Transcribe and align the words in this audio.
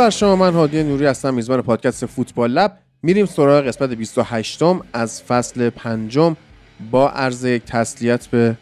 بر 0.00 0.10
شما 0.10 0.36
من 0.36 0.54
هادی 0.54 0.82
نوری 0.82 1.06
هستم 1.06 1.34
میزبان 1.34 1.62
پادکست 1.62 2.06
فوتبال 2.06 2.50
لب. 2.50 2.78
میریم 3.02 3.26
سراغ 3.26 3.64
قسمت 3.64 3.90
28 3.90 4.62
م 4.62 4.82
از 4.92 5.22
فصل 5.22 5.70
پنجم 5.70 6.36
با 6.90 7.10
عرض 7.10 7.44
یک 7.44 7.62
تسلیت 7.64 8.26
به 8.26 8.56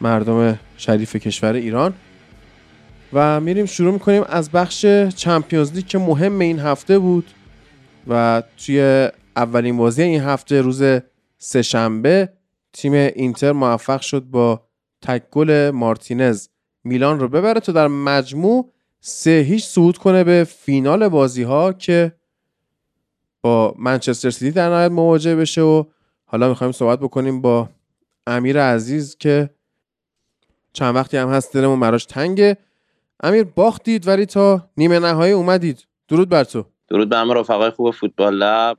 مردم 0.00 0.58
شریف 0.76 1.16
کشور 1.16 1.52
ایران. 1.52 1.94
و 3.12 3.40
میریم 3.40 3.66
شروع 3.66 3.92
می‌کنیم 3.92 4.22
از 4.28 4.50
بخش 4.50 4.86
چمپیونز 5.16 5.72
لیگ 5.72 5.86
که 5.86 5.98
مهم 5.98 6.38
این 6.38 6.58
هفته 6.58 6.98
بود 6.98 7.30
و 8.08 8.42
توی 8.66 9.08
اولین 9.36 9.76
بازی 9.76 10.02
این 10.02 10.20
هفته 10.20 10.60
روز 10.60 10.82
سهشنبه 11.38 12.28
تیم 12.72 12.92
اینتر 12.92 13.52
موفق 13.52 14.00
شد 14.00 14.22
با 14.22 14.62
تک 15.02 15.22
گل 15.30 15.70
مارتینز 15.70 16.48
میلان 16.84 17.20
رو 17.20 17.28
ببره 17.28 17.60
تا 17.60 17.72
در 17.72 17.88
مجموع 17.88 18.72
سه 19.00 19.30
هیچ 19.30 19.64
صعود 19.64 19.98
کنه 19.98 20.24
به 20.24 20.44
فینال 20.44 21.08
بازی 21.08 21.42
ها 21.42 21.72
که 21.72 22.12
با 23.42 23.74
منچستر 23.78 24.30
سیتی 24.30 24.52
در 24.52 24.68
نهایت 24.68 24.90
مواجه 24.90 25.36
بشه 25.36 25.62
و 25.62 25.84
حالا 26.24 26.48
می‌خوایم 26.48 26.72
صحبت 26.72 26.98
بکنیم 27.00 27.42
با 27.42 27.68
امیر 28.26 28.62
عزیز 28.62 29.16
که 29.16 29.50
چند 30.72 30.94
وقتی 30.94 31.16
هم 31.16 31.28
هست 31.28 31.54
دلمون 31.54 31.80
براش 31.80 32.04
تنگه. 32.04 32.56
امیر 33.22 33.44
باختید 33.44 34.08
ولی 34.08 34.26
تا 34.26 34.70
نیمه 34.76 34.98
نهایی 34.98 35.32
اومدید. 35.32 35.86
درود 36.08 36.28
بر 36.28 36.44
تو. 36.44 36.64
درود 36.88 37.08
بر 37.08 37.24
رفقای 37.24 37.70
خوب 37.70 37.90
فوتبال 37.90 38.34
لب. 38.34 38.78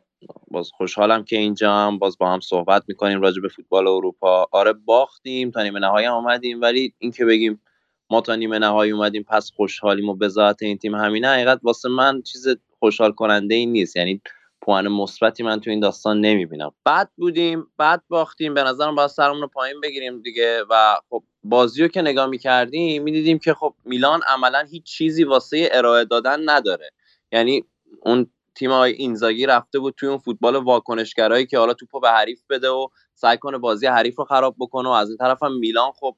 باز 0.52 0.72
خوشحالم 0.78 1.24
که 1.24 1.38
اینجا 1.38 1.74
هم. 1.74 2.00
باز 2.00 2.18
با 2.18 2.34
هم 2.34 2.40
صحبت 2.40 2.84
می‌کنیم 2.88 3.22
راجع 3.22 3.42
به 3.42 3.48
فوتبال 3.48 3.88
اروپا. 3.88 4.48
آره 4.52 4.74
باختیم 4.74 5.52
تا 5.52 5.64
نیمه 5.64 5.80
نهایی 5.80 6.08
اومدیم 6.08 6.62
ولی 6.62 6.94
اینکه 6.98 7.26
بگیم 7.26 7.62
ما 8.10 8.22
تا 8.22 8.36
نیمه 8.36 8.60
نهایی 8.60 8.92
اومدیم 8.92 9.24
پس 9.24 9.52
خوشحالیم 9.56 10.10
و 10.10 10.14
بذات 10.14 10.64
این 10.64 10.78
تیم 10.78 10.96
همینه. 10.96 11.28
حقیقت 11.28 11.60
واسه 11.64 11.90
من 11.90 12.22
چیز 12.22 12.48
خوشحال 12.80 13.12
کننده 13.12 13.56
این 13.56 13.72
نیست. 13.72 13.96
یعنی 13.96 14.22
پوان 14.62 14.88
مثبتی 14.88 15.44
من 15.44 15.60
تو 15.60 15.70
این 15.70 15.80
داستان 15.80 16.22
نمی‌بینم. 16.22 16.72
بعد 16.84 17.10
بودیم 17.18 17.68
بعد 17.78 18.04
باختیم. 18.10 18.54
به 18.54 18.64
نظرم 18.64 18.96
باید 18.96 19.10
سرمون 19.10 19.42
رو 19.42 19.48
پایین 19.48 19.82
بگیریم 19.82 20.22
دیگه 20.22 20.64
و 20.70 20.96
خب 21.10 21.24
بازی 21.44 21.90
که 21.90 22.02
نگاه 22.02 22.26
می‌کردیم 22.26 23.04
می‌دیدیم 23.04 23.40
که 23.40 23.54
خب 23.54 23.74
میلان 23.86 24.22
عملا 24.28 24.68
هیچ 24.72 24.84
چیزی 24.84 25.24
واسه 25.24 25.70
ارائه 25.72 26.06
دادن 26.06 26.50
نداره. 26.50 26.92
یعنی 27.32 27.66
اون 28.02 28.28
تیم 28.56 28.72
های 28.72 28.92
اینزاگی 28.92 29.46
رفته 29.46 29.80
بود 29.80 29.94
توی 29.98 30.10
اون 30.10 30.18
فوتبال 30.18 30.56
واکنشگرایی 30.56 31.46
که 31.46 31.58
حالا 31.58 31.74
توپو 31.74 32.00
به 32.00 32.10
حریف 32.10 32.42
بده 32.50 32.70
و 32.70 32.88
سعی 33.16 33.38
کنه 33.38 33.58
بازی 33.58 33.88
حریف 33.88 34.16
رو 34.16 34.26
خراب 34.26 34.56
بکنه 34.60 34.90
و 34.90 34.92
از 34.92 35.10
این 35.10 35.18
طرف 35.18 35.44
هم 35.44 35.58
میلان 35.58 35.92
خب 35.92 36.16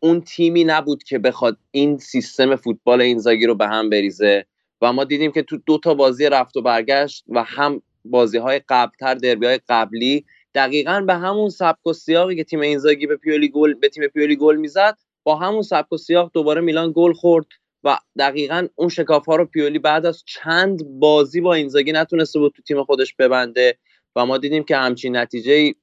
اون 0.00 0.20
تیمی 0.20 0.64
نبود 0.64 1.02
که 1.02 1.18
بخواد 1.18 1.56
این 1.70 1.98
سیستم 1.98 2.56
فوتبال 2.56 3.00
اینزاگی 3.00 3.46
رو 3.46 3.54
به 3.54 3.68
هم 3.68 3.90
بریزه. 3.90 4.46
و 4.82 4.92
ما 4.92 5.04
دیدیم 5.04 5.32
که 5.32 5.42
تو 5.42 5.58
دو 5.66 5.78
تا 5.78 5.94
بازی 5.94 6.26
رفت 6.26 6.56
و 6.56 6.62
برگشت 6.62 7.24
و 7.28 7.42
هم 7.42 7.82
بازی 8.04 8.38
های 8.38 8.60
قبلتر 8.68 9.14
دربی 9.14 9.46
های 9.46 9.60
قبلی 9.68 10.24
دقیقا 10.54 11.00
به 11.06 11.14
همون 11.14 11.48
سبک 11.48 11.86
و 11.86 11.92
سیاقی 11.92 12.36
که 12.36 12.44
تیم 12.44 12.60
اینزاگی 12.60 13.06
به 13.06 13.16
پیولی 13.16 13.48
گل 13.48 13.74
به 13.74 13.88
تیم 13.88 14.08
پیولی 14.08 14.36
گل 14.36 14.56
می‌زد 14.56 14.98
با 15.24 15.36
همون 15.36 15.62
سبک 15.62 15.92
و 15.92 15.96
سیاق 15.96 16.30
دوباره 16.34 16.60
میلان 16.60 16.92
گل 16.96 17.12
خورد 17.12 17.46
و 17.84 17.98
دقیقا 18.18 18.68
اون 18.74 18.88
شکاف 18.88 19.26
ها 19.26 19.36
رو 19.36 19.44
پیولی 19.44 19.78
بعد 19.78 20.06
از 20.06 20.24
چند 20.26 20.84
بازی 21.00 21.40
با 21.40 21.54
اینزاگی 21.54 21.92
نتونسته 21.92 22.38
بود 22.38 22.52
تو 22.56 22.62
تیم 22.62 22.84
خودش 22.84 23.14
ببنده. 23.14 23.78
و 24.16 24.26
ما 24.26 24.38
دیدیم 24.38 24.64
که 24.64 24.76
همچین 24.76 25.16
نتیجه 25.16 25.74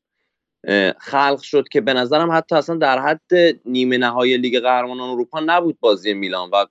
خلق 1.00 1.42
شد 1.42 1.68
که 1.72 1.82
به 1.82 1.94
نظرم 1.94 2.32
حتی 2.32 2.56
اصلا 2.56 2.76
در 2.76 3.00
حد 3.00 3.32
نیمه 3.66 3.98
نهایی 3.98 4.38
لیگ 4.38 4.60
قهرمانان 4.60 5.10
اروپا 5.10 5.40
نبود 5.40 5.80
بازی 5.80 6.14
میلان 6.14 6.50
و 6.50 6.66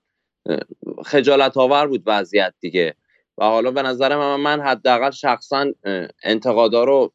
خجالت 1.04 1.56
آور 1.56 1.86
بود 1.86 2.02
وضعیت 2.06 2.54
دیگه. 2.60 2.94
و 3.38 3.44
حالا 3.44 3.70
به 3.70 3.82
نظر 3.82 4.16
من 4.16 4.36
من 4.36 4.60
حداقل 4.60 5.10
شخصا 5.10 5.66
انتقادا 6.22 6.84
رو 6.84 7.12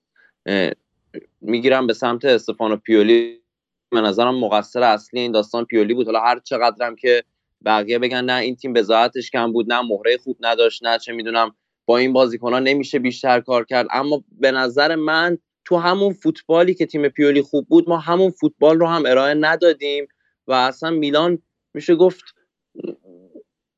می‌گیرم 1.42 1.88
به 1.88 1.94
سمت 1.94 2.26
استفانو 2.26 2.76
پیولی. 2.76 3.40
به 3.92 4.02
نظرم 4.02 4.40
مقصر 4.40 4.84
اصلی 4.84 5.20
این 5.20 5.32
داستان 5.32 5.66
پیولی 5.66 5.94
بود. 5.94 6.06
حالا 6.06 6.20
هر 6.20 6.40
چقدرم 6.40 6.96
که 6.96 7.24
بقیه 7.66 8.00
بگن 8.00 8.26
نه 8.26 8.42
این 8.42 8.56
تیم 8.56 8.74
بذاتش 8.74 9.32
کم 9.32 9.52
بود 9.52 9.74
نه 9.74 9.82
مهره 9.82 10.18
خوب 10.18 10.38
نداشت 10.40 10.86
نه 10.86 10.98
چه 10.98 11.14
می‌دونم 11.14 11.56
با 11.86 11.98
این 11.98 12.14
بازیکنان 12.14 12.64
نمیشه 12.64 13.00
بیشتر 13.00 13.40
کار 13.40 13.66
کرد. 13.66 13.88
اما 13.92 14.24
به 14.32 14.52
نظر 14.52 14.96
من 14.96 15.38
تو 15.66 15.78
همون 15.78 16.14
فوتبالی 16.14 16.74
که 16.74 16.86
تیم 16.86 17.10
پیولی 17.10 17.42
خوب 17.42 17.68
بود 17.68 17.90
ما 17.90 17.98
همون 17.98 18.32
فوتبال 18.32 18.80
رو 18.80 18.88
هم 18.88 19.04
ارائه 19.06 19.34
ندادیم 19.34 20.08
و 20.48 20.54
اصلا 20.54 20.90
میلان 20.90 21.40
میشه 21.74 21.96
گفت 21.96 22.24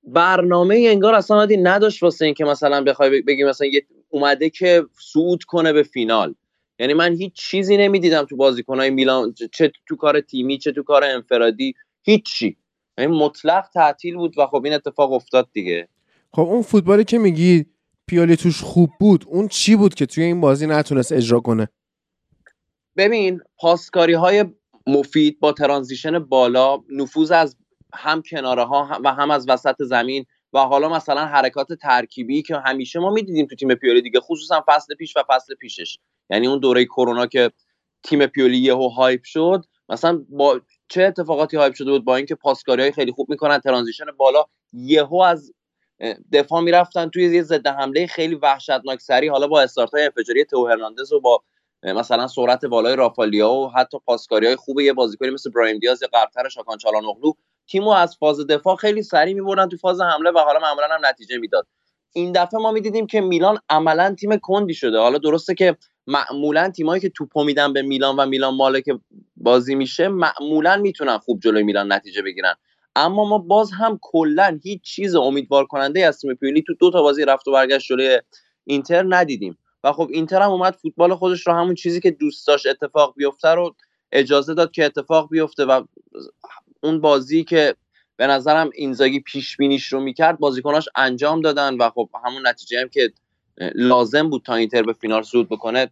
برنامه 0.04 0.86
انگار 0.88 1.14
اصلا 1.14 1.46
نداشت 1.46 2.04
واسه 2.04 2.26
اینکه 2.26 2.46
مثلا 2.46 2.84
بخوای 2.84 3.22
بگیم 3.22 3.48
مثلا 3.48 3.68
اومده 4.10 4.50
که 4.50 4.84
صعود 5.14 5.44
کنه 5.44 5.74
به 5.74 5.84
فینال. 5.84 6.36
یعنی 6.80 6.94
من 6.94 7.14
هیچ 7.14 7.34
چیزی 7.34 7.78
نمی‌دیدم 7.78 8.26
تو 8.26 8.36
بازیکنهای 8.36 8.90
میلان 8.90 9.34
چه 9.52 9.72
تو 9.88 9.96
کار 9.96 10.22
تیمی 10.22 10.58
چه 10.58 10.72
تو 10.72 10.84
کار 10.84 11.04
انفرادی 11.04 11.74
هیچی. 12.04 12.58
یعنی 12.98 13.18
مطلق 13.18 13.66
تعطیل 13.74 14.16
بود 14.16 14.38
و 14.38 14.46
خب 14.46 14.62
این 14.66 14.74
اتفاق 14.74 15.14
افتاد 15.14 15.50
دیگه. 15.54 15.88
خب 16.34 16.42
اون 16.42 16.62
فوتبالی 16.62 17.04
که 17.04 17.18
میگی 17.18 17.66
پیولی 18.12 18.36
توش 18.36 18.62
خوب 18.62 18.90
بود 19.00 19.26
اون 19.28 19.48
چی 19.48 19.76
بود 19.76 19.94
که 19.94 20.06
توی 20.06 20.24
این 20.24 20.42
بازی 20.42 20.68
نتونست 20.68 21.12
اجرا 21.12 21.40
کنه؟ 21.40 21.70
ببین 22.98 23.40
پاسکاری 23.58 24.14
های 24.14 24.46
مفید 24.88 25.40
با 25.40 25.52
transition 25.52 26.20
بالا 26.20 26.78
نفوذ 26.90 27.32
از 27.32 27.58
هم 27.94 28.22
کناره 28.22 28.64
ها 28.64 29.00
و 29.04 29.14
هم 29.14 29.32
از 29.32 29.50
وسط 29.50 29.76
زمین 29.80 30.26
و 30.54 30.60
حالا 30.60 30.90
مثلا 30.90 31.26
حرکات 31.26 31.74
ترکیبی 31.74 32.42
که 32.42 32.58
همیشه 32.66 33.00
ما 33.00 33.10
می‌دیدیم 33.10 33.46
تو 33.46 33.56
تیم 33.56 33.76
پیولی 33.76 34.02
دیگه 34.02 34.20
خصوصا 34.20 34.64
فصل 34.68 34.96
پیش 34.96 35.18
و 35.18 35.24
فصل 35.30 35.56
پیشش. 35.56 35.98
یعنی 36.30 36.48
اون 36.48 36.60
دوره 36.60 36.86
کرونا 36.86 37.26
که 37.26 37.52
تیم 38.04 38.26
پیولی 38.26 38.58
یهو 38.58 38.88
hype 38.88 39.24
شد 39.24 39.66
مثلا 39.90 40.26
با 40.30 40.62
چه 40.88 41.04
اتفاقاتی 41.04 41.58
hype 41.58 41.74
شده 41.74 41.92
بود؟ 41.92 42.06
با 42.06 42.16
اینکه 42.16 42.36
پاسکاری 42.36 42.82
های 42.82 42.92
خیلی 42.92 43.12
خوب 43.12 43.30
می‌کنن 43.30 43.60
transition 43.60 44.06
بالا 44.18 44.46
یهو 44.74 45.22
از 45.22 45.52
دفاع 46.34 46.62
می‌رفتن 46.62 47.10
توی 47.10 47.36
یه 47.36 47.44
ضد 47.44 47.68
حمله 47.68 48.08
خیلی 48.08 48.36
وحشتناک 48.36 49.02
سری 49.02 49.28
حالا 49.28 49.48
با 49.48 49.62
استارت 49.62 49.92
های 49.92 50.04
انفجاری 50.04 50.46
تو 50.46 50.68
هرناندز 50.68 51.14
و 51.14 51.20
با 51.20 51.42
مثلا 51.84 52.28
سرعت 52.28 52.66
بالای 52.66 52.96
رافالیا 52.96 53.52
و 53.52 53.72
حتی 53.72 53.98
پاسکاری 54.06 54.48
های 54.48 54.56
خوب 54.56 54.80
یه 54.80 54.94
بازیکنی 54.94 55.30
مثل 55.30 55.52
برایم 55.52 55.80
دیاز 55.80 56.02
یا 56.02 56.08
قبلتر 56.14 56.50
شاکان 56.50 56.78
چالانوغلو 56.78 57.34
تیمو 57.68 57.90
از 57.90 58.18
فاز 58.18 58.48
دفاع 58.48 58.76
خیلی 58.76 59.04
سریع 59.04 59.34
میبردن 59.34 59.70
تو 59.70 59.78
فاز 59.78 60.02
حمله 60.02 60.32
و 60.32 60.38
حالا 60.40 60.60
معمولا 60.60 60.88
هم 60.92 61.06
نتیجه 61.06 61.38
می‌داد. 61.38 61.68
این 62.14 62.32
دفعه 62.32 62.60
ما 62.60 62.72
می‌دیدیم 62.72 63.08
که 63.08 63.22
میلان 63.22 63.60
عملا 63.70 64.16
تیم 64.20 64.38
کندی 64.38 64.74
شده. 64.74 64.98
حالا 65.00 65.18
درسته 65.18 65.54
که 65.54 65.78
معمولا 66.08 66.70
تیمایی 66.70 67.02
که 67.02 67.10
توپو 67.10 67.44
میدن 67.44 67.74
به 67.74 67.82
میلان 67.82 68.16
و 68.16 68.26
میلان 68.26 68.56
مالک 68.56 68.86
بازی 69.36 69.76
میشه 69.76 70.08
معمولا 70.08 70.78
می‌تونن 70.78 71.18
خوب 71.18 71.40
جلوی 71.40 71.64
میلان 71.64 71.92
نتیجه 71.92 72.22
بگیرن. 72.22 72.56
اما 72.96 73.26
ما 73.26 73.38
باز 73.38 73.72
هم 73.72 74.00
کلا 74.02 74.60
هیچ 74.64 74.82
چیز 74.82 75.16
امیدوار 75.16 75.66
کننده 75.66 76.06
از 76.06 76.20
تیم 76.20 76.34
پیولی 76.34 76.62
تو 76.62 76.74
دو 76.74 76.92
تا 76.92 77.02
بازی 77.02 77.26
رفت 77.26 77.48
و 77.48 77.52
برگشت 77.52 77.88
جلوی 77.88 78.20
اینتر 78.66 79.06
ندیدیم. 79.10 79.58
و 79.84 79.92
خب 79.92 80.10
اینتر 80.12 80.42
هم 80.42 80.52
اومد 80.52 80.74
فوتبال 80.74 81.16
خودش 81.16 81.48
رو 81.48 81.54
همون 81.54 81.76
چیزی 81.76 82.02
که 82.02 82.12
دوست 82.12 82.48
داشت 82.48 82.68
اتفاق 82.68 83.14
بیفته 83.18 83.50
رو 83.50 83.76
اجازه 84.12 84.54
داد 84.54 84.72
که 84.72 84.86
اتفاق 84.86 85.30
بیفته 85.30 85.66
و 85.66 85.84
اون 86.84 87.02
بازی 87.02 87.44
که 87.44 87.76
به 88.18 88.28
نظرم 88.28 88.70
اینزاگی 88.76 89.20
پیش 89.20 89.58
بینیش 89.58 89.86
رو 89.94 90.00
می‌کرد 90.00 90.40
بازیکناش 90.40 90.90
انجام 90.96 91.42
دادن 91.42 91.78
و 91.78 91.90
خب 91.90 92.10
همون 92.26 92.48
نتیجه 92.48 92.82
هم 92.82 92.90
که 92.90 93.14
لازم 93.76 94.30
بود 94.30 94.44
تا 94.44 94.56
اینتر 94.56 94.84
به 94.84 94.94
فینال 94.94 95.24
صعود 95.24 95.50
بکنه 95.50 95.92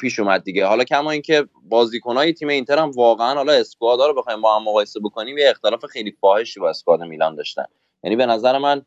پیش 0.00 0.18
اومد 0.18 0.44
دیگه. 0.44 0.66
حالا 0.66 0.84
کما 0.84 1.10
اینکه 1.10 1.44
بازیکنای 1.62 2.32
تیم 2.32 2.48
اینتر 2.48 2.78
هم 2.78 2.90
واقعا 2.90 3.34
حالا 3.34 3.52
اسکوادا 3.52 4.06
رو 4.06 4.14
بخوایم 4.14 4.40
با 4.40 4.56
هم 4.56 4.62
مقایسه 4.62 5.00
بکنیم 5.00 5.38
یه 5.38 5.50
اختلاف 5.50 5.84
خیلی 5.84 6.10
فاحشی 6.20 6.60
با 6.60 6.70
اسکواد 6.70 7.02
میلان 7.02 7.34
داشتن. 7.34 7.64
یعنی 8.04 8.16
به 8.16 8.26
نظر 8.26 8.58
من 8.58 8.82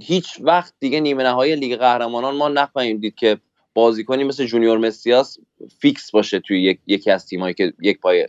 هیچ 0.00 0.38
وقت 0.40 0.74
دیگه 0.80 1.00
نیمه 1.00 1.22
نهایی 1.22 1.56
لیگ 1.56 1.76
قهرمانان 1.76 2.36
ما 2.36 2.48
نخواهیم 2.48 2.98
دید 2.98 3.14
که 3.14 3.38
بازیکنی 3.74 4.24
مثل 4.24 4.44
جونیور 4.44 4.78
مسیاس 4.78 5.38
fix 5.78 6.10
باشه 6.10 6.40
توی 6.40 6.62
یک، 6.62 6.80
یکی 6.86 7.10
از 7.10 7.26
تیمایی 7.26 7.54
که 7.54 7.72
یک 7.82 8.00
پای 8.00 8.28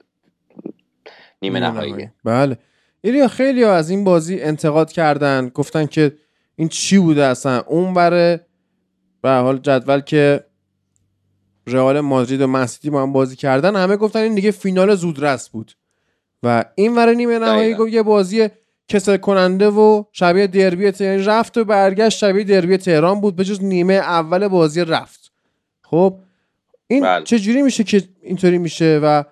نیمه 1.42 1.60
نهایی 1.60 2.10
بله. 2.24 2.57
آریا 3.02 3.28
خیلی 3.28 3.63
ها 3.63 3.74
از 3.74 3.89
این 3.89 4.04
بازی 4.04 4.42
انتقاد 4.42 4.92
کردن. 4.92 5.50
گفتن 5.50 5.86
که 5.86 6.13
این 6.56 6.69
چی 6.69 6.98
بوده 6.98 7.25
اصلا؟ 7.25 7.63
اون‌ور 7.68 8.46
به 9.21 9.30
حال 9.30 9.57
جدول 9.57 10.00
که 10.00 10.44
رئال 11.68 12.00
مادرید 12.00 12.42
و 12.42 12.48
منسیتی 12.48 12.90
با 12.90 13.02
هم 13.02 13.14
بازی 13.14 13.36
کردن 13.36 13.76
همه 13.76 13.98
گفتن 13.98 14.20
این 14.20 14.36
دیگه 14.36 14.52
فینال 14.52 14.96
زودرس 14.96 15.50
بود. 15.50 15.72
و 16.44 16.66
این 16.76 16.96
ور 16.96 17.14
نیمه 17.14 17.40
نهایی 17.40 17.74
گفت 17.74 17.94
یه 17.94 18.04
بازی 18.04 18.50
کسل 18.88 19.18
کننده 19.18 19.68
و 19.68 20.04
شبیه 20.12 20.48
دربی 20.48 20.92
تهران. 20.92 21.26
رفت 21.26 21.58
و 21.58 21.64
برگشت 21.64 22.18
شبیه 22.18 22.44
دربی 22.44 22.78
تهران 22.78 23.22
بود 23.22 23.36
به 23.36 23.44
جز 23.44 23.64
نیمه 23.64 23.94
اول 23.94 24.48
بازی 24.48 24.82
رفت. 24.82 25.32
خب 25.82 26.20
این 26.88 27.04
بله. 27.04 27.24
چجوری 27.24 27.62
میشه 27.62 27.84
که 27.84 28.04
اینطوری 28.22 28.58
میشه؟ 28.58 29.00
و 29.04 29.24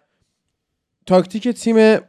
تاکتیک 1.06 1.48
تیم 1.48 2.00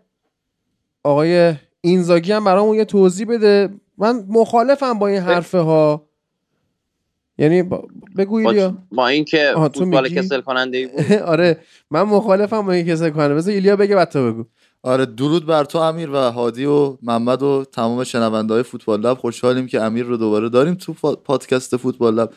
آقای 1.03 1.55
اینزاگی 1.81 2.32
هم 2.32 2.44
برامون 2.44 2.76
یه 2.76 2.85
توضیح 2.85 3.26
بده. 3.26 3.69
من 3.99 4.25
مخالفم 4.29 4.99
با 4.99 5.06
این 5.06 5.21
حرفه 5.21 5.59
ها 5.59 6.09
یعنی 7.38 7.62
بگو 8.16 8.36
ایلیا. 8.36 8.78
با 8.92 9.08
اینکه 9.08 9.52
فوتبال 9.54 10.08
کسل 10.08 10.40
کننده 10.40 10.86
بود. 10.86 11.12
آره 11.32 11.58
من 11.90 12.02
مخالفم 12.02 12.66
با 12.66 12.72
این 12.72 12.86
کسل 12.86 13.10
کننده. 13.10 13.34
بذار 13.34 13.54
ایلیا 13.54 13.76
بگه 13.76 13.94
بعد 13.94 14.08
تو 14.10 14.32
بگو. 14.32 14.44
آره 14.82 15.06
درود 15.06 15.46
بر 15.46 15.64
تو 15.64 15.78
امیر 15.78 16.10
و 16.10 16.16
هادی 16.16 16.64
و 16.64 16.98
محمد 17.02 17.42
و 17.42 17.64
تمام 17.72 18.04
شنونده 18.04 18.54
های 18.54 18.62
فوتبال 18.62 19.00
لب. 19.00 19.19
خوشحالیم 19.19 19.66
که 19.66 19.81
امیر 19.81 20.04
رو 20.04 20.16
دوباره 20.16 20.48
داریم 20.48 20.75
تو 20.75 20.92
پادکست 21.14 21.76
فوتبال 21.76 22.14
لب. 22.14 22.32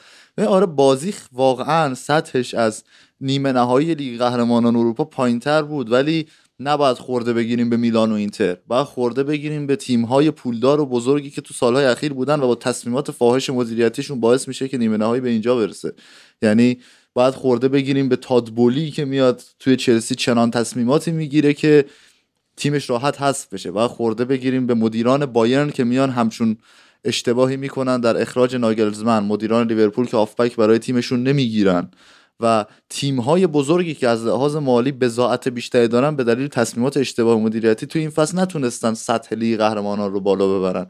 آره 0.48 0.66
بازی 0.66 1.14
واقعا 1.34 1.94
سطحش 1.94 2.54
از 2.54 2.84
نیمه 3.22 3.52
نهایی 3.52 3.96
لیگ 3.96 4.20
قهرمانان 4.20 4.76
اروپا 4.76 5.04
پایینتر 5.04 5.62
بود 5.62 5.92
ولی 5.92 6.28
نباید 6.60 6.98
خورده 6.98 7.34
بگیریم 7.34 7.70
به 7.70 7.78
میلان 7.78 8.12
و 8.12 8.16
اینتر. 8.16 8.58
باید 8.68 8.86
خورده 8.86 9.24
بگیریم 9.24 9.68
به 9.68 9.76
تیم‌های 9.76 10.32
پولدار 10.32 10.80
و 10.80 10.86
بزرگی 10.86 11.30
که 11.30 11.42
تو 11.42 11.54
سالهای 11.54 11.86
اخیر 11.86 12.14
بودن 12.14 12.40
و 12.40 12.48
با 12.48 12.56
تصمیمات 12.56 13.12
فاحش 13.12 13.50
مدیریتیشون 13.50 14.20
باعث 14.20 14.48
میشه 14.48 14.68
که 14.68 14.78
نیمه 14.78 14.98
نهایی 14.98 15.22
به 15.22 15.30
اینجا 15.30 15.56
برسه. 15.56 15.94
یعنی 16.42 16.78
باید 17.14 17.34
خورده 17.34 17.68
بگیریم 17.68 18.10
به 18.10 18.16
تادبولی 18.16 18.92
که 18.92 19.06
میاد 19.06 19.44
توی 19.60 19.76
چلسی 19.76 20.16
چنان 20.16 20.52
تصمیماتی 20.52 21.12
می‌گیره 21.12 21.54
که 21.54 21.86
تیمش 22.58 22.90
راحت 22.90 23.22
حذف 23.22 23.54
بشه. 23.54 23.72
باید 23.72 23.92
خورده 23.92 24.26
بگیریم 24.26 24.68
به 24.68 24.74
مدیران 24.74 25.26
بایرن 25.26 25.70
که 25.70 25.84
میان 25.84 26.10
همچون 26.10 26.58
اشتباهی 27.04 27.58
می‌کنن 27.58 28.00
در 28.02 28.22
اخراج 28.22 28.56
ناگلزمن. 28.56 29.24
مدیران 29.24 29.68
لیورپول 29.68 30.06
که 30.06 30.18
آفبک 30.18 30.56
برای 30.56 30.80
تیمشون 30.80 31.24
نمی‌گیرن. 31.24 31.92
و 32.40 32.66
تیم 32.90 33.20
های 33.20 33.48
بزرگی 33.48 33.94
که 33.94 34.08
از 34.08 34.26
لحاظ 34.26 34.56
مالی 34.56 34.92
بزاعت 34.92 35.48
بیشتری 35.48 35.88
دارن 35.88 36.16
به 36.16 36.24
دلیل 36.24 36.48
تصمیمات 36.48 36.98
اشتباه 36.98 37.40
مدیریتی 37.40 37.86
توی 37.86 38.02
این 38.02 38.10
فصل 38.10 38.40
نتونستن 38.40 38.94
سطح 38.94 39.36
لیگ 39.36 39.58
قهرمانان 39.58 40.12
رو 40.12 40.20
بالا 40.20 40.60
ببرن. 40.60 40.88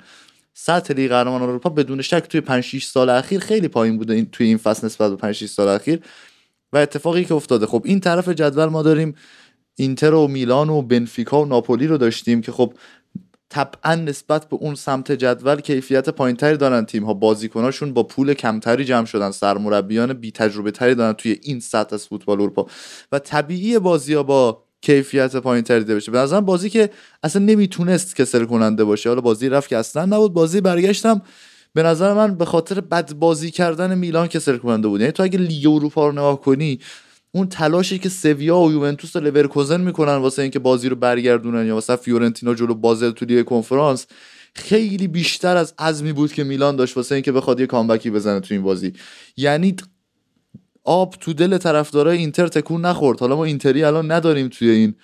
سطح 0.54 0.94
لیگ 0.94 1.10
قهرمانان 1.12 1.50
اروپا 1.50 1.70
بدون 1.70 2.02
شک 2.02 2.24
توی 2.30 2.42
5 2.42 2.64
6 2.64 2.86
سال 2.86 3.10
اخیر 3.10 3.40
خیلی 3.40 3.68
پایین 3.68 3.98
بوده 3.98 4.14
این 4.14 4.26
توی 4.32 4.48
این 4.48 4.58
فصل 4.58 4.86
نسبت 4.86 5.10
به 5.10 5.16
5 5.16 5.36
6 5.36 5.46
سال 5.46 5.68
اخیر. 5.68 6.00
و 6.74 6.78
اتفاقی 6.78 7.26
که 7.26 7.34
افتاده 7.34 7.66
خب 7.66 7.82
این 7.86 8.00
طرف 8.00 8.30
جدول 8.30 8.66
ما 8.66 8.84
داریم. 8.84 9.16
اینتر 9.76 10.14
و 10.14 10.28
میلان 10.28 10.70
و 10.70 10.82
بنفیکا 10.82 11.42
و 11.42 11.46
ناپولی 11.46 11.88
رو 11.88 11.98
داشتیم 11.98 12.42
که 12.42 12.52
خب 12.52 12.74
طبعا 13.50 13.96
نسبت 13.96 14.50
به 14.50 14.56
اون 14.56 14.76
سمت 14.76 15.12
جدول 15.12 15.62
کیفیت 15.62 16.10
پایینتری 16.10 16.58
دارن 16.58 16.86
تیم 16.86 17.04
ها 17.04 17.14
بازیکناشون 17.14 17.94
با 17.94 18.04
پول 18.04 18.34
کمتری 18.34 18.86
جمع 18.86 19.06
شدن. 19.06 19.32
سرمربیان 19.32 20.14
بی 20.14 20.32
تجربه 20.32 20.72
تری 20.72 20.96
دارن 20.96 21.14
توی 21.14 21.40
این 21.44 21.60
سطح 21.60 21.94
از 21.94 22.08
فوتبال 22.08 22.42
اروپا. 22.42 22.68
و 23.12 23.20
طبیعی 23.20 23.80
بازی 23.80 24.14
ها 24.14 24.24
با 24.24 24.64
کیفیت 24.82 25.36
پایینتری 25.36 25.80
دیده 25.80 25.96
بشه. 25.96 26.12
به 26.12 26.42
بازی 26.42 26.70
که 26.70 26.90
اصلا 27.24 27.46
نمی‌تونست 27.46 28.16
کسل 28.16 28.46
کننده 28.46 28.84
باشه. 28.84 29.10
حالا 29.10 29.22
بازی 29.22 29.50
رفت 29.50 29.70
که 29.70 29.78
اصلا 29.78 30.06
نبود. 30.06 30.34
بازی 30.34 30.62
برگشتم. 30.62 31.22
به 31.74 31.84
نظر 31.84 32.14
من 32.14 32.36
به 32.36 32.46
خاطر 32.46 32.82
بد 32.82 33.14
بازی 33.14 33.52
کردن 33.52 33.98
میلان 33.98 34.28
کسل 34.28 34.58
کننده 34.58 34.88
بود. 34.88 35.02
یعنی 35.02 35.12
تو 35.12 35.24
اگه 35.24 35.40
لیگ 35.40 35.68
اروپا 35.68 36.08
رو 36.08 36.12
نگاه 36.12 36.42
کنی 36.42 36.80
اون 37.32 37.48
تلاشی 37.48 38.00
که 38.00 38.10
سویا 38.10 38.58
و 38.58 38.72
یوونتوس 38.72 39.16
و 39.16 39.20
لورکوزن 39.20 39.82
می‌کنن 39.82 40.16
واسه 40.16 40.42
اینکه 40.42 40.60
بازی 40.60 40.90
رو 40.90 40.96
برگردونن 40.96 41.68
یا 41.68 41.74
واسه 41.74 41.96
فیورنتینا 41.96 42.54
جلو 42.54 42.74
بازل 42.74 43.12
تو 43.12 43.26
لیگ 43.26 43.46
کنفرانس 43.46 44.06
خیلی 44.54 45.08
بیشتر 45.08 45.58
از 45.58 45.74
عزمی 45.80 46.14
بود 46.14 46.34
که 46.34 46.44
میلان 46.44 46.76
داشت 46.76 46.98
واسه 46.98 47.16
اینکه 47.16 47.32
بخواد 47.32 47.60
یه 47.60 47.66
comeback 47.66 48.05
ی 48.05 48.10
بزنه 48.10 48.40
تو 48.40 48.54
این 48.54 48.64
بازی. 48.64 48.94
یعنی 49.38 49.76
آب 50.84 51.16
تو 51.20 51.34
دل 51.34 51.58
طرفدارای 51.58 52.18
اینتر 52.18 52.48
تکون 52.48 52.86
نخورد. 52.86 53.20
حالا 53.20 53.36
ما 53.36 53.46
اینتری 53.46 53.84
الان 53.84 54.12
نداریم 54.12 54.48
توی 54.48 54.70
این 54.70 54.96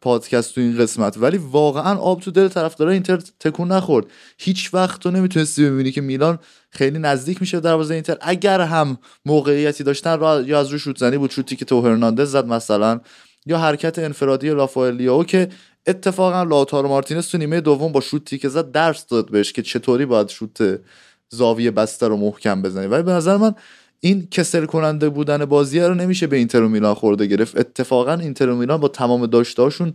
پادکست 0.00 0.54
تو 0.54 0.60
این 0.60 0.78
قسمت. 0.78 1.16
ولی 1.18 1.38
واقعا 1.38 1.98
آب 1.98 2.20
تو 2.20 2.30
دل 2.30 2.48
طرفدارای 2.48 2.94
اینتر 2.94 3.16
تکون 3.16 3.72
نخورد. 3.72 4.06
هیچ 4.38 4.74
وقت 4.74 5.00
تو 5.00 5.10
نمی‌تونستی 5.10 5.70
ببینی 5.70 5.92
که 5.92 6.00
میلان 6.00 6.38
خیلی 6.70 6.98
نزدیک 6.98 7.40
میشه 7.40 7.60
دروازه 7.60 7.94
اینتر. 7.94 8.16
اگر 8.20 8.60
هم 8.60 8.98
موقعیتی 9.26 9.84
داشتن 9.84 10.18
را 10.18 10.40
یا 10.40 10.60
از 10.60 10.68
رو 10.68 10.78
شوت 10.78 10.98
زنی 10.98 11.18
بود 11.18 11.30
شوتی 11.30 11.56
که 11.56 11.64
تو 11.64 11.80
هرناندز 11.80 12.30
زد 12.30 12.46
مثلا 12.46 13.00
یا 13.46 13.58
حرکت 13.58 13.98
انفرادی 13.98 14.50
لافائلیاو 14.50 15.24
که 15.24 15.48
اتفاقا 15.86 16.42
لاتارو 16.42 16.88
مارتینز 16.88 17.28
تو 17.28 17.38
نیمه 17.38 17.60
دوم 17.60 17.92
با 17.92 18.00
شوتی 18.00 18.38
که 18.38 18.48
زد 18.48 18.72
درس 18.72 19.06
داد 19.06 19.30
بهش 19.30 19.52
که 19.52 19.62
چطوری 19.62 20.06
باید 20.06 20.28
شوت 20.28 20.80
زاویه 21.28 21.70
بسته 21.70 22.08
رو 22.08 22.16
محکم 22.16 22.62
بزنی. 22.62 22.86
ولی 22.86 23.02
به 23.02 23.12
نظر 23.12 23.36
من 23.36 23.54
این 24.00 24.28
کسل 24.30 24.64
کننده 24.64 25.08
بودن 25.08 25.44
بازی 25.44 25.80
رو 25.80 25.94
نمیشه 25.94 26.26
به 26.26 26.36
اینتر 26.36 26.60
میلان 26.60 26.94
خورده 26.94 27.26
گرفت. 27.26 27.58
اتفاقا 27.58 28.14
اینتر 28.14 28.52
میلان 28.52 28.80
با 28.80 28.88
تمام 28.88 29.26
داشتهاشون 29.26 29.94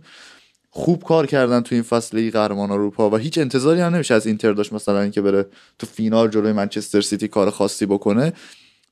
خوب 0.70 1.02
کار 1.02 1.26
کردن 1.26 1.60
تو 1.60 1.74
این 1.74 1.84
فصل 1.84 2.30
قهرمان 2.30 2.70
اروپا 2.70 3.10
و 3.10 3.16
هیچ 3.16 3.38
انتظاری 3.38 3.80
هم 3.80 3.94
نمیشه 3.94 4.14
از 4.14 4.26
اینتر 4.26 4.52
داشت 4.52 4.72
مثلا 4.72 5.00
اینکه 5.00 5.20
بره 5.20 5.46
تو 5.78 5.86
فینال 5.86 6.28
جلوی 6.28 6.52
منچستر 6.52 7.00
سیتی 7.00 7.28
کار 7.28 7.50
خاصی 7.50 7.86
بکنه. 7.86 8.32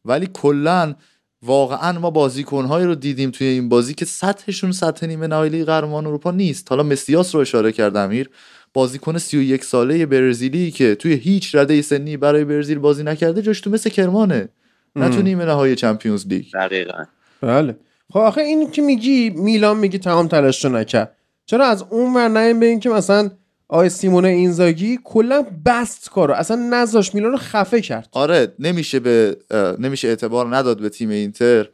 ولی 0.05 0.28
کلا 0.32 0.94
واقعا 1.43 1.99
ما 1.99 2.10
بازیکنهایی 2.10 2.87
رو 2.87 2.94
دیدیم 2.94 3.31
توی 3.31 3.46
این 3.46 3.69
بازی 3.69 3.94
که 3.94 4.05
سطحشون 4.05 4.72
سطح 4.72 5.06
نیمه 5.06 5.26
نهایی 5.26 5.64
قهرمان 5.64 6.06
اروپا 6.06 6.31
نیست. 6.31 6.67
حالا 6.70 6.82
مسیاس 6.82 7.34
رو 7.34 7.40
اشاره 7.40 7.72
کردم 7.72 8.00
امیر. 8.00 8.31
بازیکن 8.72 9.19
31 9.19 9.64
ساله 9.64 10.06
برزیلی 10.06 10.70
که 10.70 10.94
توی 10.94 11.12
هیچ 11.12 11.55
رده 11.55 11.82
سنی 11.82 12.17
برای 12.17 12.44
برزیل 12.44 12.78
بازی 12.78 13.02
نکرده 13.02 13.43
جاش 13.43 13.60
تو 13.60 13.70
مثل 13.70 13.90
کرمانه. 13.90 14.49
نه 14.96 15.08
تو 15.08 15.23
نیمه 15.23 15.44
نهایی 15.44 15.75
چمپیونز 15.75 16.26
لیگ. 16.26 16.44
دقیقا. 16.55 17.05
بله. 17.41 17.76
خب 18.12 18.19
آخه 18.19 18.41
این 18.41 18.70
که 18.70 18.82
میگی 18.82 19.31
میلان 19.31 19.76
میگی 19.76 19.99
تمام 19.99 20.29
تلاش 20.29 20.64
رو 20.64 20.76
نکرد. 20.76 21.17
چرا 21.46 21.67
از 21.67 21.85
اون 21.91 22.14
ور 22.14 22.29
نیم 22.29 22.61
به 22.61 22.79
که 22.79 22.88
مثلا 22.88 23.31
آی 23.69 23.88
سیمونه 23.88 24.29
اینزاگی 24.29 24.99
کلا 25.05 25.46
بست 25.67 26.11
کارو. 26.11 26.35
اصلا 26.35 26.56
نذاش 26.56 27.14
میلان 27.14 27.32
رو 27.32 27.38
خفه 27.38 27.81
کرد. 27.81 28.08
آره 28.12 28.52
نمیشه 28.58 29.00
به 29.00 29.37
نمیشه 29.79 30.08
اعتبار 30.08 30.56
نداد 30.56 30.81
به 30.81 30.88
تیم 30.88 31.10
اینتر. 31.10 31.69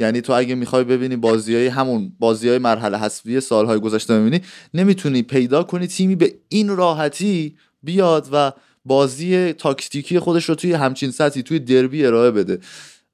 یعنی 0.00 0.20
تو 0.20 0.32
اگه 0.32 0.54
می‌خوای 0.54 0.84
ببینی 0.84 1.16
بازی 1.16 1.54
های 1.54 1.66
همون 1.66 2.12
بازی 2.18 2.48
های 2.48 2.58
مرحله 2.58 2.98
حذفی 2.98 3.40
سالهای 3.40 3.80
گذشته 3.80 4.20
ببینی 4.20 4.40
نمی‌تونی 4.74 5.22
پیدا 5.22 5.62
کنی 5.62 5.86
تیمی 5.86 6.16
به 6.16 6.34
این 6.48 6.76
راحتی 6.76 7.56
بیاد 7.82 8.28
و 8.32 8.52
بازی 8.84 9.52
تاکتیکی 9.52 10.18
خودش 10.18 10.44
رو 10.44 10.54
توی 10.54 10.72
همچین 10.72 11.10
سطحی 11.10 11.42
توی 11.42 11.58
دربی 11.58 12.06
ارائه 12.06 12.30
بده. 12.30 12.58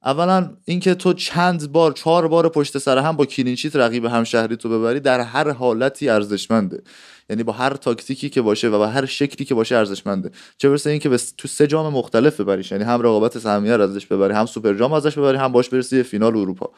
اولا 0.05 0.49
اینکه 0.65 0.95
تو 0.95 1.13
چند 1.13 1.71
بار 1.71 1.91
چهار 1.91 2.27
بار 2.27 2.49
پشت 2.49 2.77
سر 2.77 2.97
هم 2.97 3.15
با 3.15 3.25
clean 3.25 3.50
sheet 3.50 3.75
رقیب 3.75 4.05
همشهری 4.05 4.55
تو 4.55 4.69
ببری 4.69 4.99
در 4.99 5.19
هر 5.19 5.51
حالتی 5.51 6.09
ارزشمنده. 6.09 6.81
یعنی 7.29 7.43
با 7.43 7.53
هر 7.53 7.69
تاکتیکی 7.69 8.29
که 8.29 8.41
باشه 8.41 8.67
و 8.67 8.77
با 8.77 8.87
هر 8.87 9.05
شکلی 9.05 9.45
که 9.45 9.55
باشه 9.55 9.75
ارزشمنده. 9.75 10.31
چه 10.57 10.69
برسه 10.69 10.89
اینکه 10.89 11.09
به 11.09 11.19
تو 11.37 11.47
سه 11.47 11.67
جام 11.67 11.93
مختلف 11.93 12.39
ببریش. 12.41 12.71
یعنی 12.71 12.83
هم 12.83 13.01
رقابت 13.01 13.39
سهمیه 13.39 13.73
ازش 13.73 14.05
ببری 14.05 14.33
هم 14.33 14.45
سوپر 14.45 14.73
جام 14.73 14.93
ازش 14.93 15.17
ببری 15.17 15.37
هم 15.37 15.51
باهاش 15.51 15.69
برسی 15.69 16.03
فینال 16.03 16.37
اروپا. 16.37 16.69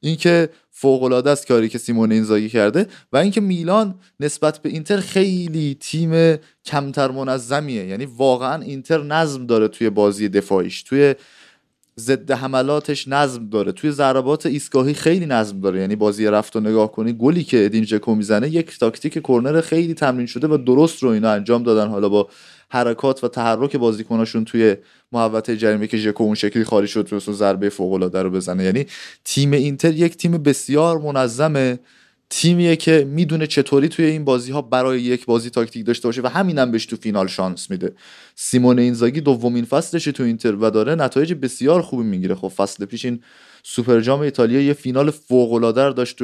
اینکه 0.00 0.48
فوق 0.70 1.02
العاده 1.02 1.30
است 1.30 1.46
کاری 1.46 1.68
که 1.68 1.78
سیمون 1.78 2.12
اینزاگی 2.12 2.48
کرده 2.48 2.86
و 3.12 3.16
اینکه 3.16 3.40
میلان 3.40 3.94
نسبت 4.20 4.58
به 4.58 4.68
اینتر 4.68 5.00
خیلی 5.00 5.76
تیم 5.80 6.36
کمتر 6.64 7.10
منظمیه. 7.10 7.86
یعنی 7.86 8.04
واقعا 8.04 8.62
اینتر 8.62 9.02
نظم 9.02 9.46
داره 9.46 9.68
توی 9.68 9.90
بازی 9.90 10.28
دفاعیش. 10.28 10.82
توی 10.82 11.14
ضد 12.00 12.30
حملاتش 12.30 13.08
نظم 13.08 13.48
داره. 13.48 13.72
توی 13.72 13.90
ضربات 13.90 14.46
ایستگاهی 14.46 14.94
خیلی 14.94 15.26
نظم 15.26 15.60
داره. 15.60 15.80
یعنی 15.80 15.96
بازی 15.96 16.26
رفت 16.26 16.56
و 16.56 16.60
نگاه 16.60 16.92
کنی 16.92 17.12
گلی 17.12 17.44
که 17.44 17.64
ادین 17.64 17.84
ژکو 17.84 18.14
می‌زنه 18.14 18.48
یک 18.48 18.78
تاکتیک 18.78 19.22
کرنر 19.24 19.60
خیلی 19.60 19.94
تمرین 19.94 20.26
شده 20.26 20.48
و 20.48 20.56
درست 20.56 21.02
رو 21.02 21.08
اینا 21.08 21.30
انجام 21.30 21.62
دادن. 21.62 21.88
حالا 21.88 22.08
با 22.08 22.28
حرکات 22.68 23.24
و 23.24 23.28
تحرک 23.28 23.76
بازیکناشون 23.76 24.44
توی 24.44 24.76
محوطه 25.12 25.56
جریمه 25.56 25.86
که 25.86 25.96
ژکو 25.96 26.24
اون 26.24 26.34
شکلی 26.34 26.64
خالی 26.64 26.86
شد 26.86 27.02
تو 27.02 27.32
ضربه 27.32 27.68
فوق 27.68 27.92
العاده 27.92 28.22
رو 28.22 28.30
بزنه. 28.30 28.64
یعنی 28.64 28.86
تیم 29.24 29.52
اینتر 29.52 29.92
یک 29.92 30.16
تیم 30.16 30.32
بسیار 30.32 30.98
منظمه 30.98 31.78
تیمیه 32.30 32.76
که 32.76 33.06
می‌دونه 33.10 33.46
چطوری 33.46 33.88
توی 33.88 34.04
این 34.04 34.24
بازی 34.24 34.52
ها 34.52 34.62
برای 34.62 35.00
یک 35.00 35.26
بازی 35.26 35.50
تاکتیک 35.50 35.86
داشته 35.86 36.08
باشه 36.08 36.22
و 36.22 36.26
همینم 36.26 36.70
بهش 36.70 36.86
تو 36.86 36.96
فینال 36.96 37.26
شانس 37.26 37.70
میده. 37.70 37.92
سیمون 38.34 38.78
اینزاگی 38.78 39.20
دومین 39.20 39.64
فصلش 39.64 40.04
تو 40.04 40.22
اینتر 40.22 40.54
و 40.54 40.70
داره 40.70 40.94
نتایج 40.94 41.34
بسیار 41.34 41.82
خوبی 41.82 42.04
می‌گیره. 42.04 42.34
خب 42.34 42.48
فصل 42.48 42.84
پیش 42.84 43.04
این 43.04 43.20
سوپر 43.62 44.00
جام 44.00 44.20
ایتالیا 44.20 44.60
یه 44.60 44.72
فینال 44.72 45.10
فوق 45.10 45.52
العاده 45.52 45.92
داشت 45.92 46.22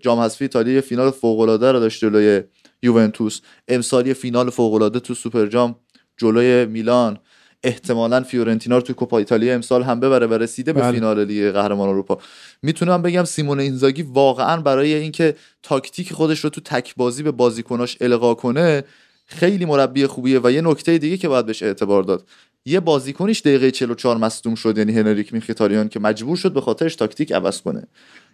جام 0.00 0.18
حذفی 0.18 0.44
ایتالیا 0.44 0.74
یه 0.74 0.80
فینال 0.80 1.10
فوق 1.10 1.40
العاده 1.40 1.72
رو 1.72 1.80
داشت 1.80 2.00
جلوی 2.00 2.42
یوونتوس. 2.82 3.40
امسال 3.68 4.06
یه 4.06 4.14
فینال 4.14 4.50
فوق 4.50 4.74
العاده 4.74 5.00
تو 5.00 5.14
سوپر 5.14 5.46
جام 5.46 5.76
جلوی 6.16 6.66
میلان. 6.66 7.18
احتمالا 7.64 8.22
فیورنتینا 8.22 8.76
رو 8.76 8.82
توی 8.82 8.94
کوپا 8.94 9.18
ایتالیا 9.18 9.54
امسال 9.54 9.82
هم 9.82 10.00
ببره 10.00 10.26
و 10.26 10.34
رسیده 10.34 10.72
به 10.72 10.80
بله. 10.80 10.92
فینال 10.92 11.24
لیگ 11.24 11.50
قهرمان 11.50 11.88
اروپا. 11.88 12.18
می‌تونم 12.62 13.02
بگم 13.02 13.24
سیمون 13.24 13.60
اینزاگی 13.60 14.02
واقعا 14.02 14.60
برای 14.60 14.94
اینکه 14.94 15.36
تاکتیک 15.62 16.12
خودش 16.12 16.40
رو 16.40 16.50
تو 16.50 16.60
تک 16.60 16.94
بازی 16.96 17.22
به 17.22 17.30
بازیکناش 17.30 17.96
القا 18.00 18.34
کنه 18.34 18.84
خیلی 19.26 19.64
مربی 19.64 20.06
خوبیه 20.06 20.40
و 20.44 20.50
یه 20.50 20.60
نکته 20.60 20.98
دیگه 20.98 21.16
که 21.16 21.28
باید 21.28 21.46
بهش 21.46 21.62
اعتبار 21.62 22.02
داد. 22.02 22.24
یه 22.66 22.80
بازیکنیش 22.80 23.40
دقیقه 23.40 23.70
44 23.70 24.16
مصدوم 24.16 24.54
شد 24.54 24.78
یعنی 24.78 24.92
هنریک 24.92 25.34
میخیتاریان 25.34 25.88
که 25.88 26.00
مجبور 26.00 26.36
شد 26.36 26.52
به 26.52 26.60
خاطرش 26.60 26.96
تاکتیک 26.96 27.32
عوض 27.32 27.60
کنه. 27.60 27.86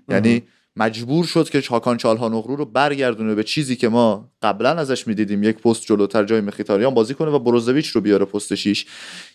یعنی 0.09 0.43
مجبور 0.77 1.25
شد 1.25 1.51
که 1.51 1.63
هاکان 1.71 1.97
چالهانوغلو 1.97 2.57
رو 2.57 2.65
برگردونه 2.65 3.35
به 3.35 3.45
چیزی 3.45 3.77
که 3.77 3.89
ما 3.89 4.29
قبلا 4.43 4.71
ازش 4.71 5.07
می‌دیدیم. 5.07 5.43
یک 5.43 5.59
پست 5.59 5.87
جلوتر 5.87 6.25
جای 6.25 6.41
مخیتاریان 6.41 6.95
بازی 6.95 7.15
کنه 7.15 7.31
و 7.31 7.39
بروزویچ 7.39 7.87
رو 7.89 8.01
بیاره 8.01 8.25
پست 8.25 8.55
6 8.55 8.87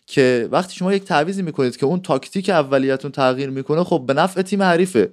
که 0.08 0.50
وقتی 0.52 0.76
شما 0.76 0.94
یک 0.94 1.04
تعویزی 1.04 1.42
می‌کنید 1.42 1.78
که 1.78 1.86
اون 1.86 2.02
تاکتیک 2.02 2.50
اولیتون 2.50 3.12
تغییر 3.12 3.50
می‌کنه 3.50 3.84
خب 3.84 4.04
به 4.08 4.14
نفع 4.14 4.42
تیم 4.42 4.62
حریفه. 4.62 5.12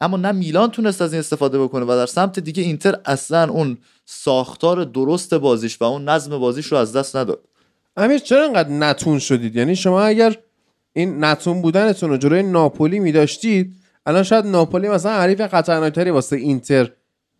اما 0.00 0.16
نه 0.16 0.32
میلان 0.32 0.70
تونست 0.70 1.02
از 1.02 1.12
این 1.12 1.20
استفاده 1.20 1.62
بکنه 1.62 1.84
و 1.84 1.88
در 1.88 2.06
سمت 2.06 2.38
دیگه 2.38 2.62
اینتر 2.62 2.96
اصلا 3.04 3.52
اون 3.52 3.78
ساختار 4.04 4.84
درست 4.84 5.34
بازیش 5.34 5.80
و 5.80 5.84
اون 5.84 6.08
نظم 6.08 6.38
بازیش 6.38 6.66
رو 6.66 6.78
از 6.78 6.96
دست 6.96 7.16
نداد. 7.16 7.40
امیر 7.96 8.18
چرا 8.18 8.44
انقدر 8.44 8.68
نتون 8.68 9.18
شدید؟ 9.18 9.56
یعنی 9.56 9.76
شما 9.76 10.02
اگر 10.02 10.36
این 10.92 11.24
نتون 11.24 11.62
بودنتون 11.62 12.10
رو 12.10 12.16
جلوی 12.16 12.42
ناپولی 12.42 12.98
میداشتید 12.98 13.74
الان 14.06 14.22
شاید 14.22 14.46
ناپولی 14.46 14.88
مثلا 14.88 15.12
حریف 15.12 15.46
خطرناکتری 15.46 16.10
واسه 16.10 16.36
اینتر 16.36 16.92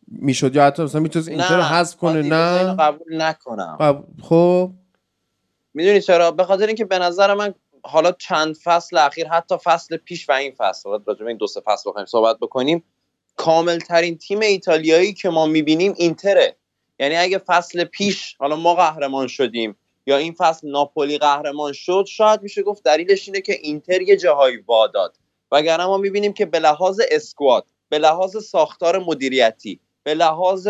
می‌شد 0.09 0.57
یا 0.57 0.65
حتی 0.65 0.83
مثلا 0.83 1.01
می‌تونست 1.01 1.29
اینتر 1.29 1.57
رو 1.57 1.63
حذف 1.63 1.97
کنه 1.97 2.23
نه؟ 2.23 2.77
قبول 2.77 3.23
نکنم. 3.23 3.77
قب... 3.81 4.05
خب. 4.23 4.71
می‌دونی 5.75 6.01
چرا؟ 6.01 6.31
به 6.31 6.45
خاطر 6.45 6.67
اینکه 6.67 6.85
به 6.85 6.99
نظر 6.99 7.35
من 7.35 7.55
حالا 7.83 8.13
چند 8.13 8.57
فصل 8.65 8.97
اخیر 8.97 9.29
حتی 9.29 9.55
فصل 9.65 9.97
پیش 9.97 10.29
و 10.29 10.33
این 10.33 10.53
فصل 10.59 10.91
راجع 11.07 11.27
این 11.27 11.37
دو 11.37 11.47
سه 11.47 11.61
فصل 11.61 11.91
بخوایم 11.91 12.07
صحبت 12.07 12.37
بکنیم 12.41 12.85
کامل 13.37 13.79
ترین 13.79 14.19
تیم 14.19 14.41
ایتالیایی 14.41 15.13
که 15.13 15.29
ما 15.29 15.47
می‌بینیم 15.47 15.95
اینتره. 15.97 16.57
یعنی 16.99 17.17
اگه 17.17 17.39
فصل 17.39 17.85
پیش 17.85 18.37
حالا 18.39 18.57
ما 18.57 18.75
قهرمان 18.75 19.27
شدیم 19.27 19.77
یا 20.07 20.17
این 20.17 20.35
فصل 20.39 20.71
ناپولی 20.71 21.19
قهرمان 21.19 21.73
شد 21.73 22.05
شاید 22.09 22.43
میشه 22.43 22.63
گفت 22.63 22.85
دلیلش 22.85 23.29
اینه 23.29 23.41
که 23.41 23.53
اینتر 23.63 24.03
یه 24.03 24.17
جاهایی 24.17 24.57
واداد. 24.57 25.17
وگرنه 25.53 25.87
ما 25.87 25.97
می‌بینیم 25.99 26.33
که 26.33 26.47
به 26.47 26.59
لحاظ 26.59 27.01
اسکواد 27.11 27.67
به 27.89 27.99
لحاظ 27.99 28.37
ساختار 28.45 28.99
مدیریتی 28.99 29.81
به 30.03 30.15
لحاظ 30.15 30.69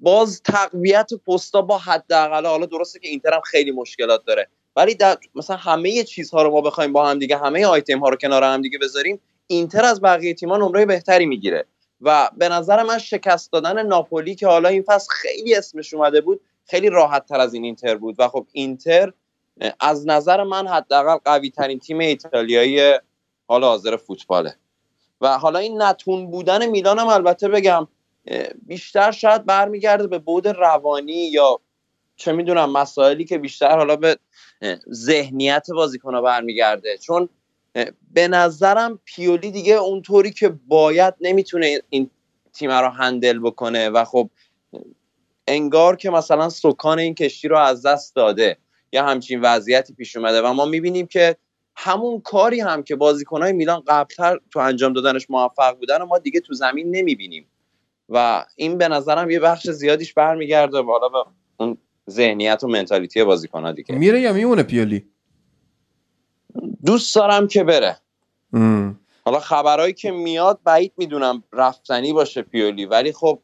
باز 0.00 0.42
تقویت 0.42 1.10
پستا 1.26 1.62
با 1.62 1.78
حداقل 1.78 2.46
حالا 2.46 2.66
درسته 2.66 2.98
که 2.98 3.08
اینتر 3.08 3.34
هم 3.34 3.40
خیلی 3.40 3.70
مشکلات 3.70 4.24
داره 4.24 4.48
ولی 4.76 4.94
در 4.94 5.18
مثلا 5.34 5.56
همه 5.56 6.04
چیزها 6.04 6.42
رو 6.42 6.50
ما 6.50 6.60
بخوایم 6.60 6.92
با 6.92 7.06
هم 7.06 7.18
دیگه 7.18 7.36
همه 7.36 7.66
آیتم 7.66 7.98
ها 7.98 8.08
رو 8.08 8.16
کنار 8.16 8.44
هم 8.44 8.62
دیگه 8.62 8.78
بذاریم 8.78 9.20
اینتر 9.46 9.84
از 9.84 10.00
بقیه 10.00 10.34
تیم‌ها 10.34 10.56
نمره 10.56 10.86
بهتری 10.86 11.26
می‌گیره. 11.26 11.66
و 12.00 12.30
به 12.36 12.48
نظر 12.48 12.82
من 12.82 12.98
شکست 12.98 13.52
دادن 13.52 13.86
ناپولی 13.86 14.34
که 14.34 14.46
حالا 14.46 14.68
این 14.68 14.82
فصل 14.82 15.08
خیلی 15.10 15.54
اسمش 15.54 15.94
اومده 15.94 16.20
بود 16.20 16.40
خیلی 16.66 16.90
راحت 16.90 17.26
تر 17.26 17.40
از 17.40 17.54
این 17.54 17.64
اینتر 17.64 17.96
بود. 17.96 18.14
و 18.18 18.28
خب 18.28 18.46
اینتر 18.52 19.12
از 19.80 20.06
نظر 20.06 20.42
من 20.42 20.66
حداقل 20.66 21.16
قوی 21.24 21.50
ترین 21.50 21.78
تیم 21.78 21.98
ایتالیایی 21.98 22.92
حالا 23.48 23.68
حاضر 23.68 23.96
فوتباله. 23.96 24.56
و 25.20 25.38
حالا 25.38 25.58
این 25.58 25.82
نتون 25.82 26.30
بودن 26.30 26.66
میلان 26.66 26.98
هم 26.98 27.08
البته 27.08 27.48
بگم 27.48 27.88
بیشتر 28.66 29.10
شاید 29.10 29.46
برمیگرده 29.46 30.06
به 30.06 30.18
بود 30.18 30.48
روانی 30.48 31.12
یا 31.12 31.60
چه 32.16 32.32
می‌دونم 32.32 32.72
مسائلی 32.72 33.24
که 33.24 33.38
بیشتر 33.38 33.76
حالا 33.76 33.96
به 33.96 34.18
ذهنیت 34.92 35.66
بازیکن 35.70 36.22
برمیگرده. 36.22 36.98
چون 36.98 37.28
به 38.12 38.28
نظرم 38.28 38.98
پیولی 39.04 39.50
دیگه 39.50 39.74
اونطوری 39.74 40.30
که 40.30 40.48
باید 40.48 41.14
نمی‌تونه 41.20 41.82
این 41.90 42.10
تیم 42.52 42.70
رو 42.70 42.88
هندل 42.88 43.38
بکنه 43.38 43.88
و 43.88 44.04
خب 44.04 44.30
انگار 45.48 45.96
که 45.96 46.10
مثلا 46.10 46.48
سکان 46.48 46.98
این 46.98 47.14
کشتی 47.14 47.48
رو 47.48 47.58
از 47.58 47.86
دست 47.86 48.16
داده 48.16 48.56
یا 48.92 49.04
همچین 49.04 49.40
وضعیتی 49.40 49.94
پیش 49.94 50.16
اومده 50.16 50.42
و 50.42 50.52
ما 50.52 50.64
می‌بینیم 50.64 51.06
که 51.06 51.36
همون 51.76 52.20
کاری 52.20 52.60
هم 52.60 52.82
که 52.82 52.96
بازیکنهای 52.96 53.52
میلان 53.52 53.82
قبلتر 53.86 54.38
تو 54.50 54.58
انجام 54.58 54.92
دادنش 54.92 55.30
موفق 55.30 55.76
بودن 55.76 56.02
و 56.02 56.06
ما 56.06 56.18
دیگه 56.18 56.40
تو 56.40 56.54
زمین 56.54 56.96
نمی‌بینیم. 56.96 57.46
و 58.08 58.44
این 58.56 58.78
به 58.78 58.88
نظرم 58.88 59.30
یه 59.30 59.40
بخش 59.40 59.70
زیادیش 59.70 60.14
برمیگرده 60.14 60.82
بالا 60.82 61.08
به 61.08 61.18
اون 61.56 61.78
ذهنیت 62.10 62.64
و 62.64 62.68
منتالیتی 62.68 63.24
بازیکن‌ها 63.24 63.72
دیگه. 63.72 63.94
میره 63.94 64.20
یا 64.20 64.32
میمونه 64.32 64.62
پیولی؟ 64.62 65.06
دوست 66.84 67.14
دارم 67.14 67.48
که 67.48 67.64
بره. 67.64 67.96
حالا 69.24 69.40
خبرهایی 69.40 69.92
که 69.92 70.10
میاد 70.10 70.60
بعید 70.64 70.92
می‌دونم 70.96 71.44
رفتنی 71.52 72.12
باشه 72.12 72.42
پیولی 72.42 72.84
ولی 72.84 73.12
خب 73.12 73.42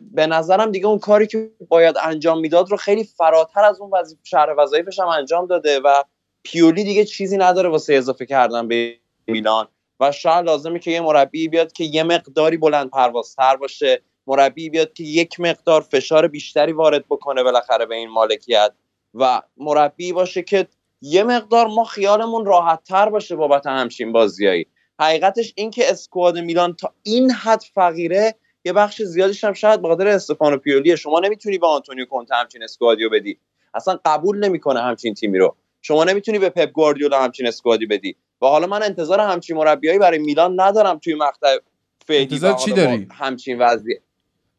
به 0.00 0.26
نظرم 0.26 0.70
دیگه 0.70 0.86
اون 0.86 0.98
کاری 0.98 1.26
که 1.26 1.50
باید 1.68 1.96
انجام 2.02 2.40
می‌داد 2.40 2.70
رو 2.70 2.76
خیلی 2.76 3.04
فراتر 3.04 3.64
از 3.64 3.80
اون 3.80 3.90
وظیفه 3.92 4.20
شهر 4.24 4.54
وظایفش 4.58 5.00
هم 5.00 5.08
انجام 5.08 5.46
داده 5.46 5.80
و 5.80 6.02
پیولی 6.44 6.84
دیگه 6.84 7.04
چیزی 7.04 7.36
نداره 7.36 7.68
واسه 7.68 7.94
اضافه 7.94 8.26
کردن 8.26 8.68
به 8.68 8.96
میلان. 9.26 9.68
و 10.00 10.12
شاید 10.12 10.44
لازمه 10.44 10.78
که 10.78 10.90
یه 10.90 11.00
مربی 11.00 11.48
بیاد 11.48 11.72
که 11.72 11.84
یه 11.84 12.02
مقداری 12.02 12.56
بلند 12.56 12.90
پروازتر 12.90 13.56
باشه. 13.56 14.02
مربی 14.26 14.70
بیاد 14.70 14.92
که 14.92 15.04
یک 15.04 15.40
مقدار 15.40 15.80
فشار 15.80 16.28
بیشتری 16.28 16.72
وارد 16.72 17.04
بکنه 17.10 17.42
بالاخره 17.42 17.86
به 17.86 17.94
این 17.94 18.08
مالکیت. 18.08 18.72
و 19.14 19.42
مربی 19.56 20.12
باشه 20.12 20.42
که 20.42 20.66
یه 21.02 21.24
مقدار 21.24 21.66
ما 21.66 21.84
خیالمون 21.84 22.46
راحت 22.46 22.82
تر 22.82 23.08
باشه 23.08 23.36
بابت 23.36 23.66
همچین 23.66 24.12
بازیایی. 24.12 24.66
حقیقتش 25.00 25.52
این 25.56 25.70
که 25.70 25.90
اسکواد 25.90 26.38
میلان 26.38 26.74
تا 26.74 26.92
این 27.02 27.30
حد 27.30 27.62
فقیره 27.74 28.34
یه 28.64 28.72
بخش 28.72 29.02
زیادیش 29.02 29.44
هم 29.44 29.52
شاید 29.52 29.82
به 29.82 29.88
خاطر 29.88 30.06
استفانو 30.06 30.56
پیولیه. 30.56 30.96
شما 30.96 31.20
نمی‌تونی 31.20 31.58
به 31.58 31.66
آنتونیو 31.66 32.04
کونته 32.04 32.34
همچین 32.34 32.62
اسکوادیو 32.62 33.10
بدی. 33.10 33.38
اصلا 33.74 33.98
قبول 34.04 34.44
نمی‌کنه 34.44 34.80
همچین 34.80 35.14
تیمی 35.14 35.38
رو. 35.38 35.56
شما 35.86 36.04
نمی‌تونی 36.04 36.38
به 36.38 36.48
پپ 36.48 36.70
گواردیولا 36.70 37.22
همچین 37.22 37.46
اسکوادی 37.46 37.86
بدی. 37.86 38.16
و 38.42 38.46
حالا 38.46 38.66
من 38.66 38.82
انتظار 38.82 39.20
همچین 39.20 39.56
مربیایی 39.56 39.98
برای 39.98 40.18
میلان 40.18 40.60
ندارم 40.60 40.98
توی 40.98 41.14
مقطع 41.14 41.58
فعلی 42.06 42.26
چی 42.64 42.72
داری؟ 42.72 43.08
همچین 43.10 43.58
وضعیت 43.58 44.00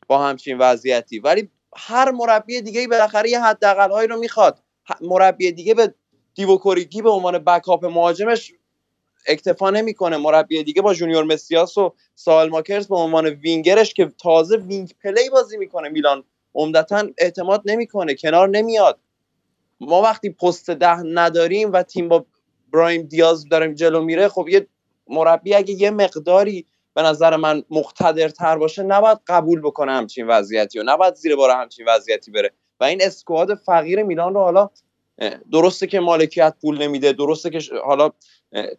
با 0.07 0.17
همچین 0.17 0.57
وضعیتی. 0.57 1.19
ولی 1.19 1.49
هر 1.75 2.11
مربی 2.11 2.61
دیگه 2.61 2.87
بالاخره 2.87 3.29
یه 3.29 3.43
حداقل 3.43 4.07
رو 4.09 4.19
می‌خواد. 4.19 4.59
مربی 5.01 5.51
دیگه 5.51 5.73
به 5.73 5.93
دیووک 6.35 6.71
اوریگی 6.71 7.01
به 7.01 7.09
عنوان 7.09 7.37
backup 7.37 7.85
مهاجمش 7.85 8.53
اکتفا 9.27 9.69
نمی‌کنه. 9.69 10.17
مربی 10.17 10.63
دیگه 10.63 10.81
با 10.81 10.93
جونیور 10.93 11.23
مسیاس 11.23 11.77
و 11.77 11.93
سالماکرز 12.15 12.87
به 12.87 12.95
عنوان 12.95 13.25
وینگرش 13.25 13.93
که 13.93 14.11
تازه 14.21 14.57
wing 14.57 14.93
play 15.03 15.29
بازی 15.29 15.57
می‌کنه 15.57 15.89
میلان 15.89 16.23
عمدتا 16.55 17.07
اعتماد 17.17 17.61
نمی‌کنه. 17.65 18.15
کنار 18.15 18.49
نمیاد. 18.49 18.99
ما 19.79 20.01
وقتی 20.01 20.29
پست 20.29 20.69
ده 20.69 21.01
نداریم 21.01 21.71
و 21.71 21.83
تیم 21.83 22.09
با 22.09 22.25
براهیم 22.73 23.01
دیاز 23.01 23.49
داریم 23.49 23.73
جلو 23.73 24.01
میره 24.01 24.27
خب 24.27 24.49
یه 24.49 24.67
مربی 25.07 25.53
اگه 25.53 25.73
یه 25.73 25.91
مقداری 25.91 26.65
به 26.93 27.01
نظر 27.01 27.35
من 27.35 27.63
مقتدرتر 27.69 28.57
باشه 28.57 28.83
نباید 28.83 29.17
قبول 29.27 29.61
بکنه 29.61 29.91
همچین 29.91 30.27
وضعیتی 30.27 30.79
و 30.79 30.83
نباید 30.85 31.15
زیر 31.15 31.35
بار 31.35 31.49
همچین 31.49 31.85
وضعیتی 31.87 32.31
بره. 32.31 32.51
و 32.79 32.83
این 32.83 33.03
اسکواد 33.03 33.55
فقیر 33.55 34.03
میلان 34.03 34.33
رو 34.33 34.39
حالا 34.39 34.69
درسته 35.51 35.87
که 35.87 35.99
مالکیت 35.99 36.55
پول 36.61 36.81
نمیده 36.81 37.13
درسته 37.13 37.49
که 37.49 37.59
حالا 37.85 38.09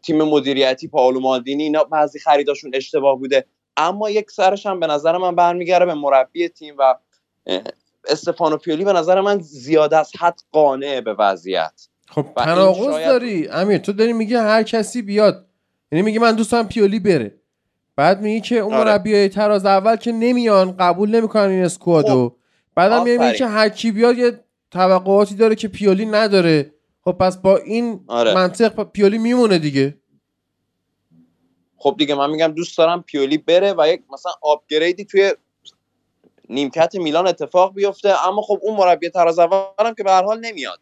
تیم 0.03 0.23
مدیریتی 0.23 0.89
پاولو 0.89 1.21
مالدینی 1.21 1.63
اینا 1.63 1.85
بعضی 1.85 2.19
خریداشون 2.19 2.71
اشتباه 2.75 3.19
بوده 3.19 3.45
اما 3.77 4.11
یک 4.11 4.31
سرش 4.31 4.67
هم 4.67 4.81
به 4.81 4.87
نظر 4.87 5.17
من 5.17 5.35
برمیگره 5.35 5.87
به 5.87 5.95
مربی 5.95 6.49
تیم 6.49 6.75
و 6.79 6.95
استفانو 8.09 8.57
پیولی 8.57 8.85
به 8.85 8.93
نظر 8.93 9.21
من 9.21 9.41
زیاده 9.41 9.97
از 9.97 10.13
حد 10.19 10.41
قانع 10.53 11.01
به 11.01 11.15
وضعیت. 11.15 11.89
خب 12.09 12.27
تناقض 12.37 12.85
شاید... 12.85 13.07
داری. 13.07 13.49
امیر 13.49 13.79
تو 13.79 13.93
داری 13.93 14.13
میگه 14.13 14.41
هر 14.41 14.63
کسی 14.63 15.03
بیاد. 15.03 15.47
یعنی 15.93 16.03
میگه 16.03 16.21
من 16.21 16.37
دوستم 16.37 16.63
پیولی 16.69 17.01
بره. 17.01 17.35
بعد 17.97 18.21
میگی 18.21 18.41
که 18.41 18.59
اون 18.59 18.75
آره. 18.75 18.85
مربیای 18.85 19.29
تراز 19.29 19.67
اول 19.67 19.97
که 19.97 20.13
نمیان 20.13 20.77
قبول 20.77 21.11
نمی‌کنن 21.11 21.51
این 21.51 21.65
اسکوادو. 21.65 22.29
خب. 22.29 22.37
بعدم 22.75 23.03
میگه 23.03 23.33
که 23.33 23.47
هر 23.47 23.69
کی 23.69 23.93
بیاد 23.93 24.19
یه 24.19 24.41
توقعاتی 24.71 25.35
داره 25.35 25.55
که 25.55 25.69
پیولی 25.69 26.07
نداره. 26.07 26.73
خب 27.05 27.13
پس 27.13 27.37
با 27.37 27.57
این 27.57 28.01
آره. 28.07 28.35
منطق 28.35 28.83
پیولی 28.83 29.19
میمونه 29.19 29.59
دیگه. 29.59 29.95
خب 31.77 31.95
دیگه 31.99 32.15
من 32.15 32.31
میگم 32.31 32.49
دوست 32.49 32.79
دارم 32.79 33.03
پیولی 33.03 33.39
بره 33.39 33.75
و 33.79 33.89
یک 33.89 34.03
مثلا 34.13 34.33
آپگریدی 34.43 35.05
توی 35.05 35.33
نیمکت 36.51 36.95
میلان 36.95 37.27
اتفاق 37.27 37.75
بیفته 37.75 38.29
اما 38.29 38.43
خب 38.43 38.59
اون 38.63 38.77
مربی 38.77 39.09
تراز 39.09 39.39
اول 39.39 39.59
هم 39.79 39.95
که 39.95 40.03
به 40.03 40.11
هر 40.11 40.25
حال 40.25 40.41
نمیاد. 40.41 40.81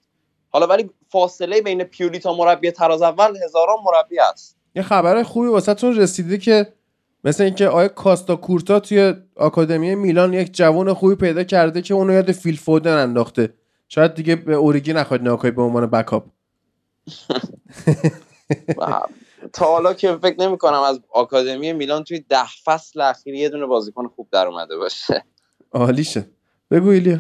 حالا 0.51 0.67
ولی 0.67 0.91
فاصله 1.09 1.63
بین 1.63 1.85
پیولی 1.85 2.19
تا 2.19 2.35
مربی 2.35 2.71
تراز 2.71 3.03
اول 3.03 3.37
هزاران 3.45 3.77
مربی 3.85 4.19
است. 4.19 4.57
یه 4.75 4.83
خبر 4.83 5.23
خوبی 5.23 5.49
واسه 5.49 5.75
تون 5.75 5.97
رسیده 5.97 6.39
که 6.39 6.73
مثل 7.25 7.45
اینکه 7.45 7.69
آیا 7.69 7.89
کاستا 7.89 8.37
کورتا 8.37 8.81
توی 8.81 9.15
آکادمی 9.37 9.95
میلان 9.95 10.35
یک 10.35 10.55
جوان 10.55 10.93
خوبی 10.93 11.15
پیدا 11.15 11.45
کرده 11.45 11.83
که 11.83 11.95
اونو 11.95 12.13
یاد 12.13 12.33
فیل 12.33 12.57
فودن 12.57 12.97
انداخته. 12.97 13.55
شاید 13.89 14.15
دیگه 14.15 14.37
به 14.37 14.55
اوریگی 14.55 14.93
نخواد 14.93 15.23
ناکای 15.23 15.51
به 15.51 15.63
عنوان 15.63 15.87
بکاپ. 15.87 16.25
تا 19.53 19.67
حالا 19.67 19.95
که 19.95 20.17
فکر 20.23 20.41
نمی 20.41 20.59
کنم 20.59 20.81
از 20.81 21.01
آکادمی 21.11 21.73
میلان 21.73 22.05
توی 22.05 22.21
ده 22.21 22.47
فصل 22.65 23.01
اخیر 23.01 23.35
یه 23.35 23.49
دونه 23.49 23.67
بازیکن 23.67 24.09
خوب 24.09 24.29
در 24.31 24.47
اومده 24.47 24.77
باشه. 24.77 25.25
عالیشه. 25.75 26.27
بگو 26.71 26.89
ایلیا. 26.89 27.19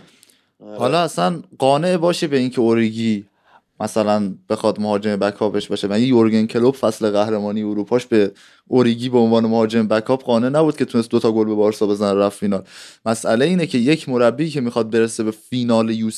آره. 0.60 0.78
حالا 0.78 1.02
اصلا 1.02 1.42
قانع 1.58 1.96
باشه 1.96 2.26
به 2.26 2.36
اینکه 2.36 2.60
اوریگی 2.60 3.24
مثلا 3.80 4.34
بخواد 4.48 4.80
مهاجم 4.80 5.16
بکاپش 5.16 5.68
باشه. 5.68 5.88
من 5.88 6.02
یورگن 6.02 6.46
کلوب 6.46 6.74
فصل 6.74 7.10
قهرمانی 7.10 7.62
اروپاش 7.62 8.06
به 8.06 8.32
اوریگی 8.66 9.08
به 9.08 9.18
عنوان 9.18 9.46
مهاجم 9.46 9.88
بکاپ 9.88 10.24
قانع 10.24 10.48
نبود 10.48 10.76
که 10.76 10.84
تونست 10.84 11.10
دوتا 11.10 11.32
گل 11.32 11.44
به 11.44 11.54
بارسا 11.54 11.86
بزنه 11.86 12.14
رفت 12.14 12.38
فینال. 12.38 12.64
مسئله 13.06 13.44
اینه 13.44 13.66
که 13.66 13.78
یک 13.78 14.08
مربی 14.08 14.50
که 14.50 14.60
می‌خواد 14.60 14.90
برسه 14.90 15.22
به 15.24 15.30
فینال 15.30 15.90
یو 15.90 16.10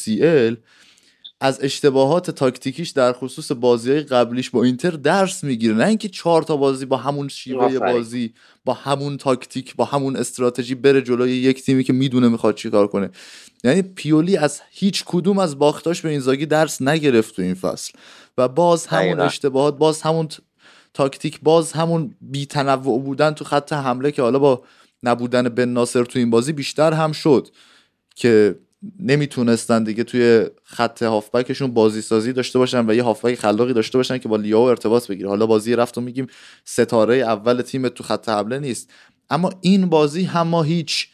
از 1.40 1.58
اشتباهات 1.62 2.30
تاکتیکیش 2.30 2.90
در 2.90 3.12
خصوص 3.12 3.52
بازی 3.52 3.90
های 3.90 4.00
قبلیش 4.00 4.50
با 4.50 4.64
اینتر 4.64 4.90
درس 4.90 5.44
می‌گیره. 5.44 5.74
نه 5.74 5.86
اینکه 5.86 6.08
چهار 6.08 6.42
تا 6.42 6.56
بازی 6.56 6.86
با 6.86 6.96
همون 6.96 7.28
شیوه 7.28 7.78
بازی 7.78 8.34
با 8.64 8.74
همون 8.74 9.16
تاکتیک 9.16 9.76
با 9.76 9.84
همون 9.84 10.16
استراتژی 10.16 10.74
بره 10.74 11.02
جلوی 11.02 11.32
یک 11.32 11.62
تیمی 11.62 11.84
که 11.84 11.92
می‌دونه 11.92 12.28
می‌خواد 12.28 12.54
چیکار 12.54 12.86
کنه. 12.86 13.10
یعنی 13.64 13.82
پیولی 13.82 14.36
از 14.36 14.60
هیچ 14.70 15.04
کدوم 15.06 15.38
از 15.38 15.58
باختاش 15.58 16.00
به 16.00 16.08
اینزاگی 16.08 16.46
درس 16.46 16.82
نگرفت 16.82 17.36
تو 17.36 17.42
این 17.42 17.54
فصل. 17.54 17.92
و 18.38 18.48
باز 18.48 18.86
همون 18.86 19.20
اشتباهات 19.20 19.78
باز 19.78 20.02
همون 20.02 20.28
تاکتیک 20.94 21.40
باز 21.42 21.72
همون 21.72 22.14
بیتنوع 22.20 23.02
بودن 23.02 23.30
تو 23.30 23.44
خط 23.44 23.72
حمله 23.72 24.12
که 24.12 24.22
حالا 24.22 24.38
با 24.38 24.62
نبودن 25.02 25.48
بن 25.48 25.68
ناصر 25.68 26.04
تو 26.04 26.18
این 26.18 26.30
بازی 26.30 26.52
بیشتر 26.52 26.92
هم 26.92 27.12
شد 27.12 27.48
که 28.14 28.58
نمی‌تونستن 29.00 29.84
دیگه 29.84 30.04
توی 30.04 30.46
خط 30.64 31.02
هافبکشون 31.02 31.74
بازی 31.74 32.02
سازی 32.02 32.32
داشته 32.32 32.58
باشن 32.58 32.90
و 32.90 32.94
یه 32.94 33.02
هافبک 33.02 33.34
خلاقی 33.34 33.72
داشته 33.72 33.98
باشن 33.98 34.18
که 34.18 34.28
با 34.28 34.36
لیاو 34.36 34.64
ارتباط 34.64 35.06
بگیره. 35.06 35.28
حالا 35.28 35.46
بازی 35.46 35.76
رفت 35.76 35.98
و 35.98 36.00
میگیم 36.00 36.26
ستاره 36.64 37.16
اول 37.16 37.62
تیم 37.62 37.88
تو 37.88 38.04
خط 38.04 38.28
حمله 38.28 38.58
نیست. 38.58 38.90
اما 39.30 39.50
این 39.60 39.88
بازی 39.88 40.24
هم 40.24 40.48
ما 40.48 40.62
هیچ 40.62 41.08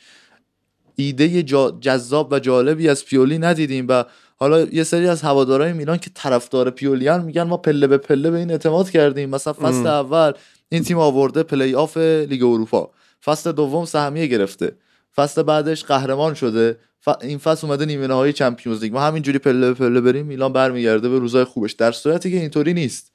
ایده 0.97 1.43
جذاب 1.81 2.33
و 2.33 2.39
جالبی 2.39 2.89
از 2.89 3.05
پیولی 3.05 3.39
ندیدیم 3.39 3.87
و 3.89 4.05
حالا 4.37 4.61
یه 4.61 4.85
سری 4.85 5.09
از 5.09 5.23
هوادارهای 5.23 5.73
میلان 5.73 5.99
که 5.99 6.11
طرفدار 6.15 6.71
پیولیان 6.71 7.25
میگن 7.25 7.43
ما 7.43 7.57
پله 7.57 7.87
به 7.87 7.99
پله 7.99 8.31
به 8.31 8.39
این 8.39 8.51
اعتماد 8.51 8.91
کردیم. 8.91 9.31
مثلا 9.31 9.53
فصل 9.53 9.87
اول 9.87 10.33
این 10.69 10.83
تیم 10.83 10.99
آورده 10.99 11.43
پلی 11.43 11.75
آف 11.75 11.97
لیگ 11.97 12.43
اروپا. 12.43 12.91
فصل 13.25 13.53
دوم 13.53 13.85
سهمیه 13.85 14.27
گرفته. 14.27 14.77
فصل 15.17 15.43
بعدش 15.43 15.85
قهرمان 15.85 16.35
شده. 16.35 16.79
این 17.23 17.39
فصل 17.39 17.67
اومده 17.67 17.85
نیمه 17.85 18.07
نهایی 18.07 18.33
Champions 18.33 18.83
League. 18.83 18.93
ما 18.93 19.01
همینجوری 19.01 19.39
پله 19.39 19.73
به 19.73 19.75
پله 19.75 20.01
بریم 20.01 20.27
میلان 20.27 20.53
برمیگرده 20.53 21.09
به 21.09 21.19
روزای 21.19 21.45
خوبش. 21.45 21.73
در 21.73 21.93
صورتی 21.93 22.31
که 22.31 22.37
اینطوری 22.37 22.75
نیست. 22.75 23.13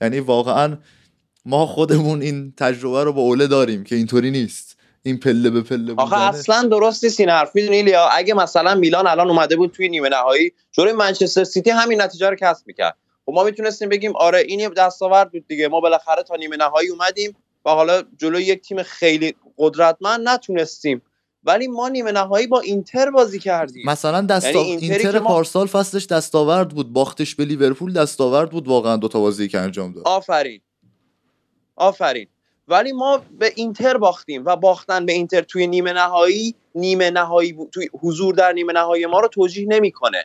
یعنی 0.00 0.20
واقعا 0.20 0.78
ما 1.46 1.66
خودمون 1.66 2.22
این 2.22 2.52
تجربه 2.56 3.04
رو 3.04 3.12
با 3.12 3.22
اوله 3.22 3.46
داریم 3.46 3.84
که 3.84 3.96
اینطوری 3.96 4.30
نیست. 4.30 4.78
این 5.02 5.18
پله 5.18 5.50
به 5.50 5.60
پله 5.60 5.94
آخه 5.96 6.20
اصلا 6.20 6.68
درست 6.70 7.04
نیست 7.04 7.20
این 7.20 7.28
حرف. 7.28 7.50
می‌دونی 7.54 7.82
لیا 7.82 8.08
اگه 8.12 8.34
مثلا 8.34 8.74
میلان 8.74 9.06
الان 9.06 9.30
اومده 9.30 9.56
بود 9.56 9.70
توی 9.70 9.88
نیمه 9.88 10.08
نهایی 10.08 10.52
جلوی 10.72 10.92
منچستر 10.92 11.44
سیتی 11.44 11.70
همین 11.70 12.02
نتیجه 12.02 12.30
رو 12.30 12.36
کسب 12.36 12.66
می‌کرد. 12.66 12.96
خب 13.26 13.32
ما 13.32 13.44
می‌تونستیم 13.44 13.88
بگیم 13.88 14.16
آره 14.16 14.38
این 14.38 14.60
یه 14.60 14.68
دستاورد 14.68 15.32
بود 15.32 15.46
دیگه. 15.48 15.68
ما 15.68 15.80
بالاخره 15.80 16.22
تا 16.22 16.36
نیمه 16.36 16.56
نهایی 16.56 16.88
اومدیم 16.88 17.36
و 17.64 17.70
حالا 17.70 18.02
جلوی 18.16 18.44
یک 18.44 18.62
تیم 18.62 18.82
خیلی 18.82 19.34
قدرتمند 19.58 20.28
نتونستیم 20.28 21.02
ولی 21.48 21.68
ما 21.68 21.88
نیمه 21.88 22.12
نهایی 22.12 22.46
با 22.46 22.60
اینتر 22.60 23.10
بازی 23.10 23.38
کردیم. 23.38 23.86
مثلا 23.86 24.20
دستا... 24.20 24.50
یعنی 24.50 24.70
اینتر 24.70 25.18
ما... 25.18 25.28
پارسال 25.28 25.66
فصلش 25.66 26.06
دستاورد 26.06 26.68
بود. 26.68 26.92
باختش 26.92 27.34
به 27.34 27.44
لیورپول 27.44 27.92
دستاورد 27.92 28.50
بود 28.50 28.68
واقعا 28.68 28.96
دو 28.96 29.08
تا 29.08 29.20
بازی 29.20 29.48
که 29.48 29.58
انجام 29.58 29.92
داد. 29.92 30.08
آفرین. 30.08 30.60
آفرین. 31.76 32.26
ولی 32.68 32.92
ما 32.92 33.22
به 33.38 33.52
اینتر 33.56 33.96
باختیم 33.96 34.44
و 34.44 34.56
باختن 34.56 35.06
به 35.06 35.12
اینتر 35.12 35.42
توی 35.42 35.66
نیمه 35.66 35.92
نهایی 35.92 36.54
نیمه 36.74 37.10
نهایی 37.10 37.56
توی 37.72 37.88
حضور 38.00 38.34
در 38.34 38.52
نیمه 38.52 38.72
نهایی 38.72 39.06
ما 39.06 39.20
رو 39.20 39.28
توجیه 39.28 39.66
نمی‌کنه. 39.68 40.24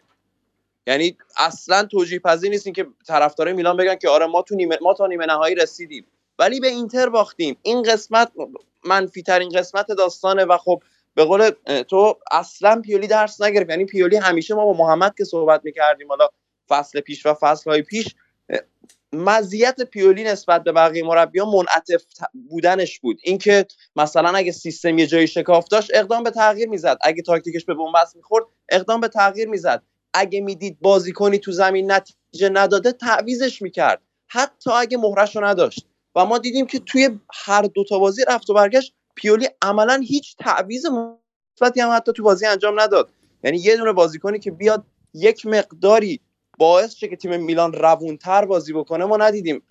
یعنی 0.87 1.17
اصلا 1.37 1.83
توجیه 1.83 2.19
پذیر 2.19 2.49
نیست 2.49 2.73
که 2.73 2.87
طرفدارای 3.07 3.53
میلان 3.53 3.77
بگن 3.77 3.95
که 3.95 4.09
آره 4.09 4.25
ما 4.25 4.41
تو 4.41 4.55
نیمه 4.55 4.77
ما 4.81 4.93
تا 4.93 5.07
نیمه 5.07 5.25
نهایی 5.25 5.55
رسیدیم. 5.55 6.05
ولی 6.39 6.59
به 6.59 6.67
اینتر 6.67 7.09
باختیم. 7.09 7.57
این 7.61 7.83
قسمت 7.83 8.31
منفی 8.85 9.21
ترین 9.21 9.49
قسمت 9.49 9.87
داستانه 9.87 10.45
و 10.45 10.57
خب 10.57 10.81
به 11.15 11.23
قول 11.25 11.49
تو 11.89 12.19
اصلا 12.31 12.81
پیولی 12.81 13.07
درس 13.07 13.41
نگرفت. 13.41 13.69
یعنی 13.69 13.85
پیولی 13.85 14.15
همیشه 14.15 14.55
ما 14.55 14.65
با 14.65 14.73
محمد 14.73 15.15
که 15.17 15.23
صحبت 15.23 15.61
می‌کردیم 15.63 16.07
حالا 16.07 16.27
فصل 16.69 16.99
پیش 16.99 17.25
و 17.25 17.33
فصل 17.33 17.69
های 17.69 17.81
پیش 17.81 18.15
مزیت 19.13 19.81
پیولی 19.81 20.23
نسبت 20.23 20.63
به 20.63 20.71
بقیه 20.71 21.03
مربیان 21.03 21.47
منعطف 21.47 22.03
بودنش 22.49 22.99
بود. 22.99 23.19
اینکه 23.23 23.65
مثلا 23.95 24.29
اگه 24.29 24.51
سیستم 24.51 24.97
یه 24.97 25.07
جایی 25.07 25.27
شکاف 25.27 25.67
داشت 25.67 25.91
اقدام 25.93 26.23
به 26.23 26.31
تغییر 26.31 26.69
می‌زد. 26.69 26.97
اگه 27.01 27.21
تاکتیکش 27.21 27.65
به 27.65 27.73
بنبست 27.73 28.15
می‌خورد 28.15 28.45
اقدام 28.69 29.01
به 29.01 29.07
تغییر 29.07 29.49
می‌زد. 29.49 29.83
اگه 30.13 30.41
می‌دید 30.41 30.77
بازیکنی 30.81 31.39
تو 31.39 31.51
زمین 31.51 31.91
نتیجه 31.91 32.49
نداده 32.49 32.91
تعویزش 32.91 33.61
می‌کرد. 33.61 34.01
حتی 34.27 34.71
اگه 34.71 34.97
مهرش 34.97 35.35
رو 35.35 35.45
نداشت. 35.45 35.85
و 36.15 36.25
ما 36.25 36.37
دیدیم 36.37 36.65
که 36.65 36.79
توی 36.79 37.09
هر 37.33 37.61
دو 37.61 37.83
تا 37.83 37.99
بازی 37.99 38.25
رفت 38.27 38.49
و 38.49 38.53
برگشت 38.53 38.93
پیولی 39.15 39.47
عملا 39.61 40.03
هیچ 40.07 40.35
تعویض 40.37 40.85
مثبتی 40.85 41.81
هم 41.81 41.95
حتی 41.95 42.13
تو 42.13 42.23
بازی 42.23 42.45
انجام 42.45 42.79
نداد. 42.79 43.09
یعنی 43.43 43.57
یه 43.57 43.77
دونه 43.77 43.91
بازیکنی 43.91 44.39
که 44.39 44.51
بیاد 44.51 44.83
یک 45.13 45.45
مقداری 45.45 46.19
باعث 46.57 46.95
شه 46.95 47.07
که 47.07 47.15
تیم 47.15 47.43
میلان 47.43 47.73
روونتر 47.73 48.45
بازی 48.45 48.73
بکنه 48.73 49.05
ما 49.05 49.17
ندیدیم 49.17 49.63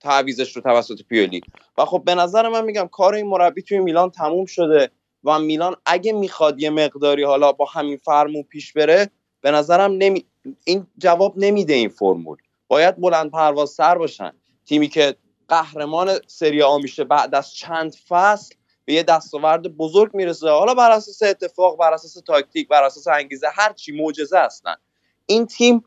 تعویزش 0.00 0.56
رو 0.56 0.62
توسط 0.62 1.02
پیولی. 1.08 1.40
و 1.78 1.84
خب 1.84 2.02
به 2.04 2.14
نظر 2.14 2.48
من 2.48 2.64
میگم 2.64 2.88
کار 2.92 3.14
این 3.14 3.26
مربی 3.26 3.62
توی 3.62 3.78
میلان 3.78 4.10
تموم 4.10 4.46
شده 4.46 4.90
و 5.24 5.38
میلان 5.38 5.76
اگه 5.86 6.12
می‌خواد 6.12 6.60
یه 6.60 6.70
مقداری 6.70 7.22
حالا 7.24 7.52
با 7.52 7.64
همین 7.64 7.96
فرمون 7.96 8.42
پیش 8.42 8.72
بره 8.72 9.10
به 9.40 9.50
نظرم 9.50 9.92
نمی... 9.92 10.24
این 10.64 10.86
جواب 10.98 11.34
نمیده 11.36 11.74
این 11.74 11.88
فرمول. 11.88 12.36
باید 12.68 12.96
بلند 12.96 13.30
پرواز 13.30 13.70
سر 13.70 13.98
باشن. 13.98 14.32
تیمی 14.66 14.88
که 14.88 15.16
قهرمان 15.48 16.18
سری 16.26 16.62
آ 16.62 16.78
میشه. 16.78 17.04
بعد 17.04 17.34
از 17.34 17.54
چند 17.54 17.94
فصل 18.08 18.54
به 18.84 18.92
یه 18.94 19.02
دستاورد 19.02 19.76
بزرگ 19.76 20.14
می‌رسه. 20.14 20.48
حالا 20.50 20.74
بر 20.74 20.90
اساس 20.90 21.22
اتفاق 21.22 21.78
بر 21.78 21.92
اساس 21.92 22.14
تاکتیک 22.26 22.68
بر 22.68 22.82
اساس 22.82 23.08
انگیزه 23.08 23.46
هر 23.52 23.72
چی 23.72 23.92
معجزه 23.92 24.38
هستن. 24.38 24.74
این 25.26 25.46
تیم 25.46 25.84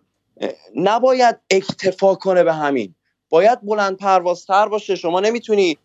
نباید 0.75 1.39
اکتفا 1.49 2.15
کنه 2.15 2.43
به 2.43 2.53
همین. 2.53 2.95
باید 3.29 3.61
بلند 3.61 3.97
پروازتر 3.97 4.67
باشه. 4.67 4.95
شما 4.95 5.19
نمی‌تونی 5.19 5.77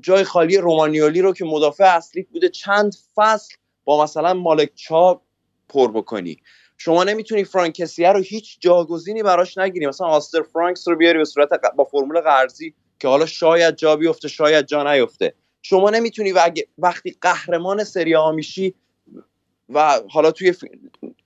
جای 0.00 0.24
خالی 0.24 0.56
رومانیولی 0.56 1.20
رو 1.20 1.32
که 1.32 1.44
مدافع 1.44 1.96
اصلی 1.96 2.22
بوده 2.22 2.48
چند 2.48 2.96
فصل 3.14 3.54
با 3.84 4.04
مثلا 4.04 4.34
مالک 4.34 4.74
چا 4.74 5.22
پر 5.68 5.92
بکنی. 5.92 6.36
شما 6.78 7.04
نمی‌تونی 7.04 7.44
فرانکسیه 7.44 8.12
رو 8.12 8.20
هیچ 8.20 8.56
جاگزینی 8.60 9.22
براش 9.22 9.58
نگیری. 9.58 9.86
مثلا 9.86 10.06
آستر 10.06 10.42
فرانکس 10.42 10.88
رو 10.88 10.96
بیاری 10.96 11.18
به 11.18 11.24
صورت 11.24 11.48
با 11.76 11.84
فرمول 11.84 12.20
قرضی 12.20 12.74
که 13.00 13.08
حالا 13.08 13.26
شاید 13.26 13.76
جا 13.76 13.96
بیفته 13.96 14.28
شاید 14.28 14.66
جا 14.66 14.92
نیفته. 14.92 15.34
شما 15.62 15.90
نمی‌تونی 15.90 16.32
وقتی 16.78 17.16
قهرمان 17.20 17.84
سری 17.84 18.12
ها 18.12 18.32
میشی 18.32 18.74
و 19.68 20.00
حالا 20.10 20.30
توی 20.30 20.54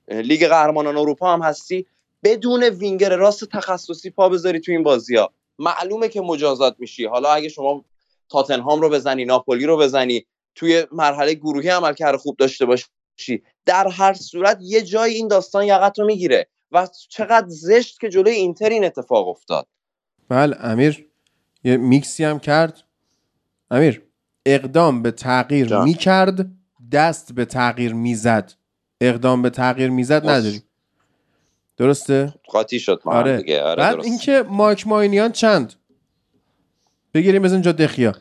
لیگ 0.09 0.47
قهرمانان 0.47 0.97
اروپا 0.97 1.33
هم 1.33 1.43
هستی 1.43 1.87
بدون 2.25 2.63
وینگر 2.63 3.17
راست 3.17 3.45
تخصصی 3.45 4.11
پا 4.11 4.29
بذاری 4.29 4.61
توی 4.61 4.75
این 4.75 4.83
بازی 4.83 5.17
ها 5.17 5.33
معلومه 5.59 6.09
که 6.09 6.21
مجازات 6.21 6.77
میشی. 6.79 7.05
حالا 7.05 7.33
اگه 7.33 7.49
شما 7.49 7.85
تاتنهام 8.29 8.81
رو 8.81 8.89
بزنی 8.89 9.25
ناپولی 9.25 9.67
رو 9.67 9.77
بزنی 9.77 10.27
توی 10.55 10.87
مرحله 10.93 11.35
گروهی 11.35 11.69
عملکرد 11.69 12.17
خوب 12.17 12.37
داشته 12.37 12.67
باشی. 12.67 13.43
در 13.67 13.89
هر 13.89 14.15
صورت 14.15 14.59
یه 14.61 14.83
جای 14.83 15.15
این 15.15 15.29
داستان 15.29 15.65
یقت 15.65 15.99
رو 15.99 16.07
می‌گیره 16.07 16.49
و 16.73 16.89
چقدر 17.09 17.49
زشت 17.49 18.01
که 18.01 18.09
جلوی 18.09 18.35
اینتر 18.35 18.69
این 18.69 18.85
اتفاق 18.85 19.29
افتاد. 19.29 19.67
بله 20.29 20.57
امیر 20.61 21.09
یه 21.65 21.77
میکسی 21.77 22.25
هم 22.25 22.39
کرد. 22.39 22.83
امیر 23.71 24.03
اقدام 24.47 25.03
به 25.03 25.11
تغییر 25.11 25.79
می‌کرد 25.79 26.47
دست 26.93 27.33
به 27.33 27.45
تغییر 27.45 27.95
می‌زد. 27.95 28.53
اقدام 29.01 29.43
به 29.43 29.51
تغییر 29.51 29.91
می‌زد 29.91 30.29
نداریم 30.29 30.63
درسته؟ 31.77 32.35
قاطی 32.45 32.81
شد 32.81 33.03
ما 33.05 33.13
آره. 33.13 33.37
دیگه. 33.37 33.63
آره 33.63 33.83
بعد 33.83 34.05
اینکه 34.05 34.45
مایک 34.49 34.87
ماینیان 34.87 35.33
چند؟ 35.33 35.75
بگیریم 37.15 37.45
از 37.45 37.53
اینجا 37.53 37.73
دخیا. 37.73 38.13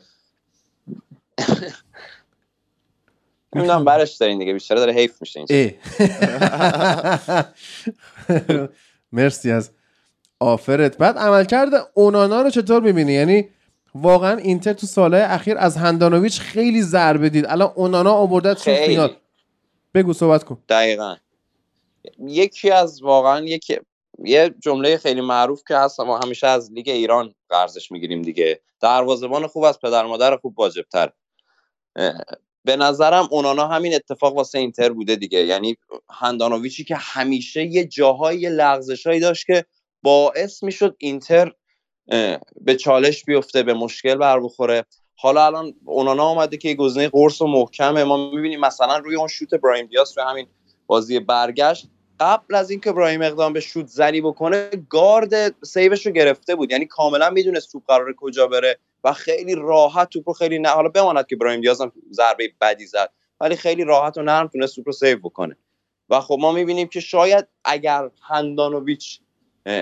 نمی‌دونم 3.55 3.85
برش 3.85 4.15
دارین 4.15 4.39
دیگه 4.39 4.53
بیشتر 4.53 4.75
داره 4.75 4.93
حیف 4.93 5.21
میشه 5.21 5.45
این 5.49 5.73
مرسی 9.11 9.51
از 9.51 9.71
آفرت. 10.39 10.97
بعد 10.97 11.17
عمل 11.17 11.45
کرده 11.45 11.77
اونانا 11.93 12.41
رو 12.41 12.49
چطور 12.49 12.81
می‌بینی؟ 12.81 13.13
یعنی 13.13 13.49
واقعا 13.95 14.37
اینتر 14.37 14.73
تو 14.73 14.87
سالهای 14.87 15.23
اخیر 15.23 15.57
از 15.57 15.77
هندانویچ 15.77 16.39
خیلی 16.39 16.81
ضربه 16.81 17.29
دید. 17.29 17.45
الان 17.45 17.71
اونانا 17.75 18.13
آورده 18.13 18.53
تو 18.53 18.75
فینال. 18.75 19.15
بگو 19.93 20.13
صحبت 20.13 20.43
کن. 20.43 20.63
دقیقا. 20.69 21.15
یکی 22.19 22.71
از 22.71 23.01
واقعا 23.01 23.45
یکی 23.45 23.79
یه 24.25 24.55
جمله 24.59 24.97
خیلی 24.97 25.21
معروف 25.21 25.63
که 25.67 25.77
هست 25.77 25.99
ما 25.99 26.19
همیشه 26.19 26.47
از 26.47 26.71
لیگ 26.71 26.89
ایران 26.89 27.35
قرضش 27.49 27.91
می‌گیریم 27.91 28.21
دیگه. 28.21 28.61
دروازه‌بان 28.81 29.47
خوب 29.47 29.63
از 29.63 29.79
پدر 29.79 30.05
مادر 30.05 30.37
خوب 30.37 30.59
واجبتر. 30.59 31.09
به 32.65 32.75
نظرم 32.75 33.27
اونانا 33.31 33.67
همین 33.67 33.95
اتفاق 33.95 34.35
واسه 34.35 34.59
اینتر 34.59 34.89
بوده 34.89 35.15
دیگه. 35.15 35.39
یعنی 35.39 35.77
هندانویچی 36.09 36.83
که 36.83 36.95
همیشه 36.95 37.63
یه 37.63 37.85
جاهای 37.85 38.49
لغزشایی 38.49 39.19
داشت 39.19 39.45
که 39.45 39.65
باعث 40.01 40.63
می‌شد 40.63 40.95
اینتر 40.97 41.51
به 42.61 42.75
چالش 42.75 43.23
بیفته 43.23 43.63
به 43.63 43.73
مشکل 43.73 44.15
بر 44.15 44.39
بخوره. 44.39 44.85
حالا 45.15 45.45
الان 45.45 45.73
اونانا 45.85 46.23
آمده 46.23 46.57
که 46.57 46.73
گزینه 46.73 47.09
قرص 47.09 47.41
و 47.41 47.47
محکمه. 47.47 48.03
ما 48.03 48.31
می‌بینیم 48.31 48.59
مثلا 48.59 48.97
روی 48.97 49.15
اون 49.15 49.27
شوت 49.27 49.53
برایم 49.53 49.85
دیاس 49.85 50.17
روی 50.17 50.27
همین 50.27 50.47
بازی 50.87 51.19
برگشت. 51.19 51.87
قبل 52.19 52.55
از 52.55 52.69
اینکه 52.71 52.91
برایم 52.91 53.21
اقدام 53.21 53.53
به 53.53 53.59
شوت 53.59 53.87
زنی 53.87 54.21
بکنه 54.21 54.69
گارد 54.89 55.65
سیوش 55.65 56.05
رو 56.05 56.11
گرفته 56.11 56.55
بود. 56.55 56.71
یعنی 56.71 56.85
کاملا 56.85 57.29
می‌دونست 57.29 57.71
توپ 57.71 57.83
قرار 57.87 58.13
کجا 58.17 58.47
بره. 58.47 58.79
و 59.03 59.13
خیلی 59.13 59.55
راحت 59.55 60.09
توپ 60.09 60.29
رو 60.29 60.33
خیلی 60.33 60.59
نه 60.59 60.69
حالا 60.69 60.89
بماند 60.89 61.27
که 61.27 61.35
برایم 61.35 61.61
دیاز 61.61 61.81
هم 61.81 61.91
ضربه 62.11 62.53
بدی 62.61 62.85
زد 62.85 63.09
ولی 63.39 63.55
خیلی 63.55 63.83
راحت 63.83 64.17
و 64.17 64.21
نرم 64.21 64.47
تونست 64.47 64.75
توپ 64.75 64.87
رو 64.87 64.93
save 64.93 65.19
بکنه. 65.19 65.57
و 66.09 66.21
خب 66.21 66.37
ما 66.39 66.51
می‌بینیم 66.51 66.87
که 66.87 66.99
شاید 66.99 67.47
اگر 67.65 68.09
هندانویچ 68.21 69.19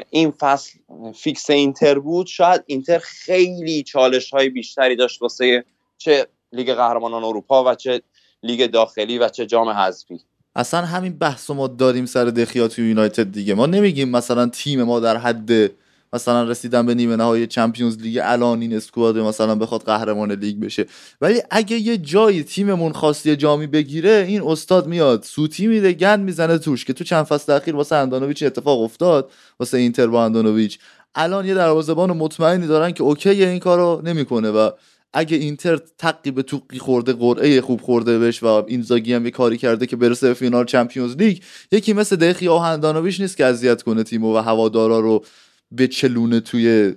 این 0.09 0.31
فصل 0.31 0.79
فیکس 1.15 1.49
اینتر 1.49 1.99
بود 1.99 2.27
شاید 2.27 2.63
اینتر 2.65 2.99
خیلی 2.99 3.83
چالش 3.83 4.29
های 4.29 4.49
بیشتری 4.49 4.95
داشت 4.95 5.21
واسه 5.21 5.63
چه 5.97 6.27
لیگ 6.51 6.73
قهرمانان 6.73 7.23
اروپا 7.23 7.71
و 7.71 7.75
چه 7.75 8.01
لیگ 8.43 8.71
داخلی 8.71 9.17
و 9.17 9.29
چه 9.29 9.45
جام 9.45 9.69
حذفی. 9.69 10.19
اصلا 10.55 10.81
همین 10.81 11.17
بحث 11.17 11.49
ما 11.49 11.67
داریم 11.67 12.05
سر 12.05 12.25
دخیا 12.25 12.67
توی 12.67 12.89
یونایتد 12.89 13.31
دیگه. 13.31 13.53
ما 13.53 13.65
نمیگیم 13.65 14.09
مثلا 14.09 14.47
تیم 14.47 14.83
ما 14.83 14.99
در 14.99 15.17
حد 15.17 15.71
مثلا 16.13 16.43
رسیدن 16.43 16.85
به 16.85 16.95
نیمه 16.95 17.15
نهایی 17.15 17.47
Champions 17.47 17.97
League 17.97 18.19
الان 18.23 18.61
این 18.61 18.73
squad 18.73 19.17
مثلا 19.17 19.55
بخواد 19.55 19.81
قهرمان 19.81 20.31
لیگ 20.31 20.59
بشه. 20.59 20.85
ولی 21.21 21.41
اگه 21.51 21.77
یه 21.77 21.97
جایی 21.97 22.43
تیممون 22.43 22.91
خواستی 22.91 23.35
جامی 23.35 23.67
بگیره 23.67 24.25
این 24.27 24.41
استاد 24.41 24.87
میاد 24.87 25.23
سوتی 25.23 25.67
میده 25.67 25.93
گند 25.93 26.19
می‌زنه 26.19 26.57
توش 26.57 26.85
که 26.85 26.93
تو 26.93 27.03
چند 27.03 27.25
فصل 27.25 27.51
اخیر 27.51 27.75
واسه 27.75 27.95
هندانویچ 27.95 28.43
اتفاق 28.43 28.81
افتاد 28.81 29.31
واسه 29.59 29.77
اینتر 29.77 30.07
با 30.07 30.25
هندانویچ. 30.25 30.79
الان 31.15 31.45
یه 31.45 31.53
دروازه‌بان 31.53 32.11
مطمئنی 32.11 32.67
دارن 32.67 32.91
که 32.91 33.03
اوکی 33.03 33.29
این 33.29 33.59
کارو 33.59 34.01
نمی‌کنه 34.05 34.49
و 34.51 34.69
اگه 35.13 35.37
اینتر 35.37 35.79
تقی 35.97 36.31
به 36.31 36.43
توقی 36.43 36.79
خورده 36.79 37.13
قرعه 37.13 37.61
خوب 37.61 37.81
خورده 37.81 38.19
بهش 38.19 38.43
و 38.43 38.47
اینزاگی 38.47 39.13
هم 39.13 39.25
یه 39.25 39.31
کاری 39.31 39.57
کرده 39.57 39.85
که 39.85 39.95
برسه 39.95 40.27
به 40.27 40.33
فینال 40.33 40.65
Champions 40.65 41.15
League 41.15 41.37
یکی 41.71 41.93
مثل 41.93 42.15
دخیا 42.15 42.55
و 42.55 42.59
هندانویچ 42.59 43.21
نیست 43.21 43.37
که 43.37 43.45
اذیت 43.45 43.81
کنه 43.81 44.03
تیمو 44.03 44.35
و 44.35 44.37
هوادارا 44.37 44.99
رو 44.99 45.23
بچلونه 45.71 46.39
توی 46.39 46.95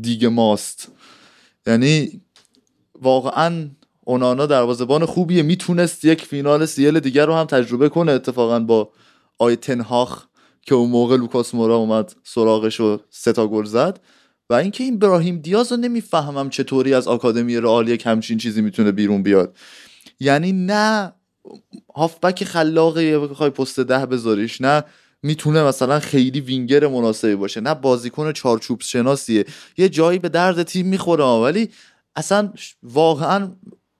دیگه 0.00 0.28
ماست. 0.28 0.92
یعنی 1.66 2.20
واقعا 3.00 3.68
اونانا 4.00 4.46
دروازه‌بان 4.46 5.04
خوبیه. 5.04 5.42
می‌تونست 5.42 6.04
یک 6.04 6.24
فینال 6.24 6.66
CL 6.66 7.00
دیگر 7.00 7.26
رو 7.26 7.34
هم 7.34 7.46
تجربه 7.46 7.88
کنه 7.88 8.12
اتفاقا 8.12 8.60
با 8.60 8.92
آیاکس 9.38 9.56
تن‌هاخ 9.56 10.26
که 10.62 10.74
اون 10.74 10.90
موقع 10.90 11.16
لوکاس 11.16 11.54
مورا 11.54 11.76
اومد 11.76 12.14
سراغش 12.24 12.80
و 12.80 13.00
سه 13.10 13.32
گل 13.32 13.64
زد. 13.64 14.00
و 14.50 14.54
اینکه 14.54 14.84
این 14.84 14.98
براهیم 14.98 15.38
دیاز 15.38 15.72
رو 15.72 15.78
نمی‌فهمم 15.78 16.50
چطوری 16.50 16.94
از 16.94 17.08
آکادمی 17.08 17.56
رئال 17.56 17.88
یک 17.88 18.06
همچین 18.06 18.38
چیزی 18.38 18.62
می‌تونه 18.62 18.92
بیرون 18.92 19.22
بیاد. 19.22 19.56
یعنی 20.20 20.52
نه 20.52 21.12
هافبک 21.94 22.44
خلاقه 22.44 23.18
بخوای 23.18 23.50
پست 23.50 23.80
ده 23.80 24.06
بذاریش 24.06 24.60
نه 24.60 24.84
می‌تونه 25.22 25.62
مثلا 25.62 26.00
خیلی 26.00 26.40
وینگر 26.40 26.86
مناسبی 26.86 27.34
باشه. 27.34 27.60
نه 27.60 27.74
بازیکن 27.74 28.32
چارچوب 28.32 28.80
شناسیه. 28.80 29.44
یه 29.76 29.88
جایی 29.88 30.18
به 30.18 30.28
درد 30.28 30.62
تیم 30.62 30.86
می‌خوره 30.86 31.24
ولی 31.24 31.68
اصلا 32.16 32.52
واقعا 32.82 33.50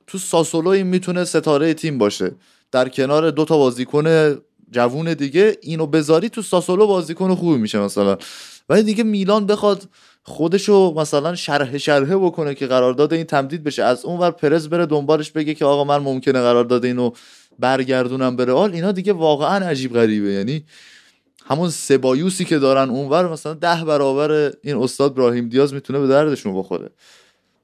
تو 0.07 0.19
ساسولوی 0.19 0.83
می‌تونه 0.83 1.25
ستاره 1.25 1.75
تیم 1.75 1.99
باشه. 1.99 2.33
در 2.73 2.89
کنار 2.89 3.31
دو 3.31 3.45
تا 3.45 3.59
بازیکن 3.59 4.37
جوون 4.71 5.15
دیگه 5.15 5.59
اینو 5.63 5.87
بذاری 5.87 6.29
تو 6.29 6.43
ساسولو 6.43 6.87
بازیکن 6.87 7.35
خوبی 7.35 7.59
میشه 7.59 7.79
مثلا. 7.79 8.17
ولی 8.69 8.83
دیگه 8.83 9.05
میلان 9.05 9.47
بخواد 9.47 9.89
خودشو 10.23 10.95
مثلا 10.97 11.35
شرح 11.35 11.79
شرحه 11.79 12.17
بکنه 12.17 12.55
که 12.55 12.67
قرارداد 12.67 13.13
این 13.13 13.25
تمدید 13.25 13.65
بشه. 13.65 13.83
از 13.83 14.05
اون 14.05 14.21
ور 14.21 14.31
پرز 14.31 14.69
بره 14.69 14.87
دنبالش 14.87 15.31
بگه 15.31 15.55
که 15.55 15.65
آقا 15.65 15.85
من 15.85 15.99
ممکنه 15.99 16.41
قرارداد 16.41 16.85
اینو 16.85 17.11
برگردونم 17.59 18.37
به 18.37 18.45
رئال 18.45 18.73
اینا 18.73 18.93
دیگه 18.93 19.13
واقعا 19.13 19.67
عجیب 19.67 19.93
غریبه. 19.93 20.33
یعنی 20.33 20.65
همون 21.47 21.71
سبایوسی 21.71 22.45
که 22.45 22.59
دارن 22.59 22.91
اونور 22.91 23.33
مثلا 23.33 23.55
ده 23.55 23.85
برابر 23.85 24.53
این 24.63 24.77
استاد 24.77 25.15
براهیم 25.15 25.49
دیاز 25.49 25.75
می‌تونه 25.75 25.99
به 25.99 26.07
دردشون 26.07 26.59
بخوره. 26.59 26.91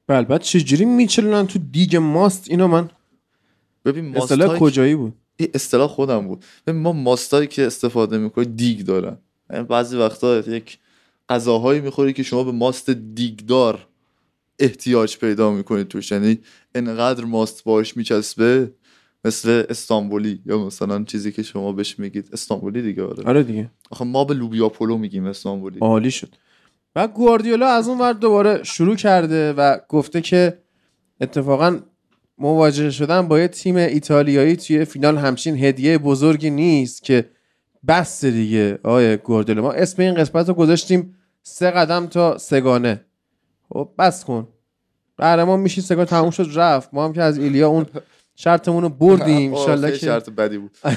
بله 0.07 0.23
بعد 0.23 0.43
چجوری 0.43 0.85
میچلونن 0.85 1.47
تو 1.47 1.59
دیگ 1.73 1.97
ماست؟ 1.97 2.51
اینو 2.51 2.69
من 2.69 2.91
ببین 3.85 4.17
اصطلاح 4.17 4.59
کجایی 4.59 4.95
بود؟ 4.95 5.15
این 5.37 5.49
اصطلاح 5.55 5.89
خودم 5.89 6.27
بود. 6.27 6.45
ببین 6.67 6.81
ما 6.81 6.93
ماستایی 6.93 7.47
که 7.47 7.67
استفاده 7.67 8.19
می‌کنیم 8.19 8.55
دیگ 8.57 8.81
دارن. 8.81 9.19
یعنی 9.53 9.65
بعضی 9.65 9.97
وقتا 9.97 10.39
یک 10.39 10.79
غذاهایی 11.29 11.81
می‌خوری 11.81 12.13
که 12.13 12.23
شما 12.23 12.45
به 12.45 12.53
ماست 12.53 12.91
دیگدار 12.91 13.87
احتیاج 14.59 15.19
پیدا 15.19 15.51
می‌کنید 15.51 15.89
توش. 15.89 16.13
یعنی 16.13 16.39
انقدر 16.75 17.25
ماست 17.25 17.65
باش 17.65 17.97
میچسبه 17.97 18.73
مثل 19.25 19.65
استانبولی 19.69 20.43
یا 20.47 20.59
مثلا 20.67 21.05
چیزی 21.05 21.33
که 21.33 21.43
شما 21.43 21.73
بهش 21.73 21.99
میگید. 21.99 22.29
استانبولی 22.33 22.83
دیگه 22.83 23.03
آره. 23.03 23.25
آره 23.25 23.43
دیگه. 23.43 23.71
آخه 23.91 24.05
ما 24.05 24.25
به 24.25 24.35
لوبیا 24.35 24.69
پلو 24.69 24.99
میگیم 24.99 25.27
استانبولی. 25.27 25.79
عالی 25.81 26.11
شد. 26.11 26.35
و 26.97 27.09
گواردیولا 27.09 27.69
از 27.69 27.89
اون 27.89 27.99
ور 27.99 28.13
دوباره 28.13 28.63
شروع 28.63 28.97
کرده 28.97 29.53
و 29.53 29.79
گفته 29.89 30.21
که 30.21 30.59
اتفاقا 31.21 31.81
مواجه 32.39 32.91
شدن 32.91 33.29
با 33.29 33.39
یه 33.39 33.49
تیم 33.49 33.77
ایتالیایی 33.77 34.57
توی 34.57 34.85
فینال 34.85 35.19
همچین 35.19 35.65
هدیه 35.65 35.99
بزرگی 35.99 36.51
نیست 36.51 37.03
که 37.03 37.31
بس 37.89 38.25
دیگه. 38.25 38.79
آقای 38.83 39.17
گواردیولا 39.17 39.63
ما 39.63 39.73
اسم 39.73 40.03
این 40.03 40.15
قسمت 40.15 40.49
رو 40.49 40.55
گذاشتیم 40.55 41.15
سه 41.43 41.71
قدم 41.71 42.07
تا 42.07 42.39
سگانه 42.39 43.05
خب 43.69 43.89
بس 43.99 44.25
کن. 44.25 44.49
قهرمان 45.19 45.61
میشی 45.61 45.81
سه‌گانه 45.81 46.05
تموم 46.05 46.31
شد 46.31 46.49
رفت. 46.55 46.95
ما 46.95 47.05
هم 47.05 47.13
که 47.13 47.23
از 47.23 47.39
ایلیا 47.39 47.69
اون 47.69 47.87
شرطمون 48.41 48.83
رو 48.83 48.89
بردیم. 48.89 49.55
انشالله 49.55 49.91
که 49.91 49.99
شرط 49.99 50.31
بدی 50.31 50.59
بود. 50.59 50.71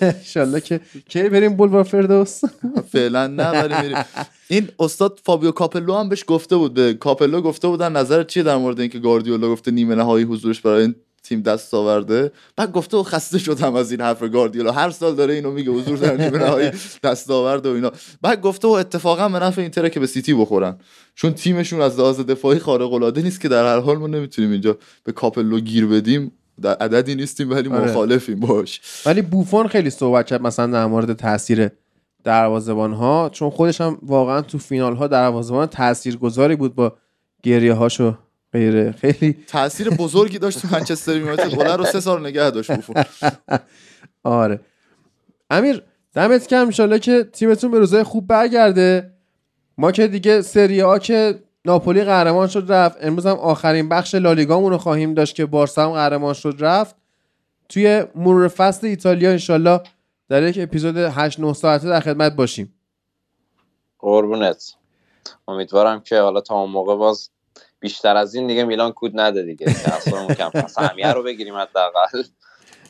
انشالله 0.00 0.60
که 0.60 0.80
کی 1.08 1.28
بریم 1.28 1.56
بولوار 1.56 1.82
فردوس؟ 1.84 2.40
فعلا 2.92 3.26
نه 3.26 3.50
ولی 3.50 3.74
میریم. 3.82 4.04
این 4.48 4.68
استاد 4.78 5.20
فابیو 5.24 5.50
کاپلو 5.50 5.94
هم 5.94 6.08
بهش 6.08 6.24
گفته 6.26 6.56
بود 6.56 6.74
به 6.74 6.94
کاپلو 6.94 7.40
گفته 7.40 7.68
بودن 7.68 7.92
نظر 7.92 8.22
چیه 8.24 8.42
در 8.42 8.56
مورد 8.56 8.80
اینکه 8.80 8.98
گاردیولا 8.98 9.48
گفته 9.48 9.70
نیمه 9.70 9.94
نهایی 9.94 10.24
حضورش 10.24 10.60
برای 10.60 10.82
این 10.82 10.94
تیم 11.22 11.40
دستاورده؟ 11.40 12.32
بعد 12.56 12.72
گفته 12.72 12.96
و 12.96 13.02
خسته 13.02 13.38
شدم 13.38 13.74
از 13.74 13.90
این 13.90 14.00
حرف 14.00 14.22
گاردیولا 14.22 14.72
هر 14.72 14.90
سال 14.90 15.14
داره 15.14 15.34
اینو 15.34 15.50
میگه 15.50 15.70
حضور 15.70 15.98
در 15.98 16.16
نیمه 16.16 16.38
نهایی 16.46 16.70
دستاورده 17.02 17.70
و 17.70 17.72
اینا. 17.72 17.92
بعد 18.22 18.40
گفته 18.40 18.68
و 18.68 18.70
اتفاقا 18.70 19.28
به 19.28 19.38
نفع 19.38 19.60
اینتره 19.62 19.90
که 19.90 20.00
به 20.00 20.06
سیتی 20.06 20.34
بخورن. 20.34 20.78
چون 21.14 21.32
تیمشون 21.32 21.80
از 21.80 21.98
لحاظ 21.98 22.20
دفاعی 22.20 22.58
خارق 22.58 22.92
العاده 22.92 23.22
نیست 23.22 23.40
که 23.40 23.48
در 23.48 23.64
هر 23.64 23.80
حال 23.80 23.98
ما 23.98 24.06
نمی‌تونیم 24.06 24.50
اینجا 24.50 24.78
به 25.04 25.12
کاپلو 25.12 25.60
گیر 25.60 25.86
بدیم. 25.86 26.32
در 26.62 26.74
عددی 26.74 27.14
نیستیم 27.14 27.50
ولی 27.50 27.68
آره. 27.68 27.90
مخالفیم 27.90 28.40
باش. 28.40 28.80
ولی 29.06 29.22
بوفون 29.22 29.68
خیلی 29.68 29.90
صحبت 29.90 30.26
کرد 30.26 30.42
مثلا 30.42 30.66
در 30.66 30.86
مورد 30.86 31.12
تاثیر 31.12 31.70
دروازه‌بان 32.24 32.92
ها 32.92 33.30
چون 33.32 33.50
خودش 33.50 33.80
هم 33.80 33.98
واقعا 34.02 34.42
تو 34.42 34.58
فینال 34.58 34.96
ها 34.96 35.06
دروازه‌بان 35.06 35.66
تاثیرگذاری 35.66 36.56
بود 36.56 36.74
با 36.74 36.92
گریه 37.42 37.74
هاش 37.74 38.04
و 38.04 38.14
غیره 38.52 38.92
خیلی 38.92 39.36
تاثیر 39.46 39.90
بزرگی 39.90 40.38
داشت 40.38 40.62
تو 40.62 40.68
منچستر 40.72 41.16
یونایتد. 41.16 41.54
گلر 41.54 41.76
رو 41.76 41.84
سه 41.84 42.00
سال 42.00 42.26
نگه 42.26 42.50
داشت 42.50 42.72
بوفون. 42.74 43.04
آره. 44.22 44.60
امیر 45.50 45.82
دمت 46.14 46.46
کم 46.46 46.64
انشالله 46.64 46.98
که 46.98 47.24
تیمتون 47.32 47.70
به 47.70 47.78
روزای 47.78 48.02
خوب 48.02 48.26
برگرده. 48.26 49.10
ما 49.78 49.92
که 49.92 50.06
دیگه 50.06 50.42
سری 50.42 50.82
آ 50.82 50.98
که 50.98 51.38
ناپولی 51.64 52.04
قهرمان 52.04 52.48
شد 52.48 52.64
رفت. 52.68 52.98
امروز 53.00 53.26
هم 53.26 53.36
آخرین 53.36 53.88
بخش 53.88 54.14
لالیگامون 54.14 54.72
رو 54.72 54.78
خواهیم 54.78 55.14
داشت 55.14 55.34
که 55.34 55.46
بارسا 55.46 55.84
هم 55.84 55.92
قهرمان 55.92 56.34
شد 56.34 56.56
رفت. 56.58 56.96
توی 57.68 58.04
مرور 58.14 58.48
فصل 58.48 58.86
ایتالیا 58.86 59.30
انشالله 59.30 59.80
در 60.28 60.42
یک 60.42 60.58
اپیزود 60.60 60.96
8 60.96 61.40
9 61.40 61.52
ساعته 61.52 61.88
در 61.88 62.00
خدمت 62.00 62.32
باشیم. 62.32 62.74
قربونت. 63.98 64.74
امیدوارم 65.48 66.00
که 66.00 66.20
حالا 66.20 66.40
تا 66.40 66.54
اون 66.54 66.70
موقع 66.70 66.96
باز 66.96 67.30
بیشتر 67.80 68.16
از 68.16 68.34
این 68.34 68.46
دیگه 68.46 68.64
میلان 68.64 68.92
کود 68.92 69.20
نده 69.20 69.42
دیگه. 69.42 69.66
اصلا 69.68 70.26
کم. 70.26 70.66
سهمیه 70.66 71.12
رو 71.12 71.22
بگیریم 71.22 71.54
حداقل. 71.54 72.22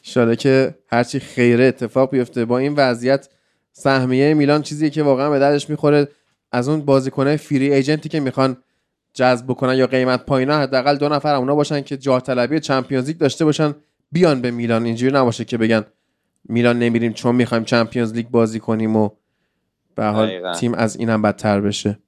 انشالله 0.05 0.37
که 0.37 0.75
هرچی 0.87 1.21
خیره 1.21 1.65
اتفاق 1.65 2.11
بیفته. 2.11 2.45
با 2.45 2.59
این 2.59 2.75
وضعیت 2.77 3.29
سهمیه 3.73 4.35
میلان 4.35 4.63
چیزی 4.63 4.91
که 4.91 5.03
واقعا 5.03 5.31
به 5.31 5.39
دردش 5.39 5.71
می‌خوره. 5.71 6.09
از 6.53 6.69
اون 6.69 6.81
بازیکنهای 6.81 7.37
free 7.37 7.73
agent 7.75 8.03
ی 8.03 8.09
که 8.09 8.21
می‌خوان 8.21 8.57
جذب 9.15 9.47
بکنن 9.47 9.77
یا 9.77 9.87
قیمت 9.87 10.27
پایینه 10.27 10.55
حداقل 10.55 10.97
دو 10.97 11.09
نفر 11.09 11.35
اونا 11.35 11.55
باشن 11.55 11.81
که 11.81 11.97
جاه 11.97 12.21
طلبی 12.21 12.61
Champions 12.61 13.07
League 13.07 13.19
داشته 13.19 13.45
باشن 13.45 13.75
بیان 14.13 14.41
به 14.41 14.51
میلان 14.51 14.85
اینجوری 14.85 15.13
نباشه 15.13 15.45
که 15.45 15.59
بگن 15.59 15.85
میلان 16.49 16.79
نمیریم 16.79 17.13
چون 17.13 17.35
می‌خوایم 17.35 17.65
Champions 17.65 18.13
League 18.13 18.29
بازی 18.29 18.61
کنیم 18.61 18.97
و 18.97 19.09
به 19.95 20.05
حال. 20.05 20.53
تیم 20.55 20.75
از 20.75 20.97
اینم 20.97 21.23
بدتر 21.23 21.61
بشه 21.61 21.99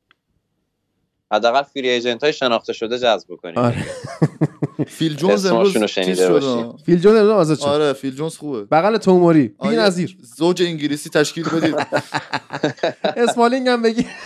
حداقل 1.32 1.62
free 1.62 1.88
agent 1.88 2.22
های 2.22 2.32
شناخته 2.32 2.72
شده 2.72 2.98
جذب 2.98 3.28
کنیم 3.42 3.58
آره. 3.58 3.84
فیل 4.98 5.16
جونز 5.16 5.46
امروز 5.46 5.84
چیز 5.84 6.18
شد. 6.18 6.74
فیل 6.86 6.98
جون 6.98 7.16
امروز 7.16 7.30
آزاد 7.30 7.58
شد. 7.58 7.64
آره 7.64 7.92
فیل 7.92 8.14
جونز 8.14 8.36
خوبه. 8.36 8.64
بغل 8.64 8.96
توموری 8.96 9.48
بی 9.48 9.68
نظیر. 9.68 10.16
زوج 10.36 10.62
انگلیسی 10.62 11.10
تشکیل 11.10 11.44
بدید؟ 11.48 11.74
اسمالینگ 13.28 13.68
هم 13.68 13.82
بگی. 13.82 14.06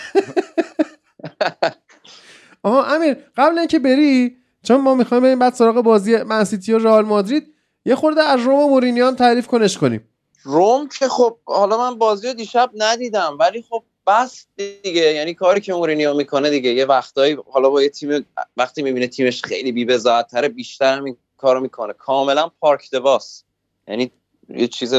آها 2.63 2.85
امیر 2.85 3.17
قبل 3.37 3.59
اینکه 3.59 3.79
بری 3.79 4.37
چون 4.63 4.81
ما 4.81 4.95
می‌خوایم 4.95 5.23
بریم 5.23 5.39
بعد 5.39 5.55
سراغ 5.55 5.75
بازی 5.75 6.17
منسیتی 6.17 6.73
و 6.73 6.79
رئال 6.79 7.05
مادرید 7.05 7.55
یه 7.85 7.95
خورده 7.95 8.23
از 8.23 8.41
روم 8.41 8.59
و 8.59 8.69
مورینیان 8.69 9.17
تعریف 9.17 9.47
کنش 9.47 9.79
کنیم. 9.79 10.09
روم 10.43 10.89
که 10.89 11.09
خب 11.09 11.39
حالا 11.45 11.79
من 11.79 11.99
بازی 11.99 12.29
رو 12.29 12.35
دیشب 12.35 12.71
ندیدم 12.75 13.37
ولی 13.41 13.65
خب 13.71 13.85
بس 14.07 14.47
دیگه. 14.57 15.13
یعنی 15.13 15.35
کاری 15.35 15.61
که 15.61 15.75
مورینیو 15.75 16.15
می‌کنه 16.15 16.51
دیگه. 16.51 16.71
یه 16.71 16.85
وقتایی 16.85 17.37
حالا 17.51 17.71
با 17.71 17.83
یه 17.83 17.89
تیم 17.89 18.27
وقتی 18.57 18.83
می‌بینه 18.83 19.07
تیمش 19.07 19.43
خیلی 19.43 19.73
بی 19.73 19.99
تره 20.31 20.49
بیشتر 20.49 20.97
هم 20.97 21.05
این 21.05 21.17
کارو 21.37 21.61
می‌کنه. 21.61 21.93
کاملا 21.93 22.51
پارک 22.61 22.91
دواس 22.91 23.45
یعنی 23.89 24.11
یه 24.49 24.69
چیز 24.69 24.95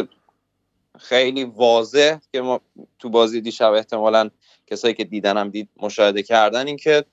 خیلی 1.00 1.44
واضح 1.44 2.18
که 2.32 2.42
ما 2.42 2.62
تو 3.00 3.10
بازی 3.10 3.42
دیشب 3.42 3.72
احتمالا 3.72 4.30
کسایی 4.68 4.94
که 4.94 5.04
دیدن 5.04 5.38
هم 5.38 5.50
دید 5.50 5.70
مشاهده 5.78 6.24
کردن 6.24 6.68
این 6.68 6.78
که 6.78 7.06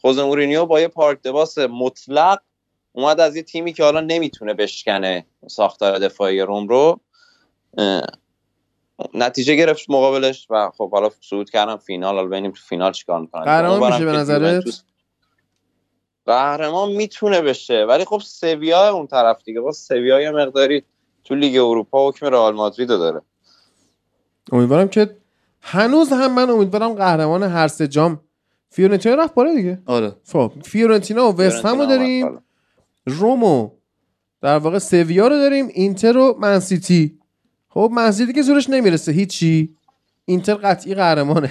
خوزه 0.00 0.24
مورینیو 0.24 0.66
با 0.66 0.80
یه 0.80 0.88
پارک 0.88 1.22
دواس 1.22 1.58
مطلق 1.58 2.40
اومد 2.92 3.20
از 3.20 3.36
یه 3.36 3.42
تیمی 3.42 3.72
که 3.72 3.84
حالا 3.84 4.00
نمی‌تونه 4.00 4.54
بشکنه 4.54 5.26
ساختار 5.48 5.98
دفاعی 5.98 6.40
روم 6.40 6.68
رو. 6.68 7.00
نتیجه 9.14 9.54
گرفت 9.54 9.90
مقابلش 9.90 10.46
و 10.50 10.70
خب 10.78 10.90
حالا 10.90 11.10
صعود 11.20 11.50
کردم 11.50 11.76
فینال 11.76 12.14
حالا 12.14 12.28
ببینیم 12.28 12.50
تو 12.50 12.60
فینال 12.68 12.92
چیکار 12.92 13.20
می‌کنن. 13.20 13.44
قهرمان 13.44 13.92
میشه 13.92 14.04
به 14.04 14.12
که 14.12 14.18
نظرت؟ 14.18 14.82
قهرمان 16.26 16.92
می‌تونه 16.92 17.40
بشه 17.40 17.84
ولی 17.84 18.04
خب 18.04 18.20
سویا 18.24 18.90
اون 18.90 19.06
طرف 19.06 19.42
دیگه. 19.44 19.60
با 19.60 19.72
سویا 19.72 20.20
یه 20.20 20.30
مقداری 20.30 20.82
تو 21.24 21.34
لیگ 21.34 21.56
اروپا 21.56 22.08
حکم 22.08 22.26
رئال 22.26 22.54
مادرید 22.54 22.90
رو 22.90 22.98
داره. 22.98 23.20
امیدوارم 24.52 24.88
که 24.88 25.16
هنوز 25.60 26.12
هم 26.12 26.34
من 26.34 26.50
امیدوارم 26.50 26.94
قهرمان 26.94 27.42
هر 27.42 27.68
سه 27.68 27.88
جام 27.88 28.20
فیورنتینا 28.70 29.14
رفت 29.14 29.34
بالا 29.34 29.54
دیگه. 29.54 29.82
آره. 29.86 30.16
خب 30.32 30.52
فیورنتینا 30.64 31.32
و 31.32 31.36
وست 31.36 31.64
هم 31.64 31.78
رو 31.80 31.86
داریم. 31.86 32.42
رومو 33.06 33.70
در 34.42 34.58
واقع 34.58 34.78
سویا 34.78 35.28
رو 35.28 35.36
داریم 35.36 35.68
اینتر 35.68 36.16
و 36.16 36.38
منسیتی 36.38 37.19
خب 37.70 37.90
منسیتی 37.92 38.32
که 38.32 38.42
زورش 38.42 38.70
نمی‌رسه 38.70 39.12
هیچی. 39.12 39.76
اینتر 40.24 40.54
قطعی 40.54 40.94
قهرمانه. 40.94 41.50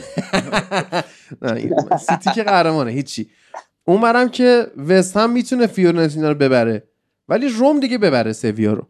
نه 1.41 1.97
سیتی 1.97 2.31
که 2.35 2.43
قهرمانه 2.43 2.91
هیچی. 2.91 3.29
اون 3.85 4.01
برم 4.01 4.29
که 4.29 4.71
وست 4.89 5.17
هم 5.17 5.29
می‌تونه 5.29 5.67
فیورنتینا 5.67 6.29
رو 6.29 6.35
ببره 6.35 6.83
ولی 7.29 7.49
روم 7.49 7.79
دیگه 7.79 7.97
ببره 7.97 8.33
سویا 8.33 8.73
رو. 8.73 8.87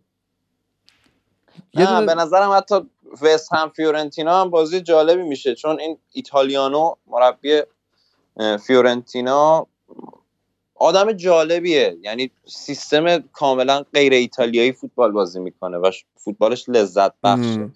یه 1.74 1.82
نه 1.82 1.88
دونه- 1.88 2.06
به 2.06 2.15
نظرم 2.15 2.52
حتی 2.58 2.76
وست 3.22 3.54
هم 3.54 3.70
فیورنتینا 3.70 4.42
هم 4.42 4.50
بازی 4.50 4.82
جالبی 4.82 5.24
میشه 5.24 5.56
چون 5.56 5.80
این 5.80 5.98
ایتالیانو 6.13 6.96
مربی 7.08 7.62
فیورنتینا 8.68 9.68
آدم 10.80 11.12
جالبیه. 11.12 11.98
یعنی 12.02 12.32
سیستم 12.46 13.18
کاملا 13.18 13.84
غیر 13.94 14.13
ایتالیایی 14.13 14.72
فوتبال 14.72 15.12
بازی 15.12 15.39
می‌کنه 15.39 15.78
و 15.78 15.92
فوتبالش 16.15 16.70
لذت 16.70 17.13
بخشه. 17.24 17.70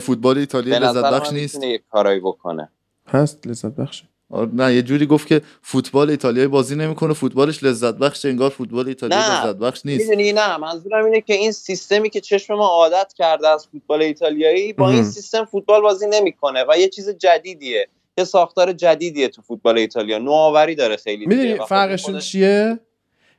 فوتبال 0.00 0.38
ایتالیا 0.38 0.78
لذت 0.78 1.04
بخش 1.04 1.32
نیست. 1.32 1.64
یک 1.64 1.82
کارایی 1.90 2.20
بکنه. 2.20 2.68
هست 3.06 3.46
لذت 3.46 3.76
بخشه. 3.76 4.04
آره، 4.30 4.50
نه 4.52 4.74
یه 4.74 4.82
جوری 4.82 5.06
گفت 5.06 5.26
که 5.26 5.42
فوتبال 5.62 6.10
ایتالیایی 6.10 6.48
بازی 6.48 6.76
نمی‌کنه 6.76 7.14
فوتبالش 7.14 7.62
لذت 7.62 7.94
بخش 7.94 8.24
انگار 8.24 8.50
فوتبال 8.50 8.88
ایتالیایی. 8.88 9.22
لذت 9.22 9.56
بخش 9.56 9.86
نیست. 9.86 10.10
می‌دونی؟ 10.10 10.32
نه 10.32 10.56
منظورم 10.56 11.04
اینه 11.04 11.20
که 11.20 11.34
این 11.34 11.52
سیستمی 11.52 12.10
که 12.10 12.20
چشم 12.20 12.54
ما 12.54 12.66
عادت 12.66 13.12
کرده 13.16 13.48
از 13.48 13.66
فوتبال 13.72 14.02
ایتالیایی 14.02 14.72
با 14.72 14.90
این. 14.90 15.04
سیستم 15.04 15.44
فوتبال 15.44 15.80
بازی 15.80 16.06
نمی‌کنه 16.06 16.64
و 16.68 16.78
یه 16.78 16.88
چیز 16.88 17.08
جدیدیه. 17.08 17.88
یه 18.18 18.24
ساختار 18.24 18.72
جدیدیه 18.72 19.28
تو 19.28 19.42
فوتبال 19.42 19.78
ایتالیا. 19.78 20.18
نوآوری 20.18 20.74
داره 20.74 20.96
خیلی 20.96 21.16
دیگه. 21.26 21.28
می‌دونی 21.36 21.58
خب 21.58 21.64
فرقشون 21.64 22.12
خودش- 22.14 22.28
چیه؟ 22.32 22.80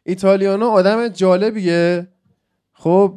ایتالیانا 0.05 0.69
آدم 0.69 1.07
جالبیه. 1.07 2.07
خب 2.73 3.13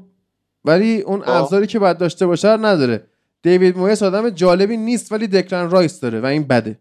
ولی 0.65 1.01
اون 1.01 1.21
خب. 1.21 1.29
ابزاری 1.29 1.67
که 1.67 1.79
باید 1.79 1.99
داشته 1.99 2.27
باشه 2.27 2.53
رو 2.53 2.67
نداره. 2.67 3.07
دیوید 3.43 3.79
مویس 3.79 4.03
آدم 4.03 4.31
جالبی 4.31 4.77
نیست 4.77 5.13
ولی 5.13 5.27
دکلن 5.27 5.71
رایس 5.71 6.01
داره 6.01 6.21
و 6.21 6.27
این 6.27 6.45
بده. 6.45 6.79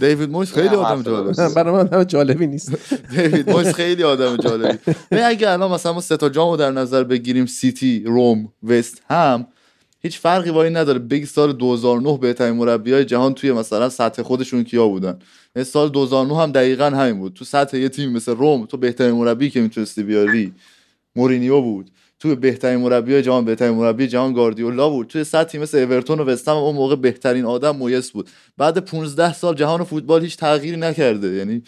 دیوید 0.00 0.30
مویس 0.30 0.52
خیلی 0.52 0.68
آدم 0.68 1.02
جالبی. 1.02 1.54
برای 1.54 1.72
من 1.72 1.80
آدم 1.80 2.04
جالبی 2.04 2.46
نیست. 2.46 2.72
دیوید 3.16 3.50
مویس 3.50 3.74
خیلی 3.74 4.02
آدم 4.04 4.36
جالبی. 4.36 4.78
نه 5.12 5.22
اگه 5.24 5.50
الان 5.50 5.70
مثلا 5.70 5.92
ما 5.92 6.00
سه 6.00 6.16
تا 6.16 6.28
جامو 6.28 6.56
در 6.56 6.70
نظر 6.70 7.04
بگیریم 7.04 7.46
سیتی 7.46 8.02
روم 8.06 8.52
وست 8.62 9.02
هم 9.10 9.46
هیچ 10.02 10.18
فرقی 10.18 10.50
با 10.50 10.64
این 10.64 10.76
نداره. 10.76 10.98
بگی 10.98 11.26
سال 11.26 11.52
2009 11.52 12.18
بهترین 12.18 12.56
مربیای 12.56 13.04
جهان 13.04 13.34
توی 13.34 13.52
مثلا 13.52 13.88
سطح 13.88 14.22
خودشون 14.22 14.64
کیا 14.64 14.88
بودن. 14.88 15.18
یعنی 15.56 15.64
سال 15.64 15.88
2009 15.88 16.36
هم 16.36 16.52
دقیقا 16.52 16.84
همین 16.84 17.18
بود. 17.18 17.34
تو 17.34 17.44
سطح 17.44 17.76
یه 17.76 17.88
تیم 17.88 18.12
مثل 18.12 18.32
روم 18.36 18.66
تو 18.66 18.76
بهترین 18.76 19.14
مربی 19.14 19.50
که 19.50 19.60
می‌تونستی 19.60 20.02
بیاری. 20.02 20.52
مورینیو 21.16 21.60
بود. 21.60 21.90
توی 22.20 22.34
بهترین 22.34 22.80
مربی 22.80 23.22
جهان 23.22 23.44
بهترین 23.44 23.74
مربی 23.74 24.06
جهان 24.06 24.32
گاردیولا 24.32 24.88
بود. 24.88 25.06
توی 25.06 25.24
سطحی 25.24 25.60
مثل 25.60 25.78
اورتون 25.78 26.20
و 26.20 26.24
وستهم 26.24 26.56
اون 26.56 26.74
موقع 26.74 26.96
بهترین 26.96 27.44
آدم 27.44 27.76
مویس 27.76 28.10
بود. 28.10 28.28
بعد 28.56 28.78
15 28.78 29.34
سال 29.34 29.54
جهان 29.54 29.84
فوتبال 29.84 30.22
هیچ 30.22 30.36
تغییری 30.36 30.76
نکرده. 30.76 31.28
یعنی 31.28 31.62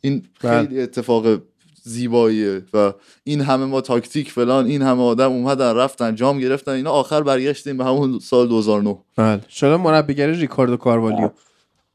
این. 0.00 0.22
خیلی 0.40 0.80
اتفاق 0.80 1.42
زیباییه 1.88 2.62
و 2.74 2.92
این 3.24 3.40
همه 3.40 3.64
ما 3.64 3.80
تاکتیک 3.80 4.32
فلان 4.32 4.66
این 4.66 4.82
همه 4.82 5.02
آدم 5.02 5.32
اومدن 5.32 5.76
رفتن 5.76 6.14
جام 6.14 6.38
گرفتن 6.38 6.72
اینا 6.72 6.90
آخر 6.90 7.22
برگشتیم 7.22 7.76
به 7.76 7.84
همون 7.84 8.18
سال 8.18 8.48
2009 8.48 8.98
بله. 9.16 9.40
شده 9.48 9.76
مربیگری 9.76 10.32
ریکاردو 10.32 10.76
کاروالیو. 10.76 11.30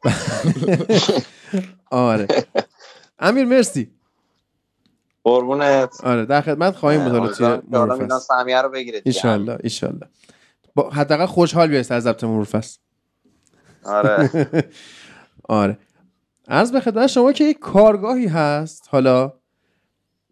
آره. 1.91 2.27
امیر 3.19 3.45
مرسی. 3.45 3.91
قربونت. 5.23 6.03
آره 6.03 6.25
در 6.25 6.41
خدمت 6.41 6.75
خواهیم 6.75 7.03
بود. 7.03 7.11
حالا 7.11 7.97
توی 7.97 8.07
سهمیه 8.19 8.61
رو 8.61 8.69
بگیره 8.69 9.01
دیگه. 9.01 9.15
ایشالله 9.15 9.57
ایشالله 9.63 10.07
با 10.75 10.89
حداقل 10.89 11.25
خوشحال 11.25 11.67
بیای 11.67 11.83
سر 11.83 11.99
ضبط 11.99 12.23
مرور 12.23 12.45
فصل 12.45 12.77
آره. 13.85 14.29
آره. 15.49 15.77
عرض 16.47 16.71
به 16.71 16.79
خدمت 16.79 17.07
شما 17.07 17.31
که 17.31 17.43
یک 17.43 17.59
کارگاهی 17.59 18.27
هست. 18.27 18.87
حالا 18.89 19.33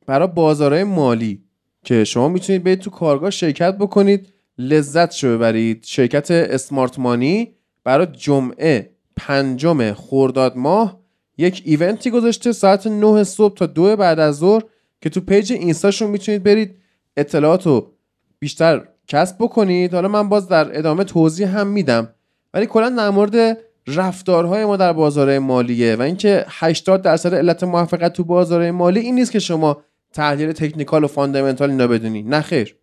برای 0.05 0.27
بازارهای 0.27 0.83
مالی 0.83 1.43
که 1.83 2.03
شما 2.03 2.27
می‌تونید 2.27 2.63
برید 2.63 2.79
تو 2.79 2.89
کارگاه 2.89 3.29
شرکت 3.29 3.77
بکنید 3.77 4.33
لذت 4.57 5.11
شو 5.11 5.37
ببرید. 5.37 5.83
شرکت 5.83 6.31
اسمارت 6.31 6.99
مانی 6.99 7.55
برای 7.83 8.05
جمعه 8.05 8.91
پنجم 9.17 9.93
خرداد 9.93 10.57
ماه 10.57 11.01
یک 11.37 11.61
event 11.65 12.04
ی 12.04 12.11
گذاشته 12.11 12.51
ساعت 12.51 12.87
9 12.87 13.23
صبح 13.23 13.55
تا 13.55 13.65
دو 13.65 13.95
بعد 13.95 14.19
از 14.19 14.37
ظهر 14.37 14.63
که 15.01 15.09
تو 15.09 15.21
page 15.21 15.53
اینستاشون 15.53 16.09
می‌تونید 16.09 16.43
برید. 16.43 16.75
اطلاعات 17.17 17.65
رو 17.65 17.91
بیشتر 18.39 18.87
کسب 19.07 19.35
بکنید. 19.39 19.93
حالا 19.93 20.07
من 20.07 20.29
باز 20.29 20.47
در 20.47 20.77
ادامه 20.77 21.03
توضیح 21.03 21.57
هم 21.57 21.67
میدم. 21.67 22.09
ولی 22.53 22.65
کلا 22.65 22.89
در 22.89 23.09
مورد 23.09 23.57
رفتارهای 23.87 24.65
ما 24.65 24.77
در 24.77 24.93
بازار 24.93 25.39
مالیه 25.39 25.95
و 25.95 26.01
اینکه 26.01 26.45
80 26.47 27.01
درصد 27.01 27.33
علت 27.35 27.63
موفقیت 27.63 28.13
تو 28.13 28.23
بازار 28.23 28.71
مالی 28.71 28.99
این 28.99 29.15
نیست 29.15 29.31
که 29.31 29.39
شما 29.39 29.83
تحلیل 30.13 30.51
technical 30.51 31.03
و 31.03 31.07
fundamental 31.07 31.69
اینا 31.69 31.87
بدونی. 31.87 32.23
نه 32.23 32.41
خیر. 32.41 32.75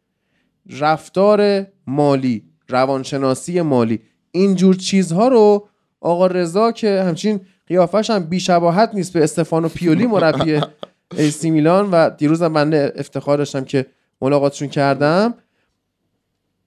رفتار 0.80 1.66
مالی 1.86 2.44
روانشناسی 2.68 3.60
مالی 3.60 4.00
اینجور 4.30 4.74
چیزها 4.74 5.28
رو 5.28 5.68
آقا 6.00 6.26
رضا 6.26 6.72
که 6.72 7.02
همچین 7.02 7.40
قیافش 7.66 8.10
هم 8.10 8.18
بیشباهت 8.18 8.90
نیست 8.94 9.12
به 9.12 9.24
استفانو 9.24 9.68
پیولی 9.68 10.06
مربی 10.06 10.60
ایسی 11.18 11.50
میلان 11.50 11.90
و 11.90 12.10
دیروزم 12.10 12.52
بنده 12.52 12.92
افتخار 12.96 13.38
داشتم 13.38 13.64
که 13.64 13.86
ملاقاتشون 14.20 14.68
کردم. 14.68 15.34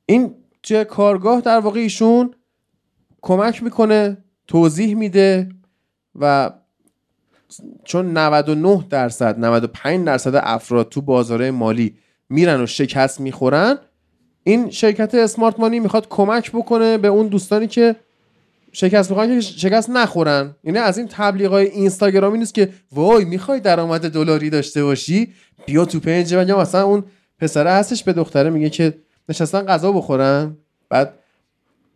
این 0.06 0.36
توی 0.64 0.86
کارگاه 0.86 1.42
در 1.42 1.60
واقع 1.60 1.80
ایشون 1.80 2.34
کمک 3.22 3.64
می‌کنه 3.64 4.18
توضیح 4.48 4.96
میده 4.96 5.50
و 6.16 6.52
چون 7.84 8.18
99 8.18 8.86
درصد 8.90 9.40
95 9.40 10.06
درصد 10.08 10.36
افراد 10.44 10.90
تو 10.90 11.02
بازار 11.02 11.52
مالی 11.52 11.96
میرن 12.30 12.62
و 12.62 12.66
شکست 12.66 13.20
می‌خورن 13.20 13.78
این 14.44 14.70
شرکت 14.70 15.16
اسمارت 15.16 15.60
مانی 15.60 15.80
می‌خواد 15.80 16.08
کمک 16.10 16.52
بکنه 16.52 16.98
به 16.98 17.08
اون 17.08 17.28
دوستانی 17.28 17.68
که 17.68 17.96
شکست 18.72 19.10
می‌خوان 19.10 19.28
که 19.28 19.42
شکست 19.42 19.90
نخورن. 19.90 20.56
یعنی 20.64 20.78
از 20.78 20.98
این 20.98 21.08
تبلیغ 21.08 21.52
های 21.52 21.66
اینستاگرامی 21.66 22.38
نیست 22.38 22.54
که 22.54 22.70
وای 22.92 23.26
می‌خوای 23.26 23.60
درآمد 23.60 24.10
دلاری 24.12 24.50
داشته 24.50 24.84
باشی؟ 24.84 25.34
بیا 25.66 25.86
تو 25.86 26.00
پنج 26.00 26.32
یا 26.32 26.60
مثلا 26.60 26.84
اون 26.84 27.04
پسره 27.40 27.72
هستش 27.72 28.04
به 28.04 28.14
دختره 28.14 28.50
میگه 28.50 28.70
که 28.70 28.94
نشستن 29.30 29.62
غذا 29.62 29.92
بخورن. 29.92 30.58
بعد 30.90 31.14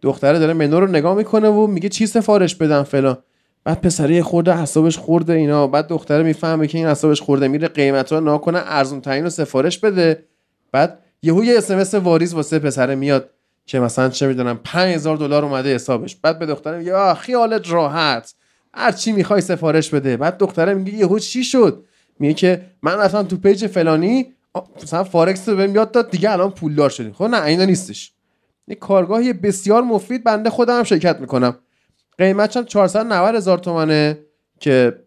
دختره 0.02 0.39
داره 0.39 0.54
منو 0.54 0.80
رو 0.80 0.88
نگاه 0.88 1.15
می‌کنه 1.15 1.48
و 1.50 1.68
میگه 1.68 1.89
چی 1.89 2.08
سفارش 2.08 2.56
بدم 2.56 2.84
فلان. 2.84 3.18
بعد 3.65 3.82
پسره 3.82 4.23
خورده 4.23 4.58
حسابش 4.58 4.97
خورده 4.97 5.34
اینا. 5.34 5.67
بعد 5.67 5.88
دختره 5.88 6.23
می‌فهمه 6.23 6.67
که 6.67 6.78
این 6.78 6.88
حسابش 6.88 7.21
خورده 7.21 7.47
میره 7.47 7.67
قیمت 7.67 8.12
رو 8.12 8.19
ناکنه 8.19 8.62
ارزون 8.65 9.01
ترین 9.01 9.23
رو 9.23 9.30
سفارش 9.30 9.80
بده. 9.80 10.23
بعد 10.71 10.99
یهو 11.21 11.43
یه 11.43 11.58
اسمس 11.58 11.93
واریز 11.93 12.34
واسه 12.34 12.60
پسره 12.60 12.95
میاد 12.95 13.30
که 13.65 13.80
مثلا 13.80 14.10
چه 14.10 14.28
می‌دونم 14.28 14.60
5000 14.63 15.17
دلار 15.17 15.45
اومده 15.45 15.75
حسابش. 15.75 16.15
بعد 16.15 16.39
به 16.39 16.45
دختره 16.45 16.78
میگه 16.78 16.93
آه 16.95 17.13
خیالت 17.17 17.71
راحت. 17.71 18.34
هر 18.73 18.91
چی 18.91 19.12
می‌خوای 19.12 19.41
سفارش 19.41 19.89
بده. 19.89 20.17
بعد 20.17 20.38
دختره 20.38 20.73
میگه 20.73 20.93
یهو 20.93 21.19
چی 21.19 21.43
شد؟ 21.43 21.84
میگه 22.19 22.34
که 22.34 22.62
من 22.82 22.97
رفتم 22.97 23.23
تو 23.23 23.38
page 23.38 23.67
فلانی 23.67 24.34
مثلا 24.84 25.04
فارکس 25.04 25.49
رو 25.49 25.56
بهم 25.56 25.75
یاد 25.75 25.91
داد 25.91 26.12
دیگه 26.12 26.32
الان 26.32 26.51
پولدار 26.51 26.89
شدیم 26.89 27.13
خب 27.13 27.23
نه 27.23 27.43
اینا 27.43 27.65
نیستش. 27.65 28.12
یه 28.67 28.75
کارگاهی 28.75 29.34
بسیار 29.34 29.84
مفید 29.84 30.23
بنده 30.23 30.49
خودم 30.49 30.84
شرکت 30.84 31.19
می‌کنم. 31.19 31.56
قیمتش 32.17 32.58
هم 32.58 32.65
490 32.65 33.36
هزار 33.36 33.58
تومنه 33.58 34.19
که 34.60 34.99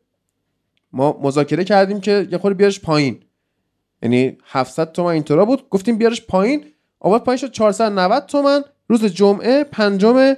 ما 0.92 1.18
مذاکره 1.22 1.64
کردیم 1.64 2.00
که 2.00 2.28
یه 2.30 2.38
خورده 2.38 2.54
بیارش 2.54 2.80
پایین. 2.80 3.20
یعنی 4.02 4.38
700 4.44 4.92
تومن 4.92 5.10
اینطورا 5.10 5.44
بود. 5.44 5.68
گفتیم 5.68 5.98
بیارش 5.98 6.22
پایین. 6.26 6.64
آورد 7.00 7.24
پایین 7.24 7.36
شد 7.36 7.50
490 7.50 8.26
تومن. 8.26 8.60
روز 8.88 9.04
جمعه 9.04 9.64
پنجم 9.64 10.34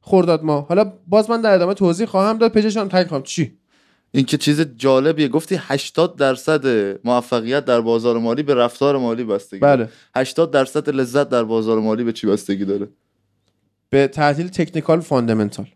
خرداد 0.00 0.44
ما 0.44 0.60
حالا 0.60 0.92
باز 1.08 1.30
من 1.30 1.40
در 1.40 1.54
ادامه 1.54 1.74
توضیح 1.74 2.06
خواهم 2.06 2.38
داد. 2.38 2.52
پیجشان 2.52 2.88
تایید 2.88 3.08
خواهم 3.08 3.22
چی؟ 3.22 3.58
این 4.12 4.24
که 4.24 4.36
چیز 4.36 4.60
جالبیه. 4.60 5.28
گفتی 5.28 5.56
80 5.58 6.16
درصد 6.16 6.66
موفقیت 7.04 7.64
در 7.64 7.80
بازار 7.80 8.18
مالی 8.18 8.42
به 8.42 8.54
رفتار 8.54 8.98
مالی 8.98 9.24
بستگی 9.24 9.60
بله. 9.60 9.88
80 10.16 10.50
درصد 10.50 10.90
لذت 10.90 11.28
در 11.28 11.44
بازار 11.44 11.80
مالی 11.80 12.04
به 12.04 12.12
چی 12.12 12.26
بستگی 12.26 12.64
داره؟ 12.64 12.88
به 13.94 14.08
تعطیل 14.08 14.48
تکنیکال 14.48 15.00
فاندامنتال 15.00 15.66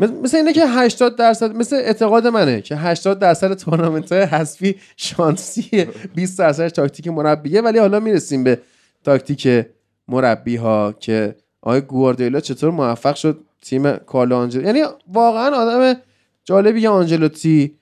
مثل 0.00 0.36
اینه 0.36 0.52
که 0.52 0.66
80 0.66 1.16
درصد 1.16 1.56
مثل 1.56 1.76
اعتقاد 1.76 2.26
منه 2.26 2.60
که 2.60 2.76
80 2.76 3.18
درصد 3.18 3.54
تورنمنت 3.54 4.12
های 4.12 4.22
حذفی 4.22 4.76
شانسی 4.96 5.86
20 6.14 6.38
درصد 6.38 6.68
تاکتیک 6.68 7.08
مربیه 7.08 7.60
ولی 7.60 7.78
حالا 7.78 8.00
می‌رسیم 8.00 8.44
به 8.44 8.60
تاکتیک 9.04 9.66
مربی 10.08 10.56
ها 10.56 10.94
که 11.00 11.36
آقای 11.62 11.80
گواردیولا 11.80 12.40
چطور 12.40 12.70
موفق 12.70 13.14
شد 13.14 13.40
تیم 13.62 13.92
کارلو 13.96 14.36
آنجل 14.36 14.64
یعنی 14.64 14.82
واقعا 15.12 15.56
آدم 15.56 16.00
جالبی 16.44 16.86
آنجلوتی 16.86 17.74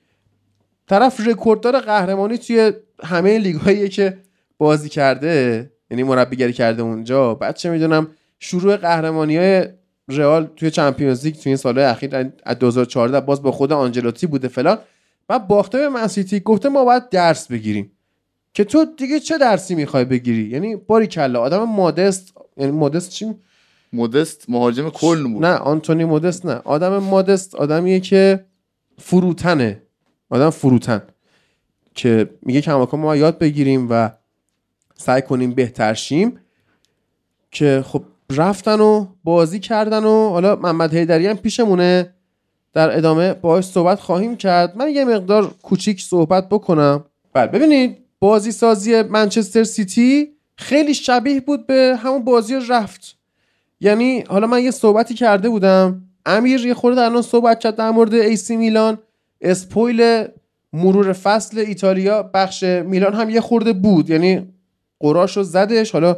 طرف 0.86 1.28
رکورددار 1.28 1.80
قهرمانی 1.80 2.38
توی 2.38 2.72
همه 3.04 3.38
لیگ 3.38 3.90
که 3.90 4.18
بازی 4.58 4.88
کرده 4.88 5.70
یعنی 5.90 6.02
مربیگری 6.02 6.52
کرده 6.52 6.82
اونجا. 6.82 7.34
بعد 7.34 7.56
چه 7.56 7.70
می‌دونم 7.70 8.08
شروع 8.38 8.76
قهرمانی 8.76 9.36
های 9.36 9.68
رئال 10.08 10.46
توی 10.56 10.70
چمپیونز 10.70 11.24
لیگ 11.24 11.34
توی 11.34 11.50
این 11.50 11.56
سالهای 11.56 11.86
اخیر 11.86 12.30
از 12.42 12.58
2014 12.58 13.20
باز 13.20 13.42
با 13.42 13.52
خود 13.52 13.72
آنجلوتی 13.72 14.26
بوده 14.26 14.48
فلان. 14.48 14.78
و 15.28 15.38
باخته 15.38 15.78
به 15.78 15.88
منسیتی 15.88 16.40
گفته 16.40 16.68
ما 16.68 16.84
باید 16.84 17.08
درس 17.08 17.46
بگیریم. 17.46 17.92
که 18.54 18.64
تو 18.64 18.84
دیگه 18.96 19.20
چه 19.20 19.38
درسی 19.38 19.74
می‌خوای 19.74 20.04
بگیری؟ 20.04 20.48
یعنی 20.48 20.76
باری 20.76 21.06
کلا 21.06 21.40
آدم 21.40 21.64
مادست 21.64 22.32
یعنی 22.56 22.72
مادست 22.72 23.10
چی؟ 23.10 23.34
مودست 23.92 24.50
مهاجم 24.50 24.90
کل 24.90 25.22
بود. 25.22 25.44
نه 25.44 25.54
آنتونی 25.54 26.04
مودست 26.04 26.46
نه. 26.46 26.52
آدم 26.52 26.98
مادست 26.98 27.54
آدمیه 27.54 28.00
که 28.00 28.44
فروتنه. 28.98 29.82
آدم 30.30 30.50
فروتن. 30.50 31.02
که 31.94 32.30
میگه 32.42 32.60
کماکان 32.60 33.00
ما 33.00 33.16
یاد 33.16 33.38
بگیریم 33.38 33.86
و 33.90 34.10
سعی 34.94 35.22
کنیم 35.22 35.54
بهتر 35.54 35.94
شیم. 35.94 36.40
که 37.50 37.84
خب 37.86 38.04
رفتن 38.32 38.80
و 38.80 39.06
بازی 39.24 39.60
کردن 39.60 40.04
و 40.04 40.28
حالا 40.28 40.56
محمد 40.56 40.94
حیدری 40.94 41.26
هم 41.26 41.36
پیشمونه. 41.36 42.14
در 42.72 42.96
ادامه 42.96 43.34
باهاش 43.34 43.64
صحبت 43.64 44.00
خواهیم 44.00 44.36
کرد. 44.36 44.76
من 44.76 44.90
یه 44.90 45.04
مقدار 45.04 45.54
کوچیک 45.62 46.02
صحبت 46.02 46.48
بکنم. 46.48 47.04
بله 47.32 47.46
ببینید 47.46 47.98
بازی 48.18 48.52
سازی 48.52 49.02
منچستر 49.02 49.64
سیتی 49.64 50.28
خیلی 50.56 50.94
شبیه 50.94 51.40
بود 51.40 51.66
به 51.66 51.98
همون 52.02 52.24
بازی 52.24 52.54
رفت. 52.68 53.16
یعنی 53.80 54.20
حالا 54.20 54.46
من 54.46 54.62
یه 54.62 54.70
صحبتی 54.70 55.14
کرده 55.14 55.48
بودم. 55.48 56.02
امیر 56.26 56.66
یه 56.66 56.74
خورده 56.74 57.00
الان 57.00 57.22
صحبت 57.22 57.60
کرد 57.60 57.76
در 57.76 57.90
مورد 57.90 58.14
ایسی 58.14 58.56
میلان. 58.56 58.98
spoil 59.40 60.24
مرور 60.72 61.12
فصل 61.12 61.58
ایتالیا 61.58 62.22
بخش 62.22 62.62
میلان 62.62 63.14
هم 63.14 63.30
یه 63.30 63.40
خورده 63.40 63.72
بود. 63.72 64.10
یعنی 64.10 64.54
قراش 65.00 65.36
رو 65.36 65.42
زدش. 65.42 65.90
حالا 65.90 66.16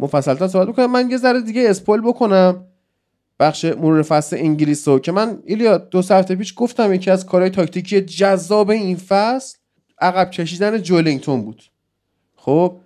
مفصلتا 0.00 0.48
صحبت 0.48 0.68
بکنم. 0.68 0.92
من 0.92 1.10
یه 1.10 1.16
ذره 1.16 1.40
دیگه 1.40 1.70
spoil 1.70 2.00
بکنم. 2.00 2.66
بخش 3.40 3.64
مرور 3.64 4.02
فصل 4.02 4.36
انگلیس 4.36 4.88
رو 4.88 4.98
که 4.98 5.12
من 5.12 5.38
ایلیا 5.44 5.78
دو 5.78 5.98
هفته 5.98 6.34
پیش 6.34 6.54
گفتم 6.56 6.94
یکی 6.94 7.10
از 7.10 7.26
کارهای 7.26 7.50
تاکتیکی 7.50 8.00
جذاب 8.00 8.70
این 8.70 8.96
فصل 8.96 9.58
عقب 10.00 10.30
کشیدن 10.30 10.78
جولینگتون 10.78 11.42
بود. 11.42 11.62
خب 12.36 12.76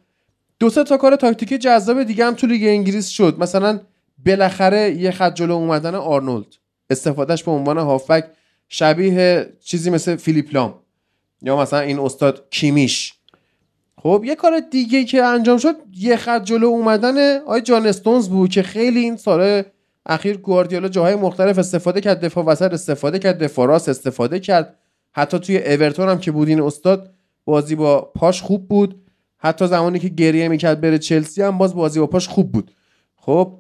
دو 0.58 0.70
تا 0.70 0.96
کار 0.96 1.16
تاکتیکی 1.16 1.58
جذاب 1.58 2.02
دیگه 2.02 2.24
هم 2.24 2.34
تو 2.34 2.46
لیگ 2.46 2.62
انگلیس 2.64 3.08
شد. 3.08 3.36
مثلا 3.38 3.80
بالاخره 4.26 4.90
یه 4.90 5.10
خط 5.10 5.34
جلو 5.34 5.54
اومدن 5.54 5.94
آرنولد. 5.94 6.46
استفادهش 6.90 7.42
به 7.42 7.50
عنوان 7.50 7.78
هافبک 7.78 8.24
شبیه 8.68 9.52
چیزی 9.64 9.90
مثل 9.90 10.16
فیلیپ 10.16 10.54
لام. 10.54 10.74
یا 11.42 11.56
مثلا 11.56 11.80
این 11.80 11.98
استاد 11.98 12.46
کیمیش. 12.50 13.13
خب 14.06 14.22
یه 14.26 14.34
کار 14.34 14.60
دیگه 14.60 15.04
که 15.04 15.24
انجام 15.24 15.58
شد 15.58 15.76
یه 15.96 16.16
خط 16.16 16.44
جلو 16.44 16.66
اومدن 16.66 17.38
آی 17.38 17.60
جان 17.60 17.86
استونز 17.86 18.28
بود 18.28 18.50
که 18.50 18.62
خیلی 18.62 19.00
این 19.00 19.16
سال 19.16 19.62
اخیر 20.06 20.36
گواردیولا 20.36 20.88
جاهای 20.88 21.14
مختلف 21.14 21.58
استفاده 21.58 22.00
کرد 22.00 22.24
دفاع 22.24 22.44
وسط 22.44 22.72
استفاده 22.72 23.18
کرد 23.18 23.42
دفاع 23.42 23.66
راست 23.66 23.88
استفاده 23.88 24.40
کرد. 24.40 24.78
حتی 25.12 25.38
توی 25.38 25.58
اورتون 25.58 26.08
هم 26.08 26.18
که 26.18 26.32
بود 26.32 26.48
این 26.48 26.60
استاد 26.60 27.14
بازی 27.44 27.74
با 27.74 28.00
پاش 28.00 28.42
خوب 28.42 28.68
بود. 28.68 29.02
حتی 29.38 29.66
زمانی 29.66 29.98
که 29.98 30.08
گریه 30.08 30.48
می‌کرد 30.48 30.80
بره 30.80 30.98
چلسی 30.98 31.42
هم 31.42 31.58
باز 31.58 31.74
بازی 31.74 32.00
با 32.00 32.06
پاش 32.06 32.28
خوب 32.28 32.52
بود. 32.52 32.70
خب 33.16 33.58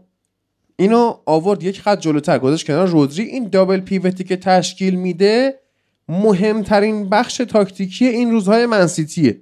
اینو 0.76 1.14
آورد 1.26 1.62
یک 1.62 1.80
خط 1.80 2.00
جلوتر 2.00 2.38
گذاشت 2.38 2.66
کنار 2.66 2.86
رودری. 2.86 3.24
این 3.24 3.48
دابل 3.48 3.80
پیوتی 3.80 4.24
که 4.24 4.36
تشکیل 4.36 4.94
میده 4.94 5.54
مهمترین 6.08 7.08
بخش 7.08 7.36
تاکتیکی 7.36 8.06
این 8.06 8.30
روزهای 8.30 8.66
منسیتیه 8.66 9.40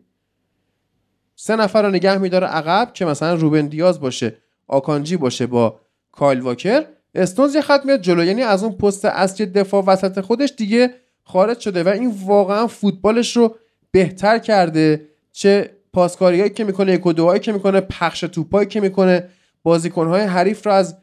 سه 1.45 1.57
نفر 1.57 1.83
رو 1.83 1.91
نگه 1.91 2.19
میداره 2.19 2.47
عقب 2.47 2.91
که 2.93 3.05
مثلا 3.05 3.35
روبن 3.35 3.67
دیاز 3.67 4.01
باشه 4.01 4.37
آکانجی 4.69 5.17
باشه 5.17 5.47
با 5.47 5.81
کایل 6.13 6.41
واکر. 6.41 6.85
استونز 7.15 7.55
یه 7.55 7.61
خط 7.61 7.87
میاد 7.87 8.01
جلو 8.01 8.25
یعنی 8.25 8.43
از 8.43 8.65
اون 8.65 8.73
پست 8.73 9.05
اصلی 9.05 9.47
دفاع 9.47 9.85
وسط 9.85 10.21
خودش 10.21 10.53
دیگه 10.57 10.95
خارج 11.25 11.59
شده 11.61 11.83
و 11.83 11.89
این 11.89 12.15
واقعا 12.27 12.67
فوتبالش 12.67 13.37
رو 13.37 13.57
بهتر 13.91 14.39
کرده. 14.39 15.09
چه 15.33 15.71
پاسکاریایی 15.93 16.51
که 16.51 16.65
می‌کنه 16.65 16.93
یک 16.93 17.07
و 17.07 17.39
که 17.39 17.53
می‌کنه 17.53 17.81
پخش 17.81 18.21
توپایی 18.21 18.69
که 18.69 18.81
می‌کنه 18.81 19.29
بازیکنهای 19.63 20.23
حریف 20.23 20.67
رو 20.67 20.73
از 20.73 20.97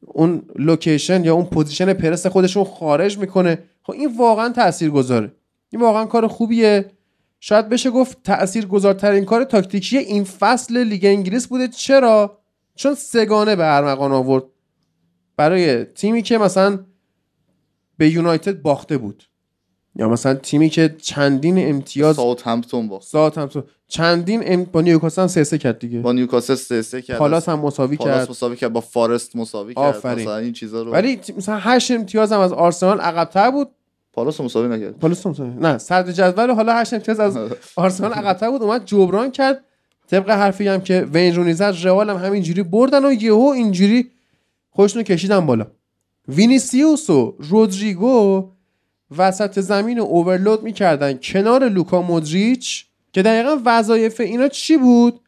اون 0.00 0.42
location 0.56 1.24
یا 1.24 1.34
اون 1.34 1.44
position 1.44 1.92
پرس 1.92 2.26
خودشون 2.26 2.64
خارج 2.64 3.18
می‌کنه. 3.18 3.58
خب 3.82 3.92
این 3.92 4.16
واقعا 4.18 4.48
تأثیر 4.48 4.90
گذاره 4.90 5.32
این 5.70 5.82
واقعا 5.82 6.04
کار 6.04 6.26
خوبیه. 6.26 6.90
شاید 7.40 7.68
بشه 7.68 7.90
گفت 7.90 8.22
تأثیر 8.22 8.66
گذارترین 8.66 9.24
کار 9.24 9.44
تاکتیکی 9.44 9.98
این 9.98 10.24
فصل 10.24 10.84
لیگ 10.84 11.04
انگلیس 11.04 11.46
بوده. 11.46 11.68
چرا؟ 11.68 12.38
چون 12.74 12.94
سه‌گانه 12.94 13.56
به 13.56 13.76
ارمغان 13.76 14.12
آورد. 14.12 14.44
برای 15.36 15.84
تیمی 15.84 16.22
که 16.22 16.38
مثلا 16.38 16.78
به 17.96 18.08
یونایتد 18.08 18.62
باخته 18.62 18.98
بود. 18.98 19.24
یا 19.96 20.08
مثلا 20.08 20.34
تیمی 20.34 20.68
که 20.68 20.96
چندین 21.02 21.68
امتیاز 21.68 22.16
ساوت 22.16 22.46
همپتون 22.46 22.88
با 22.88 23.00
ساوت 23.00 23.38
همپتون 23.38 23.64
چندین 23.88 24.42
ام... 24.44 24.64
با 24.64 24.80
نیوکاسل 24.80 25.26
سه 25.26 25.44
سه 25.44 25.58
کرد 25.58 25.78
دیگه. 25.78 26.00
با 26.00 26.12
نیوکاسل 26.12 26.54
سه 26.54 26.82
سه 26.82 27.02
کرد. 27.02 27.18
پالاس 27.18 27.48
هم 27.48 27.58
مساوی 27.58 27.96
پالاس 27.96 28.18
کرد. 28.18 28.30
مساوی 28.30 28.56
کرد. 28.56 28.72
با 28.72 28.80
فارست 28.80 29.36
مساوی 29.36 29.74
کرد. 29.74 29.96
آفرین. 29.96 30.22
مثلا 30.24 30.36
این 30.36 30.52
چیزا 30.52 30.82
رو 30.82 30.92
ولی 30.92 31.20
مثلا 31.36 31.58
8 31.58 31.90
امتیاز 31.90 32.32
هم 32.32 32.40
از 32.40 32.52
آرسنال 32.52 33.00
عقب‌تر 33.00 33.50
بود. 33.50 33.68
پالاس 34.12 34.40
مساوی 34.40 34.76
نکرد. 34.76 34.98
پالاس 34.98 35.26
مساوی 35.26 35.50
نه 35.50 35.78
صدر 35.78 36.12
جدول 36.12 36.50
حالا 36.50 36.74
8 36.74 36.94
امتیاز 36.94 37.20
از 37.20 37.38
آرسنال 37.76 38.12
عقب‌تر 38.12 38.50
بود 38.50 38.62
اومد 38.62 38.84
جبران 38.84 39.30
کرد. 39.30 39.64
طبق 40.10 40.30
حرفی 40.30 40.68
هم 40.68 40.80
که 40.80 41.08
وین 41.12 41.34
رونی 41.34 41.52
زد 41.52 41.74
رئال 41.82 42.10
هم 42.10 42.16
همینجوری 42.16 42.62
بردن 42.62 43.04
و 43.04 43.12
یهو 43.12 43.52
اینجوری 43.56 44.10
خودشونو 44.70 45.02
کشیدن 45.02 45.46
بالا. 45.46 45.66
وینیسیوس 46.28 47.10
و 47.10 47.36
رودریگو 47.38 48.50
وسط 49.18 49.60
زمین 49.60 49.98
رو 49.98 50.04
overload 50.04 50.62
می‌کردن 50.62 51.18
کنار 51.22 51.68
لوکا 51.68 52.02
مودریچ 52.02 52.86
که 53.12 53.22
دقیقا 53.22 53.58
وظایف 53.64 54.20
اینا 54.20 54.48
چی 54.48 54.76
بود؟ 54.76 55.20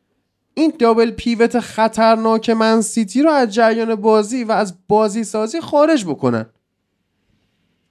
این 0.55 0.73
دابل 0.79 1.11
پیوت 1.11 1.61
خطرناک 1.61 2.51
من 2.51 2.81
سیتی 2.81 3.23
رو 3.23 3.31
از 3.31 3.55
جریان 3.55 3.95
بازی 3.95 4.45
و 4.45 4.53
از 4.53 4.75
بازی 4.89 5.25
سازی 5.25 5.61
خارج 5.61 6.05
بکنن. 6.05 6.47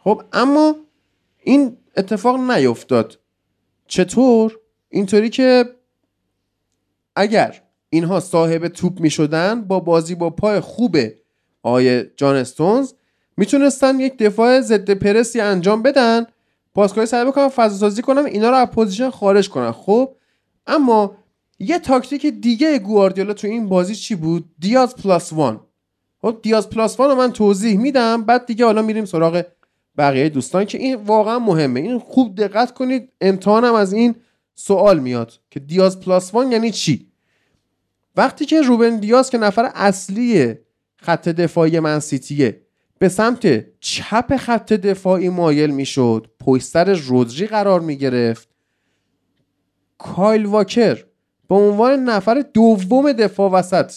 خب 0.04 0.22
اما 0.34 0.76
این 1.44 1.78
اتفاق 1.98 2.52
نیفتاد. 2.52 3.20
چطور؟ 3.88 4.60
اینطوری 4.90 5.30
که 5.30 5.66
اگر 7.16 7.62
اینها 7.90 8.20
صاحب 8.20 8.68
توپ 8.68 9.00
می 9.00 9.10
شدن 9.10 9.62
با 9.62 9.80
بازی 9.80 10.16
با 10.16 10.30
پای 10.30 10.60
خوب 10.60 10.98
آیه 11.64 12.12
جان 12.18 12.36
استونز 12.36 12.94
می‌تونستن 13.38 14.00
یک 14.00 14.18
دفاع 14.18 14.62
ضد 14.62 14.92
پرسی 14.92 15.40
انجام 15.42 15.82
بدن 15.82 16.26
پاسکاری 16.74 17.08
سعی 17.08 17.26
بکنن 17.26 17.48
فضا 17.48 17.78
سازی 17.78 18.02
کنن 18.02 18.26
اینا 18.26 18.50
رو 18.50 18.56
از 18.56 18.68
position 18.68 19.10
خارج 19.10 19.50
کنن. 19.50 19.72
خب 19.72 20.16
اما 20.68 21.18
یه 21.60 21.80
تاکتیک 21.80 22.26
دیگه 22.26 22.80
گواردیولا 22.80 23.34
تو 23.34 23.48
این 23.48 23.70
بازی 23.70 23.96
چی 23.96 24.16
بود؟ 24.16 24.46
دیاز 24.60 24.96
plus 24.96 25.34
one. 25.34 25.60
خب 26.22 26.40
دیاز 26.42 26.70
plus 26.70 27.00
one 27.00 27.10
رو 27.10 27.16
من 27.16 27.32
توضیح 27.32 27.78
میدم 27.78 28.24
بعد 28.24 28.46
دیگه 28.46 28.66
حالا 28.66 28.82
میریم 28.82 29.06
سراغ 29.06 29.44
بقیه 29.98 30.30
دوستان 30.30 30.66
که 30.66 30.78
این 30.78 30.96
واقعا 30.96 31.40
مهمه. 31.40 31.80
این 31.80 32.00
خوب 32.00 32.36
دقت 32.36 32.74
کنید. 32.74 33.12
امتحانم 33.22 33.74
از 33.74 33.94
این 33.94 34.16
سوال 34.56 35.00
میاد 35.00 35.34
که 35.50 35.60
دیاز 35.60 36.00
plus 36.00 36.34
one 36.34 36.52
یعنی 36.52 36.72
چی؟ 36.72 37.12
وقتی 38.16 38.46
که 38.46 38.62
روبن 38.62 38.98
دیاز 38.98 39.30
که 39.30 39.38
نفر 39.38 39.72
اصلی 39.76 40.56
خط 40.96 41.30
دفاعی 41.30 41.80
منسیتیه 41.80 42.62
به 43.00 43.10
سمت 43.10 43.66
چپ 43.80 44.38
خط 44.38 44.74
دفاعی 44.74 45.30
مایل 45.30 45.70
می‌شد 45.70 46.28
پشت 46.40 46.64
سر 46.64 46.94
رودری 46.94 47.48
قرار 47.48 47.80
می 47.80 47.98
گرفت 47.98 48.50
کایل 49.98 50.46
واکر 50.46 51.06
به 51.50 51.56
عنوان 51.56 52.00
نفر 52.00 52.46
دوم 52.54 53.12
دفاع 53.12 53.52
وسط 53.52 53.94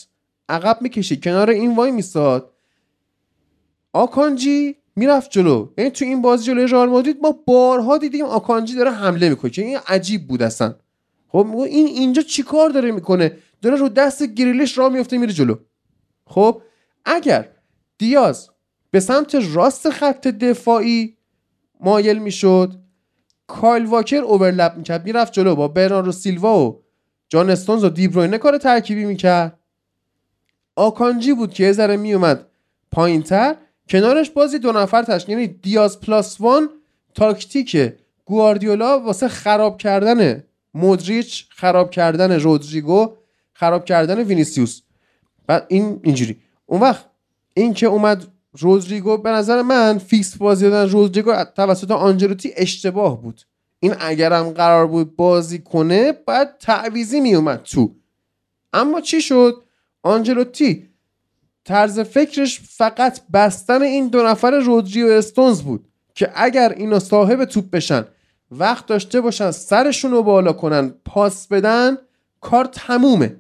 عقب 0.49 0.78
می‌کشید 0.80 1.24
کنار 1.24 1.51
این 1.51 1.76
وای 1.76 1.90
میساد. 1.90 2.53
آکانجی 3.92 4.76
می‌رفت 4.97 5.30
جلو. 5.30 5.68
یعنی 5.78 5.90
تو 5.90 6.05
این 6.05 6.22
بازی 6.22 6.45
جلوی 6.45 6.66
رئال 6.66 6.88
مادرید 6.88 7.18
ما 7.22 7.32
بارها 7.47 7.99
دیدیم 7.99 8.24
آکانجی 8.24 8.74
داره 8.74 8.90
حمله 8.90 9.28
می‌کنه. 9.28 9.51
که 9.51 9.62
این 9.62 9.78
عجیب 9.88 10.28
بود 10.28 10.42
اصلا. 10.42 10.74
خب 11.28 11.57
این 11.57 11.86
اینجا 11.86 12.22
چیکار 12.22 12.70
داره 12.70 12.92
می‌کنه؟ 12.92 13.38
داره 13.62 13.76
رو 13.76 13.88
دست 13.88 14.22
گریلش 14.22 14.78
راه 14.78 14.92
میفته 14.92 15.18
میره 15.18 15.32
جلو. 15.32 15.57
خب 16.26 16.62
اگر 17.05 17.49
دیاز 17.99 18.51
به 18.90 19.01
سمت 19.01 19.34
راست 19.53 19.90
خط 19.90 20.28
دفاعی 20.28 21.16
مایل 21.80 22.18
می‌شد 22.18 22.74
کایل 23.47 23.84
واکر 23.84 24.16
overlap 24.16 24.77
می‌کرد 24.76 25.05
می‌رفت 25.05 25.32
جلو. 25.32 25.57
با 25.57 25.68
برناردو 25.68 26.12
سیلوا 26.12 26.64
و 26.64 26.82
جان 27.28 27.51
استونز 27.51 27.84
و 27.84 27.88
دیبروینه 27.88 28.38
کار 28.38 28.59
ترکیبی 28.59 29.05
می‌کرد. 29.05 29.59
آکانجی 30.76 31.32
بود 31.32 31.53
که 31.53 31.64
یه 31.64 31.72
ذره 31.72 31.97
میومد 31.97 32.47
پایین 32.92 33.22
تر 33.22 33.57
کنارش 33.89 34.30
بازی 34.30 34.59
دو 34.59 34.72
نفر 34.72 35.03
تشکیل 35.03 35.39
یعنی 35.39 35.47
دیاز 35.47 36.01
plus 36.01 36.41
one 36.41 36.68
تاکتیک 37.14 37.93
گواردیولا 38.24 39.01
واسه 39.01 39.28
خراب 39.28 39.78
کردن 39.78 40.45
مودریچ 40.74 41.47
خراب 41.51 41.91
کردن 41.91 42.41
رودریگو 42.41 43.16
خراب 43.53 43.85
کردن 43.85 44.22
وینیسیوس. 44.22 44.80
بعد 45.47 45.66
این 45.68 46.01
اینجوری. 46.03 46.37
اون 46.66 46.80
وقت 46.80 47.05
این 47.55 47.74
که 47.74 47.87
اومد 47.87 48.26
رودریگو 48.59 49.16
به 49.16 49.30
نظر 49.30 49.62
من 49.62 49.99
fix 49.99 50.37
بازی 50.37 50.70
دادن 50.70 50.93
رودریگو 50.93 51.45
توسط 51.57 51.91
آنجلوتی 51.91 52.53
اشتباه 52.57 53.22
بود. 53.22 53.41
این 53.80 53.95
اگرم 54.01 54.51
قرار 54.51 54.87
بود 54.87 55.16
بازی 55.16 55.59
کنه 55.59 56.12
بعد 56.12 56.57
تعویزی 56.59 57.20
میومد 57.20 57.62
تو. 57.62 57.95
اما 58.72 59.01
چی 59.01 59.20
شد؟ 59.20 59.62
آنجلوتی 60.03 60.89
طرز 61.65 62.01
فکرش 62.01 62.61
فقط 62.61 63.21
بستن 63.33 63.83
این 63.83 64.09
دو 64.09 64.23
نفر 64.23 64.51
رودری 64.51 65.03
و 65.03 65.07
استونز 65.07 65.62
بود 65.62 65.89
که 66.15 66.31
اگر 66.35 66.75
اینا 66.77 66.99
صاحب 66.99 67.45
توپ 67.45 67.71
بشن 67.71 68.05
وقت 68.51 68.87
داشته 68.87 69.21
باشن 69.21 69.51
سرشون 69.51 70.11
رو 70.11 70.23
بالا 70.23 70.53
کنن 70.53 70.95
پاس 71.05 71.49
بدن 71.49 71.99
کار 72.41 72.65
تمومه. 72.65 73.37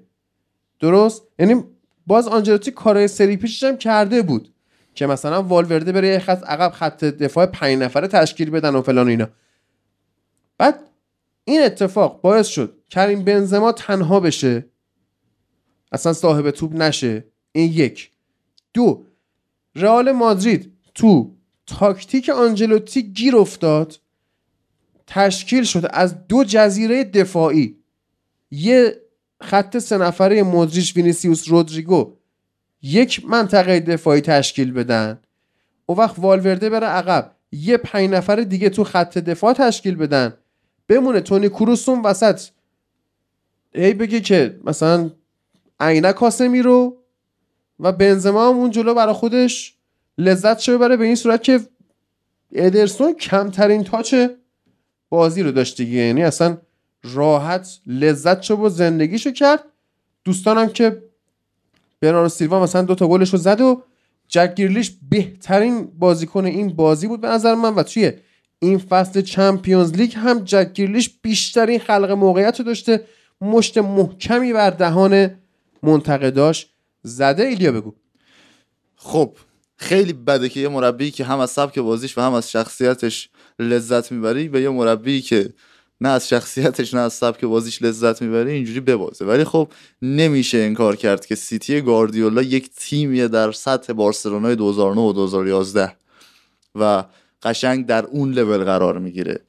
درست؟ 0.80 1.22
یعنی 1.38 1.64
باز 2.06 2.28
آنجلوتی 2.28 2.70
کارهای 2.70 3.08
سری 3.08 3.36
پیشش 3.36 3.64
هم 3.64 3.76
کرده 3.76 4.22
بود 4.22 4.54
که 4.94 5.06
مثلا 5.06 5.42
والورده 5.42 5.92
بره 5.92 6.08
یه 6.08 6.18
خط 6.18 6.44
عقب 6.44 6.72
خط 6.72 7.04
دفاع 7.04 7.46
پنج 7.46 7.78
نفره 7.78 8.08
تشکیل 8.08 8.50
بدن 8.50 8.74
و 8.74 8.82
فلان 8.82 9.08
اینا. 9.08 9.28
بعد 10.58 10.80
این 11.44 11.62
اتفاق 11.62 12.20
باعث 12.20 12.46
شد 12.46 12.78
کریم 12.90 13.24
بنزما 13.24 13.72
تنها 13.72 14.20
بشه. 14.20 14.66
اصلا 15.92 16.12
صاحب 16.12 16.50
توپ 16.50 16.72
نشه. 16.74 17.24
این 17.52 17.72
یک. 17.72 18.10
دو 18.74 19.06
رئال 19.74 20.12
مادرید 20.12 20.72
تو 20.94 21.34
تاکتیک 21.66 22.28
آنجلوتی 22.28 23.02
گیر 23.02 23.36
افتاد 23.36 24.00
تشکیل 25.06 25.64
شده 25.64 25.88
از 25.92 26.26
دو 26.26 26.44
جزیره 26.44 27.04
دفاعی. 27.04 27.76
یه 28.50 29.00
خط 29.40 29.78
سه 29.78 29.98
نفره 29.98 30.42
مودریچ 30.42 30.96
وینیسیوس 30.96 31.48
رودریگو 31.48 32.12
یک 32.82 33.24
منطقه 33.24 33.80
دفاعی 33.80 34.20
تشکیل 34.20 34.72
بدن. 34.72 35.18
او 35.86 35.96
وقت 35.96 36.18
والورده 36.18 36.70
بره 36.70 36.86
عقب 36.86 37.34
یه 37.52 37.76
پنج 37.76 38.10
نفر 38.10 38.36
دیگه 38.36 38.68
تو 38.68 38.84
خط 38.84 39.18
دفاع 39.18 39.52
تشکیل 39.52 39.94
بدن. 39.94 40.34
بمونه 40.88 41.20
تونی 41.20 41.48
کروسون 41.48 42.02
وسط. 42.02 42.40
ای 43.74 43.94
بگه 43.94 44.20
که 44.20 44.60
مثلا 44.64 45.10
عینک 45.80 46.14
کاسمی 46.14 46.62
رو 46.62 47.03
و 47.80 47.92
بنزما 47.92 48.48
هم 48.48 48.56
اون 48.56 48.70
جلو 48.70 48.94
برای 48.94 49.14
خودش 49.14 49.74
لذت 50.18 50.58
چه 50.58 50.74
ببره 50.74 50.96
به 50.96 51.04
این 51.04 51.14
صورت 51.14 51.42
که 51.42 51.60
ادرسون 52.52 53.14
کمترین 53.14 53.84
تاچ 53.84 54.14
بازی 55.08 55.42
رو 55.42 55.52
داشت 55.52 55.76
دیگه. 55.76 55.98
یعنی 55.98 56.22
اصلا 56.22 56.58
راحت 57.04 57.80
لذت 57.86 58.42
شد 58.42 58.58
و 58.58 58.68
زندگیشو 58.68 59.30
کرد. 59.30 59.64
دوستانم 60.24 60.68
که 60.68 61.02
برنارو 62.00 62.28
سیلوا 62.28 62.62
مثلا 62.62 62.82
دو 62.82 62.94
تا 62.94 63.08
گلش 63.08 63.30
رو 63.30 63.38
زد 63.38 63.60
و 63.60 63.82
جک 64.28 64.54
گیرلیش 64.54 64.92
بهترین 65.10 65.84
بازیکن 65.98 66.44
این 66.44 66.68
بازی 66.68 67.06
بود 67.06 67.20
به 67.20 67.28
نظر 67.28 67.54
من 67.54 67.74
و 67.74 67.82
توی 67.82 68.12
این 68.58 68.78
فصل 68.78 69.20
چمپیونز 69.20 69.92
لیگ 69.92 70.12
هم 70.16 70.44
جک 70.44 70.72
گیرلیش 70.74 71.10
بیشترین 71.22 71.78
خلق 71.78 72.10
موقعیت 72.10 72.58
رو 72.58 72.64
داشته. 72.64 73.04
مشت 73.40 73.78
محکمی 73.78 74.52
بر 74.52 74.70
دهان 74.70 75.30
منتقداش. 75.82 76.73
زده 77.04 77.42
ایلیا 77.42 77.72
بگو. 77.72 77.94
خب 78.96 79.36
خیلی 79.76 80.12
بده 80.12 80.48
که 80.48 80.60
یه 80.60 80.68
مربی 80.68 81.10
که 81.10 81.24
هم 81.24 81.38
از 81.38 81.50
سبک 81.50 81.78
بازیش 81.78 82.18
و 82.18 82.20
هم 82.20 82.32
از 82.32 82.50
شخصیتش 82.50 83.28
لذت 83.58 84.12
می‌بری 84.12 84.48
به 84.48 84.62
یه 84.62 84.68
مربی 84.68 85.20
که 85.20 85.52
نه 86.00 86.08
از 86.08 86.28
شخصیتش 86.28 86.94
نه 86.94 87.00
از 87.00 87.12
سبک 87.12 87.44
بازیش 87.44 87.82
لذت 87.82 88.22
می‌بره 88.22 88.52
اینجوری 88.52 88.80
ببازه. 88.80 89.24
ولی 89.24 89.44
خب 89.44 89.68
نمیشه 90.02 90.58
انکار 90.58 90.96
کرد 90.96 91.26
که 91.26 91.34
سیتی 91.34 91.80
گاردیولا 91.80 92.42
یک 92.42 92.70
تیمیه 92.76 93.28
در 93.28 93.52
سطح 93.52 93.92
بارسلونای 93.92 94.56
2009 94.56 95.00
و 95.00 95.12
2011 95.12 95.96
و 96.74 97.04
قشنگ 97.42 97.86
در 97.86 98.04
اون 98.04 98.32
لول 98.32 98.64
قرار 98.64 98.98
می‌گیره. 98.98 99.40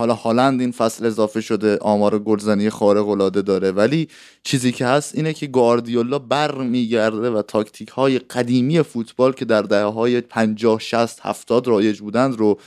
حالا 0.00 0.14
هالند 0.14 0.60
این 0.60 0.72
فصل 0.72 1.06
اضافه 1.06 1.40
شده 1.40 1.78
آمار 1.78 2.18
گلزنی 2.18 2.70
خارق 2.70 3.08
العاده 3.08 3.42
داره. 3.42 3.70
ولی 3.70 4.08
چیزی 4.42 4.72
که 4.72 4.86
هست 4.86 5.14
اینه 5.14 5.32
که 5.32 5.46
گاردیولا 5.46 6.18
بر 6.18 6.54
میگرده 6.54 7.30
و 7.30 7.42
تاکتیک 7.42 7.88
های 7.88 8.18
قدیمی 8.18 8.82
فوتبال 8.82 9.32
که 9.32 9.44
در 9.44 9.62
دهه 9.62 9.84
های 9.84 10.20
50 10.20 10.78
60 10.78 11.20
70 11.22 11.68
رایج 11.68 12.00
بودند 12.00 12.38
رو 12.38 12.58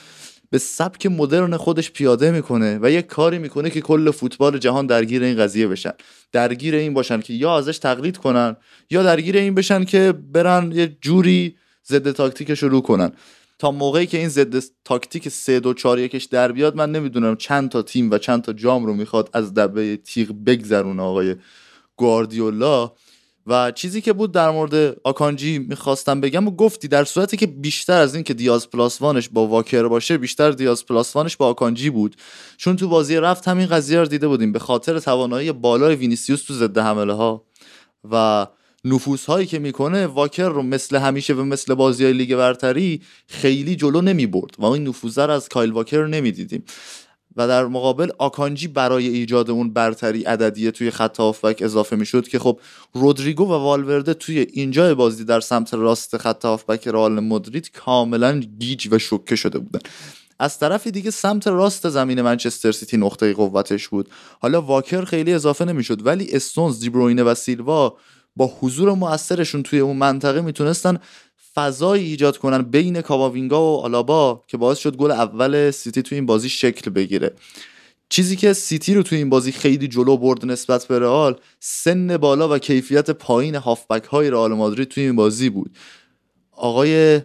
به 0.49 0.57
سبک 0.57 1.05
مدرن 1.05 1.57
خودش 1.57 1.91
پیاده 1.91 2.31
می‌کنه 2.31 2.79
و 2.81 2.91
یه 2.91 3.01
کاری 3.01 3.39
می‌کنه 3.39 3.69
که 3.69 3.81
کل 3.81 4.11
فوتبال 4.11 4.57
جهان 4.57 4.85
درگیر 4.85 5.23
این 5.23 5.37
قضیه 5.37 5.67
بشن. 5.67 5.93
درگیر 6.31 6.75
این 6.75 6.93
باشن 6.93 7.21
که 7.21 7.33
یا 7.33 7.57
ازش 7.57 7.77
تقلید 7.77 8.17
کنن 8.17 8.55
یا 8.89 9.03
درگیر 9.03 9.37
این 9.37 9.55
بشن 9.55 9.83
که 9.83 10.13
برن 10.33 10.71
یه 10.71 10.97
جوری 11.01 11.55
ضد 11.87 12.11
تاکتیک 12.11 12.53
شروع 12.53 12.81
کنن. 12.81 13.11
موقعی 13.71 14.07
که 14.07 14.17
این 14.17 14.29
ضد 14.29 14.63
تاکتیک 14.85 15.29
3 15.29 15.59
2 15.59 15.73
4 15.73 15.99
1 15.99 16.29
در 16.29 16.51
بیاد 16.51 16.75
من 16.75 16.91
نمی‌دونم 16.91 17.35
چند 17.35 17.69
تا 17.69 17.81
تیم 17.81 18.11
و 18.11 18.17
چند 18.17 18.41
تا 18.41 18.53
جام 18.53 18.85
رو 18.85 18.93
می‌خواد 18.93 19.29
از 19.33 19.53
دم 19.53 19.97
تیغ 19.97 20.31
بگذرونه 20.45 21.03
آقای 21.03 21.35
گواردیولا. 21.95 22.91
و 23.47 23.71
چیزی 23.71 24.01
که 24.01 24.13
بود 24.13 24.31
در 24.31 24.49
مورد 24.49 24.95
آکانجی 25.03 25.59
می‌خواستم 25.59 26.21
بگم 26.21 26.47
و 26.47 26.51
گفتی 26.51 26.87
در 26.87 27.03
صورتی 27.03 27.37
که 27.37 27.47
بیشتر 27.47 28.01
از 28.01 28.15
این 28.15 28.23
که 28.23 28.33
دیاز 28.33 28.69
plus 28.69 29.01
one 29.01 29.18
ش 29.18 29.29
با 29.29 29.47
واکر 29.47 29.87
باشه 29.87 30.17
بیشتر 30.17 30.51
دیاز 30.51 30.85
plus 30.85 31.15
one 31.15 31.29
ش 31.29 31.37
با 31.37 31.47
آکانجی 31.47 31.89
بود. 31.89 32.15
چون 32.57 32.75
تو 32.75 32.87
بازی 32.87 33.15
رفت 33.15 33.47
همین 33.47 33.67
قضیه 33.67 33.99
رو 33.99 34.05
دیده 34.05 34.27
بودیم. 34.27 34.51
به 34.51 34.59
خاطر 34.59 34.99
توانایی 34.99 35.51
بالای 35.51 35.95
وینیسیوس 35.95 36.43
تو 36.43 36.53
ضد 36.53 36.77
حمله 36.77 37.13
ها 37.13 37.45
و 38.11 38.47
نفوذ 38.85 39.25
هایی 39.25 39.47
که 39.47 39.59
می‌کنه 39.59 40.07
واکر 40.07 40.49
رو 40.49 40.63
مثل 40.63 40.97
همیشه 40.97 41.33
و 41.33 41.43
مثل 41.43 41.73
بازی 41.73 42.03
های 42.03 42.13
لیگ 42.13 42.35
برتری 42.35 43.01
خیلی 43.27 43.75
جلو 43.75 44.01
نمی 44.01 44.25
برد 44.25 44.55
و 44.59 44.65
این 44.65 44.87
نفوذ 44.87 45.19
رو 45.19 45.31
از 45.31 45.49
کایل 45.49 45.71
واکر 45.71 46.05
نمی‌دیدیم. 46.05 46.63
و 47.35 47.47
در 47.47 47.65
مقابل 47.65 48.09
آکانجی 48.17 48.67
برای 48.67 49.07
ایجاد 49.07 49.51
اون 49.51 49.73
برتری 49.73 50.23
عددیه 50.23 50.71
توی 50.71 50.91
خط 50.91 51.19
هافبک 51.19 51.61
اضافه 51.61 51.95
می‌شد 51.95 52.27
که 52.27 52.39
خب 52.39 52.59
رودریگو 52.93 53.45
و 53.45 53.53
والورده 53.53 54.13
توی 54.13 54.39
اینجا 54.39 54.95
بازی 54.95 55.23
در 55.23 55.39
سمت 55.39 55.73
راست 55.73 56.17
خط 56.17 56.45
هافبک 56.45 56.87
رئال 56.87 57.19
مادرید 57.19 57.71
کاملا 57.71 58.39
گیج 58.39 58.87
و 58.91 58.99
شوکه 58.99 59.35
شده 59.35 59.59
بودن. 59.59 59.79
از 60.39 60.59
طرف 60.59 60.87
دیگه 60.87 61.11
سمت 61.11 61.47
راست 61.47 61.89
زمین 61.89 62.21
منچستر 62.21 62.71
سیتی 62.71 62.97
نقطه 62.97 63.33
قوتش 63.33 63.87
بود. 63.87 64.09
حالا 64.41 64.61
واکر 64.61 65.05
خیلی 65.05 65.33
اضافه 65.33 65.65
نمی‌شد 65.65 66.05
ولی 66.05 66.31
استونز 66.31 66.79
دیبروینه 66.79 67.23
و 67.23 67.35
سیلوا 67.35 67.97
با 68.35 68.51
حضور 68.59 68.93
موثرشون 68.93 69.63
توی 69.63 69.79
اون 69.79 69.97
منطقه 69.97 70.41
می‌تونستن 70.41 70.97
فضایی 71.55 72.05
ایجاد 72.05 72.37
کنن 72.37 72.61
بین 72.61 73.01
کاماوینگا 73.01 73.61
و 73.61 73.81
آلابا 73.81 74.43
که 74.47 74.57
باعث 74.57 74.77
شد 74.77 74.95
گل 74.95 75.11
اول 75.11 75.71
سیتی 75.71 76.01
تو 76.01 76.15
این 76.15 76.25
بازی 76.25 76.49
شکل 76.49 76.91
بگیره. 76.91 77.33
چیزی 78.09 78.35
که 78.35 78.53
سیتی 78.53 78.93
رو 78.93 79.03
تو 79.03 79.15
این 79.15 79.29
بازی 79.29 79.51
خیلی 79.51 79.87
جلو 79.87 80.17
برد 80.17 80.45
نسبت 80.45 80.85
به 80.85 80.99
رئال 80.99 81.39
سن 81.59 82.17
بالا 82.17 82.49
و 82.49 82.57
کیفیت 82.57 83.11
پایین 83.11 83.55
هافبک 83.55 84.03
های 84.03 84.29
رئال 84.29 84.53
مادرید 84.53 84.87
تو 84.87 85.01
این 85.01 85.15
بازی 85.15 85.49
بود. 85.49 85.77
آقای 86.51 87.21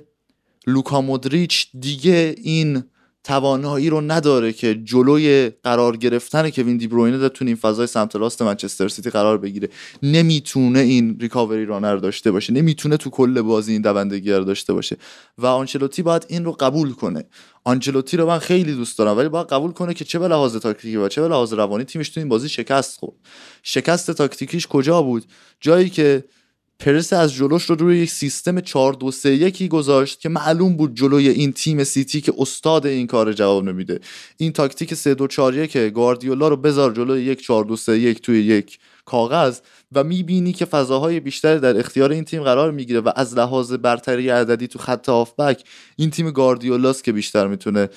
لوکا 0.67 1.01
مودریچ 1.01 1.69
دیگه 1.81 2.35
این 2.39 2.85
توانایی 3.29 3.91
رو 3.91 4.01
نداره 4.01 4.53
که 4.53 4.75
جلوی 4.75 5.51
قرار 5.63 5.97
گرفتن 5.97 6.51
کوین 6.51 6.77
دی 6.77 6.87
بروینه 6.87 7.29
تو 7.29 7.45
این 7.45 7.57
فضای 7.57 7.87
سمت 7.87 8.17
راست 8.17 8.43
منچستر 8.43 8.89
سیتی 8.89 9.11
قرار 9.11 9.39
بگیره. 9.39 9.69
نمی‌تونه 10.03 10.79
این 10.79 11.17
recovery 11.21 11.65
run 11.65 11.84
رو 11.84 11.97
داشته 11.97 12.31
باشه. 12.31 12.53
نمی‌تونه 12.53 12.97
تو 12.97 13.11
کل 13.11 13.43
بازی 13.43 13.73
این 13.73 13.83
دوندگی 13.83 14.33
رو 14.33 14.45
داشته 14.45 14.73
باشه. 14.73 14.97
و 15.39 15.47
آنچلوتی 15.47 16.03
باید 16.03 16.27
این 16.29 16.45
رو 16.45 16.53
قبول 16.53 16.93
کنه. 16.93 17.25
آنچلوتی 17.65 18.17
رو 18.17 18.27
من 18.27 18.39
خیلی 18.39 18.75
دوست 18.75 18.99
دارم 18.99 19.17
ولی 19.17 19.29
باید 19.29 19.47
قبول 19.47 19.73
کنه 19.73 19.95
که 19.95 20.05
چه 20.05 20.19
به 20.19 20.29
لحاظ 20.29 20.57
تاکتیکی 20.57 20.97
و 20.97 21.09
چه 21.09 21.23
به 21.23 21.29
لحاظ 21.29 21.53
روانی 21.53 21.85
تیمش 21.85 22.09
تو 22.09 22.21
این 22.21 22.29
بازی 22.29 22.49
شکست 22.49 22.99
خورد. 22.99 23.17
شکست 23.63 24.11
تاکتیکیش 24.11 24.67
کجا 24.67 25.03
بود؟ 25.03 25.25
جایی 25.61 25.91
که 25.91 26.25
پرس 26.81 27.13
از 27.13 27.35
جلوش 27.35 27.65
رو 27.65 27.77
روی 27.77 27.99
یک 27.99 28.11
سیستم 28.11 28.61
4 28.61 28.93
2 28.93 29.11
3 29.11 29.31
1 29.31 29.69
گذاشت 29.69 30.21
که 30.21 30.29
معلوم 30.29 30.77
بود 30.77 30.95
جلوی 30.95 31.29
این 31.29 31.53
تیم 31.53 31.85
سیتی 31.85 32.21
که 32.21 32.33
استاد 32.39 32.87
این 32.87 33.07
کار 33.07 33.33
جواب 33.33 33.65
نمیده. 33.65 34.01
این 34.37 34.53
تاکتیک 34.53 34.95
3 34.95 35.15
2 35.15 35.27
4 35.27 35.55
1 35.55 35.77
گاردیولا 35.77 36.49
رو 36.49 36.57
بذار 36.57 36.93
جلوی 36.93 37.23
یک 37.23 37.41
4 37.41 37.65
2 37.65 37.77
3 37.77 37.99
1 37.99 38.21
توی 38.21 38.43
یک 38.43 38.79
کاغذ 39.05 39.59
و 39.93 40.05
می‌بینی 40.05 40.53
که 40.53 40.65
فضاهای 40.65 41.21
بیشتری 41.21 41.61
در 41.61 41.79
اختیار 41.79 42.13
این 42.13 42.25
تیم 42.25 42.43
قرار 42.43 42.71
می‌گیره 42.71 43.01
و 43.01 43.13
از 43.17 43.35
لحاظ 43.35 43.73
برتری 43.73 44.29
عددی 44.29 44.69
تو 44.69 44.79
خط 44.79 45.09
هافبک 45.09 45.65
این 45.97 46.11
تیم 46.11 46.31
گاردیولاست 46.31 47.05
که 47.05 47.13
بیشتر 47.13 47.47
می‌تونه 47.47 47.89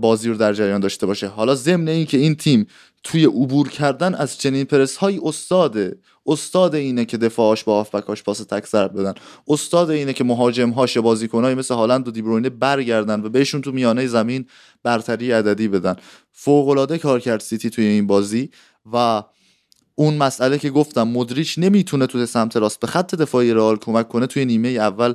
بازی 0.00 0.28
رو 0.28 0.36
در 0.36 0.52
جریان 0.52 0.80
داشته 0.80 1.06
باشه. 1.06 1.26
حالا 1.26 1.54
ضمن 1.54 1.88
این 1.88 2.06
که 2.06 2.18
این 2.18 2.34
تیم 2.34 2.66
توی 3.04 3.24
عبور 3.24 3.68
کردن 3.68 4.14
از 4.14 4.38
چنین 4.38 4.64
پرس 4.64 4.96
های 4.96 5.20
استاده 5.24 5.96
استاد 6.26 6.74
اینه 6.74 7.04
که 7.04 7.16
دفاعش 7.16 7.64
با 7.64 7.80
آفبکاش 7.80 8.22
پاس 8.22 8.38
تک 8.38 8.66
ضرب 8.66 9.00
بدن. 9.00 9.14
استاد 9.48 9.90
اینه 9.90 10.12
که 10.12 10.24
مهاجم 10.24 10.70
هاش 10.70 10.98
بازیکنای 10.98 11.54
مثل 11.54 11.74
هالند 11.74 12.08
و 12.08 12.10
دیبروینه 12.10 12.48
برگردن 12.48 13.20
و 13.20 13.28
بهشون 13.28 13.60
تو 13.60 13.72
میانه 13.72 14.06
زمین 14.06 14.46
برتری 14.82 15.32
عددی 15.32 15.68
بدن. 15.68 15.96
فوق 16.32 16.68
العاده 16.68 16.98
کار 16.98 17.20
کرد 17.20 17.40
سیتی 17.40 17.70
توی 17.70 17.84
این 17.84 18.06
بازی 18.06 18.50
و 18.92 19.22
اون 19.94 20.16
مسئله 20.16 20.58
که 20.58 20.70
گفتم 20.70 21.08
مدریچ 21.08 21.58
نمی‌تونه 21.58 22.06
تو 22.06 22.26
سمت 22.26 22.56
راست 22.56 22.80
به 22.80 22.86
خط 22.86 23.14
دفاعی 23.14 23.52
رئال 23.54 23.76
کمک 23.76 24.08
کنه 24.08 24.26
توی 24.26 24.44
نیمه 24.44 24.68
اول 24.68 25.14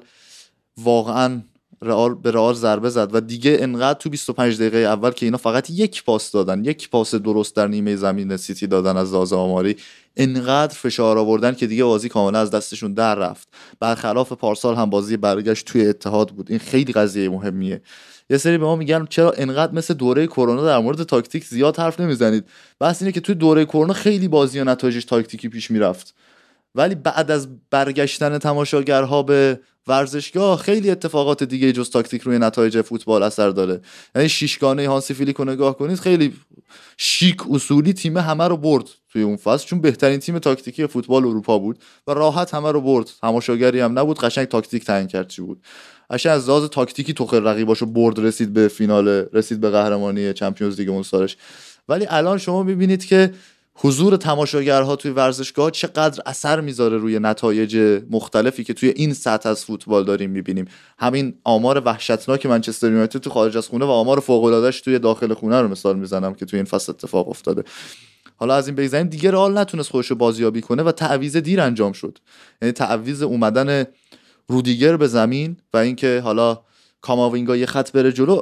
واقعا 0.77 1.41
رئال 1.81 2.15
به 2.15 2.31
رئال 2.31 2.53
ضربه 2.53 2.89
زد 2.89 3.15
و 3.15 3.19
دیگه 3.19 3.57
انقدر 3.59 3.99
تو 3.99 4.09
25 4.09 4.55
دقیقه 4.55 4.77
اول 4.77 5.11
که 5.11 5.25
اینا 5.25 5.37
فقط 5.37 5.69
یک 5.69 6.03
پاس 6.03 6.31
دادن 6.31 6.65
یک 6.65 6.89
پاس 6.89 7.15
درست 7.15 7.55
در 7.55 7.67
نیمه 7.67 7.95
زمین 7.95 8.37
سیتی 8.37 8.67
دادن 8.67 8.97
از 8.97 9.13
لحاظ 9.13 9.33
آماری 9.33 9.75
انقدر 10.17 10.73
فشار 10.73 11.17
آوردن 11.17 11.53
که 11.53 11.67
دیگه 11.67 11.83
بازی 11.83 12.09
کاملا 12.09 12.39
از 12.39 12.51
دستشون 12.51 12.93
در 12.93 13.15
رفت. 13.15 13.47
برخلاف 13.79 14.31
پارسال 14.31 14.75
هم 14.75 14.89
بازی 14.89 15.17
برگشت 15.17 15.65
توی 15.65 15.87
اتحاد 15.87 16.29
بود. 16.29 16.51
این 16.51 16.59
خیلی 16.59 16.93
قضیه 16.93 17.29
مهمیه. 17.29 17.81
یه 18.29 18.37
سری 18.37 18.57
به 18.57 18.65
ما 18.65 18.75
میگن 18.75 19.05
چرا 19.09 19.31
انقدر 19.31 19.73
مثل 19.73 19.93
دوره 19.93 20.27
کرونا 20.27 20.65
در 20.65 20.79
مورد 20.79 21.03
تاکتیک 21.03 21.45
زیاد 21.45 21.77
حرف 21.79 21.99
نمی‌زنید؟ 21.99 22.45
بحث 22.79 23.01
اینه 23.01 23.11
که 23.11 23.21
توی 23.21 23.35
دوره 23.35 23.65
کرونا 23.65 23.93
خیلی 23.93 24.27
بازی 24.27 24.59
و 24.59 24.63
نتایجش 24.63 25.05
تاکتیکی 25.05 25.49
پیش 25.49 25.71
می‌رفت. 25.71 26.15
ولی 26.77 26.95
بعد 26.95 27.31
از 27.31 27.47
برگشتن 27.69 28.37
تماشاگرها 28.37 29.23
به 29.23 29.59
ورزشگاه 29.87 30.57
خیلی 30.57 30.91
اتفاقات 30.91 31.43
دیگه 31.43 31.71
جز 31.71 31.89
تاکتیک 31.89 32.21
روی 32.21 32.39
نتایج 32.39 32.81
فوتبال 32.81 33.23
اثر 33.23 33.49
داره. 33.49 33.81
یعنی 34.15 34.29
شش‌گانه 34.29 34.87
هانسی 34.87 35.13
فلیک 35.13 35.41
نگاه 35.41 35.77
کنید 35.77 35.99
خیلی 35.99 36.33
شیک 36.97 37.51
اصولی 37.51 37.93
تیم 37.93 38.17
همه 38.17 38.47
رو 38.47 38.57
برد 38.57 38.85
توی 39.09 39.21
اون 39.21 39.37
فصل 39.37 39.65
چون 39.65 39.81
بهترین 39.81 40.19
تیم 40.19 40.39
تاکتیکی 40.39 40.87
فوتبال 40.87 41.25
اروپا 41.25 41.59
بود 41.59 41.79
و 42.07 42.11
راحت 42.11 42.53
همه 42.53 42.71
رو 42.71 42.81
برد. 42.81 43.09
تماشاگری 43.21 43.79
هم 43.79 43.99
نبود 43.99 44.19
قشنگ 44.19 44.45
تاکتیک 44.45 44.85
تعیین 44.85 45.07
کرد 45.07 45.27
چی 45.27 45.41
بود. 45.41 45.61
قشنگ 46.09 46.33
از 46.33 46.49
لحاظ 46.49 46.63
تاکتیکی 46.69 47.13
توخل 47.13 47.43
رقیباشو 47.43 47.85
برد 47.85 48.19
رسید 48.19 48.53
به 48.53 48.67
فینال 48.67 49.07
رسید 49.07 49.59
به 49.59 49.69
قهرمانی 49.69 50.33
Champions 50.33 50.79
League 50.79 50.89
اون 50.89 51.03
سالش. 51.03 51.37
ولی 51.89 52.07
الان 52.09 52.37
شما 52.37 52.63
می‌بینید 52.63 53.05
که 53.05 53.33
حضور 53.79 54.17
تماشاگرها 54.17 54.95
توی 54.95 55.11
ورزشگاه 55.11 55.71
چقدر 55.71 56.23
اثر 56.25 56.61
می‌ذاره 56.61 56.97
روی 56.97 57.19
نتایج 57.19 58.01
مختلفی 58.11 58.63
که 58.63 58.73
توی 58.73 58.89
این 58.89 59.13
سطح 59.13 59.49
از 59.49 59.65
فوتبال 59.65 60.03
داریم 60.03 60.29
می‌بینیم. 60.29 60.65
همین 60.99 61.33
آمار 61.43 61.81
وحشتناک 61.85 62.45
منچستر 62.45 62.87
یونایتد 62.87 63.19
تو 63.19 63.29
خارج 63.29 63.57
از 63.57 63.67
خونه 63.67 63.85
و 63.85 63.89
آمار 63.89 64.19
فوق 64.19 64.71
توی 64.83 64.99
داخل 64.99 65.33
خونه 65.33 65.61
رو 65.61 65.67
مثال 65.67 65.99
می‌زنم 65.99 66.33
که 66.33 66.45
توی 66.45 66.59
این 66.59 66.65
فصل 66.65 66.91
اتفاق 66.91 67.29
افتاده. 67.29 67.63
حالا 68.35 68.55
از 68.55 68.67
این 68.67 68.75
بگذاریم 68.75 69.07
دیگه 69.07 69.31
رئال 69.31 69.57
نتونست 69.57 69.89
خودش 69.89 70.07
رو 70.07 70.15
بازیابی 70.15 70.61
کنه 70.61 70.83
و 70.83 70.91
تعویض 70.91 71.37
دیر 71.37 71.61
انجام 71.61 71.91
شد. 71.91 72.17
یعنی 72.61 72.71
تعویض 72.71 73.21
اومدن 73.21 73.85
رودیگر 74.47 74.97
به 74.97 75.07
زمین 75.07 75.57
و 75.73 75.77
اینکه 75.77 76.21
حالا 76.23 76.61
کاماوینگا 77.01 77.57
یه 77.57 77.65
خط 77.65 77.91
بره 77.91 78.11
جلو 78.11 78.41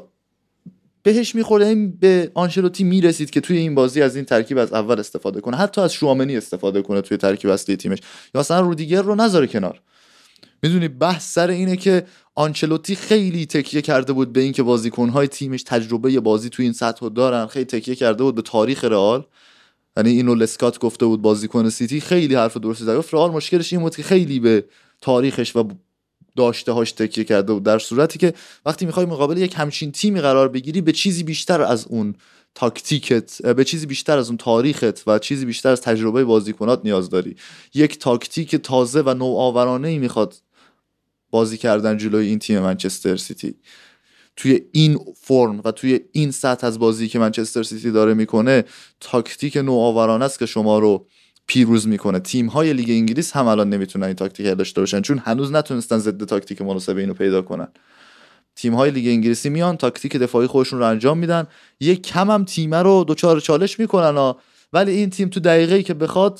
بهش 1.05 1.35
می‌خورد 1.35 1.63
این 1.63 1.91
به 1.91 2.31
آنشلوتی 2.33 2.83
می‌رسید 2.83 3.29
که 3.29 3.41
توی 3.41 3.57
این 3.57 3.75
بازی 3.75 4.01
از 4.01 4.15
این 4.15 4.25
ترکیب 4.25 4.57
از 4.57 4.73
اول 4.73 4.99
استفاده 4.99 5.41
کنه. 5.41 5.57
حتی 5.57 5.81
از 5.81 5.93
شوامنی 5.93 6.37
استفاده 6.37 6.81
کنه 6.81 7.01
توی 7.01 7.17
ترکیب 7.17 7.49
اصلی 7.51 7.75
تیمش. 7.75 7.99
یا 8.35 8.41
اصلا 8.41 8.59
رودیگر 8.59 9.01
رو 9.01 9.15
نذاره 9.15 9.47
کنار. 9.47 9.81
می‌دونی 10.63 10.87
بحث 10.87 11.33
سر 11.33 11.49
اینه 11.49 11.77
که 11.77 12.05
آنچلوتی 12.35 12.95
خیلی 12.95 13.45
تکیه 13.45 13.81
کرده 13.81 14.13
بود 14.13 14.33
به 14.33 14.41
اینکه 14.41 14.63
بازیکنهای 14.63 15.27
تیمش 15.27 15.63
تجربه 15.63 16.19
بازی 16.19 16.49
توی 16.49 16.65
این 16.65 16.73
سطح 16.73 16.99
رو 17.01 17.09
دارن. 17.09 17.45
خیلی 17.47 17.65
تکیه 17.65 17.95
کرده 17.95 18.23
بود 18.23 18.35
به 18.35 18.41
تاریخ 18.41 18.83
رئال. 18.83 19.25
یعنی 19.97 20.09
اینو 20.09 20.35
لسکات 20.35 20.79
گفته 20.79 21.05
بود 21.05 21.21
بازیکن 21.21 21.69
سیتی 21.69 22.01
خیلی 22.01 22.35
حرف 22.35 22.57
درستی 22.57 22.83
زد. 22.83 23.03
رئال 23.11 23.31
مشکلش 23.31 23.73
این 23.73 23.81
بود 23.81 23.95
که 23.95 24.03
خیلی 24.03 24.39
به 24.39 24.65
تاریخش 25.01 25.55
و 25.55 25.63
داشته 26.35 26.71
هاش 26.71 26.91
تکیه 26.91 27.23
کرده 27.23 27.53
بود 27.53 27.63
در 27.63 27.79
صورتی 27.79 28.19
که 28.19 28.33
وقتی 28.65 28.85
می‌خوای 28.85 29.05
مقابل 29.05 29.37
یک 29.37 29.53
همچین 29.57 29.91
تیمی 29.91 30.21
قرار 30.21 30.47
بگیری 30.47 30.81
به 30.81 30.91
چیزی 30.91 31.23
بیشتر 31.23 31.61
از 31.61 31.85
اون 31.89 32.15
تاکتیکت 32.55 33.41
به 33.41 33.63
چیزی 33.63 33.85
بیشتر 33.85 34.17
از 34.17 34.27
اون 34.27 34.37
تاریخت 34.37 35.07
و 35.07 35.19
چیزی 35.19 35.45
بیشتر 35.45 35.69
از 35.69 35.81
تجربه 35.81 36.23
بازیکنات 36.23 36.81
نیاز 36.83 37.09
داری. 37.09 37.35
یک 37.73 37.99
تاکتیک 37.99 38.55
تازه 38.55 39.01
و 39.01 39.13
نوآورانه 39.13 39.87
ای 39.87 39.97
می‌خواد 39.97 40.35
بازی 41.29 41.57
کردن 41.57 41.97
جلوی 41.97 42.27
این 42.27 42.39
تیم 42.39 42.59
منچستر 42.59 43.17
سیتی. 43.17 43.55
توی 44.35 44.61
این 44.71 44.99
فرم 45.21 45.61
و 45.65 45.71
توی 45.71 45.99
این 46.11 46.31
سطح 46.31 46.67
از 46.67 46.79
بازی 46.79 47.07
که 47.07 47.19
منچستر 47.19 47.63
سیتی 47.63 47.91
داره 47.91 48.13
می‌کنه 48.13 48.63
تاکتیک 48.99 49.57
نوآورانه 49.57 50.25
است 50.25 50.39
که 50.39 50.45
شما 50.45 50.79
رو 50.79 51.07
پیروز 51.47 51.87
می‌کنه. 51.87 52.19
تیم 52.19 52.47
های 52.47 52.73
لیگ 52.73 52.89
انگلیس 52.89 53.31
هم 53.31 53.47
الان 53.47 53.69
نمی‌تونن 53.69 54.05
این 54.05 54.15
تاکتیک 54.15 54.57
داشته 54.57 54.81
باشن 54.81 55.01
چون 55.01 55.17
هنوز 55.17 55.51
نتونستن 55.51 55.97
ضد 55.97 56.25
تاکتیک 56.25 56.61
مناسب 56.61 56.97
اینو 56.97 57.13
پیدا 57.13 57.41
کنن. 57.41 57.67
تیم 58.55 58.73
های 58.73 58.91
لیگ 58.91 59.07
انگلیسی 59.07 59.49
میان 59.49 59.77
تاکتیک 59.77 60.15
دفاعی 60.17 60.47
خودشون 60.47 60.79
رو 60.79 60.85
انجام 60.85 61.17
میدن. 61.17 61.47
یک 61.79 62.07
کم 62.07 62.31
هم 62.31 62.43
تیمه 62.43 62.77
رو 62.77 63.03
دچار 63.03 63.39
چالش 63.39 63.79
می‌کنن 63.79 64.15
ها. 64.17 64.37
ولی 64.73 64.91
این 64.91 65.09
تیم 65.09 65.29
تو 65.29 65.39
دقیقه 65.39 65.75
ای 65.75 65.83
که 65.83 65.93
بخواد 65.93 66.39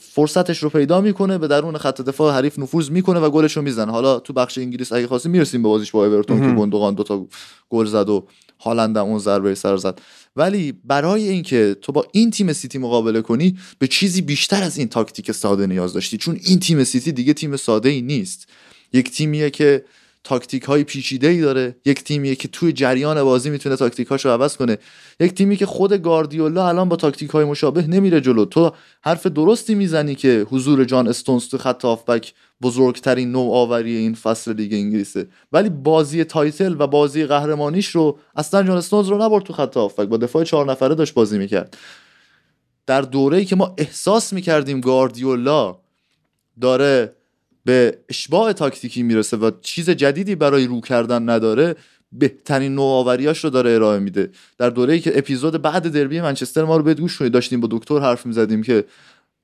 فرصتش 0.00 0.58
رو 0.58 0.70
پیدا 0.70 1.00
می‌کنه 1.00 1.38
به 1.38 1.48
درون 1.48 1.78
خط 1.78 2.00
دفاع 2.00 2.34
حریف 2.34 2.58
نفوذ 2.58 2.90
می‌کنه 2.90 3.20
و 3.20 3.30
گلش 3.30 3.56
رو 3.56 3.62
می‌زنه. 3.62 3.92
حالا 3.92 4.18
تو 4.18 4.32
بخش 4.32 4.58
انگلیس 4.58 4.92
اگه 4.92 5.06
خواستی 5.06 5.28
می‌رسیم 5.28 5.62
به 5.62 5.68
بازیش 5.68 5.90
با 5.90 6.06
اورتون 6.06 6.40
که 6.40 6.60
گندوقان 6.60 6.94
دوتا 6.94 7.26
گل 7.68 7.86
زد 7.86 8.08
و 8.08 8.26
هالند 8.60 8.98
اون 8.98 9.18
ضربه 9.18 9.54
سر 9.54 9.76
زد. 9.76 10.00
ولی 10.36 10.72
برای 10.84 11.28
اینکه 11.28 11.76
تو 11.82 11.92
با 11.92 12.06
این 12.12 12.30
تیم 12.30 12.52
سیتی 12.52 12.78
مقابله 12.78 13.22
کنی 13.22 13.58
به 13.78 13.86
چیزی 13.86 14.22
بیشتر 14.22 14.62
از 14.62 14.78
این 14.78 14.88
تاکتیک 14.88 15.32
ساده 15.32 15.66
نیاز 15.66 15.92
داشتی. 15.92 16.16
چون 16.16 16.40
این 16.42 16.60
تیم 16.60 16.84
سیتی 16.84 17.12
دیگه 17.12 17.32
تیم 17.32 17.56
ساده 17.56 17.88
ای 17.88 18.02
نیست. 18.02 18.48
یک 18.92 19.10
تیمیه 19.10 19.50
که 19.50 19.84
تاکتیک 20.24 20.62
های 20.62 20.84
پیچیده 20.84 21.26
ای 21.26 21.40
داره. 21.40 21.76
یک 21.84 22.04
تیمیه 22.04 22.34
که 22.34 22.48
توی 22.48 22.72
جریان 22.72 23.24
بازی 23.24 23.50
می‌تونه 23.50 23.76
تاکتیک 23.76 24.08
رو 24.08 24.30
عوض 24.30 24.56
کنه. 24.56 24.78
یک 25.20 25.34
تیمی 25.34 25.56
که 25.56 25.66
خود 25.66 25.92
گاردیولا 25.92 26.68
الان 26.68 26.88
با 26.88 26.96
تاکتیک 26.96 27.30
های 27.30 27.44
مشابه 27.44 27.86
نمیره 27.86 28.20
جلو. 28.20 28.44
تو 28.44 28.72
حرف 29.02 29.26
درستی 29.26 29.74
می‌زنی 29.74 30.14
که 30.14 30.46
حضور 30.50 30.84
جان 30.84 31.08
استونز 31.08 31.48
تو 31.48 31.58
خط 31.58 31.84
هافبک 31.84 32.34
بزرگترین 32.62 33.32
نوآوری 33.32 33.96
این 33.96 34.14
فصل 34.14 34.52
لیگ 34.52 34.72
انگلیسه. 34.72 35.28
ولی 35.52 35.68
بازی 35.68 36.24
title 36.24 36.76
و 36.78 36.86
بازی 36.86 37.26
قهرمانیش 37.26 37.86
رو 37.86 38.18
اصلا 38.36 38.62
جان 38.62 38.76
استونز 38.76 39.08
رو 39.08 39.22
نبرد 39.22 39.44
تو 39.44 39.52
خط 39.52 39.76
هافبک. 39.76 40.08
با 40.08 40.16
دفاع 40.16 40.44
چهار 40.44 40.66
نفره 40.66 40.94
داشت 40.94 41.14
بازی 41.14 41.38
می‌کرد. 41.38 41.76
در 42.86 43.00
دوره‌ای 43.00 43.44
که 43.44 43.56
ما 43.56 43.74
احساس 43.78 44.32
می‌کردیم 44.32 44.80
گاردیولا 44.80 45.78
داره 46.60 47.16
به 47.64 47.98
اشباع 48.08 48.52
تاکتیکی 48.52 49.02
می‌رسه 49.02 49.36
و 49.36 49.50
چیز 49.60 49.90
جدیدی 49.90 50.34
برای 50.34 50.66
رو 50.66 50.80
کردن 50.80 51.28
نداره 51.28 51.76
بهترین 52.12 52.74
نوآوریاش 52.74 53.44
رو 53.44 53.50
داره 53.50 53.70
ارائه 53.70 53.98
میده. 53.98 54.30
در 54.58 54.70
دوره‌ای 54.70 55.00
که 55.00 55.18
اپیزود 55.18 55.62
بعد 55.62 55.88
دربی 55.88 56.20
منچستر 56.20 56.64
ما 56.64 56.76
رو 56.76 56.82
به 56.82 56.94
گوش 56.94 57.22
داشتیم 57.22 57.60
با 57.60 57.68
دکتر 57.70 57.98
حرف 57.98 58.26
می‌زدیم 58.26 58.62
که 58.62 58.84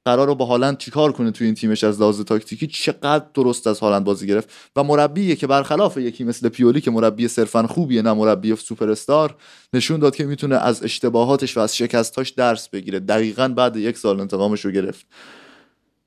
قرار 0.04 0.26
رو 0.26 0.34
با 0.34 0.44
هالند 0.44 0.78
چیکار 0.78 1.12
کنه 1.12 1.30
توی 1.30 1.44
این 1.44 1.54
تیمش 1.54 1.84
از 1.84 2.00
لحاظ 2.00 2.20
تاکتیکی 2.20 2.66
چقدر 2.66 3.24
درست 3.34 3.66
از 3.66 3.80
هالند 3.80 4.04
بازی 4.04 4.26
گرفت 4.26 4.48
و 4.76 4.82
مربیه 4.82 5.36
که 5.36 5.46
برخلاف 5.46 5.96
یکی 5.96 6.24
مثل 6.24 6.48
پیولی 6.48 6.80
که 6.80 6.90
مربی 6.90 7.28
صرفا 7.28 7.66
خوبیه 7.66 8.02
نه 8.02 8.12
مربی 8.12 8.56
سوپر 8.56 8.90
استار 8.90 9.36
نشون 9.72 10.00
داد 10.00 10.16
که 10.16 10.24
می‌تونه 10.24 10.56
از 10.56 10.82
اشتباهاتش 10.82 11.56
و 11.56 11.60
از 11.60 11.76
شکستاش 11.76 12.30
درس 12.30 12.68
بگیره. 12.68 13.00
دقیقا 13.00 13.48
بعد 13.48 13.76
یک 13.76 13.98
سال 13.98 14.20
انتقامش 14.20 14.64
رو 14.64 14.70
گرفت. 14.70 15.06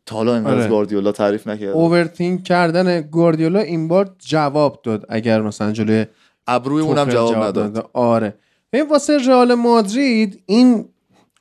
تا 0.09 0.15
حالا 0.15 0.35
اینقدر 0.35 0.53
آره. 0.53 0.67
گواردیولا 0.67 1.11
تعریف 1.11 1.47
نکرد 1.47 1.69
اوورتینک 1.69 2.43
کردن 2.43 3.01
گواردیولا 3.01 3.59
این 3.59 3.87
بار 3.87 4.15
جواب 4.19 4.81
داد 4.83 5.05
اگر 5.09 5.41
مثلا 5.41 5.71
جلوی 5.71 6.05
ابروی 6.47 6.81
اونم 6.81 7.05
توخل 7.05 7.11
جواب 7.11 7.35
نداد. 7.35 7.69
نداد. 7.69 7.89
آره. 7.93 8.33
ببین 8.73 8.89
واسه 8.89 9.17
رئال 9.17 9.53
مادرید 9.53 10.43
این 10.45 10.85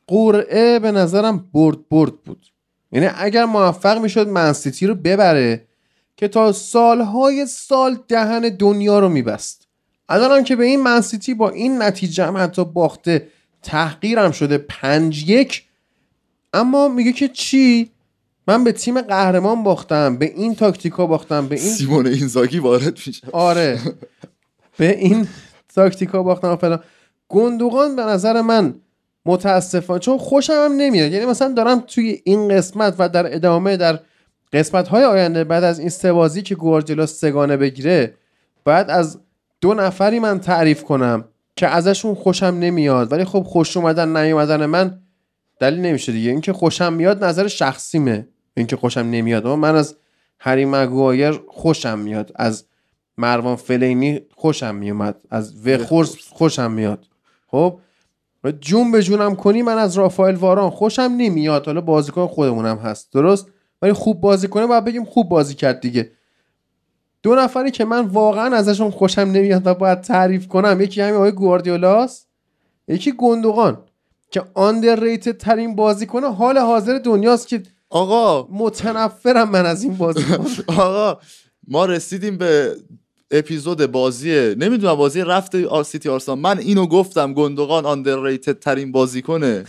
قرعه 0.06 0.78
به 0.78 0.92
نظرم 0.92 1.44
برد 1.54 1.88
برد 1.88 2.16
بود. 2.16 2.46
یعنی 2.92 3.08
اگر 3.18 3.44
موفق 3.44 3.98
می‌شد 3.98 4.28
منسیتی 4.28 4.86
رو 4.86 4.94
ببره 4.94 5.66
که 6.16 6.28
تا 6.28 6.52
سالهای 6.52 7.46
سال 7.46 7.98
دهن 8.08 8.40
دنیا 8.40 8.98
رو 8.98 9.08
میبست. 9.08 9.68
الان 10.08 10.30
هم 10.30 10.44
که 10.44 10.56
به 10.56 10.64
این 10.64 10.82
منسیتی 10.82 11.34
با 11.34 11.50
این 11.50 11.82
نتیجه 11.82 12.26
هم 12.26 12.36
حتی 12.36 12.64
باخته 12.64 13.28
تحقیرم 13.62 14.30
شده 14.30 14.58
پنج 14.58 15.28
یک. 15.28 15.64
اما 16.52 16.88
میگه 16.88 17.12
که 17.12 17.28
چی؟ 17.28 17.90
من 18.48 18.64
به 18.64 18.72
تیم 18.72 19.00
قهرمان 19.00 19.62
باختم 19.62 20.16
به 20.16 20.26
این 20.26 20.54
تاکتیکا 20.54 21.06
باختم 21.06 21.48
به 21.48 21.56
این 21.56 21.64
سیمون 21.64 22.06
اینزاگی 22.06 22.58
وارد 22.58 22.98
میشه. 23.06 23.26
آره. 23.32 23.78
به 24.78 24.98
این 24.98 25.28
تاکتیکا 25.74 26.22
باختن 26.22 26.48
و 26.48 26.56
فلان. 26.56 26.80
گندوقان 27.28 27.96
به 27.96 28.02
نظر 28.02 28.40
من 28.40 28.74
متاسفانه 29.26 30.00
چون 30.00 30.18
خوشم 30.18 30.52
هم 30.52 30.72
نمیاد. 30.72 31.12
یعنی 31.12 31.26
مثلا 31.26 31.52
دارم 31.52 31.80
توی 31.80 32.20
این 32.24 32.48
قسمت 32.48 32.94
و 32.98 33.08
در 33.08 33.34
ادامه 33.34 33.76
در 33.76 34.00
قسمت 34.52 34.88
های 34.88 35.04
آینده 35.04 35.44
بعد 35.44 35.64
از 35.64 35.78
این 35.78 35.88
سوازی 35.88 36.42
که 36.42 36.54
گواردیولا 36.54 37.06
سگانه 37.06 37.56
بگیره 37.56 38.14
بعد 38.64 38.90
از 38.90 39.20
دو 39.60 39.74
نفری 39.74 40.18
من 40.18 40.40
تعریف 40.40 40.84
کنم 40.84 41.24
که 41.56 41.66
ازشون 41.66 42.14
خوشم 42.14 42.46
نمیاد. 42.46 43.12
ولی 43.12 43.24
خب 43.24 43.42
خوش 43.42 43.76
اومدن 43.76 44.16
نیومدن 44.16 44.66
من 44.66 44.98
دلیل 45.60 45.80
نمیشه 45.80 46.12
دیگه. 46.12 46.30
اینکه 46.30 46.52
خوشم 46.52 46.92
میاد 46.92 47.24
نظر 47.24 47.48
شخصیمه. 47.48 48.28
اینکه 48.58 48.76
خوشم 48.76 49.00
نمیاد. 49.00 49.46
اما 49.46 49.56
من 49.56 49.76
از 49.76 49.96
هری 50.38 50.64
مگوایر 50.64 51.40
خوشم 51.48 51.98
میاد. 51.98 52.32
از 52.34 52.64
مروان 53.18 53.56
فلینی 53.56 54.20
خوشم 54.34 54.74
میومد. 54.74 55.16
از 55.30 55.66
وخورس 55.66 56.16
خوشم 56.30 56.70
میاد. 56.70 57.06
خب؟ 57.46 57.80
جون 58.60 58.92
به 58.92 59.02
جونم 59.02 59.36
کنی 59.36 59.62
من 59.62 59.78
از 59.78 59.98
رافائل 59.98 60.34
واران 60.34 60.70
خوشم 60.70 61.14
نمیاد. 61.16 61.66
حالا 61.66 61.80
بازیکن 61.80 62.26
خودمونم 62.26 62.76
هست. 62.76 63.12
درست؟ 63.12 63.46
ولی 63.82 63.92
خوب 63.92 64.20
بازی 64.20 64.48
کنه 64.48 64.66
باید 64.66 64.84
بگیم 64.84 65.04
خوب 65.04 65.28
بازی 65.28 65.54
کرد 65.54 65.80
دیگه. 65.80 66.10
دو 67.22 67.34
نفری 67.34 67.70
که 67.70 67.84
من 67.84 68.06
واقعا 68.06 68.56
ازشون 68.56 68.90
خوشم 68.90 69.20
نمیاد 69.20 69.66
و 69.66 69.74
باید 69.74 70.00
تعریف 70.00 70.48
کنم 70.48 70.80
یکی 70.80 71.00
همین 71.00 71.14
آقای 71.14 71.32
گواردیولاست 71.32 72.28
یکی 72.88 73.12
گندوقان 73.12 73.78
که 74.30 74.42
آندرریتد 74.54 75.36
ترین 75.36 75.76
بازیکن 75.76 76.24
حال 76.24 76.58
حاضر 76.58 76.98
دنیاست 76.98 77.48
که 77.48 77.62
آقا 77.90 78.48
متنفرم 78.50 79.50
من 79.50 79.66
از 79.66 79.82
این 79.82 79.96
بازیکن 79.96 80.46
آقا 80.72 81.20
ما 81.68 81.84
رسیدیم 81.84 82.38
به 82.38 82.76
اپیزود 83.30 83.86
بازی 83.86 84.54
نمی‌دونم 84.54 84.94
بازی 84.94 85.20
رفت 85.20 85.54
آر 85.54 85.84
سیتی 85.84 86.08
آرسنال. 86.08 86.38
من 86.38 86.58
اینو 86.58 86.86
گفتم 86.86 87.34
گندوقان 87.34 87.86
آندرریتد 87.86 88.58
ترین 88.58 88.92
بازیکنه 88.92 89.64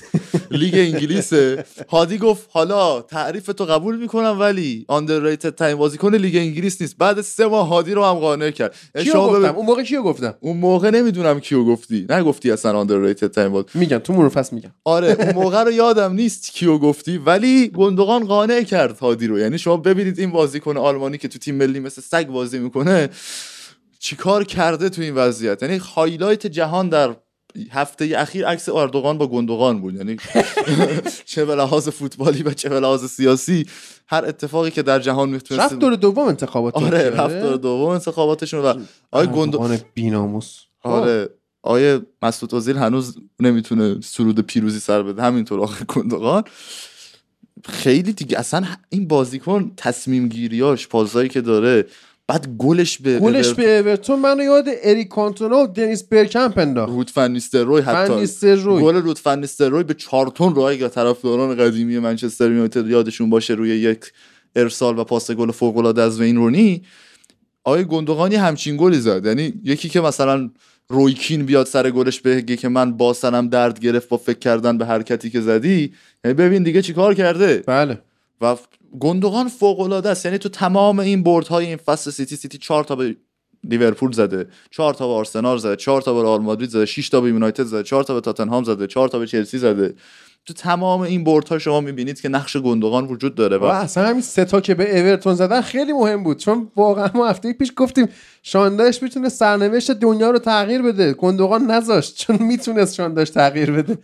لیگ 0.51 0.75
انگلیسه. 0.75 1.65
هادی 1.89 2.17
گفت 2.17 2.49
حالا 2.51 3.01
تعریف 3.01 3.45
تو 3.45 3.65
قبول 3.65 3.97
می‌کنم 3.97 4.37
ولی 4.39 4.85
underrated 4.87 5.55
ترین 5.55 5.75
بازیکن 5.75 6.15
لیگ 6.15 6.35
انگلیس 6.35 6.81
نیست. 6.81 6.97
بعد 6.97 7.21
سه 7.21 7.47
ماه 7.47 7.67
هادی 7.67 7.91
رو 7.91 8.05
هم 8.05 8.13
قانع 8.13 8.51
کرد. 8.51 8.75
کیو 8.99 9.13
گفتم؟ 9.13 9.55
اون 9.55 9.65
موقع 9.65 9.83
کیو 9.83 10.03
گفتم؟ 10.03 10.33
اون 10.39 10.57
موقع 10.57 10.89
نمی‌دونم 10.89 11.39
کیو 11.39 11.65
گفتی. 11.65 12.05
نگفتی 12.09 12.51
اصلا 12.51 12.79
underrated 12.79 13.31
ترین 13.31 13.49
باز 13.49 13.65
میگم 13.73 13.97
تو 13.97 14.29
فصل 14.29 14.55
میگم. 14.55 14.71
آره 14.85 15.15
اون 15.19 15.35
موقع 15.35 15.63
رو 15.63 15.71
یادم 15.71 16.13
نیست 16.13 16.51
کیو 16.53 16.77
گفتی 16.77 17.17
ولی 17.17 17.67
گندوقان 17.67 18.25
قانع 18.25 18.63
کرد 18.63 18.99
هادی 18.99 19.27
رو. 19.27 19.39
یعنی 19.39 19.57
شما 19.57 19.77
ببینید 19.77 20.19
این 20.19 20.31
بازیکن 20.31 20.77
آلمانی 20.77 21.17
که 21.17 21.27
تو 21.27 21.39
تیم 21.39 21.55
ملی 21.55 21.79
مثل 21.79 22.01
سگ 22.01 22.27
بازی 22.27 22.59
می‌کنه 22.59 23.09
چیکار 23.99 24.43
کرده 24.43 24.89
تو 24.89 25.01
این 25.01 25.15
وضعیت؟ 25.15 25.63
یعنی 25.63 25.77
highlight 25.77 26.47
جهان 26.47 26.89
در 26.89 27.15
هفته 27.71 28.13
اخیر 28.17 28.47
عکس 28.47 28.69
اردوغان 28.69 29.17
با 29.17 29.27
گندوقان 29.27 29.81
بود. 29.81 29.95
یعنی 29.95 30.17
چه 31.25 31.45
به 31.45 31.55
لحاظ 31.55 31.89
فوتبالی 31.89 32.43
و 32.43 32.53
چه 32.53 32.69
به 32.69 32.79
لحاظ 32.79 33.05
سیاسی 33.05 33.65
هر 34.07 34.25
اتفاقی 34.25 34.71
که 34.71 34.83
در 34.83 34.99
جهان 34.99 35.29
می‌تونست 35.29 35.63
رفت 35.63 35.79
دور 35.79 35.95
دوم 35.95 36.27
انتخابات 36.27 36.77
آره 36.77 37.09
رفت 37.09 37.35
دور 37.35 37.55
دوم 37.55 37.89
انتخاباتشون 37.89 38.59
و 38.59 38.65
آقای 39.11 39.27
گندو 39.27 39.37
گندوقان 39.37 39.79
بیناموس. 39.93 40.59
خب. 40.83 40.89
آره 40.89 41.29
آیه 41.63 42.01
مسعود 42.21 42.55
اوزیل 42.55 42.77
هنوز 42.77 43.17
نمی‌تونه 43.39 44.01
سرود 44.03 44.39
پیروزی 44.39 44.79
سر 44.79 45.03
بده. 45.03 45.21
همینطور 45.21 45.61
آقای 45.61 45.85
گندوقان 45.87 46.43
خیلی 47.65 48.13
دیگه 48.13 48.39
اصلا 48.39 48.65
این 48.89 49.07
بازیکن 49.07 49.71
تصمیم 49.77 50.27
گیریاش 50.27 50.87
پازایی 50.87 51.29
که 51.29 51.41
داره 51.41 51.85
بعد 52.29 52.47
گلش 52.57 52.97
به 52.97 53.19
گلش 53.19 53.53
به 53.53 53.79
اورتون. 53.79 54.19
منو 54.19 54.43
یاد 54.43 54.65
اریک 54.83 55.07
کانتونا 55.07 55.63
و 55.63 55.67
دنیس 55.67 56.03
برکمپ 56.03 56.57
انداخت. 56.57 56.91
رود 56.91 57.09
فن 57.09 57.31
نیستلروی 57.31 57.81
حتی. 57.81 58.13
فن 58.13 58.19
نیستلروی. 58.19 58.83
گل 58.83 58.95
رود 58.95 59.19
فن 59.19 59.39
نیستلروی 59.39 59.83
به 59.83 59.93
چارتون 59.93 60.57
اگه 60.57 60.89
طرفداران 60.89 61.55
قدیمی 61.55 61.99
منچستر 61.99 62.51
یونایتد 62.51 62.87
یادشون 62.87 63.29
باشه 63.29 63.53
روی 63.53 63.69
یک 63.69 63.99
ارسال 64.55 64.99
و 64.99 65.03
پاس 65.03 65.31
گل 65.31 65.51
فوق 65.51 65.77
العاده 65.77 66.01
از 66.01 66.19
وین 66.19 66.35
رونی. 66.35 66.81
آقای 67.63 67.85
گندوقانی 67.85 68.35
همچین 68.35 68.77
گلی 68.77 68.99
زد. 68.99 69.25
یعنی 69.25 69.53
یکی 69.63 69.89
که 69.89 70.01
مثلا 70.01 70.49
روی 70.89 71.13
کین 71.13 71.45
بیاد 71.45 71.65
سر 71.65 71.91
گلش 71.91 72.21
بگه 72.21 72.55
که 72.55 72.69
من 72.69 72.97
باسنم 72.97 73.49
درد 73.49 73.79
گرفت 73.79 74.09
با 74.09 74.17
فکر 74.17 74.39
کردن 74.39 74.77
به 74.77 74.85
حرکتی 74.85 75.29
که 75.29 75.41
زدی. 75.41 75.93
یعنی 76.23 76.33
ببین 76.33 76.63
دیگه 76.63 76.81
چیکار 76.81 77.13
کرده؟ 77.13 77.63
بله. 77.67 77.99
و 78.41 78.55
گندوقان 78.99 79.47
فوق 79.47 79.79
العاده 79.79 80.09
است. 80.09 80.25
یعنی 80.25 80.37
تو 80.37 80.49
تمام 80.49 80.99
این 80.99 81.23
بردهای 81.23 81.65
این 81.65 81.77
فصل 81.77 82.11
سیتی 82.11 82.35
سیتی 82.35 82.57
چهار 82.57 82.83
تا 82.83 82.95
به 82.95 83.15
لیورپول 83.63 84.11
زده 84.11 84.47
چهار 84.71 84.93
تا 84.93 85.07
به 85.07 85.13
آرسنال 85.13 85.57
زده 85.57 85.75
چهار 85.75 86.01
تا 86.01 86.13
به 86.13 86.21
رئال 86.21 86.41
مادرید 86.41 86.69
زده 86.69 86.85
6 86.85 87.09
تا 87.09 87.21
به 87.21 87.29
یونایتد 87.29 87.63
زده 87.63 87.83
چهار 87.83 88.03
تا 88.03 88.13
به 88.13 88.21
تاتنهام 88.21 88.63
زده 88.63 88.87
چهار 88.87 89.09
تا 89.09 89.19
به 89.19 89.27
چلسی 89.27 89.57
زده. 89.57 89.95
تو 90.45 90.53
تمام 90.53 91.01
این 91.01 91.23
بردها 91.23 91.59
شما 91.59 91.81
می‌بینید 91.81 92.21
که 92.21 92.29
نقش 92.29 92.57
گندوقان 92.57 93.05
وجود 93.05 93.35
داره 93.35 93.57
و 93.57 93.63
اصلا 93.63 94.07
همین 94.07 94.21
سه 94.21 94.45
تا 94.45 94.61
که 94.61 94.75
به 94.75 94.99
اورتون 94.99 95.35
زدن 95.35 95.61
خیلی 95.61 95.93
مهم 95.93 96.23
بود. 96.23 96.37
چون 96.37 96.71
واقعا 96.75 97.09
ما 97.13 97.27
هفته 97.27 97.53
پیش 97.53 97.71
گفتیم 97.75 98.07
شانداش 98.43 99.03
می‌تونه 99.03 99.29
سرنوشت 99.29 99.91
دنیا 99.91 100.31
رو 100.31 100.39
تغییر 100.39 100.81
بده. 100.81 101.13
گندوقان 101.13 101.71
نذاشت 101.71 102.17
چون 102.17 102.37
می‌تونست 102.43 102.95
شانداش 102.95 103.29
تغییر 103.29 103.71
بده. 103.71 103.97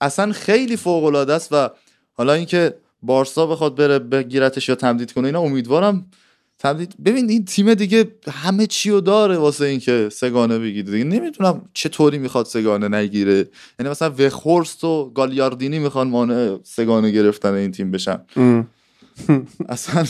اصلا 0.00 0.32
خیلی 0.32 0.76
فوق 0.76 1.04
العاده 1.04 1.34
است 1.34 1.52
و 1.52 1.68
حالا 2.12 2.32
اینکه 2.32 2.74
بارسا 3.02 3.46
بخواد 3.46 3.76
بره 3.76 3.98
بگیرتش 3.98 4.68
یا 4.68 4.74
تمدید 4.74 5.12
کنه 5.12 5.26
اینا 5.26 5.40
امیدوارم 5.40 6.10
تمدید 6.58 6.94
ببین 7.04 7.30
این 7.30 7.44
تیم 7.44 7.74
دیگه 7.74 8.12
همه 8.32 8.66
چی 8.66 8.90
رو 8.90 9.00
داره 9.00 9.36
واسه 9.36 9.64
اینکه 9.64 10.08
سگانه 10.12 10.58
بگیره 10.58 10.90
دیگه. 10.90 11.04
نمی‌دونم 11.04 11.68
چطوری 11.74 12.18
می‌خواد 12.18 12.46
سگانه 12.46 12.88
نگیره. 12.88 13.48
یعنی 13.78 13.90
مثلا 13.90 14.14
وخورست 14.18 14.84
و 14.84 15.10
گالیاردینی 15.10 15.78
می‌خوان 15.78 16.08
مانع 16.08 16.58
سگانه 16.62 17.10
گرفتن 17.10 17.52
این 17.54 17.72
تیم 17.72 17.90
بشن. 17.90 18.24
اصلا 19.68 20.04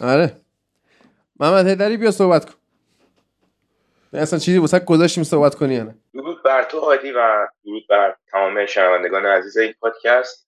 آره. 0.00 0.36
محمد 1.40 1.66
هیدری 1.66 1.96
بیا 1.96 2.10
صحبت 2.10 2.44
کن. 2.44 2.54
اصلا 4.12 4.38
چیزی 4.38 4.58
واسه 4.58 4.78
گذاشتیم 4.78 5.24
صحبت 5.24 5.54
کنی 5.54 5.78
نه؟ 5.78 5.94
درود 6.14 6.42
بر 6.42 6.64
تو 6.64 6.80
هادی 6.80 7.10
و 7.10 7.48
درود 7.64 7.82
بر 7.88 8.16
تمام 8.32 8.66
شنوندگان 8.66 9.26
عزیز 9.26 9.56
این 9.56 9.74
پادکست. 9.80 10.47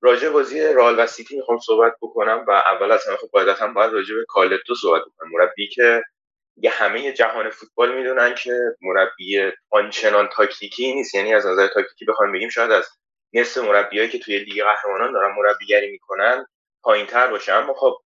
راجع 0.00 0.28
بازی 0.28 0.72
رال 0.72 1.00
و 1.00 1.06
سیتی 1.06 1.36
می‌خوام 1.36 1.58
صحبت 1.58 1.92
بکنم 2.02 2.44
و 2.48 2.50
اول 2.50 2.92
از 2.92 3.06
همه 3.06 3.16
خب 3.16 3.28
قاعدتا 3.32 3.66
باید 3.66 3.92
راجع 3.92 4.14
به 4.14 4.24
کالتو 4.28 4.74
صحبت 4.74 5.02
بکنم. 5.02 5.30
مربی 5.32 5.68
که 5.68 6.02
یه 6.56 6.70
همه 6.70 7.12
جهان 7.12 7.50
فوتبال 7.50 7.94
می‌دونن 7.94 8.34
که 8.34 8.52
مربی 8.80 9.52
آنچنان 9.70 10.28
تاکتیکی 10.32 10.94
نیست. 10.94 11.14
یعنی 11.14 11.34
از 11.34 11.46
نظر 11.46 11.66
تاکتیکی 11.66 12.04
بخوایم 12.04 12.32
بگیم 12.32 12.48
شاید 12.48 12.70
از 12.70 12.88
نصف 13.32 13.58
مربیایی 13.58 14.08
که 14.08 14.18
توی 14.18 14.38
لیگ 14.38 14.64
قهرمانان 14.64 15.12
دارن 15.12 15.34
مربیگری 15.36 15.90
می‌کنن 15.90 16.46
پایینتر 16.82 17.26
باشه. 17.26 17.52
اما 17.52 17.74
خب 17.74 17.96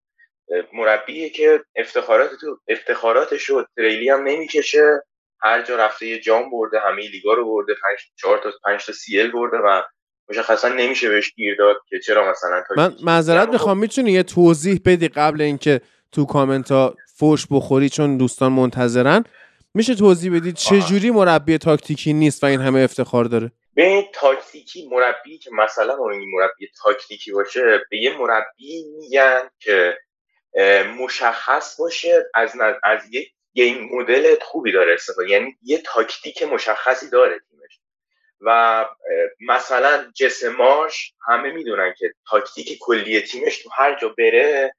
مربی 0.72 1.30
که 1.30 1.64
افتخارات 1.76 2.30
تو 2.41 2.59
افتخاراتش 2.68 3.45
رو 3.45 3.66
تریلی 3.76 4.09
هم 4.09 4.22
نمی‌کشه. 4.22 5.03
هر 5.43 5.62
جا 5.62 5.76
رفته 5.76 6.07
یه 6.07 6.20
جام 6.20 6.51
برده 6.51 6.80
همه 6.80 7.03
لیگا 7.03 7.35
رو 7.35 7.45
برده 7.45 7.74
5 7.82 7.99
4 8.16 8.39
تا 8.39 8.53
5 8.64 8.87
تا 8.87 8.93
سی 8.93 9.20
ال 9.20 9.30
برده 9.30 9.57
و 9.57 9.82
مشخصا 10.28 10.68
نمیشه 10.68 11.08
بهش 11.08 11.34
گیر 11.34 11.56
داد 11.56 11.76
که 11.88 11.98
چرا 11.98 12.30
مثلا 12.30 12.64
تا 12.68 12.74
من 12.76 12.96
معذرت 13.02 13.48
می‌خوام. 13.48 13.78
می‌تونی 13.78 14.12
یه 14.12 14.22
توضیح 14.22 14.80
بدی 14.84 15.08
قبل 15.08 15.40
اینکه 15.40 15.80
تو 16.12 16.24
کامنت 16.24 16.70
ها 16.70 16.96
فوش 17.16 17.46
بخوری 17.50 17.88
چون 17.88 18.16
دوستان 18.16 18.52
منتظرن؟ 18.52 19.24
میشه 19.74 19.94
توضیح 19.94 20.36
بدید 20.36 20.54
چه 20.54 20.80
جوری 20.80 21.10
مربی 21.10 21.58
تاکتیکی 21.58 22.12
نیست 22.12 22.44
و 22.44 22.46
این 22.46 22.60
همه 22.60 22.80
افتخار 22.80 23.24
داره؟ 23.24 23.52
به 23.74 24.04
تاکتیکی 24.14 24.88
مربی 24.88 25.38
که 25.38 25.50
مثلا 25.52 25.96
مربی 26.06 26.68
تاکتیکی 26.82 27.32
باشه 27.32 27.60
به 27.90 27.96
یه 27.98 28.18
مربی 28.18 28.84
میگن 28.98 29.48
که 29.58 29.98
مشخص 31.00 31.76
باشه 31.80 32.30
از 32.34 32.52
از 32.82 33.00
یک 33.10 33.28
game 33.55 33.88
model 33.92 34.34
خوبی 34.42 34.72
داره 34.72 34.94
استفاده. 34.94 35.30
یعنی 35.30 35.56
یه 35.62 35.82
تاکتیک 35.86 36.42
مشخصی 36.42 37.10
داره. 37.10 37.40
و 38.47 38.86
مثلا 39.40 40.12
جسماش 40.14 41.12
همه 41.28 41.51
می‌دونن 41.51 41.95
که 41.99 42.12
تاکتیک 42.30 42.78
کلی 42.80 43.20
تیمش 43.20 43.62
تو 43.62 43.70
هر 43.76 43.99
جا 44.01 44.09
بره 44.09 44.74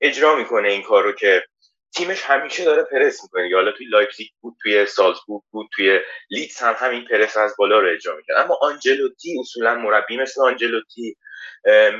اجرا 0.00 0.36
می‌کنه 0.36 0.68
این 0.68 0.82
کارو 0.82 1.12
که 1.12 1.42
تیمش 1.94 2.22
همیشه 2.22 2.64
داره 2.64 2.82
پرس 2.82 3.22
می‌کنه. 3.22 3.54
حالا 3.54 3.72
توی 3.72 3.86
لایپزیگ 3.86 4.28
بود 4.40 4.56
توی 4.62 4.86
سالزبورگ 4.86 5.42
بود 5.50 5.68
توی 5.72 6.00
لیدز 6.30 6.58
هم 6.58 6.74
همین 6.78 7.04
پرس 7.04 7.36
از 7.36 7.54
بالا 7.58 7.78
رو 7.78 7.94
اجرا 7.94 8.16
می‌کنه 8.16 8.36
اما 8.36 8.58
آنچلوتی 8.60 9.40
اصولا 9.40 9.74
مربی 9.74 10.16
مثل 10.16 10.42
آنچلوتی 10.42 11.16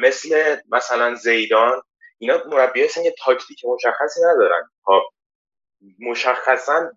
مثل 0.00 0.56
مثلا 0.68 1.14
زیدان 1.14 1.82
اینا 2.18 2.42
مربی 2.46 2.84
هستن 2.84 3.02
یه 3.02 3.14
تاکتیک 3.24 3.64
مشخصی 3.64 4.20
ندارن. 4.20 4.70
مشخصا 5.98 6.90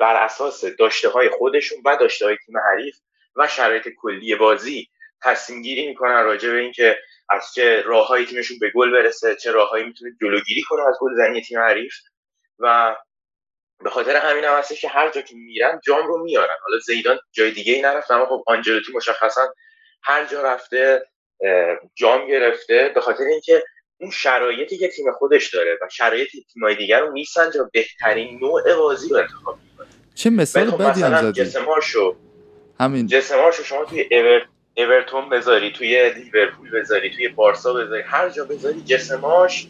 بر 0.00 0.16
اساس 0.24 0.64
داشته 0.64 1.08
های 1.08 1.28
خودشون 1.28 1.78
و 1.84 1.96
داشته 1.96 2.24
های 2.26 2.36
تیم 2.46 2.58
حریف 2.58 2.96
و 3.36 3.48
شرایط 3.48 3.88
کلی 3.96 4.34
بازی 4.34 4.88
تصمیم 5.22 5.62
گیری 5.62 5.86
می‌کنن 5.86 6.24
راجع 6.24 6.50
به 6.50 6.58
اینکه 6.58 6.98
از 7.28 7.52
چه 7.54 7.82
راههایی 7.82 8.26
تیمشون 8.26 8.58
به 8.58 8.70
گل 8.74 8.92
برسه 8.92 9.34
چه 9.34 9.50
راههایی 9.52 9.84
می‌تونه 9.84 10.10
جلوگیری 10.20 10.62
کنه 10.62 10.88
از 10.88 10.94
گل 11.00 11.16
زنی 11.16 11.42
تیم 11.42 11.58
حریف. 11.58 11.94
و 12.58 12.96
به 13.84 13.90
خاطر 13.90 14.16
همین 14.16 14.44
هم 14.44 14.58
هستش 14.58 14.80
که 14.80 14.88
هر 14.88 15.10
جا 15.10 15.20
که 15.20 15.34
میرن 15.36 15.80
جام 15.84 16.06
رو 16.06 16.24
میارن. 16.24 16.56
حالا 16.62 16.78
زیدان 16.78 17.18
جای 17.32 17.50
دیگه 17.50 17.72
ای 17.72 17.82
نرفت 17.82 18.10
اما 18.10 18.26
خب 18.26 18.44
آنجلوتی 18.46 18.92
مشخصا 18.92 19.54
هر 20.02 20.24
جا 20.24 20.42
رفته 20.42 21.06
جام 21.94 22.26
گرفته. 22.26 22.92
به 22.94 23.00
خاطر 23.00 23.24
اینکه 23.24 23.64
اون 24.00 24.10
شرایطی 24.10 24.78
که 24.78 24.88
تیم 24.88 25.12
خودش 25.12 25.54
داره 25.54 25.78
و 25.82 25.88
شرایط 25.88 26.28
تیمای 26.52 26.74
دیگر 26.74 27.00
رو 27.00 27.12
میسنجه 27.12 27.70
بهترین 27.72 28.38
نوع 28.38 28.74
بازی 28.74 29.08
رو 29.08 29.16
انتخاب 29.16 29.58
می‌کنه. 29.70 29.86
چه 30.14 30.30
مثال 30.30 30.70
خب 30.70 30.90
بدی 30.90 31.02
هم 31.02 31.32
زدی؟ 31.32 31.50
همین. 32.80 33.06
جسماشو 33.06 33.62
شما 33.62 33.84
توی 33.84 34.04
ایور... 34.10 34.40
اورتون 34.76 35.28
بذاری 35.28 35.72
توی 35.72 36.10
لیورپول 36.16 36.70
بذاری 36.70 37.10
توی 37.10 37.28
بارسا 37.28 37.72
بذاری 37.72 38.02
هر 38.06 38.28
جا 38.28 38.44
بذاری 38.44 38.80
جسماش 38.80 39.66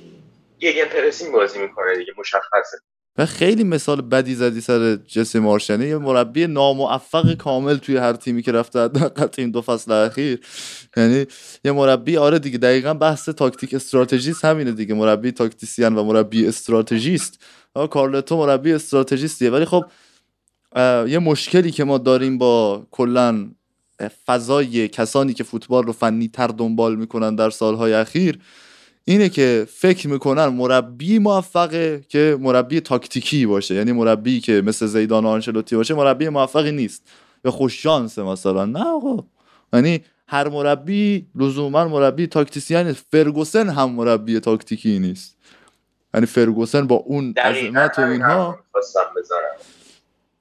یه 0.60 0.84
پرسینگ 0.84 1.32
بازی 1.32 1.58
می‌کنه 1.58 1.96
دیگه 1.98 2.12
مشخصه. 2.18 2.78
و 3.18 3.26
خیلی 3.26 3.64
مثال 3.64 4.00
بدی 4.00 4.34
زدی 4.34 4.60
سر 4.60 4.96
جسی 4.96 5.38
مارش 5.38 5.86
یه 5.86 5.96
مربی 5.96 6.46
ناموفق 6.46 7.34
کامل 7.34 7.76
توی 7.76 7.96
هر 7.96 8.12
تیمی 8.12 8.42
که 8.42 8.52
رفته 8.52 8.80
حداقل 8.80 9.28
این 9.38 9.50
دو 9.50 9.62
فصل 9.62 9.92
اخیر. 9.92 10.40
یعنی 10.96 11.26
یه 11.64 11.72
مربی 11.72 12.16
آره 12.16 12.38
دیگه 12.38 12.58
دقیقا 12.58 12.94
بحث 12.94 13.28
تاکتیک 13.28 13.74
استراتژیست 13.74 14.44
همینه 14.44 14.72
دیگه. 14.72 14.94
مربی 14.94 15.32
تاکتیسیان 15.32 15.98
و 15.98 16.04
مربی 16.04 16.46
استراتژیست. 16.46 17.44
کارلتو 17.90 18.36
مربی 18.36 18.72
استراتژیستیه. 18.72 19.50
ولی 19.50 19.64
خب 19.64 19.84
یه 20.76 21.18
مشکلی 21.18 21.70
که 21.70 21.84
ما 21.84 21.98
داریم 21.98 22.38
با 22.38 22.86
کلا 22.90 23.50
فضای 24.26 24.88
کسانی 24.88 25.32
که 25.32 25.44
فوتبال 25.44 25.84
رو 25.84 25.92
فنی 25.92 26.28
تر 26.28 26.46
دنبال 26.46 26.96
می‌کنن 26.96 27.34
در 27.34 27.50
سالهای 27.50 27.92
اخیر 27.92 28.38
اینه 29.04 29.28
که 29.28 29.66
فکر 29.70 30.08
می‌کنن 30.08 30.46
مربی 30.46 31.18
موفقه 31.18 32.04
که 32.08 32.36
مربی 32.40 32.80
تاکتیکی 32.80 33.46
باشه. 33.46 33.74
یعنی 33.74 33.92
مربی 33.92 34.40
که 34.40 34.62
مثل 34.66 34.86
زیدان 34.86 35.24
و 35.24 35.28
آنچلوتی 35.28 35.76
باشه 35.76 35.94
مربی 35.94 36.28
موفقی 36.28 36.72
نیست. 36.72 37.08
یا 37.44 37.50
خوش 37.50 37.82
شانسه 37.82 38.22
مثلا. 38.22 38.64
نه 38.64 38.84
آقا. 38.84 39.24
یعنی 39.72 40.00
هر 40.26 40.48
مربی 40.48 41.26
لزوما 41.34 41.88
مربی 41.88 42.26
تاکتیسیان 42.26 42.86
نیست. 42.86 43.06
فرگوسن 43.10 43.68
هم 43.68 43.90
مربی 43.90 44.40
تاکتیکی 44.40 44.98
نیست. 44.98 45.36
یعنی 46.14 46.26
فرگوسن 46.26 46.86
با 46.86 46.96
اون 46.96 47.32
عظمت 47.32 47.98
و 47.98 48.02
اینها 48.02 48.58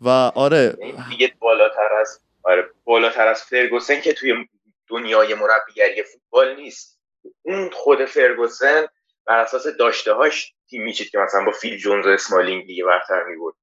و 0.01 0.09
آره. 0.35 0.77
دیگه 1.09 1.33
بالاتر 1.39 1.93
از 1.93 2.21
آره 2.43 2.69
بالاتر 2.83 3.27
از 3.27 3.43
فرگوسن 3.43 4.01
که 4.01 4.13
توی 4.13 4.47
دنیای 4.87 5.33
مربیگری 5.33 6.03
فوتبال 6.03 6.55
نیست. 6.55 6.99
اون 7.41 7.69
خود 7.69 8.05
فرگوسن 8.05 8.87
بر 9.25 9.39
اساس 9.39 9.67
داشته 9.67 10.13
هاش 10.13 10.53
تیم 10.69 10.83
میچید 10.83 11.09
که 11.09 11.17
مثلا 11.17 11.45
با 11.45 11.51
فیل 11.51 11.77
جونز 11.77 12.05
و 12.05 12.09
اسمالینگ 12.09 12.65
دیگه 12.65 12.83
برتر 12.83 13.23
میبود 13.23 13.55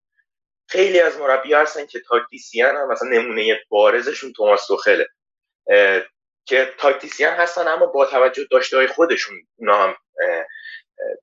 خیلی 0.68 1.00
از 1.00 1.16
مربی 1.16 1.54
هستن 1.54 1.86
که 1.86 2.00
تاکتیسیان 2.00 2.76
هم 2.76 2.88
مثلا 2.88 3.08
نمونه 3.08 3.60
بارزشون 3.68 4.32
توماس 4.32 4.66
توخله. 4.66 5.08
که 6.44 6.74
تاکتیسیان 6.78 7.34
هستن 7.34 7.68
اما 7.68 7.86
با 7.86 8.06
توجه 8.06 8.44
داشته 8.50 8.76
های 8.76 8.86
خودشون 8.86 9.34
اونا 9.56 9.76
هم 9.76 9.96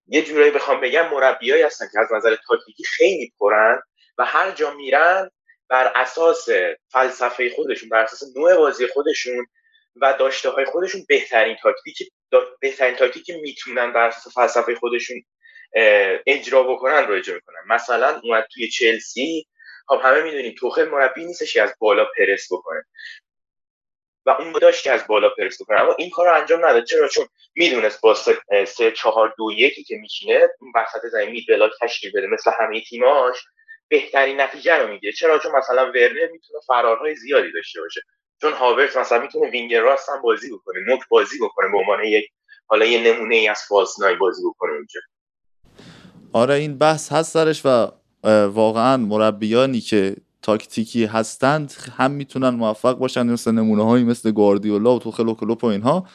یه 0.08 0.22
جورایی 0.22 0.52
بخوام 0.52 0.82
بگم 0.82 1.10
مربیایی 1.10 1.64
هستن 1.64 1.86
که 1.94 2.00
از 2.00 2.14
نظر 2.14 2.36
تاکتیکی 2.48 2.84
خیلی 2.84 3.34
پرن. 3.40 3.82
و 4.18 4.26
هر 4.26 4.52
جا 4.52 4.74
میرن 4.74 5.30
بر 5.70 5.92
اساس 5.96 6.50
فلسفه 6.88 7.50
خودشون 7.50 7.90
بر 7.90 8.04
اساس 8.04 8.24
نوع 8.36 8.56
بازی 8.56 8.88
خودشون 8.88 9.48
و 9.96 10.14
داشته 10.20 10.50
های 10.50 10.66
خودشون 10.66 11.06
بهترین 11.08 11.58
تاکتیک 11.64 12.12
بهترین 12.60 12.96
تاکتیک 12.96 13.26
که 13.26 13.38
می‌تونن 13.38 13.94
بر 13.94 14.08
اساس 14.08 14.34
فلسفه 14.34 14.76
خودشون 14.76 15.24
اجرا 16.26 16.64
بکنن 16.64 17.08
رو 17.08 17.16
اجرا 17.16 17.36
می‌کنن. 17.36 17.62
مثلا 17.68 18.22
اومد 18.24 18.48
توی 18.54 18.70
چلسی 18.70 19.48
خب 19.88 20.02
همه 20.04 20.22
می‌دونیم 20.22 20.56
توخل 20.58 20.90
مربی 20.90 21.26
نیستش 21.26 21.54
که 21.54 21.62
از 21.62 21.76
بالا 21.80 22.06
پرس 22.18 22.48
بکنه. 22.52 22.84
و 24.26 24.30
اون 24.30 24.52
داشت 24.52 24.84
که 24.84 24.92
از 24.92 25.08
بالا 25.08 25.30
پرس 25.30 25.62
بکنه. 25.62 25.82
اما 25.82 25.96
این 26.00 26.10
کار 26.10 26.28
رو 26.28 26.36
انجام 26.36 26.66
نداد. 26.66 26.86
چرا؟ 26.86 27.08
چون 27.08 27.28
می‌دونست 27.56 28.02
با 28.02 28.14
سه 28.68 28.92
چهار 28.96 29.34
دو 29.38 29.52
یکی 29.52 29.84
که 29.84 29.96
میشینه 29.96 30.50
اون 30.60 30.72
وسط 30.76 31.08
زمین 31.12 31.30
مید 31.30 31.46
بلاک 31.50 31.72
تشکیل 31.82 32.12
بده 32.12 32.28
مثل 32.28 32.52
همه 32.60 32.82
تیماش. 32.82 33.38
بهترین 33.94 34.42
نتیجه 34.42 34.76
رو 34.76 34.90
می‌گیره. 34.90 35.14
چرا؟ 35.14 35.40
چون 35.40 35.52
مثلا 35.56 35.82
ورنر 35.82 36.28
می‌تونه 36.32 36.60
فرارهای 36.68 37.16
زیادی 37.16 37.52
داشته 37.52 37.82
باشه. 37.82 38.02
چون 38.42 38.54
هاورت 38.54 38.98
مثلا 38.98 39.22
می‌تونه 39.22 39.50
وینگر 39.50 39.82
راست 39.82 40.10
هم 40.10 40.22
بازی 40.22 40.54
بکنه 40.54 40.80
نوک 40.88 41.00
بازی 41.10 41.38
بکنه 41.42 41.72
به 41.72 41.78
عنوان 41.78 42.04
یک 42.04 42.26
حالا 42.68 42.86
یه 42.86 43.14
نمونه 43.14 43.36
ای 43.36 43.48
از 43.48 43.60
نای 44.00 44.16
بازی 44.16 44.42
بکنه 44.46 44.72
اونجا 44.72 45.00
آره 46.34 46.54
این 46.54 46.78
بحث 46.78 47.12
هست 47.12 47.34
سرش 47.34 47.62
و 47.66 47.88
واقعا 48.48 48.98
مربیانی 48.98 49.80
که 49.80 50.16
تاکتیکی 50.42 51.06
هستند 51.06 51.74
هم 51.98 52.12
می‌تونن 52.12 52.50
موفق 52.50 52.98
باشن 52.98 53.28
مثل 53.28 53.52
نمونه 53.52 53.86
هایی 53.86 54.04
مثل 54.04 54.32
گاردیولا 54.32 54.96
و 54.96 55.00
توخل 55.00 55.28
و 55.28 55.34
کلوپ 55.34 55.64
و 55.64 55.68
اینها 55.68 56.08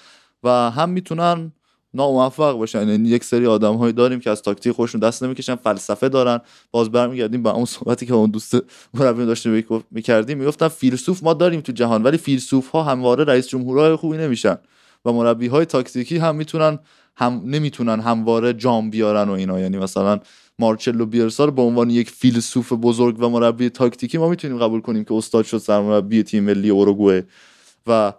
و 0.43 0.49
هم 0.51 0.89
می‌تونن 0.89 1.53
ناموفق 1.95 2.53
باشن. 2.53 2.89
یعنی 2.89 3.09
یک 3.09 3.24
سری 3.24 3.47
آدم 3.47 3.74
هایی 3.74 3.93
داریم 3.93 4.20
که 4.20 4.30
از 4.30 4.43
تاکتیک 4.43 4.72
خودشون 4.72 5.01
دست 5.01 5.22
نمی‌کشن 5.22 5.55
فلسفه 5.55 6.09
دارن. 6.09 6.41
باز 6.70 6.91
برمیگردیم 6.91 7.43
به 7.43 7.55
اون 7.55 7.64
صحبتی 7.64 8.07
که 8.07 8.14
اون 8.14 8.30
دوست 8.30 8.57
مربی 8.95 9.26
داشته 9.26 9.64
می‌کردیم. 9.91 10.39
می‌گفتن 10.39 10.68
فیلسوف 10.68 11.22
ما 11.22 11.34
داریم 11.34 11.61
تو 11.61 11.72
جهان 11.72 12.03
ولی 12.03 12.16
فیلسوف 12.16 12.68
ها 12.68 12.82
همواره 12.82 13.24
رئیس 13.24 13.49
جمهورهای 13.49 13.97
خوبی 13.97 14.16
نمیشن 14.16 14.59
و 15.05 15.12
مربی 15.12 15.47
های 15.47 15.64
تاکتیکی 15.64 16.18
هم 16.18 16.36
می‌تونن 16.36 16.78
هم 17.16 17.43
نمی‌تونن 17.47 18.01
همواره 18.01 18.53
جام 18.53 18.91
بیارن 18.91 19.28
و 19.28 19.32
اینا. 19.32 19.61
یعنی 19.61 19.78
مثلا 19.78 20.20
مارچلو 20.59 21.07
بیرسا 21.07 21.47
به 21.47 21.62
عنوان 21.62 21.91
یک 21.91 22.11
فیلسوف 22.11 22.72
بزرگ 22.72 23.16
و 23.22 23.28
مربی 23.28 23.68
تاکتیکی 23.68 24.18
ما 24.18 24.28
می‌تونیم 24.28 24.59
قبول 24.59 24.80
کنیم 24.80 25.05
که 25.05 25.14
استاد 25.14 25.45
شد 25.45 25.59
سرمربی 25.59 26.22
تیم 26.22 26.45
ملی 26.45 26.70
اوروگوئه 26.70 27.26
و 27.86 28.12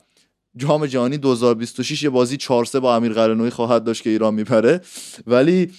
جام 0.57 0.85
جهانی 0.85 1.17
2026 1.17 2.03
یه 2.03 2.09
بازی 2.09 2.37
4 2.37 2.65
با 2.81 2.95
امیر 2.95 3.13
قرنوی 3.13 3.49
خواهد 3.49 3.83
داشت 3.83 4.03
که 4.03 4.09
ایران 4.09 4.33
میپره 4.33 4.81
ولی 5.27 5.71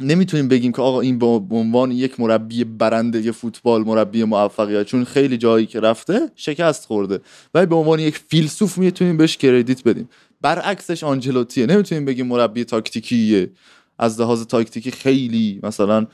نمی‌تونیم 0.00 0.48
بگیم 0.48 0.72
که 0.72 0.82
آقا 0.82 1.00
این 1.00 1.18
به 1.18 1.56
عنوان 1.56 1.90
یک 1.90 2.20
مربی 2.20 2.64
برنده 2.64 3.32
فوتبال 3.32 3.84
مربی 3.84 4.24
موفقیت 4.24 4.86
چون 4.86 5.04
خیلی 5.04 5.36
جایی 5.36 5.66
که 5.66 5.80
رفته 5.80 6.30
شکست 6.36 6.86
خورده. 6.86 7.20
ولی 7.54 7.66
به 7.66 7.74
عنوان 7.74 7.98
یک 7.98 8.18
فیلسوف 8.28 8.78
می‌تونیم 8.78 9.16
بهش 9.16 9.36
کردیت 9.36 9.84
بدیم. 9.84 10.08
برعکسش 10.40 11.04
آنجلوتیه. 11.04 11.66
نمی‌تونیم 11.66 12.04
بگیم 12.04 12.26
مربی 12.26 12.64
تاکتیکیه. 12.64 13.50
از 13.98 14.20
لحاظ 14.20 14.42
تاکتیکی 14.42 14.90
خیلی 14.90 15.60
مثلا 15.62 16.06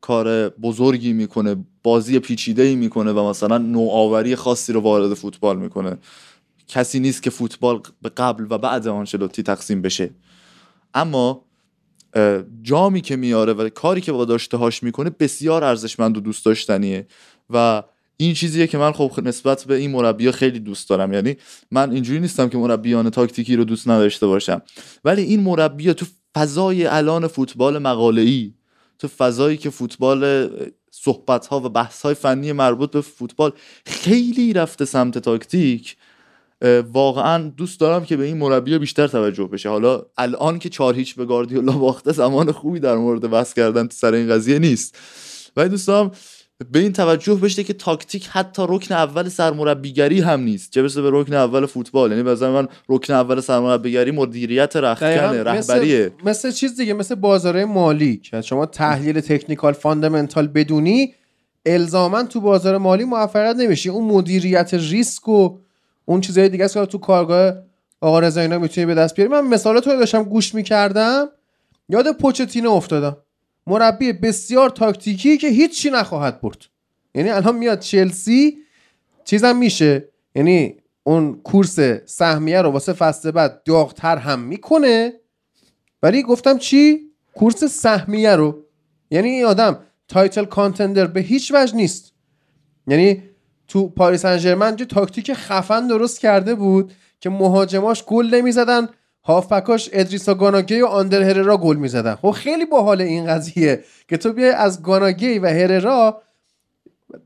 کار 0.00 0.48
بزرگی 0.48 1.12
می‌کنه 1.12 1.56
بازی 1.82 2.18
پیچیده 2.18 2.62
ای 2.62 2.74
می‌کنه 2.74 3.12
و 3.12 3.28
مثلا 3.28 3.58
نوآوری 3.58 4.36
خاصی 4.36 4.72
رو 4.72 4.80
وارد 4.80 5.14
فوتبال 5.14 5.58
می‌کنه. 5.58 5.96
کسی 6.68 7.00
نیست 7.00 7.22
که 7.22 7.30
فوتبال 7.30 7.80
به 8.02 8.08
قبل 8.08 8.46
و 8.50 8.58
بعد 8.58 8.88
آنچلوتی 8.88 9.42
تقسیم 9.42 9.82
بشه. 9.82 10.10
اما 10.94 11.44
جامی 12.62 13.00
که 13.00 13.16
میاره 13.16 13.52
و 13.52 13.68
کاری 13.68 14.00
که 14.00 14.12
با 14.12 14.24
داشته 14.24 14.56
هاش 14.56 14.82
می‌کنه 14.82 15.10
بسیار 15.10 15.64
ارزشمند 15.64 16.16
و 16.16 16.20
دوست 16.20 16.44
داشتنیه 16.44 17.06
و 17.50 17.82
این 18.16 18.34
چیزیه 18.34 18.66
که 18.66 18.78
من 18.78 18.92
خب 18.92 19.20
نسبت 19.22 19.64
به 19.64 19.74
این 19.74 19.90
مربی 19.90 20.30
خیلی 20.30 20.58
دوست 20.58 20.88
دارم. 20.88 21.12
یعنی 21.12 21.36
من 21.70 21.90
اینجوری 21.90 22.20
نیستم 22.20 22.48
که 22.48 22.58
مربیان 22.58 23.10
تاکتیکی 23.10 23.56
رو 23.56 23.64
دوست 23.64 23.88
نداشته 23.88 24.26
باشم. 24.26 24.62
ولی 25.04 25.22
این 25.22 25.40
مربی 25.40 25.94
تو 25.94 26.06
فضای 26.34 26.86
الان 26.86 27.26
فوتبال 27.26 27.78
مقاله 27.78 28.22
ای 28.22 28.52
تو 28.98 29.08
فضایی 29.08 29.56
که 29.56 29.70
فوتبال 29.70 30.50
صحبت 30.90 31.46
ها 31.46 31.60
و 31.60 31.68
بحث 31.68 32.02
های 32.02 32.14
فنی 32.14 32.52
مربوط 32.52 32.90
به 32.90 33.00
فوتبال 33.00 33.52
خیلی 33.86 34.52
رفته 34.52 34.84
سمت 34.84 35.18
تاکتیک 35.18 35.96
واقعا 36.92 37.48
دوست 37.48 37.80
دارم 37.80 38.04
که 38.04 38.16
به 38.16 38.24
این 38.24 38.36
مربی 38.36 38.78
بیشتر 38.78 39.06
توجه 39.06 39.44
بشه. 39.44 39.68
حالا 39.68 40.02
الان 40.16 40.58
که 40.58 40.68
چهار 40.68 40.94
هیچ 40.94 41.14
به 41.14 41.24
گاردیولا 41.24 41.72
باخته 41.72 42.12
زمان 42.12 42.52
خوبی 42.52 42.80
در 42.80 42.96
مورد 42.96 43.30
بحث 43.30 43.54
کردن 43.54 43.86
تو 43.86 43.96
سر 43.96 44.14
این 44.14 44.28
قضیه 44.28 44.58
نیست. 44.58 44.98
ولی 45.56 45.68
دوست 45.68 45.86
دارم 45.86 46.10
به 46.64 46.78
این 46.78 46.92
توجه 46.92 47.34
بشه 47.34 47.64
که 47.64 47.72
تاکتیک 47.72 48.28
حتی 48.32 48.62
رکن 48.68 48.94
اول 48.94 49.28
سرمربیگری 49.28 50.20
هم 50.20 50.40
نیست. 50.40 50.72
چه 50.72 50.82
برسه 50.82 51.02
به 51.02 51.10
رکن 51.12 51.34
اول 51.34 51.66
فوتبال. 51.66 52.10
یعنی 52.10 52.22
به 52.22 52.48
من 52.48 52.68
رکن 52.88 53.14
اول 53.14 53.40
سرمربیگری 53.40 54.10
مدیریت 54.10 54.76
رختکنه 54.76 55.42
رهبریه 55.42 56.06
مثل, 56.06 56.28
مثل 56.28 56.50
چیز 56.50 56.76
دیگه 56.76 56.92
مثل 56.92 57.14
بازاره 57.14 57.64
مالی. 57.64 58.16
که 58.16 58.40
شما 58.40 58.66
تحلیل 58.66 59.20
technical 59.20 59.72
fundamental 59.72 60.46
بدونی 60.46 61.14
الزاما 61.66 62.22
تو 62.22 62.40
بازار 62.40 62.78
مالی 62.78 63.04
موفق 63.04 63.56
نمیشی. 63.56 63.88
اون 63.88 64.04
مدیریت 64.04 64.74
ریسک 64.74 65.28
و 65.28 65.58
اون 66.04 66.20
چیزای 66.20 66.48
دیگه 66.48 66.64
است 66.64 66.74
که 66.74 66.86
تو 66.86 66.98
کارگاه 66.98 67.52
آقا 68.00 68.18
رضا 68.18 68.40
اینا 68.40 68.58
می‌تونی 68.58 68.86
به 68.86 68.94
دست 68.94 69.14
بیاری. 69.14 69.30
من 69.30 69.40
مثالات 69.40 69.86
رو 69.86 69.98
داشتم 69.98 70.22
گوش 70.22 70.54
می‌کردم. 70.54 71.28
یاد 71.88 72.16
پوچتینو 72.16 72.70
افتادم. 72.70 73.16
مربی 73.68 74.12
بسیار 74.12 74.70
تاکتیکی 74.70 75.36
که 75.36 75.48
هیچی 75.48 75.90
نخواهد 75.90 76.40
برد. 76.40 76.64
یعنی 77.14 77.30
الان 77.30 77.56
میاد 77.56 77.80
چلسی 77.80 78.58
چیزم 79.24 79.56
میشه. 79.56 80.08
یعنی 80.34 80.76
اون 81.04 81.40
کورس 81.44 81.78
سهمیه 82.06 82.62
رو 82.62 82.70
واسه 82.70 82.92
فصل 82.92 83.30
بعد 83.30 83.62
داغتر 83.64 84.16
هم 84.16 84.40
می‌کنه. 84.40 85.12
ولی 86.02 86.22
گفتم 86.22 86.58
چی؟ 86.58 87.00
کورس 87.34 87.64
سهمیه 87.64 88.36
رو. 88.36 88.64
یعنی 89.10 89.28
این 89.28 89.44
آدم 89.44 89.78
title 90.08 90.44
contender 90.44 91.06
به 91.06 91.20
هیچ 91.20 91.52
وجه 91.54 91.76
نیست. 91.76 92.12
یعنی 92.86 93.22
تو 93.68 93.88
پاریس 93.88 94.24
سن 94.24 94.41
ژرمن 94.41 94.76
یه 94.76 94.79
جور 94.79 94.84
تاکتیک 94.84 95.32
خفن 95.32 95.86
درست 95.86 96.20
کرده 96.20 96.54
بود 96.54 96.92
که 97.20 97.30
مهاجماش 97.30 98.04
گل 98.04 98.34
نمی‌زدن. 98.34 98.88
هافبکاش 99.28 99.90
ادریسا 99.92 100.34
گانا 100.34 100.57
گی 100.57 100.80
و 100.80 100.86
آندر 100.86 101.22
هررا 101.22 101.56
گل 101.56 101.76
می‌زدن. 101.76 102.14
خب 102.14 102.30
خیلی 102.30 102.66
باحال 102.66 103.00
این 103.00 103.26
قضیه 103.26 103.84
که 104.08 104.16
تو 104.16 104.32
بیای 104.32 104.50
از 104.50 104.82
گانا 104.82 105.10
گی 105.10 105.38
و 105.38 105.46
هررا 105.46 106.22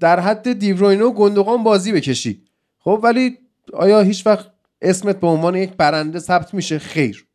در 0.00 0.20
حد 0.20 0.53
دیبروینو 0.53 1.09
و 1.09 1.12
گندوقان 1.12 1.62
بازی 1.62 1.92
بکشی. 1.92 2.42
خب 2.78 3.00
ولی 3.03 3.38
آیا 3.72 4.00
هیچ 4.00 4.26
وقت 4.26 4.46
اسمت 4.82 5.20
به 5.20 5.26
عنوان 5.26 5.55
یک 5.55 5.72
برنده 5.72 6.18
ثبت 6.18 6.55
میشه؟ 6.55 6.78
خیر. 6.78 7.26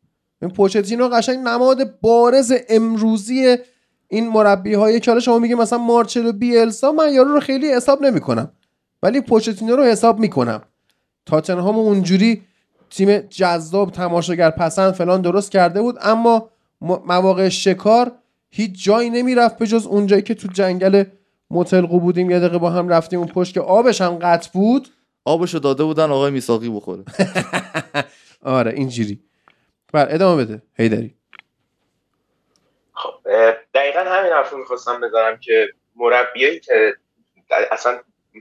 این 0.42 0.50
پوچتینو 0.50 1.08
قشنگ 1.08 1.38
نماد 1.38 2.00
بارز 2.00 2.52
امروزی 2.68 3.56
این 4.08 4.28
مربی 4.28 4.74
های 4.74 5.00
که 5.00 5.20
شما 5.20 5.38
میگه 5.38 5.54
مثلا 5.54 5.78
مارچلو 5.78 6.32
بیلسا 6.32 6.92
من 6.92 7.12
یارو 7.12 7.32
رو 7.32 7.40
خیلی 7.40 7.72
حساب 7.72 8.02
نمی‌کنم. 8.02 8.52
ولی 9.02 9.20
پوچتینو 9.20 9.76
رو 9.76 9.84
حساب 9.84 10.18
می‌کنم. 10.18 10.62
تاتنهام 11.26 11.78
اونجوری 11.78 12.42
تیم 12.90 13.18
جذاب 13.18 13.90
تماشاگر 13.90 14.50
پسند 14.50 14.92
فلان 14.92 15.22
درست 15.22 15.50
کرده 15.50 15.82
بود. 15.82 15.96
اما 16.00 16.50
مواقع 16.80 17.48
شکار 17.48 18.12
هیچ 18.50 18.84
جایی 18.84 19.10
نمی‌رفت 19.10 19.58
به 19.58 19.66
جز 19.66 19.86
اونجایی 19.86 20.22
که 20.22 20.34
تو 20.34 20.48
جنگل 20.48 21.04
متلقو 21.50 22.00
بودیم. 22.00 22.30
یه 22.30 22.38
دقیقه 22.38 22.58
با 22.58 22.70
هم 22.70 22.88
رفتیم 22.88 23.18
اون 23.18 23.28
پشت 23.28 23.54
که 23.54 23.60
آبش 23.60 24.00
هم 24.00 24.18
قطع 24.18 24.50
بود. 24.52 24.88
آبشو 25.24 25.58
داده 25.58 25.84
بودن 25.84 26.10
آقای 26.10 26.30
میساقی 26.30 26.70
بخوره. 26.70 27.04
آره 28.42 28.72
اینجوری. 28.72 29.20
بر 29.92 30.14
ادامه 30.14 30.44
بده. 30.44 30.62
هیدری. 30.74 31.14
خب 32.92 33.10
دقیقا 33.74 34.00
همین 34.00 34.32
حرف 34.32 34.50
رو 34.50 34.58
می‌خواستم 34.58 35.00
بذارم 35.00 35.38
که 35.38 35.68
مربیایی 35.96 36.60
که 36.60 36.94
اصلا 37.70 37.98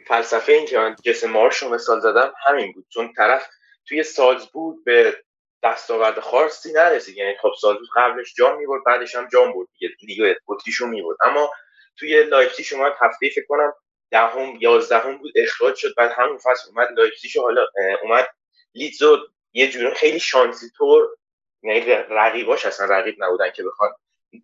فلسفه 0.07 0.51
این 0.51 0.65
که 0.65 0.77
من 0.77 0.95
جسم 1.03 1.29
مارش 1.31 1.57
رو 1.57 1.73
مثال 1.73 1.99
زدم 1.99 2.31
همین 2.47 2.71
بود. 2.71 2.85
چون 2.89 3.13
طرف 3.17 3.47
توی 3.87 4.03
سالزبورگ 4.03 4.83
به 4.83 5.23
دستاورد 5.63 6.19
خاصی 6.19 6.73
نرسید. 6.73 7.17
یعنی 7.17 7.37
خب 7.41 7.51
سالزبورگ 7.61 7.89
قبلش 7.95 8.33
جام 8.37 8.57
می‌برد 8.57 8.83
بعدش 8.83 9.15
هم 9.15 9.27
جام 9.27 9.53
برد 9.53 9.67
دیگه. 9.79 9.95
لیگ 10.01 10.35
اتریشو 10.47 10.87
می‌برد. 10.87 11.17
اما 11.21 11.51
توی 11.99 12.23
لایپزیگ 12.23 12.65
شما 12.65 12.85
هفته 12.85 13.29
فکر 13.35 13.45
کنم 13.47 13.73
دهم 14.11 14.57
یازدهم 14.59 15.17
بود 15.17 15.31
اخراج 15.35 15.75
شد. 15.75 15.93
بعد 15.97 16.11
همون 16.11 16.37
فصل 16.37 16.69
اومد 16.69 16.89
لایپزیگ 16.97 17.41
حالا 17.41 17.67
اومد 18.03 18.27
لیدزو 18.73 19.17
یه 19.53 19.71
جوری 19.71 19.93
خیلی 19.93 20.19
شانسی 20.19 20.69
طور 20.77 21.17
یعنی 21.63 21.85
رقیباش 22.09 22.65
اصلا 22.65 22.97
رقیب 22.97 23.15
نبودن 23.19 23.51
که 23.51 23.63
بخوان 23.63 23.89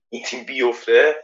این 0.09 0.23
تیم 0.23 0.43
بیفته. 0.43 1.23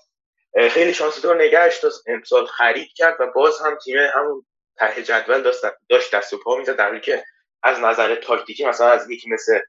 خیلی 0.72 0.94
شانسی 0.94 1.22
طور 1.22 1.44
نگهش 1.44 1.78
داشت. 1.78 1.98
امسال 2.08 2.46
خرید 2.46 2.90
کرد 2.96 3.22
و 3.22 3.28
باز 3.28 3.60
هم 3.60 3.78
تیم 3.78 3.98
همون 3.98 4.46
ته 4.78 5.04
جدول 5.04 5.42
داشت 5.90 6.16
دست 6.16 6.34
و 6.34 6.38
پا 6.38 6.56
می‌زد. 6.56 6.76
در 6.76 7.00
که 7.00 7.24
از 7.64 7.80
نظر 7.80 8.16
تاکتیکی 8.16 8.66
مثلا 8.66 8.90
از 8.90 9.10
یکی 9.10 9.30
مثل 9.30 9.60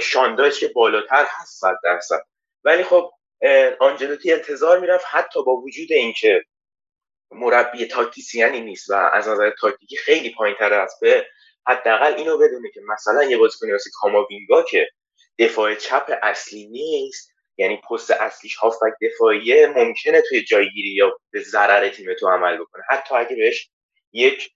شاندایش 0.00 0.60
که 0.60 0.68
بالاتر 0.68 1.26
هست 1.28 1.60
صد 1.60 1.76
درصد. 1.84 2.22
ولی 2.64 2.84
خب 2.84 3.10
آنجلوتی 3.80 4.32
انتظار 4.32 4.80
می‌رفت 4.80 5.04
حتی 5.10 5.42
با 5.42 5.52
وجود 5.56 5.92
اینکه 5.92 6.44
مربی 7.30 7.86
تاکتیسیانی 7.86 8.60
نیست 8.60 8.90
و 8.90 8.94
از 8.94 9.28
نظر 9.28 9.50
تاکتیکی 9.60 9.96
خیلی 9.96 10.34
پایین 10.34 10.56
تر 10.58 10.72
است 10.72 11.00
به 11.00 11.26
حداقل 11.66 12.14
اینو 12.14 12.38
بدونه 12.38 12.70
که 12.74 12.80
مثلا 12.88 13.24
یه 13.24 13.38
بازیکن 13.38 13.70
مثل 13.70 13.90
کاماوینگا 13.94 14.62
که 14.62 14.88
دفاع 15.38 15.74
چپ 15.74 16.18
اصلی 16.22 16.66
نیست 16.66 17.32
یعنی 17.56 17.76
پست 17.90 18.10
اصلیش 18.10 18.56
هافبک 18.56 18.92
دفاعیه 19.02 19.66
ممکنه 19.66 20.22
توی 20.28 20.44
جایگیری 20.44 20.94
یا 20.94 21.18
به 21.30 21.40
ضرر 21.40 21.88
تیم 21.88 22.14
تو 22.14 22.28
عمل 22.28 22.56
بکنه. 22.56 22.82
حتی 22.88 23.14
اگه 23.14 23.36
بهش 23.36 23.70
یک 24.12 24.50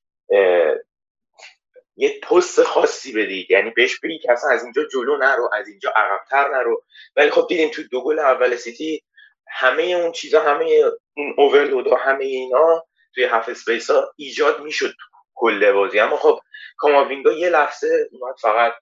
یه 1.97 2.20
پست 2.20 2.62
خاصی 2.62 3.12
بدید. 3.12 3.51
یعنی 3.51 3.70
بهش 3.70 4.01
بگید 4.01 4.22
که 4.22 4.32
اصلا 4.32 4.51
از 4.51 4.62
اینجا 4.64 4.84
جلو 4.84 5.16
نرو 5.16 5.51
از 5.53 5.68
اینجا 5.68 5.92
عقبتر 5.97 6.49
نرو. 6.49 6.84
ولی 7.16 7.30
خب 7.30 7.47
دیدیم 7.49 7.70
تو 7.70 7.82
دو 7.82 8.01
گل 8.01 8.18
اول 8.18 8.57
سیتی 8.57 9.03
همه 9.49 9.82
اون 9.82 10.12
چیزا 10.12 10.40
همه 10.40 10.82
اون 11.16 11.34
overload 11.39 11.87
و 11.86 11.94
همه 11.94 12.24
اینا 12.24 12.84
توی 13.14 13.24
half 13.24 13.49
space 13.49 13.91
ها 13.90 14.12
ایجاد 14.16 14.61
می‌شد 14.61 14.94
کل 15.34 15.72
بازی. 15.72 15.99
اما 15.99 16.16
خب 16.16 16.40
کاماوینگا 16.76 17.32
یه 17.32 17.49
لحظه 17.49 18.09
اومد 18.12 18.34
فقط 18.40 18.72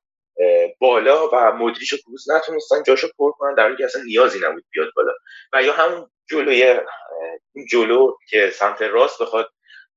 بالا 0.78 1.28
و 1.28 1.52
مدریش 1.52 1.92
و 1.92 1.96
کروز 1.96 2.30
نتونستن 2.30 2.82
جاشو 2.82 3.08
پر 3.18 3.32
کنن 3.32 3.54
در 3.54 3.62
حالی 3.62 3.76
که 3.76 3.84
اصلا 3.84 4.02
نیازی 4.02 4.38
نبود 4.42 4.64
بیاد 4.70 4.88
بالا. 4.96 5.12
و 5.52 5.62
یا 5.62 5.72
همون 5.72 6.10
جلوی 6.30 6.80
جلو 7.70 8.16
که 8.28 8.50
سمت 8.50 8.82
راست 8.82 9.22
بخواد 9.22 9.50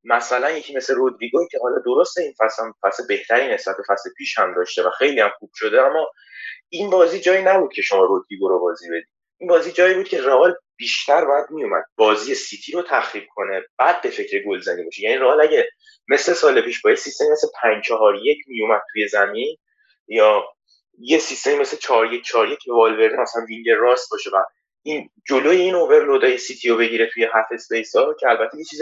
مثلا 0.10 0.52
یکی 0.52 0.76
مثل 0.76 0.96
رودریگو 0.96 1.48
که 1.52 1.60
حالا 1.62 1.76
درسته 1.86 2.22
این 2.22 2.34
فصل 2.40 2.64
هم 2.64 2.74
فصل 2.84 3.08
بهتری 3.08 3.54
نسبت 3.54 3.78
به 3.78 3.84
فصل 3.88 4.10
پیش 4.18 4.38
هم 4.38 4.54
داشته 4.56 4.84
و 4.84 4.90
خیلی 4.90 5.20
هم 5.20 5.32
خوب 5.40 5.50
شده 5.56 5.82
اما 5.82 6.12
این 6.70 6.90
بازی 6.90 7.20
جایی 7.20 7.44
نبود 7.44 7.74
که 7.74 7.82
شما 7.82 8.06
رودریگو 8.06 8.50
رو 8.50 8.60
بازی 8.60 8.90
بدید. 8.90 9.08
این 9.38 9.50
بازی 9.50 9.72
جایی 9.72 9.94
بود 9.94 10.08
که 10.08 10.22
رئال 10.22 10.56
بیشتر 10.78 11.26
باید 11.26 11.46
میومد 11.50 11.84
بازی 11.96 12.36
سیتی 12.36 12.72
رو 12.72 12.84
تخریب 12.90 13.24
کنه 13.36 13.64
بعد 13.78 14.02
به 14.02 14.10
فکر 14.10 14.44
گلزنی 14.44 14.84
باشه. 14.84 15.04
یعنی 15.04 15.18
رئال 15.18 15.42
اگه 15.42 15.70
مثل 16.08 16.34
سال 16.34 16.62
پیش 16.62 16.82
با 16.82 16.96
سیستم 16.96 17.26
مثل 17.32 17.48
5 17.62 17.84
4 17.84 18.16
1 18.16 18.38
میومد 18.48 18.82
توی 18.92 19.08
زمین 19.08 19.58
یا 20.08 20.44
یه 21.00 21.18
سیستم 21.18 21.56
مثل 21.56 21.78
4 21.78 22.14
1 22.14 22.24
4 22.24 22.52
1 22.52 22.60
که 22.60 22.72
والورده 22.72 23.22
مثلا 23.22 23.46
وینگر 23.46 23.76
راست 23.76 24.12
باشه 24.12 24.30
و 24.30 24.44
این 24.84 25.10
جلوی 25.28 25.62
این 25.62 25.76
overload 25.76 26.31
ای 26.31 26.38
سیتی 26.38 26.70
رو 26.70 26.78
بگیره 26.78 27.10
توی 27.14 27.24
half 27.24 27.46
space 27.52 27.96
ها 27.96 28.14
که 28.14 28.28
البته 28.30 28.58
یه 28.58 28.64
چیز 28.64 28.82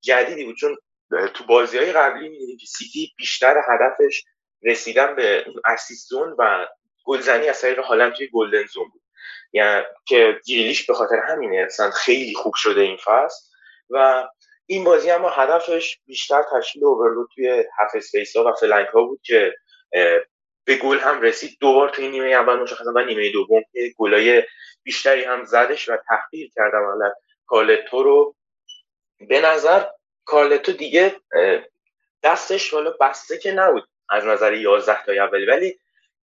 جدیدی 0.00 0.44
بود. 0.44 0.56
چون 0.56 0.76
تو 1.34 1.44
بازی 1.44 1.78
های 1.78 1.92
قبلی 1.92 2.28
می‌دیدیم 2.28 2.56
که 2.56 2.66
سیتی 2.66 3.12
بیشتر 3.16 3.62
هدفش 3.68 4.24
رسیدن 4.62 5.16
به 5.16 5.44
اسیستون 5.64 6.36
و 6.38 6.66
گلزنی 7.04 7.48
از 7.48 7.60
طریق 7.60 7.78
هالند 7.78 8.12
توی 8.12 8.28
golden 8.32 8.66
zone 8.66 8.88
بود. 8.88 9.02
یعنی 9.52 9.84
که 10.06 10.40
گریلیش 10.46 10.86
به 10.86 10.94
خاطر 10.94 11.16
همینه 11.16 11.56
اصلا 11.56 11.90
خیلی 11.90 12.34
خوب 12.34 12.54
شده 12.56 12.80
این 12.80 12.96
فصل 12.96 13.44
و 13.90 14.28
این 14.66 14.84
بازی 14.84 15.10
اما 15.10 15.30
هدفش 15.30 15.98
بیشتر 16.06 16.42
تشکیل 16.52 16.84
overload 16.84 17.28
توی 17.34 17.48
half 17.78 17.90
space 17.94 18.36
ها 18.36 18.44
و 18.44 18.52
flank 18.52 18.88
ها 18.88 19.02
بود 19.02 19.20
که 19.22 19.54
به 20.64 20.76
گل 20.76 20.98
هم 20.98 21.22
رسید. 21.22 21.58
دوبار 21.60 21.88
توی 21.88 22.08
نیمه 22.08 22.28
اول 22.28 22.56
مشخصا 22.56 22.92
و 22.94 22.98
نیمه 22.98 23.32
دوم 23.32 23.62
که 23.72 23.94
گلای 23.98 24.42
بیشتری 24.82 25.24
هم 25.24 25.44
زدش 25.44 25.88
و 25.88 25.96
تحقیر 26.08 26.50
کردم. 26.54 26.84
حالا 26.84 27.12
کالتو 27.46 28.02
رو 28.02 28.34
به 29.28 29.40
نظر 29.40 29.84
کارلتو 30.24 30.72
دیگه 30.72 31.16
دستش 32.22 32.74
والا 32.74 32.90
بسته 33.00 33.38
که 33.38 33.52
نبود 33.52 33.88
از 34.08 34.24
نظر 34.24 34.52
11 34.52 35.04
تا 35.04 35.12
اولی 35.12 35.46
ولی 35.46 35.78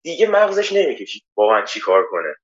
دیگه 0.03 0.27
مغزش 0.29 0.73
نمی‌کشید 0.73 1.23
واقعا 1.37 1.63
چی 1.63 1.81
کار 1.81 2.07
کنه. 2.07 2.35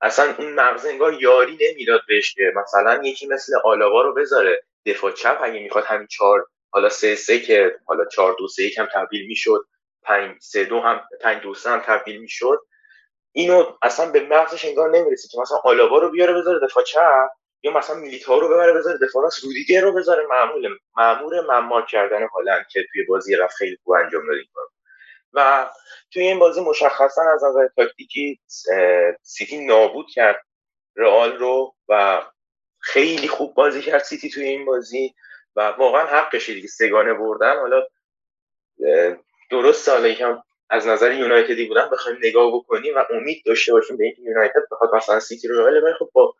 اصلا 0.00 0.34
اون 0.38 0.52
مغز 0.52 0.86
انگار 0.86 1.14
یاری 1.22 1.58
نمی‌داد 1.60 2.00
بهش 2.08 2.34
که 2.34 2.52
مثلا 2.56 3.02
یکی 3.04 3.26
مثل 3.26 3.52
آلاوا 3.64 4.02
رو 4.02 4.14
بذاره 4.14 4.62
دفاع 4.86 5.12
چپ 5.12 5.38
اگه 5.42 5.60
می‌خواد 5.60 5.84
همین 5.84 6.06
چهار 6.06 6.46
حالا 6.70 6.88
سه 6.88 7.14
سه 7.14 7.40
که 7.40 7.76
حالا 7.86 8.04
چهار 8.04 8.36
دو 8.38 8.48
سه 8.48 8.70
هم 8.78 8.88
تبدیل 8.94 9.26
می‌شد 9.26 9.66
پنج 10.02 10.36
سه 10.40 10.64
دو 10.64 10.80
هم 10.80 11.00
پنج 11.20 11.42
دو 11.42 11.54
سه 11.54 11.70
هم 11.70 11.80
تبدیل 11.80 12.20
می‌شد. 12.20 12.58
اینو 13.32 13.76
اصلا 13.82 14.10
به 14.10 14.20
مغزش 14.20 14.64
انگار 14.64 14.90
نمی‌رسه 14.90 15.28
که 15.28 15.38
مثلا 15.40 15.58
آلابا 15.64 15.98
رو 15.98 16.10
بیاره 16.10 16.32
بذاره 16.34 16.66
دفاع 16.66 16.84
چپ. 16.84 17.28
یا 17.62 17.72
مثلا 17.72 17.96
میلیتا 17.96 18.38
رو 18.38 18.48
ببره 18.48 18.72
بذاره 18.72 18.98
دفاع 18.98 19.22
راست 19.22 19.44
رودیگر 19.44 19.80
رو 19.80 19.92
بذاره 19.92 20.26
معمول 20.26 20.78
معمور 20.96 21.40
ممار 21.40 21.86
کردن 21.86 22.26
هالند 22.26 22.66
که 22.70 22.86
توی 22.92 23.04
بازی 23.04 23.36
رفت 23.36 23.56
خیلی 23.56 23.78
خوب 23.84 23.94
انجام 23.94 24.22
داد 24.26 24.68
و 25.32 25.70
توی 26.12 26.22
این 26.22 26.38
بازی 26.38 26.60
مشخصا 26.60 27.22
از 27.22 27.44
نظر 27.44 27.68
تاکتیکی 27.76 28.40
سیتی 29.22 29.66
نابود 29.66 30.06
کرد 30.14 30.46
رئال 30.96 31.36
رو 31.36 31.74
و 31.88 32.22
خیلی 32.78 33.28
خوب 33.28 33.54
بازی 33.54 33.82
کرد 33.82 34.02
سیتی 34.02 34.30
توی 34.30 34.44
این 34.44 34.64
بازی 34.64 35.14
و 35.56 35.60
واقعا 35.60 36.06
حقشه 36.06 36.54
دیگه 36.54 36.68
سگانه 36.68 37.14
بردن. 37.14 37.56
حالا 37.56 37.86
درست 39.50 39.88
حالا 39.88 40.08
یکم 40.08 40.42
از 40.70 40.86
نظر 40.86 41.12
یونایتدی 41.12 41.66
بودن 41.66 41.90
بخوایم 41.90 42.18
نگاه 42.22 42.54
بکنیم 42.54 42.94
و 42.96 43.04
امید 43.10 43.42
داشته 43.46 43.72
باشیم 43.72 43.96
به 43.96 44.04
اینکه 44.04 44.22
یونایتد 44.22 44.62
بخواد 44.72 44.94
مثلا 44.94 45.20
سیتی 45.20 45.48
رو 45.48 45.64
ولی 45.64 45.94
خب 45.98 46.10
با 46.12 46.34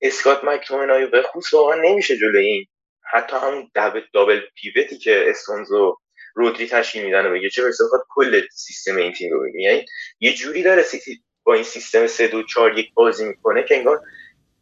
اسکات 0.00 0.44
مکتومنای 0.44 1.06
به 1.06 1.22
خصوص 1.22 1.54
واقعا 1.54 1.80
نمیشه 1.82 2.16
جلوی 2.16 2.46
این. 2.46 2.66
حتی 3.12 3.36
همون 3.36 3.70
دابل, 4.14 4.40
پیوتی 4.54 4.98
که 4.98 5.24
استونزو 5.28 5.96
رودری 6.34 6.66
تشکیل 6.66 7.04
میدن 7.04 7.26
و 7.26 7.30
بگه 7.30 7.50
چه 7.50 7.62
برسه 7.62 7.84
بخواد 7.84 8.02
کل 8.08 8.40
سیستم 8.52 8.96
این 8.96 9.12
تیم 9.12 9.32
رو 9.32 9.40
بگه 9.40 9.60
یعنی 9.60 9.84
یه 10.20 10.34
جوری 10.34 10.62
داره 10.62 10.82
سیتی 10.82 11.22
با 11.44 11.54
این 11.54 11.62
سیستم 11.62 12.06
3 12.06 12.28
2 12.28 12.42
4 12.42 12.78
1 12.78 12.94
بازی 12.94 13.24
می‌کنه 13.24 13.62
که 13.62 13.76
انگار 13.76 14.00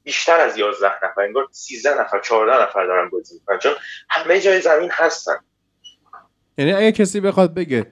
بیشتر 0.03 0.41
از 0.41 0.59
11 0.59 1.05
نفر 1.05 1.20
انگار 1.20 1.49
13 1.51 2.01
نفر 2.01 2.20
14 2.20 2.62
نفر 2.62 2.87
دارن 2.87 3.11
بازی 3.11 3.34
می‌کنن 3.34 3.59
چون 3.59 3.72
همه 4.09 4.41
جای 4.41 4.61
زمین 4.61 4.91
هستن. 4.93 5.37
یعنی 6.59 6.72
اگه 6.72 6.93
کسی 6.93 7.20
بخواد 7.20 7.55
بگه 7.55 7.87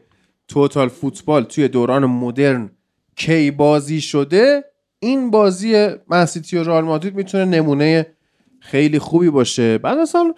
توتال 0.49 0.89
فوتبال 0.89 1.45
توی 1.45 1.69
دوران 1.69 2.05
مدرن 2.05 2.71
کی 3.17 3.51
بازی 3.51 4.01
شده 4.01 4.65
این 5.05 5.31
بازی 5.31 5.89
منسیتی 6.09 6.57
و 6.57 6.63
رئال 6.65 6.85
مادرید 6.85 7.15
می‌تونه 7.15 7.45
نمونه 7.45 8.07
خیلی 8.61 8.99
خوبی 8.99 9.31
باشه. 9.31 9.79
بعد 9.79 9.99
اصلا 9.99 10.35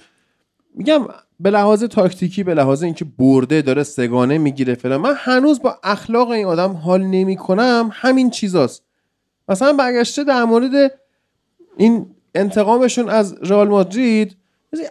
میگم 0.75 1.07
به 1.41 1.51
لحاظ 1.51 1.85
تاکتیکی 1.85 2.43
به 2.43 2.55
لحاظ 2.55 2.83
اینکه 2.83 3.05
برده 3.19 3.63
داره 3.63 3.83
سگانه 3.83 4.39
می‌گیره 4.39 4.75
فلان 4.75 5.01
من 5.01 5.15
هنوز 5.17 5.63
با 5.63 5.79
اخلاق 5.83 6.31
این 6.31 6.47
آدم 6.47 6.73
حال 6.73 7.03
نمی‌کنم 7.03 7.91
همین 7.93 8.31
چیزاست. 8.31 8.83
مثلا 9.49 9.73
برگشته 9.73 10.25
در 10.25 10.45
مورد 10.45 10.93
این 11.77 12.07
انتقامشون 12.35 13.09
از 13.09 13.35
رئال 13.43 13.69
مادرید 13.69 14.37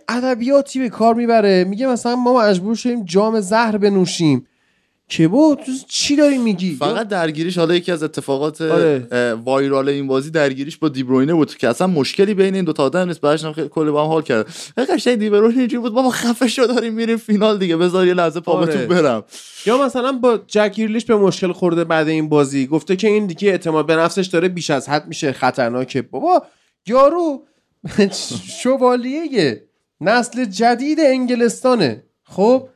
ادبیاتی 0.09 0.80
به 0.80 0.89
کار 0.89 1.13
می‌بره. 1.13 1.63
میگه 1.63 1.88
مثلا 1.88 2.15
ما 2.15 2.39
مجبور 2.39 2.76
شدیم 2.76 3.05
جام 3.05 3.39
زهر 3.39 3.78
بنوشیم. 3.78 4.47
که 5.08 5.28
بود؟ 5.28 5.60
چی 5.88 6.16
داری 6.16 6.38
میگی؟ 6.38 6.76
فقط 6.76 7.08
درگیریش 7.08 7.58
حالا 7.58 7.76
یکی 7.76 7.91
از 7.91 8.03
اتفاقات 8.03 8.62
آره. 8.62 9.34
وایرال 9.34 9.89
این 9.89 10.08
بازی 10.08 10.32
درگیریش 10.32 10.78
با 10.78 10.89
دیبروینه 10.89 11.34
بود 11.34 11.56
که 11.56 11.70
اصلا 11.70 11.88
مشکلی 11.88 12.34
بین 12.34 12.56
این 12.56 12.66
دو 12.66 12.74
تا 12.74 12.84
آدم 12.84 13.08
نیست. 13.08 13.22
بعدش 13.22 13.45
خیلی 13.45 13.70
کلی 13.70 13.91
با 13.91 14.03
هم 14.03 14.10
حال 14.10 14.22
کرد 14.22 14.47
قشنگ 14.78 15.16
دیبروینه 15.16 15.60
اینجوری 15.60 15.82
بود 15.82 15.93
بابا 15.93 16.10
خفه 16.10 16.47
شو 16.47 16.66
داریم 16.66 16.93
میریم 16.93 17.18
فینال 17.18 17.58
دیگه. 17.58 17.78
بذار 17.78 18.08
یه 18.08 18.14
لحظه 18.14 18.39
پا 18.39 18.51
آره. 18.51 18.86
برم. 18.86 19.24
یا 19.66 19.86
مثلا 19.86 20.12
با 20.12 20.39
جکیرلیش 20.47 21.06
به 21.06 21.16
مشکل 21.16 21.51
خورده 21.51 21.84
بعد 21.84 22.08
این 22.08 22.30
بازی. 22.30 22.68
گفته 22.68 22.95
که 22.95 23.08
این 23.08 23.26
دیگه 23.26 23.49
اعتماد 23.49 23.86
به 23.86 23.95
نفسش 23.95 24.26
داره 24.26 24.47
بیش 24.47 24.70
از 24.70 24.89
حد 24.89 25.08
میشه 25.08 25.32
خطرناکه. 25.32 26.01
بابا 26.01 26.43
یارو 26.88 27.43
شوالیه. 28.62 29.64
نسل 30.01 30.45
جدید 30.45 30.99
انگلستانه. 30.99 32.03
خب؟ 32.24 32.70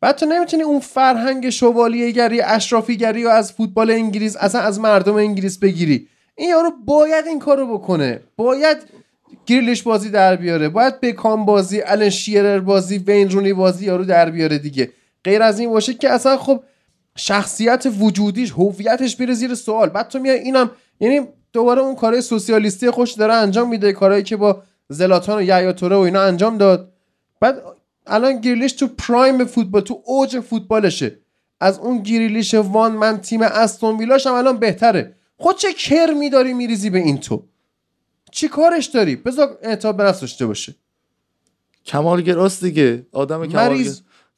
بعد 0.00 0.16
تو 0.16 0.26
نمی‌تونی 0.26 0.62
اون 0.62 0.80
فرهنگ 0.80 1.50
شوالیه 1.50 2.10
گری 2.10 2.40
اشرافی 2.40 2.96
گری 2.96 3.24
و 3.24 3.28
از 3.28 3.52
فوتبال 3.52 3.90
انگلیس 3.90 4.36
اصلا 4.36 4.60
از 4.60 4.80
مردم 4.80 5.14
انگلیس 5.14 5.58
بگیری. 5.58 6.08
این 6.34 6.50
یارو 6.50 6.70
باید 6.84 7.26
این 7.26 7.38
کارو 7.38 7.78
بکنه. 7.78 8.20
باید 8.36 8.78
گریلش 9.46 9.82
بازی 9.82 10.10
در 10.10 10.36
بیاره. 10.36 10.68
باید 10.68 11.00
بکام 11.00 11.44
بازی 11.44 11.80
الان 11.80 12.10
شیرر 12.10 12.60
بازی 12.60 12.98
وین 12.98 13.30
رونی 13.30 13.52
بازی 13.52 13.86
یارو 13.86 14.04
در 14.04 14.30
بیاره 14.30 14.58
دیگه. 14.58 14.92
غیر 15.24 15.42
از 15.42 15.60
این 15.60 15.70
باشه 15.70 15.94
که 15.94 16.10
اصلا 16.10 16.36
خب 16.36 16.62
شخصیت 17.16 17.86
وجودیش 18.00 18.52
هویتش 18.52 19.20
میره 19.20 19.34
زیر 19.34 19.54
سوال. 19.54 19.88
بعد 19.88 20.08
تو 20.08 20.18
میای 20.18 20.38
اینم 20.38 20.70
یعنی 21.00 21.20
دوباره 21.52 21.80
اون 21.82 21.94
کارهای 21.94 22.22
سوسیالیستی 22.22 22.90
خوش 22.90 23.12
داره 23.12 23.34
انجام 23.34 23.68
میده 23.68 23.92
کارهایی 23.92 24.22
که 24.22 24.36
با 24.36 24.62
زلاتان 24.88 25.38
و 25.38 25.42
یحیی 25.42 25.66
و 25.66 25.92
اینا 25.92 26.22
انجام 26.22 26.58
داد. 26.58 26.92
بعد 27.40 27.62
الان 28.06 28.40
گریلیش 28.40 28.72
تو 28.72 28.86
پرایم 28.86 29.44
فوتبال 29.44 29.82
تو 29.82 30.02
اوج 30.04 30.40
فوتبالشه. 30.40 31.18
از 31.60 31.78
اون 31.78 32.02
گریلیش 32.02 32.54
وان 32.54 32.92
من 32.92 33.18
تیم 33.18 33.42
استون 33.42 33.98
ویلاش 33.98 34.26
هم 34.26 34.34
الان 34.34 34.58
بهتره. 34.58 35.16
خود 35.36 35.56
چه 35.56 35.72
کرمی 35.72 36.30
داری 36.30 36.52
میریزی 36.52 36.90
به 36.90 36.98
این 36.98 37.18
تو؟ 37.20 37.44
چی 38.32 38.48
کارش 38.48 38.86
داری؟ 38.86 39.16
بذار 39.16 39.58
اعتاب 39.62 39.96
به 39.96 40.02
نفس 40.02 40.20
داشته 40.20 40.46
باشه. 40.46 40.74
کمالگراست 41.84 42.64
دیگه. 42.64 43.06
آدم 43.12 43.46
کمالگر... 43.46 43.90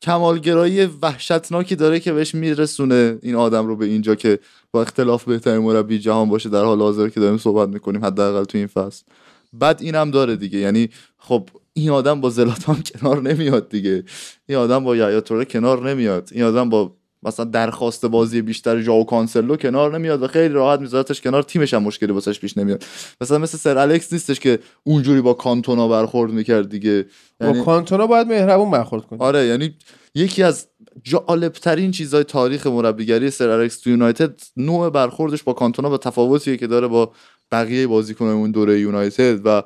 کمالگرایی 0.02 0.84
وحشتناکی 0.84 1.76
داره 1.76 2.00
که 2.00 2.12
بهش 2.12 2.34
میرسونه 2.34 3.18
این 3.22 3.34
آدم 3.34 3.66
رو 3.66 3.76
به 3.76 3.86
اینجا 3.86 4.14
که 4.14 4.38
با 4.70 4.82
اختلاف 4.82 5.24
بهترین 5.24 5.58
مربی 5.58 5.98
جهان 5.98 6.28
باشه. 6.28 6.48
در 6.48 6.64
حال 6.64 6.80
حاضر 6.80 7.08
که 7.08 7.20
داریم 7.20 7.38
صحبت 7.38 7.68
می‌کنیم 7.68 8.04
حداقل 8.04 8.44
تو 8.44 8.58
این 8.58 8.66
فصل. 8.66 9.04
بعد 9.52 9.82
اینم 9.82 10.10
داره 10.10 10.36
دیگه. 10.36 10.58
یعنی 10.58 10.88
خب 11.18 11.48
این 11.78 11.90
آدم 11.90 12.20
با 12.20 12.30
زلاتان 12.30 12.82
کنار 12.82 13.22
نمیاد 13.22 13.68
دیگه. 13.68 14.04
این 14.46 14.58
آدم 14.58 14.84
با 14.84 14.96
یایا 14.96 15.20
کنار 15.20 15.90
نمیاد. 15.90 16.28
این 16.32 16.44
آدم 16.44 16.68
با 16.68 16.96
مثلا 17.22 17.44
درخواست 17.44 18.06
بازی 18.06 18.42
بیشتر 18.42 18.82
جاو 18.82 19.06
کانسلو 19.06 19.56
کنار 19.56 19.98
نمیاد 19.98 20.22
و 20.22 20.26
خیلی 20.26 20.54
راحت 20.54 20.80
میذارتش 20.80 21.20
کنار 21.20 21.42
تیمش 21.42 21.74
هم 21.74 21.82
مشکلی 21.82 22.12
واسش 22.12 22.40
پیش 22.40 22.56
نمیاد. 22.56 22.84
مثلا 23.20 23.38
مثل 23.38 23.58
سر 23.58 23.78
الکس 23.78 24.12
نیستش 24.12 24.40
که 24.40 24.58
اونجوری 24.84 25.20
با 25.20 25.34
کانتونا 25.34 25.88
برخورد 25.88 26.32
می‌کرد 26.32 26.68
دیگه. 26.68 27.06
یعنی... 27.40 27.58
با 27.58 27.64
کانتونا 27.64 28.06
باید 28.06 28.26
مهربون 28.26 28.70
برخورد 28.70 29.04
کنه 29.04 29.18
آره 29.22 29.46
یعنی 29.46 29.74
یکی 30.14 30.42
از 30.42 30.66
جالب 31.02 31.52
ترین 31.52 31.90
چیزای 31.90 32.24
تاریخ 32.24 32.66
مربیگری 32.66 33.30
سر 33.30 33.48
الکس 33.48 33.80
تو 33.80 33.90
یونایتد 33.90 34.40
نوع 34.56 34.90
برخوردش 34.90 35.42
با 35.42 35.52
کانتونا 35.52 35.88
با 35.88 35.98
تفاوتیه 35.98 36.56
که 36.56 36.66
داره 36.66 36.86
با 36.86 37.12
بقیه 37.52 37.86
بازیکنان 37.86 38.34
اون 38.34 38.50
دوره 38.50 38.80
یونایتد 38.80 39.40
و 39.44 39.62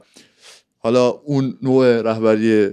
حالا 0.82 1.08
اون 1.08 1.58
نوع 1.62 2.02
رهبری 2.02 2.70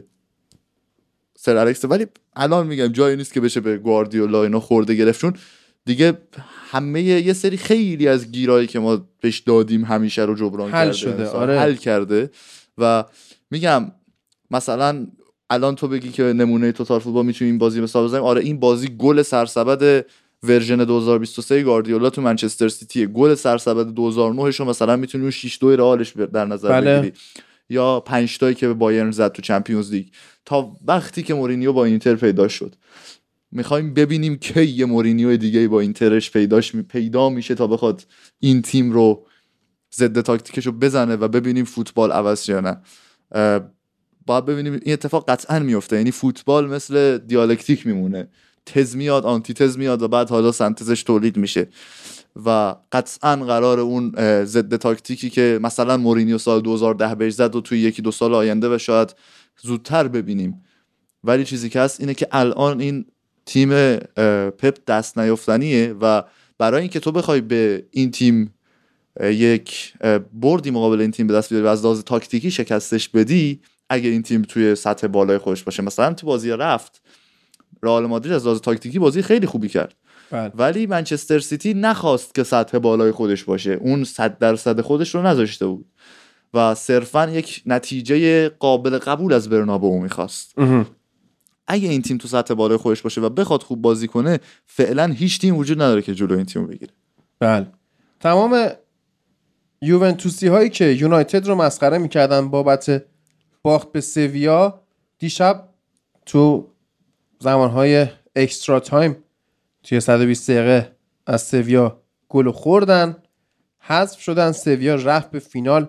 سر 1.38 1.58
الکس 1.58 1.86
ولی 1.86 2.06
الان 2.36 2.68
میگم 2.68 2.88
جایی 2.88 3.16
نیست 3.18 3.34
که 3.34 3.42
بشه 3.42 3.60
به 3.60 3.78
گواردیولا 3.78 4.44
اینا 4.44 4.60
خورده 4.60 4.96
گرفت 4.96 5.22
چون 5.22 5.34
دیگه 5.86 6.18
همه 6.72 7.02
یه 7.02 7.34
سری 7.34 7.58
خیلی 7.58 8.08
از 8.08 8.32
گیرایی 8.32 8.68
که 8.68 8.80
ما 8.80 9.08
بهش 9.22 9.40
دادیم 9.40 9.84
همیشه 9.84 10.22
رو 10.22 10.36
جبران 10.36 10.72
حل 10.72 10.86
کرده. 10.86 10.98
شده 10.98 11.30
آره. 11.30 11.60
حل 11.60 11.76
کرده. 11.76 12.30
و 12.78 13.04
میگم 13.52 13.92
مثلا 14.52 15.08
الان 15.50 15.76
تو 15.76 15.88
بگی 15.88 16.10
که 16.10 16.24
نمونه 16.24 16.72
total 16.72 17.00
football 17.00 17.26
می‌تونیم 17.26 17.52
این 17.52 17.60
بازی 17.60 17.82
مثال 17.82 18.06
بزنیم. 18.06 18.24
آره 18.24 18.42
این 18.42 18.60
بازی 18.60 18.88
گل 18.98 19.22
سرسبد 19.22 20.06
version 20.44 20.84
2023 20.84 21.64
گاردیولا 21.64 22.10
تو 22.10 22.22
منچستر 22.22 22.70
سیتی. 22.70 23.08
گل 23.08 23.36
سرسبد 23.36 23.86
2009 23.88 24.52
شو 24.52 24.66
مثلا 24.66 24.96
می‌تونی 24.96 25.22
اون 25.22 25.32
6 25.32 25.58
2 25.58 25.76
رئالش 25.76 26.14
در 26.34 26.46
نظر 26.46 26.70
بله. 26.70 27.00
بگیری. 27.00 27.14
یا 27.70 28.00
5 28.00 28.38
تایی 28.38 28.56
که 28.56 28.68
به 28.68 28.74
بایرن 28.74 29.12
زد 29.12 29.32
تو 29.32 29.42
Champions 29.42 29.92
League. 29.92 30.08
تا 30.46 30.78
وقتی 30.86 31.24
که 31.24 31.34
مورینیو 31.34 31.74
با 31.74 31.86
اینتر 31.86 32.16
پیدا 32.16 32.48
شد. 32.48 32.76
می‌خوایم 33.52 33.94
ببینیم 33.94 34.36
کی 34.36 34.66
یه 34.66 34.86
مورینیو 34.86 35.38
دیگه 35.38 35.68
با 35.68 35.80
اینترش 35.80 36.32
پیداش 36.32 36.76
می 36.76 36.82
پیدا 36.82 37.30
میشه 37.30 37.56
تا 37.56 37.68
بخواد 37.68 38.06
این 38.40 38.62
تیم 38.62 38.92
رو 38.92 39.28
ضد 39.96 40.22
تاکتیکش 40.22 40.66
رو 40.66 40.72
بزنه 40.72 41.16
و 41.16 41.28
ببینیم 41.28 41.66
فوتبال 41.66 42.12
عوض 42.12 42.50
یا 42.50 42.62
نه. 42.62 42.78
باید 44.26 44.46
ببینیم 44.46 44.74
این 44.74 44.94
اتفاق 44.94 45.30
قطعا 45.30 45.60
میفته 45.60 45.98
یعنی 45.98 46.12
فوتبال 46.12 46.68
مثل 46.68 47.18
دیالکتیک 47.18 47.88
میمونه. 47.88 48.28
تز 48.66 48.96
میاد 48.96 49.26
آنتی 49.26 49.54
تز 49.54 49.78
میاد 49.78 50.02
و 50.02 50.08
بعد 50.08 50.30
حالا 50.30 50.52
سنتزش 50.52 51.04
تولید 51.04 51.38
میشه. 51.38 51.68
و 52.46 52.76
قطعا 52.92 53.36
قرار 53.36 53.80
اون 53.80 54.12
ضد 54.46 54.76
تاکتیکی 54.76 55.30
که 55.30 55.60
مثلا 55.62 55.98
مورینیو 55.98 56.38
سال 56.38 56.62
2010 56.62 57.16
بهش 57.16 57.34
زد 57.34 57.56
و 57.56 57.62
توی 57.62 57.80
یکی 57.80 58.02
دو 58.02 58.12
سال 58.12 58.34
آینده 58.34 58.76
و 58.76 58.78
شاید 58.78 59.16
زودتر 59.62 60.08
ببینیم. 60.08 60.62
ولی 61.24 61.46
چیزی 61.46 61.70
که 61.70 61.80
هست 61.80 62.00
اینه 62.00 62.14
که 62.14 62.28
الان 62.32 62.80
این 62.80 63.06
تیم 63.46 63.70
پپ 64.50 64.78
دست 64.88 65.18
نیافتنیه 65.18 65.96
و 66.02 66.24
برای 66.58 66.82
اینکه 66.82 67.00
تو 67.00 67.12
بخوای 67.12 67.42
به 67.42 67.86
این 67.92 68.12
تیم 68.12 68.54
یک 69.22 69.94
بردی 70.34 70.72
مقابل 70.72 71.02
این 71.02 71.12
تیم 71.12 71.28
به 71.28 71.34
دست 71.34 71.50
بیاری 71.50 71.66
و 71.66 71.70
از 71.70 71.86
لحاظ 71.86 72.04
تاکتیکی 72.04 72.52
شکستش 72.52 73.10
بدی 73.10 73.62
اگه 73.90 74.10
این 74.10 74.22
تیم 74.22 74.42
توی 74.42 74.76
سطح 74.76 75.08
بالای 75.08 75.38
خودش 75.38 75.64
باشه. 75.64 75.84
مثلا 75.84 76.14
تو 76.14 76.28
بازی 76.28 76.50
رفت 76.50 77.02
رئال 77.84 78.06
مادرید 78.06 78.34
از 78.34 78.46
لحاظ 78.46 78.60
تاکتیکی 78.60 79.00
بازی 79.00 79.22
خیلی 79.22 79.48
خوبی 79.48 79.68
کرد. 79.68 79.96
بله. 80.32 80.52
ولی 80.56 80.88
منچستر 80.88 81.40
سیتی 81.40 81.74
نخواست 81.74 82.36
که 82.36 82.44
سطح 82.44 82.78
بالای 82.78 83.12
خودش 83.12 83.44
باشه. 83.44 83.72
اون 83.72 84.04
صد 84.04 84.38
درصد 84.38 84.82
خودش 84.82 85.16
رو 85.16 85.22
نذاشته 85.22 85.66
بود. 85.66 85.86
و 86.54 86.76
صرفا 86.76 87.30
یک 87.30 87.64
نتیجه 87.66 88.50
قابل 88.50 88.98
قبول 88.98 89.34
از 89.34 89.50
برنابو 89.50 90.00
می‌خواست. 90.00 90.54
اگه 91.68 91.90
این 91.90 92.02
تیم 92.02 92.18
تو 92.18 92.28
سطح 92.28 92.54
بالای 92.54 92.78
خودش 92.78 93.02
باشه 93.02 93.22
و 93.22 93.30
بخواد 93.30 93.64
خوب 93.64 93.82
بازی 93.82 94.08
کنه 94.08 94.40
فعلا 94.66 95.06
هیچ 95.06 95.40
تیم 95.40 95.58
وجود 95.58 95.82
نداره 95.82 96.02
که 96.02 96.16
جلو 96.16 96.36
این 96.36 96.46
تیم 96.46 96.68
بگیره. 96.68 96.94
بله. 97.40 97.68
تمام 98.20 98.70
یوونتوسی 99.82 100.48
هایی 100.48 100.70
که 100.70 100.86
یونایتد 100.86 101.48
رو 101.48 101.56
مسخره 101.56 101.98
می‌کردن 101.98 102.50
بابت 102.50 103.04
باخت 103.62 103.92
به 103.92 104.02
سویا 104.02 104.82
دیشب 105.20 105.70
تو 106.26 106.68
زمانهای 107.40 108.08
اکسترا 108.36 108.80
تایم 108.80 109.16
توی 109.84 110.00
120 110.00 110.52
دقیقه 110.52 110.96
از 111.28 111.42
سویا 111.42 112.02
گل 112.30 112.52
خوردن. 112.52 113.18
حذف 113.80 114.20
شدن. 114.20 114.52
سویا 114.52 114.96
رفت 114.96 115.32
به 115.32 115.40
فینال. 115.40 115.88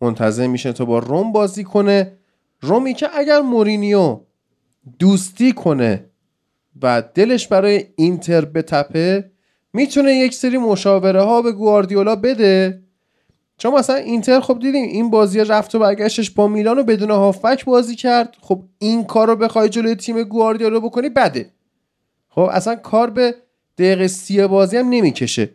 منتظر 0.00 0.46
میشه 0.46 0.72
تا 0.72 0.84
با 0.84 0.98
روم 0.98 1.32
بازی 1.32 1.64
کنه. 1.64 2.12
رومی 2.60 2.94
که 2.94 3.08
اگر 3.14 3.40
مورینیو 3.40 4.20
دوستی 4.98 5.52
کنه 5.52 6.10
و 6.82 7.02
دلش 7.14 7.48
برای 7.48 7.84
اینتر 7.96 8.44
بتپه 8.44 9.30
می‌تونه 9.72 10.12
یک 10.14 10.34
سری 10.34 10.58
مشاوره 10.58 11.22
ها 11.22 11.42
به 11.42 11.52
گواردیولا 11.52 12.16
بده. 12.16 12.82
چون 13.58 13.74
مثلا 13.74 13.96
اینتر 13.96 14.40
خب 14.40 14.58
دیدیم 14.58 14.84
این 14.84 15.10
بازی 15.10 15.40
رفت 15.40 15.74
و 15.74 15.78
برگشتش 15.78 16.30
با 16.30 16.48
میلان 16.48 16.78
و 16.78 16.82
بدون 16.84 17.10
هافک 17.10 17.64
بازی 17.64 17.96
کرد. 17.96 18.36
خب 18.40 18.62
این 18.78 19.04
کار 19.04 19.26
رو 19.26 19.36
بخوای 19.36 19.68
جلوی 19.68 19.94
تیم 19.94 20.22
گواردیولا 20.22 20.80
بکنی 20.80 21.08
بده. 21.08 21.50
خب 22.36 22.48
اصلا 22.52 22.76
کار 22.76 23.10
به 23.10 23.34
دقیقه 23.78 24.06
سی 24.06 24.46
بازی 24.46 24.76
هم 24.76 24.88
نمی‌کشه. 24.88 25.50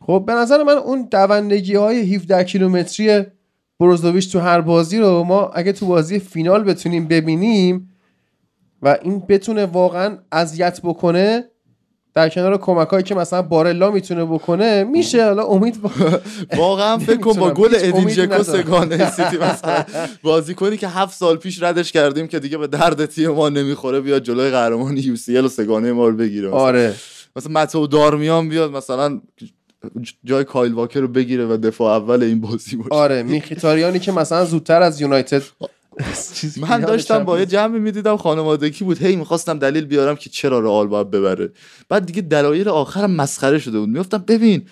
خب 0.00 0.24
به 0.26 0.32
نظر 0.32 0.62
من 0.62 0.72
اون 0.72 1.08
دوندگی 1.10 1.74
های 1.74 2.14
17 2.14 2.44
کیلومتری 2.44 3.26
بروزوویچ 3.80 4.32
تو 4.32 4.38
هر 4.38 4.60
بازی 4.60 4.98
رو 4.98 5.22
ما 5.22 5.48
اگه 5.48 5.72
تو 5.72 5.86
بازی 5.86 6.18
فینال 6.18 6.64
بتونیم 6.64 7.08
ببینیم 7.08 7.90
و 8.82 8.98
این 9.02 9.18
بتونه 9.28 9.66
واقعا 9.66 10.18
اذیت 10.32 10.80
بکنه 10.82 11.44
در 12.18 12.28
کنار 12.28 12.58
کمک 12.58 12.88
هایی 12.88 13.02
که 13.02 13.14
مثلا 13.14 13.42
بارلا 13.42 13.90
می‌تونه 13.90 14.24
بکنه 14.24 14.84
میشه 14.84 15.24
حالا 15.24 15.44
امید. 15.44 15.80
واقعا 16.56 16.98
فکر 16.98 17.20
کن 17.20 17.32
با. 17.32 17.50
گل 17.50 17.68
ادین 17.74 18.08
جکو. 18.08 18.42
سگانه 18.42 19.10
سیتی 19.10 19.36
مثلا 19.52 19.84
بازی 20.22 20.54
کنی 20.54 20.76
که 20.76 20.88
هفت 20.88 21.18
سال 21.18 21.36
پیش 21.36 21.62
ردش 21.62 21.92
کردیم 21.92 22.26
که 22.26 22.38
دیگه 22.38 22.58
به 22.58 22.66
درد 22.66 23.06
تیم 23.06 23.30
ما 23.30 23.48
نمی‌خوره 23.48 24.00
بیاد 24.00 24.22
جلوی 24.22 24.50
قهرمان 24.50 24.96
یو 24.96 25.16
سی 25.16 25.36
ال 25.36 25.44
و 25.44 25.48
سگانه 25.48 25.92
ما 25.92 26.08
رو 26.08 26.16
بگیره 26.16 26.48
مثلا. 26.48 26.60
آره 26.60 26.94
مثلا 27.36 27.52
متو 27.52 27.86
دارمیان 27.86 28.48
بیاد 28.48 28.70
مثلا 28.70 29.20
جای 30.24 30.44
کایل 30.44 30.72
واکر 30.72 31.00
رو 31.00 31.08
بگیره 31.08 31.46
و 31.46 31.56
دفاع 31.56 31.96
اول 31.96 32.22
این 32.22 32.40
بازی 32.40 32.76
باشه 32.76 32.94
آره 32.94 33.22
میخیتاریانی 33.22 33.98
که 33.98 34.12
مثلا 34.12 34.44
زودتر 34.44 34.82
از 34.82 35.00
یونایتد 35.00 35.42
من 36.56 36.80
داشتم 36.80 37.24
با 37.24 37.38
یه 37.38 37.46
جمعی 37.46 37.80
می‌دیدم 37.80 38.16
خانوادگی 38.16 38.84
بود. 38.84 39.02
هی 39.02 39.16
می‌خواستم 39.16 39.58
دلیل 39.58 39.84
بیارم 39.84 40.16
که 40.16 40.30
چرا 40.30 40.60
رئال 40.60 40.86
باید 40.86 41.10
ببره. 41.10 41.52
بعد 41.88 42.06
دیگه 42.06 42.22
دلایل 42.22 42.68
آخرم 42.68 43.10
مسخره 43.10 43.58
شده 43.58 43.78
بود. 43.78 43.88
می‌گفتم 43.88 44.18
ببین 44.18 44.66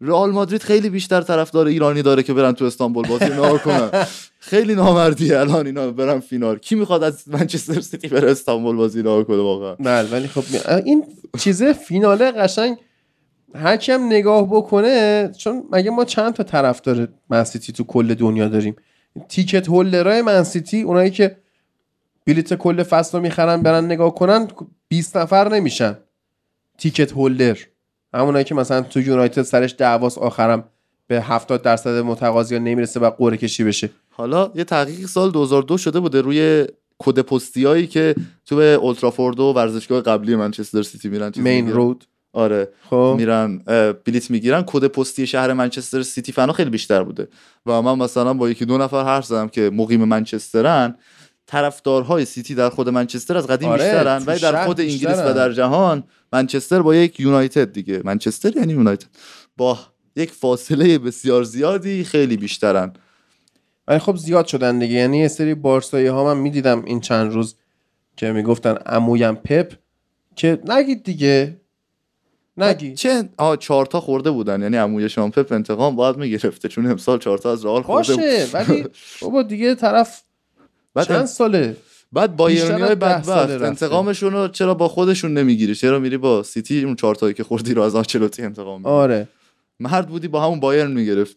رئال 0.00 0.30
مادرید 0.30 0.62
خیلی 0.62 0.90
بیشتر 0.90 1.20
طرفدار 1.20 1.66
ایرانی 1.66 2.02
داره 2.02 2.22
که 2.22 2.34
برن 2.34 2.52
تو 2.52 2.64
استانبول 2.64 3.08
بازی. 3.08 3.24
نها 3.24 3.58
کنن. 3.58 3.90
خیلی 4.38 4.74
نامردیه 4.74 5.38
الان 5.38 5.66
اینا 5.66 5.90
برن 5.90 6.20
فینال. 6.20 6.58
کی 6.58 6.74
می‌خواد 6.74 7.02
از 7.02 7.28
منچستر 7.28 7.80
سیتی 7.80 8.08
بره 8.08 8.30
استانبول 8.30 8.76
بازی 8.76 9.02
نها 9.02 9.24
کنه 9.24 9.36
واقعا؟ 9.36 9.74
بله 9.74 10.08
ولی 10.08 10.28
خب 10.28 10.44
می- 10.50 10.82
این 10.84 11.04
چیزه 11.38 11.72
فیناله 11.72 12.30
قشنگ. 12.30 12.76
هر 13.54 13.76
کی 13.76 13.92
هم 13.92 14.06
نگاه 14.06 14.46
بکنه 14.50 15.30
چون 15.38 15.62
مگه 15.72 15.90
ما 15.90 16.04
چند 16.04 16.34
تا 16.34 16.42
طرفدار 16.42 17.08
منسیتی 17.30 17.72
تو 17.72 17.84
کل 17.84 18.14
دنیا 18.14 18.48
داریم؟ 18.48 18.76
تیکت 19.28 19.68
هولدرای 19.68 20.22
منسیتی 20.22 20.82
اونایی 20.82 21.10
که 21.10 21.36
بلیت 22.26 22.54
کل 22.54 22.82
فصل 22.82 23.18
رو 23.18 23.22
می‌خرن 23.22 23.62
برن 23.62 23.84
نگاه 23.84 24.14
کنن 24.14 24.48
20 24.88 25.16
نفر 25.16 25.48
نمیشن. 25.48 25.98
تیکت 26.78 27.12
هولدر. 27.12 27.58
همونایی 28.14 28.44
که 28.44 28.54
مثلا 28.54 28.80
تو 28.82 29.00
یونایتد 29.00 29.42
سرش 29.42 29.74
دعواس 29.78 30.18
آخرم 30.18 30.64
به 31.06 31.22
70 31.22 31.62
درصد 31.62 31.98
متقاضی 31.98 32.58
نمی‌رسه 32.58 33.00
و 33.00 33.10
قرعه 33.10 33.36
کشی 33.36 33.64
بشه. 33.64 33.90
حالا 34.10 34.50
یه 34.54 34.64
تحقیق 34.64 35.06
سال 35.06 35.30
2002 35.30 35.78
شده 35.78 36.00
بوده 36.00 36.20
روی 36.20 36.66
کد 36.98 37.18
پستیایی 37.18 37.86
که 37.86 38.14
تو 38.46 38.56
به 38.56 38.64
اولدترافورد 38.64 39.40
و 39.40 39.52
ورزشگاه 39.56 40.00
قبلی 40.00 40.36
منچستر 40.36 40.82
سیتی 40.82 41.08
میرن 41.08 41.32
مین. 41.36 41.72
رود. 41.72 42.04
آره. 42.32 42.68
خب. 42.90 43.14
میرن 43.18 43.58
بلیت 44.04 44.30
می‌گیرن. 44.30 44.64
کد 44.66 44.86
پستی 44.86 45.26
شهر 45.26 45.52
منچستر 45.52 46.02
سیتی 46.02 46.32
فنا 46.32 46.52
خیلی 46.52 46.70
بیشتر 46.70 47.02
بوده. 47.02 47.28
و 47.66 47.82
من 47.82 47.98
مثلا 47.98 48.34
با 48.34 48.50
یکی 48.50 48.64
دو 48.64 48.78
نفر 48.78 49.04
حرف 49.04 49.26
زدم 49.26 49.48
که 49.48 49.70
مقیم 49.70 50.04
منچسترن. 50.04 50.96
طرفدارهای 51.46 52.24
سیتی 52.24 52.54
در 52.54 52.70
خود 52.70 52.88
منچستر 52.88 53.36
از 53.36 53.46
قدیم 53.46 53.68
آره، 53.68 53.84
بیشترن. 53.84 54.22
ولی 54.26 54.40
در 54.40 54.64
خود 54.64 54.80
انگلیس 54.80 55.06
بیشترن. 55.06 55.30
و 55.30 55.34
در 55.34 55.52
جهان 55.52 56.04
منچستر 56.32 56.82
با 56.82 56.94
یک 56.94 57.20
یونایتد 57.20 57.72
دیگه. 57.72 58.00
منچستر 58.04 58.56
یعنی 58.56 58.72
یونایتد. 58.72 59.06
با 59.56 59.78
یک 60.16 60.30
فاصله 60.30 60.98
بسیار 60.98 61.42
زیادی 61.44 62.04
خیلی 62.04 62.36
بیشترن. 62.36 62.92
ولی 63.88 63.98
خب 63.98 64.16
زیاد 64.16 64.46
شدن 64.46 64.78
دیگه. 64.78 64.94
یعنی 64.94 65.18
یه 65.18 65.28
سری 65.28 65.54
بارسایی 65.54 66.06
ها 66.06 66.24
من 66.24 66.36
می‌دیدم 66.36 66.84
این 66.84 67.00
چند 67.00 67.32
روز 67.32 67.54
که 68.16 68.32
می‌گفتن 68.32 68.74
عمویم 68.74 69.34
پپ 69.34 69.72
که 70.36 70.60
نگید 70.68 71.04
دیگه. 71.04 71.61
نگید 72.56 72.94
چه 72.94 73.28
آه 73.36 73.56
چهار 73.56 73.86
تا 73.86 74.00
خورده 74.00 74.30
بودن. 74.30 74.62
یعنی 74.62 74.76
عموی 74.76 75.08
شامپپ 75.08 75.52
انتقام 75.52 75.96
باید 75.96 76.16
می‌گرفته 76.16 76.68
چون 76.68 76.86
امسال 76.86 77.18
چهار 77.18 77.38
تا 77.38 77.52
از 77.52 77.64
رئال 77.64 77.82
خورده 77.82 78.14
بود. 78.14 78.24
باشه 78.24 78.46
ولی 78.52 78.84
بابا 79.22 79.42
دیگه 79.42 79.74
طرف 79.74 80.22
بعد 80.94 81.06
چند 81.06 81.24
ساله؟ 81.26 81.76
بعد 82.12 82.30
بیشتر 82.30 82.36
بایرنی 82.36 82.82
از 82.82 82.88
های 82.88 82.96
ده 82.96 83.22
ساله 83.22 83.54
بدبخت. 83.54 83.68
انتقامشون 83.68 84.32
رو 84.32 84.48
چرا 84.48 84.74
با 84.74 84.88
خودشون 84.88 85.34
نمی‌گیری؟ 85.34 85.74
چرا 85.74 85.98
میری 85.98 86.16
با 86.16 86.42
سیتی 86.42 86.84
اون 86.84 86.96
چهار 86.96 87.14
تایی 87.14 87.34
که 87.34 87.44
خوردی 87.44 87.74
رو 87.74 87.82
از 87.82 87.94
آنچلوتی 87.94 88.42
انتقام 88.42 88.76
می‌گیری؟ 88.80 88.94
آره. 88.94 89.28
مرد 89.80 90.08
بودی 90.08 90.28
با 90.28 90.44
همون 90.44 90.60
بایرن 90.60 90.90
می‌گرفت 90.90 91.36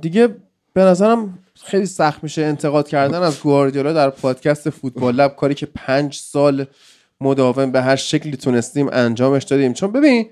دیگه 0.00 0.28
به 0.72 0.80
نظرم 0.80 1.38
خیلی 1.64 1.86
سخت 1.86 2.22
میشه 2.22 2.42
انتقاد 2.42 2.88
کردن 2.88 3.22
از 3.22 3.40
گواردیولا 3.40 3.92
در 3.92 4.10
پادکست 4.10 4.70
فوتبال 4.70 5.14
لب. 5.14 5.36
کاری 5.36 5.54
که 5.54 5.66
پنج 5.66 6.14
سال 6.14 6.66
مداوم 7.20 7.72
به 7.72 7.82
هر 7.82 7.96
شکلی 7.96 8.36
تونستیم 8.36 8.88
انجامش 8.92 9.44
دادیم. 9.44 9.72
چون 9.72 9.92
ببین 9.92 10.30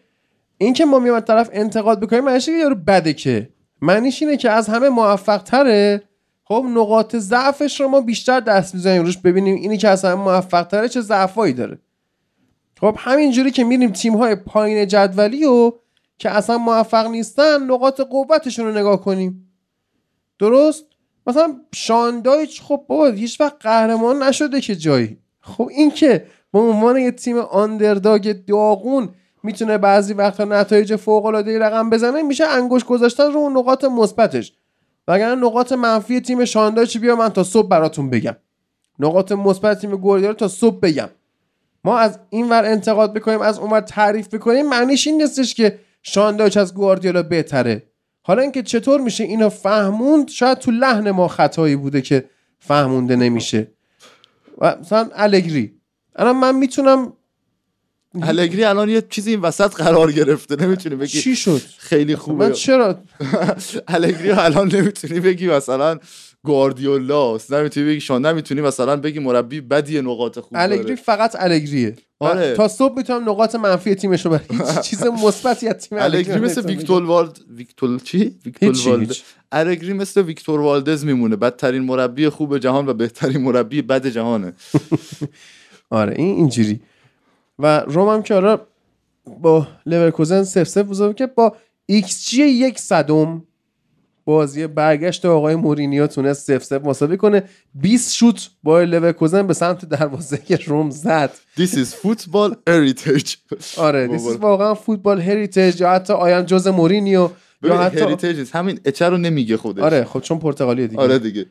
این 0.59 0.73
که 0.73 0.85
ما 0.85 0.99
میایم 0.99 1.21
طرف 1.21 1.51
انتقاد 1.53 2.01
بکنیم 2.01 2.25
معنیش 2.25 2.49
یارو 2.49 2.75
بده 2.75 3.13
که. 3.13 3.51
معنیش 3.83 4.23
اینه 4.23 4.37
که 4.37 4.51
از 4.51 4.69
همه 4.69 4.89
موفق 4.89 5.43
تره 5.43 6.03
خب 6.45 6.65
نقاط 6.69 7.17
ضعفش 7.17 7.81
رو 7.81 7.89
ما 7.89 8.01
بیشتر 8.01 8.41
دست 8.41 8.75
می‌زنیم 8.75 9.05
روش 9.05 9.19
ببینیم 9.19 9.55
اینی 9.55 9.79
که 9.79 9.89
از 9.89 10.05
همه 10.05 10.15
موفق 10.15 10.63
تره 10.63 10.89
چه 10.89 11.01
ضعفایی 11.01 11.53
داره. 11.53 11.79
خب 12.81 12.97
همینجوری 12.99 13.51
که 13.51 13.65
میریم 13.65 13.91
تیم 13.91 14.17
های 14.17 14.35
پایین 14.35 14.87
جدولی 14.87 15.45
و 15.45 15.73
که 16.19 16.31
اصلا 16.31 16.59
موفق 16.59 17.07
نیستن 17.07 17.63
نقاط 17.63 18.01
قوتشون 18.01 18.67
رو 18.67 18.73
نگاه 18.73 19.01
کنیم. 19.01 19.53
درست؟ 20.39 20.85
مثلا 21.27 21.61
شاندایچ 21.75 22.63
خب 22.63 22.85
بابا 22.89 23.07
هیچ 23.07 23.41
وقت 23.41 23.57
قهرمان 23.61 24.23
نشده 24.23 24.61
که 24.61 24.77
جایی. 24.77 25.19
خب 25.41 25.69
این 25.71 25.91
که 25.91 26.27
به 26.53 26.59
عنوان 26.59 26.97
یه 26.97 27.11
تیم 27.11 27.39
آندرداگ 27.39 28.45
داغون 28.47 29.09
می‌تونه 29.47 29.79
بعضی 29.79 30.15
وقتا 30.15 30.45
نتایج 30.45 30.97
فوق 30.97 31.25
العاده 31.25 31.59
رقم 31.59 31.91
بزنه 31.91 32.23
میشه 32.23 32.45
انگوش 32.45 32.85
گذاشتن 32.85 33.33
رو 33.33 33.39
اون 33.39 33.57
نقاط 33.57 33.85
مثبتش. 33.85 34.53
وگرنه 35.09 35.35
نقاط 35.35 35.73
منفی 35.73 36.21
تیم 36.21 36.45
شاندایچ 36.45 36.99
بیا؟ 36.99 37.17
من 37.17 37.29
تا 37.29 37.45
صبح 37.45 37.69
براتون 37.69 38.11
بگم. 38.11 38.37
نقاط 38.99 39.33
مثبت 39.33 39.81
تیم 39.81 39.91
گواردیولا 39.91 40.35
تا 40.35 40.49
صبح 40.49 40.81
بگم. 40.81 41.09
ما 41.85 41.99
از 41.99 42.19
این 42.31 42.49
ور 42.49 42.65
انتقاد 42.65 43.15
بکنیم 43.15 43.41
از 43.41 43.59
اون 43.59 43.71
ور 43.71 43.81
تعریف 43.81 44.35
بکنیم 44.35 44.69
معنیش 44.69 45.07
این 45.07 45.23
نیستش 45.23 45.55
که 45.55 45.79
شاندایچ 46.03 46.57
از 46.57 46.75
گواردیولا 46.75 47.23
بهتره. 47.23 47.83
حالا 48.23 48.43
اینکه 48.43 48.63
چطور 48.63 49.01
میشه 49.01 49.25
اینو 49.25 49.49
فهموند 49.49 50.29
شاید 50.29 50.59
تو 50.59 50.71
لحن 50.71 51.11
ما 51.11 51.29
خطایی 51.29 51.77
بوده 51.77 52.03
که 52.03 52.25
فهمونده 52.59 53.17
نمیشه. 53.17 53.69
و 54.59 54.77
مثلا 54.81 55.09
الگری. 55.15 55.81
الان 56.17 56.37
من 56.37 56.55
می‌تونم 56.55 57.13
الگری 58.23 58.65
الان 58.65 58.89
یه 58.89 59.03
چیزی 59.11 59.31
این 59.31 59.41
وسط 59.41 59.75
قرار 59.75 60.13
گرفته 60.13 60.57
نمی‌تونی 60.57 60.97
بگی 60.97 61.21
چی 61.21 61.37
شد؟ 61.37 61.61
خیلی 61.79 62.13
من 62.13 62.19
خوبه. 62.19 62.51
چرا؟ 62.51 62.99
الگری 63.89 64.31
الان 64.31 64.69
نمی‌تونی 64.75 65.21
بگی 65.21 65.49
مثلا 65.49 65.99
گواردیولاست 66.45 67.53
نمی‌تونی 67.53 67.87
بگی 67.87 68.01
شان 68.01 68.27
نمی‌تونی 68.27 68.61
مثلا 68.61 68.97
بگی 68.97 69.19
مربی 69.19 69.61
بدی 69.61 70.01
نقاط 70.01 70.39
خوب 70.39 70.53
الگری 70.55 70.97
فقط 70.97 71.37
الگریه 71.39 71.97
آره. 72.19 72.55
تا 72.55 72.69
صبح 72.69 72.97
می‌تونم 72.97 73.29
نقاط 73.29 73.55
منفی 73.55 73.95
تیمش 73.95 74.27
رو 74.27 74.35
هیچ 74.37 74.81
چیز 74.81 75.03
مثبتی 75.25 75.69
از 75.69 75.77
تیم 75.77 75.99
الگری 75.99 76.41
مثل 76.41 76.67
ویکتور 76.67 77.05
والد 77.05 77.39
ویکتور 77.57 77.99
چی؟ 77.99 78.35
ویکتور 78.45 78.89
والد. 78.89 79.17
الگری 79.53 79.93
مثل 79.93 80.23
ویکتور 80.23 80.61
والدز 80.61 81.05
میمونه. 81.05 81.37
بدترین 81.37 81.83
مربی 81.83 82.29
خوب 82.29 82.59
جهان 82.59 82.89
و 82.89 82.95
بهترین 82.95 83.41
مربی 83.41 83.83
بد 83.83 84.07
جهانه. 84.07 84.53
آره 85.91 86.15
این 86.17 86.37
اینجوری. 86.37 86.81
و 87.59 87.81
روم 87.81 88.09
هم 88.09 88.23
که 88.23 88.35
آره 88.35 88.59
با 89.41 89.69
لورکوزن 89.87 90.43
سف 90.43 90.69
سف 90.69 90.83
بزرگ 90.83 91.17
که 91.17 91.27
با 91.27 91.57
XG 91.87 92.43
یک 92.43 92.79
صدم 92.79 93.43
بازی 94.25 94.67
برگشت 94.67 95.25
آقای 95.25 95.55
مورینیو 95.55 96.07
تونست 96.07 96.47
صفر 96.47 96.65
صفر 96.65 96.85
مساوی 96.85 97.17
کنه. 97.17 97.43
20 97.75 98.15
شوت 98.15 98.51
با 98.63 98.83
لورکوزن 98.83 99.47
به 99.47 99.55
سمت 99.55 99.85
دروازه 99.85 100.41
روم 100.67 100.91
زد. 100.91 101.31
This 101.59 101.71
is 101.71 102.07
football 102.07 102.55
heritage. 102.71 103.37
آره 103.77 104.07
this 104.09 104.23
بابا. 104.23 104.39
واقعا 104.39 104.75
football 104.75 105.21
heritage 105.21 105.81
یا 105.81 105.91
حتی 105.91 106.13
آیان 106.13 106.47
جوز 106.47 106.67
مورینیو 106.67 107.31
یا 107.63 107.79
حتی 107.79 108.01
heritage 108.01 108.51
همین 108.53 108.81
H 108.85 108.97
ه 108.97 109.09
رو 109.09 109.19
نمیگه 109.19 109.57
خودش. 109.57 109.83
آره 109.83 110.05
خب 110.05 110.21
چون 110.21 110.39
پرتغالیه 110.39 110.87
دیگه. 110.87 111.03
آره 111.03 111.19
دیگه. 111.19 111.47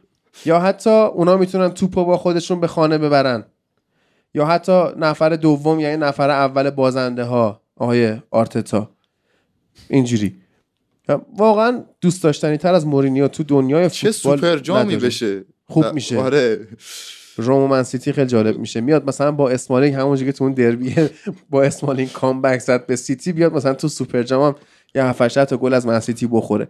یا 0.46 0.60
حتی 0.60 0.90
اونا 0.90 1.38
می‌تونن 1.38 1.70
توپو 1.70 2.06
با 2.06 2.18
خودشون 2.18 2.60
به 2.60 2.68
خانه 2.68 2.98
ببرن. 2.98 3.44
یا 4.36 4.46
حتی 4.46 4.84
نفر 4.98 5.30
دوم 5.30 5.80
یعنی 5.80 5.98
نفر 5.98 6.30
اول 6.30 6.70
بازنده 6.70 7.24
ها 7.24 7.62
آقای 7.76 8.18
آرتتا. 8.32 8.90
اینجوری. 9.90 10.36
واقعا 11.38 11.84
دوست 12.02 12.24
داشتنی 12.24 12.58
تر 12.58 12.74
از 12.74 12.88
مورینیو 12.88 13.28
تو 13.28 13.44
دنیای 13.44 13.90
چه 13.90 14.12
سوپر 14.12 14.58
جامی. 14.58 14.96
بشه. 14.96 15.46
خوب 15.66 15.94
میشه. 15.94 16.20
آره. 16.20 16.68
روم 17.38 17.62
و 17.62 17.68
من 17.68 17.84
سیتی 17.84 18.12
خیلی 18.12 18.28
جالب 18.28 18.58
میشه. 18.58 18.82
میاد 18.82 19.08
مثلا 19.08 19.32
با 19.32 19.50
اسمالینگ 19.50 19.96
همونجوری 19.96 20.32
که 20.32 20.38
تو 20.38 20.44
اون 20.44 20.54
دربی 20.54 20.96
با 21.50 21.64
اسمالینگ 21.64 22.12
comeback 22.12 22.60
زد 22.60 22.86
به 22.86 22.96
سیتی 22.96 23.32
بیاد 23.32 23.54
مثلا 23.54 23.74
تو 23.74 23.88
سوپر 23.88 24.24
جام 24.24 24.44
هم 24.44 24.56
یه 24.96 25.04
7 25.04 25.46
تا 25.46 25.58
گل 25.58 25.74
از 25.74 25.88
من 25.88 26.00
سیتی 26.00 26.28
بخوره. 26.28 26.68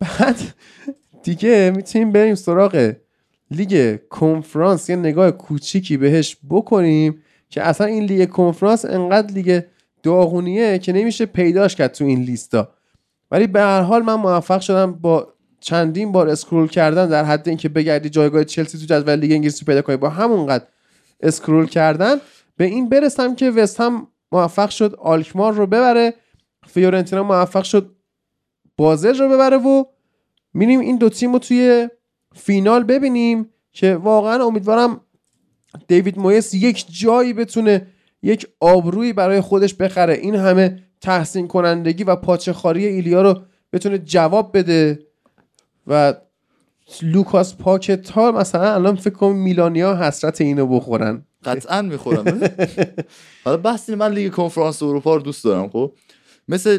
بعد 0.00 0.36
دیگه 1.22 1.72
می‌تونیم 1.76 2.12
بریم 2.12 2.34
سراغ 2.34 2.92
لیگ 3.50 3.98
کنفرانس 4.08 4.90
یه 4.90 4.96
نگاه 4.96 5.30
کوچیکی 5.30 5.96
بهش 5.96 6.36
بکنیم 6.50 7.22
که 7.50 7.62
اصلا 7.62 7.86
این 7.86 8.04
لیگ 8.04 8.28
کنفرانس 8.28 8.84
انقدر 8.84 9.32
لیگ 9.32 9.62
داغونیه 10.02 10.78
که 10.78 10.92
نمیشه 10.92 11.26
پیداش 11.26 11.76
کرد 11.76 11.92
تو 11.92 12.04
این 12.04 12.22
لیستا. 12.22 12.68
ولی 13.30 13.46
به 13.46 13.60
هر 13.60 13.80
حال 13.80 14.02
من 14.02 14.14
موفق 14.14 14.60
شدم 14.60 14.92
با 14.92 15.34
چندین 15.60 16.12
بار 16.12 16.28
scroll 16.28 16.68
کردن 16.68 17.08
در 17.08 17.24
حد 17.24 17.48
اینکه 17.48 17.68
بگردی 17.68 18.08
جایگاه 18.08 18.44
چلسی 18.44 18.78
تو 18.78 18.84
جدول 18.84 19.16
لیگ 19.16 19.32
انگلیسی 19.32 19.64
پیدا 19.64 19.82
کنی. 19.82 19.96
با 19.96 20.08
همونقدر 20.08 20.64
scroll 21.20 21.66
کردن 21.66 22.16
به 22.56 22.64
این 22.64 22.88
برسم 22.88 23.34
که 23.34 23.50
وست 23.50 23.80
هم 23.80 24.06
موفق 24.32 24.70
شد 24.70 24.94
آلکمار 24.94 25.52
رو 25.52 25.66
ببره 25.66 26.14
فیورنتینا 26.66 27.22
موفق 27.22 27.62
شد 27.62 27.96
بازل 28.76 29.18
رو 29.18 29.28
ببره 29.28 29.56
و 29.56 29.84
میریم 30.54 30.80
این 30.80 30.96
دو 30.96 31.08
تیم 31.08 31.32
رو 31.32 31.38
توی 31.38 31.88
فینال 32.34 32.84
ببینیم 32.84 33.48
که 33.72 33.94
واقعا 33.94 34.44
امیدوارم 34.44 35.00
دیوید 35.88 36.18
مویس 36.18 36.54
یک 36.54 36.86
جایی 37.00 37.32
بتونه 37.32 37.86
یک 38.22 38.46
آبرویی 38.60 39.12
برای 39.12 39.40
خودش 39.40 39.74
بخره. 39.74 40.14
این 40.14 40.34
همه 40.34 40.82
تحسین 41.00 41.48
کنندگی 41.48 42.04
و 42.04 42.16
پاچه 42.16 42.52
خاری 42.52 42.86
ایلیا 42.86 43.22
رو 43.22 43.42
بتونه 43.72 43.98
جواب 43.98 44.58
بده 44.58 44.98
و 45.86 46.14
لوکاس 47.02 47.56
پاکتا 47.56 48.32
مثلا 48.32 48.74
الان 48.74 48.96
فکر 48.96 49.14
کنم 49.14 49.36
میلانیا 49.36 49.96
حسرت 49.96 50.40
اینو 50.40 50.66
بخورن. 50.66 51.22
قطعا 51.44 51.82
می‌خورم. 51.82 52.24
حالا 53.44 53.56
بحث 53.56 53.90
من 53.90 54.12
لیگ 54.12 54.32
کنفرانس 54.32 54.82
اروپا 54.82 55.16
رو 55.16 55.22
دوست 55.22 55.44
دارم 55.44 55.68
خب. 55.68 55.92
مثل 56.48 56.78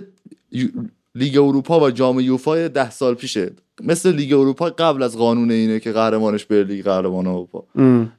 لیگ 1.15 1.37
اروپا 1.37 1.79
و 1.79 1.91
جام 1.91 2.19
یوفا 2.19 2.67
ده 2.67 2.89
سال 2.89 3.13
پیشه. 3.13 3.51
مثل 3.83 4.15
لیگ 4.15 4.33
اروپا 4.33 4.69
قبل 4.69 5.03
از 5.03 5.17
قانون 5.17 5.51
اینه 5.51 5.79
که 5.79 5.91
قهرمانش 5.91 6.45
بره 6.45 6.63
لیگ 6.63 6.85
قهرمان 6.85 7.27
اروپا. 7.27 7.63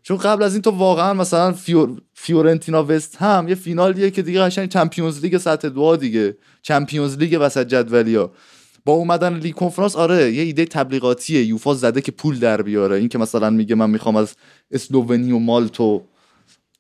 چون 0.03 0.17
قبل 0.17 0.43
از 0.43 0.53
این 0.53 0.63
تو 0.63 0.71
واقعا 0.71 1.15
مثلا 1.15 1.53
فیور... 1.53 1.91
فیورنتینا 2.15 2.85
وست 2.89 3.17
هم 3.17 3.49
یه 3.49 3.55
فینالیه 3.55 4.11
که 4.11 4.23
دیگه 4.23 4.41
قشنگ 4.41 4.69
Champions 4.69 5.21
League 5.21 5.39
سطح 5.39 5.69
دو 5.69 5.97
دیگه. 5.97 6.37
Champions 6.63 7.17
League 7.17 7.39
وسط 7.41 7.67
جدولیا. 7.67 8.31
با 8.85 8.93
اومدن 8.93 9.39
لیگ 9.39 9.55
کنفرانس 9.55 9.97
آره 9.97 10.33
یه 10.33 10.43
ایده 10.43 10.65
تبلیغاتیه. 10.65 11.45
یوفا 11.45 11.75
زده 11.75 12.01
که 12.01 12.13
پول 12.13 12.39
در 12.39 12.63
بیاره. 12.63 12.97
این 12.97 13.09
که 13.09 13.19
مثلا 13.19 13.51
میگه 13.51 13.75
من 13.75 13.91
می‌خوام 13.91 14.17
از 14.17 14.35
اسلوونی 14.71 15.33
و 15.33 15.39
مالت 15.39 15.81
و 15.81 16.03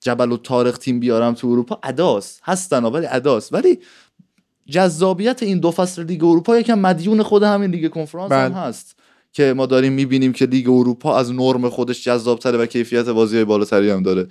جبل 0.00 0.32
الطارق 0.32 0.78
تیم 0.78 1.00
بیارم 1.00 1.34
تو 1.34 1.48
اروپا 1.48 1.78
اداست 1.82 2.40
هستن 2.44 2.84
ولی 2.84 3.06
اداست 3.06 3.54
ولی 3.54 3.78
جذابیت 4.70 5.42
این 5.42 5.58
دو 5.58 5.70
فصل 5.70 6.04
لیگ 6.04 6.24
اروپا 6.24 6.58
یکم 6.58 6.78
مدیون 6.78 7.22
خود 7.22 7.42
همین 7.42 7.70
لیگ 7.70 7.90
کنفرانس 7.90 8.32
هم 8.32 8.48
بله. 8.48 8.54
هست 8.54 8.96
که 9.32 9.52
ما 9.52 9.66
داریم 9.66 9.92
می‌بینیم 9.92 10.32
که 10.32 10.46
لیگ 10.46 10.68
اروپا 10.68 11.18
از 11.18 11.32
نرم 11.32 11.68
خودش 11.68 12.04
جذابتره 12.04 12.58
و 12.58 12.66
کیفیت 12.66 13.08
بازی 13.08 13.44
بالاتری 13.44 13.90
هم 13.90 14.02
داره 14.02 14.26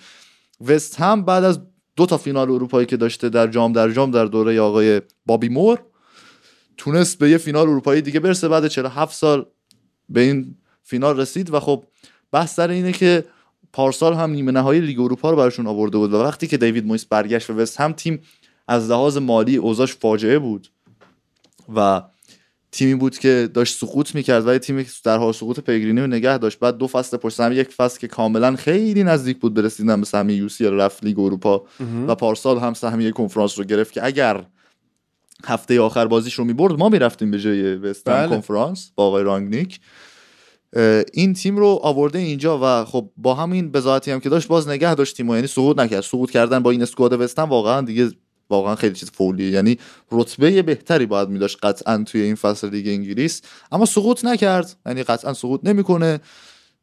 وست 0.65 0.95
هم 0.95 1.25
بعد 1.25 1.43
از 1.43 1.59
دو 1.95 2.05
تا 2.05 2.17
فینال 2.17 2.51
اروپایی 2.51 2.85
که 2.85 2.97
داشته 2.97 3.29
در 3.29 3.47
جام 3.47 3.73
در 3.73 3.91
جام 3.91 4.11
در 4.11 4.25
دوره 4.25 4.59
آقای 4.59 5.01
بابی 5.25 5.49
مور 5.49 5.79
تونست 6.77 7.19
به 7.19 7.29
یه 7.29 7.37
فینال 7.37 7.67
اروپایی 7.67 8.01
دیگه 8.01 8.19
برسه 8.19 8.47
بعد 8.47 8.67
47 8.67 9.15
سال 9.15 9.45
به 10.09 10.21
این 10.21 10.55
فینال 10.83 11.19
رسید 11.19 11.53
و 11.53 11.59
خب 11.59 11.83
بحث 12.31 12.55
سر 12.55 12.69
اینه 12.69 12.91
که 12.91 13.23
پارسال 13.73 14.13
هم 14.13 14.31
نیمه 14.31 14.51
نهایی 14.51 14.81
لیگ 14.81 14.99
اروپا 14.99 15.29
رو 15.31 15.37
براشون 15.37 15.67
آورده 15.67 15.97
بود 15.97 16.13
و 16.13 16.17
وقتی 16.17 16.47
که 16.47 16.57
دیوید 16.57 16.85
مویس 16.85 17.05
برگشت 17.05 17.49
و 17.49 17.53
وست 17.53 17.81
هم 17.81 17.93
تیم 17.93 18.21
از 18.69 18.89
لحاظ 18.89 19.17
مالی 19.17 19.55
اوضاعش 19.55 19.95
فاجعه 19.95 20.39
بود 20.39 20.67
و 21.75 22.01
تیمی 22.71 22.95
بود 22.95 23.17
که 23.17 23.49
داشت 23.53 23.77
سقوط 23.77 24.15
می‌کرد 24.15 24.47
ولی 24.47 24.59
تیمی 24.59 24.85
که 24.85 24.91
در 25.03 25.17
حال 25.17 25.33
سقوط 25.33 25.59
پیگرینی 25.59 26.01
رو 26.01 26.07
نگه 26.07 26.37
داشت. 26.37 26.59
بعد 26.59 26.77
دو 26.77 26.87
فصل 26.87 27.17
پشت 27.17 27.39
هم 27.39 27.51
یک 27.51 27.73
فصل 27.73 27.99
که 27.99 28.07
کاملا 28.07 28.55
خیلی 28.55 29.03
نزدیک 29.03 29.39
بود 29.39 29.53
به 29.53 29.61
رسیدن 29.61 29.99
به 29.99 30.05
سهمیه 30.05 30.37
یوسی 30.37 30.65
رفت 30.65 31.03
لیگ 31.03 31.19
اروپا 31.19 31.65
و 32.07 32.15
پارسال 32.15 32.57
هم 32.57 32.73
سهمیه 32.73 33.11
کنفرانس 33.11 33.59
رو 33.59 33.65
گرفت 33.65 33.93
که 33.93 34.05
اگر 34.05 34.45
هفته 35.45 35.81
آخر 35.81 36.07
بازیش 36.07 36.33
رو 36.33 36.45
می‌برد 36.45 36.79
ما 36.79 36.89
می‌رفتیم 36.89 37.31
به 37.31 37.39
جای 37.39 37.75
وست 37.75 38.07
هم 38.07 38.13
بله. 38.13 38.27
کنفرانس 38.27 38.91
با 38.95 39.03
آقای 39.07 39.23
رانگنیک. 39.23 39.79
این 41.13 41.33
تیم 41.33 41.57
رو 41.57 41.79
آورده 41.83 42.19
اینجا 42.19 42.59
و 42.63 42.85
خب 42.85 43.09
با 43.17 43.35
همین 43.35 43.71
بذاتی 43.71 44.11
هم 44.11 44.19
که 44.19 44.29
داشت 44.29 44.47
باز 44.47 44.67
نگه 44.67 44.95
داشت 44.95 45.17
تیم 45.17 45.29
یعنی 45.29 45.47
سقوط 45.47 45.79
نکرد. 45.79 46.01
سقوط 46.01 46.31
کردن 46.31 46.59
با 46.59 46.71
این 46.71 46.81
اسکواد 46.81 47.21
وست 47.21 47.39
هم 47.39 47.49
واقعا 47.49 47.81
دیگه 47.81 48.11
واقعا 48.49 48.75
خیلی 48.75 48.95
چیز 48.95 49.11
full 49.11 49.33
یه. 49.33 49.49
یعنی 49.49 49.77
رتبه 50.11 50.61
بهتری 50.61 51.05
باید 51.05 51.29
میداشت 51.29 51.57
قطعا 51.63 52.03
توی 52.07 52.21
این 52.21 52.35
فصل 52.35 52.69
لیگ 52.69 52.87
انگلیس 52.87 53.41
اما 53.71 53.85
سقوط 53.85 54.25
نکرد. 54.25 54.75
یعنی 54.85 55.03
قطعا 55.03 55.33
سقوط 55.33 55.61
نمی‌کنه. 55.63 56.19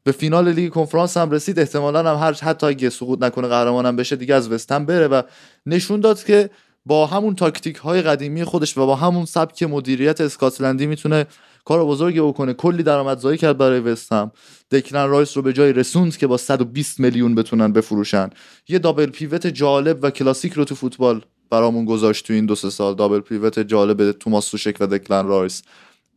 به 0.04 0.12
فینال 0.12 0.52
لیگ 0.52 0.72
کنفرانس 0.72 1.16
هم 1.16 1.30
رسید. 1.30 1.58
احتمالا 1.58 2.16
هم 2.16 2.26
هر 2.26 2.32
حتی 2.32 2.66
اگه 2.66 2.90
سقوط 2.90 3.22
نکنه 3.22 3.48
قهرمانم 3.48 3.96
بشه 3.96 4.16
دیگه 4.16 4.34
از 4.34 4.48
وستهم 4.48 4.86
بره 4.86 5.08
و 5.08 5.22
نشون 5.66 6.00
داد 6.00 6.24
که 6.24 6.50
با 6.86 7.06
همون 7.06 7.34
تاکتیک 7.34 7.76
های 7.76 8.02
قدیمی 8.02 8.44
خودش 8.44 8.78
و 8.78 8.86
با 8.86 8.96
همون 8.96 9.24
سبک 9.24 9.62
مدیریت 9.62 10.20
اسکاتلندی 10.20 10.86
می‌تونه 10.86 11.26
کار 11.64 11.84
بزرگی 11.84 12.20
بکنه. 12.20 12.54
کلی 12.54 12.82
درآمدزایی 12.82 13.38
کرد 13.38 13.58
برای 13.58 13.80
وستهم 13.80 14.30
دکلن 14.70 15.08
رایس 15.08 15.36
رو 15.36 15.42
به 15.42 15.52
جای 15.52 15.72
رسوند 15.72 16.16
که 16.16 16.26
با 16.26 16.36
120 16.36 17.00
میلیون 17.00 17.34
بتونن 17.34 17.72
بفروشن. 17.72 18.30
یه 18.68 18.78
double 18.78 19.06
pivot 19.06 19.46
جالب 19.46 19.98
و 20.02 20.10
کلاسیک 20.10 20.52
رو 20.52 20.64
تو 20.64 20.74
فوتبال 20.74 21.22
برامون 21.50 21.84
گذاشت 21.84 22.26
تو 22.26 22.32
این 22.32 22.46
دو 22.46 22.54
سه 22.54 22.70
سال. 22.70 22.94
double 22.94 23.20
pivot 23.20 23.58
جالب 23.58 24.12
توماس 24.12 24.46
سوشک 24.46 24.76
و 24.80 24.86
دکلن 24.86 25.26
رایس. 25.26 25.62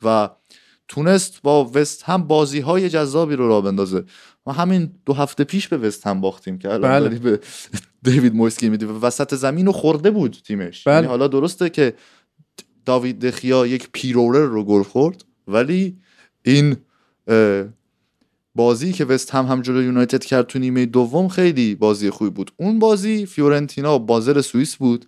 و 0.03 0.30
تونست 0.88 1.41
با 1.41 1.72
وست 1.76 2.03
هم 2.03 2.23
بازی 2.23 2.60
های 2.60 2.89
جذابی 2.89 3.35
رو 3.35 3.47
راه 3.47 3.61
بندازه. 3.61 4.03
ما 4.47 4.53
همین 4.53 4.91
دو 5.06 5.14
هفته 5.14 5.43
پیش 5.43 5.68
به 5.68 5.77
وست 5.77 6.07
هم 6.07 6.22
باختیم 6.22 6.60
که 6.60 6.73
الان 6.73 6.99
بله. 6.99 7.19
به 7.19 7.39
دیوید 8.03 8.35
مویسکی 8.35 8.69
میدی. 8.69 8.85
و 8.85 8.99
وسط 8.99 9.35
زمین 9.35 9.65
رو 9.65 9.72
خورده 9.72 10.11
بود 10.11 10.38
تیمش. 10.43 10.84
بله. 10.84 10.95
یعنی 10.95 11.07
حالا 11.07 11.27
درسته 11.27 11.69
که 11.69 11.93
داوید 12.85 13.19
دخیا 13.19 13.68
یک 13.68 13.89
پیرورر 13.91 14.45
رو 14.45 14.64
گل 14.64 14.84
خورد 14.84 15.26
ولی 15.47 15.97
این 16.43 16.77
بازی 18.56 18.93
که 18.93 19.06
وست 19.06 19.31
هم 19.31 19.45
هم 19.45 19.61
جلو 19.61 19.84
یونایتد 19.84 20.23
کرد 20.23 20.47
تو 20.47 20.60
نیمه 20.60 20.85
دوم 20.85 21.27
خیلی 21.27 21.76
بازی 21.76 22.10
خوبی 22.10 22.30
بود. 22.30 22.51
اون 22.57 22.80
بازی 22.80 23.26
فیورنتینا 23.26 23.95
و 23.95 23.99
بازل 23.99 24.41
سوئیس 24.41 24.76
بود. 24.76 25.06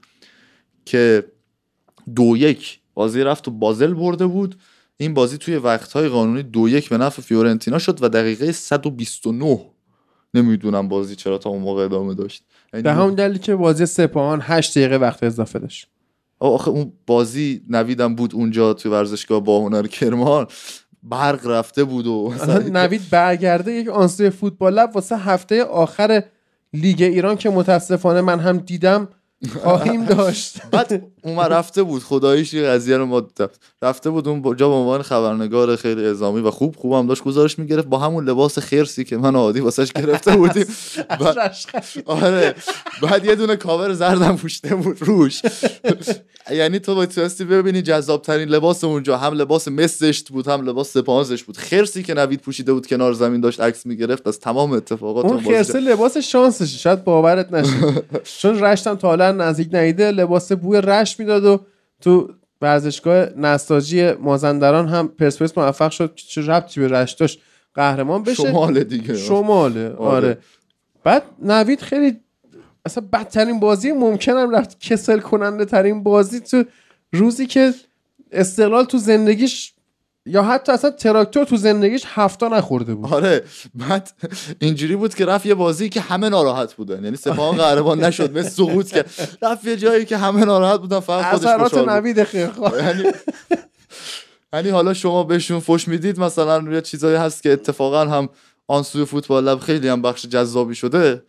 که 0.86 1.24
دو 2.16 2.38
یک 2.38 2.80
بازی 2.94 3.22
رفت 3.22 3.48
و 3.48 3.52
بازل 3.52 3.94
برده 3.94 4.26
بود. 4.26 4.56
این 4.98 5.14
بازی 5.14 5.38
توی 5.38 5.56
وقتهای 5.56 6.08
قانونی 6.08 6.44
دو 6.44 6.70
یک 6.70 6.90
به 6.90 6.98
نفع 6.98 7.22
فیورنتینا 7.22 7.80
شد 7.80 8.04
و 8.04 8.10
دقیقه 8.10 8.52
129 8.52 9.60
نمی‌دونم 10.34 10.88
بازی 10.88 11.16
چرا 11.16 11.38
تا 11.38 11.50
اون 11.50 11.62
موقع 11.62 11.84
ادامه 11.84 12.14
داشت. 12.14 12.44
یعنی 12.74 12.84
به 12.84 12.94
همون 12.94 13.16
دلیلی 13.16 13.40
که 13.40 13.56
بازی 13.56 13.86
سپاهان 13.86 14.40
8 14.44 14.78
دقیقه 14.78 14.96
وقت 14.96 15.24
اضافه 15.24 15.60
داشت. 15.60 15.88
آخه 16.40 16.70
اون 16.70 16.94
بازی 17.08 17.62
نویدم 17.70 18.16
بود 18.16 18.36
اونجا 18.36 18.74
توی 18.74 18.92
ورزشگاه 18.92 19.40
با 19.44 19.60
هنر 19.60 19.88
کرمان. 19.88 20.48
برق 21.04 21.48
رفته 21.48 21.84
بود 21.84 22.08
و 22.08 22.34
نوید 22.72 23.02
برگرده 23.12 23.72
یک 23.72 23.90
آنسوی 23.90 24.30
فوتبال 24.30 24.74
لب 24.74 24.96
واسه 24.96 25.18
هفته 25.18 25.64
آخر 25.64 26.24
لیگ 26.74 27.02
ایران 27.02 27.36
که 27.36 27.50
متاسفانه 27.50 28.22
من 28.22 28.40
هم 28.40 28.58
دیدم. 28.58 29.08
خواهیم 29.50 30.06
داشت. 30.06 30.62
بعد 30.72 31.11
اومد 31.24 31.54
رفته 31.54 31.84
بود 31.84 32.04
خداییش 32.04 32.54
یه 32.54 32.64
قضیه 32.64 32.98
رو 32.98 33.06
ما. 33.06 33.28
رفته 33.82 34.10
بود 34.10 34.28
اون 34.28 34.56
جا 34.56 34.70
به 34.70 34.76
عنوان 34.76 35.02
خبرنگار 35.02 35.76
خیلی 35.76 36.06
اعزامی 36.06 36.42
و 36.42 36.52
خوب 36.52 36.76
خوبم 36.76 37.08
داشت 37.08 37.24
گزارش 37.24 37.60
می‌گرفت 37.60 37.88
با 37.88 37.98
همون 37.98 38.30
لباس 38.30 38.60
خرسی 38.60 39.04
که 39.04 39.18
من 39.18 39.36
عادی 39.36 39.60
واسش 39.60 39.92
گرفته 39.94 40.36
بودیم. 40.36 40.66
خرید. 41.22 42.04
آره. 42.06 42.56
بعد 43.02 43.26
یه 43.26 43.36
دونه 43.36 43.56
کاور 43.56 43.94
زردم 43.94 44.36
پوشته 44.36 44.76
بود 44.76 44.98
روش. 45.02 45.42
یعنی 46.52 46.80
تو 46.80 46.96
باید 46.96 47.10
تونستی 47.10 47.46
ببینی 47.46 47.82
جذاب 47.82 48.22
ترین 48.22 48.50
لباس 48.50 48.84
اونجا. 48.84 49.18
هم 49.18 49.34
لباس 49.34 49.68
مسشت 49.68 50.30
بود 50.30 50.48
هم 50.48 50.70
لباس 50.70 50.94
سپانزش 50.94 51.44
بود. 51.44 51.58
خرسی 51.58 52.04
که 52.04 52.14
نوید 52.14 52.42
پوشیده 52.42 52.74
بود 52.74 52.88
کنار 52.88 53.14
زمین 53.14 53.42
داشت 53.42 53.60
عکس 53.62 53.86
می‌گرفت. 53.86 54.28
از 54.28 54.40
تمام 54.40 54.72
اتفاقات 54.72 55.26
اون 55.26 55.34
اون 55.34 55.44
خرسه 55.44 55.80
لباس 55.80 56.18
شانسشه. 56.18 56.78
شاید 56.78 57.04
باورت 57.04 57.54
نشه. 57.54 58.04
چون 58.42 58.60
رشتم 58.60 58.96
تا 58.96 59.08
حالا 59.08 59.32
نزدیک 59.32 59.70
ندیده 59.72 60.12
لباس 60.12 60.52
بوی 60.52 60.82
رشت 60.82 61.11
می‌داد 61.20 61.46
و 61.46 61.66
تو 62.02 62.34
ورزشگاه 62.62 63.26
نساجی 63.38 64.12
مازندران 64.12 64.88
هم 64.88 65.08
پرسپولیس 65.08 65.58
موفق 65.58 65.92
شد 65.92 66.16
که 66.16 66.28
چه 66.28 66.42
ربطی 66.42 66.80
به 66.80 66.88
رشت 66.88 67.20
داشت 67.20 67.42
قهرمان 67.74 68.24
بشه 68.24 68.44
شمال 68.44 68.84
دیگه 68.84 69.18
شماله 69.18 69.90
آره. 69.90 69.98
آره. 69.98 70.38
بعد 71.04 71.24
نوید 71.42 71.82
خیلی 71.82 72.20
اصلا 72.86 73.08
بدترین 73.14 73.60
بازی 73.60 73.92
ممکنم 73.92 74.50
رفت 74.50 74.80
کسل 74.80 75.20
کننده 75.20 75.66
ترین 75.66 76.04
بازی 76.04 76.40
تو 76.40 76.64
روزی 77.14 77.46
که 77.46 77.74
استقلال 78.32 78.86
تو 78.86 78.98
زندگیش 78.98 79.74
یا 80.26 80.44
حتی 80.44 80.72
اصلا 80.72 80.92
تراکتور 80.92 81.46
تو 81.46 81.58
زندگیش 81.58 82.04
هفتا 82.06 82.48
نخورده 82.48 82.96
بود. 82.96 83.14
آره 83.14 83.44
بعد 83.76 84.12
اینجوری 84.60 84.96
بود 84.96 85.16
که 85.16 85.26
رفت 85.26 85.46
یه 85.46 85.56
بازی 85.56 85.90
که 85.90 86.02
همه 86.02 86.30
ناراحت 86.30 86.74
بودن. 86.74 87.04
یعنی 87.04 87.18
سپاهان 87.18 87.58
قهرمان 87.58 88.04
نشد 88.04 88.38
مثل 88.38 88.50
سقوط 88.50 88.88
که 88.92 89.06
رفت 89.42 89.66
یه 89.66 89.78
جایی 89.78 90.06
که 90.06 90.18
همه 90.18 90.46
ناراحت 90.46 90.80
بودن 90.80 91.00
فقط 91.00 91.26
خودش 91.26 91.46
اثرات. 91.46 91.88
نوید 91.88 92.18
یعنی 92.80 93.04
یعنی 94.54 94.70
حالا 94.70 94.94
شما 94.94 95.24
بهشون 95.24 95.60
فش 95.60 95.88
می‌دید 95.88 96.20
مثلا 96.20 96.74
یه 96.74 96.82
چیزایی 96.82 97.16
هست 97.16 97.44
که 97.44 97.54
اتفاقا 97.54 98.06
هم 98.06 98.30
آن 98.68 98.84
سوی 98.84 99.06
فوتبال 99.06 99.44
لب 99.44 99.60
خیلی 99.60 99.88
هم 99.88 100.02
بخش 100.02 100.26
جذابی 100.26 100.76
شده. 100.76 101.24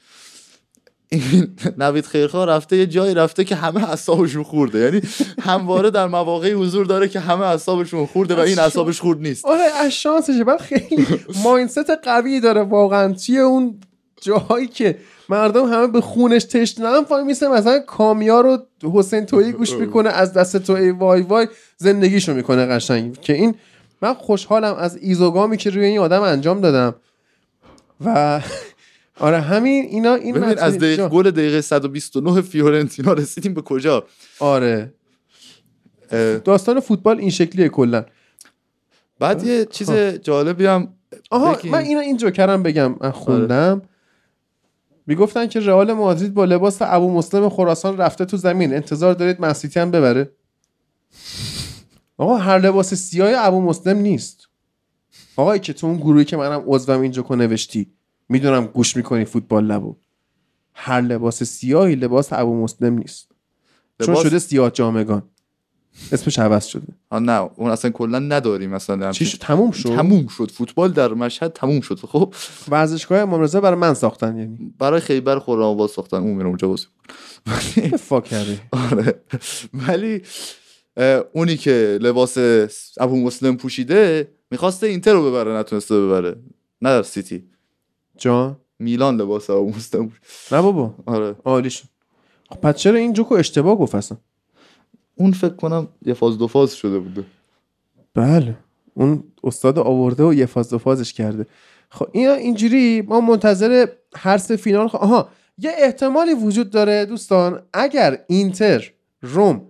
این 1.13 1.49
نوید 1.79 2.07
خیرخواه 2.07 2.47
رفته 2.47 2.77
یه 2.77 2.87
جایی 2.87 3.15
رفته 3.15 3.45
که 3.45 3.55
همه 3.55 3.91
اعصابشون 3.91 4.43
خورده. 4.43 4.79
یعنی 4.79 5.01
همواره 5.41 5.91
در 5.91 6.07
مواقعی 6.07 6.53
حضور 6.53 6.87
داره 6.87 7.09
که 7.09 7.21
همه 7.21 7.47
اعصابشون 7.47 8.07
خورده 8.07 8.35
و 8.35 8.39
این 8.39 8.59
اعصابش 8.59 9.01
خورد 9.01 9.21
نیست. 9.21 9.45
آره 9.45 9.63
از 9.81 9.91
شانسشه. 9.91 10.45
بعد 10.45 10.61
خیلی 10.61 11.07
ماینست 11.45 11.91
قوی 12.03 12.41
داره 12.41 12.63
واقعا. 12.63 13.13
توی 13.13 13.39
اون 13.39 13.81
جاهایی 14.21 14.67
که 14.67 14.99
مردم 15.29 15.73
همه 15.73 15.87
به 15.87 16.01
خونش 16.01 16.45
تشنه 16.45 17.05
فای 17.05 17.25
میسه 17.25 17.49
مثلا 17.49 17.79
کامیا 17.79 18.41
رو 18.41 18.59
حسین 18.95 19.27
تویی 19.27 19.53
گوش 19.53 19.73
می‌کنه 19.73 20.11
از 20.11 20.33
دست 20.33 20.57
تو 20.57 20.73
ای 20.73 20.91
وای 20.91 21.23
وای 21.23 21.49
زندگیشو 21.77 22.35
می‌کنه 22.35 22.67
قشنگ. 22.67 23.21
که 23.21 23.33
این 23.33 23.55
من 24.03 24.15
خوشحالم 24.15 24.75
از 24.75 24.97
ایزوگامی 24.97 25.57
که 25.57 25.71
روی 25.71 25.85
این 25.85 25.99
آدم 25.99 26.23
انجام 26.23 26.61
دادم. 26.61 26.95
و 28.05 28.41
آره 29.21 29.41
همین 29.41 29.85
اینا 29.85 30.15
این 30.15 30.35
ببین 30.35 30.59
از 30.59 30.79
دقیقه 30.79 31.09
گل 31.09 31.31
دقیقه 31.31 31.61
129 31.61 32.41
فیورنتینا 32.41 33.13
رسیدیم 33.13 33.55
به 33.55 33.63
کجا؟ 33.63 34.07
آره. 34.41 34.95
داستان 36.45 36.81
فوتبال 36.81 37.19
این 37.19 37.31
شکلیه 37.31 37.69
کلا. 37.69 38.05
بعد 39.19 39.47
یه 39.47 39.65
چیز 39.65 39.91
جالبی 40.23 40.67
هم 40.67 40.95
آها 41.31 41.55
بگیم. 41.55 41.73
من 41.73 41.79
اینا 41.79 42.01
این 42.01 42.17
جوکرم 42.17 42.63
بگم 42.63 42.95
من 43.01 43.11
خوندم. 43.11 43.83
می‌گفتن 45.07 45.47
که 45.47 45.61
رئال 45.61 45.93
مادرید 45.93 46.35
با 46.35 46.45
لباس 46.45 46.79
ابو 46.81 47.13
مسلم 47.13 47.49
خراسان 47.49 47.97
رفته 47.97 48.25
تو 48.25 48.37
زمین. 48.37 48.75
انتظار 48.75 49.15
دارید 49.15 49.41
مسیتی 49.41 49.81
هم 49.81 49.91
ببره. 49.91 50.33
آقا 52.17 52.37
هر 52.37 52.59
لباس 52.59 52.95
سیاه 52.95 53.47
ابو 53.47 53.61
مسلم 53.61 53.97
نیست. 53.97 54.49
آقایی 55.37 55.61
که 55.61 55.73
تو 55.73 55.87
اون 55.87 55.97
گروهی 55.97 56.25
که 56.25 56.37
منم 56.37 56.63
عضوم 56.67 57.01
اینجا 57.01 57.23
که 57.23 57.35
نوشتی. 57.35 57.93
می‌دونم 58.33 58.67
گوش 58.67 58.97
می‌کنی 58.97 59.25
فوتبال 59.25 59.65
لبو. 59.67 59.97
هر 60.75 61.01
لباس 61.01 61.43
سیاهی 61.43 61.95
لباس 61.95 62.33
ابو 62.33 62.63
مسلم 62.63 62.95
نیست. 62.99 63.33
چون 64.03 64.15
لباس- 64.15 64.27
شده 64.27 64.39
سیاه 64.39 64.71
جامگان. 64.71 65.23
اسمش 66.13 66.39
عوض 66.39 66.65
شده. 66.65 66.87
آه 67.11 67.21
نه 67.21 67.51
اون 67.57 67.71
اصلا 67.71 67.91
کلا 67.91 68.19
نداریم 68.19 68.71
مثلا. 68.71 69.13
چی 69.13 69.25
شد؟ 69.27 69.39
تموم 69.39 69.71
شد؟ 69.71 69.89
تموم 69.89 70.27
شد. 70.27 70.51
فوتبال 70.51 70.93
در 70.93 71.09
مشهد 71.09 71.53
تموم 71.53 71.81
شد. 71.81 71.99
خب. 71.99 72.35
ورزشگاه 72.69 73.19
امام 73.21 73.41
رضا 73.41 73.61
برای 73.61 73.79
من 73.79 73.95
ساختن 73.95 74.39
یعنی. 74.39 74.75
برای 74.79 75.01
خیبر 75.01 75.39
خرم 75.39 75.63
آباد 75.63 75.89
ساختن. 75.89 76.17
اون 76.17 76.35
میره 76.35 76.47
اونجا 76.49 76.69
بازی 76.69 76.87
می‌کنه. 77.47 77.97
فاک 78.09 78.25
کرده 78.25 78.61
آره. 78.73 79.23
ولی 79.75 80.23
اونی 81.33 81.57
که 81.57 81.99
لباس 82.01 82.39
ابو 83.01 83.17
مسلم 83.17 83.57
پوشیده 83.57 84.29
می‌خواسته 84.51 84.87
اینتر 84.87 85.13
رو 85.13 85.31
ببره 85.31 85.59
نتونسته 85.59 86.01
ببره. 86.01 86.31
نه 86.83 86.91
در 86.91 87.03
سیتی. 87.03 87.45
جان؟ 88.23 88.57
میلان 88.79 89.17
لباس 89.17 89.51
مسلم 89.51 90.09
پوشید. 90.09 90.23
نه 90.53 90.63
بابا. 90.63 90.95
آره. 91.07 91.37
عالی 91.45 91.71
شد. 91.71 91.85
خب 92.49 92.61
پس 92.61 92.77
چرا 92.77 92.99
این 92.99 93.13
جوکو 93.13 93.35
اشتباه 93.35 93.77
گفت 93.77 93.95
اصلا؟ 93.95 94.19
اون 95.15 95.33
فکر 95.33 95.55
کنم 95.55 95.89
یه 96.07 96.15
فاز 96.15 96.39
دو 96.39 96.47
فاز 96.47 96.75
شده 96.75 96.99
بوده. 96.99 97.25
بله. 98.15 98.57
اون 98.95 99.25
استاد 99.45 99.79
آورده 99.79 100.25
و 100.25 100.35
یه 100.35 100.47
فاز 100.47 100.71
دو 100.71 100.79
فازش 100.79 101.13
کرده. 101.13 101.47
خب 101.91 102.09
این 102.13 102.29
اینجوری 102.29 103.03
ما 103.03 103.21
منتظر 103.21 103.87
هر 104.17 104.39
سه 104.39 104.57
فینال 104.57 104.89
خ... 104.89 104.95
آها 104.95 105.29
یه 105.59 105.73
احتمالی 105.79 106.35
وجود 106.35 106.71
داره 106.71 107.05
دوستان. 107.05 107.63
اگر 107.73 108.19
اینتر 108.29 108.93
روم 109.23 109.63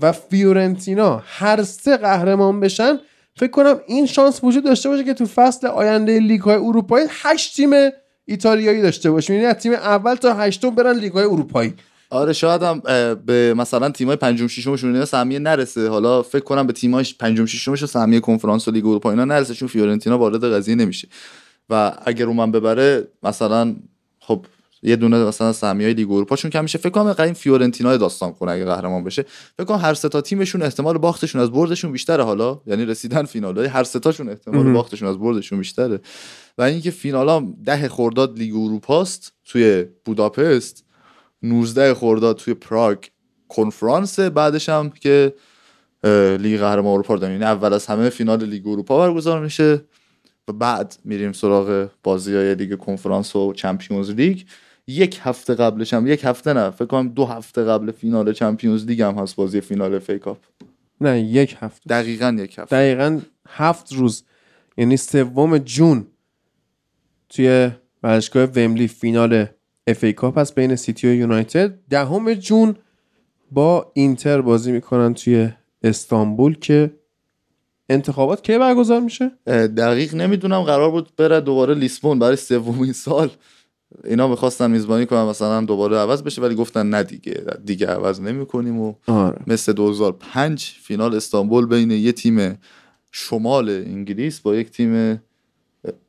و 0.00 0.12
فیورنتینا 0.12 1.22
هر 1.24 1.62
سه 1.62 1.96
قهرمان 1.96 2.60
بشن 2.60 2.98
فکر 3.36 3.50
کنم 3.50 3.80
این 3.86 4.06
شانس 4.06 4.44
وجود 4.44 4.64
داشته 4.64 4.88
باشه 4.88 5.04
که 5.04 5.14
تو 5.14 5.26
فصل 5.26 5.66
آینده 5.66 6.20
لیگ 6.20 6.40
های 6.40 6.56
اروپایی 6.56 7.06
هشت 7.10 7.56
تیم 7.56 7.70
ایتالیایی 8.24 8.82
داشته 8.82 9.10
باشیم 9.10 9.36
یعنی 9.40 9.54
تیم 9.54 9.72
اول 9.72 10.14
تا 10.14 10.34
هشتم 10.34 10.70
برن 10.70 10.98
لیگ 10.98 11.12
های 11.12 11.24
اروپایی. 11.24 11.74
آره 12.10 12.32
شاید 12.32 12.62
هم 12.62 12.82
به 13.26 13.54
مثلا 13.56 13.90
تیمای 13.90 14.16
پنجم 14.16 14.46
ششمشون 14.46 14.92
اینا 14.92 15.04
سهمیه 15.04 15.38
نرسه. 15.38 15.88
حالا 15.88 16.22
فکر 16.22 16.44
کنم 16.44 16.66
به 16.66 16.72
تیمای 16.72 17.06
پنجم 17.18 17.46
ششمش 17.46 17.82
و 17.82 17.86
سهمیه 17.86 18.20
کنفرانس 18.20 18.68
و 18.68 18.70
لیگ 18.70 18.86
اروپا 18.86 19.10
اینا 19.10 19.24
نرسه 19.24 19.54
چون 19.54 19.68
فیورنتینا 19.68 20.18
وارد 20.18 20.44
قضیه 20.44 20.74
نمیشه. 20.74 21.08
و 21.70 21.92
اگر 22.06 22.26
اون 22.26 22.36
من 22.36 22.52
ببره 22.52 23.08
مثلا 23.22 23.76
خب 24.20 24.46
یه 24.84 24.96
دونه 24.96 25.24
مثلا 25.24 25.52
سهمیه 25.52 25.92
لیگ 25.92 26.10
اروپا 26.10 26.36
چون 26.36 26.50
کم 26.50 26.62
میشه 26.62 26.78
فکر 26.78 26.90
کنم 26.90 27.14
این 27.18 27.32
فیورنتینا 27.32 27.96
داستان 27.96 28.32
کنه 28.32 28.52
اگه 28.52 28.64
قهرمان 28.64 29.04
بشه. 29.04 29.24
فکر 29.56 29.64
کنم 29.64 29.78
هر 29.78 29.94
سه 29.94 30.08
تا 30.08 30.20
تیمشون 30.20 30.62
احتمال 30.62 30.98
باختشون 30.98 31.40
از 31.40 31.50
بردشون 31.50 31.92
بیشتره 31.92 32.24
حالا. 32.24 32.60
یعنی 32.66 32.84
رسیدن 32.84 33.24
فینال 33.24 33.66
هر 33.66 33.84
سه 33.84 33.98
تاشون 33.98 34.28
احتمال. 34.28 34.72
باختشون 34.72 35.08
از 35.08 35.18
بردشون 35.18 35.58
بیشتره. 35.58 36.00
و 36.58 36.62
اینکه 36.62 36.90
فینال 36.90 37.28
هم 37.28 37.56
ده 37.64 37.88
خرداد 37.88 38.38
لیگ 38.38 38.54
اروپاست 38.56 39.32
توی 39.44 39.84
بوداپست 40.04 40.84
19 41.42 41.94
خرداد 41.94 42.36
توی 42.36 42.54
پراگ 42.54 42.98
کنفرانس 43.48 44.20
بعدش 44.20 44.68
هم 44.68 44.90
که 44.90 45.34
لیگ 46.40 46.60
قهرمان 46.60 46.92
اروپا 46.92 47.14
رو 47.14 47.22
یعنی 47.22 47.44
اول 47.44 47.72
از 47.72 47.86
همه 47.86 48.10
فینال 48.10 48.44
لیگ 48.44 48.68
اروپا 48.68 48.98
برگزار 48.98 49.40
میشه. 49.40 49.80
و 50.48 50.52
بعد 50.52 50.96
میریم 51.04 51.32
سراغ 51.32 51.88
بازی 52.02 52.34
های 52.34 52.54
لیگ 52.54 52.78
کنفرانس 52.78 53.36
و 53.36 53.52
Champions 53.52 54.10
League. 54.10 54.40
یک 54.86 55.20
هفته 55.22 55.54
قبلش 55.54 55.94
هم 55.94 56.06
یک 56.06 56.24
هفته 56.24 56.52
نه 56.52 56.70
فکر 56.70 56.84
کنم 56.84 57.08
دو 57.08 57.24
هفته 57.24 57.64
قبل 57.64 57.90
فینال 57.90 58.32
Champions 58.32 58.86
League 58.86 59.02
هم 59.02 59.14
هست 59.14 59.36
بازی 59.36 59.60
فینال 59.60 59.98
FA 59.98 60.14
Cup 60.14 60.38
نه 61.00 61.20
یک 61.20 61.56
هفته. 61.60 61.88
دقیقا 61.88 62.36
یک 62.38 62.58
هفته. 62.58 62.76
دقیقا 62.76 63.20
هفت 63.48 63.92
روز 63.92 64.24
یعنی 64.76 64.96
سوم 64.96 65.58
June 65.58 66.06
توی 67.28 67.70
ورزشگاه 68.02 68.44
ومبلی 68.44 68.88
فینال 68.88 69.46
FA 69.86 70.04
Cup 70.04 70.38
هست 70.38 70.54
بین 70.54 70.76
سیتی 70.76 71.08
و 71.08 71.14
یونایتد. 71.14 71.78
دهم 71.90 72.34
June 72.34 72.76
با 73.50 73.92
اینتر 73.94 74.40
بازی 74.40 74.72
می‌کنن 74.72 75.14
توی 75.14 75.48
استانبول 75.82 76.54
که 76.54 76.90
انتخابات 77.88 78.42
کی 78.42 78.58
برگزار 78.58 79.00
میشه؟ 79.00 79.28
دقیق 79.46 80.14
نمی‌دونم 80.14 80.62
قرار 80.62 80.90
بود 80.90 81.16
بره 81.16 81.40
دوباره 81.40 81.74
لیسبون 81.74 82.18
برای 82.18 82.36
سومین 82.36 82.92
سال. 82.92 83.30
اینا 84.04 84.28
می‌خواستن 84.28 84.70
میزبانی 84.70 85.06
کنن 85.06 85.22
مثلا 85.22 85.60
دوباره 85.60 85.96
عوض 85.96 86.22
بشه 86.22 86.42
ولی 86.42 86.54
گفتن 86.54 86.86
نه 86.86 87.02
دیگه 87.02 87.44
دیگه 87.64 87.86
عوض 87.86 88.20
نمی‌کنیم 88.20 88.80
و 88.80 88.94
آره. 89.06 89.38
مثل 89.46 89.72
2005 89.72 90.74
فینال 90.82 91.14
استانبول 91.14 91.66
بین 91.66 91.90
یه 91.90 92.12
تیم 92.12 92.58
شمال 93.12 93.70
انگلیس 93.70 94.40
با 94.40 94.54
یک 94.54 94.70
تیم 94.70 95.22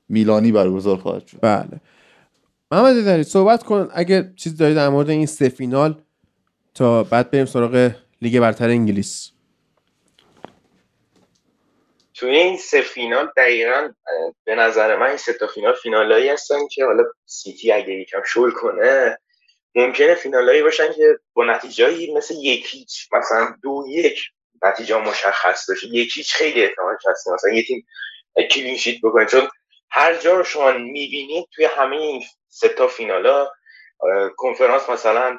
میلانی 0.09 0.51
برگزار 0.51 0.97
خواهد 0.97 1.27
شد. 1.27 1.37
بله. 1.41 1.81
محمد 2.71 3.05
داری 3.05 3.23
صحبت 3.23 3.63
کن. 3.63 3.89
اگه 3.93 4.33
چیز 4.35 4.57
داری 4.57 4.75
در 4.75 4.89
مورد 4.89 5.09
این 5.09 5.25
سه 5.25 5.49
فینال 5.49 5.95
تا 6.73 7.03
بعد 7.03 7.31
بریم 7.31 7.45
سراغ 7.45 7.91
لیگ 8.21 8.39
برتر 8.39 8.69
انگلیس. 8.69 9.31
توی 12.15 12.35
این 12.35 12.57
سه 12.57 12.81
فینال 12.81 13.31
دقیقا 13.37 13.93
به 14.45 14.55
نظر 14.55 14.95
من 14.95 15.07
این 15.07 15.17
سه 15.17 15.33
تا 15.33 15.47
فینال 15.47 15.73
فینالایی 15.73 16.29
هستن 16.29 16.67
که 16.67 16.85
حالا 16.85 17.03
سیتی 17.25 17.71
اگه 17.71 17.93
یکم 17.93 18.23
شل 18.23 18.51
کنه 18.51 19.17
ممکنه 19.75 20.15
فینالایی 20.15 20.63
باشن 20.63 20.93
که 20.93 21.17
با 21.33 21.45
نتیجهایی 21.45 22.13
مثل 22.13 22.35
یک 22.41 22.67
هیچ 22.71 23.07
مثلا 23.13 23.55
دو 23.63 23.85
یک 23.89 24.19
نتیجه 24.63 24.97
مشخص 24.97 25.69
باشه. 25.69 25.87
یک 25.87 26.17
هیچ 26.17 26.33
خیلی 26.33 26.63
احتمالش 26.63 27.01
هست 27.09 27.27
مثلا 27.27 27.51
یه 27.51 27.63
تیم 27.63 27.87
کلین 28.51 28.77
شیت 28.77 29.01
بکنه. 29.03 29.25
چون 29.25 29.49
هر 29.91 30.17
جا 30.17 30.35
رو 30.37 30.43
شما 30.43 30.71
می‌بینید 30.71 31.47
توی 31.51 31.65
همه 31.65 31.95
این 31.95 32.23
سه 32.49 32.69
تا 32.69 32.87
فینالا 32.87 33.49
کنفرانس 34.37 34.89
مثلا 34.89 35.37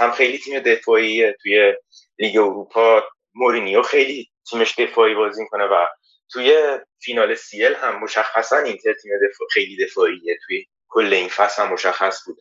هم 0.00 0.10
خیلی 0.10 0.38
تیم 0.38 0.60
دفاعیه 0.60 1.36
توی 1.42 1.74
لیگ 2.18 2.36
اروپا 2.36 3.04
مورینیو 3.34 3.82
خیلی 3.82 4.31
تیمش 4.50 4.78
دفاعی 4.78 5.14
بازی 5.14 5.46
کنه 5.50 5.64
و 5.64 5.86
توی 6.30 6.78
فینال 7.00 7.34
سیل 7.34 7.74
هم 7.74 8.00
مشخصا 8.00 8.56
اینتر 8.56 8.92
تیم 8.92 9.12
دفاع 9.28 9.48
خیلی 9.50 9.84
دفاعیه. 9.84 10.38
توی 10.46 10.66
کل 10.88 11.12
این 11.12 11.28
فصل 11.28 11.62
هم 11.62 11.72
مشخص 11.72 12.24
بود. 12.26 12.38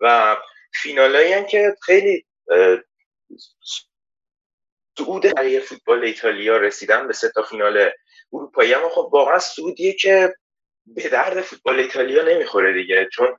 و 0.00 0.36
فینالایی 0.72 1.32
هم 1.32 1.46
که 1.46 1.76
خیلی 1.82 2.26
سعود 4.98 5.22
برای 5.22 5.60
فوتبال 5.60 6.04
ایتالیا 6.04 6.56
رسیدن 6.56 7.06
به 7.06 7.12
سه 7.12 7.30
تا 7.30 7.42
فینال 7.42 7.90
اروپایی. 8.32 8.74
اما 8.74 8.88
خب 8.88 9.08
واقعا 9.12 9.38
سعودیه 9.38 9.92
که 9.92 10.34
به 10.86 11.08
درد 11.08 11.40
فوتبال 11.40 11.80
ایتالیا 11.80 12.22
نمی‌خوره 12.22 12.72
دیگه. 12.72 13.08
چون 13.12 13.38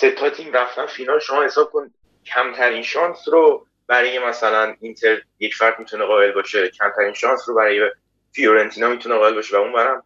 سه 0.00 0.10
تا 0.10 0.30
تیم 0.30 0.52
رفتن 0.52 0.86
فینال 0.86 1.18
شما 1.18 1.42
حساب 1.42 1.70
کن 1.70 1.94
کمترین 2.26 2.82
شانس 2.82 3.28
رو 3.28 3.66
برای 3.92 4.18
مثلا 4.18 4.74
اینتر 4.80 5.22
یک 5.38 5.54
فرد 5.54 5.78
می‌تونه 5.78 6.04
قائل 6.04 6.32
باشه 6.32 6.68
کمترین 6.68 7.12
شانس 7.12 7.48
رو 7.48 7.54
برای 7.54 7.90
فیورنتینا 8.32 8.88
می‌تونه 8.88 9.14
قائل 9.14 9.34
باشه 9.34 9.56
و 9.56 9.60
اون 9.60 9.72
برم 9.72 10.04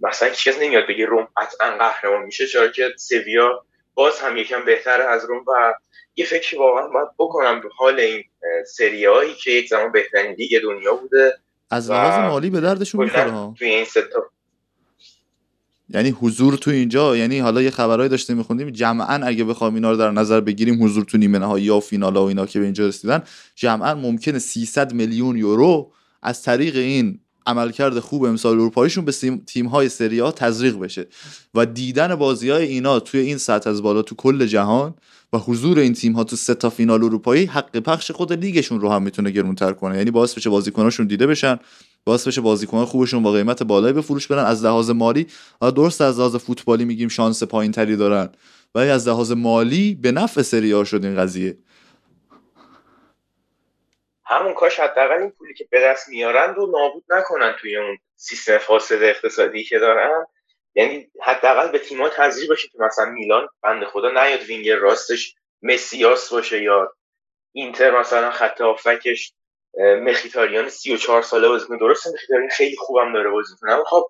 مثلا 0.00 0.28
کسی 0.28 0.66
نمیاد 0.66 0.86
بگه 0.88 1.06
روم 1.06 1.28
قطعا 1.36 1.76
قهرمان 1.76 2.22
میشه 2.22 2.46
چرا 2.46 2.68
که 2.68 2.90
سویا 2.96 3.64
باز 3.94 4.20
هم 4.20 4.36
یکم 4.36 4.64
بهتر 4.64 5.00
از 5.00 5.24
روم 5.24 5.44
و 5.48 5.74
یه 6.16 6.24
فکری 6.24 6.58
واقعا 6.58 6.88
باید 6.88 7.08
بکنم 7.18 7.60
به 7.60 7.68
حال 7.76 8.00
این 8.00 8.24
سری 8.66 9.04
هایی 9.04 9.34
که 9.34 9.50
یک 9.50 9.68
زمان 9.68 9.92
بهترین 9.92 10.32
لیگ 10.32 10.62
دنیا 10.62 10.94
بوده 10.94 11.38
از 11.70 11.90
لحاظ 11.90 12.30
مالی 12.30 12.50
به 12.50 12.60
دردشون 12.60 13.04
می‌خوره 13.04 13.54
توی 13.58 13.68
این 13.68 13.84
ستا 13.84 14.30
یعنی 15.94 16.10
حضور 16.10 16.56
تو 16.56 16.70
اینجا 16.70 17.16
یعنی 17.16 17.38
حالا 17.38 17.62
یه 17.62 17.70
خبرهایی 17.70 18.08
داشته 18.08 18.34
میخوندیم. 18.34 18.70
جمعا 18.70 19.14
اگه 19.26 19.44
بخوام 19.44 19.74
اینا 19.74 19.90
رو 19.90 19.96
در 19.96 20.10
نظر 20.10 20.40
بگیریم 20.40 20.84
حضور 20.84 21.04
تو 21.04 21.18
نیمه 21.18 21.38
نهایی 21.38 21.64
یا 21.64 21.80
فینال 21.80 22.16
و 22.16 22.20
اینا 22.20 22.46
که 22.46 22.58
به 22.58 22.64
اینجا 22.64 22.86
رسیدن 22.86 23.22
جمعا 23.56 23.94
ممکنه 23.94 24.38
300 24.38 24.92
میلیون 24.92 25.36
یورو 25.36 25.92
از 26.22 26.42
طریق 26.42 26.76
این 26.76 27.18
عملکرد 27.46 27.98
خوب 27.98 28.24
امسال 28.24 28.52
اروپاییشون 28.52 29.04
به 29.04 29.12
تیم 29.46 29.66
های 29.66 29.88
سری 29.88 30.18
ها 30.18 30.32
تزریق 30.32 30.78
بشه. 30.78 31.06
و 31.54 31.66
دیدن 31.66 32.14
بازی 32.14 32.50
های 32.50 32.66
اینا 32.66 33.00
توی 33.00 33.20
این 33.20 33.38
سطح 33.38 33.70
از 33.70 33.82
بالا 33.82 34.02
تو 34.02 34.14
کل 34.14 34.46
جهان 34.46 34.94
و 35.32 35.38
حضور 35.38 35.78
این 35.78 35.92
تیم 35.92 36.12
ها 36.12 36.24
تو 36.24 36.36
سه 36.36 36.54
تا 36.54 36.70
فینال 36.70 37.04
اروپایی 37.04 37.44
حق 37.44 37.78
پخش 37.78 38.10
خود 38.10 38.32
لیگشون 38.32 38.80
رو 38.80 38.90
هم 38.90 39.02
می‌تونه 39.02 39.30
گرونتر 39.30 39.72
کنه. 39.72 39.96
یعنی 39.96 40.10
باعث 40.10 40.34
بشه 40.34 40.50
بازیکناشون 40.50 41.06
دیده 41.06 41.26
بشن. 41.26 41.58
باعث 42.04 42.28
بشه 42.28 42.40
بازیکن 42.40 42.84
خوبشون 42.84 43.22
با 43.22 43.32
قیمت 43.32 43.62
بالایی 43.62 43.94
به 43.94 44.02
فروش 44.02 44.26
برن. 44.26 44.44
از 44.44 44.64
لحاظ 44.64 44.90
مالی 44.90 45.26
درست 45.60 46.00
از 46.00 46.18
لحاظ 46.18 46.36
فوتبالی 46.36 46.84
میگیم 46.84 47.08
شانس 47.08 47.42
پایین 47.42 47.72
تری 47.72 47.96
دارن 47.96 48.32
ولی 48.74 48.90
از 48.90 49.08
لحاظ 49.08 49.32
مالی 49.32 49.94
به 49.94 50.12
نفع 50.12 50.42
سری 50.42 50.72
ها 50.72 50.84
شد 50.84 51.04
این 51.04 51.16
قضیه. 51.16 51.58
همون 54.24 54.54
کاش 54.54 54.80
حداقل 54.80 55.20
این 55.20 55.30
پولی 55.30 55.54
که 55.54 55.68
به 55.70 55.80
دست 55.80 56.08
میارن 56.08 56.54
رو 56.54 56.66
نابود 56.66 57.04
نکنن 57.08 57.54
توی 57.60 57.76
اون 57.76 57.98
سیستم 58.16 58.58
فاسد 58.58 59.02
اقتصادی 59.02 59.64
که 59.64 59.78
دارن. 59.78 60.26
یعنی 60.74 61.06
حداقل 61.22 61.68
به 61.68 61.78
تیم‌ها 61.78 62.08
تزریق 62.08 62.48
باشه 62.48 62.68
که 62.68 62.78
مثلا 62.80 63.10
میلان 63.10 63.48
بنده 63.62 63.86
خدا 63.86 64.10
نیاد 64.10 64.40
وینگر 64.40 64.76
راستش 64.76 65.34
مسیاس 65.62 66.32
باشه 66.32 66.62
یا 66.62 66.92
اینتر 67.52 68.00
مثلا 68.00 68.30
خط 68.30 68.60
هافکش 68.60 69.32
مخیتاریان 69.78 70.68
34 70.68 71.22
ساله 71.22 71.48
بازی 71.48 71.66
کنه 71.66 71.78
درسته؟ 71.78 72.10
مخیتاریان 72.10 72.48
خیلی 72.48 72.76
خوبم 72.76 73.12
داره 73.12 73.30
بازی 73.30 73.54
کنه 73.60 73.72
اما 73.72 73.84
خب 73.84 74.08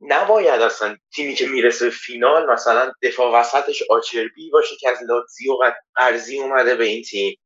نباید 0.00 0.62
اصلا 0.62 0.96
تیمی 1.14 1.34
که 1.34 1.46
می‌رسه 1.46 1.90
فینال 1.90 2.52
مثلا 2.52 2.92
دفاع 3.02 3.40
وسطش 3.40 3.82
آچربی 3.90 4.50
باشه 4.50 4.76
که 4.76 4.88
از 4.90 4.98
لاتزیو 5.02 5.56
قرضی 5.94 6.40
اومده 6.40 6.74
به 6.74 6.84
این 6.84 7.02
تیم 7.02 7.38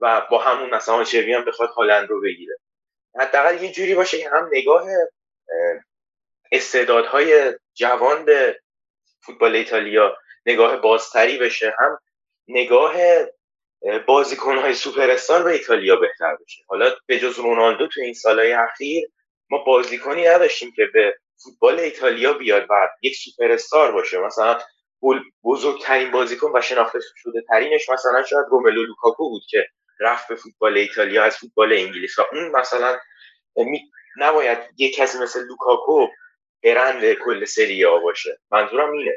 و 0.00 0.26
با 0.30 0.38
همون 0.38 0.74
مثلا 0.74 0.94
آچربی 0.94 1.32
هم 1.32 1.44
بخواد 1.44 1.70
هالند 1.70 2.08
رو 2.08 2.20
بگیره. 2.20 2.56
حداقل 3.20 3.62
یه 3.62 3.72
جوری 3.72 3.94
باشه 3.94 4.18
که 4.18 4.30
هم 4.30 4.50
نگاه 4.52 4.86
استعدادهای 6.52 7.54
جوان 7.74 8.24
به 8.24 8.60
فوتبال 9.20 9.56
ایتالیا 9.56 10.16
نگاه 10.46 10.76
بازتری 10.76 11.38
بشه 11.38 11.74
هم 11.78 11.98
نگاه 12.48 12.94
بازیکنهای 14.06 14.74
سوپر 14.74 15.16
به 15.42 15.50
ایتالیا 15.50 15.96
بهتر 15.96 16.36
بشه. 16.44 16.62
حالا 16.68 16.90
به 17.06 17.18
جز 17.18 17.38
رونالدو 17.38 17.86
تو 17.86 18.00
این 18.00 18.14
سالهای 18.14 18.52
اخیر 18.52 19.08
ما 19.50 19.58
بازیکنی 19.58 20.24
نداشتیم 20.24 20.72
که 20.76 20.88
به 20.94 21.14
فوتبال 21.44 21.80
ایتالیا 21.80 22.32
بیاد 22.32 22.66
و 22.70 22.88
یک 23.02 23.16
سوپر 23.16 23.52
استار 23.52 23.92
باشه. 23.92 24.18
مثلا 24.18 24.58
بزرگترین 25.44 26.10
بازیکن 26.10 26.50
و 26.54 26.60
شناخته 26.60 26.98
شده 27.16 27.42
ترینش 27.48 27.88
مثلا 27.88 28.22
شاید 28.22 28.46
روملو 28.50 28.82
لوکاکو 28.82 29.28
بود 29.28 29.42
که 29.48 29.66
رفت 30.00 30.28
به 30.28 30.34
فوتبال 30.34 30.76
ایتالیا 30.76 31.24
از 31.24 31.36
فوتبال 31.36 31.72
انگلیس. 31.72 32.18
و 32.18 32.22
اون 32.32 32.50
مثلا 32.50 32.98
نباید 34.16 34.58
یک 34.76 34.96
کسی 34.96 35.18
مثل 35.18 35.46
لوکاکو 35.46 36.06
برند 36.64 37.12
کل 37.12 37.44
سری 37.44 37.86
باشه. 37.86 38.38
منظورم 38.50 38.92
اینه. 38.92 39.16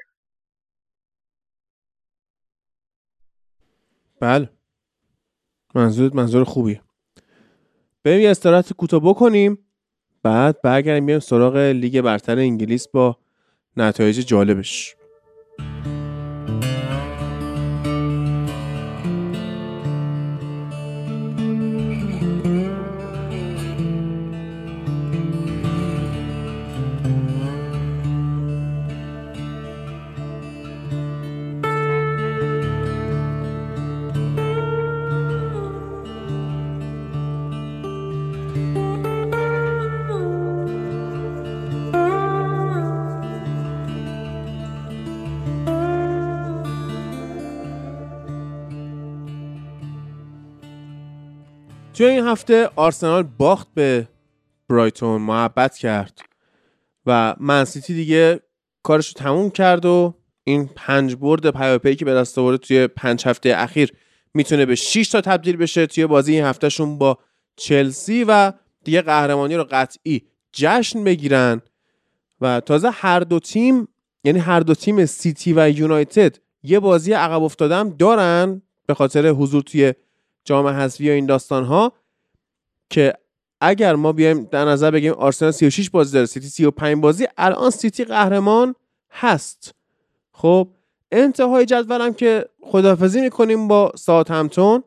بله. 4.23 4.49
منظورت 5.75 6.15
منظور 6.15 6.43
خوبیه. 6.43 6.81
بریم 8.03 8.21
یه 8.21 8.29
استراحت 8.29 8.73
کوتاه 8.73 8.99
بکنیم. 8.99 9.57
بعد 10.23 10.61
برگردیم 10.61 11.05
بیایم 11.05 11.19
سراغ 11.19 11.57
لیگ 11.57 12.01
برتر 12.01 12.39
انگلیس 12.39 12.87
با 12.87 13.17
نتایج 13.77 14.19
جالبش. 14.19 14.95
هفته 52.43 52.69
آرسنال 52.75 53.23
باخت 53.23 53.67
به 53.73 54.07
برایتون 54.69 55.21
محبت 55.21 55.77
کرد. 55.77 56.21
و 57.05 57.35
منسیتی 57.39 57.93
دیگه 57.93 58.39
کارش 58.83 59.07
رو 59.07 59.13
تموم 59.13 59.49
کرد 59.49 59.85
و 59.85 60.13
این 60.43 60.69
پنج 60.75 61.15
برد 61.15 61.49
پیاپی 61.49 61.95
که 61.95 62.05
به 62.05 62.13
دست 62.13 62.37
آورده 62.37 62.57
توی 62.57 62.87
پنج 62.87 63.27
هفته 63.27 63.53
اخیر 63.57 63.93
می‌تونه 64.33 64.65
به 64.65 64.75
6 64.75 65.09
تا 65.09 65.21
تبدیل 65.21 65.57
بشه 65.57 65.87
توی 65.87 66.07
بازی 66.07 66.33
این 66.33 66.43
هفتهشون 66.43 66.97
با 66.97 67.17
چلسی 67.55 68.23
و 68.23 68.53
دیگه 68.83 69.01
قهرمانی 69.01 69.55
رو 69.55 69.67
قطعی 69.71 70.21
جشن 70.53 71.03
بگیرن. 71.03 71.61
و 72.41 72.59
تازه 72.59 72.89
هر 72.89 73.19
دو 73.19 73.39
تیم 73.39 73.87
یعنی 74.23 74.39
هر 74.39 74.59
دو 74.59 74.75
تیم 74.75 75.05
سیتی 75.05 75.53
و 75.53 75.69
یونایتد 75.69 76.37
یه 76.63 76.79
بازی 76.79 77.13
عقب 77.13 77.43
افتادم 77.43 77.89
دارن 77.89 78.61
به 78.85 78.93
خاطر 78.93 79.27
حضور 79.27 79.61
توی 79.61 79.93
جام 80.45 80.67
حذفی 80.67 81.09
و 81.09 81.13
این 81.13 81.25
داستان 81.25 81.63
ها 81.63 82.02
که 82.89 83.13
اگر 83.61 83.95
ما 83.95 84.11
بیایم 84.11 84.43
در 84.43 84.65
نظر 84.65 84.91
بگیم 84.91 85.13
آرسنال 85.13 85.51
36 85.51 85.89
بازی 85.89 86.13
داره 86.13 86.25
سیتی 86.25 86.47
35 86.47 87.01
بازی 87.01 87.27
الان 87.37 87.69
سیتی 87.69 88.03
قهرمان 88.03 88.75
هست. 89.11 89.75
خب 90.31 90.69
انتهای 91.11 91.65
جدولم 91.65 92.13
که 92.13 92.45
خدافظی 92.61 93.21
می‌کنیم 93.21 93.67
با 93.67 93.91
ساوت 93.95 94.31
همپتون 94.31 94.83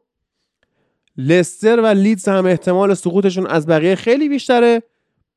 لستر 1.16 1.80
و 1.80 1.86
لیدز 1.86 2.28
هم 2.28 2.46
احتمال 2.46 2.94
سقوطشون 2.94 3.46
از 3.46 3.66
بقیه 3.66 3.94
خیلی 3.94 4.28
بیشتره. 4.28 4.82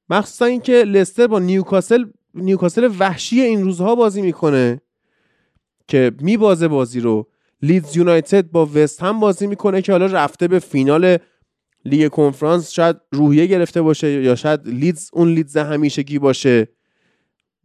مخصوصا 0.10 0.45
اینکه 0.45 0.73
لستر 0.73 1.27
با 1.27 1.40
نیوکاسل 1.40 2.06
نیوکاسل 2.34 2.91
وحشی 2.99 3.41
این 3.41 3.64
روزها 3.64 3.95
بازی 3.95 4.22
می‌کنه 4.22 4.81
که 5.88 6.11
میبازه 6.19 6.68
بازی 6.68 6.99
رو. 6.99 7.27
لیدز 7.61 7.98
یونایتد 7.98 8.52
با 8.52 8.69
وست 8.73 9.03
هم 9.03 9.19
بازی 9.19 9.48
می‌کنه 9.48 9.81
که 9.81 9.91
حالا 9.91 10.06
رفته 10.06 10.48
به 10.48 10.60
فینال 10.60 11.18
لیگ 11.86 12.08
کنفرانس 12.08 12.72
شاید 12.72 12.96
روحیه 13.12 13.46
گرفته 13.46 13.82
باشه 13.82 14.24
یا 14.24 14.36
شاید 14.36 14.68
لیدز 14.68 15.10
اون 15.14 15.28
لیدز 15.28 15.58
همیشگی 15.58 16.20
باشه. 16.20 16.68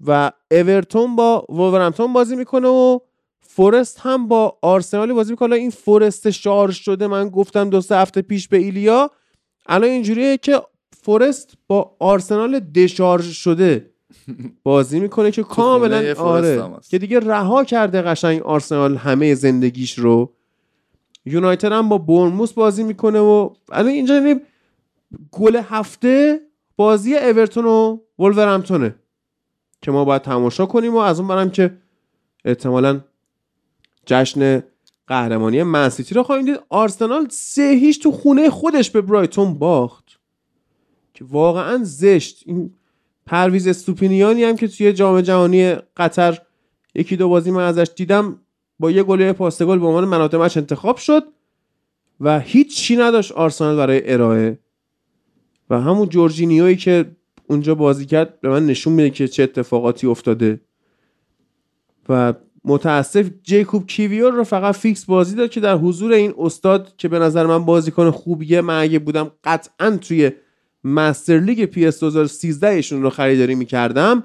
و 0.06 0.30
اورتون 0.50 1.16
با 1.16 1.46
وولورهمپتون 1.48 2.12
بازی 2.12 2.36
می‌کنه 2.36 2.68
و 2.68 2.98
فورست 3.40 4.00
هم 4.00 4.28
با 4.28 4.58
آرسنالی 4.62 5.12
بازی 5.12 5.30
می‌کنه. 5.30 5.56
این 5.56 5.70
فورست 5.70 6.30
شارژ 6.30 6.76
شده 6.78 7.06
من 7.06 7.28
گفتم 7.28 7.70
دو 7.70 7.80
سه 7.80 7.96
هفته 7.96 8.22
پیش 8.22 8.48
به 8.48 8.56
ایلیا. 8.56 9.10
الان 9.66 9.90
اینجوریه 9.90 10.36
که 10.36 10.60
فورست 11.02 11.54
با 11.66 11.96
آرسنال 11.98 12.60
دشارژ 12.60 13.36
شده 13.36 13.90
بازی 14.62 15.00
می‌کنه 15.00 15.30
که 15.30 15.42
کاملا 15.42 16.14
آره 16.18 16.62
که 16.90 16.98
دیگه 16.98 17.20
رها 17.20 17.64
کرده 17.64 18.02
قشنگ 18.02 18.42
آرسنال 18.42 18.96
همه 18.96 19.34
زندگیش 19.34 19.98
رو. 19.98 20.34
یونایتد 21.26 21.72
هم 21.72 21.88
با 21.88 21.98
برموس 21.98 22.52
بازی 22.52 22.82
می‌کنه 22.82 23.18
و 23.18 23.50
الان 23.72 23.90
اینجا 23.90 24.40
گل 25.30 25.56
هفته 25.56 26.40
بازی 26.76 27.16
اورتون 27.16 27.64
و 27.64 27.98
ولورهمپتونه 28.18 28.94
که 29.82 29.90
ما 29.90 30.04
باید 30.04 30.22
تماشا 30.22 30.66
کنیم 30.66 30.94
و 30.94 30.98
از 30.98 31.18
اون 31.18 31.28
برم 31.28 31.50
که 31.50 31.78
احتمالا 32.44 33.00
جشن 34.06 34.62
قهرمانی 35.06 35.62
منسیتی 35.62 36.14
رو 36.14 36.22
خواهیم 36.22 36.44
دید. 36.44 36.60
آرسنال 36.68 37.26
سه 37.30 37.62
هیچ 37.62 38.02
تو 38.02 38.12
خونه 38.12 38.50
خودش 38.50 38.90
به 38.90 39.00
برایتون 39.00 39.54
باخت. 39.54 40.04
که 41.14 41.24
واقعا 41.24 41.80
زشت. 41.82 42.42
این 42.46 42.74
پرویز 43.26 43.68
استوپینیانی 43.68 44.44
هم 44.44 44.56
که 44.56 44.68
توی 44.68 44.92
جام 44.92 45.20
جهانی 45.20 45.74
قطر 45.74 46.38
یکی 46.94 47.16
دو 47.16 47.28
بازی 47.28 47.50
من 47.50 47.62
ازش 47.62 47.90
دیدم 47.96 48.40
با 48.84 48.90
یه 48.90 49.02
گل 49.02 49.32
پاس 49.32 49.62
گل 49.62 49.78
به 49.78 49.86
عنوان 49.86 50.04
man 50.04 50.18
of 50.18 50.27
the 50.27 50.40
match 50.40 50.56
انتخاب 50.56 50.96
شد 50.96 51.22
و 52.20 52.40
هیچ 52.40 52.76
چی 52.76 52.96
نداشت 52.96 53.32
آرسنال 53.32 53.76
برای 53.76 54.12
ارائه. 54.12 54.58
و 55.70 55.80
همون 55.80 56.08
جورجینیویی 56.08 56.76
که 56.76 57.04
اونجا 57.48 57.74
بازی 57.74 58.06
کرد 58.06 58.40
به 58.40 58.48
من 58.48 58.66
نشون 58.66 58.92
میده 58.92 59.10
که 59.10 59.28
چه 59.28 59.42
اتفاقاتی 59.42 60.06
افتاده. 60.06 60.60
و 62.08 62.34
متاسف 62.64 63.30
جیکوب 63.42 63.86
کیویور 63.86 64.32
رو 64.32 64.44
فقط 64.44 64.74
فیکس 64.74 65.04
بازی 65.04 65.36
داد 65.36 65.50
که 65.50 65.60
در 65.60 65.76
حضور 65.76 66.12
این 66.12 66.34
استاد 66.38 66.96
که 66.96 67.08
به 67.08 67.18
نظر 67.18 67.46
من 67.46 67.64
بازیکن 67.64 68.10
خوبیه 68.10 68.60
من 68.60 68.80
اگه 68.80 68.98
بودم 68.98 69.30
قطعا 69.44 69.96
توی 69.96 70.30
Master 70.84 71.40
League 71.40 71.64
PES 71.64 72.00
2013 72.00 72.68
ایشون 72.68 73.02
رو 73.02 73.10
خریداری 73.10 73.54
می‌کردم. 73.54 74.24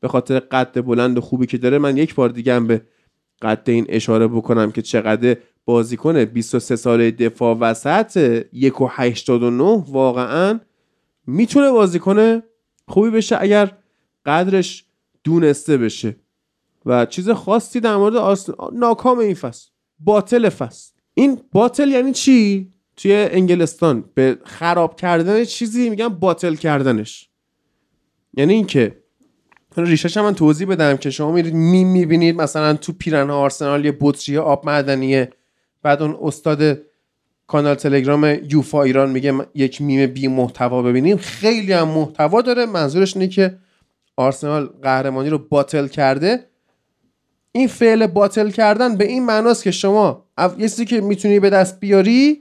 به 0.00 0.08
خاطر 0.08 0.38
قد 0.38 0.80
بلند 0.80 1.18
و 1.18 1.20
خوبی 1.20 1.46
که 1.46 1.58
داره 1.58 1.78
من 1.78 1.96
یک 1.96 2.14
بار 2.14 2.28
دیگه 2.28 2.60
به 2.60 2.82
قد 3.42 3.62
این 3.66 3.86
اشاره 3.88 4.28
بکنم 4.28 4.72
که 4.72 4.82
چقدر 4.82 5.36
بازیکن 5.64 6.24
23 6.24 6.76
ساله 6.76 7.10
دفاع 7.10 7.56
وسط 7.56 8.42
1.89 8.52 9.30
واقعا 9.88 10.60
می‌تونه 11.26 11.70
بازیکن 11.70 12.42
خوبی 12.88 13.10
بشه 13.10 13.36
اگر 13.40 13.72
قدرش 14.26 14.84
دونسته 15.24 15.76
بشه. 15.76 16.16
و 16.86 17.06
چیز 17.06 17.30
خاصی 17.30 17.80
در 17.80 17.96
مورد 17.96 18.16
آرسنال 18.16 18.70
ناکام 18.72 19.18
این 19.18 19.34
فصل. 19.34 19.70
bottle 19.98 20.48
فصل. 20.48 20.92
این 21.14 21.40
bottle 21.52 21.88
یعنی 21.88 22.12
چی؟ 22.12 22.72
توی 22.96 23.12
انگلستان 23.12 24.04
به 24.14 24.38
خراب 24.44 24.96
کردن 24.96 25.44
چیزی 25.44 25.90
میگن 25.90 26.08
bottle 26.08 26.54
کردنش. 26.54 27.30
یعنی 28.34 28.54
اینکه 28.54 28.99
ریشش 29.76 30.16
هم 30.16 30.24
من 30.24 30.34
توضیح 30.34 30.68
بدم 30.68 30.96
که 30.96 31.10
شما 31.10 31.32
میرید 31.32 31.54
میم 31.54 31.88
می‌بینید 31.88 32.36
مثلا 32.36 32.74
تو 32.74 32.92
پیرن 32.92 33.30
آرسنال 33.30 33.84
یه 33.84 33.96
بطری 34.00 34.38
آب 34.38 34.66
معدنیه. 34.66 35.30
بعد 35.82 36.02
اون 36.02 36.18
استاد 36.22 36.78
کانال 37.46 37.74
تلگرام 37.74 38.38
یوفا 38.50 38.82
ایران 38.82 39.10
میگه 39.10 39.34
یک 39.54 39.82
میم 39.82 40.06
بی 40.06 40.28
محتوا 40.28 40.82
ببینیم. 40.82 41.16
خیلی 41.16 41.72
هم 41.72 41.88
محتوا 41.88 42.42
داره. 42.42 42.66
منظورش 42.66 43.16
اینه 43.16 43.28
که 43.28 43.58
آرسنال 44.16 44.66
قهرمانی 44.82 45.30
رو 45.30 45.38
bottle 45.38 45.86
کرده. 45.86 46.46
این 47.52 47.68
فعل 47.68 48.06
bottle 48.06 48.50
کردن 48.50 48.96
به 48.96 49.04
این 49.04 49.26
معناست 49.26 49.62
که 49.64 49.70
شما 49.70 50.24
یه 50.58 50.68
چیزی 50.68 50.84
که 50.84 51.00
می‌تونی 51.00 51.40
به 51.40 51.50
دست 51.50 51.80
بیاری 51.80 52.40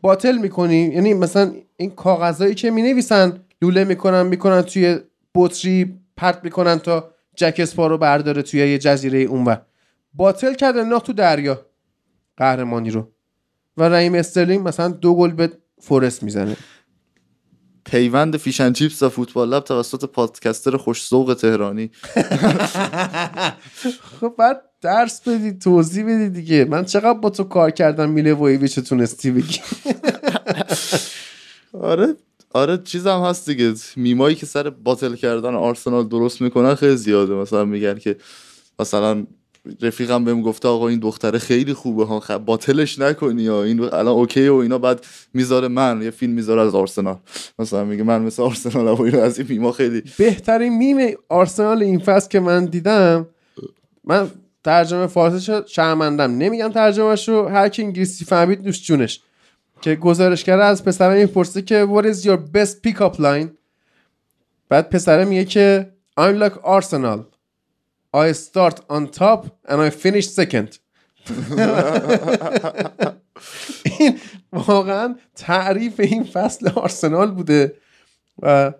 bottle 0.00 0.38
می‌کنی. 0.38 0.76
یعنی 0.76 1.14
مثلا 1.14 1.52
این 1.76 1.90
کاغذهایی 1.90 2.54
که 2.54 2.70
می‌نویسن 2.70 3.40
لوله 3.62 3.84
می‌کنن 3.84 4.22
می‌کنن 4.26 4.62
توی 4.62 4.98
بطری 5.34 5.94
پرت 6.18 6.44
می‌کنن 6.44 6.78
تا 6.78 7.10
جک 7.36 7.54
اسپا 7.58 7.86
رو 7.86 7.98
برداره 7.98 8.42
توی 8.42 8.60
یه 8.60 8.78
جزیره 8.78 9.18
اونور 9.18 9.62
باطل 10.14 10.54
کرده 10.54 10.84
نه 10.84 11.00
تو 11.00 11.12
دریا. 11.12 11.66
قهرمانی 12.36 12.90
رو. 12.90 13.12
و 13.76 13.82
رحیم 13.82 14.14
استرلینگ 14.14 14.68
مثلا 14.68 14.88
دو 14.88 15.14
گل 15.14 15.30
به 15.30 15.52
فورست 15.80 16.22
می‌زنه. 16.22 16.56
پیوند 17.84 18.36
فیشن 18.36 18.72
چیپس 18.72 19.02
و 19.02 19.08
فوتبال 19.08 19.48
لب 19.48 19.64
توسط 19.64 20.04
پادکستر 20.04 20.76
خوش 20.76 21.08
تهرانی. 21.40 21.90
خب 24.20 24.34
بعد 24.38 24.60
درس 24.80 25.28
بدی 25.28 25.52
توضیح 25.52 26.04
بدی 26.04 26.28
دیگه. 26.28 26.64
من 26.64 26.84
چقدر 26.84 27.18
با 27.18 27.30
تو 27.30 27.44
کار 27.44 27.70
کردم 27.70 28.10
میله 28.10 28.34
وایویچ 28.34 28.78
تونستی 28.78 29.30
بگی. 29.30 29.60
آره 31.72 32.16
آره 32.54 32.78
چیزم 32.84 33.20
هست 33.20 33.50
دیگه. 33.50 33.74
میمایی 33.96 34.36
که 34.36 34.46
سر 34.46 34.70
bottle 34.70 35.14
کردن 35.14 35.54
آرسنال 35.54 36.08
درست 36.08 36.40
می‌کنن 36.40 36.74
خیلی 36.74 36.96
زیاده. 36.96 37.34
مثلا 37.34 37.64
میگن 37.64 37.98
که 37.98 38.16
مثلا 38.78 39.26
رفیقم 39.82 40.24
بهم 40.24 40.42
گفته 40.42 40.68
آقا 40.68 40.88
این 40.88 40.98
دختره 40.98 41.38
خیلی 41.38 41.74
خوبه. 41.74 42.04
ها 42.04 42.20
خب 42.20 42.38
bottle 42.38 42.83
ش 42.83 42.98
نکنی 42.98 43.42
یا 43.42 43.62
این 43.62 43.80
الان 43.80 44.06
OK 44.06 44.48
و 44.48 44.54
اینا. 44.54 44.78
بعد 44.78 45.06
می‌ذاره 45.34 45.68
من 45.68 46.02
یه 46.02 46.10
فیلم 46.10 46.32
می‌ذاره 46.32 46.62
از 46.62 46.74
آرسنال. 46.74 47.16
مثلا 47.58 47.84
میگه 47.84 48.02
من 48.02 48.22
مثل 48.22 48.42
آرسنال 48.42 48.88
و 48.88 49.02
اینو 49.02 49.20
از 49.20 49.38
این 49.38 49.48
میما 49.50 49.72
خیلی 49.72 50.02
بهترین 50.18 50.78
میم 50.78 51.16
آرسنال 51.28 51.82
این 51.82 51.98
فصل 51.98 52.28
که 52.28 52.40
من 52.40 52.64
دیدم 52.64 53.26
من 54.04 54.30
ترجمه 54.64 55.06
فارسی 55.06 55.52
شرمندم. 55.66 56.38
نمیگم 56.38 56.68
ترجمهش 56.68 57.28
رو 57.28 57.48
هر 57.48 57.68
کی 57.68 57.82
انگلیسی 57.82 58.24
فهمید 58.24 58.62
نوش 58.62 58.82
جونش. 58.82 59.20
که 59.80 59.94
گزارشگر 59.94 60.60
از 60.60 60.84
پسرم 60.84 61.12
این 61.12 61.26
پرسه 61.26 61.62
که 61.62 61.86
what 61.86 62.04
is 62.04 62.24
your 62.24 62.38
best 62.56 62.88
pick 62.88 63.00
up 63.00 63.18
line? 63.18 63.48
بعد 64.68 64.90
پسره 64.90 65.24
میگه 65.24 65.44
که 65.44 65.92
I'm 66.20 66.40
like 66.42 66.58
Arsenal. 66.64 67.20
I 68.14 68.32
start 68.32 68.80
on 68.88 69.06
top 69.06 69.46
and 69.68 69.80
I 69.80 69.90
finish 69.90 70.26
second. 70.26 70.78
این 73.98 74.18
واقعا 74.52 75.14
تعریف 75.36 76.00
این 76.00 76.24
فصل 76.24 76.68
آرسنال 76.68 77.30
بوده 77.30 77.74
و 78.42 78.72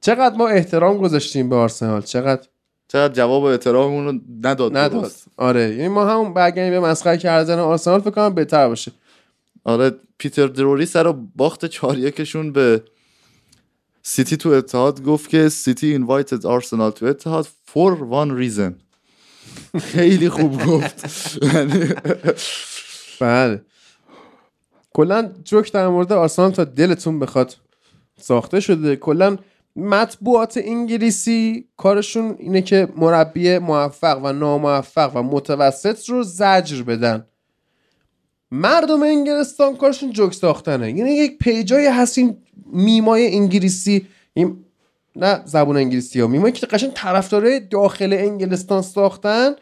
چقدر 0.00 0.36
ما 0.36 0.48
احترام 0.48 0.98
گذاشتیم 0.98 1.48
به 1.48 1.56
آرسنال. 1.56 2.02
چقدر؟ 2.02 2.48
چقدر 2.88 3.14
جواب 3.14 3.44
احتراممون 3.44 4.04
رو 4.06 4.20
نداد. 4.42 4.76
نداد. 4.76 5.12
آره. 5.36 5.70
یعنی 5.70 5.88
ما 5.88 6.06
هم 6.06 6.34
برگردیم 6.34 6.80
به 6.80 6.80
مسخره 6.80 7.18
کردن 7.18 7.58
آرسنال 7.58 8.00
فکر 8.00 8.10
کنم 8.10 8.34
بهتر 8.34 8.68
باشه. 8.68 8.92
آره 9.66 9.90
پیتر 10.18 10.46
دروری 10.46 10.86
سر 10.86 11.12
باخت 11.12 11.64
چهار 11.64 11.98
یکشون 11.98 12.52
به 12.52 12.82
سیتی 14.02 14.36
تو 14.36 14.48
اتحاد 14.48 15.02
گفت 15.02 15.30
که 15.30 15.48
City 15.48 15.86
invited 15.86 16.46
Arsenal 16.46 16.90
to 16.90 17.06
Etihad 17.06 17.46
for 17.64 18.02
one 18.02 18.36
reason 18.36 18.76
خیلی 19.78 20.28
خوب 20.28 20.64
گفت. 20.66 21.04
بله. 23.20 23.62
کلا 24.92 25.32
جوک 25.44 25.72
در 25.72 25.88
مورد 25.88 26.12
آرسنال 26.12 26.50
تا 26.50 26.64
دلتون 26.64 27.18
بخواد 27.18 27.56
ساخته 28.20 28.60
شده. 28.60 28.96
کلا 28.96 29.36
مطبوعات 29.76 30.60
انگلیسی 30.64 31.68
کارشون 31.76 32.36
اینه 32.38 32.62
که 32.62 32.88
مربی 32.96 33.58
موفق 33.58 34.20
و 34.24 34.32
ناموفق 34.32 35.16
و 35.16 35.22
متوسط 35.22 36.08
رو 36.08 36.22
زجر 36.22 36.82
بدن. 36.82 37.26
مردم 38.50 39.02
انگلستان 39.02 39.76
کارشون 39.76 40.12
جوک 40.12 40.34
ساختنه. 40.34 40.92
یعنی 40.92 41.10
یک 41.10 41.38
پیجای 41.38 41.86
هست 41.86 42.18
این 42.18 42.36
میمای 42.72 43.34
انگلیسی 43.34 44.06
این 44.34 44.56
نه 45.16 45.42
زبون 45.44 45.76
انگلیسی 45.76 46.20
ها 46.20 46.26
میمایی 46.26 46.52
که 46.52 46.66
قشنگ 46.66 46.90
طرفدارای 46.90 47.60
داخل 47.60 48.12
انگلستان 48.12 48.82
ساختن 48.82 49.54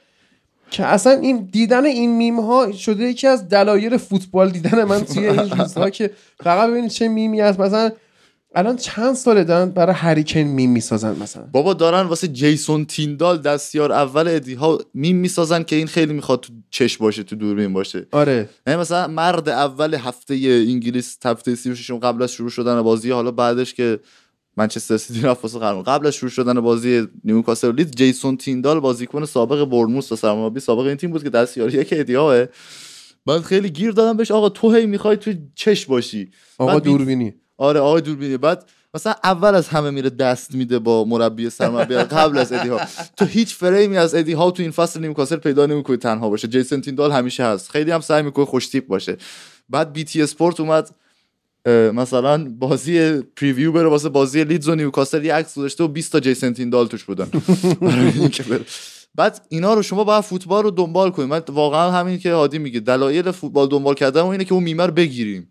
که 0.70 0.84
اصلا 0.84 1.12
این 1.12 1.48
دیدن 1.52 1.84
این 1.84 2.16
میم 2.16 2.40
ها 2.40 2.72
شده 2.72 3.04
یکی 3.04 3.26
از 3.26 3.48
دلایل 3.48 3.96
فوتبال 3.96 4.50
دیدن 4.50 4.84
من 4.84 5.04
توی 5.04 5.28
این 5.28 5.50
روزها 5.50 5.90
که 5.90 6.10
فقط 6.44 6.70
ببینید 6.70 6.90
چه 6.90 7.08
میمی 7.08 7.40
هست. 7.40 7.60
مثلا 7.60 7.90
الان 8.56 8.76
چند 8.76 9.14
ساله 9.14 9.44
دارن 9.44 9.70
برای 9.70 9.94
هریکن 9.94 10.40
میم 10.40 10.70
می‌سازن 10.70 11.16
مثلا؟ 11.22 11.48
بابا 11.52 11.74
دارن 11.74 12.00
واسه 12.00 12.28
جیسون 12.28 12.84
تیندال 12.84 13.38
دستیار 13.38 13.92
اول 13.92 14.28
ادی 14.28 14.54
هاو 14.54 14.78
میم 14.94 15.16
می‌سازن 15.16 15.62
که 15.62 15.76
این 15.76 15.86
خیلی 15.86 16.12
می‌خواد 16.12 16.40
تو 16.40 16.52
چش 16.70 16.98
باشه 16.98 17.22
تو 17.22 17.36
دوربین 17.36 17.72
باشه. 17.72 18.06
آره. 18.12 18.48
نه 18.66 18.76
مثلا 18.76 19.06
مرد 19.06 19.48
اول 19.48 19.94
هفته 19.94 20.34
انگلیس 20.68 21.18
هفته 21.24 21.54
36 21.54 21.90
قبل 21.90 22.22
از 22.22 22.32
شروع 22.32 22.50
شدن 22.50 22.82
بازی 22.82 23.10
حالا 23.10 23.30
بعدش 23.30 23.74
که 23.74 24.00
منچستر 24.56 24.96
سیتی 24.96 25.20
رفت 25.20 25.42
واسه 25.42 25.58
قهرمان. 25.58 25.82
قبل 25.82 26.06
از 26.06 26.14
شروع 26.14 26.30
شدن 26.30 26.60
بازی 26.60 27.08
نیوکاسل 27.24 27.74
لیدز 27.74 27.90
جیسون 27.90 28.36
تیندال 28.36 28.80
بازیکن 28.80 29.24
سابق 29.24 29.64
بورنموث 29.64 30.12
و 30.12 30.16
سرمربی 30.16 30.60
سابق 30.60 30.86
این 30.86 30.96
تیم 30.96 31.10
بود 31.10 31.22
که 31.22 31.30
دستیار 31.30 31.74
یک 31.74 31.88
ادی 31.92 32.19
هاو 32.19 32.46
بعد 33.26 33.40
خیلی 33.42 33.70
گیر 33.70 33.90
دادم 33.90 34.16
بهش 34.16 34.30
آقا 34.30 34.48
تو 34.48 34.72
هی 34.72 34.86
می‌خوای 34.86 35.16
تو 35.16 35.32
چش 35.54 35.86
باشی. 35.86 36.30
آقا 36.58 36.78
دوربینی. 36.78 37.34
آره 37.58 37.80
آقای 37.80 38.00
دوربینی 38.00 38.36
بعد 38.36 38.64
مثلا 38.94 39.14
اول 39.24 39.54
از 39.54 39.68
همه 39.68 39.90
میره 39.90 40.10
دست 40.10 40.54
میده 40.54 40.78
با 40.78 41.04
مربی 41.04 41.50
سرمربی 41.50 41.94
قبل 41.94 42.38
از 42.38 42.52
ادی 42.52 42.68
هاو 42.68 42.80
تو 43.16 43.24
هیچ 43.24 43.54
فریمی 43.54 43.96
از 43.96 44.14
ادی 44.14 44.32
هاو 44.32 44.50
تو 44.50 44.62
این 44.62 44.72
فصل 44.72 45.00
نیوکاسل 45.00 45.36
پیدا 45.36 45.66
نمی‌کنی 45.66 45.96
تنها 45.96 46.28
باشه. 46.28 46.48
جیسون 46.48 46.80
تیندال 46.80 47.12
همیشه 47.12 47.44
هست. 47.44 47.70
خیلی 47.70 47.90
هم 47.90 48.00
سعی 48.00 48.22
می‌کنه 48.22 48.44
خوش 48.44 48.68
تیپ 48.68 48.86
باشه. 48.86 49.16
بعد 49.68 49.92
بی 49.92 50.04
تی 50.04 50.22
اسپورت 50.22 50.60
اومد 50.60 50.90
مثلا 51.66 52.44
بازی 52.58 53.22
preview 53.36 53.72
بره 53.72 53.88
واسه 53.88 54.08
بازی 54.08 54.44
لیدز 54.44 54.68
و 54.68 54.74
نیوکاسل. 54.74 55.24
یه 55.24 55.34
عکس 55.34 55.58
گذاشته 55.58 55.84
و 55.84 55.88
20 55.88 56.12
تا 56.12 56.20
جیسون 56.20 56.54
تیندال 56.54 56.86
توش 56.86 57.04
بودن. 57.04 57.30
بعد 59.14 59.46
اینا 59.48 59.74
رو 59.74 59.82
شما 59.82 60.04
باید 60.04 60.24
فوتبال 60.24 60.62
رو 60.62 60.70
دنبال 60.70 61.10
کنید 61.10 61.28
من 61.28 61.42
واقعا 61.48 61.90
همین 61.90 62.18
که 62.18 62.32
هادی 62.32 62.58
میگه 62.58 62.80
دلایل 62.80 63.30
فوتبال 63.30 63.68
دنبال 63.68 63.94
کردن 63.94 64.20
و 64.20 64.26
اینه 64.26 64.44
که 64.44 64.54
اون 64.54 64.62
میم 64.62 64.79
رو 64.79 64.90
بگیریم. 64.90 65.48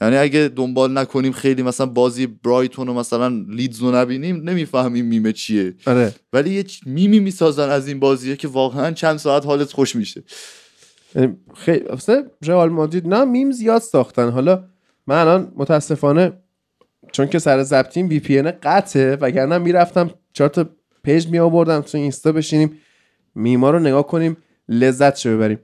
یعنی 0.00 0.16
اگه 0.16 0.48
دنبال 0.56 0.98
نکنیم 0.98 1.32
خیلی 1.32 1.62
مثلا 1.62 1.86
بازی 1.86 2.26
برایتون 2.26 2.88
و 2.88 2.94
مثلا 2.94 3.28
لیدز 3.48 3.80
رو 3.80 3.94
نبینیم 3.94 4.36
نمی‌فهمیم 4.36 5.04
میمه 5.04 5.32
چیه. 5.32 5.74
آره. 5.86 6.14
ولی 6.32 6.50
یه 6.50 6.64
میمی 6.86 7.20
می‌سازن 7.20 7.68
از 7.68 7.88
این 7.88 8.00
بازیه 8.00 8.36
که 8.36 8.48
واقعا 8.48 8.90
چند 8.90 9.16
ساعت 9.16 9.46
حالت 9.46 9.72
خوش 9.72 9.96
میشه. 9.96 10.22
یعنی 11.14 11.36
خیلی 11.54 11.86
اصلا 11.86 12.24
رئال 12.42 12.68
مادرید 12.68 13.08
نه 13.08 13.24
میم 13.24 13.50
زیاد 13.50 13.82
ساختن. 13.82 14.30
حالا 14.30 14.64
من 15.06 15.16
الان 15.16 15.52
متاسفانه 15.56 16.32
چون 17.12 17.26
که 17.26 17.38
سر 17.38 17.62
ضبطیم 17.62 18.08
VPN 18.08 18.52
قطعه 18.62 19.16
وگرنه 19.16 19.58
می‌رفتم 19.58 20.10
چهار 20.32 20.50
تا 20.50 20.68
پیج 21.02 21.26
می 21.26 21.38
آوردم 21.38 21.80
تو 21.80 21.98
اینستا 21.98 22.32
بشینیم 22.32 22.78
میما 23.34 23.70
رو 23.70 23.78
نگاه 23.78 24.06
کنیم 24.06 24.36
لذت 24.68 25.16
شو 25.16 25.36
ببریم. 25.36 25.58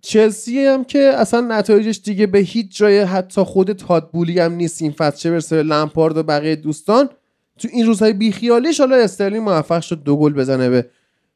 چلسی 0.00 0.58
هم 0.58 0.84
که 0.84 0.98
اصلا 0.98 1.40
نتایجش 1.40 2.00
دیگه 2.04 2.26
به 2.26 2.38
هیچ 2.38 2.76
جای 2.76 3.00
حتی 3.00 3.42
خود 3.42 3.72
تاد 3.72 3.94
بولی 3.94 4.38
هم 4.40 4.52
نیست. 4.52 4.82
این 4.82 4.92
فصل 4.92 5.16
چه 5.16 5.30
برسه 5.30 5.56
به 5.56 5.62
لمپارد 5.62 6.16
و 6.16 6.22
بقیه 6.22 6.56
دوستان. 6.56 7.08
تو 7.58 7.68
این 7.72 7.86
روزهای 7.86 8.12
بیخیالیش 8.12 8.80
حالا 8.80 8.96
استرلینگ 8.96 9.42
موفق 9.42 9.80
شد 9.80 10.02
دو 10.02 10.16
گل 10.16 10.32
بزنه 10.32 10.68
به 10.68 10.90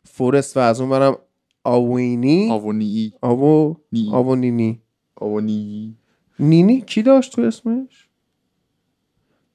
فورست 0.05 0.57
و 0.57 0.61
از 0.61 0.81
اون 0.81 0.91
برم 0.91 1.17
آوینی. 1.65 2.51
آوونی 2.51 3.13
آوو 3.21 3.77
نی. 3.93 4.11
آوونینی 4.13 4.81
آوونی 5.17 5.97
نینی؟ 6.39 6.81
کی 6.81 7.03
داشت 7.03 7.33
تو 7.33 7.43
اسمش؟ 7.43 8.09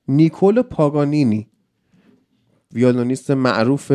نیکول 0.07 0.61
پاگانینی. 0.61 1.47
ویولونیست 2.73 3.31
معروف 3.31 3.91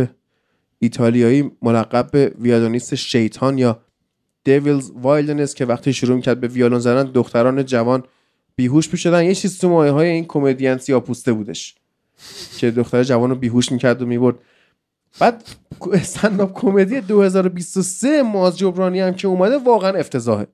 ایتالیایی 0.78 1.50
ملقب 1.62 2.10
به 2.10 2.34
ویولونیست 2.38 2.94
شیطان 2.94 3.58
یا 3.58 3.80
دیویلز 4.44 4.90
وایلدنس 4.94 5.54
که 5.54 5.64
وقتی 5.64 5.92
شروع 5.92 6.16
می‌کرد 6.16 6.40
به 6.40 6.48
ویولون 6.48 6.78
زدن 6.78 7.12
دختران 7.12 7.64
جوان 7.64 8.04
بیهوش 8.56 8.92
می‌شدن 8.92 9.24
یه 9.24 9.34
چیز 9.34 9.58
تو 9.58 9.68
مایه 9.68 9.92
های 9.92 10.08
این 10.08 10.24
کمدین 10.24 10.78
سیاپوسته 10.78 11.32
بودش 11.32 11.74
که 12.58 12.70
دختر 12.70 13.02
جوان 13.02 13.30
رو 13.30 13.36
بیهوش 13.36 13.72
می‌کرد 13.72 14.02
و 14.02 14.06
می‌برد. 14.06 14.36
بعد 15.18 15.44
استنداپ 15.92 16.60
کمدی 16.60 17.00
2023 17.00 18.22
ماز 18.22 18.58
جبرانی 18.58 19.00
هم 19.00 19.14
که 19.14 19.28
اومده 19.28 19.58
واقعا 19.58 19.98
افتضاحه. 19.98 20.46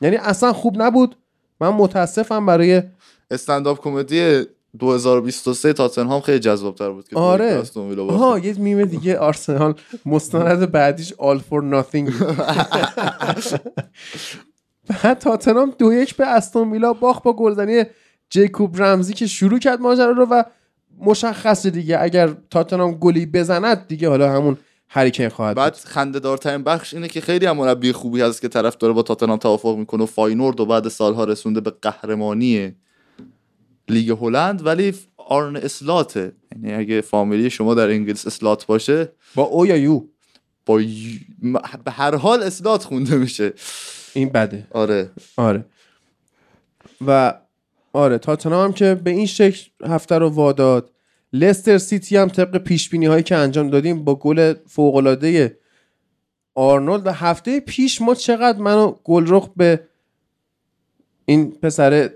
یعنی 0.00 0.16
اصلا 0.16 0.52
خوب 0.52 0.82
نبود. 0.82 1.16
من 1.60 1.68
متاسفم 1.68 2.46
برای 2.46 2.82
استنداپ 3.30 3.82
کمدی 3.82 4.46
2023 4.78 5.72
تاتنهام 5.72 6.20
خیلی 6.20 6.38
جذابتر 6.38 6.90
بود 6.90 7.08
که 7.08 7.16
آره. 7.16 7.62
آها 7.98 8.38
یه 8.38 8.58
میم 8.58 8.84
دیگه 8.84 9.18
آرسنال 9.18 9.74
مستند 10.06 10.72
بعدیش 10.72 11.12
آل 11.18 11.38
فور 11.38 11.62
ناتینگ 11.62 12.12
بعد 14.88 15.18
تاتنهام 15.18 15.72
دو 15.78 15.92
یک 15.92 16.16
به 16.16 16.26
استون 16.26 16.72
ویلا 16.72 16.92
باخت 16.92 17.22
با 17.22 17.32
گلزنی 17.32 17.84
جیکوب 18.30 18.82
رمزی 18.82 19.14
که 19.14 19.26
شروع 19.26 19.58
کرد 19.58 19.80
ماجرا 19.80 20.10
رو 20.10 20.24
و 20.24 20.42
مشخصه 21.00 21.70
دیگه 21.70 21.98
اگر 22.00 22.34
تاتنهام 22.50 22.92
گلی 22.92 23.26
بزند 23.26 23.86
دیگه 23.86 24.08
حالا 24.08 24.32
همون 24.32 24.56
هریکن 24.88 25.28
خواهد 25.28 25.56
بعد. 25.56 25.74
خنده 25.74 26.18
دارترین 26.18 26.62
بخش 26.62 26.94
اینه 26.94 27.08
که 27.08 27.20
خیلی 27.20 27.46
هم 27.46 27.56
مربی 27.56 27.92
خوبی 27.92 28.20
هست 28.20 28.40
که 28.40 28.48
طرف 28.48 28.76
داره 28.76 28.92
با 28.92 29.02
تاتنهام 29.02 29.38
توافق 29.38 29.76
می‌کنه 29.76 30.02
و 30.02 30.06
فاینورد 30.06 30.60
رو 30.60 30.66
بعد 30.66 30.88
سالها 30.88 31.24
رسونده 31.24 31.60
به 31.60 31.72
قهرمانی 31.82 32.74
لیگ 33.88 34.10
هلند 34.10 34.66
ولی 34.66 34.94
آرن 35.16 35.56
اسلاته. 35.56 36.32
یعنی 36.52 36.74
اگه 36.74 37.00
فامیلی 37.00 37.50
شما 37.50 37.74
در 37.74 37.88
انگلیس 37.88 38.26
اسلات 38.26 38.66
باشه 38.66 39.12
با 39.34 39.42
O 39.42 39.66
یا 39.66 39.76
U؟ 39.76 40.06
با 40.66 40.80
ی- 40.80 41.20
م- 41.42 41.58
به 41.84 41.90
هر 41.90 42.14
حال 42.16 42.42
اسلات 42.42 42.84
خونده 42.84 43.16
میشه. 43.16 43.52
این 44.14 44.28
بده. 44.28 44.66
آره. 44.70 45.10
آره. 45.36 45.64
و 47.06 47.34
آره 47.92 48.18
تاتنهام 48.18 48.64
هم 48.64 48.72
که 48.72 48.94
به 49.04 49.10
این 49.10 49.26
شکل 49.26 49.70
هفته 49.84 50.18
رو 50.18 50.28
واداد 50.28 50.90
لستر 51.32 51.78
سیتی 51.78 52.16
هم 52.16 52.28
طبق 52.28 52.58
پیش 52.58 52.88
بینی 52.88 53.06
هایی 53.06 53.22
که 53.22 53.36
انجام 53.36 53.70
دادیم 53.70 54.04
با 54.04 54.14
گل 54.14 54.54
فوق 54.66 54.94
العاده 54.94 55.58
آرنولد. 56.54 57.06
و 57.06 57.10
هفته 57.10 57.60
پیش 57.60 58.00
ما 58.02 58.14
چقدر 58.14 58.58
منو 58.58 58.94
گلرخ 59.04 59.48
به 59.56 59.80
این 61.24 61.50
پسر 61.50 62.10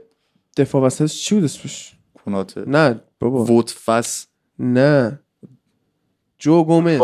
دفاع 0.56 0.82
وسط 0.82 1.06
چی 1.06 1.34
بود 1.34 1.44
اسمش 1.44 1.92
کناته. 2.24 2.64
نه 2.66 3.00
بابا. 3.20 3.44
ووت 3.44 3.70
فس. 3.70 4.26
نه. 4.58 5.20
جو 6.38 6.64
گومز. 6.64 7.00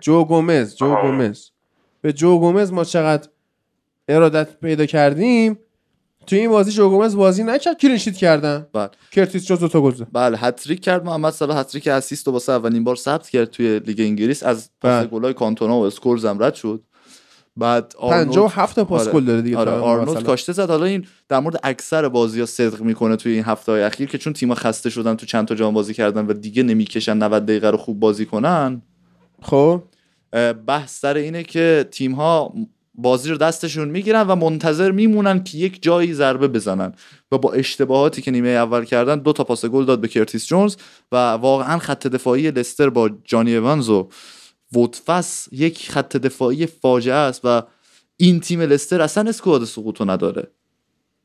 جو 0.00 0.24
گومز 0.24 0.76
جو. 0.76 0.96
گومز. 1.02 1.50
به 2.00 2.12
جو 2.12 2.38
گومز 2.38 2.72
ما 2.72 2.84
چقدر 2.84 3.28
ارادت 4.08 4.60
پیدا 4.60 4.86
کردیم 4.86 5.58
توی 6.26 6.38
این 6.38 6.50
بازی 6.50 6.70
جو 6.70 6.88
گومز 6.90 7.16
بازی 7.16 7.42
نکرد 7.44 7.78
clean 7.78 7.97
sheet 7.97 8.16
کردن؟ 8.16 8.66
بله. 8.72 8.90
کرتیس 9.10 9.46
جونز 9.46 9.60
دوتا 9.60 9.80
گل 9.80 9.94
زد. 9.94 10.06
بله 10.12 10.38
hat-trick 10.38 10.80
کرد 10.80 11.04
محمد 11.04 11.32
صلاح 11.32 11.58
hat-trick 11.60 11.88
assist 11.88 12.28
و 12.28 12.30
واسه 12.30 12.52
اولین 12.52 12.84
بار 12.84 12.96
ثبت 12.96 13.28
کرد 13.28 13.50
توی 13.50 13.78
لیگ 13.78 14.00
انگلیس. 14.00 14.42
از 14.42 14.70
بله. 14.80 15.00
پاس 15.02 15.10
گلای 15.10 15.34
کانتونا 15.34 15.78
و 15.78 15.82
اسکولز 15.82 16.24
هم 16.24 16.42
رد 16.42 16.54
شد. 16.54 16.82
بعد 17.58 17.94
آرنولد 17.98 18.26
57 18.26 18.76
تا 18.76 18.84
پاس. 18.84 19.08
گل 19.08 19.24
داره 19.24 19.42
دیگه 19.42 19.56
آره 19.56 19.70
آرنولد. 19.72 20.24
کاشته 20.24 20.52
زد 20.52 20.70
حالا 20.70 20.84
این 20.84 21.06
در 21.28 21.40
مورد 21.40 21.60
اکثر 21.62 22.08
بازی 22.08 22.40
ها 22.40 22.46
صدق 22.46 22.80
می‌کنه 22.80 23.16
توی 23.16 23.32
این 23.32 23.44
هفته 23.44 23.72
های 23.72 23.82
اخیر 23.82 24.08
که 24.08 24.18
چون 24.18 24.32
تیم‌ها 24.32 24.54
خسته 24.54 24.90
شدن 24.90 25.14
تو 25.14 25.26
چند 25.26 25.48
تا 25.48 25.54
جام 25.54 25.74
بازی 25.74 25.94
کردن 25.94 26.26
و 26.26 26.32
دیگه 26.32 26.62
نمی‌کشن 26.62 27.16
90 27.16 27.46
دقیقه 27.46 27.70
رو 27.70 27.76
خوب 27.76 28.00
بازی 28.00 28.26
کنن 28.26 28.82
خب 29.42 29.82
بحث 30.66 31.00
سر 31.00 31.16
اینه 31.16 31.42
که 31.42 31.88
تیم 31.90 32.12
ها 32.12 32.54
بازی 32.94 33.30
رو 33.30 33.36
دستشون 33.36 33.88
می‌گیرن 33.88 34.26
و 34.26 34.34
منتظر 34.34 34.90
میمونن 34.90 35.44
که 35.44 35.58
یک 35.58 35.82
جایی 35.82 36.14
ضربه 36.14 36.48
بزنن 36.48 36.92
و 37.32 37.38
با 37.38 37.52
اشتباهاتی 37.52 38.22
که 38.22 38.30
نیمه 38.30 38.48
اول 38.48 38.84
کردن 38.84 39.18
دو 39.18 39.32
تا 39.32 39.44
پاس 39.44 39.64
گل 39.64 39.84
داد 39.84 40.00
به 40.00 40.08
کرتیس 40.08 40.46
جونز 40.46 40.76
و 41.12 41.16
واقعا 41.16 41.78
خط 41.78 42.06
دفاعی 42.06 42.50
لستر 42.50 42.90
با 42.90 43.10
جانی 43.24 43.56
اونز 43.56 43.88
و 43.88 44.08
وودفس 44.72 45.48
یک 45.52 45.90
خط 45.90 46.16
دفاعی 46.16 46.66
فاجعه 46.66 47.14
است 47.14 47.40
و 47.44 47.62
این 48.16 48.40
تیم 48.40 48.60
لستر 48.60 49.00
اصلا 49.00 49.28
اسکواد 49.28 49.64
سقوطو 49.64 50.04
نداره. 50.04 50.50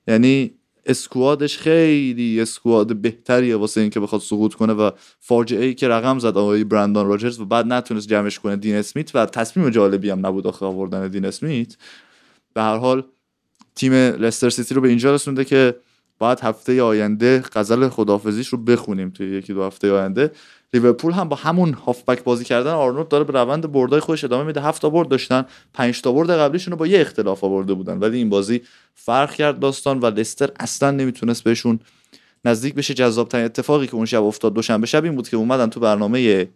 یعنی 0.08 0.52
اسکوادش 0.86 1.58
خیلی 1.58 2.42
اسکواد 2.42 2.96
بهتریه 2.96 3.56
واسه 3.56 3.82
اینکه 3.82 4.00
بخواد 4.00 4.22
سقوط 4.22 4.54
کنه 4.54 4.74
و 4.74 4.92
فاجعه 5.20 5.66
ای 5.66 5.74
که 5.74 5.88
رقم 5.88 6.20
زد 6.20 6.38
آقای 6.38 6.64
برندان 6.64 7.08
راجرز 7.08 7.40
و 7.40 7.46
بعد 7.46 7.66
نتونست 7.66 8.08
جمعش 8.08 8.40
کنه 8.40 8.56
دین 8.56 8.76
اسمیت 8.76 9.16
و 9.16 9.26
تصمیم 9.26 9.70
جالبی 9.70 10.10
هم 10.10 10.26
نبود 10.26 10.48
آخه 10.48 10.66
آوردن 10.66 11.08
دین 11.08 11.26
اسمیت. 11.26 11.76
به 12.54 12.62
هر 12.62 12.78
حال 12.78 13.04
تیم 13.76 13.94
لستر 13.94 14.50
سیتی 14.50 14.76
رو 14.76 14.82
به 14.82 14.90
اینجا 14.90 15.16
رسونده 15.16 15.46
که 15.46 15.76
باید 16.20 16.40
هفته 16.40 16.82
آینده 16.82 17.44
غزل 17.54 17.90
خدافزیش 17.90 18.48
رو 18.48 18.58
بخونیم 18.58 19.10
توی 19.10 19.38
یکی 19.38 19.54
دو 19.54 19.64
هفته 19.64 19.92
آینده. 19.92 20.32
لیورپول 20.74 21.12
هم 21.12 21.30
با 21.30 21.36
همون 21.36 21.74
هافبک 21.74 22.24
بازی 22.24 22.46
کردن 22.46 22.72
آرنولد 22.72 23.08
داره 23.08 23.24
به 23.24 23.34
روند 23.34 23.72
بردای 23.72 24.00
خودش 24.00 24.24
ادامه 24.24 24.44
میده. 24.44 24.62
هفت 24.62 24.82
تا 24.82 24.90
برد 24.90 25.08
داشتن. 25.08 25.46
پنج 25.74 26.02
تا 26.02 26.12
برد 26.12 26.30
قبلیشون 26.30 26.72
رو 26.72 26.78
با 26.78 26.88
یه 26.88 27.02
اختلاف 27.02 27.44
آورده 27.44 27.74
بودن. 27.74 28.00
ولی 28.00 28.18
این 28.18 28.30
بازی 28.30 28.62
فرق 28.96 29.34
کرد 29.34 29.60
داستان 29.60 30.00
و 30.00 30.06
لستر 30.06 30.50
اصلا 30.60 30.92
نمی‌تونست 30.92 31.44
بهشون 31.44 31.80
نزدیک 32.46 32.74
بشه. 32.74 32.94
جذاب 32.94 33.30
ترین 33.30 33.46
اتفاقی 33.46 33.88
که 33.88 33.96
اون 33.96 34.06
شب 34.06 34.24
افتاد 34.24 34.54
دوشنبه 34.54 34.88
شب 34.88 35.04
این 35.04 35.16
بود 35.16 35.30
که 35.30 35.38
اومدن 35.38 35.70
تو 35.70 35.80
برنامه 35.80 36.50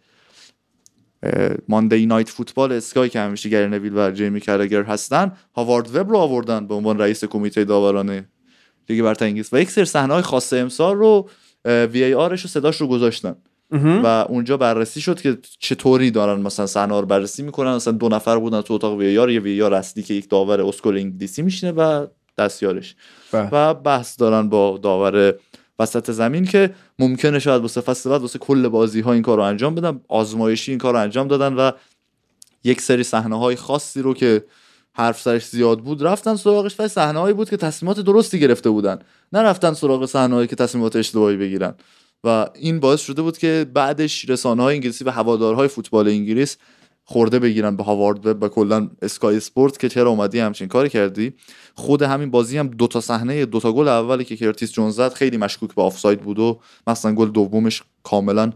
Monday 1.68 2.06
Night 2.06 2.30
Football 2.30 2.72
اسکای 2.72 3.10
که 3.10 3.20
همیشه 3.20 3.50
گری 3.50 3.68
نویل 3.68 3.98
و 3.98 4.12
جیمی 4.12 4.42
کرگر 4.42 4.84
هستن 4.84 5.32
هاوارد 5.56 5.96
وب 5.96 6.10
رو 6.10 6.18
آوردن 6.18 6.68
به 6.68 6.74
عنوان 6.74 7.00
رئیس 7.00 7.26
کمیته 7.26 7.64
داوران 7.64 8.26
لیگ 8.90 9.04
برتر 9.04 9.26
انگلیس. 9.26 9.54
و 9.54 9.62
یک 9.62 9.72
سری 9.72 9.86
صحنه‌های 9.86 10.22
خاص 10.22 10.54
امسال 10.54 10.96
رو 10.96 11.30
VAR 11.66 12.04
ش 12.04 12.46
و 12.46 12.48
صداش 12.48 12.82
رو 12.82 12.88
گذاشتن. 12.88 13.36
و 13.72 14.26
اونجا 14.30 14.58
بررسی 14.58 15.02
شد 15.02 15.22
که 15.22 15.38
چطوری 15.60 16.12
دارن 16.12 16.42
مثلا 16.42 16.68
صحنه 16.68 17.00
رو 17.00 17.06
بررسی 17.06 17.44
می‌کنن. 17.44 17.76
مثلا 17.76 17.94
دو 17.94 18.10
نفر 18.10 18.40
بودن 18.40 18.62
تو 18.62 18.74
اتاق 18.74 18.98
VAR 18.98 19.30
یه 19.30 19.40
VAR 19.40 19.74
اصلی 19.74 20.04
که 20.04 20.14
یک 20.14 20.30
داور 20.30 20.62
اسکل 20.62 20.98
انگلیسی 20.98 21.42
میشینه 21.42 21.72
و 21.72 22.08
دستیارش. 22.38 22.96
بله. 23.32 23.50
و 23.52 23.74
بحث 23.74 24.20
دارن 24.20 24.50
با 24.50 24.78
داور 24.78 25.36
وسط 25.80 26.12
زمین 26.12 26.46
که 26.46 26.74
ممکنه 27.00 27.40
شاید 27.40 27.62
واسه 27.62 27.82
فصل 27.82 28.10
بعد 28.10 28.22
واسه 28.22 28.40
کل 28.40 28.68
بازی 28.68 29.02
ها 29.02 29.14
این 29.14 29.22
کار 29.22 29.38
رو 29.38 29.44
انجام 29.44 29.76
بدن. 29.76 30.00
آزمایشی 30.08 30.72
این 30.72 30.80
کار 30.80 30.94
رو 30.94 31.00
انجام 31.00 31.28
دادن 31.28 31.54
و 31.54 31.72
یک 32.64 32.82
سری 32.82 33.04
صحنه 33.04 33.40
های 33.40 33.56
خاصی 33.56 34.02
رو 34.02 34.14
که 34.14 34.44
حرف 34.94 35.22
سرش 35.22 35.48
زیاد 35.48 35.80
بود 35.80 36.04
رفتن 36.04 36.36
سراغش 36.36 36.80
و 36.80 36.88
صحنه 36.88 37.20
هایی 37.20 37.34
بود 37.34 37.50
که 37.50 37.58
تصمیمات 37.58 38.00
درستی 38.00 38.40
گرفته 38.40 38.70
بودن. 38.70 39.00
نرفتن 39.34 39.74
سراغ 39.74 40.06
صحنه 40.06 40.36
هایی 40.36 40.48
که 40.48 40.56
تصمیمات 40.56 40.96
اشتباهی 40.96 41.38
بگیرن. 41.38 41.74
و 42.24 42.48
این 42.56 42.80
باعث 42.80 43.02
شده 43.02 43.22
بود 43.22 43.38
که 43.38 43.66
بعدش 43.74 44.30
رسانه 44.30 44.64
های 44.64 44.76
انگلیسی 44.76 45.04
و 45.04 45.12
هوادارهای 45.12 45.68
فوتبال 45.68 46.08
انگلیس 46.08 46.58
خورده 47.10 47.40
بگیرن 47.40 47.76
به 47.76 47.84
هاوارد 47.84 48.44
و 48.44 48.48
کلا 48.48 48.90
اسکای 49.02 49.38
اسپورت 49.38 49.80
که 49.80 49.90
چرا 49.90 50.10
اومدی 50.10 50.40
همچین 50.40 50.68
کاری 50.68 50.90
کردی. 50.90 51.34
خود 51.74 52.02
همین 52.02 52.32
بازی 52.32 52.58
هم 52.58 52.68
دو 52.68 52.88
تا 52.88 53.02
صحنه 53.02 53.46
دو 53.46 53.60
تا 53.60 53.74
گل 53.74 53.88
اولی 53.88 54.24
که 54.24 54.38
کرتیس 54.38 54.72
جونز 54.72 54.96
زد 54.96 55.14
خیلی 55.14 55.38
مشکوک 55.38 55.76
به 55.76 55.82
آفساید 55.82 56.22
بود 56.22 56.40
و 56.40 56.60
مثلا 56.88 57.16
گل 57.16 57.30
دومش 57.30 57.84
کاملا 58.04 58.52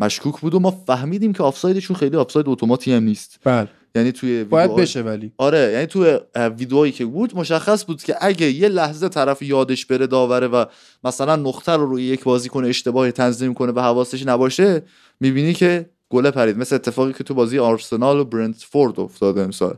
مشکوک 0.00 0.40
بود 0.40 0.54
و 0.54 0.58
ما 0.58 0.70
فهمیدیم 0.70 1.32
که 1.32 1.42
آفسایدشون 1.42 1.96
خیلی 1.96 2.16
آفساید 2.16 2.48
اتوماتیک 2.48 2.92
هم 2.92 3.02
نیست. 3.02 3.38
بله. 3.44 3.68
یعنی 3.96 4.12
توی 4.12 4.44
باید 4.44 4.76
بشه 4.76 5.02
ولی. 5.02 5.32
آره 5.38 5.70
یعنی 5.72 5.86
تو 5.86 6.18
ویدئویی 6.34 6.92
که 6.92 7.04
بود 7.04 7.36
مشخص 7.36 7.84
بود 7.86 8.02
که 8.02 8.16
اگه 8.20 8.50
یه 8.50 8.68
لحظه 8.68 9.08
طرف 9.08 9.42
یادش 9.42 9.86
بره 9.86 10.06
داوره 10.06 10.46
و 10.46 10.64
مثلا 11.04 11.36
نقطه 11.36 11.72
رو 11.72 11.86
روی 11.86 12.02
یک 12.02 12.24
بازیکن 12.24 12.64
اشتباهی 12.64 13.12
تنظیم 13.12 13.54
کنه 13.54 13.72
و 13.72 13.80
حواسش 13.80 14.26
نباشه 14.26 14.82
می‌بینی 15.20 15.54
که 15.54 15.90
گله 16.08 16.30
پرید. 16.30 16.58
مثل 16.58 16.74
اتفاقی 16.74 17.12
که 17.12 17.24
تو 17.24 17.34
بازی 17.34 17.58
آرسنال 17.58 18.18
و 18.18 18.24
برنتفورد 18.24 19.00
افتاده 19.00 19.40
امسال. 19.40 19.76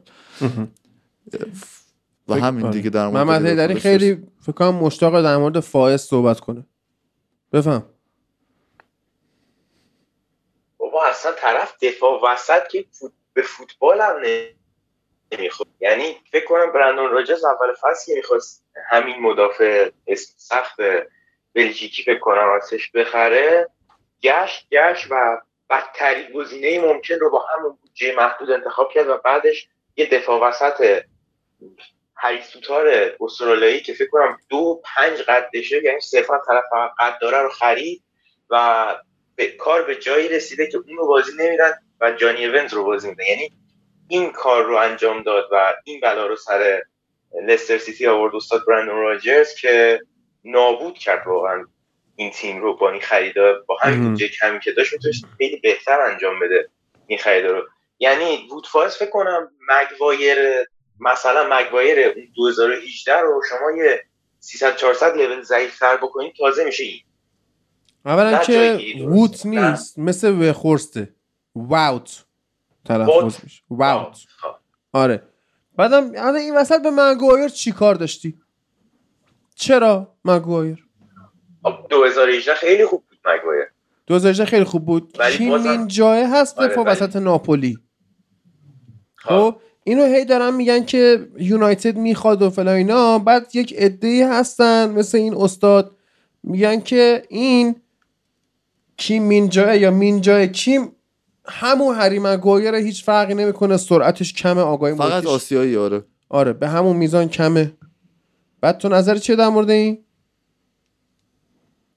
و 2.29 2.35
همین 2.35 2.67
آره. 2.67 2.75
دیگه 2.75 2.91
در 2.91 3.09
مورد 3.09 3.27
محمد 3.27 3.47
حیدری 3.47 3.75
خیلی 3.75 4.19
فکر 4.41 4.53
کنم 4.53 4.75
مشتاق 4.75 5.23
در 5.23 5.37
مورد 5.37 5.61
فائز 5.61 6.01
صحبت 6.01 6.41
کنه. 6.41 6.67
بفهم. 7.53 7.83
بابا 10.79 11.07
اصلا 11.11 11.33
طرف 11.39 11.75
دفاع 11.83 12.21
وسط 12.33 12.69
که 12.71 12.85
فوت... 12.91 13.13
به 13.39 13.45
فوتبال 13.45 14.01
هم 14.01 14.17
نمی‌خواد 15.33 15.69
یعنی 15.81 16.17
فکر 16.33 16.45
کنم 16.45 16.73
برندون 16.73 17.11
راجرز 17.11 17.45
اول 17.45 17.75
فصل 17.81 18.07
که 18.07 18.15
می‌خواست 18.15 18.65
همین 18.91 19.17
مدافع 19.21 19.91
اسم 20.07 20.35
سخت 20.37 20.77
بلژیکی 21.55 22.03
فکر 22.03 22.19
کنم 22.19 22.51
ازش 22.57 22.91
بخره 22.91 23.69
گشت 24.23 24.69
گشت 24.71 25.07
و 25.11 25.41
بدترین 25.71 26.33
گزینه 26.33 26.81
ممکن 26.81 27.15
رو 27.15 27.31
با 27.31 27.47
همون 27.47 27.79
بودجه 27.83 28.17
محدود 28.17 28.51
انتخاب 28.51 28.93
کرد 28.93 29.09
و 29.09 29.17
بعدش 29.17 29.69
یه 29.97 30.07
دفاع 30.07 30.41
وسط 30.41 31.03
هریسوتار 32.17 33.13
استرالیایی 33.21 33.81
که 33.81 33.95
فکر 33.95 34.09
کنم 34.09 34.39
دو 34.49 34.83
پنج 34.85 35.23
قدشه 35.23 35.85
یعنی 35.85 36.01
صرفا 36.01 36.39
طرف 36.47 36.65
قد 36.99 37.19
داره 37.21 37.39
رو 37.43 37.49
خرید 37.49 38.03
و 38.51 38.97
به 39.37 39.47
کار 39.47 39.83
به 39.83 39.97
جایی 39.97 40.29
رسیده 40.29 40.67
که 40.67 40.79
اون 40.79 40.97
رو 40.97 41.07
بازی 41.07 41.33
نمیدن 41.39 41.73
و 42.01 42.13
جانی 42.13 42.39
ایونز 42.39 42.75
رو 42.75 42.85
بازی 42.85 43.09
میدن 43.09 43.25
یعنی 43.25 43.53
این 44.09 44.33
کار 44.33 44.65
رو 44.65 44.77
انجام 44.77 45.23
داد 45.23 45.49
و 45.53 45.75
این 45.85 46.01
بلا 46.01 46.27
رو 46.27 46.37
سر 46.37 46.83
لستر 47.47 47.79
سیتی 47.79 48.07
آورد 48.07 48.35
استاد 48.35 48.65
برندون 48.69 48.97
راجرز 48.97 49.55
که 49.55 50.01
نابود 50.45 50.99
کرد 50.99 51.27
واقعا 51.27 51.65
این 52.17 52.31
تیم 52.31 52.63
رو 52.63 52.77
با 52.77 52.91
این 52.91 53.01
خریدا 53.01 53.65
با 53.67 53.77
همین. 53.83 54.09
بودجه 54.09 54.29
کمی 54.29 54.61
که 54.61 54.73
داشت 54.73 54.93
می‌تونست 54.93 55.25
خیلی 55.39 55.57
بهتر 55.57 56.01
انجام 56.01 56.41
بده 56.41 56.69
این 57.07 57.19
خریدا 57.19 57.51
رو 57.51 57.69
یعنی 57.99 58.49
وودفاز 58.51 58.97
فکر 58.97 59.11
کنم 59.11 59.51
مگوایر 59.69 60.39
مثلا 61.01 61.49
مگوایر 61.57 62.09
اون 62.09 62.29
2018 62.37 63.21
رو 63.21 63.43
شما 63.51 63.85
یه 63.85 64.05
300 64.41 64.77
400 64.77 65.17
لول 65.17 65.43
ضعیفتر 65.43 65.97
بکنید 65.97 66.35
تازه 66.39 66.65
میشه 66.65 66.85
این 66.85 67.01
اولا 68.05 68.39
که. 68.39 68.79
ووت. 69.07 69.47
نیست 69.47 69.99
مثل 69.99 70.49
وخورسته 70.49 71.09
واوت 71.67 72.25
تلفظ. 72.85 73.45
میشه. 73.45 73.63
واوت 73.71 74.17
خب. 74.29 74.49
آره. 74.93 75.23
بعدم 75.77 76.11
الان 76.17 76.37
این 76.37 76.57
وسط 76.57 76.83
به 76.83 76.91
مگوایر 76.91 77.49
چی 77.49 77.73
کار 77.73 77.95
داشتی؟ 77.95 78.39
چرا 79.55 80.15
مگوایر؟ 80.25 80.87
خب، 81.63 81.73
2018 81.91 82.55
خیلی 82.55 82.87
خوب 82.87 83.05
بود 83.09 83.19
مگوایر. 83.25 83.65
2018 84.07 84.45
خیلی 84.45 84.65
خوب 84.65 84.85
بود. 84.87 85.17
ولی 85.19 85.37
کی 85.37 85.49
بازم- 85.49 85.71
این 85.71 85.87
جای 85.89 86.23
هست 86.23 86.59
آره، 86.59 86.69
دفاع 86.69 86.85
ولی- 86.85 86.93
وسط 86.93 87.17
ناپولی؟ 87.17 87.79
خب. 89.15 89.29
خب 89.29 89.57
اینو 89.85 90.05
هی 90.05 90.25
دارن 90.25 90.55
میگن 90.55 90.85
که 90.85 91.29
یونایتد 91.39 91.97
می‌خواد 91.97 92.43
و 92.43 92.51
فلان 92.51 92.75
اینا. 92.77 93.19
بعد 93.19 93.57
یک 93.57 93.75
عده 93.79 94.29
هستن 94.31 94.91
مثل 94.91 95.19
این 95.19 95.35
استاد. 95.35 95.97
میگن 96.43 96.81
که 96.81 97.23
این 97.29 97.77
کیم 98.97 99.23
مینجای 99.23 99.81
یا 99.81 99.91
مینجای 99.91 100.49
کیم 100.49 100.93
همون 101.49 101.95
هری 101.95 102.19
مگوایر 102.19 102.75
هیچ 102.75 103.05
فرقی 103.05 103.35
نمی‌کنه 103.35 103.77
سرعتش 103.77 104.33
کمه 104.33 104.61
آگاهی 104.61 104.95
فقط 104.95 105.27
آسیایی 105.27 105.77
آره. 105.77 106.05
آره 106.29 106.53
به 106.53 106.69
همون 106.69 106.97
میزان 106.97 107.29
کمه. 107.29 107.73
بعد 108.61 108.79
تو 108.79 108.89
نظر 108.89 109.17
چیه 109.17 109.37
در 109.37 109.49
مورد 109.49 109.71
این؟ 109.71 110.05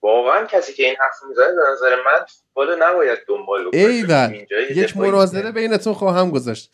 واقعا 0.02 0.46
کسی 0.46 0.74
که 0.74 0.84
این 0.84 0.96
حرف 1.00 1.30
می‌زنه 1.30 1.46
به 1.46 1.62
نظر 1.74 1.96
من 1.96 2.26
فوتبال 2.28 2.84
نباید 2.84 3.20
دنبال 3.28 3.68
بکنه. 3.68 4.48
یک 4.76 4.98
مناظره 4.98 5.52
بینتون 5.52 5.94
خواهم 5.94 6.32
گذاشت. 6.32 6.72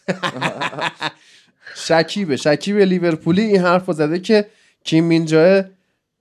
شکیبه 1.76 2.36
شکیب 2.36 2.78
لیورپولی 2.78 3.42
این 3.42 3.62
حرف 3.62 3.86
رو 3.86 3.94
زده 3.94 4.20
که 4.20 4.46
کیم 4.84 5.04
مینجاه 5.04 5.64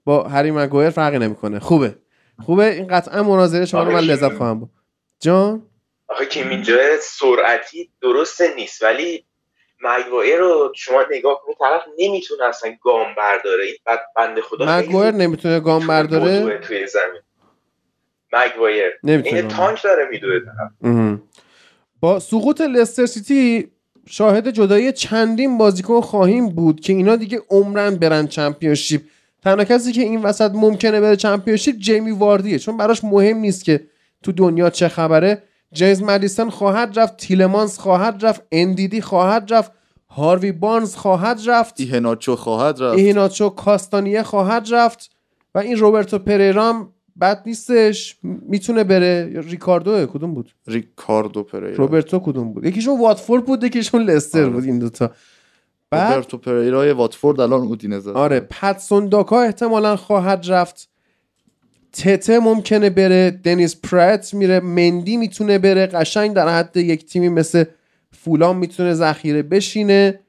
با 0.05 0.23
هری 0.23 0.51
مگوایر 0.51 0.89
فرقی 0.89 1.19
نمی‌کنه. 1.19 1.59
خوبه. 1.59 1.95
خوبه؟ 2.45 2.73
این 2.73 2.87
قطعا 2.87 3.23
مناظره 3.23 3.65
شما 3.65 3.83
رو 3.83 3.89
من 3.89 3.95
آره، 3.95 4.05
لذت 4.05 4.33
خواهم 4.33 4.59
بود 4.59 4.69
جان؟ 5.19 5.63
آخه 6.07 6.25
که 6.25 6.49
اینجا 6.49 6.77
سرعتی 7.01 7.89
درست 8.01 8.41
نیست 8.41 8.83
ولی 8.83 9.25
مگوایر 9.83 10.37
رو 10.37 10.73
شما 10.75 11.03
نگاه 11.11 11.41
کنید 11.45 11.57
طرف 11.59 11.81
نمی‌تونه 11.99 12.43
اصلا 12.43 12.75
گام 12.81 13.15
برداره. 13.17 13.65
این 13.65 13.75
بنده 14.15 14.41
خدا 14.41 14.77
مگوایر 14.77 15.11
نمی‌تونه 15.11 15.59
گام 15.59 15.87
برداره؟ 15.87 16.57
توی 16.57 16.87
زمین. 16.87 17.21
مگوایر 18.33 18.91
نمی‌تونه 19.03 19.35
این 19.35 19.47
تانک 19.47 19.83
داره 19.83 20.07
میدوه 20.11 20.39
طرف. 20.39 21.19
با 21.99 22.19
سقوط 22.19 22.61
لستر 22.61 23.05
سیتی 23.05 23.71
شاهد 24.09 24.49
جدایی 24.49 24.91
چندین 24.91 25.57
بازیکن 25.57 26.01
خواهیم 26.01 26.49
بود 26.49 26.79
که 26.79 26.93
اینا 26.93 27.15
دیگه 27.15 27.41
عمرن 27.49 27.95
برن 27.95 28.27
چمپیونشیپ. 28.27 29.01
تنها 29.43 29.65
کسی 29.65 29.91
که 29.91 30.01
این 30.01 30.21
وسط 30.21 30.51
ممکنه 30.53 31.01
بره 31.01 31.15
چمپیونشیپ 31.15 31.75
جیمی 31.75 32.11
واردیه 32.11 32.59
چون 32.59 32.77
براش 32.77 33.03
مهم 33.03 33.37
نیست 33.37 33.65
که 33.65 33.87
تو 34.23 34.31
دنیا 34.31 34.69
چه 34.69 34.87
خبره. 34.87 35.43
جیمز 35.73 36.03
مدیسن 36.03 36.49
خواهد 36.49 36.99
رفت 36.99 37.17
تیلمانس 37.17 37.79
خواهد 37.79 38.25
رفت 38.25 38.41
اندیدی 38.51 39.01
خواهد 39.01 39.53
رفت 39.53 39.71
هاروی 40.09 40.51
بارنز 40.51 40.95
خواهد 40.95 41.41
رفت 41.47 41.79
ایهناچو 41.79 42.35
خواهد 42.35 42.81
رفت. 42.81 42.97
ایهیناچو 42.97 43.49
کاستانیه 43.49 44.23
خواهد 44.23 44.67
رفت 44.71 45.11
و 45.55 45.59
این 45.59 45.77
روبرتو 45.77 46.19
پریرام 46.19 46.93
بد 47.21 47.43
نیستش. 47.45 48.17
می‌تونه 48.23 48.83
بره. 48.83 49.41
ریکاردو 49.41 50.05
کدوم 50.05 50.33
بود؟ 50.33 50.51
ریکاردو 50.67 51.43
پریرا. 51.43 51.75
روبرتو 51.75 52.19
کدوم 52.19 52.53
بود؟ 52.53 52.65
یکیشون 52.65 52.99
واتفورد 52.99 53.45
بود 53.45 53.63
یکیشون 53.63 54.01
لستر 54.01 54.39
آره. 54.39 54.49
بود 54.49 54.63
این 54.63 54.79
دوتا. 54.79 55.11
بعد 55.91 56.13
روبرتو 56.13 56.37
پریرای 56.37 56.91
واتفورد 56.91 57.39
الان 57.39 57.61
اودینزه 57.61 58.11
آره 58.11 58.39
پتسون 58.39 59.09
داکا 59.09 59.41
احتمالا 59.41 59.95
خواهد 59.95 60.45
رفت. 60.47 60.89
تته 61.97 62.39
ممکنه 62.39 62.89
بره 62.89 63.31
دنیس 63.31 63.75
پرت 63.75 64.33
میره 64.33 64.59
مندی 64.59 65.17
می‌تونه 65.17 65.59
بره 65.59 65.85
قشنگ 65.85 66.33
در 66.33 66.49
حد 66.49 66.77
یک 66.77 67.05
تیمی 67.05 67.29
مثل 67.29 67.63
فولام 68.11 68.57
می‌تونه 68.57 68.93
ذخیره 68.93 69.43
بشینه. 69.43 70.19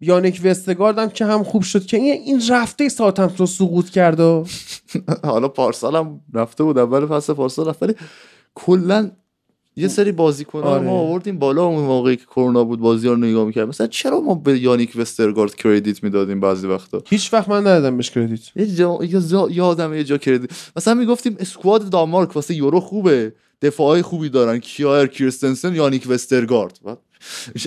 یانیک 0.00 0.40
وستگارد 0.44 0.98
هم 0.98 1.10
که 1.10 1.24
هم 1.24 1.42
خوب 1.44 1.62
شد 1.62 1.86
که 1.86 1.96
این 1.96 2.12
این 2.12 2.42
رفته 2.50 2.88
ساعتمتون 2.88 3.46
سقوط 3.46 3.90
کرد. 3.90 4.20
حالا 5.24 5.48
پارسال 5.48 5.96
هم 5.96 6.20
رفته 6.34 6.64
بود 6.64 6.78
اول 6.78 7.06
فصل 7.06 7.32
پارسال 7.32 7.68
رفت 7.68 7.82
ولی 7.82 7.94
کلا 8.54 9.10
یه 9.76 9.88
سری 9.88 10.12
بازیکن 10.12 10.62
آره. 10.62 10.82
ما 10.86 10.92
آوردیم 10.92 11.38
بالا 11.38 11.64
اون 11.64 11.84
موقعی 11.84 12.16
که 12.16 12.24
کرونا 12.24 12.64
بود 12.64 12.80
بازی 12.80 13.08
رو 13.08 13.16
نگاه 13.16 13.44
می‌کرد 13.44 13.68
مثلا 13.68 13.86
چرا 13.86 14.20
ما 14.20 14.34
به 14.34 14.58
یانیک 14.58 14.92
وسترگارد 14.96 15.54
کردیت 15.54 16.02
می‌دادیم 16.02 16.40
بعضی 16.40 16.66
وقتا؟ 16.66 17.02
هیچ 17.06 17.32
وقت 17.32 17.48
من 17.48 17.60
ندادم 17.60 17.96
بهش 17.96 18.10
کردیت. 18.10 18.56
یه 18.56 18.66
جا 18.66 18.98
یه 19.02 19.20
جا- 19.20 19.48
یادم 19.50 19.94
یه 19.94 20.04
جا 20.04 20.18
کردیت 20.18 20.50
مثلا 20.76 20.94
می‌گفتیم 20.94 21.36
اسکواد 21.40 21.90
دانمارک 21.90 22.36
واسه 22.36 22.54
یورو 22.54 22.80
خوبه. 22.80 23.32
دفاعای 23.62 24.02
خوبی 24.02 24.28
دارن. 24.28 24.58
کیایر 24.58 25.06
کیرستنسن 25.06 25.74
یانیک 25.74 26.06
وسترگارد. 26.08 26.80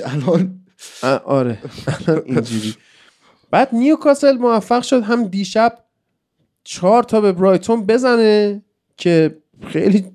الان 0.05 0.59
آره. 1.25 1.57
اینجوری. 2.25 2.73
بعد 3.51 3.69
نیوکاسل 3.73 4.37
موفق 4.37 4.83
شد 4.83 5.03
هم 5.03 5.27
دیشب 5.27 5.77
چهار 6.63 7.03
تا 7.03 7.21
به 7.21 7.31
برایتون 7.31 7.85
بزنه 7.85 8.63
که 8.97 9.37
خیلی 9.67 10.05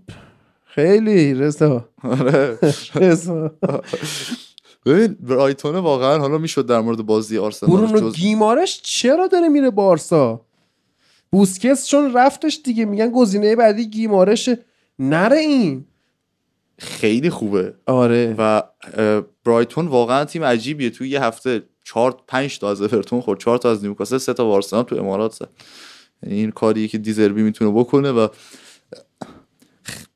خیلی 0.78 1.34
رضا. 1.34 1.88
آره. 2.02 2.58
رضا. 2.94 3.52
ببین 4.86 5.16
برایتون 5.20 5.76
واقعا 5.76 6.18
حالا 6.18 6.38
می‌شد 6.38 6.66
در 6.66 6.80
مورد 6.80 7.06
بازی 7.06 7.38
آرسنال 7.38 7.72
برونو 7.72 8.10
گیمارش 8.10 8.80
چرا 8.82 9.26
داره 9.26 9.48
میره 9.48 9.70
بارسا؟ 9.70 10.40
بوسکس 11.30 11.86
چون 11.86 12.12
رفتش 12.14 12.60
دیگه 12.64 12.84
میگن 12.84 13.10
گزینه 13.10 13.56
بعدی 13.56 13.90
گیمارشه. 13.90 14.58
نره 14.98 15.36
این. 15.36 15.84
خیلی 16.78 17.30
خوبه. 17.30 17.74
آره. 17.86 18.34
و 18.38 18.62
برایتون 19.44 19.86
واقعا 19.86 20.24
تیم 20.24 20.44
عجیبیه. 20.44 20.90
توی 20.90 21.08
یه 21.08 21.22
هفته 21.22 21.62
چهار 21.84 22.16
پنج 22.26 22.58
تا 22.58 22.70
از 22.70 22.82
اورتون 22.82 23.20
خورد. 23.20 23.40
چهار 23.40 23.58
تا 23.58 23.70
از 23.70 23.84
نیوکاسل 23.84 24.18
سه 24.18 24.32
تا 24.34 24.44
با 24.44 24.54
آرسنال 24.54 24.82
تو 24.82 24.96
امارات 24.96 25.32
زد. 25.32 25.48
یعنی 26.22 26.38
این 26.38 26.50
کاریه 26.50 26.88
که 26.88 26.98
دیزربی 26.98 27.42
می‌تونه 27.42 27.70
بکنه 27.70 28.10
و 28.10 28.28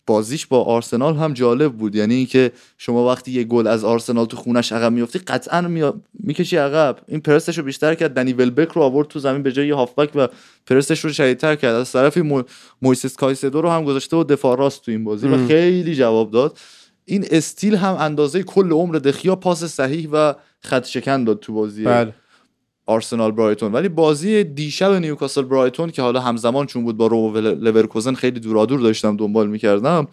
بازیش 0.07 0.47
با 0.47 0.65
آرسنال 0.65 1.17
هم 1.17 1.33
جالب 1.33 1.73
بود. 1.73 1.95
یعنی 1.95 2.15
اینکه 2.15 2.53
شما 2.79 3.09
وقتی 3.09 3.33
یه 3.33 3.45
گل 3.45 3.67
از 3.67 3.85
آرسنال 3.85 4.27
تو 4.27 4.37
خونش 4.37 4.73
عقب 4.73 4.93
میافتی 4.93 5.19
قطعا 5.19 5.61
می... 5.61 5.93
می‌کشی 6.15 6.57
عقب. 6.57 6.97
این 7.09 7.21
پرستش 7.21 7.59
رو 7.59 7.65
بیشتر 7.65 7.95
کرد. 7.95 8.15
دنی 8.15 8.33
ولبک 8.33 8.69
رو 8.69 8.83
آورد 8.83 9.09
تو 9.09 9.19
زمین 9.19 9.43
به 9.43 9.53
جای 9.53 9.71
هافبک 9.71 10.11
و 10.15 10.29
پرسش 10.67 11.05
رو 11.05 11.13
شدیدتر 11.13 11.57
کرد. 11.57 11.75
از 11.75 11.93
طرفی 11.93 12.21
مو... 12.21 12.43
مویسس 12.83 13.17
کایسدو 13.17 13.61
رو 13.61 13.71
هم 13.71 13.85
گذاشته 13.85 14.17
و 14.17 14.25
دفاع 14.25 14.59
راست 14.59 14.85
تو 14.85 14.91
این 14.91 15.05
بازی 15.05 15.27
ام. 15.27 15.45
و 15.45 15.47
خیلی 15.47 15.95
جواب 15.95 16.31
داد. 16.31 16.59
این 17.05 17.27
استیل 17.31 17.75
هم 17.75 17.97
اندازه 18.01 18.43
کل 18.43 18.73
عمر 18.73 18.95
دخیا 18.95 19.37
پاس 19.37 19.65
صحیح 19.65 20.09
و 20.13 20.35
خط 20.61 20.87
شکن 20.87 21.25
داد 21.25 21.41
تو 21.41 21.53
بازی. 21.53 21.85
بله. 21.85 22.15
آرسنال 22.93 23.31
برایتون. 23.31 23.73
ولی 23.73 23.89
بازی 23.89 24.45
دیشب 24.45 24.93
نیوکاسل 24.93 25.43
برایتون 25.43 25.91
که 25.91 26.03
حالا 26.03 26.21
همزمان 26.21 26.67
چون 26.67 26.85
بود 26.85 26.97
با 26.97 27.07
رم 27.07 27.37
لورکوزن 27.39 28.15
خیلی 28.15 28.41
دورادور 28.41 28.81
داشتم 28.81 29.17
دنبال 29.17 29.49
می‌کردم 29.49 30.09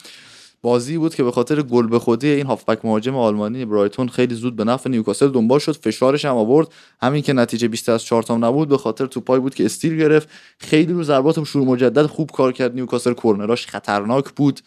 بازی 0.62 0.98
بود 0.98 1.16
که 1.16 1.24
به 1.24 1.32
خاطر 1.32 1.62
گل 1.62 1.88
به 1.88 2.00
خودی 2.00 2.28
این 2.28 2.46
هافبک 2.46 2.86
مهاجم 2.86 3.16
آلمانی 3.16 3.66
برایتون 3.66 4.08
خیلی 4.08 4.36
زود 4.36 4.56
به 4.56 4.64
نفع 4.64 4.90
نیوکاسل 4.90 5.28
دنبال 5.28 5.60
شد 5.60 5.76
فشارش 5.76 6.26
هم 6.26 6.36
آورد. 6.36 6.68
همین 7.02 7.22
که 7.22 7.34
نتیجه 7.34 7.68
20 7.68 7.90
از 7.90 8.04
4 8.04 8.24
تا 8.24 8.38
نبود 8.38 8.70
به 8.70 8.78
خاطر 8.78 9.06
توپای 9.06 9.40
بود 9.40 9.56
که 9.56 9.66
استیل 9.66 9.98
گرفت. 9.98 10.30
خیلی 10.58 10.94
رو 10.94 11.04
ضربات 11.04 11.44
شروع 11.44 11.66
مجدد 11.68 12.06
خوب 12.06 12.32
کار 12.32 12.52
کرد. 12.52 12.76
نیوکاسل 12.76 13.14
کرنراش 13.14 13.68
خطرناک 13.68 14.26
بود. 14.36 14.60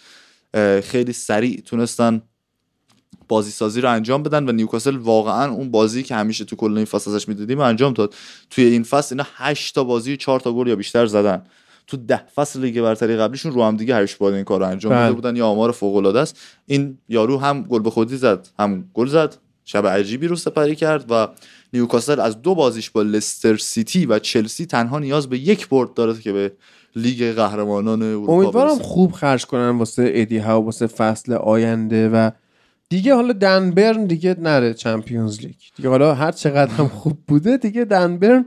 خیلی 0.83 1.13
سریع 1.13 1.61
تونستن 1.61 2.23
بازی 3.29 3.51
سازی 3.51 3.81
رو 3.81 3.91
انجام 3.91 4.23
بدن 4.23 4.49
و 4.49 4.53
نیوکاسل 4.53 4.97
واقعا 4.97 5.53
اون 5.53 5.71
بازی 5.71 6.03
که 6.03 6.15
همیشه 6.15 6.45
تو 6.45 6.57
کل 6.57 6.77
این 6.77 6.85
فصل 6.85 7.11
ازش 7.11 7.29
می‌دیدیم 7.29 7.61
انجام 7.61 7.93
داد. 7.93 8.15
توی 8.51 8.65
این 8.65 8.83
فصل 8.83 9.15
اینا 9.15 9.27
8 9.35 9.75
تا 9.75 9.85
بازی 9.85 10.17
4 10.17 10.41
تا 10.41 10.53
گل 10.53 10.67
یا 10.67 10.77
بیشتر 10.77 11.07
زدن. 11.07 11.43
تو 11.87 11.97
ده 11.97 12.27
فصل 12.35 12.61
لیگ 12.61 12.81
برتری 12.81 13.17
قبلیشون 13.17 13.53
رو 13.53 13.65
هم 13.65 13.77
دیگه 13.77 13.97
هشت 13.97 14.19
بار 14.19 14.33
این 14.33 14.45
کار 14.45 14.61
رو 14.61 14.67
انجام 14.67 14.93
داده 14.93 15.05
بله. 15.05 15.15
بودن. 15.15 15.37
یا 15.37 15.47
آمار 15.47 15.73
فوق 15.73 15.97
العاده 15.97 16.21
است. 16.21 16.41
این 16.67 16.99
یارو 17.09 17.39
هم 17.39 17.63
گل 17.63 17.81
به 17.81 17.91
خودی 17.91 18.17
زد 18.17 18.49
هم 18.59 18.85
گل 18.95 19.07
زد. 19.07 19.37
شب 19.65 19.87
عجیبی 19.87 20.27
رو 20.27 20.37
سپری 20.37 20.77
کرد 20.77 21.05
و 21.11 21.29
نیوکاسل 21.73 22.21
از 22.21 22.43
دو 22.43 22.55
بازیش 22.55 22.91
با 22.91 23.03
لستر 23.03 23.57
سیتی 23.57 24.07
و 24.07 24.19
چلسی 24.19 24.67
تنها 24.67 24.99
نیاز 24.99 25.29
به 25.29 25.39
یک 25.39 25.69
برد 25.69 25.95
داره 25.95 26.21
که 26.21 26.33
به 26.33 26.53
لیگ 26.97 27.33
قهرمانان 27.33 28.03
اروپا 28.03 28.33
امیدوارم. 28.33 28.79
خوب 28.79 29.13
خرج 29.13 29.47
کنن 29.47 29.79
واسه 29.79 30.11
ادی 30.15 30.39
ها 30.39 30.63
واسه 30.63 30.87
فصل 30.87 31.33
آینده 31.33 32.09
و 32.09 32.31
دیگه 32.93 33.15
حالا 33.15 33.33
دنبرن 33.33 34.05
دیگه 34.05 34.37
نره 34.39 34.75
چمپیونز 34.75 35.41
لیگ 35.41 35.55
دیگه 35.77 35.89
حالا 35.89 36.15
هر 36.15 36.33
چقدر 36.33 36.73
هم 36.73 36.89
خوب 36.89 37.19
بوده 37.29 37.57
دیگه 37.57 37.85
دنبرن 37.85 38.47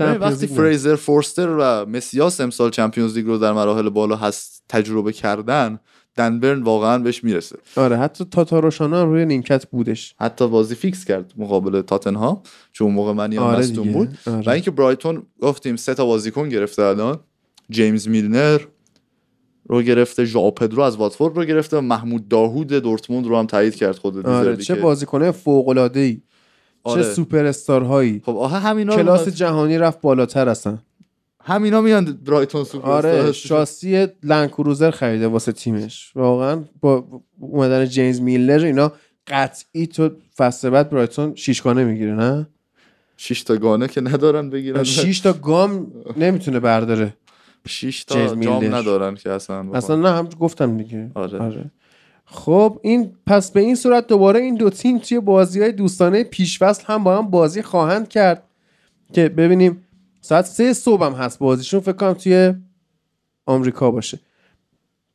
وقتی. 0.00 0.46
فریزر 0.46 0.96
فورستر 0.96 1.48
و 1.48 1.86
مسیاس 1.88 2.40
امسال 2.40 2.70
چمپیونز 2.70 3.16
لیگ 3.16 3.26
رو 3.26 3.38
در 3.38 3.52
مراحل 3.52 3.88
بالا 3.88 4.16
هست 4.16 4.64
تجربه 4.68 5.12
کردن 5.12 5.78
دنبرن 6.16 6.62
واقعا 6.62 6.98
بهش 6.98 7.24
می‌رسه 7.24 7.58
آره 7.76 7.96
حتی 7.96 8.24
تاتاروشانا 8.24 9.02
هم 9.02 9.10
روی 9.10 9.24
نیمکت 9.24 9.66
بودش 9.66 10.14
حتی 10.20 10.48
بازی 10.48 10.74
فیکس 10.74 11.04
کرد 11.04 11.32
مقابل 11.36 11.82
تاتنهام 11.82 12.42
چون 12.72 12.92
موقع 12.92 13.12
من 13.12 13.38
آره 13.38 13.58
مستون 13.58 13.84
دیگه. 13.84 13.98
بود 13.98 14.18
آره. 14.26 14.46
و 14.46 14.50
اینکه 14.50 14.70
برایتون 14.70 15.22
گفتیم 15.40 15.76
سه 15.76 15.94
تا 15.94 16.06
بازیکن 16.06 16.48
گرفته 16.48 16.82
الان 16.82 17.18
جیمز 17.70 18.08
میلنر 18.08 18.60
رو 19.68 19.82
گرفته 19.82 20.24
ژائو 20.24 20.50
پدرو 20.50 20.82
از 20.82 20.96
واتفورد 20.96 21.36
رو 21.36 21.44
گرفته 21.44 21.76
و 21.76 21.80
محمود 21.80 22.28
داهود 22.28 22.66
دورتموند 22.68 23.26
رو 23.26 23.38
هم 23.38 23.46
تایید 23.46 23.74
کرد 23.74 23.96
خود 23.96 24.26
آره 24.26 24.56
چه 24.56 24.74
بازیکنه 24.74 25.30
فوق 25.30 25.68
العاده 25.68 26.00
ای 26.00 26.20
آره. 26.84 27.02
چه 27.02 27.08
سوپر 27.12 27.44
استارهایی 27.44 28.22
خب 28.24 28.36
آها 28.36 28.58
همینا 28.58 28.94
رو 28.94 29.02
کلاس 29.02 29.20
میاد- 29.20 29.34
جهانی 29.34 29.78
رفت 29.78 30.00
بالاتر 30.00 30.48
اصلا. 30.48 30.78
همینا 31.44 31.80
میان 31.80 32.04
برایتون 32.26 32.64
سوپر 32.64 32.88
آره 32.90 33.08
استار. 33.08 33.32
شاسی 33.32 34.06
لنکروزر 34.22 34.90
خریده 34.90 35.26
واسه 35.28 35.52
تیمش. 35.52 36.12
واقعا 36.14 36.64
با 36.80 37.04
اومدن 37.40 37.86
جیمز 37.86 38.20
میلر 38.20 38.64
اینا 38.64 38.92
قطعی 39.26 39.86
تو 39.86 40.10
فصل 40.36 40.70
بعد 40.70 40.90
برایتون 40.90 41.34
شیشگانه 41.34 41.84
می‌گیره 41.84 42.14
نه؟ 42.14 42.46
شش 43.16 43.42
تا 43.42 43.56
گانه 43.56 43.88
که 43.88 44.00
ندارن 44.00 44.50
بگیرن. 44.50 44.84
شیش 44.84 45.20
تا 45.20 45.32
گام 45.32 45.86
نمی‌تونه 46.16 46.60
برداره. 46.60 47.14
شش 47.68 48.04
جیمز 48.06 48.30
تا 48.30 48.40
جام. 48.40 48.74
ندارن 48.74 49.14
که 49.14 49.30
اصلا 49.30 49.72
اصلا 49.72 49.96
نه 49.96 50.10
هم 50.10 50.28
گفتم 50.40 50.76
دیگه 50.76 51.10
آره. 51.14 51.70
خب 52.24 52.80
این 52.82 53.14
پس 53.26 53.50
به 53.50 53.60
این 53.60 53.74
صورت 53.74 54.06
دوباره 54.06 54.40
این 54.40 54.54
دو 54.54 54.70
تیم 54.70 54.98
توی 54.98 55.20
بازی 55.20 55.60
های 55.60 55.72
دوستانه 55.72 56.24
پیشفصل 56.24 56.84
هم 56.86 57.04
با 57.04 57.18
هم 57.18 57.30
بازی 57.30 57.62
خواهند 57.62 58.08
کرد 58.08 58.42
که 59.12 59.28
ببینیم 59.28 59.84
ساعت 60.20 60.44
سه 60.44 60.72
صبح 60.72 61.04
هم 61.04 61.12
هست 61.12 61.38
بازیشون 61.38 61.80
فکر 61.80 61.92
کنم 61.92 62.12
توی 62.12 62.54
آمریکا 63.46 63.90
باشه 63.90 64.18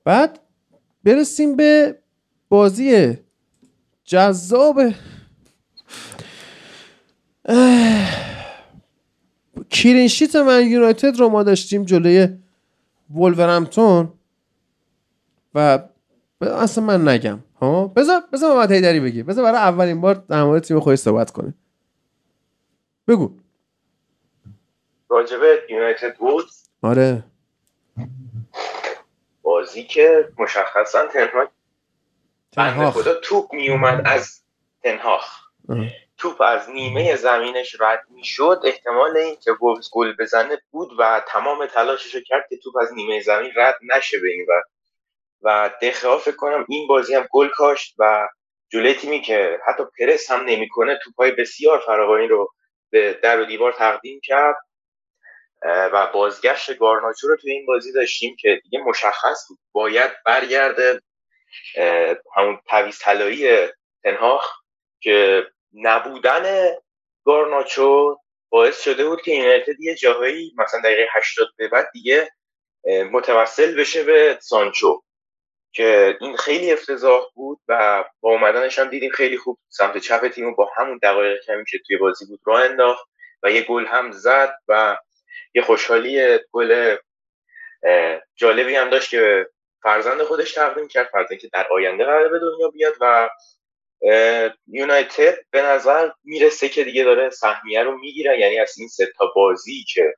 بعد 0.05 0.39
برسیم 1.03 1.55
به 1.55 1.95
بازی 2.49 3.17
جذاب 4.05 4.79
اه. 7.45 8.23
کلینشیت 9.71 10.35
من 10.35 10.67
یونایتد 10.67 11.19
رو 11.19 11.29
ما 11.29 11.43
داشتیم 11.43 11.83
جلوی 11.83 12.27
ولورهمپتون 13.09 14.13
و 15.55 15.79
اصلا 16.41 16.83
من 16.83 17.07
نگم. 17.07 17.39
ها؟ 17.61 17.87
بذار 17.87 18.23
بذار 18.33 18.55
محمد 18.55 18.71
حیدری 18.71 18.99
بگی. 18.99 19.23
بذار 19.23 19.43
برای 19.43 19.57
اولین 19.57 20.01
بار 20.01 20.13
در 20.13 20.43
مورد 20.43 20.63
تیم 20.63 20.79
خودش 20.79 20.99
صحبت 20.99 21.31
کنه 21.31 21.53
بگو. 23.07 23.39
راجبه 25.09 25.63
یونایتد 25.69 26.17
بود 26.17 26.45
آره. 26.81 27.23
بازی 29.41 29.83
که 29.83 30.29
مشخصا 30.39 31.07
تنها 31.07 31.47
تنهاخ. 32.51 32.93
خدا 32.93 33.13
توپ 33.23 33.53
میومد 33.53 34.01
از 34.05 34.41
تنهاخ. 34.83 35.43
توپ 36.17 36.41
از 36.41 36.69
نیمه 36.69 37.15
زمینش 37.15 37.75
رد 37.79 38.05
می‌شد. 38.09 38.61
احتمال 38.65 39.17
این 39.17 39.35
که 39.35 39.51
وولز 39.51 39.89
گل 39.91 40.15
بزنه 40.19 40.61
بود 40.71 40.89
و 40.99 41.23
تمام 41.27 41.65
تلاشش 41.65 42.15
رو 42.15 42.21
کرد 42.21 42.45
که 42.49 42.57
توپ 42.57 42.77
از 42.77 42.93
نیمه 42.93 43.21
زمین 43.21 43.51
رد 43.55 43.79
نشه 43.83 44.19
به 44.19 44.29
این 44.29 44.45
ور. 44.49 44.61
و 45.41 45.71
دخیا 45.81 46.17
فکر 46.17 46.35
کنم 46.35 46.65
این 46.69 46.87
بازی 46.87 47.15
هم 47.15 47.27
گل 47.31 47.47
کاشت 47.47 47.95
و 47.97 48.27
جلوی 48.69 48.93
تیمی 48.93 49.21
که 49.21 49.59
حتی 49.67 49.83
پرس 49.99 50.31
هم 50.31 50.45
نمی‌کنه 50.45 50.99
توپای 51.03 51.31
بسیار 51.31 51.79
فراوانی 51.79 52.27
رو 52.27 52.53
به 52.89 53.19
در 53.23 53.39
و 53.41 53.45
دیوار 53.45 53.71
تقدیم 53.73 54.19
کرد. 54.23 54.55
و 55.65 56.07
بازگشت 56.13 56.77
گارناچو 56.77 57.27
رو 57.27 57.37
توی 57.37 57.51
این 57.51 57.65
بازی 57.65 57.93
داشتیم 57.93 58.35
که 58.39 58.61
دیگه 58.63 58.79
مشخص 58.79 59.45
بود. 59.49 59.59
باید 59.71 60.11
برگرده. 60.25 61.01
همون 62.35 62.59
تعویض 62.67 62.99
طلایی 62.99 63.67
تنهاخ 64.03 64.51
که 64.99 65.43
نبودن 65.73 66.75
گارناچو 67.25 68.17
باعث 68.49 68.83
شده 68.83 69.05
بود 69.05 69.21
که 69.21 69.31
یونایتد 69.31 69.81
یه 69.81 69.95
جاهایی 69.95 70.53
مثلا 70.57 70.81
دقیقه 70.81 71.07
80 71.11 71.47
به 71.57 71.67
بعد 71.67 71.89
دیگه 71.93 72.31
متوسل 73.11 73.75
بشه 73.75 74.03
به 74.03 74.37
سانچو 74.41 75.01
که 75.71 76.17
این 76.21 76.37
خیلی 76.37 76.73
افتضاح 76.73 77.23
بود 77.33 77.59
و 77.67 78.03
با 78.21 78.29
اومدنش 78.29 78.79
هم 78.79 78.89
دیدیم 78.89 79.11
خیلی 79.11 79.37
خوب 79.37 79.59
سمت 79.69 79.97
چپ 79.97 80.27
تیم 80.27 80.55
با 80.55 80.71
همون 80.77 80.99
دقایق 81.03 81.41
کمی 81.45 81.65
که 81.65 81.79
توی 81.87 81.97
بازی 81.97 82.25
بود 82.25 82.39
راه 82.45 82.61
انداخت 82.61 83.07
و 83.43 83.51
یه 83.51 83.61
گل 83.61 83.85
هم 83.85 84.11
زد 84.11 84.57
و 84.67 84.97
یه 85.55 85.61
خوشحالی 85.61 86.39
گل 86.51 86.95
جالبی 88.35 88.75
هم 88.75 88.89
داشت 88.89 89.09
که 89.09 89.47
فرزند 89.83 90.23
خودش 90.23 90.53
تقدیم 90.53 90.87
کرد 90.87 91.07
فرزندی 91.07 91.37
که 91.37 91.49
در 91.53 91.67
آینده 91.71 92.05
قراره 92.05 92.29
به 92.29 92.39
دنیا 92.39 92.67
بیاد 92.67 92.93
و 93.01 93.29
یونایتد 94.67 95.35
به 95.51 95.61
نظر 95.61 96.09
می‌رسه 96.23 96.69
که 96.69 96.83
دیگه 96.83 97.03
داره 97.03 97.29
سهمیه 97.29 97.83
رو 97.83 97.97
می‌گیره. 97.97 98.39
یعنی 98.39 98.59
از 98.59 98.73
این 98.77 98.87
سه 98.87 99.13
تا 99.17 99.31
بازی 99.35 99.85
که 99.93 100.13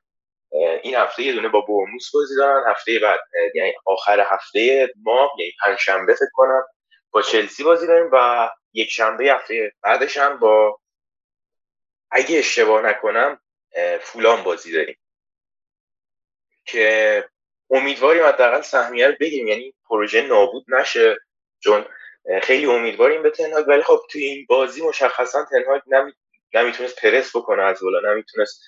این 0.82 0.94
هفته 0.94 1.22
یه 1.22 1.32
دونه 1.32 1.48
با 1.48 1.60
بورموس 1.60 2.10
بازی 2.14 2.36
دارن 2.36 2.70
هفته 2.70 2.98
بعد 2.98 3.20
یعنی 3.54 3.72
آخر 3.86 4.20
هفته 4.20 4.92
ما 5.02 5.30
یعنی 5.38 5.52
پنجشنبه 5.64 6.14
فکر 6.14 6.30
کنم 6.32 6.62
با 7.10 7.22
چلسی 7.22 7.64
بازی 7.64 7.86
داریم 7.86 8.10
و 8.12 8.50
یک 8.72 8.90
شنبه 8.90 9.24
هفته 9.24 9.72
بعدش 9.82 10.16
هم 10.16 10.38
با 10.38 10.78
اگه 12.10 12.38
اشتباه 12.38 12.82
نکنم 12.82 13.40
فولان 14.00 14.42
بازی 14.42 14.72
داریم. 14.72 14.96
که 16.64 17.24
امیدواریم 17.70 18.24
حداقل 18.24 18.60
سهمیه 18.60 19.08
رو 19.08 19.14
بگیریم. 19.20 19.46
یعنی 19.46 19.74
پروژه 19.88 20.22
نابود 20.22 20.64
نشه. 20.68 21.16
چون 21.60 21.84
خیلی 22.42 22.66
امیدواریم 22.66 23.22
به 23.22 23.30
تنهاگ 23.30 23.68
ولی 23.68 23.82
خب 23.82 24.00
توی 24.10 24.24
این 24.24 24.46
بازی 24.48 24.82
مشخصا 24.82 25.44
تنهاگ 25.44 25.80
نمی... 25.86 26.12
نمی‌تونست 26.54 27.00
پرس 27.00 27.36
بکنه 27.36 27.62
از 27.62 27.80
بالا. 27.82 28.12
نمی‌تونست 28.12 28.62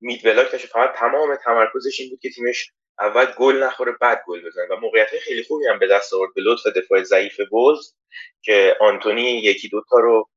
مید 0.00 0.22
بلاک 0.24 0.52
داشته 0.52 0.68
فقط 0.68 0.94
تمام 0.94 1.36
تمرکزش 1.36 2.00
این 2.00 2.10
بود 2.10 2.20
که 2.20 2.30
تیمش 2.30 2.70
اول 2.98 3.24
گل 3.38 3.62
نخوره 3.62 3.92
بعد 4.00 4.22
گل 4.26 4.46
بزنه. 4.46 4.66
و 4.66 4.76
موقعیت 4.76 5.08
خیلی 5.08 5.42
خوبی 5.42 5.66
هم 5.66 5.78
به 5.78 5.86
دست 5.86 6.14
آورد 6.14 6.34
به 6.34 6.42
لطف 6.42 6.66
دفاع 6.66 7.02
ضعیف 7.02 7.40
بولز 7.50 7.94
که 8.42 8.76
آنتونی 8.80 9.22
یکی 9.22 9.68
دوتا 9.68 9.96
رو 9.98 10.28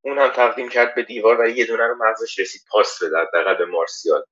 اون 0.00 0.18
هم 0.18 0.28
تقدیم 0.28 0.68
کرد 0.68 0.94
به 0.94 1.02
دیوار 1.02 1.40
و 1.40 1.48
یه 1.48 1.64
دونه 1.64 1.86
رو 1.86 1.94
مغزش 2.04 2.38
رسید. 2.38 2.62
پاس 2.70 3.02
بده 3.02 3.18
حداقل 3.18 3.54
به 3.54 3.64
مارسیال. 3.66 4.24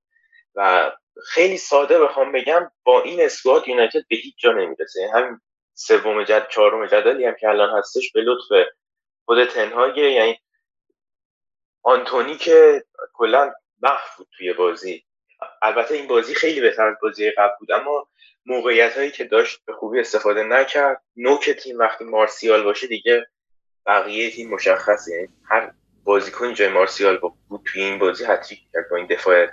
و 0.55 0.93
خیلی 1.27 1.57
ساده 1.57 1.99
بخوام 1.99 2.33
بگم 2.33 2.71
با 2.85 3.03
این 3.03 3.21
اسکواد 3.23 3.69
یونایتد 3.69 4.03
به 4.11 4.17
هیچ 4.17 4.35
جا 4.39 4.53
نمی‌رسه. 4.53 5.01
یعنی 5.01 5.13
همین 5.13 5.41
سوم 5.75 6.25
جد 6.25 6.49
چهارم 6.49 6.87
جدلی 6.87 7.25
هم 7.25 7.35
که 7.41 7.49
الان 7.49 7.79
هستش 7.79 8.13
به 8.13 8.21
لطف 8.21 8.69
خود 9.25 9.45
تنهاگ 9.45 9.97
یعنی 9.97 10.39
آنتونی 11.83 12.37
که 12.37 12.85
کلا 13.13 13.53
محو 13.83 14.09
بود 14.17 14.29
توی 14.39 14.53
بازی. 14.53 15.05
البته 15.63 15.95
این 15.95 16.07
بازی 16.07 16.35
خیلی 16.35 16.61
بهتر 16.61 16.87
از 16.87 16.97
بازی 17.03 17.31
قبل 17.31 17.53
بود 17.61 17.73
اما 17.73 18.09
موقعیت 18.47 18.97
هایی 18.97 19.11
که 19.11 19.25
داشت 19.25 19.65
به 19.65 19.73
خوبی 19.73 20.01
استفاده 20.01 20.43
نکرد. 20.43 21.03
نوک 21.17 21.51
تیم 21.51 21.79
وقتی 21.79 22.05
مارسیال 22.05 22.63
باشه 22.63 22.87
دیگه 22.87 23.27
بقیه 23.87 24.31
تیم 24.31 24.51
مشخصه. 24.51 25.15
یعنی 25.15 25.29
هر 25.49 25.73
بازیکن 26.05 26.55
جای 26.55 26.69
مارسیال 26.69 27.19
بود 27.19 27.63
توی 27.65 27.83
این 27.83 27.99
بازی 27.99 28.25
هتریک 28.25 28.61
کرد 28.73 28.91
با 28.91 28.97
این 28.97 29.07
دفاع 29.07 29.47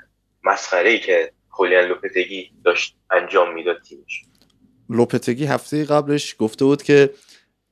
مسخره 0.43 0.89
ای 0.89 0.99
که 0.99 1.33
خولیان 1.49 1.85
لوپتگی 1.85 2.51
داشت 2.65 2.97
انجام 3.11 3.53
می‌داد 3.53 3.81
تیمش. 3.81 4.23
لوپتگی 4.91 5.45
هفته 5.45 5.83
قبلش 5.83 6.35
گفته 6.39 6.65
بود 6.65 6.83
که 6.83 7.09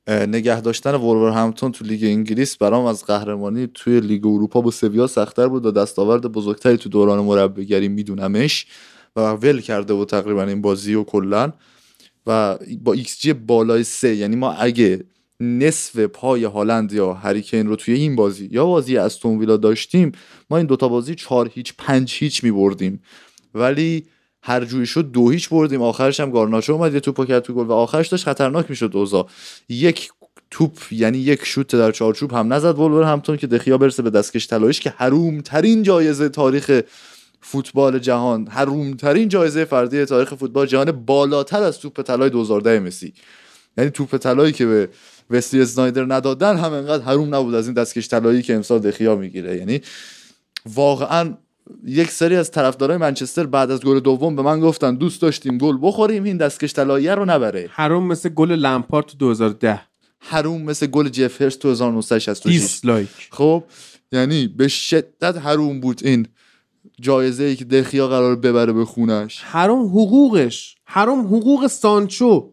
نگه 0.08 0.60
داشتن 0.60 0.94
همپتون 0.94 1.72
تو 1.72 1.84
لیگ 1.84 2.04
انگلیس 2.04 2.56
برام 2.56 2.84
از 2.84 3.04
قهرمانی 3.04 3.68
توی 3.74 4.00
لیگ 4.00 4.26
اروپا 4.26 4.60
با 4.60 4.70
سویا 4.70 5.06
سختتر 5.06 5.48
بود 5.48 5.66
و 5.66 5.70
دستاورد 5.70 6.22
بزرگتری 6.22 6.76
تو 6.76 6.88
دوران 6.88 7.18
مربیگری 7.18 7.88
میدونمش 7.88 8.66
و 9.16 9.32
ول 9.32 9.60
کرده 9.60 9.94
بود 9.94 10.08
تقریبا 10.08 10.42
این 10.42 10.62
بازی 10.62 10.94
و 10.94 11.04
کلا. 11.04 11.52
و 12.26 12.58
با 12.82 12.92
ایکس 12.92 13.20
جی 13.20 13.32
بالای 13.32 13.84
سه 13.84 14.16
یعنی 14.16 14.36
ما 14.36 14.52
اگه 14.52 15.04
نصف 15.40 15.98
پای 15.98 16.44
هالند 16.44 16.92
یا 16.92 17.12
هریکین 17.12 17.66
رو 17.66 17.76
توی 17.76 17.94
این 17.94 18.16
بازی 18.16 18.48
یا 18.52 18.66
بازی 18.66 18.96
استون 18.96 19.26
ویلا 19.26 19.56
داشتیم 19.56 20.12
ما 20.50 20.56
این 20.56 20.66
دوتا 20.66 20.88
بازی 20.88 21.14
چهار 21.14 21.50
هیچ 21.54 21.74
پنج 21.78 22.16
هیچ 22.18 22.44
می 22.44 22.50
بردیم 22.50 23.02
ولی 23.54 24.06
هر 24.42 24.64
جوی 24.64 24.86
شد 24.86 25.10
دو 25.10 25.30
هیچ 25.30 25.48
بردیم. 25.48 25.82
آخرش 25.82 26.20
هم 26.20 26.30
گارناچو 26.30 26.72
اومد 26.72 26.94
یه 26.94 27.00
توپ 27.00 27.28
کرد 27.28 27.42
تو 27.42 27.52
گل 27.54 27.66
و 27.66 27.72
آخرش 27.72 28.08
داشت 28.08 28.24
خطرناک 28.24 28.70
می‌شد 28.70 28.90
اوزا. 28.94 29.26
یک 29.68 30.10
توپ 30.50 30.78
یعنی 30.90 31.18
یک 31.18 31.44
شوت 31.44 31.76
در 31.76 31.92
چارچوب 31.92 32.32
هم 32.32 32.52
نزد 32.52 32.78
ولور 32.78 33.04
همتون 33.04 33.36
که 33.36 33.46
دخیا 33.46 33.78
برسه 33.78 34.02
به 34.02 34.10
دستکش 34.10 34.48
طلاییش 34.48 34.80
که 34.80 34.94
حروم 34.96 35.40
ترین 35.40 35.82
جایزه 35.82 36.28
تاریخ 36.28 36.80
فوتبال 37.40 37.98
جهان 37.98 38.46
حروم 38.46 38.94
ترین 38.94 39.28
جایزه 39.28 39.64
فردی 39.64 40.04
تاریخ 40.04 40.34
فوتبال 40.34 40.66
جهان 40.66 40.92
بالاتر 40.92 41.62
از 41.62 41.78
توپ 41.78 42.02
طلای 42.02 42.30
2010 42.30 42.80
مسی. 42.80 43.12
یعنی 43.78 43.90
توپ 43.90 44.16
طلایی 44.16 44.52
که 44.52 44.66
به 44.66 44.88
وسلی 45.30 45.62
اسنایدر 45.62 46.04
ندادن 46.08 46.56
هم 46.56 46.72
انقدر 46.72 47.04
حروم 47.04 47.34
نبود 47.34 47.54
از 47.54 47.66
این 47.66 47.74
دستکش 47.74 48.08
طلایی 48.08 48.42
که 48.42 48.54
امسال 48.54 48.78
دخیا 48.78 49.16
می‌گیره. 49.16 49.56
یعنی 49.56 49.80
واقعا 50.74 51.34
یک 51.84 52.10
سری 52.10 52.36
از 52.36 52.50
طرفدارای 52.50 52.96
منچستر 52.96 53.46
بعد 53.46 53.70
از 53.70 53.80
گل 53.80 54.00
دوم 54.00 54.36
به 54.36 54.42
من 54.42 54.60
گفتن 54.60 54.94
دوست 54.94 55.22
داشتیم 55.22 55.58
گل 55.58 55.78
بخوریم 55.82 56.24
این 56.24 56.36
دستکش 56.36 56.72
طلایی 56.72 57.08
رو 57.08 57.24
نبره. 57.24 57.68
حروم 57.72 58.06
مثل 58.06 58.28
گل 58.28 58.52
لمپارد 58.52 59.06
تو 59.06 59.16
2010 59.18 59.80
حروم 60.20 60.62
مثل 60.62 60.86
گل 60.86 61.08
جف 61.08 61.42
هرس 61.42 61.56
تو 61.56 61.70
1966 61.70 63.28
خب 63.30 63.64
یعنی 64.12 64.48
به 64.48 64.68
شدت 64.68 65.36
حروم 65.36 65.80
بود 65.80 66.00
این 66.04 66.26
جایزه 67.00 67.44
ای 67.44 67.56
که 67.56 67.64
دخیا 67.64 68.08
قرار 68.08 68.36
ببره 68.36 68.72
به 68.72 68.84
خونش. 68.84 69.42
حروم 69.42 69.86
حقوقش. 69.86 70.76
حروم 70.84 71.20
حقوق 71.20 71.66
سانچو. 71.66 72.52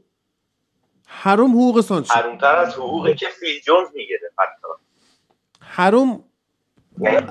حروم 1.05 1.51
حقوق 1.51 1.81
سانچو. 1.81 2.13
حرومتر 2.13 2.55
از 2.55 2.73
حقوقی 2.73 3.15
که 3.15 3.25
فیل 3.39 3.59
جونز 3.65 3.87
می‌گیره 3.95 4.31
حتی. 4.39 4.67
حروم 5.59 6.23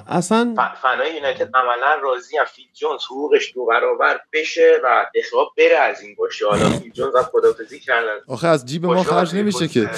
اصلا 0.08 0.74
فنای 0.82 1.14
یونایتد 1.14 1.56
عملا 1.56 1.94
راضین 2.02 2.44
فیل 2.44 2.66
جونز 2.74 3.00
حقوقش 3.04 3.54
دو 3.54 3.64
برابر 3.64 4.20
بشه 4.32 4.80
و 4.84 5.06
دخیا 5.14 5.38
بره 5.56 5.76
از 5.78 6.00
این 6.00 6.14
باشه. 6.14 6.46
حالا 6.46 6.70
فیل 6.70 6.92
جونز 6.92 7.16
هم 7.16 7.22
خدافزی 7.22 7.80
کردن. 7.80 8.18
آخه 8.28 8.48
از 8.48 8.66
جیب 8.66 8.86
ما 8.86 9.02
خرج 9.02 9.34
نمیشه 9.34 9.68
که. 9.68 9.90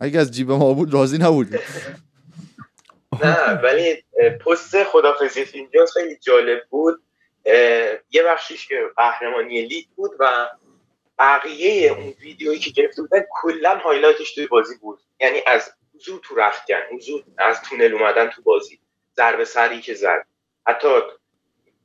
اگه 0.00 0.20
از 0.20 0.30
جیب 0.30 0.50
ما 0.50 0.74
بود 0.74 0.94
راضی 0.94 1.18
نبود 1.18 1.46
نه 3.24 3.60
ولی 3.62 4.04
پست 4.46 4.84
خدافزی 4.84 5.44
فیل 5.44 5.68
جونز 5.74 5.92
خیلی 5.92 6.16
جالب 6.16 6.62
بود. 6.70 7.02
یه 8.10 8.22
بخشیش 8.26 8.68
که 8.68 8.82
قهرمانی 8.96 9.62
لیگ 9.62 9.86
بود 9.96 10.10
و 10.18 10.48
بقیه 11.18 11.92
اون 11.92 12.14
ویدیویی 12.20 12.58
که 12.58 12.70
گرفته 12.70 13.02
بودن 13.02 13.24
کلا 13.42 13.78
highlight 13.78 14.24
ش 14.24 14.34
توی 14.34 14.46
بازی 14.46 14.74
بود. 14.76 14.98
یعنی 15.20 15.38
از 15.46 15.70
حضور 15.94 16.20
تو 16.24 16.34
رختکن 16.34 16.74
حضور 16.92 17.22
از 17.38 17.62
تونل 17.62 17.94
اومدن 17.94 18.30
تو 18.30 18.42
بازی. 18.42 18.78
ضربه 19.16 19.44
سری 19.44 19.80
که 19.80 19.94
زد. 19.94 20.26
حتی 20.66 20.88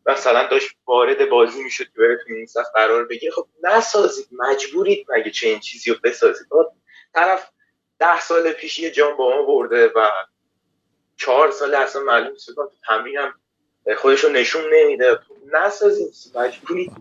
مثلا 0.05 0.47
داشت 0.47 0.69
وارد 0.85 1.29
بازی 1.29 1.63
می‌شد 1.63 1.83
که 1.83 1.91
بره 1.97 2.17
تو 2.17 2.33
این 2.33 2.45
صف 2.45 2.65
قرار 2.75 3.05
بگیره. 3.05 3.31
خب 3.31 3.47
نسازید 3.63 4.27
مجبورید 4.31 5.07
مگه 5.09 5.31
چه 5.31 5.47
این 5.47 5.59
چیزی 5.59 5.91
رو 5.91 5.97
بسازید. 6.03 6.47
خب، 6.49 6.71
طرف 7.13 7.51
ده 7.99 8.19
سال 8.19 8.51
پیش 8.51 8.79
یه 8.79 8.91
جام 8.91 9.17
با 9.17 9.29
ما 9.29 9.41
برده 9.41 9.87
و 9.87 10.09
چهار 11.17 11.51
سال 11.51 11.75
اصلا 11.75 12.01
معلوم 12.01 12.35
شد. 12.37 12.53
تو 12.55 12.71
تمرین 12.87 13.17
هم 13.17 13.33
خودش 13.95 14.23
رو 14.23 14.29
نشون 14.29 14.61
نمیده. 14.73 15.19
نسازید 15.53 16.13
مجبورید 16.35 16.91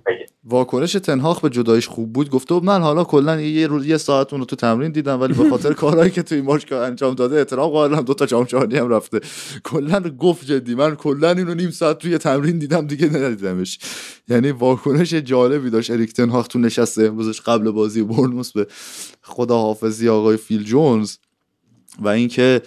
واکنش 0.44 0.92
تنهاخ 0.92 1.40
به 1.40 1.50
جدایش 1.50 1.88
خوب 1.88 2.12
بود. 2.12 2.30
گفته 2.30 2.60
من 2.62 2.82
حالا 2.82 3.04
کلا 3.04 3.40
یه 3.40 3.66
روز 3.66 3.86
یه 3.86 3.96
ساعت 3.96 4.32
اون 4.32 4.40
رو 4.40 4.46
تو 4.46 4.56
تمرین 4.56 4.92
دیدم 4.92 5.20
ولی 5.20 5.32
به 5.32 5.50
خاطر 5.50 5.72
کارهایی 5.82 6.10
که 6.10 6.22
تو 6.22 6.34
این 6.34 6.44
باشگاه 6.44 6.86
انجام 6.86 7.14
داده 7.14 7.36
احترام 7.38 7.70
قائلم 7.70 8.00
دو 8.00 8.14
تا 8.14 8.26
جام 8.26 8.44
جهانی 8.44 8.76
هم 8.76 8.88
رفته. 8.88 9.20
کلا 9.64 10.00
گفت 10.00 10.46
جدی. 10.46 10.74
من 10.74 10.94
کلا 10.96 11.30
اینو 11.30 11.54
نیم 11.54 11.70
ساعت 11.70 11.98
توی 11.98 12.18
تمرین 12.18 12.58
دیدم 12.58 12.86
دیگه 12.86 13.06
ندیدمش. 13.06 13.78
یعنی 14.28 14.50
واکنش 14.50 15.14
جالبی 15.14 15.70
داشت. 15.70 15.90
اریک 15.90 16.12
تنهاخ 16.12 16.48
تو 16.48 16.58
نشست 16.58 17.02
امروزش 17.02 17.40
قبل 17.40 17.70
بازی 17.70 18.02
بورنموث 18.02 18.52
به 18.52 18.66
خداحافظی 19.22 20.08
آقای 20.08 20.36
فیل 20.36 20.64
جونز. 20.64 21.16
و 21.98 22.08
اینکه 22.08 22.62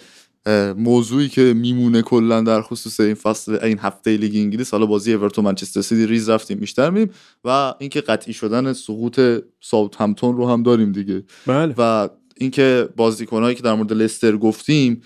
موضوعی 0.76 1.28
که 1.28 1.54
میمونه 1.56 2.02
کلا 2.02 2.40
در 2.40 2.62
خصوص 2.62 3.00
این 3.00 3.14
فصل 3.14 3.58
این 3.64 3.78
هفته 3.78 4.16
لیگ 4.16 4.36
انگلیس 4.36 4.70
حالا 4.70 4.86
بازی 4.86 5.12
اورتون 5.12 5.44
منچستر 5.44 5.80
سیتی 5.80 6.06
ریز 6.06 6.28
رفتیم 6.28 6.58
بیشتر 6.58 6.90
میریم 6.90 7.10
و 7.44 7.74
اینکه 7.78 8.00
قطعی 8.00 8.32
شدن 8.32 8.72
سقوط 8.72 9.20
ساوت 9.60 10.00
همپتون 10.00 10.36
رو 10.36 10.48
هم 10.48 10.62
داریم 10.62 10.92
دیگه. 10.92 11.24
بله. 11.46 11.74
و 11.78 12.08
اینکه 12.36 12.88
بازیکنهایی 12.96 13.54
که 13.54 13.62
در 13.62 13.74
مورد 13.74 13.92
لستر 13.92 14.36
گفتیم 14.36 15.02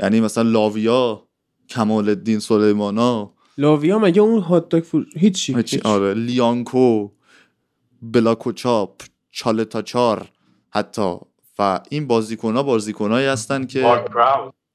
یعنی 0.00 0.20
مثلا 0.20 0.50
لاویا 0.50 1.22
کمال 1.68 2.08
الدین 2.08 2.38
سلیمانا. 2.38 3.34
لاویا 3.58 3.98
مگه 3.98 4.22
اون 4.22 4.40
هات 4.40 4.68
داگ 4.68 4.82
فور 4.82 5.06
هیچی 5.16 5.54
هیچ. 5.54 5.86
آره. 5.86 6.14
لیانکو 6.14 7.08
بلاکوچاپ 8.02 9.02
چالتاچار 9.30 10.28
حتی. 10.70 11.16
و 11.58 11.80
این 11.88 12.06
بازیکن 12.06 12.54
ها 12.56 12.62
بازیکنهایی 12.62 13.26
هستن 13.26 13.66
که 13.66 14.04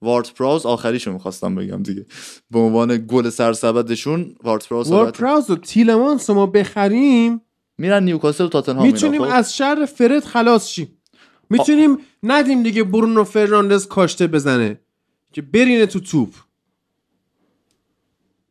وارت 0.02 0.34
پراوز 0.34 0.66
آخریشو 0.66 1.14
می‌خواستم 1.14 1.56
بگم 1.56 1.84
دیگه. 1.84 2.06
به 2.52 2.60
عنوان 2.60 3.06
گل 3.08 3.30
سرسبدشون 3.30 4.36
وارت 4.44 4.70
پراوز 4.70 4.92
وارت 4.92 5.18
پراوز 5.18 5.50
و 5.50 5.56
تیلمانس 5.56 6.30
ما 6.30 6.46
بخریم. 6.46 7.42
میرن 7.78 8.04
نیوکاسل 8.04 8.44
و 8.44 8.48
تاتنهام 8.48 8.88
می‌تونیم 8.88 9.26
خب؟ 9.26 9.32
از 9.34 9.58
شر 9.58 9.86
فرد 9.86 10.24
خلاص 10.24 10.68
شیم. 10.68 10.98
می‌تونیم 11.50 11.98
ندیم 12.24 12.64
دیگه 12.64 12.84
برونو 12.84 13.24
فرناندز 13.24 13.88
کاشته 13.88 14.28
بزنه. 14.28 14.80
که 15.32 15.42
برینه 15.42 15.86
تو 15.86 16.00
توپ. 16.00 16.34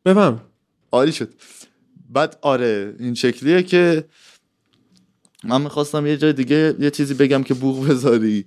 بفهم. 0.05 0.41
عالی 0.91 1.11
شد. 1.11 1.33
بعد 2.09 2.37
آره 2.41 2.95
این 2.99 3.13
شکلیه 3.13 3.63
که 3.63 4.05
من 5.43 5.61
می‌خواستم 5.61 6.07
یه 6.07 6.17
جای 6.17 6.33
دیگه 6.33 6.75
یه 6.79 6.89
چیزی 6.91 7.13
بگم 7.13 7.43
که 7.43 7.53
بوغ 7.53 7.87
بذاری. 7.87 8.45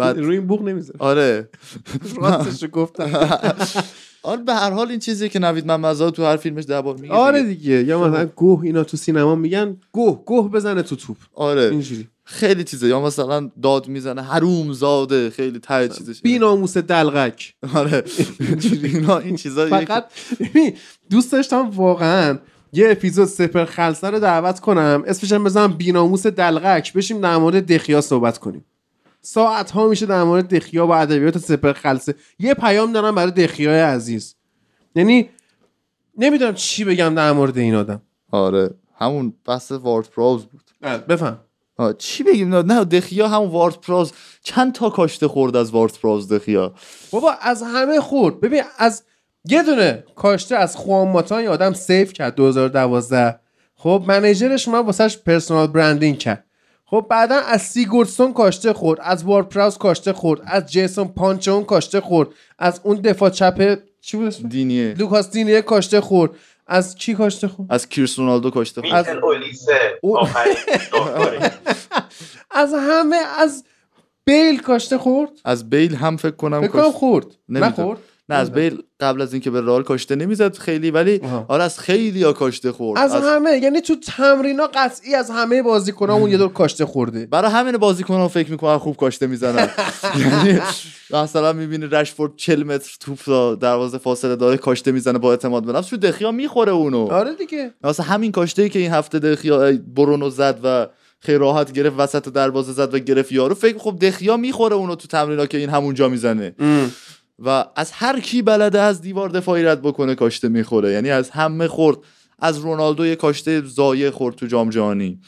بعد 0.00 0.18
روی 0.18 0.36
این 0.36 0.46
بوق 0.46 0.62
نمی‌ذاره. 0.62 0.98
آره. 0.98 1.48
راستش 2.22 2.68
گفتم. 2.72 3.10
آره 4.22 4.42
به 4.42 4.54
هر 4.54 4.70
حال 4.70 4.90
این 4.90 4.98
چیزیه 4.98 5.28
که 5.28 5.38
نوید 5.38 5.66
محمدزاده 5.66 6.16
تو 6.16 6.24
هر 6.24 6.36
فیلمش 6.36 6.64
بار 6.64 6.96
میگه 6.96 7.14
آره 7.14 7.42
دیگه. 7.42 7.84
یا 7.84 8.08
مثلا 8.08 8.26
گوه 8.26 8.64
اینا 8.64 8.84
تو 8.84 8.96
سینما 8.96 9.34
میگن 9.34 9.76
گوه 9.92 10.22
گوه 10.26 10.50
بزنه 10.50 10.82
تو 10.82 10.96
توپ. 10.96 11.16
آره. 11.34 11.62
اینجوری. 11.62 12.08
خیلی 12.24 12.64
چیزه. 12.64 12.88
یا 12.88 13.00
مثلا 13.00 13.50
داد 13.62 13.88
می‌زنه 13.88 14.22
حروم 14.22 14.72
زاده 14.72 15.30
خیلی 15.30 15.58
ته 15.58 15.88
چیزش. 15.88 16.20
بی 16.22 16.38
ناموس 16.38 16.76
دلغک. 16.76 17.54
آره. 17.74 18.04
اینا 18.82 19.18
این 19.18 19.36
چیزا 19.36 19.66
فقط 19.66 20.04
دوست 21.10 21.32
داشتم 21.32 21.70
واقعا 21.70 22.38
یه 22.72 22.90
اپیزود 22.90 23.28
سپر 23.28 23.64
خلصه 23.64 24.10
رو 24.10 24.18
دعوت 24.18 24.60
کنم. 24.60 25.02
اسمش 25.06 25.32
هم 25.32 25.44
بزنم 25.44 25.72
بیناموس 25.72 26.26
دلغک. 26.26 26.92
بشیم 26.92 27.20
در 27.20 27.36
مورد 27.36 27.72
دخیا 27.72 28.00
صحبت 28.00 28.38
کنیم. 28.38 28.64
ساعت 29.22 29.70
ها 29.70 29.88
میشه 29.88 30.06
در 30.06 30.22
مورد 30.22 30.54
دخیا 30.54 30.86
و 30.86 30.90
ادبیات 30.90 31.38
سپر 31.38 31.72
خلصه. 31.72 32.14
یه 32.38 32.54
پیام 32.54 32.92
دارم 32.92 33.14
برای 33.14 33.30
دخیای 33.30 33.80
عزیز. 33.80 34.34
یعنی 34.94 35.28
نمی‌دونم 36.18 36.54
چی 36.54 36.84
بگم 36.84 37.14
در 37.14 37.32
مورد 37.32 37.58
این 37.58 37.74
آدم. 37.74 38.02
آره 38.30 38.70
همون 38.98 39.34
بحث 39.46 39.72
وارد 39.72 40.08
پراوس 40.08 40.46
بود. 40.46 40.62
بفهم. 41.08 41.38
چی 41.98 42.22
بگیم؟ 42.22 42.54
نه 42.54 42.84
دخیا 42.84 43.28
همون 43.28 43.48
وارد 43.48 43.74
پراوس 43.74 44.12
چند 44.42 44.72
تا 44.72 44.90
کاشته 44.90 45.28
خورد 45.28 45.56
از 45.56 45.70
وارد 45.70 45.98
پراوس 46.02 46.32
دخیا؟ 46.32 46.74
بابا 47.10 47.32
از 47.40 47.62
همه 47.62 48.00
خورد. 48.00 48.40
ببین 48.40 48.62
از 48.78 49.02
یه 49.44 49.62
دونه 49.62 50.04
کاشته 50.16 50.56
از 50.56 50.76
خوان 50.76 51.24
یه 51.30 51.50
آدم 51.50 51.72
save 51.72 52.12
کرد 52.12 52.34
2012 52.34 53.40
خب 53.74 54.04
manager 54.06 54.54
ش 54.54 54.68
من 54.68 54.78
واسهش 54.78 55.16
personal 55.16 55.66
branding 55.66 56.18
کرد. 56.18 56.44
خب 56.90 57.06
بعدا 57.10 57.34
از 57.34 57.62
سیگوردسون 57.62 58.32
کاشته 58.32 58.72
خورد 58.72 59.00
از 59.02 59.24
وارد 59.24 59.47
پراوس 59.47 59.78
کاشته 59.78 60.12
خورد 60.12 60.40
از 60.46 60.72
جیسون 60.72 61.08
پانچون 61.08 61.64
کاشته 61.64 62.00
خورد 62.00 62.28
از 62.58 62.80
اون 62.84 62.96
دفاع 62.96 63.30
چپ 63.30 63.78
چی 64.00 64.16
بود 64.16 64.26
اسمش؟ 64.26 64.52
دینیه. 64.52 64.94
لوکاس 64.98 65.30
دینیه 65.30 65.62
کاشته 65.62 66.00
خورد. 66.00 66.30
از 66.66 66.94
کی 66.94 67.14
کاشته 67.14 67.48
خورد؟ 67.48 67.72
از 67.72 67.88
کریستیانو 67.88 68.50
کاشته 68.50 68.80
خورد. 68.80 68.94
از 68.94 69.08
اولیسه 69.08 70.00
از 72.50 72.74
همه 72.74 73.16
از 73.38 73.64
بیل 74.24 74.62
کاشته 74.62 74.98
خورد؟ 74.98 75.30
از 75.44 75.70
بیل 75.70 75.94
هم 75.94 76.16
فکر 76.16 76.36
کنم 76.36 76.60
فکر 76.60 76.70
کنم 76.70 76.92
خورد. 76.92 77.26
نخورد؟ 77.48 77.98
نه 78.30 78.36
از 78.36 78.52
بیل 78.52 78.82
قبل 79.00 79.22
از 79.22 79.32
اینکه 79.32 79.50
به 79.50 79.60
رئال 79.60 79.82
کاشته 79.82 80.16
نمی‌زد 80.16 80.56
خیلی 80.56 80.90
ولی. 80.90 81.20
آره 81.48 81.64
از 81.64 81.78
خیلی 81.78 82.22
ها 82.22 82.32
کاشته 82.32 82.72
خورد. 82.72 83.00
از 83.00 83.14
همه 83.14 83.50
یعنی 83.62 83.80
تو 83.80 83.96
تمرینا 83.96 84.66
قطعی 84.74 85.14
از 85.14 85.30
همه 85.30 85.62
بازیکنامون 85.62 86.30
یه 86.30 86.36
دور 86.36 86.52
کاشته 86.52 86.84
خورده. 86.86 87.26
برای 87.26 87.50
همین 87.50 87.76
بازیکنان 87.76 88.28
فکر 88.28 88.50
می‌کنن 88.50 88.78
خوب 88.78 88.96
کاشته 88.96 89.26
می‌زنن. 89.26 89.68
یعنی 90.20 90.60
مثلا 91.10 91.52
می‌بینی 91.52 91.86
رشفورد 91.86 92.32
40 92.36 92.62
متر 92.62 92.96
توپ 93.00 93.18
دروازه 93.60 93.98
فاصله 93.98 94.36
داره 94.36 94.56
کاشته 94.56 94.92
می‌زنه 94.92 95.18
با 95.18 95.30
اعتماد 95.30 95.64
به 95.64 95.72
نفس. 95.72 95.88
چون 95.88 95.98
دخیا 95.98 96.30
می‌خوره 96.30 96.72
اونو. 96.72 97.12
آره 97.12 97.34
دیگه. 97.34 97.70
مثلا 97.84 98.06
همین 98.06 98.32
کاشته 98.32 98.62
ای 98.62 98.68
که 98.68 98.78
این 98.78 98.92
هفته 98.92 99.18
دخیا 99.18 99.72
برونو 99.96 100.30
زد 100.30 100.60
و 100.64 100.86
خیلی 101.20 101.38
راحت 101.38 101.72
گرفت 101.72 101.94
وسط 101.98 102.28
دروازه 102.28 102.72
زد 102.72 102.94
و 102.94 102.98
گرفت 102.98 103.32
یارو. 103.32 103.54
فکر 103.54 103.78
خب 103.78 103.98
دخیا 104.00 104.36
می‌خوره 104.36 104.76
اونو 104.76 104.94
تو 104.94 105.08
تمرینا 105.08 105.46
که 105.46 105.58
این 105.58 105.68
همونجا 105.68 106.08
می‌زنه. 106.08 106.54
و 107.40 107.64
از 107.76 107.92
هر 107.92 108.20
کی 108.20 108.42
بلده 108.42 108.80
از 108.80 109.00
دیوار 109.00 109.28
دفاعی 109.28 109.64
رد 109.64 109.82
بکنه 109.82 110.14
کاشته 110.14 110.48
می‌خوره. 110.48 110.92
یعنی 110.92 111.10
از 111.10 111.30
همه 111.30 111.68
خورد. 111.68 111.98
از 112.38 112.58
رونالدو 112.58 113.06
یه 113.06 113.16
کاشته 113.16 113.60
زایه 113.60 114.10
خورد 114.10 114.34
تو 114.34 114.46
جام 114.46 114.70
جهانی. 114.70 115.20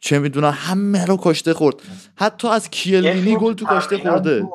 چه 0.00 0.18
می‌دونم 0.18 0.54
همه 0.56 1.06
رو 1.06 1.16
کاشته 1.16 1.54
خورد. 1.54 1.76
حتی 2.16 2.48
از 2.48 2.70
کیلینی 2.70 3.36
گل 3.36 3.54
تو 3.54 3.66
کاشته 3.66 3.98
خورده. 3.98 4.48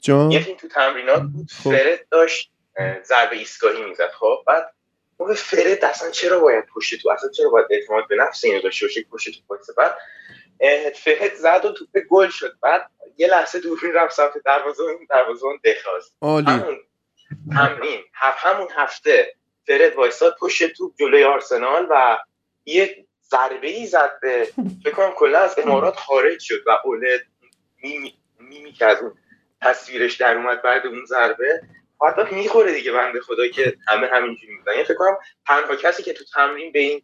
جان؟ 0.00 0.30
یه 0.30 0.40
فیلم 0.40 0.56
تو 0.56 0.68
تمرینات 0.68 1.22
بود. 1.22 1.50
خب. 1.50 1.70
فرد 1.70 2.06
داشت 2.10 2.52
ضربه 3.08 3.36
ایستگاهی 3.36 3.84
می‌زد. 3.88 4.10
خب 4.20 4.36
بعد 4.46 4.74
موقع 5.20 5.34
فرد 5.34 5.84
اصلا 5.84 6.10
چرا 6.10 6.40
باید 6.40 6.64
پشت 6.74 7.02
تو 7.02 7.10
اصلا 7.10 7.30
چرا 7.30 7.50
باید 7.50 7.66
اعتماد 7.70 8.08
به 8.08 8.16
نفس 8.16 8.44
اینو 8.44 8.60
داشته 8.60 8.86
باشه 8.86 9.02
پشت 9.10 9.30
تو 9.30 9.40
وایسه 9.48 9.72
بعد 9.76 9.92
فرد 10.94 11.34
زد 11.34 11.64
و 11.64 11.72
توپ 11.72 11.98
گل 12.10 12.28
شد. 12.28 12.52
بعد 12.62 12.90
یه 13.16 13.26
لحظه 13.26 13.60
دوربین 13.60 13.92
رفت 13.94 14.14
سمت 14.14 14.32
دروازه 14.44 14.82
اون 14.82 15.06
دروازه 15.10 15.46
اون 15.46 15.60
دخواست 15.64 16.16
همون 16.22 16.78
تمرین 17.52 18.00
هف 18.14 18.46
همون 18.46 18.68
هفته 18.76 19.34
فرد 19.66 19.96
وایساد 19.96 20.36
پشت 20.40 20.72
توپ 20.72 20.92
جلوی 20.98 21.24
آرسنال 21.24 21.86
و 21.90 22.18
یه 22.64 23.06
ضربه 23.30 23.68
ای 23.68 23.86
زد 23.86 24.18
به 24.22 24.48
فکر 24.84 24.94
کنم 24.94 25.12
کلا 25.12 25.38
از 25.38 25.58
امارات 25.58 25.96
خارج 25.96 26.40
شد 26.40 26.66
و 26.66 26.78
اولد 26.84 27.20
میمی 27.82 28.14
میمی 28.38 28.72
که 28.72 28.86
از 28.86 29.02
اون 29.02 29.14
تصویرش 29.60 30.16
در 30.16 30.36
اومد 30.36 30.62
بعد 30.62 30.86
اون 30.86 31.04
ضربه. 31.04 31.62
حتی 32.08 32.34
می‌خوره 32.34 32.74
دیگه 32.74 32.92
بنده 32.92 33.20
خدا 33.20 33.48
که 33.48 33.76
همه 33.88 34.06
همینجوری 34.06 34.54
می‌زنن 34.54 34.74
یعنی 34.74 34.84
فکر 34.84 34.94
کنم 34.94 35.16
تنها 35.46 35.76
کسی 35.76 36.02
که 36.02 36.12
تو 36.12 36.24
تمرین 36.34 36.72
به 36.72 36.78
این 36.78 37.02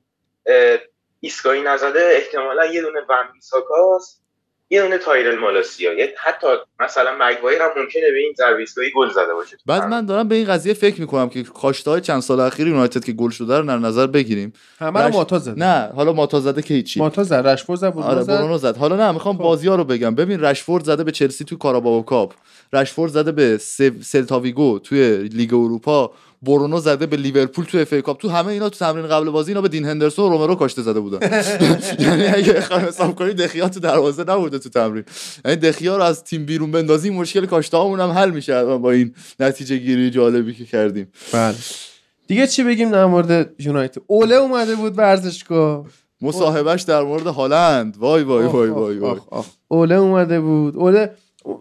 اه، 1.18 1.20
ایستگاهی 1.20 1.60
نزده 1.62 2.00
احتمالا 2.16 2.66
یه 2.66 2.80
دونه 2.82 3.00
ون 3.08 3.32
بیساکاست 3.34 4.22
یه 4.70 4.82
دونه 4.82 4.98
تایرل 4.98 5.38
مالاسیا 5.38 5.92
یه 5.94 6.14
حتی 6.24 6.46
مثلا 6.80 7.10
مگوایر 7.20 7.62
هم 7.62 7.68
ممکنه 7.76 8.10
به 8.12 8.18
این 8.18 8.34
ضربه 8.38 8.60
ایستگاهی 8.60 8.90
گل 8.96 9.08
زده 9.10 9.34
باشه 9.34 9.56
بعد. 9.66 9.84
من 9.88 10.06
دارم 10.06 10.28
به 10.28 10.34
این 10.34 10.46
قضیه 10.46 10.74
فکر 10.74 11.00
می‌کنم 11.00 11.28
که 11.28 11.42
کاشته 11.42 11.90
های 11.90 12.00
چند 12.00 12.20
سال 12.20 12.40
اخیر 12.40 12.66
یونایتد 12.66 13.04
که 13.04 13.12
گل 13.12 13.30
شده 13.30 13.58
رو 13.58 13.66
در 13.66 13.78
نظر 13.78 14.06
بگیریم. 14.06 14.52
همه 14.78 15.00
رو 15.02 15.08
رش- 15.08 15.14
ماتا 15.14 15.38
زد 15.38 15.58
نه 15.58 15.92
حالا 15.96 16.12
ماتا 16.12 16.40
زده 16.40 16.62
که 16.62 16.74
هیچی. 16.74 17.00
ماتا 17.00 17.22
زد 17.22 17.34
رشفورد 17.46 17.80
زد 17.80 17.96
آره 17.98 18.24
برونو 18.24 18.58
زد. 18.58 18.76
حالا 18.76 18.96
نه 18.96 19.12
می‌خوام 19.12 19.36
خب. 19.36 19.42
بازی 19.42 19.68
ها 19.68 19.74
رو 19.76 19.84
بگم. 19.84 20.14
ببین 20.14 20.40
رشفورد 20.40 20.84
زده 20.84 21.04
به 21.04 21.12
چلسی 21.12 21.44
تو 21.44 21.56
Carabao 21.58 22.04
Cup. 22.04 22.34
رشفورد 22.72 23.12
زده 23.12 23.32
به 23.32 23.58
سلتاویگو 24.02 24.78
توی 24.78 25.18
لیگ 25.18 25.54
اروپا. 25.54 26.12
برونو 26.42 26.80
زده 26.80 27.06
به 27.06 27.16
لیورپول 27.16 27.64
تو 27.64 27.78
FA 27.78 27.94
Cup. 27.94 28.20
تو 28.20 28.28
همه 28.28 28.46
اینا 28.46 28.68
تو 28.68 28.78
تمرین 28.78 29.06
قبل 29.06 29.30
بازی 29.30 29.50
اینا 29.50 29.60
به 29.60 29.68
دین 29.68 29.84
هندرسون 29.84 30.24
و 30.24 30.28
رومرو 30.28 30.54
کاشته 30.54 30.82
زده 30.82 31.00
بودن. 31.00 31.30
یعنی 31.98 32.26
اگه 32.26 32.52
بخوام 32.52 32.80
حساب 32.80 33.14
کنی 33.14 33.32
دخیا 33.34 33.68
تو 33.68 33.80
دروازه 33.80 34.24
نبوده 34.24 34.58
تو 34.58 34.68
تمرین. 34.68 35.04
یعنی 35.44 35.56
دخیا 35.56 35.96
رو 35.96 36.02
از 36.02 36.24
تیم 36.24 36.46
بیرون 36.46 36.70
بندازی 36.70 37.10
مشکل 37.10 37.46
کاشته 37.46 37.78
هم 37.78 38.00
حل 38.00 38.30
میشه 38.30 38.64
با 38.64 38.90
این 38.90 39.14
نتیجه 39.40 39.76
گیری 39.76 40.10
جالبی 40.10 40.54
که 40.54 40.64
کردیم. 40.64 41.08
بله. 41.32 41.54
دیگه 42.26 42.46
چی 42.46 42.64
بگیم 42.64 42.90
در 42.90 43.06
مورد 43.06 43.54
یونایتد؟ 43.58 44.00
اوله 44.06 44.34
اومده 44.34 44.74
بود 44.74 44.98
ورزشگاه. 44.98 45.86
مصاحبهش 46.20 46.82
در 46.82 47.02
مورد 47.02 47.26
هالند. 47.26 47.96
وای 47.98 48.22
وای 48.22 48.46
وای 48.46 48.70
وای 48.70 48.98
وای. 48.98 49.18
اوله 49.68 49.94
اومده 49.94 50.40
بود. 50.40 50.76
اوله 50.76 51.10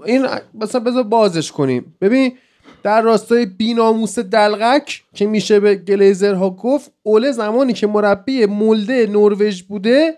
این 0.06 0.28
مثلا 0.54 0.82
بذار 0.82 1.04
بازش 1.04 1.52
کنیم. 1.52 1.96
ببین 2.02 2.38
در 2.84 3.02
راستای 3.02 3.46
بیناموس 3.46 4.20
دلغک 4.20 5.04
که 5.14 5.28
میشه 5.28 5.60
به 5.60 5.76
گلیزرها 5.76 6.50
گفت 6.50 6.92
اوله 7.04 7.32
زمانی 7.32 7.74
که 7.74 7.88
مربی 7.88 8.46
مولده 8.46 9.08
نروژ 9.08 9.62
بوده 9.62 10.18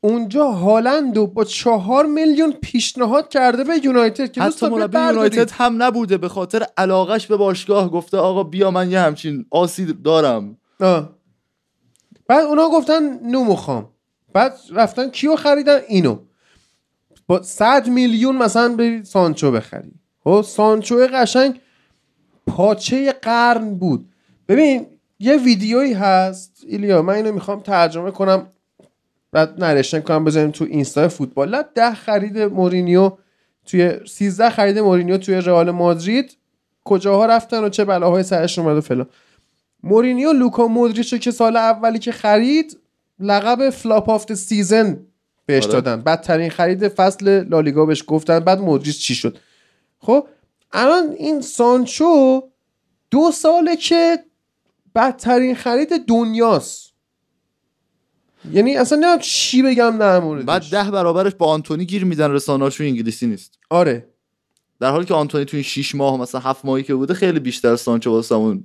اونجا 0.00 0.44
هالند 0.44 1.16
رو 1.16 1.26
با 1.26 1.44
چهار 1.44 2.06
میلیون 2.06 2.52
پیشنهاد 2.52 3.28
کرده 3.28 3.64
به 3.64 3.80
یونایتد 3.84 4.32
که 4.32 4.42
حتی 4.42 4.68
مربی. 4.68 4.98
یونایتد 4.98 5.50
هم 5.50 5.82
نبوده 5.82 6.16
به 6.16 6.28
خاطر 6.28 6.66
علاقش 6.76 7.26
به 7.26 7.36
باشگاه. 7.36 7.90
گفته 7.90 8.16
آقا 8.16 8.42
بیا 8.42 8.70
من 8.70 8.90
یه 8.90 9.00
همچین 9.00 9.46
آسی 9.50 9.92
دارم. 10.04 10.58
آه. 10.80 11.10
بعد 12.28 12.44
اونا 12.44 12.68
گفتن 12.68 13.30
نو 13.30 13.44
می‌خوام 13.44 13.88
بعد 14.32 14.54
رفتن 14.72 15.10
کیو 15.10 15.36
خریدن؟ 15.36 15.80
اینو. 15.88 16.18
با 17.26 17.42
100 17.42 17.88
میلیون 17.88 18.36
مثلا 18.36 18.76
بری 18.76 19.04
سانچو 19.04 19.50
بخری. 19.50 19.92
خب 20.24 20.44
سانچو 20.46 20.96
قشنگ 20.96 21.60
پاچه 22.46 23.12
قرن 23.12 23.74
بود. 23.74 24.08
ببین 24.48 24.86
یه 25.18 25.36
ویدیویی 25.36 25.92
هست. 25.92 26.64
ایلیا 26.66 27.02
من 27.02 27.14
اینو 27.14 27.32
می‌خوام 27.32 27.60
ترجمه 27.60 28.10
کنم. 28.10 28.46
بعد 29.32 29.64
نریشن 29.64 30.00
کنم 30.00 30.24
بذاریم 30.24 30.50
تو 30.50 30.64
اینستا 30.64 31.08
فوتبال. 31.08 31.48
لب 31.48 31.68
ده 31.74 31.94
خرید 31.94 32.38
مورینیو 32.38 33.12
توی 33.64 33.92
13 34.06 34.50
خرید 34.50 34.78
مورینیو 34.78 35.18
توی 35.18 35.34
رئال 35.34 35.70
مادرید. 35.70 36.36
کجاها 36.84 37.26
رفتن 37.26 37.64
و 37.64 37.68
چه 37.68 37.84
بلاهای 37.84 38.22
سرش 38.22 38.58
اومد 38.58 38.76
و 38.76 38.80
فلان. 38.80 39.06
مورینیو 39.82 40.32
لوکا 40.32 40.68
مودریچ 40.68 41.14
که 41.14 41.30
سال 41.30 41.56
اولی 41.56 41.98
که 41.98 42.12
خرید 42.12 42.78
لقب 43.20 43.70
flop 43.70 44.10
of 44.10 44.32
season 44.32 44.98
بهش 45.46 45.64
آره. 45.64 45.72
دادن. 45.72 46.02
بدترین 46.02 46.50
خرید 46.50 46.88
فصل 46.88 47.44
لالیگا 47.48 47.86
بهش 47.86 48.04
گفتن. 48.06 48.40
بعد 48.40 48.60
مودریچ 48.60 48.98
چی 48.98 49.14
شد؟ 49.14 49.38
خب 49.98 50.26
الان 50.72 51.12
این 51.12 51.40
سانچو 51.40 52.42
دو 53.10 53.30
ساله 53.32 53.76
که 53.76 54.24
بدترین 54.94 55.54
خرید 55.54 56.06
دنیاست. 56.06 56.92
یعنی 58.52 58.76
اصلا 58.76 58.98
نمی‌دونم 58.98 59.18
چی 59.18 59.62
بگم 59.62 59.98
در 59.98 60.20
موردش. 60.20 60.44
بعد 60.44 60.62
ده 60.70 60.90
برابرش 60.90 61.34
با 61.34 61.46
آنتونی 61.46 61.84
گیر 61.84 62.04
میدن 62.04 62.30
رسانه‌هاشون 62.30 62.86
انگلیسی 62.86 63.26
نیست. 63.26 63.58
آره. 63.70 64.08
در 64.80 64.90
حالی 64.90 65.04
که 65.04 65.14
آنتونی 65.14 65.44
تو 65.44 65.56
این 65.56 65.64
6 65.64 65.94
ماه 65.94 66.20
مثلا 66.20 66.40
7 66.40 66.64
ماهی 66.64 66.82
که 66.82 66.94
بوده 66.94 67.14
خیلی 67.14 67.40
بیشتر 67.40 67.76
سانچو 67.76 68.10
واسمون 68.10 68.64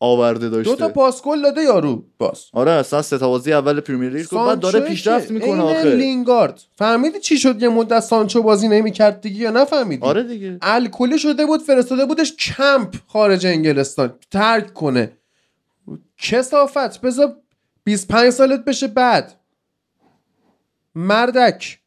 آورده 0.00 0.48
داشته. 0.48 0.70
دو 0.70 0.76
تا 0.76 0.88
پاس 0.88 1.22
گل 1.22 1.42
داده 1.42 1.62
یارو. 1.62 2.04
باز. 2.18 2.44
آره 2.52 2.70
اصلا 2.70 3.02
سه 3.02 3.18
تا 3.18 3.28
بازی 3.28 3.52
اول 3.52 3.80
پرمیر 3.80 4.12
لیگ 4.12 4.22
گفت 4.22 4.34
بعد 4.34 4.60
داره 4.60 4.80
پیشرفت 4.80 5.30
می‌کنه 5.30 5.62
آخه 5.62 5.94
لینگارد. 5.94 6.60
فهمیدی 6.76 7.20
چی 7.20 7.38
شد 7.38 7.62
یه 7.62 7.68
مدت 7.68 8.00
سانچو 8.00 8.42
بازی 8.42 8.68
نمی‌کرد 8.68 9.20
دیگه 9.20 9.40
یا 9.40 9.50
نفهمیدی؟ 9.50 10.06
آره 10.06 10.22
دیگه. 10.22 10.58
الکلی 10.62 11.18
شده 11.18 11.46
بود 11.46 11.62
فرستاده 11.62 12.04
بودش 12.04 12.36
کمپ 12.36 12.94
خارج 13.06 13.46
انگلستان. 13.46 14.12
ترک 14.30 14.74
کنه. 14.74 15.12
کثافت. 16.18 17.00
بذار 17.00 17.36
25 17.84 18.30
سالت 18.30 18.64
بشه 18.64 18.86
بعد. 18.86 19.34
مردک. 20.94 21.78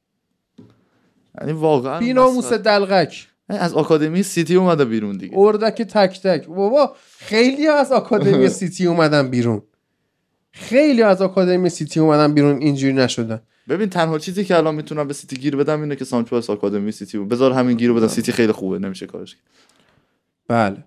یعنی 1.42 1.52
واقعا 1.52 2.00
بیناموس 2.00 2.54
دلقک. 2.54 3.28
از 3.58 3.74
آکادمی 3.74 4.24
سیتی 4.24 4.56
اومده 4.56 4.86
بیرون 4.86 5.18
دیگه. 5.18 5.38
اردک 5.38 5.82
تک 5.82 6.22
تک. 6.22 6.48
بابا 6.48 6.96
خیلی 7.18 7.68
از 7.68 7.92
آکادمی 7.92 8.50
سیتی 8.60 8.88
اومدن 8.88 9.30
بیرون. 9.30 9.62
خیلی 10.52 11.02
از 11.02 11.22
آکادمی 11.22 11.70
سیتی 11.70 12.00
اومدن 12.00 12.34
بیرون 12.34 12.58
اینجوری 12.58 12.94
نشدن. 12.94 13.42
ببین 13.70 13.90
تنها 13.90 14.20
چیزی 14.20 14.46
که 14.46 14.58
الان 14.58 14.76
می‌تونم 14.76 15.08
به 15.08 15.14
سیتی 15.14 15.36
گیر 15.36 15.56
بدم 15.56 15.82
اینه 15.82 15.96
که 15.96 16.06
سانچو 16.06 16.36
از 16.36 16.50
آکادمی 16.50 16.92
سیتی 16.92 17.18
بود. 17.18 17.30
بذار 17.30 17.52
همین 17.52 17.78
گیر 17.78 17.94
بدم. 17.94 18.08
سیتی 18.08 18.32
خیلی 18.32 18.52
خوبه 18.52 18.80
نمیشه 18.80 19.08
کارش 19.08 19.36
کرد. 19.36 19.44
بله. 20.48 20.84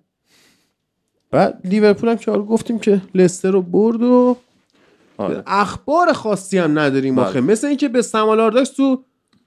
بعد 1.31 1.61
لیورپول 1.65 2.09
هم 2.09 2.17
که 2.17 2.31
آره 2.31 2.43
گفتیم 2.43 2.79
که 2.79 3.03
لستر 3.15 3.51
رو 3.51 3.63
برد 3.63 4.03
و 4.03 4.37
آره. 5.17 5.43
اخبار 5.47 6.13
خاصی 6.13 6.59
هم 6.59 6.79
نداریم 6.79 7.15
بله. 7.15 7.25
آخه 7.25 7.41
مثل 7.41 7.67
اینکه 7.67 7.89
به 7.89 8.03
سمال 8.03 8.41
آرداکس 8.41 8.71
تو 8.71 9.05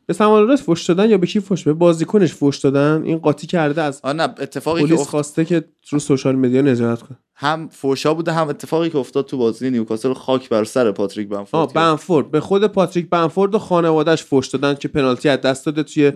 به 0.07 0.25
آرداکس 0.25 0.61
فوش 0.61 0.85
دادن 0.85 1.09
یا 1.09 1.17
به 1.17 1.27
کی 1.27 1.39
فوش 1.39 1.63
به 1.63 1.73
بازیکنش 1.73 2.33
فوش 2.33 2.57
دادن؟ 2.57 3.01
این 3.05 3.17
قاطی 3.17 3.47
کرده 3.47 3.81
از 3.81 3.99
آه 4.03 4.13
نه 4.13 4.23
اتفاقی 4.23 4.87
که 4.87 4.93
افت... 4.93 5.09
خواسته 5.09 5.45
که 5.45 5.63
رو 5.89 5.99
سوشال 5.99 6.35
مدیا 6.35 6.61
نظارت 6.61 7.01
کنه. 7.01 7.17
هم 7.35 7.69
فوشا 7.71 8.13
بوده 8.13 8.31
هم 8.31 8.47
اتفاقی 8.47 8.89
که 8.89 8.97
افتاد 8.97 9.25
تو 9.25 9.37
بازی 9.37 9.69
نیوکاسل 9.69 10.13
خاک 10.13 10.49
بر 10.49 10.63
سر 10.63 10.91
پاتریک 10.91 11.31
آه 11.31 11.37
بنفورد 11.37 11.67
کرد. 11.67 11.75
بنفورد. 11.75 12.31
به 12.31 12.39
خود 12.39 12.67
پاتریک 12.67 13.09
بنفورد 13.09 13.55
و 13.55 13.59
خانوادهش 13.59 14.23
فوش 14.23 14.47
دادن 14.47 14.73
که 14.73 14.87
پنالتی 14.87 15.29
از 15.29 15.41
دست 15.41 15.65
داده 15.65 15.83
توی 15.83 16.11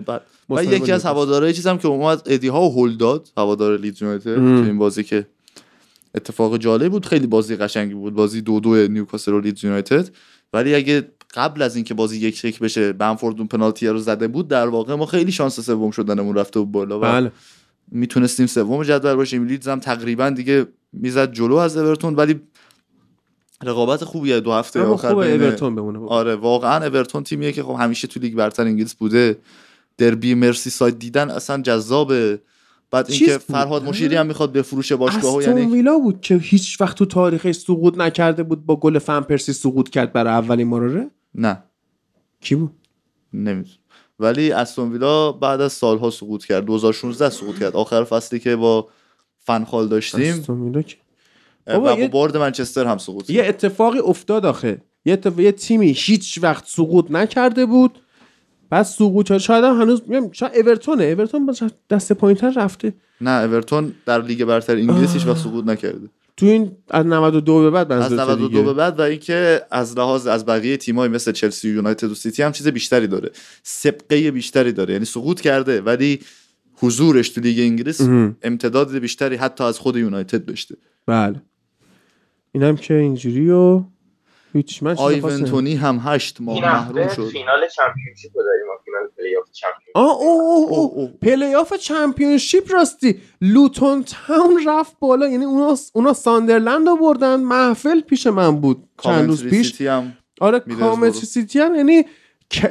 و 0.50 0.64
یکی 0.64 0.92
از. 0.92 1.04
هوادارهای 1.04 1.52
چیزم 1.52 1.78
که 1.78 1.88
اومد 1.88 2.22
ادی 2.26 2.48
هاو 2.48 2.72
هول 2.72 2.96
داد 2.96 3.28
هوادار 3.36 3.78
لیدز 3.78 4.02
یونایتد 4.02 4.34
تو. 4.34 4.40
این 4.40 4.78
بازی 4.78 5.04
که 5.04 5.26
اتفاق 6.14 6.56
جالب 6.56 6.92
بود. 6.92 7.06
خیلی 7.06 7.26
بازی 7.26 7.56
قشنگی 7.56 7.94
بود. 7.94 8.14
بازی 8.14 8.40
دو 8.40 8.60
دو 8.60 8.88
نیوکاسل 8.88 9.32
و 9.32 9.40
لیدز 9.40 9.64
یونایتد. 9.64 10.08
ولی 10.52 10.74
اگه 10.74 11.08
قبل 11.32 11.62
از 11.62 11.76
اینکه 11.76 11.94
بازی 11.94 12.18
یک 12.18 12.44
یک 12.44 12.58
بشه 12.58 12.92
بمفورد 12.92 13.38
اون 13.38 13.46
پنالتی 13.46 13.86
رو 13.86 13.98
زده 13.98 14.28
بود 14.28 14.48
در 14.48 14.68
واقع 14.68 14.94
ما 14.94 15.06
خیلی 15.06 15.32
شانس 15.32 15.60
سوم 15.60 15.90
شدنمون 15.90 16.34
رفته 16.34 16.60
بود 16.60 16.72
بالا 16.72 16.98
و 16.98 17.02
بله. 17.02 17.32
می‌تونستیم 17.90 18.46
سوم 18.46 18.82
جدول 18.82 19.14
باشیم. 19.14 19.44
لیدز 19.44 19.68
هم 19.68 19.80
تقریبا 19.80 20.30
دیگه 20.30 20.66
می‌زد 20.92 21.32
جلو 21.32 21.54
از 21.54 21.76
اورتون 21.76 22.14
ولی 22.14 22.40
رقابت 23.62 24.04
خوبیه 24.04 24.40
دو 24.40 24.52
هفته 24.52 24.82
آخر 24.82 25.14
اورتون 25.14 25.74
بمونه 25.74 25.98
بابا. 25.98 26.14
آره 26.14 26.36
واقعا 26.36 26.86
اورتون 26.86 27.22
تیمیه 27.22 27.52
که 27.52 27.62
خب 27.62 27.76
همیشه 27.80 28.08
تو 28.08 28.20
لیگ 28.20 28.34
برتر 28.34 28.62
انگلیس 28.62 28.94
بوده. 28.94 29.38
دربی 29.98 30.34
مرسی 30.34 30.70
ساید 30.70 30.98
دیدن 30.98 31.30
اصلا 31.30 31.62
جذابه. 31.62 32.40
بعد 32.90 33.10
اینکه 33.10 33.38
فرهاد؟ 33.38 33.84
مشیری 33.84 34.16
هم 34.16 34.26
می‌خواد 34.26 34.52
بفروشه 34.52 34.96
باشگاهو 34.96 35.42
یعنی 35.42 35.66
ویلا 35.66 35.98
بود 35.98 36.20
که 36.20 36.36
هیچ 36.36 36.80
وقت 36.80 36.96
تو 36.96 37.04
تاریخش 37.04 37.56
سقوط 37.56 37.98
نکرده 37.98 38.42
بود 38.42 38.66
با 38.66 38.76
گل 38.76 38.98
فن 38.98 39.20
پرسی 39.20 39.52
سقوط 39.52 39.88
کرد 39.88 40.12
برای 40.12 40.32
اولین 40.32 40.68
مراره 40.68 41.10
نه. 41.34 41.62
کی 42.40 42.54
بود? 42.54 42.70
نمی‌دونم. 43.32 43.76
ولی 44.18 44.52
استون 44.52 44.92
ویلا 44.92 45.32
بعد 45.32 45.60
از 45.60 45.72
سالها 45.72 46.10
سقوط 46.10 46.44
کرد. 46.44 46.64
2016 46.64 47.30
سقوط 47.30 47.58
کرد. 47.58 47.76
آخر 47.76 48.04
فصلی 48.04 48.38
که 48.38 48.56
با 48.56 48.88
فنخال 49.38 49.88
داشتیم. 49.88 50.34
استون 50.34 50.62
ویلا 50.62 50.82
که 50.82 50.96
و 51.66 51.74
بابا، 51.74 51.94
با 51.94 52.00
یه- 52.00 52.08
برد 52.08 52.36
منچستر 52.36 52.86
هم 52.86 52.98
سقوط 52.98 53.26
کرد. 53.26 53.36
یه 53.36 53.44
اتفاقی 53.44 53.98
افتاد 53.98 54.46
آخه. 54.46 54.82
یه, 55.04 55.12
اتفاق... 55.12 55.40
یه 55.40 55.52
تیمی 55.52 55.92
هیچ 55.96 56.38
وقت 56.42 56.64
سقوط 56.66 57.10
نکرده 57.10 57.66
بود. 57.66 57.98
بعد 58.70 58.82
سقوط 58.82 59.36
شاید 59.36 59.64
هم 59.64 59.80
هنوز 59.80 60.02
میگم 60.06 60.32
شاید 60.32 60.52
اورتونه. 60.56 61.04
اورتون 61.04 61.46
با 61.46 61.54
دست 61.90 62.12
پایینتر 62.12 62.52
رفته. 62.56 62.92
نه 63.20 63.30
اورتون 63.30 63.94
در 64.06 64.22
لیگ 64.22 64.44
برتر 64.44 64.76
انگلیس 64.76 65.12
هیچ 65.12 65.26
وقت 65.26 65.36
سقوط 65.38 65.64
نکرده. 65.64 66.08
تو 66.36 66.46
این 66.46 66.76
از 66.90 67.06
92 67.06 67.60
به 67.62 67.70
بعد 67.70 67.92
از 67.92 68.00
منظورته 68.00 68.22
92 68.22 68.48
دیگه. 68.48 68.62
به 68.62 68.72
بعد 68.72 68.98
و 68.98 69.02
اینکه 69.02 69.62
از 69.70 69.98
لحاظ 69.98 70.26
از 70.26 70.46
بقیه 70.46 70.76
تیمای 70.76 71.08
مثل 71.08 71.32
چلسی 71.32 71.70
و 71.70 71.74
یونایتد 71.74 72.10
و 72.10 72.14
سیتی 72.14 72.42
هم 72.42 72.52
چیز 72.52 72.68
بیشتری 72.68 73.06
داره. 73.06 73.30
سابقه 73.62 74.30
بیشتری 74.30 74.72
داره. 74.72 74.92
یعنی 74.92 75.04
سقوط 75.04 75.40
کرده 75.40 75.80
ولی 75.80 76.20
حضورش 76.74 77.28
تو 77.28 77.40
لیگ 77.40 77.58
انگلیس. 77.58 78.00
امتداد 78.42 78.98
بیشتری 78.98 79.36
حتی 79.36 79.64
از 79.64 79.78
خود 79.78 79.96
یونایتد 79.96 80.44
داشته. 80.44 80.76
بله. 81.06 81.42
اینم 82.52 82.76
که 82.76 82.94
اینجوری 82.94 83.50
و 83.50 83.84
هیچ 84.52 84.82
من 84.82 84.96
آیون 84.96 85.44
تونی 85.44 85.74
هم 85.74 86.00
هشت 86.04 86.40
ماه 86.40 86.60
محروم 86.60 87.08
شد. 87.08 87.28
فینال 87.28 87.68
چمپیونشیپ 87.76 88.36
رو 88.36 88.42
داریم 88.42 88.66
ما 88.66 88.72
فینال 88.84 89.08
پلی‌آف 89.18 89.50
چمپیونشیپ. 89.52 89.96
آه 89.96 90.16
اوه 90.20 90.70
اوه 90.70 90.92
اوه. 90.94 91.10
پلی 91.22 91.54
آف 91.54 91.74
چمپیونشیپ 91.74 92.72
راستی. 92.72 93.20
لوتون 93.40 94.04
تاون 94.04 94.64
رفت 94.66 94.96
بالا 95.00 95.28
یعنی 95.28 95.44
اونا 95.44 95.76
اونا 95.92 96.12
ساندرلند 96.12 96.88
رو 96.88 96.96
بردن 96.96 97.40
محفل 97.40 98.00
پیش 98.00 98.26
من 98.26 98.60
بود. 98.60 98.88
چند 99.02 99.28
روز 99.28 99.44
پیش. 99.44 99.70
سیتی 99.70 99.86
هم 99.86 100.12
آره. 100.40 100.60
کامنتری 100.60 101.26
سیتی 101.26 101.58
هم 101.58 101.74
یعنی 101.74 102.04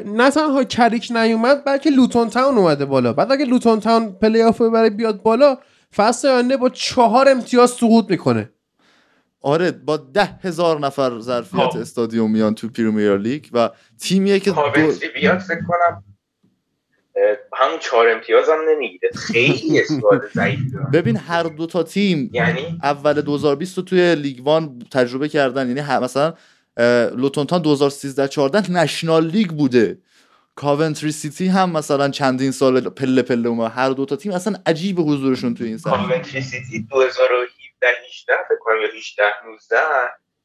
نه 0.06 0.30
تنها 0.30 0.64
کریک 0.64 1.12
نیومد 1.12 1.66
بلکه 1.66 1.90
لوتون 1.90 2.30
تاون 2.30 2.58
اومده 2.58 2.86
بالا. 2.86 3.14
بعد 3.14 3.32
اگه 3.32 3.46
لوتون 3.46 3.80
تاون 3.80 4.12
پلی 4.12 4.42
آف 4.42 4.62
رو 4.62 4.70
ببره 4.70 4.90
بیاد 4.90 5.22
بالا 5.24 5.58
فصل 5.96 6.28
آینده 6.28 6.58
با 6.58 6.70
چهار 6.70 7.30
امتیاز 7.30 7.70
سقوط 7.70 8.06
می‌کنه. 8.10 8.50
آره 9.42 9.72
با 9.72 9.98
ده 9.98 10.26
هزار 10.44 10.80
نفر 10.80 11.20
ظرفیت 11.20 11.70
خب. 11.70 11.78
استادیوم 11.78 12.32
میان 12.32 12.56
تو 12.56 12.70
پریمیر 12.70 13.18
لیگ 13.18 13.46
و 13.54 13.70
تیمیه 14.00 14.40
که 14.40 14.52
دو... 14.52 14.56
کاونتری 14.56 15.10
بیاد 15.10 15.40
فکر 15.40 15.62
کنم 15.68 16.04
همون 17.54 17.80
چهار 17.80 18.08
امتیاز 18.10 18.50
هم 18.50 18.60
نمی‌گیره. 18.70 19.10
خیلی 19.16 19.82
squad 19.82 20.22
ضعیفی 20.36 20.72
ببین 20.94 21.18
هر 21.18 21.44
دو 21.44 21.66
تا 21.66 21.84
تیم 21.84 22.30
یعنی؟ 22.34 22.80
اول 22.84 23.22
2020 23.22 23.78
رو 23.78 23.84
توی 23.84 24.16
لیگ 24.16 24.46
وان 24.46 24.80
تجربه 24.92 25.30
کردن. 25.30 25.78
یعنی 25.78 26.04
مثلا 26.04 26.34
اه، 26.78 27.06
لوتون 27.06 27.46
تاون 27.46 27.62
2013 27.62 28.28
14 28.28 28.72
نشنال 28.72 29.28
لیگ 29.28 29.50
بوده. 29.50 29.98
کاونتری 30.56 31.12
سیتی 31.12 31.48
هم 31.48 31.72
مثلا 31.72 32.10
چندین 32.10 32.52
سال 32.52 32.90
پله 32.90 33.22
پله 33.22 33.50
اومد. 33.50 33.72
هر 33.76 33.90
دو 33.90 34.06
تا 34.06 34.16
تیم 34.16 34.32
اصلا 34.32 34.56
عجیب 34.66 35.00
حضورشون 35.00 35.54
توی 35.54 35.68
این 35.68 35.78
سطح 35.78 35.90
کاونتری 35.90 36.42
سیتی 36.42 36.88
2017 37.82 37.88
18 38.10 38.34
فکر 38.50 38.58
کنم 38.60 38.82
یا 38.82 38.88
18 38.88 39.46
19 39.46 39.78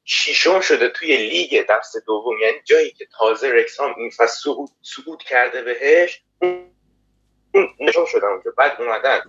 ششم 0.05 0.61
شده 0.61 0.89
توی 0.89 1.17
لیگ 1.17 1.67
دست 1.71 1.97
دوم. 2.07 2.39
یعنی 2.39 2.57
جایی 2.65 2.91
که 2.91 3.07
تازه 3.19 3.51
رکسهام 3.53 3.95
این 3.97 4.11
فصل 4.11 4.51
صعود 4.83 5.23
کرده 5.23 5.63
بهش 5.63 6.23
نشون 7.81 8.07
شدن 8.07 8.29
اونجا. 8.29 8.51
بعد 8.59 8.81
اومدن 8.81 9.21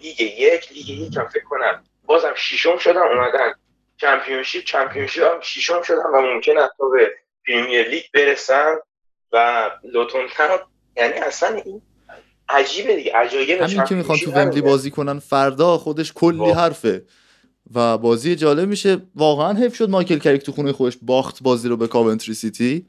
لیگ 0.00 0.20
یک 0.20 0.72
لیگ 0.72 0.88
یک 0.88 1.16
هم 1.16 1.28
فکر 1.28 1.44
کنم 1.44 1.84
بازم 2.06 2.34
ششم 2.34 2.78
شدن 2.78 3.02
اومدن 3.02 3.54
چمپیونشیپ 3.96 4.64
چمپیونشیپ 4.64 5.24
هم 5.24 5.40
ششم 5.40 5.82
شدن 5.82 6.02
و 6.14 6.20
ممکن 6.20 6.58
حتی 6.58 6.90
به 6.92 7.14
پریمیر 7.46 7.88
لیگ 7.88 8.04
برسن. 8.14 8.76
و 9.32 9.70
لوتون 9.84 10.28
یعنی 10.96 11.12
اصلا 11.12 11.62
این 11.64 11.82
عجیبه 12.48 12.96
دیگه. 12.96 13.16
عجایب 13.16 13.62
همین 13.62 13.84
که 13.84 13.94
می‌خوان 13.94 14.18
تو 14.18 14.32
ومبلی. 14.32 14.60
بازی 14.60 14.90
کنن 14.90 15.18
فردا 15.18 15.78
خودش 15.78 16.12
کلی 16.12 16.38
واقعا. 16.38 16.54
حرفه. 16.54 17.04
و 17.74 17.98
بازی 17.98 18.36
جالب 18.36 18.68
میشه. 18.68 19.02
واقعا 19.14 19.58
حیف 19.58 19.76
شد 19.76 19.90
مایکل 19.90 20.18
کریک 20.18 20.42
تو 20.42 20.52
خونه 20.52 20.72
خودش 20.72 20.98
باخت 21.02 21.42
بازی 21.42 21.68
رو 21.68 21.76
به 21.76 21.86
کاونتری 21.86 22.34
سیتی 22.34 22.86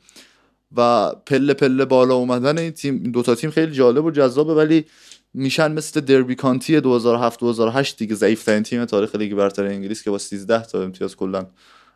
و 0.77 1.11
پله 1.25 1.53
پله 1.53 1.85
بالا 1.85 2.15
اومدن 2.15 2.57
این 2.57 2.71
تیم. 2.71 2.93
این 3.03 3.11
دوتا 3.11 3.35
تیم 3.35 3.49
خیلی 3.49 3.71
جالب 3.71 4.05
و 4.05 4.11
جذابه 4.11 4.53
ولی 4.53 4.85
میشن 5.33 5.71
مثل 5.71 5.99
دربی 5.99 6.35
کانتی 6.35 6.81
2007 6.81 7.39
2008 7.39 7.97
دیگه 7.97 8.15
ضعیف 8.15 8.43
ترین 8.43 8.63
تیم 8.63 8.85
تاریخ 8.85 9.15
لیگ 9.15 9.33
برتر 9.33 9.65
انگلیس 9.65 10.03
که 10.03 10.11
با 10.11 10.17
13 10.17 10.63
تا 10.63 10.83
امتیاز 10.83 11.15
کلا 11.15 11.45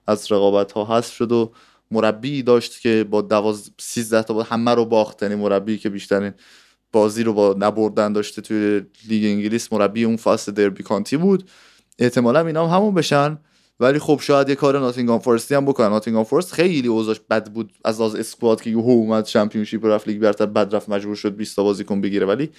از 0.07 0.31
رقابت 0.31 0.71
ها 0.71 0.97
حذف 0.97 1.13
شد 1.13 1.31
و 1.31 1.51
مربی 1.91 2.43
داشت 2.43 2.81
که 2.81 3.05
با 3.09 3.21
12 3.21 3.69
13 3.77 4.23
تا 4.23 4.43
همه 4.43 4.73
رو 4.73 4.85
باخت. 4.85 5.23
یعنی 5.23 5.35
مربی 5.35 5.77
که 5.77 5.89
بیشترین 5.89 6.33
بازی 6.91 7.23
رو 7.23 7.33
با 7.33 7.55
نبردن 7.59 8.13
داشته 8.13 8.41
توی 8.41 8.81
لیگ 9.07 9.25
انگلیس 9.25 9.73
مربی 9.73 10.03
اون 10.03 10.17
فصل 10.17 10.51
دربی 10.51 10.83
کانتی 10.83 11.17
بود. 11.17 11.49
احتمالا 11.99 12.47
اینا 12.47 12.67
هم 12.67 12.75
همون 12.75 12.93
بشن. 12.93 13.37
ولی 13.79 13.99
خب 13.99 14.19
شاید 14.21 14.49
یه 14.49 14.55
کار 14.55 14.79
ناتینگهام 14.79 15.19
فورستی 15.19 15.55
هم 15.55 15.65
بکنن. 15.65 15.89
ناتینگهام 15.89 16.23
فورست 16.23 16.53
خیلی 16.53 16.87
اوضاعش 16.87 17.19
بد 17.29 17.51
بود 17.51 17.71
از 17.85 17.99
لحاظ 17.99 18.15
squad 18.15 18.61
که 18.61 18.69
یهو 18.69 18.89
اومد 18.89 19.23
چمپیونشیپ 19.23 19.85
رفت 19.85 20.07
لیگ 20.07 20.21
برتر 20.21 20.45
بد 20.45 20.75
رفت 20.75 20.89
مجبور 20.89 21.15
شد 21.15 21.35
20 21.35 21.55
تا 21.55 21.63
بازیکن 21.63 22.01
بگیره. 22.01 22.25
ولی 22.25 22.49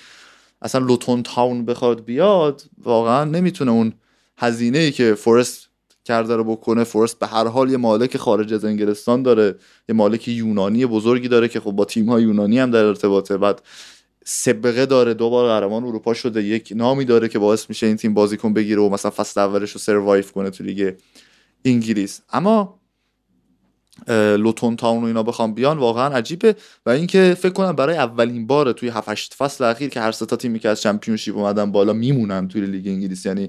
اصلا 0.63 0.87
لوتون 0.87 1.23
تاون 1.23 1.65
بخواد 1.65 2.05
بیاد 2.05 2.63
واقعا 2.83 3.25
نمی‌تونه 3.25 3.71
اون 3.71 3.93
هزینه 4.39 4.79
ای 4.79 4.93
که 4.93 5.15
فورست 5.15 5.69
کرده 6.05 6.37
رو 6.37 6.45
بکنه. 6.45 6.85
فورست 6.85 7.19
به 7.19 7.27
هر 7.27 7.47
حال 7.47 7.71
یه 7.71 7.77
مالک 7.77 8.17
خارج 8.17 8.55
از 8.55 8.65
انگلستان 8.65 9.23
داره. 9.23 9.55
یه 9.89 9.95
مالک 9.95 10.29
یونانی 10.29 10.87
بزرگی 10.87 11.29
داره 11.29 11.49
که 11.49 11.61
خب 11.61 11.73
با 11.73 11.85
تیم 11.85 12.09
های 12.09 12.23
یونانی 12.23 12.59
هم 12.59 12.71
در 12.71 12.85
ارتباطه. 12.85 13.37
بعد 13.37 13.63
سبقه 14.29 14.87
داره 14.87 15.15
دو 15.15 15.31
بار 15.31 15.49
قهرمان 15.49 15.85
اروپا 15.85 16.15
شده 16.15 16.43
یک 16.43 16.73
نامی 16.77 17.05
داره 17.05 17.29
که 17.29 17.39
باعث 17.39 17.69
میشه 17.69 17.87
این 17.87 17.97
تیم 17.97 18.15
بازیکن 18.15 18.53
بگیره 18.55 18.83
و 18.83 18.89
مثلا 18.89 19.11
فصل 19.11 19.41
اولش 19.41 19.71
رو 19.71 19.81
سروایو 19.81 20.25
کنه 20.25 20.51
تو 20.51 20.65
لیگ 20.65 20.95
انگلیس. 21.65 22.21
اما 22.33 22.81
لوتون 24.09 24.77
تاون 24.77 25.03
و 25.03 25.07
اینا 25.07 25.23
بخوام 25.23 25.55
بیان 25.55 25.79
واقعا 25.79 26.15
عجیبه. 26.15 26.57
و 26.87 26.91
اینکه 26.91 27.37
فکر 27.39 27.53
کنم 27.53 27.73
برای 27.73 27.97
اولین 27.97 28.47
بار 28.47 28.73
توی 28.73 28.89
7 28.89 29.09
8 29.09 29.35
فصل 29.35 29.65
اخیر 29.65 29.89
که 29.91 30.01
هر 30.01 30.13
سه 30.13 30.27
تا 30.27 30.37
تیمی 30.37 30.59
که 30.59 30.69
از 30.69 30.83
چمپیونشیپ 30.83 31.37
اومدن 31.37 31.73
بالا 31.73 31.93
میمونن 31.93 32.49
توی 32.49 32.67
لیگ 32.67 32.87
انگلیس. 32.89 33.27
یعنی 33.27 33.49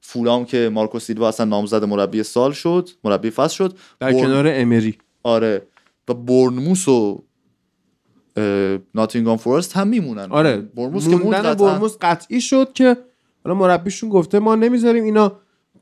فولام 0.00 0.44
که 0.44 0.70
مارکو 0.72 0.98
سیلوا 0.98 1.28
اصلا 1.28 1.46
نامزد 1.46 1.84
مربی 1.84 2.22
سال 2.22 2.52
شد 2.52 2.88
مربی 3.04 3.30
فصل 3.30 3.54
شد 3.54 3.76
در 4.00 4.10
برن- 4.12 4.20
کنار 4.20 4.46
امری. 4.48 4.98
آره. 5.22 5.62
و 6.08 6.14
برنموس 6.14 6.88
و 6.88 7.24
اه، 8.36 8.78
ناتینگهام 8.94 9.36
فورست 9.36 9.76
هم 9.76 9.88
میمونن. 9.88 10.26
آره 10.30 10.56
برنموس 10.56 11.08
که 11.08 11.16
برموس 11.16 11.96
قطعی 12.00 12.40
شد 12.40 12.72
که 12.72 12.96
حالا 13.44 13.54
مربیشون 13.58 14.10
گفته 14.10 14.38
ما 14.38 14.54
نمی‌ذاریم 14.54 15.04
اینا 15.04 15.32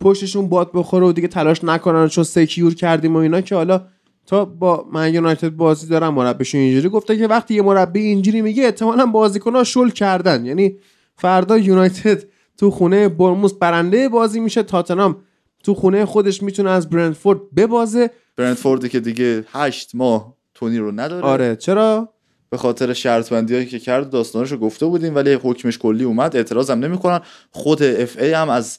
پشتشون 0.00 0.48
باد 0.48 0.70
بخوره 0.74 1.06
و 1.06 1.12
دیگه 1.12 1.28
تلاش 1.28 1.64
نکنن 1.64 2.08
چون 2.08 2.24
سکیور 2.24 2.74
کردیم 2.74 3.16
و 3.16 3.18
اینا 3.18 3.40
که 3.40 3.54
حالا 3.54 3.86
تا 4.26 4.44
با 4.44 4.86
من 4.92 5.14
یونایتد 5.14 5.48
بازی 5.48 5.86
دارن 5.86 6.08
مربیشون 6.08 6.60
اینجوری 6.60 6.88
گفته 6.88 7.16
که 7.16 7.26
وقتی 7.26 7.54
یه 7.54 7.62
مربی 7.62 8.00
اینجوری 8.00 8.42
میگه 8.42 8.64
احتمالا 8.64 9.06
بازیکن‌ها 9.06 9.64
شل 9.64 9.90
کردن. 9.90 10.44
یعنی 10.44 10.76
فردا 11.16 11.58
یونایتد 11.58 12.24
تو 12.58 12.70
خونه 12.70 13.08
برموس 13.08 13.52
برنده 13.52 14.08
بازی 14.08 14.40
میشه 14.40 14.62
تاتنام 14.62 15.16
تو 15.64 15.74
خونه 15.74 16.04
خودش 16.04 16.42
می‌تونه 16.42 16.70
از 16.70 16.90
برنتفورد 16.90 17.54
ببازه. 17.56 18.10
برنتفوردی 18.36 18.88
که 18.88 19.00
دیگه 19.00 19.44
هشت 19.52 19.94
ماه 19.94 20.34
تونی 20.54 20.78
رو 20.78 20.92
نداره. 20.92 21.26
آره 21.26 21.56
چرا؟ 21.56 22.13
به 22.54 22.58
خاطر 22.58 22.92
شرط 22.92 23.32
بندی 23.32 23.54
هایی 23.54 23.66
که 23.66 23.78
کرد 23.78 24.10
داستانش 24.10 24.52
رو 24.52 24.58
گفته 24.58 24.86
بودیم 24.86 25.14
ولی 25.14 25.32
حکمش 25.32 25.78
کلی 25.78 26.04
اومد. 26.04 26.36
اعتراض 26.36 26.70
هم 26.70 26.78
نمی‌کنن. 26.78 27.20
خود 27.50 27.82
اف 27.82 28.16
ای 28.18 28.32
هم 28.32 28.50
از 28.50 28.78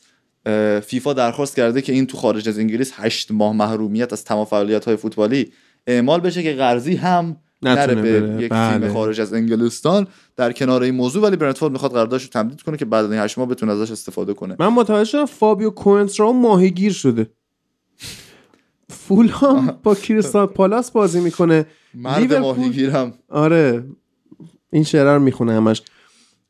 فیفا 0.82 1.14
درخواست 1.14 1.56
کرده 1.56 1.82
که 1.82 1.94
این 1.94 2.08
تو 2.08 2.18
خارج 2.18 2.50
از 2.50 2.60
انگلیس 2.60 2.92
هشت 2.96 3.32
ماه 3.32 3.54
محرومیت 3.54 4.14
از 4.14 4.24
تمام 4.24 4.46
فعالیت 4.46 4.86
های 4.86 4.96
فوتبالی 4.96 5.52
اعمال 5.88 6.20
بشه 6.20 6.44
که 6.44 6.54
قرضی 6.54 6.96
هم 6.96 7.38
نره 7.62 7.96
به 7.96 8.20
بره. 8.20 8.44
یک 8.44 8.50
بله. 8.50 8.80
تیم 8.80 8.94
خارج 8.94 9.22
از 9.22 9.34
انگلستان 9.34 10.08
در 10.36 10.52
کنار 10.52 10.84
این 10.84 10.96
موضوع. 10.96 11.24
ولی 11.24 11.36
برنتفورد 11.36 11.72
می‌خواد 11.72 11.92
قراردادش 11.92 12.24
رو 12.24 12.30
تمدید 12.30 12.62
کنه 12.62 12.78
که 12.78 12.86
بعد 12.86 13.06
از 13.06 13.12
این 13.12 13.20
هشت 13.20 13.38
ماه 13.38 13.48
بتونه 13.48 13.72
ازش 13.72 13.92
استفاده 13.92 14.34
کنه. 14.34 14.56
من 14.60 14.68
متوجه 14.68 15.10
شدم 15.10 15.26
فابیو 15.26 15.70
کوئنترا 15.70 16.32
ماهیگیر 16.32 16.94
شده. 16.94 17.30
فولهام 18.90 19.80
با 19.84 19.96
کریستال 19.96 20.46
پالاس 20.46 20.92
بازی 20.92 21.20
می‌کنه. 21.20 21.66
مرد 21.96 22.20
لیورپول- 22.20 22.40
ماهیگیرم. 22.40 23.14
آره. 23.30 23.84
این 24.72 24.84
شعر 24.84 25.14
رو 25.14 25.20
می‌خونه 25.20 25.54
همش. 25.54 25.82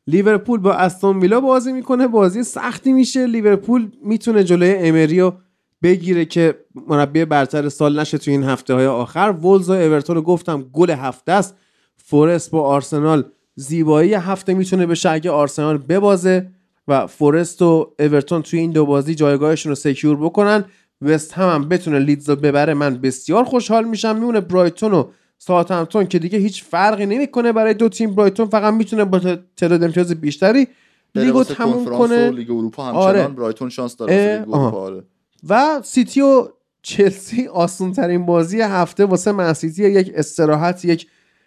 لیورپول 0.06 0.60
با 0.60 0.72
استون 0.72 1.20
ویلا 1.20 1.40
بازی 1.40 1.72
می‌کنه 1.72 2.06
بازی 2.06 2.42
سختی 2.42 2.92
میشه. 2.92 3.26
لیورپول 3.26 3.88
می‌تونه 4.04 4.44
جلوی 4.44 4.74
امری 4.74 5.20
رو 5.20 5.34
بگیره 5.82 6.24
که 6.24 6.54
مربی 6.88 7.24
برتر 7.24 7.68
سال 7.68 8.00
نشه 8.00 8.18
تو 8.18 8.30
این 8.30 8.44
هفته 8.44 8.74
های 8.74 8.86
آخر. 8.86 9.34
ولز 9.42 9.70
و 9.70 9.72
اورتون 9.72 10.16
رو 10.16 10.22
گفتم 10.22 10.62
گل 10.72 10.90
هفته 10.90 11.32
است. 11.32 11.54
فورست 11.96 12.50
با 12.50 12.62
آرسنال 12.62 13.24
زیبایی 13.54 14.14
هفته 14.14 14.54
می‌تونه 14.54 14.86
بشه 14.86 15.10
اگه 15.10 15.30
آرسنال 15.30 15.78
ببازه 15.78 16.50
و 16.88 17.06
فورست 17.06 17.62
و 17.62 17.92
اورتون 17.98 18.42
توی 18.42 18.58
این 18.58 18.70
دو 18.70 18.86
بازی 18.86 19.14
جایگاهشون 19.14 19.70
رو 19.70 19.76
secure 19.76 20.16
بکنن. 20.16 20.64
وست 21.02 21.32
هم, 21.32 21.48
هم 21.48 21.68
بتونه 21.68 21.98
لیدز 21.98 22.28
رو 22.30 22.36
ببره. 22.36 22.74
من 22.74 22.94
بسیار 22.98 23.44
خوشحال 23.44 23.84
میشم. 23.84 24.14
میمونه 24.14 24.40
برایتون 24.40 24.92
و 24.94 25.04
ساوتهمپتون 25.38 26.06
که 26.06 26.18
دیگه 26.18 26.38
هیچ 26.38 26.64
فرقی 26.64 27.06
نمی‌کنه 27.06 27.52
برای 27.52 27.74
دو 27.74 27.88
تیم 27.88 28.14
برایتون 28.14 28.46
فقط 28.46 28.74
می‌تونه 28.74 29.04
با 29.04 29.18
تعداد 29.56 29.84
امتیاز 29.84 30.12
بیشتری 30.12 30.68
لیگو 31.14 31.44
تموم 31.44 31.84
کنه 31.84 32.30
لیگ 32.30 32.50
اروپا 32.50 32.84
همچنان 32.84 33.06
آره. 33.06 33.28
برایتون 33.28 33.68
شانس 33.68 33.96
داره 33.96 34.38
لیگ 34.38 34.54
اروپا 34.54 34.80
آره. 34.80 35.02
و 35.48 35.80
سیتی 35.84 36.20
و 36.20 36.48
چلسی 36.82 37.46
آسون 37.46 37.92
ترین 37.92 38.26
بازی 38.26 38.60
هفته 38.60 39.04
واسه 39.04 39.32
من 39.32 39.52
سیتی 39.52 39.90
یک 39.90 40.12
استراحت 40.14 40.84
یک 40.84 41.06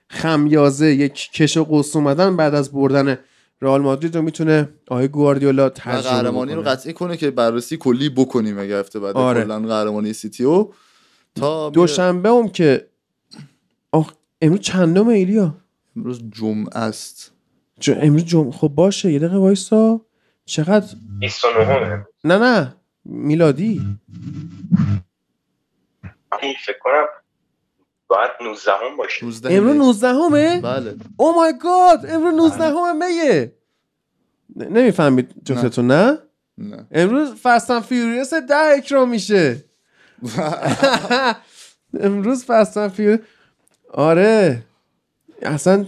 خمیازه 0.09 0.95
یک 0.95 1.31
کش 1.31 1.57
و 1.57 1.63
قوس 1.63 1.95
اومدن 1.95 2.35
بعد 2.35 2.55
از 2.55 2.71
بردن 2.71 3.17
رئال 3.61 3.81
مادرید 3.81 4.15
رو 4.15 4.21
می‌تونه 4.21 4.69
آقای 4.87 5.07
گواردیولا 5.07 5.69
تجربه 5.69 6.01
قهرمانی 6.01 6.53
رو 6.53 6.61
قطعی 6.61 6.93
کنه 6.93 7.17
که 7.17 7.31
بررسی 7.31 7.77
کلی 7.77 8.09
بکنیم 8.09 8.59
اگه 8.59 8.79
هفته 8.79 8.99
بعد 8.99 9.17
آره. 9.17 9.43
قهرمانی 9.43 10.13
سیتی 10.13 10.43
و 10.43 10.67
تا 11.35 11.69
دوشنبه 11.69 12.29
هم 12.29 12.49
که 12.49 12.87
آخ 13.91 14.13
امروز 14.41 14.59
چندم 14.59 15.07
ایلیا؟ 15.07 15.55
امروز 15.97 16.23
جمعه 16.29 16.77
است. 16.77 17.31
ج... 17.79 17.91
امروز 18.01 18.25
جمعه 18.25 18.51
خب 18.51 18.67
باشه 18.67 19.11
یه 19.11 19.19
دقیقه 19.19 19.37
وایسا. 19.37 20.01
چقدر؟ 20.45 20.95
29 21.19 22.05
نه 22.23 22.37
نه 22.37 22.75
میلادی. 23.05 23.81
فکر 26.65 26.79
کنم 26.83 27.05
باید 28.07 28.31
19 28.41 28.71
هم 28.71 28.97
باشه. 28.97 29.25
19 29.25 29.53
امروز 29.53 29.73
می. 29.73 29.79
19 29.79 30.07
همه 30.07 30.61
بله. 30.61 30.95
او 31.17 31.35
مای 31.35 31.53
گاد 31.63 32.05
امروز 32.09 32.33
19 32.33 32.63
همه 32.63 33.05
میه. 33.07 33.55
نمی‌فهمید 34.55 35.35
جفتتون 35.45 35.87
نه؟ 35.87 36.17
نه. 36.57 36.87
امروز 36.91 37.33
فستن 37.43 37.79
فیوریوس 37.79 38.33
ده 38.33 38.55
اکرام 38.77 39.09
میشه. 39.09 39.65
امروز 41.99 42.45
فستن 42.45 42.87
فیوریوس 42.87 43.19
آره. 43.93 44.63
اصلا 45.41 45.85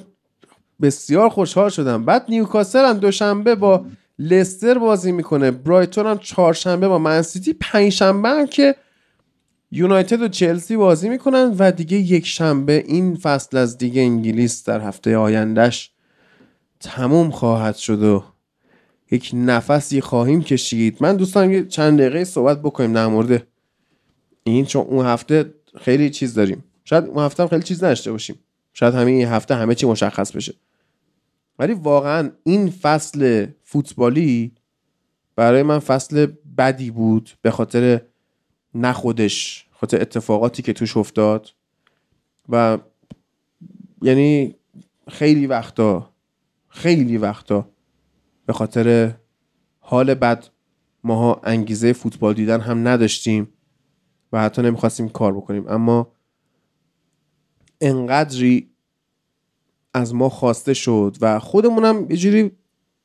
بسیار 0.81 1.29
خوشحال 1.29 1.69
شدم. 1.69 2.05
بعد 2.05 2.25
نیوکاسل 2.29 2.85
هم 2.85 2.97
دوشنبه 2.97 3.55
با 3.55 3.85
لستر 4.19 4.77
بازی 4.77 5.11
می‌کنه. 5.11 5.51
برایتون 5.51 6.05
هم 6.07 6.17
چهارشنبه 6.17 6.87
با 6.87 6.97
منسیتی 6.97 7.53
پنجشنبه 7.53 8.29
هم 8.29 8.47
که 8.47 8.75
یونایتد 9.71 10.21
و 10.21 10.27
چلسی 10.27 10.77
بازی 10.77 11.09
می‌کنن 11.09 11.55
و 11.59 11.71
دیگه 11.71 11.97
یک 11.97 12.25
شنبه 12.25 12.83
این 12.87 13.15
فصل 13.15 13.57
از 13.57 13.77
دیگه 13.77 14.01
انگلیس 14.01 14.63
در 14.63 14.81
هفته 14.81 15.17
آیندهش 15.17 15.91
تموم 16.79 17.31
خواهد 17.31 17.75
شد 17.75 18.03
و 18.03 18.23
یک 19.11 19.31
نفسی 19.33 20.01
خواهیم 20.01 20.43
کشید. 20.43 20.97
من 20.99 21.15
دوستان 21.15 21.67
چند 21.67 21.99
دقیقه 21.99 22.23
صحبت 22.23 22.59
بکنیم 22.59 22.93
در 22.93 23.07
مورد 23.07 23.47
این 24.43 24.65
چون 24.65 24.85
اون 24.85 25.05
هفته 25.05 25.53
خیلی 25.81 26.09
چیز 26.09 26.33
داریم. 26.33 26.63
شاید 26.83 27.05
اون 27.05 27.23
هفته 27.25 27.43
هم 27.43 27.49
خیلی 27.49 27.63
چیز 27.63 27.83
نداشته 27.83 28.11
باشیم. 28.11 28.39
شاید 28.73 28.95
همین 28.95 29.27
هفته 29.27 29.55
همه 29.55 29.75
چی 29.75 29.85
مشخص 29.85 30.31
بشه. 30.31 30.53
ولی 31.59 31.73
واقعا 31.73 32.31
این 32.43 32.69
فصل 32.69 33.47
فوتبالی 33.63 34.55
برای 35.35 35.63
من 35.63 35.79
فصل 35.79 36.27
بدی 36.57 36.91
بود 36.91 37.29
به 37.41 37.51
خاطر 37.51 38.01
نه 38.75 38.93
خودش 38.93 39.67
خاطر 39.71 40.01
اتفاقاتی 40.01 40.61
که 40.61 40.73
توش 40.73 40.97
افتاد. 40.97 41.49
و 42.49 42.77
یعنی 44.01 44.55
خیلی 45.07 45.47
وقتا 45.47 46.13
خیلی 46.67 47.17
وقتا 47.17 47.69
به 48.45 48.53
خاطر 48.53 49.13
حال 49.79 50.13
بد 50.13 50.47
ماها 51.03 51.41
انگیزه 51.43 51.93
فوتبال 51.93 52.33
دیدن 52.33 52.59
هم 52.59 52.87
نداشتیم 52.87 53.49
و 54.31 54.41
حتی 54.41 54.61
نمی‌خواستیم 54.61 55.09
کار 55.09 55.33
بکنیم. 55.33 55.67
اما 55.67 56.11
انقدری 57.81 58.69
از 59.93 60.13
ما 60.13 60.29
خواسته 60.29 60.73
شد 60.73 61.17
و 61.21 61.39
خودمونم 61.39 62.07
یه 62.09 62.17
جوری 62.17 62.51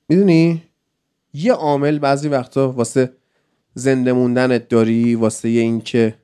می‌دونی؟ 0.09 0.63
یه 1.33 1.53
عامل 1.53 1.99
بعضی 1.99 2.29
وقتا 2.29 2.73
واسه 2.73 3.13
زنده 3.75 4.13
موندنت 4.13 4.69
داری 4.69 5.15
واسه 5.15 5.49
این 5.49 5.81
که 5.81 6.15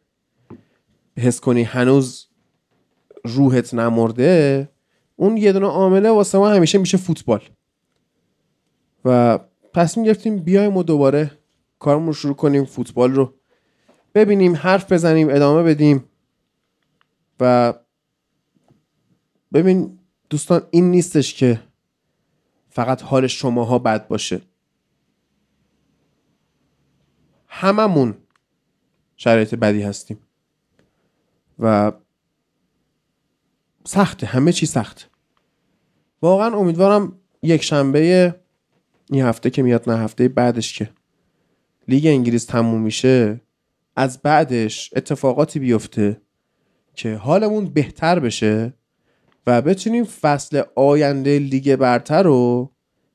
حس 1.18 1.40
کنی 1.40 1.62
هنوز 1.62 2.26
روحت 3.24 3.74
نمرده. 3.74 4.68
اون 5.16 5.36
یه 5.36 5.52
دونه 5.52 5.66
عامله 5.66 6.10
واسه 6.10 6.38
ما 6.38 6.48
همیشه 6.48 6.78
میشه 6.78 6.98
فوتبال. 6.98 7.40
و 9.04 9.38
تصمیم 9.74 10.06
گرفتیم 10.06 10.36
بیایم 10.36 10.76
و 10.76 10.82
دوباره 10.82 11.30
کارمون 11.78 12.06
رو 12.06 12.12
شروع 12.12 12.34
کنیم 12.34 12.64
فوتبال 12.64 13.12
رو 13.12 13.34
ببینیم 14.14 14.56
حرف 14.56 14.92
بزنیم 14.92 15.28
ادامه 15.30 15.62
بدیم 15.62 16.04
و 17.40 17.74
ببین 19.52 19.98
دوستان 20.30 20.66
این 20.70 20.90
نیستش 20.90 21.34
که 21.34 21.62
فقط 22.70 23.02
حال 23.02 23.26
شماها 23.26 23.78
بد 23.78 24.08
باشه. 24.08 24.40
هممون 27.46 28.14
شرایط 29.16 29.54
بدی 29.54 29.82
هستیم. 29.82 30.18
و 31.58 31.92
سخته 33.84 34.26
همه 34.26 34.52
چی 34.52 34.66
سخت 34.66 35.10
واقعا 36.22 36.56
امیدوارم 36.56 37.18
یک 37.42 37.62
شنبه 37.62 38.34
این 39.10 39.22
هفته 39.24 39.50
که 39.50 39.62
میاد 39.62 39.90
نه 39.90 39.98
هفته 39.98 40.28
بعدش 40.28 40.78
که 40.78 40.90
لیگ 41.88 42.06
انگلیس 42.06 42.44
تموم 42.44 42.80
میشه 42.80 43.40
از 43.96 44.22
بعدش 44.22 44.90
اتفاقاتی 44.96 45.58
بیفته 45.58 46.20
که 46.94 47.14
حالمون 47.16 47.64
بهتر 47.64 48.20
بشه. 48.20 48.72
و 49.46 49.62
بتونیم 49.62 50.04
فصل 50.04 50.62
آینده 50.76 51.38
لیگ 51.38 51.76
برتر 51.76 52.22
رو 52.22 52.72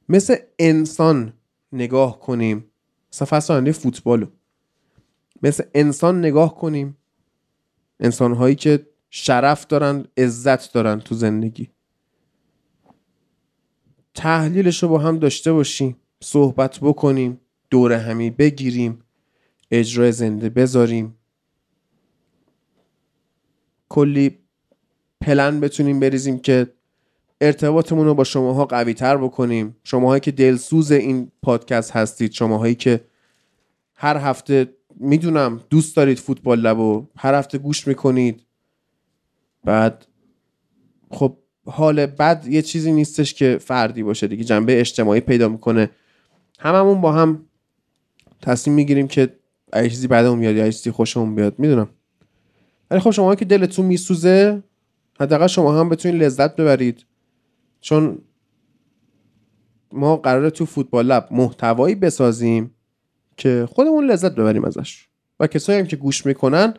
مثل 0.09 0.35
انسان 0.59 1.33
نگاه 1.71 2.19
کنیم. 2.19 2.65
مثل 3.13 3.25
فصل 3.25 3.53
آینده 3.53 3.71
فوتبال 3.71 4.21
رو. 4.21 4.27
مثل 5.43 5.63
انسان 5.73 6.19
نگاه 6.19 6.55
کنیم. 6.55 6.97
انسان 7.99 8.33
هایی 8.33 8.55
که 8.55 8.87
شرف 9.09 9.67
دارن 9.67 10.05
عزت 10.17 10.73
دارن 10.73 10.99
تو 10.99 11.15
زندگی. 11.15 11.69
تحلیلش 14.13 14.83
رو 14.83 14.89
با 14.89 14.97
هم 14.97 15.19
داشته 15.19 15.53
باشیم. 15.53 15.97
صحبت 16.23 16.79
بکنیم. 16.79 17.39
دور 17.69 17.93
همی 17.93 18.29
بگیریم. 18.29 19.03
اجرای 19.71 20.11
زنده 20.11 20.49
بذاریم. 20.49 21.15
کلی 23.89 24.39
پلن 25.21 25.59
بتونیم 25.59 25.99
بریزیم 25.99 26.39
که 26.39 26.67
ارتباطمون 27.41 28.05
رو 28.05 28.13
با 28.13 28.23
شماها 28.23 28.65
قوی 28.65 28.93
تر 28.93 29.17
بکنیم. 29.17 29.75
شماهایی 29.83 30.19
که 30.19 30.31
دلسوز 30.31 30.91
این 30.91 31.31
پادکست 31.41 31.91
هستید 31.91 32.31
شماهایی 32.31 32.75
که 32.75 33.01
هر 33.95 34.17
هفته 34.17 34.73
می‌دونم 34.99 35.61
دوست 35.69 35.95
دارید 35.95 36.19
فوتبال 36.19 36.59
لب 36.59 36.79
و 36.79 37.05
هر 37.17 37.33
هفته 37.33 37.57
گوش 37.57 37.87
می‌کنید. 37.87 38.41
بعد 39.63 40.05
خب 41.11 41.37
حال 41.65 42.05
بد 42.05 42.47
یه 42.47 42.61
چیزی 42.61 42.91
نیستش 42.91 43.33
که 43.33 43.57
فردی 43.61 44.03
باشه 44.03 44.27
دیگه 44.27 44.43
جنبه 44.43 44.79
اجتماعی 44.79 45.21
پیدا 45.21 45.49
می‌کنه. 45.49 45.89
هممون 46.59 47.01
با 47.01 47.11
هم 47.11 47.45
تصمیم 48.41 48.75
می‌گیریم 48.75 49.07
که 49.07 49.33
اگه 49.73 49.89
چیزی 49.89 50.07
بعدمون 50.07 50.39
میاد 50.39 50.55
یا 50.55 50.71
چیزی 50.71 50.91
خوشمون 50.91 51.35
بیاد 51.35 51.59
می‌دونم. 51.59 51.89
ولی 52.91 52.99
خب 52.99 53.11
شما 53.11 53.35
که 53.35 53.45
دلتون 53.45 53.85
میسوزه 53.85 54.63
حداقل 55.19 55.47
شما 55.47 55.79
هم 55.79 55.89
بتونید 55.89 56.23
لذت 56.23 56.55
ببرید. 56.55 57.05
چون 57.81 58.21
ما 59.91 60.17
قراره 60.17 60.49
تو 60.49 60.65
فوتبال 60.65 61.05
لب 61.05 61.27
محتوایی 61.31 61.95
بسازیم 61.95 62.75
که 63.37 63.67
خودمون 63.71 64.05
لذت 64.05 64.35
ببریم 64.35 64.65
ازش. 64.65 65.07
و 65.39 65.47
کسایی 65.47 65.79
هم 65.79 65.85
که 65.85 65.95
گوش 65.95 66.25
می‌کنن 66.25 66.73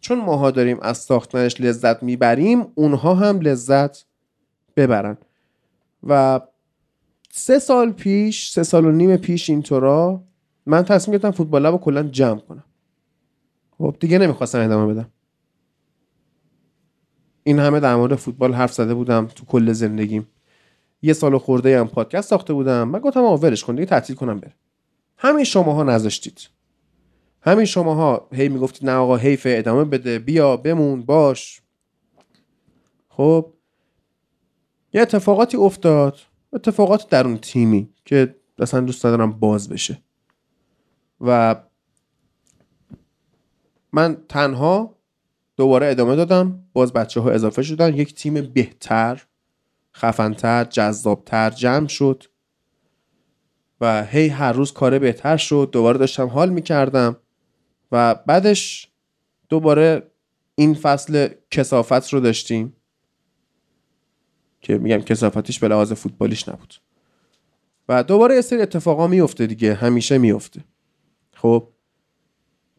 چون 0.00 0.18
ماها 0.18 0.50
داریم 0.50 0.78
از 0.82 0.98
ساختنش 0.98 1.60
لذت 1.60 2.02
می‌بریم 2.02 2.66
اونها 2.74 3.14
هم 3.14 3.40
لذت 3.40 4.04
ببرن. 4.76 5.16
و 6.02 6.40
سه 7.30 7.58
سال 7.58 7.92
پیش 7.92 8.50
سه 8.50 8.62
سال 8.62 8.84
و 8.84 8.92
نیم 8.92 9.16
پیش 9.16 9.50
اینطورا 9.50 10.24
من 10.66 10.82
تصمیم 10.82 11.12
گرفتم 11.18 11.30
فوتبال 11.30 11.62
لب 11.62 11.72
رو 11.72 11.78
کلا 11.78 12.02
جمع 12.02 12.40
کنم. 12.40 12.64
خب 13.78 13.96
دیگه 14.00 14.18
نمی‌خواستم 14.18 14.60
ادامه 14.60 14.94
بدم. 14.94 15.10
این 17.50 17.58
همه 17.58 17.80
در 17.80 17.96
مورد 17.96 18.14
فوتبال 18.14 18.54
حرف 18.54 18.72
زده 18.72 18.94
بودم 18.94 19.26
تو 19.26 19.44
کل 19.44 19.72
زندگیم. 19.72 20.28
یه 21.02 21.12
سال 21.12 21.38
خورده 21.38 21.80
هم 21.80 21.88
پادکست 21.88 22.30
ساخته 22.30 22.52
بودم 22.52 22.88
من 22.88 22.98
گفتم 22.98 23.20
آقا 23.20 23.36
ولش 23.36 23.64
کن 23.64 23.74
دیگه 23.74 23.86
تعطیل 23.86 24.16
کنم 24.16 24.40
بره. 24.40 24.54
همین 25.16 25.44
شماها 25.44 25.82
نذاشتید. 25.82 26.48
همین 27.42 27.64
شماها 27.64 28.28
هی 28.32 28.48
می‌گفتید 28.48 28.90
نه 28.90 28.96
آقا 28.96 29.16
حیف 29.16 29.42
ادامه 29.50 29.84
بده 29.84 30.18
بیا 30.18 30.56
بمون 30.56 31.02
باش. 31.02 31.62
خب. 33.08 33.52
یه 34.92 35.02
اتفاقاتی 35.02 35.56
افتاد 35.56 36.18
اتفاقات 36.52 37.08
در 37.08 37.26
اون 37.26 37.36
تیمی 37.36 37.88
که 38.04 38.34
اصلا 38.58 38.80
دوست 38.80 39.06
ندارم 39.06 39.32
باز 39.32 39.68
بشه. 39.68 40.02
و 41.20 41.56
من 43.92 44.16
تنها 44.28 44.99
دوباره 45.60 45.86
ادامه 45.86 46.16
دادم. 46.16 46.64
باز 46.72 46.92
بچه 46.92 47.20
ها 47.20 47.30
اضافه 47.30 47.62
شدن. 47.62 47.94
یک 47.96 48.14
تیم 48.14 48.34
بهتر 48.34 49.22
خفنتر 49.96 50.64
جذابتر 50.64 51.50
جمع 51.50 51.88
شد. 51.88 52.24
و 53.80 54.04
هی 54.04 54.28
هر 54.28 54.52
روز 54.52 54.72
کار 54.72 54.98
بهتر 54.98 55.36
شد. 55.36 55.68
دوباره 55.72 55.98
داشتم 55.98 56.26
حال 56.26 56.50
می‌کردم. 56.50 57.16
و 57.92 58.14
بعدش 58.14 58.88
دوباره 59.48 60.10
این 60.54 60.74
فصل 60.74 61.28
کسافت 61.50 62.08
رو 62.08 62.20
داشتیم. 62.20 62.76
که 64.60 64.78
میگم 64.78 64.98
کسافتیش 64.98 65.58
به 65.58 65.68
لحاظ 65.68 65.92
فوتبالیش 65.92 66.48
نبود. 66.48 66.74
و 67.88 68.02
دوباره 68.02 68.34
یه 68.34 68.40
سری 68.40 68.62
اتفاقا 68.62 69.06
میفته 69.06 69.46
دیگه. 69.46 69.74
همیشه 69.74 70.18
میفته 70.18 70.64
خب 71.34 71.68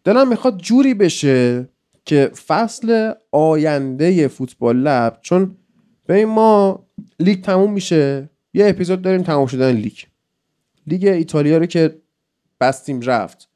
دلم 0.04 0.28
می‌خواد 0.28 0.58
جوری 0.58 0.94
بشه 0.94 1.70
که 2.06 2.32
فصل 2.48 3.14
آینده 3.32 4.28
فوتبال 4.28 4.78
لب 4.78 5.18
چون 5.22 5.58
به 6.06 6.26
ما 6.26 6.86
لیگ 7.20 7.44
تموم 7.44 7.74
میشه 7.74 8.30
یه 8.54 8.70
اپیزود 8.70 9.02
داریم 9.02 9.24
تموم 9.24 9.48
شدن 9.48 9.72
لیگ. 9.72 9.98
لیگ 10.88 11.06
ایتالیا 11.06 11.58
رو 11.58 11.66
که 11.66 12.02
بستیم 12.62 13.02
رفت. 13.02 13.50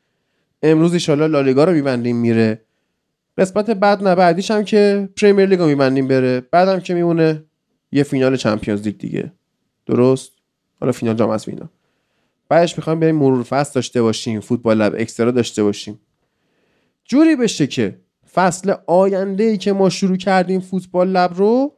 امروز 0.64 0.94
ایشالا 0.94 1.26
لالیگا 1.26 1.64
رو 1.64 1.72
میبندیم 1.72 2.16
میره. 2.16 2.62
قسمت 3.38 3.70
بعد 3.70 4.04
نه 4.04 4.16
بعدیش 4.16 4.52
هم 4.52 4.64
که 4.64 5.10
پریمیر 5.16 5.46
لیگ 5.46 5.60
رو 5.60 5.66
میبندیم 5.66 6.08
بره. 6.08 6.42
بعدم 6.52 6.80
که 6.80 6.94
میمونه 6.94 7.44
یه 7.92 8.04
فینال 8.04 8.36
چمپیونز 8.36 8.82
لیگ 8.82 8.98
دیگه. 8.98 9.32
درست؟ 9.86 10.32
حالا 10.80 10.92
فینال 10.92 11.16
جام 11.16 11.30
از 11.30 11.50
اینا. 11.50 11.70
بعدش 12.50 12.78
می‌خوایم 12.78 13.00
بریم 13.00 13.16
مرور 13.16 13.44
فصل 13.44 13.72
داشته 13.74 14.02
باشیم 14.02 14.40
فوتبال 14.40 14.78
لب 14.78 14.96
اکسترا 14.98 15.32
داشته 15.32 15.64
باشیم. 15.64 16.00
جوری 17.06 17.36
بشه 17.36 17.68
که 17.68 18.00
فصل 18.36 18.74
آینده 18.88 19.44
ای 19.44 19.58
که 19.58 19.74
ما 19.74 19.90
شروع 19.90 20.18
کردیم 20.18 20.60
فوتبال 20.60 21.10
لب 21.10 21.34
رو 21.34 21.76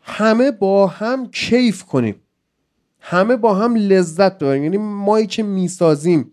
همه 0.00 0.50
با 0.50 0.86
هم 0.86 1.30
کیف 1.30 1.84
کنیم. 1.84 2.14
همه 3.00 3.36
با 3.36 3.54
هم 3.54 3.74
لذت 3.74 4.38
ببریم. 4.38 4.64
یعنی 4.64 4.76
مایی 4.78 5.26
که 5.26 5.42
می‌سازیم 5.42 6.30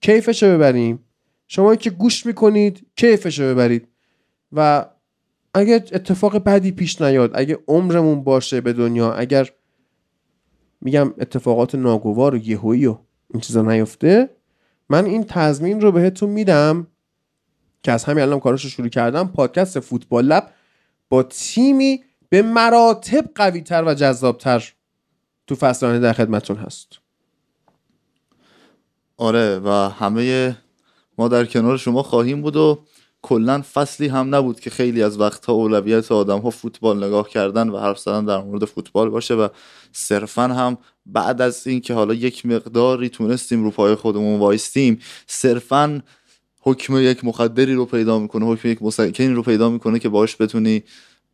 کیفش 0.00 0.42
رو 0.42 0.48
ببریم. 0.48 1.04
شما 1.46 1.76
که 1.76 1.90
گوش 1.90 2.26
می‌کنید 2.26 2.86
کیفش 2.96 3.38
رو 3.38 3.54
ببرید. 3.54 3.88
و 4.52 4.86
اگر 5.54 5.74
اتفاق 5.74 6.36
بدی 6.36 6.72
پیش 6.72 7.00
نیاد 7.00 7.30
اگه 7.34 7.58
عمرمون 7.68 8.24
باشه 8.24 8.60
به 8.60 8.72
دنیا 8.72 9.12
اگر 9.12 9.50
میگم 10.80 11.14
اتفاقات 11.18 11.74
ناگوار 11.74 12.34
و 12.34 12.38
یهویی 12.38 12.86
و 12.86 12.98
این 13.30 13.40
چیزا 13.40 13.62
نیفته 13.62 14.35
من 14.88 15.04
این 15.04 15.24
تضمین 15.24 15.80
رو 15.80 15.92
بهتون 15.92 16.30
میدم 16.30 16.86
که 17.82 17.92
از 17.92 18.04
همین 18.04 18.22
الان 18.22 18.40
کارش 18.40 18.64
رو 18.64 18.70
شروع 18.70 18.88
کردم. 18.88 19.28
پادکست 19.28 19.80
فوتبال 19.80 20.24
لب 20.24 20.50
با 21.08 21.22
تیمی 21.22 22.04
به 22.28 22.42
مراتب 22.42 23.24
قویتر 23.34 23.84
و 23.84 23.94
جذابتر 23.94 24.72
تو 25.46 25.54
فصل 25.54 26.00
در 26.00 26.12
خدمتون 26.12 26.56
هست. 26.56 26.88
آره 29.16 29.58
و 29.58 29.68
همه 29.70 30.56
ما 31.18 31.28
در 31.28 31.44
کنار 31.44 31.76
شما 31.76 32.02
خواهیم 32.02 32.42
بود 32.42 32.56
و 32.56 32.84
کلا 33.22 33.62
فصلی 33.72 34.08
هم 34.08 34.34
نبود 34.34 34.60
که 34.60 34.70
خیلی 34.70 35.02
از 35.02 35.20
وقتها 35.20 35.52
اولویت 35.52 36.12
آدم 36.12 36.38
ها 36.38 36.50
فوتبال 36.50 37.04
نگاه 37.04 37.28
کردن 37.28 37.68
و 37.68 37.78
حرف 37.78 37.98
زدن 37.98 38.24
در 38.24 38.38
مورد 38.38 38.64
فوتبال 38.64 39.10
باشه 39.10 39.34
و 39.34 39.48
صرفا 39.92 40.42
هم 40.42 40.78
بعد 41.06 41.42
از 41.42 41.66
اینکه 41.66 41.94
حالا 41.94 42.14
یک 42.14 42.46
مقداری 42.46 43.08
تونستیم 43.08 43.64
رو 43.64 43.70
پای 43.70 43.94
خودمون 43.94 44.38
وایستیم 44.38 44.98
صرفا 45.26 46.02
حکم 46.60 46.96
یک 46.96 47.24
مخدری 47.24 47.74
رو 47.74 47.84
پیدا 47.84 48.18
می‌کنه 48.18 48.46
حکم 48.46 48.68
یک 48.68 48.82
مسکنی 48.82 49.28
رو 49.28 49.42
پیدا 49.42 49.70
می‌کنه 49.70 49.98
که 49.98 50.08
باش 50.08 50.40
بتونی 50.40 50.82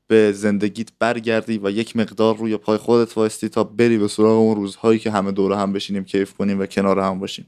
به 0.07 0.33
زندگیت 0.33 0.89
برگردی 0.99 1.61
و 1.63 1.71
یک 1.71 1.97
مقدار 1.97 2.37
روی 2.37 2.57
پای 2.57 2.79
خودت 2.79 3.17
وایستی 3.17 3.49
تا 3.49 3.65
بری 3.65 3.99
به 3.99 4.09
سراغ 4.09 4.39
اون 4.39 4.57
روزهایی 4.57 4.99
که 4.99 5.11
همه 5.11 5.33
دوره 5.33 5.57
هم 5.57 5.73
بشینیم 5.73 6.05
کیف 6.05 6.33
کنیم 6.35 6.61
و 6.61 6.67
کنار 6.67 6.99
هم 6.99 7.19
باشیم. 7.19 7.47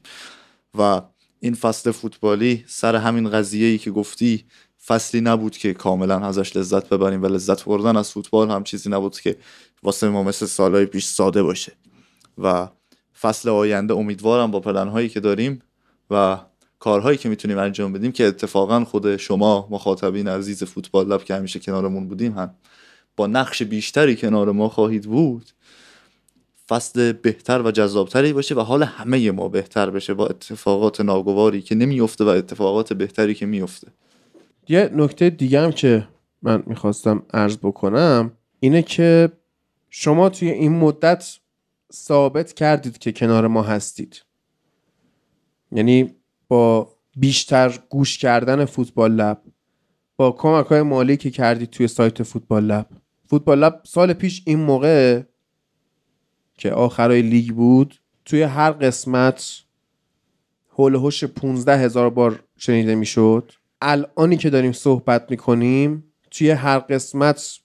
و 0.77 1.01
این 1.39 1.53
فصل 1.53 1.91
فوتبالی 1.91 2.63
سر 2.67 2.95
همین 2.95 3.29
قضیه 3.29 3.67
ای 3.67 3.77
که 3.77 3.91
گفتی 3.91 4.45
فصلی 4.85 5.21
نبود 5.21 5.57
که 5.57 5.73
کاملا 5.73 6.19
ازش 6.19 6.57
لذت 6.57 6.89
ببریم 6.89 7.23
و 7.23 7.25
لذت 7.25 7.63
بردن 7.63 7.97
از 7.97 8.11
فوتبال 8.11 8.49
هم 8.51 8.63
چیزی 8.63 8.89
نبود 8.89 9.19
که 9.19 9.35
واسه 9.83 10.09
ما 10.09 10.23
مثل 10.23 10.45
سالهای 10.45 10.85
پیش 10.85 11.05
ساده 11.05 11.43
باشه. 11.43 11.71
و 12.37 12.67
فصل 13.21 13.49
آینده 13.49 13.93
امیدوارم 13.93 14.51
با 14.51 14.59
پلنهایی 14.59 15.09
که 15.09 15.19
داریم 15.19 15.61
و 16.11 16.37
کارهایی 16.79 17.17
که 17.17 17.29
می‌تونیم 17.29 17.57
انجام 17.57 17.93
بدیم 17.93 18.11
که 18.11 18.25
اتفاقا 18.25 18.85
خود 18.85 19.17
شما 19.17 19.67
مخاطبین 19.71 20.27
عزیز 20.27 20.63
فوتبال 20.63 21.07
لب 21.07 21.23
که 21.23 21.35
همیشه 21.35 21.59
کنارمون 21.59 22.07
بودیم 22.07 22.37
هم 22.37 22.53
با 23.15 23.27
نقش 23.27 23.63
بیشتری 23.63 24.15
کنار 24.15 24.51
ما 24.51 24.69
خواهید 24.69 25.03
بود 25.03 25.45
فصل 26.69 27.11
بهتر 27.11 27.61
و 27.61 27.71
جذابتری 27.71 28.33
باشه 28.33 28.55
و 28.55 28.59
حال 28.59 28.83
همه 28.83 29.31
ما 29.31 29.49
بهتر 29.49 29.89
بشه 29.89 30.13
با 30.13 30.27
اتفاقات 30.27 31.01
ناگواری 31.01 31.61
که 31.61 31.75
نمیفته 31.75 32.23
و 32.23 32.27
اتفاقات 32.27 32.93
بهتری 32.93 33.33
که 33.33 33.45
میفته 33.45 33.87
یه 34.67 34.89
نکته 34.93 35.29
دیگه 35.29 35.61
هم 35.61 35.71
که 35.71 36.07
من 36.41 36.63
می‌خواستم 36.65 37.23
عرض 37.33 37.57
بکنم 37.57 38.31
اینه 38.59 38.81
که 38.81 39.31
شما 39.89 40.29
توی 40.29 40.49
این 40.49 40.71
مدت 40.71 41.37
ثابت 41.93 42.53
کردید 42.53 42.97
که 42.97 43.11
کنار 43.11 43.47
ما 43.47 43.63
هستید. 43.63 44.23
یعنی 45.71 46.15
با 46.47 46.91
بیشتر 47.15 47.79
گوش 47.89 48.17
کردن 48.17 48.65
فوتبال 48.65 49.11
لب 49.11 49.41
با 50.17 50.31
کمک 50.31 50.65
های 50.65 50.81
مالی 50.81 51.17
که 51.17 51.31
کردید 51.31 51.69
توی 51.69 51.87
سایت 51.87 52.23
فوتبال 52.23 52.63
لب. 52.63 52.87
فوتبال 53.27 53.59
لب 53.59 53.81
سال 53.83 54.13
پیش 54.13 54.43
این 54.45 54.59
موقع 54.59 55.21
که 56.57 56.71
آخرای 56.71 57.21
لیگ 57.21 57.51
بود 57.51 57.95
توی 58.25 58.41
هر 58.41 58.71
قسمت 58.71 59.61
هول 60.69 60.95
هوش 60.95 61.23
15 61.23 61.77
هزار 61.77 62.09
بار 62.09 62.43
شنیده 62.57 62.95
می‌شد. 62.95 63.51
الانی 63.81 64.37
که 64.37 64.49
داریم 64.49 64.71
صحبت 64.71 65.31
می‌کنیم 65.31 66.03
توی 66.31 66.49
هر 66.49 66.79
قسمت 66.79 67.59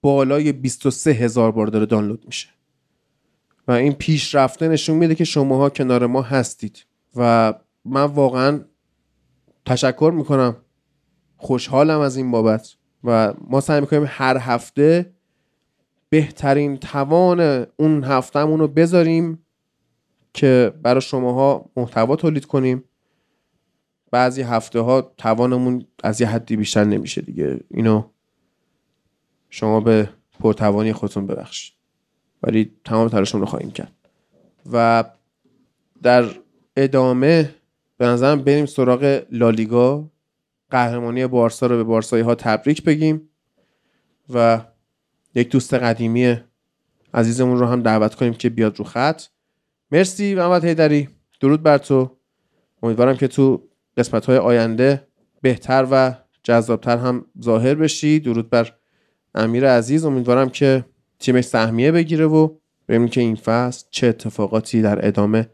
بالای 0.00 0.52
23 0.52 1.10
هزار 1.10 1.52
بار 1.52 1.66
داره 1.66 1.86
دانلود 1.86 2.26
میشه. 2.26 2.48
و 3.68 3.72
این 3.72 3.92
پیشرفته 3.92 4.68
نشون 4.68 4.96
میده 4.96 5.14
که 5.14 5.24
شماها 5.24 5.70
کنار 5.70 6.06
ما 6.06 6.22
هستید. 6.22 6.86
و 7.16 7.54
من 7.84 8.04
واقعا 8.04 8.60
تشکر 9.66 10.12
می‌کنم. 10.14 10.56
خوشحالم 11.36 12.00
از 12.00 12.16
این 12.16 12.30
بابت. 12.30 12.74
و 13.04 13.34
ما 13.48 13.60
سعی 13.60 13.80
می‌کنیم 13.80 14.04
هر 14.06 14.36
هفته 14.36 15.12
بهترین 16.08 16.76
توان 16.76 17.66
اون 17.76 18.04
هفتهمون 18.04 18.60
رو 18.60 18.68
بذاریم 18.68 19.44
که 20.34 20.72
برای 20.82 21.00
شماها 21.00 21.70
محتوا 21.76 22.16
تولید 22.16 22.44
کنیم. 22.44 22.84
بعضی 24.10 24.42
هفته 24.42 24.80
ها 24.80 25.12
توانمون 25.16 25.86
از 26.04 26.20
یه 26.20 26.26
حدی 26.26 26.56
بیشتر 26.56 26.84
نمیشه 26.84 27.20
دیگه. 27.20 27.60
اینو 27.70 28.02
شما 29.50 29.80
به 29.80 30.10
پرتوانی 30.40 30.92
خودتون 30.92 31.26
ببخشید. 31.26 31.77
ولی 32.42 32.72
تمام 32.84 33.08
تلاشمون 33.08 33.40
رو 33.40 33.46
خواهیم 33.46 33.70
کرد. 33.70 33.92
و 34.72 35.04
در 36.02 36.24
ادامه 36.76 37.54
به 37.96 38.06
نظرم 38.06 38.42
بریم 38.42 38.66
سراغ 38.66 39.22
لالیگا. 39.30 40.10
قهرمانی 40.70 41.26
بارسا 41.26 41.66
رو 41.66 41.76
به 41.76 41.84
بارسایی 41.84 42.22
ها 42.22 42.34
تبریک 42.34 42.84
بگیم 42.84 43.28
و 44.34 44.60
یک 45.34 45.50
دوست 45.50 45.74
قدیمی 45.74 46.36
عزیزمون 47.14 47.58
رو 47.58 47.66
هم 47.66 47.82
دعوت 47.82 48.14
کنیم 48.14 48.34
که 48.34 48.48
بیاد 48.48 48.78
رو 48.78 48.84
خط. 48.84 49.22
مرسی 49.92 50.34
محمد 50.34 50.64
هیدری 50.64 51.08
درود 51.40 51.62
بر 51.62 51.78
تو. 51.78 52.16
امیدوارم 52.82 53.16
که 53.16 53.28
تو 53.28 53.68
قسمت 53.96 54.26
های 54.26 54.38
آینده 54.38 55.06
بهتر 55.42 55.86
و 55.90 56.14
جذابتر 56.42 56.96
هم 56.96 57.24
ظاهر 57.42 57.74
بشی. 57.74 58.20
درود 58.20 58.50
بر 58.50 58.72
امیر 59.34 59.68
عزیز. 59.68 60.04
امیدوارم 60.04 60.50
که 60.50 60.84
تیمش 61.18 61.44
سهمیه 61.44 61.92
بگیره 61.92 62.26
و 62.26 62.54
ببینیم 62.88 63.08
که 63.08 63.20
این 63.20 63.36
فصل 63.36 63.86
چه 63.90 64.06
اتفاقاتی 64.06 64.82
در 64.82 65.06
ادامه 65.06 65.48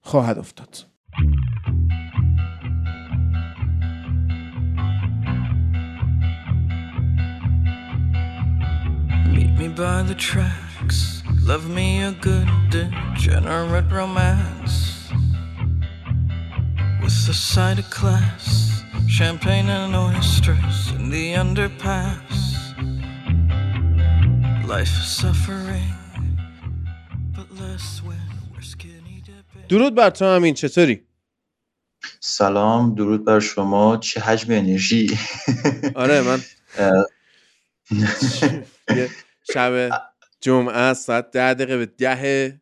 خواهد 0.00 0.38
افتاد 0.38 0.84
by 9.78 10.02
the 10.02 10.14
tracks. 10.16 11.22
Love 11.40 11.70
me 11.70 12.02
a 12.02 12.10
good 12.10 12.48
degenerate 12.68 13.88
romance. 13.92 15.08
With 17.00 17.28
a 17.28 17.32
side 17.32 17.78
of 17.78 17.88
class, 17.88 18.82
champagne 19.06 19.68
and 19.68 19.94
oysters 19.94 20.90
in 20.96 21.10
the 21.10 21.34
underpass. 21.34 22.57
درود 29.68 29.94
بر 29.94 30.10
تو 30.10 30.24
همین 30.24 30.54
چطوری؟ 30.54 31.06
سلام 32.20 32.94
درود 32.94 33.24
بر 33.24 33.40
شما 33.40 33.96
چه 33.96 34.20
حجم 34.20 34.52
انرژی. 34.52 35.18
آره 35.94 36.20
من 36.20 36.40
شب 39.52 39.90
جمعه 40.40 40.94
ساعت 40.94 41.30
ده 41.30 41.54
دقیقه 41.54 41.76
به 41.76 41.86
ده 41.86 42.60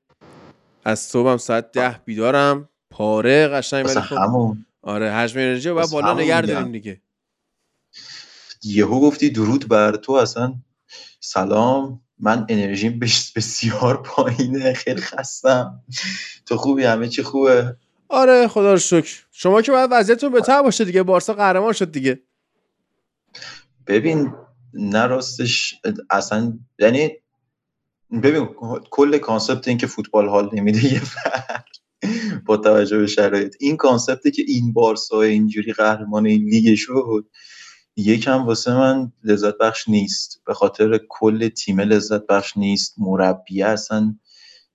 از 0.85 0.99
صبحم 0.99 1.37
ساعت 1.37 1.73
ده 1.73 2.01
بیدارم. 2.05 2.69
پاره 2.91 3.49
قشنگ 3.49 3.87
ولی 3.87 4.01
خب 4.01 4.17
همون. 4.17 4.67
آره 4.83 5.13
حجم 5.13 5.41
انرژی 5.41 5.69
واسه 5.69 5.93
بالا 5.93 6.15
میگم. 6.15 6.41
داریم 6.41 6.73
دیگه. 6.73 7.01
یهو 8.63 9.01
گفتی 9.01 9.31
درود 9.31 9.69
بر 9.69 9.97
تو 9.97 10.13
اصلا 10.13 10.55
سلام 11.21 12.01
من 12.19 12.47
انرژیم 12.49 12.99
بس- 12.99 13.33
بسیار 13.33 14.03
پایینه 14.03 14.73
خیلی 14.73 15.01
خستم. 15.01 15.85
تو 16.47 16.57
خوبی؟ 16.57 16.85
همه 16.85 17.09
چی 17.09 17.23
خوبه؟ 17.23 17.77
آره 18.09 18.49
خدا 18.49 18.73
رو 18.73 18.79
شکر. 18.79 19.25
شما 19.33 19.63
که 19.63 19.73
باید 19.73 19.91
وضعیتتون 19.93 20.33
بهتر 20.33 20.63
باشه 20.63 20.85
دیگه 20.85 21.03
بارسا 21.03 21.35
قهرمان 21.35 21.73
شد 21.73 21.93
دیگه. 21.93 22.21
ببین 23.87 24.33
نه 24.75 25.07
راستش 25.07 25.75
اصلا 26.11 26.59
یعنی 26.79 27.11
ببین 28.23 28.49
کل 28.91 29.19
concept 29.19 29.69
این 29.69 29.79
که 29.79 29.87
فوتبال 29.87 30.29
حال 30.29 30.51
نمیده 30.53 30.85
یه 30.85 31.03
با 32.47 32.57
توجه 32.57 32.99
به 32.99 33.07
شرایط. 33.07 33.57
این 33.61 33.77
concept 33.77 34.24
ه 34.24 34.31
که 34.31 34.43
این 34.47 34.73
بارسا 34.73 35.23
اینجوری 35.23 35.73
قهرمان 35.73 36.27
این 36.27 36.45
لیگ 36.45 36.75
شد 36.75 37.27
یکم 37.97 38.47
واسه 38.47 38.75
من 38.75 39.13
لذت 39.25 39.59
بخش 39.59 39.89
نیست. 39.89 40.41
به 40.47 40.55
خاطر 40.55 41.01
کل 41.09 41.49
تیم 41.49 41.81
لذت 41.81 42.27
بخش 42.27 42.57
نیست. 42.57 42.95
مربی 42.99 43.63
اصلا 43.63 44.15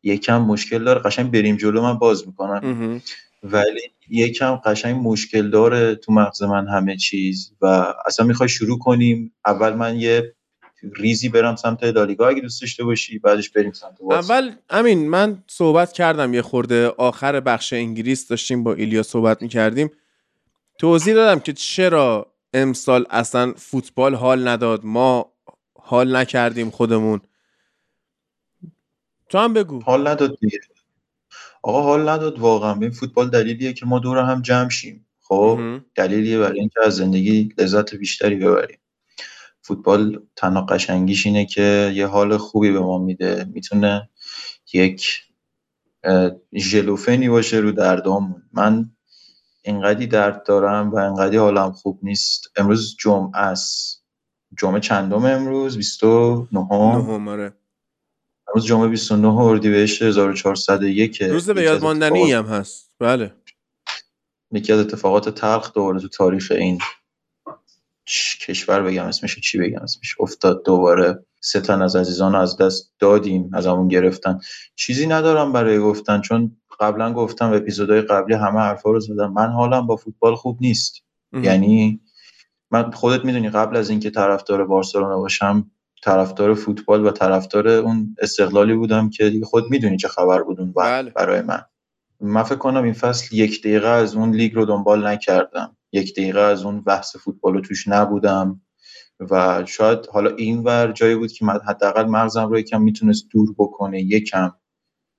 یکم 0.04 0.42
مشکل 0.42 0.84
داره. 0.84 1.02
قشنگ 1.02 1.32
بریم 1.32 1.58
جلو 1.58 1.82
من 1.82 1.98
باز 1.98 2.28
می‌کنم. 2.28 3.02
ولی 3.44 3.82
یکم 4.10 4.56
قشنگ 4.56 5.08
مشکل 5.08 5.50
داره 5.50 5.96
تو 5.96 6.14
مغز 6.14 6.44
من 6.44 6.68
همه 6.68 6.98
چیز 6.98 7.52
و 7.62 7.66
اصلا 8.06 8.26
می‌خوای 8.26 8.50
شروع 8.50 8.80
کنیم. 8.80 9.34
اول 9.46 9.74
من 9.74 10.00
یه 10.00 10.36
ریزی 10.96 11.30
برم 11.30 11.56
سمت 11.56 11.84
لالیگا 11.84 12.28
اگه 12.28 12.42
دوست 12.42 12.62
داشته 12.62 12.84
باشی 12.84 13.20
بعدش 13.20 13.50
بریم 13.50 13.72
سمت 13.72 13.98
بارسا 14.02 14.34
اول 14.34 14.52
امین 14.70 15.10
من 15.10 15.44
صحبت 15.48 15.92
کردم 15.92 16.34
یه 16.34 16.42
خورده 16.42 16.88
آخر 16.88 17.40
بخش 17.40 17.74
انگلیس 17.74 18.28
داشتیم 18.28 18.64
با 18.64 18.74
ایلیا 18.74 19.04
صحبت 19.04 19.42
می‌کردیم. 19.42 19.92
توضیح 20.78 21.14
دادم 21.14 21.40
که 21.40 21.54
چرا 21.54 22.31
امسال 22.54 23.06
اصلا 23.10 23.54
فوتبال 23.58 24.16
حال 24.16 24.48
نداد. 24.48 24.86
ما 24.86 25.34
حال 25.74 26.16
نکردیم 26.16 26.70
خودمون. 26.70 27.22
تو 29.30 29.38
هم 29.38 29.54
بگو. 29.54 29.82
حال 29.82 30.08
نداد 30.08 30.38
دیگه. 30.40 30.60
آقا 31.64 31.82
حال 31.82 32.10
نداد 32.10 32.40
واقعا. 32.40 32.80
این 32.82 32.92
فوتبال 32.92 33.30
دلیلیه 33.30 33.74
که 33.74 33.86
ما 33.86 34.00
دور 34.00 34.18
هم 34.18 34.42
جمع 34.42 34.70
شیم. 34.70 35.08
خب. 35.22 35.60
دلیلیه 35.96 36.40
برای 36.40 36.60
اینکه 36.60 36.80
از 36.86 36.96
زندگی 36.96 37.54
لذت 37.58 37.96
بیشتری 37.96 38.36
ببریم. 38.36 38.78
فوتبال 39.62 40.22
تنها 40.36 40.62
قشنگیش 40.62 41.26
اینه 41.26 41.46
که 41.46 41.92
یه 41.96 42.08
حال 42.08 42.38
خوبی 42.38 42.72
به 42.72 42.80
ما 42.80 42.98
میده. 42.98 43.46
می‌تونه 43.54 44.10
یک 44.74 45.24
ژلوفنی 46.58 47.30
باشه 47.30 47.58
رو 47.58 47.72
دردامون. 47.72 48.44
من 48.54 48.92
اینقدی 49.62 50.08
درد 50.08 50.44
دارم 50.44 50.92
و 50.92 50.98
اینقدی 50.98 51.38
حالم 51.38 51.72
خوب 51.72 52.00
نیست. 52.04 52.52
امروز 52.56 52.96
جمعه 53.00 53.38
است. 53.38 54.04
جمعه 54.58 54.80
چندم 54.80 55.26
امروز؟ 55.26 55.78
29 55.78 56.48
نهم؟ 56.52 57.28
آره. 57.28 57.54
امروز 58.48 58.66
جمعه 58.66 58.88
29 58.88 59.28
اردیبهشت 59.28 60.02
1401 60.02 61.22
روز 61.22 61.50
به 61.50 61.64
یاد 61.64 61.82
ماندنی 61.82 62.32
هم 62.32 62.46
هست. 62.46 62.90
بله. 63.00 63.34
یکی 64.52 64.74
از 64.74 64.80
اتفاقات 64.80 65.30
تلخ 65.30 65.74
دوباره 65.74 66.00
تو 66.00 66.08
تاریخ 66.08 66.52
این 66.56 66.80
کشور 68.42 68.82
بگم 68.82 69.06
اسمش 69.06 69.40
چی 69.40 69.58
بگم 69.58 69.80
اسمش 69.80 70.16
افتاد 70.20 70.66
دوباره. 70.66 71.26
سه 71.44 71.62
تن 71.62 71.82
از 71.82 71.96
عزیزان 71.96 72.36
از 72.36 72.58
دست 72.58 72.94
دادیم 73.00 73.50
از 73.54 73.68
همون 73.68 73.88
گرفتن. 73.88 74.40
چیزی 74.76 75.08
ندارم 75.08 75.54
برای 75.54 75.80
گفتن 75.80 76.22
چون 76.22 76.61
قبلا 76.82 77.14
گفتم 77.14 77.54
اپیزودهای 77.54 78.02
قبلی 78.02 78.34
همه 78.36 78.60
حرفا 78.60 78.92
رو 78.92 79.00
زدم 79.00 79.34
من 79.34 79.52
حالم 79.52 79.88
با 79.88 79.96
فوتبال 79.96 80.36
خوب 80.36 80.58
نیست. 80.62 80.96
مهم. 81.32 81.44
یعنی 81.44 82.02
من 82.72 82.92
خودت 82.92 83.26
می‌دونی 83.26 83.50
قبل 83.50 83.78
از 83.78 83.90
اینکه 83.90 84.10
طرفدار 84.10 84.66
بارسلونا 84.66 85.18
باشم 85.18 85.72
طرفدار 86.04 86.54
فوتبال 86.54 87.06
و 87.06 87.12
طرفدار 87.12 87.68
اون 87.68 88.16
استقلالی 88.22 88.74
بودم 88.74 89.10
که 89.10 89.30
دیگه 89.30 89.46
خود 89.46 89.64
می‌دونی 89.70 89.98
چه 89.98 90.08
خبر 90.08 90.44
بود 90.44 90.60
اون 90.60 90.72
بله. 90.72 91.10
برای 91.10 91.42
من. 91.42 91.62
من 92.22 92.44
فکر 92.44 92.56
کنم 92.56 92.84
این 92.84 92.94
فصل 92.94 93.36
یک 93.36 93.62
دقیقه 93.62 93.88
از 93.88 94.16
اون 94.16 94.32
لیگ 94.32 94.56
رو 94.56 94.66
دنبال 94.66 95.08
نکردم. 95.08 95.78
یک 95.92 96.14
دقیقه 96.14 96.40
از 96.40 96.66
اون 96.66 96.82
بحث 96.82 97.16
فوتبال 97.16 97.54
رو 97.54 97.62
توش 97.62 97.88
نبودم 97.88 98.62
و 99.20 99.64
شاید 99.66 100.06
حالا 100.14 100.36
این 100.36 100.60
ور 100.60 100.92
جایی 100.92 101.16
بود 101.16 101.32
که 101.32 101.46
من 101.46 101.60
حداقل 101.68 102.06
مغزم 102.06 102.48
رو 102.48 102.60
یکم 102.60 102.82
می‌تونست 102.82 103.28
دور 103.32 103.56
بکنه. 103.58 104.02
یکم. 104.02 104.54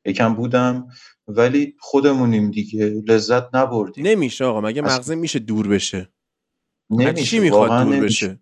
یکم 0.05 0.34
بودم. 0.34 0.89
ولی 1.28 1.76
خودمونیم 1.80 2.50
دیگه. 2.50 3.02
لذت 3.08 3.54
نبردیم. 3.54 4.06
نمیشه 4.06 4.44
آقا. 4.44 4.60
مگه. 4.60 4.82
مغزه 4.82 5.14
میشه 5.14 5.38
دور 5.38 5.68
بشه؟ 5.68 6.08
نمیشه 6.90 7.24
چی 7.24 7.38
می‌خواد 7.38 7.68
دور 7.68 7.96
نمیشه. 7.96 8.28
بشه؟ 8.28 8.40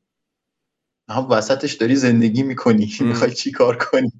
هم 1.08 1.26
وسطش 1.30 1.72
داری 1.72 1.96
زندگی 1.96 2.42
می‌کنی. 2.42 2.92
می‌خوای 3.00 3.34
چی 3.34 3.50
کار 3.50 3.76
کنی؟ 3.76 4.12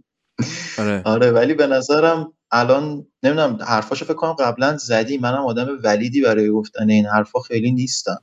آره. 0.79 1.03
آره 1.05 1.31
ولی 1.31 1.55
به 1.55 1.67
نظرم 1.67 2.33
الان 2.51 3.07
نمی‌دونم 3.23 3.59
حرفاشو 3.67 4.05
فکر 4.05 4.15
کنم 4.15 4.33
قبلا 4.33 4.77
زدی. 4.77 5.19
منم 5.19 5.47
آدم 5.47 5.79
ولیدی 5.85 6.21
برای 6.21 6.51
گفتن 6.51 6.91
این 6.91 7.07
حرفا 7.07 7.41
خیلی 7.41 7.73
نیستم. 7.73 8.23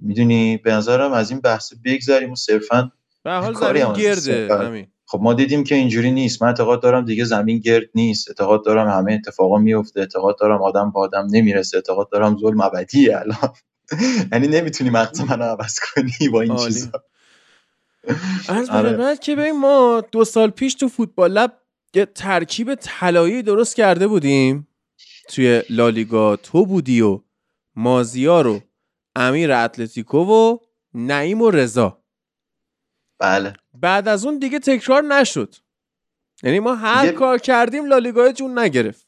می‌دونی 0.00 0.56
به 0.56 0.72
نظرم 0.72 1.12
از 1.12 1.30
این 1.30 1.40
بحث 1.40 1.72
بگذریم 1.84 2.32
و 2.32 2.36
صرفا 2.36 2.92
به 3.24 3.30
حال 3.30 3.54
زمین 3.54 3.92
گرده. 3.92 4.48
همین. 4.54 4.86
خب 5.06 5.18
ما 5.22 5.34
دیدیم 5.34 5.64
که 5.64 5.74
اینجوری 5.74 6.10
نیست. 6.10 6.42
من 6.42 6.48
اعتقاد 6.48 6.82
دارم 6.82 7.04
دیگه 7.04 7.24
زمین 7.24 7.58
گرد 7.58 7.88
نیست. 7.94 8.28
اعتقاد 8.28 8.64
دارم 8.64 8.88
همه 8.88 9.12
اتفاقا 9.12 9.58
میفته. 9.58 10.00
اعتقاد 10.00 10.38
دارم 10.38 10.62
آدم 10.62 10.92
به 10.92 11.00
آدم 11.00 11.26
نمی‌رسه. 11.30 11.76
اعتقاد 11.76 12.10
دارم 12.10 12.38
ظلم 12.38 12.60
ابدیه 12.60 13.16
الان. 13.18 13.54
یعنی 14.32 14.48
نمی‌تونی 14.48 14.90
مغز 14.90 15.20
منو 15.20 15.44
عوض 15.44 15.78
کنی 15.78 16.28
با 16.28 16.40
این. 16.40 16.56
چیزا. 16.56 16.90
از 18.48 18.70
آره. 18.70 19.16
که 19.16 19.36
ببین 19.36 19.60
ما 19.60 20.02
دو 20.12 20.24
سال 20.24 20.50
پیش 20.50 20.74
تو 20.74 20.88
فوتبال 20.88 21.32
لب 21.32 21.52
یه 21.94 22.06
ترکیب 22.06 22.74
طلایی 22.74 23.42
درست 23.42 23.76
کرده 23.76 24.06
بودیم. 24.06 24.68
توی 25.28 25.62
لالیگا. 25.70 26.36
تو 26.36 26.66
بودی 26.66 27.00
و 27.00 27.20
مازیار 27.76 28.46
و 28.46 28.60
امیر 29.16 29.52
اتلتیکو 29.52 30.18
و 30.18 30.58
نعیم 30.94 31.42
و 31.42 31.50
رضا. 31.50 32.02
بله. 33.18 33.52
بعد 33.80 34.08
از 34.08 34.24
اون 34.24 34.38
دیگه 34.38 34.58
تکرار 34.58 35.02
نشد. 35.02 35.54
یعنی 36.42 36.60
ما 36.60 36.74
هر 36.74 37.00
دیگه- 37.06 37.12
کار 37.18 37.38
کردیم 37.38 37.86
لالیگا 37.86 38.32
جون 38.32 38.58
نگرفت. 38.58 39.06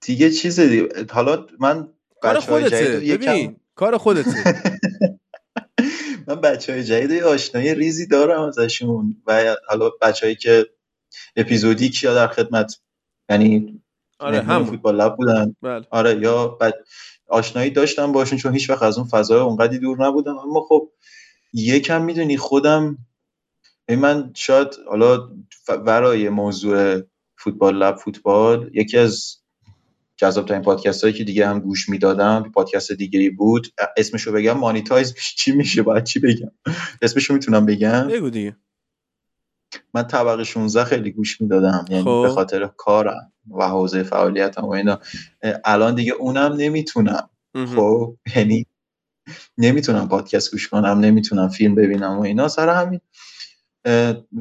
دیگه 0.00 0.30
چیز 0.30 0.60
دیگه 0.60 1.06
حالا 1.10 1.46
من 1.60 1.88
کار 2.22 2.40
خودته. 2.40 3.00
ببین 3.00 3.56
کار 3.74 3.96
خودته. 3.98 4.30
من 6.28 6.40
بچه 6.40 6.72
های 6.72 6.84
جدید 6.84 7.22
آشنایی 7.22 7.74
ریزی 7.74 8.06
دارم 8.06 8.42
ازشون 8.42 9.16
و 9.26 9.56
حالا 9.68 9.90
بچههایی 10.02 10.36
که 10.36 10.66
اپیزودیک 11.36 12.04
یا 12.04 12.14
در 12.14 12.26
خدمت 12.28 12.80
یعنی 13.30 13.82
آره 14.18 14.40
همون. 14.42 14.64
فوتبال 14.66 14.96
لب 14.96 15.16
بودن. 15.16 15.56
بله. 15.62 15.86
آره 15.90 16.20
یا 16.22 16.48
بعد 16.48 16.74
آشنایی 17.28 17.70
داشتم 17.70 18.12
باشون 18.12 18.38
چون 18.38 18.52
هیچ 18.52 18.70
وقت 18.70 18.82
از 18.82 18.98
اون 18.98 19.08
فضای 19.08 19.40
اونقدی 19.40 19.78
دور 19.78 20.06
نبودم. 20.06 20.38
اما 20.38 20.60
خب 20.68 20.92
یکم 21.52 22.04
می‌دونی 22.04 22.36
خودم 22.36 22.98
من 23.88 24.30
شاید 24.34 24.68
حالا 24.88 25.30
ورای 25.68 26.28
موضوع 26.28 27.02
فوتبال 27.38 27.76
لب 27.76 27.96
فوتبال 27.96 28.70
یکی 28.74 28.98
از 28.98 29.36
جذاب 30.16 30.46
ترین 30.46 30.62
پادکست 30.62 31.02
هایی 31.04 31.16
که 31.16 31.24
دیگه 31.24 31.48
هم 31.48 31.60
گوش 31.60 31.88
می‌دادم 31.88 32.50
پادکست 32.54 32.92
دیگری 32.92 33.30
بود. 33.30 33.66
اسمشو 33.96 34.32
بگم 34.32 34.52
مانیتایز 34.52 35.14
چی 35.38 35.52
میشه؟ 35.52 35.82
باید 35.82 36.04
چی 36.04 36.20
بگم؟ 36.20 36.50
اسمشو 37.02 37.34
می‌تونم 37.34 37.66
بگم؟ 37.66 38.08
بگو 38.08 38.30
دیگه. 38.30 38.56
من 39.94 40.02
طبقه 40.02 40.44
16 40.44 40.84
خیلی 40.84 41.10
گوش 41.12 41.40
می‌دادم 41.40 41.84
یعنی 41.90 42.04
خب. 42.04 42.22
به 42.26 42.28
خاطر 42.28 42.66
کارم 42.76 43.32
و 43.50 43.68
حوزه 43.68 44.02
فعالیتم 44.02 44.64
و 44.64 44.70
اینا. 44.70 45.00
الان 45.64 45.94
دیگه 45.94 46.12
اونم 46.12 46.52
نمی‌تونم. 46.52 47.30
خب 47.76 48.16
یعنی 48.36 48.66
نمی‌تونم 49.58 50.08
پادکست 50.08 50.50
گوش 50.50 50.68
کنم 50.68 51.00
نمی‌تونم 51.00 51.48
فیلم 51.48 51.74
ببینم 51.74 52.18
و 52.18 52.22
اینا. 52.22 52.48
سر 52.48 52.68
همین 52.68 53.00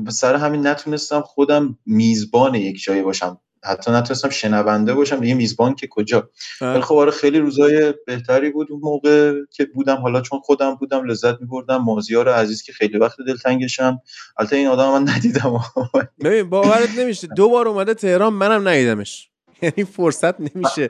سر 0.09 0.35
همین 0.35 0.67
نتونستم 0.67 1.21
خودم 1.21 1.77
میزبان 1.85 2.55
یک 2.55 2.83
جایی 2.83 3.01
باشم. 3.01 3.41
حتی 3.63 3.91
نتونستم 3.91 4.29
شنونده 4.29 4.93
باشم. 4.93 5.19
دیگه 5.19 5.33
میزبان 5.33 5.75
که 5.75 5.87
کجا؟ 5.87 6.29
ولی 6.61 6.81
خب 6.81 6.95
آره 6.95 7.11
خیلی 7.11 7.39
روزای 7.39 7.93
بهتری 8.07 8.49
بود 8.49 8.67
اون 8.71 8.81
موقع 8.83 9.33
که 9.51 9.65
بودم. 9.65 9.95
حالا 9.95 10.21
چون 10.21 10.39
خودم 10.39 10.75
بودم 10.75 11.05
لذت 11.05 11.41
میبردم. 11.41 11.77
مازیار 11.77 12.29
عزیز 12.29 12.63
که 12.63 12.73
خیلی 12.73 12.97
وقت 12.97 13.17
دلتنگشم. 13.27 14.01
البته 14.37 14.55
این 14.55 14.67
آدم 14.67 14.91
من 14.91 15.09
ندیدم. 15.09 15.59
ببین 16.25 16.49
باورت 16.49 16.89
نمیشه. 16.97 17.27
دو 17.27 17.49
بار 17.49 17.67
اومده 17.67 17.93
تهران 17.93 18.33
منم 18.33 18.67
ندیدمش. 18.67 19.29
یعنی 19.61 19.83
فرصت 19.83 20.55
نمیشه. 20.55 20.89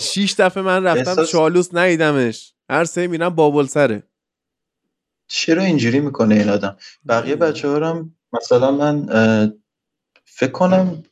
شیش 0.00 0.34
دفعه 0.38 0.62
من 0.62 0.84
رفتم 0.84 1.24
چالوس 1.24 1.68
ندیدمش. 1.72 2.52
هر 2.70 2.84
سه 2.84 3.06
میرم 3.06 3.28
بابل 3.28 3.66
سره. 3.66 4.02
چرا 5.28 5.62
اینجوری 5.62 6.00
می‌کنه 6.00 6.34
این 6.34 6.48
آدم؟ 6.48 6.76
بقیه 7.08 7.36
بچه 7.36 7.68
ها 7.68 7.90
هم 7.90 8.16
مثلا 8.32 8.70
من 8.70 9.06
فکر 10.24 10.50
کنم 10.52 11.02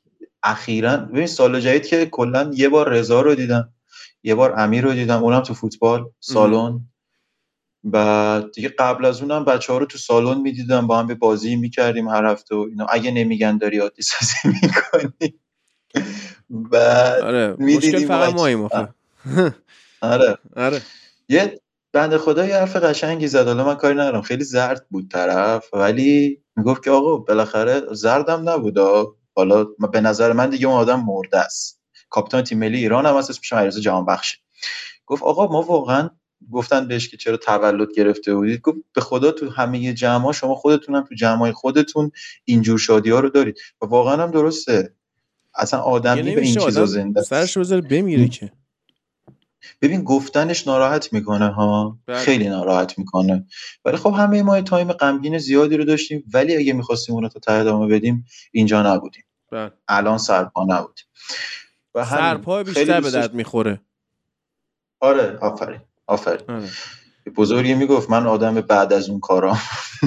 اخیرا 0.43 0.97
ببین 0.97 1.27
سال 1.27 1.61
جدید 1.61 1.87
که 1.87 2.07
کلا 2.07 2.51
یه 2.55 2.69
بار 2.69 2.89
رضا 2.89 3.21
رو 3.21 3.35
دیدم 3.35 3.73
یه 4.23 4.35
بار 4.35 4.61
امیر 4.61 4.85
رو 4.85 4.93
دیدم 4.93 5.23
اونم 5.23 5.41
تو 5.41 5.55
فوتبال 5.55 6.11
سالن. 6.21 6.81
و 7.93 8.43
دیگه 8.55 8.69
قبل 8.69 9.05
از 9.05 9.23
اونم 9.23 9.45
بچه 9.45 9.73
ها 9.73 9.79
رو 9.79 9.87
تو 9.87 9.99
سالن 9.99 10.41
می‌دیدم 10.41 10.87
با 10.87 10.99
هم 10.99 11.07
به 11.07 11.15
بازی 11.15 11.57
می‌کردیم 11.57 12.09
هر 12.09 12.25
هفته 12.25 12.55
و 12.55 12.67
اینا. 12.71 12.87
اگه 12.87 13.11
نمیگن 13.11 13.59
داری 13.59 13.79
عادی 13.79 14.03
سازی 14.03 14.35
می‌کنی. 14.45 15.39
بعد 16.51 17.23
آره 17.23 17.57
مشکل 17.59 18.07
فقط 18.07 18.35
آخه. 18.39 18.95
آره. 20.01 20.39
آره. 20.57 20.83
یه 21.29 21.61
بنده 21.93 22.19
خدا 22.19 22.47
یه 22.47 22.57
حرف 22.57 22.77
قشنگی 22.77 23.29
زد. 23.29 23.47
حالا 23.47 23.65
من 23.65 23.75
کاری 23.75 23.95
ندارم. 23.95 24.23
خیلی 24.23 24.45
زرد 24.45 24.87
بود 24.91 25.11
طرف 25.11 25.75
ولی 25.75 26.43
می‌گفت 26.57 26.85
که 26.85 26.91
آقا 26.91 27.17
بالاخره 27.17 27.83
زردم 27.93 28.49
نبود. 28.49 28.79
حالا 29.37 29.65
به 29.93 30.01
نظر 30.01 30.33
من 30.33 30.51
دیگه 30.51 30.67
اون 30.67 30.77
آدم 30.77 31.01
مرده 31.01 31.39
است. 31.39 31.81
کاپیتان 32.11 32.43
تیم 32.43 32.59
ملی 32.59 32.79
ایران 32.79 33.07
هم 33.07 33.17
هست 33.17 33.31
اسمش 33.31 33.53
علیرضا 33.53 33.81
جهان 33.81 34.05
بخشه. 34.05 34.39
گفت 35.07 35.23
آقا 35.23 35.47
ما 35.47 35.63
واقعا 35.63 36.11
گفتن 36.51 36.89
بهش 36.89 37.09
که 37.09 37.17
چرا 37.17 37.37
تولد 37.37 37.89
گرفته 37.97 38.35
بودید؟ 38.35 38.61
گفت 38.61 38.79
به 38.95 39.01
خدا 39.01 39.31
تو 39.31 39.51
همه 39.51 39.93
جمع 39.93 40.33
شما 40.33 40.55
خودتون 40.55 40.95
هم 40.95 41.05
تو 41.09 41.15
جمع 41.15 41.53
خودتون 41.53 42.11
اینجور 42.45 42.79
شادی 42.79 43.11
ها 43.11 43.21
رو 43.21 43.29
دارید. 43.29 43.59
و 43.83 43.87
واقعا 43.87 44.23
هم 44.23 44.31
درسته. 44.31 44.95
اصلا 45.55 45.81
آدمی 45.81 46.35
به 46.35 46.41
این 46.41 46.55
چیزا 46.55 46.87
زنده. 46.87 47.23
سرش 47.23 47.59
بذاره 47.59 47.81
بمیره 47.81 48.29
که. 48.29 48.53
ببین 49.83 50.05
گفتنش 50.05 50.67
ناراحت 50.67 51.13
می‌کنه 51.13 51.49
ها 51.49 51.99
بله. 52.07 52.19
خیلی 52.19 52.49
ناراحت 52.49 52.99
می‌کنه 52.99 53.47
ولی 53.85 53.97
خب 53.97 54.15
همه 54.19 54.43
ما 54.43 54.61
تایم 54.61 54.93
غمگین 54.93 55.39
زیادی 55.39 55.77
رو 55.77 55.85
داشتیم 55.85 56.25
ولی 56.35 56.57
اگه 56.57 56.73
می‌خواستیم 56.73 57.15
اون 57.15 57.23
رو 57.23 57.29
تا 57.29 57.41
ته 57.41 57.53
ادامه 57.53 57.87
بدیم 57.87 58.25
اینجا 58.53 58.83
نبودیم 58.83 59.25
بله. 59.53 59.71
الان 59.89 60.19
سرپا 60.19 60.65
نبودیم 60.65 61.05
و. 61.95 62.05
سرپا 62.05 62.63
بیشتر 62.63 63.01
به 63.01 63.11
درد. 63.11 63.35
می‌خوره 63.35 63.81
آره 65.01 65.39
آفرین 65.41 65.81
آفرین 66.07 66.51
آره. 66.51 66.69
بزرگی 67.37 67.75
می‌گفت 67.75 68.11
من 68.11 68.27
آدم 68.27 68.55
بعد 68.55 68.93
از 68.93 69.11
اون 69.11 69.21
کارام 69.21 69.59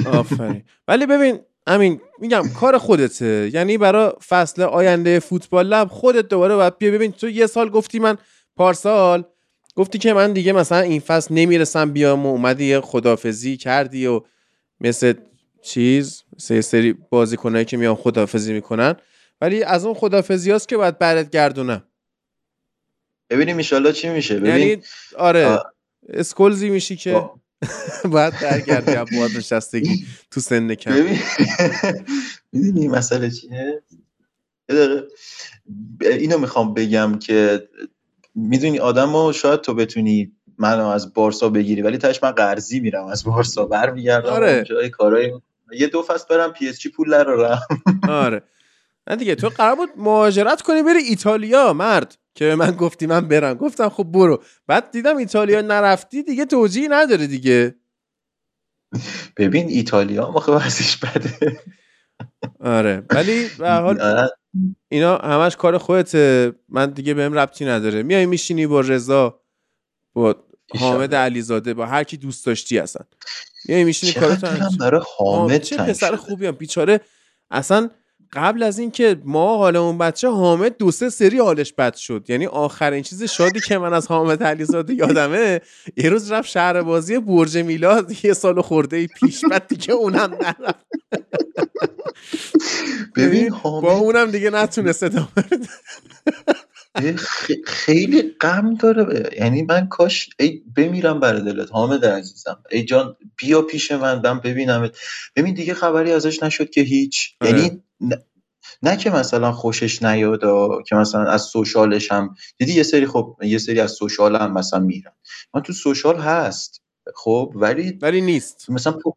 آفرین 0.06 0.64
ولی 0.88 1.06
ببین 1.06 1.40
همین 1.68 2.00
میگم 2.18 2.42
کار 2.60 2.78
خودته 2.78 3.50
یعنی 3.54 3.78
برای 3.78 4.12
فصل 4.28 4.62
آینده 4.62 5.18
فوتبال 5.18 5.66
لب 5.66 5.88
خودت 5.88 6.28
دوباره 6.28 6.56
باید 6.56 6.78
بیا 6.78 6.90
ببین 6.90 7.12
تو 7.12 7.28
یه 7.28 7.46
سال 7.46 7.68
گفتی 7.68 7.98
من 7.98 8.18
پارسال 8.56 9.24
گفتی 9.74 9.98
که 9.98 10.12
من 10.12 10.32
دیگه 10.32 10.52
مثلا 10.52 10.78
این 10.78 11.00
فصل 11.00 11.34
نمی‌رسم 11.34 11.92
بیام 11.92 12.26
و 12.26 12.28
اومدی 12.30 12.64
یه 12.64 12.80
خدافزی 12.80 13.56
کردی 13.56 14.06
و 14.06 14.20
مثل 14.80 15.14
چیز 15.62 16.22
یه 16.50 16.60
سری 16.60 16.92
بازیکنایی 16.92 17.64
که 17.64 17.76
میان 17.76 17.94
خدافزی 17.94 18.52
می‌کنن. 18.52 18.94
ولی 19.40 19.62
از 19.62 19.84
اون 19.84 19.94
خدافزی 19.94 20.50
هاست 20.50 20.68
که 20.68 20.76
باید 20.76 20.98
برت 20.98 21.30
گردونم. 21.30 21.84
ببینیم 23.30 23.56
ایشالله 23.56 23.92
چی 23.92 24.08
میشه. 24.08 24.36
ببین 24.40 24.56
یعنی 24.56 24.82
آره 25.18 25.46
آه. 25.46 25.72
اسکلزی 26.08 26.70
میشی 26.70 26.96
که 26.96 27.12
با- 27.12 27.40
باید 28.12 28.34
برگردی 28.40 28.92
از 28.92 29.06
بازنشستگی 29.16 30.06
تو 30.30 30.40
سن 30.40 30.74
کم. 30.74 31.06
می‌دونی 32.52 32.88
مسئله 32.88 33.30
چیه؟ 33.30 33.82
اینو 36.00 36.38
می‌خوام 36.38 36.74
بگم 36.74 37.18
که 37.18 37.68
می‌دونی 38.34 38.78
آدم 38.78 39.32
شاید 39.32 39.60
تو 39.60 39.74
بتونی 39.74 40.32
منو 40.58 40.86
از 40.86 41.14
بارسا 41.14 41.48
بگیری 41.48 41.82
ولی 41.82 41.98
تاش 41.98 42.22
من 42.22 42.30
قرضی 42.30 42.80
میرم 42.80 43.06
از 43.06 43.24
بارسا 43.24 43.66
برمیگردم 43.66 44.30
آره. 44.30 44.64
جای 44.64 44.90
کارهای 44.90 45.32
یه 45.72 45.86
دو 45.86 46.02
فصل 46.02 46.24
برم 46.30 46.52
پی 46.52 46.68
اس 46.68 46.78
جی 46.80 46.88
پول 46.88 47.14
نرارم 47.14 47.60
آره. 48.08 48.42
نه 49.10 49.16
دیگه 49.16 49.34
تو 49.34 49.48
قرار 49.48 49.76
بود 49.76 49.88
مهاجرت 49.96 50.62
کنی 50.62 50.82
بری 50.82 50.98
ایتالیا 50.98 51.72
مرد. 51.72 52.18
که 52.34 52.44
به 52.44 52.56
من 52.56 52.70
گفتی 52.70 53.06
من 53.06 53.28
برم. 53.28 53.54
گفتم 53.54 53.88
خب 53.88 54.04
برو. 54.04 54.42
بعد 54.66 54.90
دیدم 54.90 55.16
ایتالیا 55.16 55.60
نرفتی 55.60 56.22
دیگه 56.22 56.44
توجیهی 56.44 56.88
نداره 56.88 57.26
دیگه. 57.26 57.74
ببین 59.36 59.68
ایتالیا 59.68 60.24
آخه 60.24 60.52
ورزش 60.52 60.96
بده. 60.96 61.60
آره. 62.60 63.02
ولی 63.10 63.48
به 63.58 63.70
حال. 63.70 63.98
اینا 64.92 65.16
همش 65.16 65.56
کار 65.56 65.78
خودته. 65.78 66.52
من 66.68 66.90
دیگه 66.90 67.14
بهم 67.14 67.32
ربطی 67.34 67.64
نداره. 67.64 68.02
میای 68.02 68.26
میشینی 68.26 68.66
با 68.66 68.80
رضا 68.80 69.40
با 70.12 70.36
حامد 70.78 71.14
علیزاده 71.14 71.74
با 71.74 71.86
هر 71.86 72.04
کی 72.04 72.16
دوست 72.16 72.46
داشتی 72.46 72.78
اصلا. 72.78 73.06
میای 73.68 73.84
میشینی 73.84 74.12
کارتو 74.12 74.46
برای 74.80 75.00
حامد 75.18 75.62
چه 75.62 75.76
پسر 75.76 76.08
شده. 76.08 76.16
خوبی 76.16 76.46
هم. 76.46 76.52
بیچاره 76.52 77.00
اصلا 77.50 77.90
قبل 78.32 78.62
از 78.62 78.78
اینکه 78.78 79.16
ما 79.24 79.56
حالمون 79.58 79.98
بچه 79.98 80.28
حامد 80.28 80.76
دو 80.76 80.90
سه 80.90 81.10
سری 81.10 81.38
حالش 81.38 81.72
بد 81.72 81.94
شد. 81.94 82.24
یعنی 82.28 82.46
آخرین 82.46 83.02
چیز 83.02 83.22
شادی 83.22 83.60
که 83.60 83.78
من 83.78 83.92
از 83.92 84.08
حامد 84.08 84.42
علیزاده 84.42 84.94
یادمه 84.94 85.60
یه 85.96 86.10
روز 86.10 86.32
رفت 86.32 86.48
شهر 86.48 86.82
بازی 86.82 87.18
برج 87.18 87.56
میلاد 87.58 88.24
یه 88.24 88.32
سال 88.32 88.62
خورده 88.62 88.96
ای 88.96 89.06
پیش 89.06 89.44
بعد 89.44 89.68
دیگه 89.68 89.92
اونم 89.92 90.38
نرفت. 90.40 90.86
ببین 93.16 93.50
حامد 93.50 93.82
با 93.82 93.92
اونم 93.92 94.30
دیگه 94.30 94.50
نتونست 94.50 95.02
ادامه 95.02 95.28
خیلی 97.66 98.22
غم 98.42 98.74
داره. 98.74 99.30
یعنی 99.40 99.62
من 99.62 99.88
کاش 99.88 100.30
ای 100.40 100.62
بمیرم 100.76 101.20
برای 101.20 101.42
دلت 101.42 101.72
حامد 101.72 102.04
عزیزم. 102.06 102.62
ای 102.70 102.84
جان 102.84 103.16
بیا 103.38 103.62
پیش 103.62 103.92
من 103.92 104.22
من 104.24 104.40
ببینمت. 104.40 104.98
ببین 105.36 105.54
دیگه 105.54 105.74
خبری 105.74 106.12
ازش 106.12 106.42
نشد 106.42 106.70
که 106.70 106.80
هیچ. 106.80 107.34
آره. 107.42 107.52
یعنی 107.52 107.82
نه, 108.00 108.24
نه 108.82 108.98
که 108.98 109.10
مثلا 109.10 109.52
خوشش 109.52 110.02
نیاد 110.02 110.40
که 110.88 110.96
مثلا 110.96 111.24
از 111.24 111.42
سوشالش 111.42 112.12
هم 112.12 112.36
دیدی 112.58 112.74
یه 112.74 112.82
سری 112.82 113.06
خب 113.06 113.36
یه 113.42 113.58
سری 113.58 113.80
از 113.80 113.92
سوشال 113.92 114.36
هم 114.36 114.52
مثلا 114.54 114.80
میرن. 114.80 115.12
من 115.54 115.62
تو 115.62 115.72
سوشال 115.72 116.16
هست 116.16 116.82
خب 117.16 117.52
ولی 117.56 117.98
ولی 118.02 118.20
نیست. 118.20 118.70
مثلا 118.70 118.92
پو- 118.92 119.12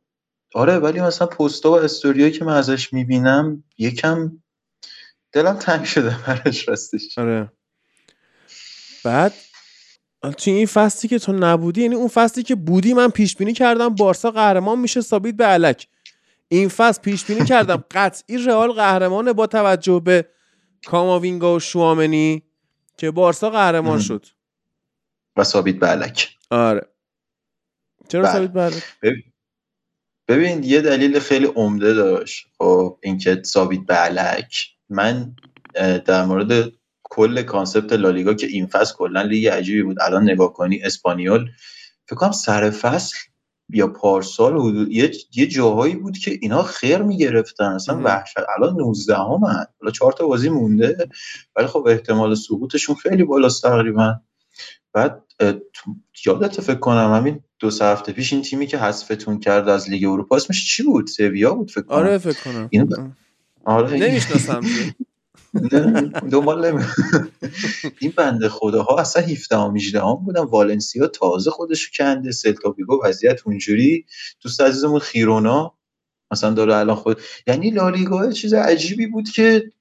آره 0.56 0.78
ولی 0.80 1.02
مثلا 1.02 1.28
پستا 1.28 1.72
و 1.72 1.76
استوریایی 1.76 2.32
که 2.32 2.46
من 2.46 2.58
ازش 2.58 2.94
می‌بینم 2.94 3.64
یکم 3.78 4.44
دلم 5.34 5.54
تنگ 5.60 5.86
شده 5.86 6.16
براش 6.28 6.70
راستش. 6.70 7.18
آره. 7.20 7.52
بعد 9.06 9.34
تو 10.22 10.52
این 10.52 10.66
فصلی 10.66 11.10
که 11.10 11.20
تو 11.20 11.34
نبودی 11.34 11.82
یعنی 11.82 11.96
اون 11.96 12.08
فصلی 12.08 12.44
که 12.44 12.56
بودی 12.56 12.94
من 12.94 13.10
پیش 13.10 13.36
بینی 13.36 13.54
کردم 13.54 13.90
بارسا 13.90 14.32
قهرمان 14.32 14.80
میشه 14.80 15.02
ثابت 15.02 15.34
به 15.34 15.46
علک. 15.46 15.88
این 16.48 16.70
فصل 16.70 17.02
پیش 17.02 17.26
بینی 17.26 17.46
کردم. 17.46 17.84
قطعی 17.92 18.38
رئال 18.38 18.72
قهرمانه 18.72 19.34
با 19.34 19.48
توجه 19.48 20.00
به 20.00 20.26
کاماوینگا 20.86 21.56
و 21.56 21.60
شوامنی 21.60 22.44
که 22.98 23.12
بارسا 23.12 23.50
قهرمان. 23.50 24.00
شد. 24.00 24.26
و 25.38 25.44
ثابت 25.44 25.76
بلک 25.76 26.38
آره. 26.50 26.88
چرا 28.10 28.22
بله. 28.22 28.34
ثابت 28.34 28.54
به 28.54 28.62
علک؟ 28.62 28.84
ببین 30.28 30.64
یه 30.64 30.82
دلیل 30.82 31.20
خیلی 31.20 31.46
عمده 31.46 31.94
داشت. 31.94 32.48
خب 32.58 33.00
اینکه 33.04 33.42
ثابت 33.44 33.80
بلک 33.88 34.68
من 34.90 35.36
اه، 35.76 35.98
در 35.98 36.26
مورد 36.26 36.72
کل 37.10 37.42
concept 37.42 37.94
لالیگا 37.94 38.34
که 38.34 38.48
این 38.48 38.68
فصل 38.68 38.94
کلا 38.96 39.22
لیگ 39.22 39.48
عجیبی 39.48 39.84
بود. 39.84 40.02
الان 40.02 40.24
نگاه 40.24 40.54
کنی 40.54 40.82
اسپانیول 40.84 41.50
فکر 42.06 42.16
کنم 42.16 42.32
سر 42.32 42.70
فصل 42.70 43.18
یا 43.70 43.88
پارسال 43.88 44.58
حدود 44.58 44.92
یه, 44.92 45.12
یه 45.36 45.48
جاهایی 45.48 45.96
بود 45.96 46.18
که 46.18 46.38
اینا 46.42 46.64
خیر 46.64 46.98
می‌گرفتن. 46.98 47.66
اصلا. 47.66 48.02
وحشت 48.04 48.36
الان 48.58 48.76
19 48.78 49.16
همن 49.16 49.66
حالا 49.80 49.92
چهار 49.94 50.12
تا 50.12 50.28
بازی 50.28 50.50
مونده 50.50 51.10
ولی 51.56 51.68
خب 51.68 51.88
احتمال 51.88 52.36
سقوطشون 52.36 52.96
خیلی 52.96 53.24
بالاست 53.24 53.64
تقریبا. 53.64 54.16
بعد 54.94 55.24
یادت 56.26 56.62
فکر 56.62 56.80
کنم 56.80 57.14
همین 57.14 57.40
دو 57.60 57.72
سه 57.72 57.86
هفته 57.86 58.12
پیش 58.12 58.34
این 58.34 58.42
تیمی 58.42 58.68
که 58.68 58.78
حذفتون 58.78 59.40
کرد 59.40 59.70
از 59.70 59.90
لیگ 59.90 60.06
اروپا 60.06 60.36
اسمش 60.36 60.76
چی 60.76 60.84
بود؟ 60.84 61.08
سویا 61.08 61.54
بود 61.54 61.72
فکر 61.72 61.82
کنم. 61.82 61.98
آره 61.98 62.18
فکر 62.18 62.44
کنم. 62.44 62.68
اینو 62.72 62.86
ب- 62.86 63.12
آره. 63.66 63.98
نمی‌شناسم 63.98 64.62
دنبال 66.32 66.72
نمی 66.72 66.84
این 68.02 68.14
بنده 68.16 68.50
خداها 68.50 68.98
اصلا 68.98 69.24
17 69.24 69.58
هم 69.58 69.76
18 69.76 70.02
هم 70.02 70.16
بودن 70.16 70.42
والنسیا 70.42 71.08
تازه 71.08 71.52
خودشو 71.52 71.92
کنده. 71.98 72.32
سلتا 72.32 72.70
ویگو 72.70 73.02
وضعیت 73.04 73.42
اونجوری. 73.46 74.06
دوست 74.42 74.62
عزیزمون 74.62 75.00
خیرونا 75.00 75.74
مثلا 76.32 76.50
داره 76.50 76.76
الان 76.76 76.96
خود 76.96 77.22
یعنی 77.48 77.70
لالیگا 77.70 78.32
چیز 78.32 78.54
عجیبی 78.54 79.08
بود 79.08 79.30
که 79.30 79.72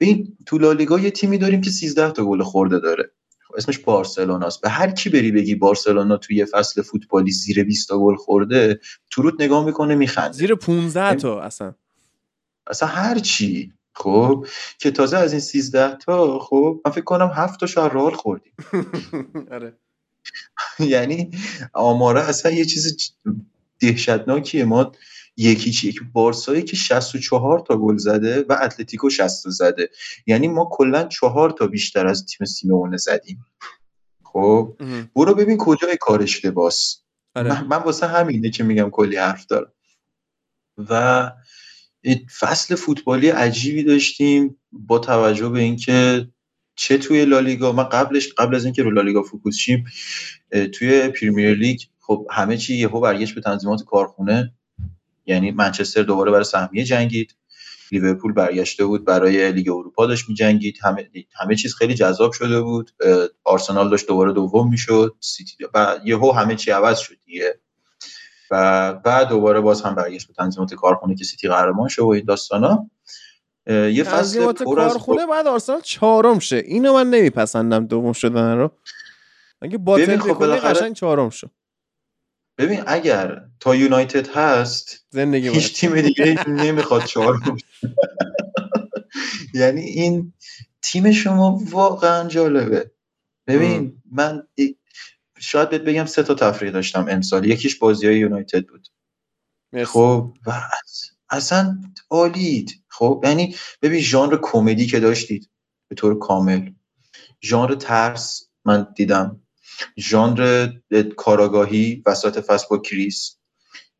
ببین 0.00 0.36
تو 0.46 0.58
لالیگا 0.58 0.98
یه 0.98 1.10
تیمی 1.10 1.38
داریم 1.38 1.60
که 1.60 1.70
13 1.70 2.10
تا 2.10 2.24
گل 2.24 2.42
خورده 2.42 2.78
داره. 2.78 3.10
اسمش 3.56 3.78
بارسلوناست. 3.78 4.60
به 4.60 4.68
هر 4.68 4.90
کی 4.90 5.10
بری 5.10 5.32
بگی 5.32 5.54
بارسلونا 5.54 6.16
توی 6.16 6.36
یه 6.36 6.44
فصل 6.44 6.82
فوتبالی 6.82 7.30
زیر 7.30 7.64
20 7.64 7.88
تا 7.88 7.98
گل 7.98 8.16
خورده 8.16 8.80
تو 9.10 9.22
رود 9.22 9.42
نگاه 9.42 9.64
می‌کنه 9.64 9.94
میخنده. 9.94 10.32
زیر 10.32 10.54
15 10.54 11.14
تا 11.14 11.40
اصلا. 11.40 11.74
اصلا 12.66 12.88
هر 12.88 13.18
چی. 13.18 13.72
خب 13.96 14.46
که 14.78 14.90
تازه 14.90 15.16
از 15.16 15.32
این 15.32 15.40
13 15.40 15.96
تا 15.96 16.38
خب 16.38 16.80
من 16.84 16.92
فکر 16.92 17.04
کنم 17.04 17.30
7 17.34 17.60
تا 17.60 17.66
شهر 17.66 18.10
خوردیم. 18.10 18.52
آره. 19.52 19.78
یعنی 20.78 21.30
آماره 21.72 22.20
اصلا 22.28 22.52
یه 22.52 22.64
چیز 22.64 23.12
دهشتناکیه. 23.80 24.64
ما 24.64 24.92
یکی 25.36 25.70
چی 25.70 25.88
یکی 25.88 26.00
بارسایی 26.12 26.62
که 26.62 26.76
64 26.76 27.60
تا 27.60 27.76
گل 27.76 27.96
زده 27.96 28.44
و 28.48 28.56
اتلتیکو 28.62 29.10
60 29.10 29.44
تا 29.44 29.50
زده. 29.50 29.90
یعنی 30.26 30.48
ما 30.48 30.68
کلا 30.72 31.04
چهار 31.04 31.50
تا 31.50 31.66
بیشتر 31.66 32.06
از 32.06 32.26
تیم 32.26 32.46
سیمونه 32.46 32.96
زدیم. 32.96 33.46
خب. 34.22 34.76
برو 35.16 35.34
ببین 35.34 35.56
کجای 35.56 35.96
کار 36.00 36.22
اشتباس. 36.22 37.02
آره. 37.34 37.48
من, 37.48 37.66
من 37.66 37.82
واسه 37.82 38.06
همینه 38.06 38.50
که 38.50 38.64
میگم 38.64 38.90
کلی 38.90 39.16
حرف 39.16 39.46
دارم. 39.46 39.72
و 40.78 41.32
فصل 42.14 42.74
فوتبالی 42.74 43.28
عجیبی 43.28 43.84
داشتیم 43.84 44.56
با 44.72 44.98
توجه 44.98 45.48
به 45.48 45.60
اینکه 45.60 46.28
چه 46.76 46.98
توی 46.98 47.24
لالیگا 47.24 47.72
من 47.72 47.84
قبلش 47.84 48.32
قبل 48.38 48.54
از 48.54 48.64
اینکه 48.64 48.82
رو 48.82 48.90
لالیگا 48.90 49.22
focus 49.22 49.56
شیم 49.56 49.84
توی 50.74 51.08
پریمیر 51.08 51.54
لیگ 51.54 51.80
خب 52.00 52.26
همه 52.30 52.56
چی 52.56 52.76
یهو 52.76 53.00
برگشت 53.00 53.34
به 53.34 53.40
تنظیمات 53.40 53.84
کارخونه 53.84 54.52
یعنی 55.26 55.50
منچستر 55.50 56.02
دوباره 56.02 56.30
برای 56.30 56.44
سهمیه 56.44 56.84
جنگید 56.84 57.36
لیورپول 57.92 58.32
برگشته 58.32 58.84
بود 58.84 59.04
برای 59.04 59.52
لیگ 59.52 59.68
اروپا 59.68 60.06
داشت 60.06 60.28
میجنگید 60.28 60.78
همه 60.82 61.10
همه 61.40 61.56
چیز 61.56 61.74
خیلی 61.74 61.94
جذاب 61.94 62.32
شده 62.32 62.60
بود 62.60 62.90
آرسنال 63.44 63.90
داشت 63.90 64.06
دوباره 64.08 64.32
دوم 64.32 64.68
می‌شد 64.68 65.16
سیتی 65.20 65.64
و 65.74 65.98
یهو 66.04 66.32
همه 66.32 66.56
چی 66.56 66.70
عوض 66.70 66.98
شد 66.98 67.16
دیگه. 67.26 67.60
و 68.50 68.92
بعد 68.94 69.28
دوباره 69.28 69.60
باز 69.60 69.82
هم 69.82 69.94
برگشت 69.94 70.28
به 70.28 70.34
تنظیمات 70.34 70.74
کارخونه 70.74 71.14
که 71.14 71.24
سیتی 71.24 71.48
قهرمان 71.48 71.88
شه 71.88 72.02
و 72.02 72.06
این 72.06 72.24
داستانا. 72.24 72.90
یه 73.66 74.04
فصل 74.04 74.52
پر 74.52 74.80
از 74.80 74.92
کارخونه 74.92 75.26
بعد 75.26 75.46
آرسنال 75.46 75.80
چهارم 75.80 76.38
شه. 76.38 76.56
اینو 76.56 76.92
من 76.94 77.10
نمیپسندم 77.10 77.86
دوم 77.86 78.12
شدن 78.12 78.56
رو. 78.56 78.70
اگه 79.62 79.78
باطل 79.78 80.18
خب 80.18 80.32
بالاخره- 80.32 80.74
قشنگ 80.74 80.94
چهارم 80.94 81.30
شو. 81.30 81.48
ببین 82.58 82.82
اگر 82.86 83.42
تا 83.60 83.74
یونایتد 83.74 84.28
هست 84.28 85.06
زندگی. 85.10 85.48
هیچ 85.48 85.80
تیم 85.80 86.00
دیگه 86.00 86.48
نمی‌خواد 86.48 87.04
چهار 87.04 87.38
یعنی 89.54 89.80
این 89.80 90.32
تیم 90.82 91.12
شما 91.12 91.60
واقعا 91.70 92.28
جالبه. 92.28 92.90
ببین 93.46 94.02
من 94.12 94.42
شاید 95.38 95.70
بهت 95.70 95.80
بگم 95.80 96.06
سه 96.06 96.22
تا 96.22 96.34
تفریح 96.34 96.72
داشتم 96.72 97.06
امسال. 97.10 97.44
یکیش 97.46 97.78
بازی 97.78 98.06
های 98.06 98.18
یونایتد 98.18 98.66
بود. 98.66 98.88
مرسی. 99.72 99.92
خب 99.92 100.34
اصلا 101.30 101.80
عالید. 102.10 102.84
خب 102.88 103.22
یعنی 103.24 103.56
ببین 103.82 104.00
ژانر 104.00 104.38
کمدی 104.42 104.86
که 104.86 105.00
داشتید 105.00 105.50
به 105.88 105.94
طور 105.94 106.18
کامل. 106.18 106.70
ژانر 107.42 107.74
ترس 107.74 108.50
من 108.64 108.86
دیدم. 108.96 109.42
ژانر 109.98 110.72
کاراگاهی 111.16 112.02
وسط 112.06 112.44
فصل 112.44 112.66
با 112.70 112.78
کریس. 112.78 113.38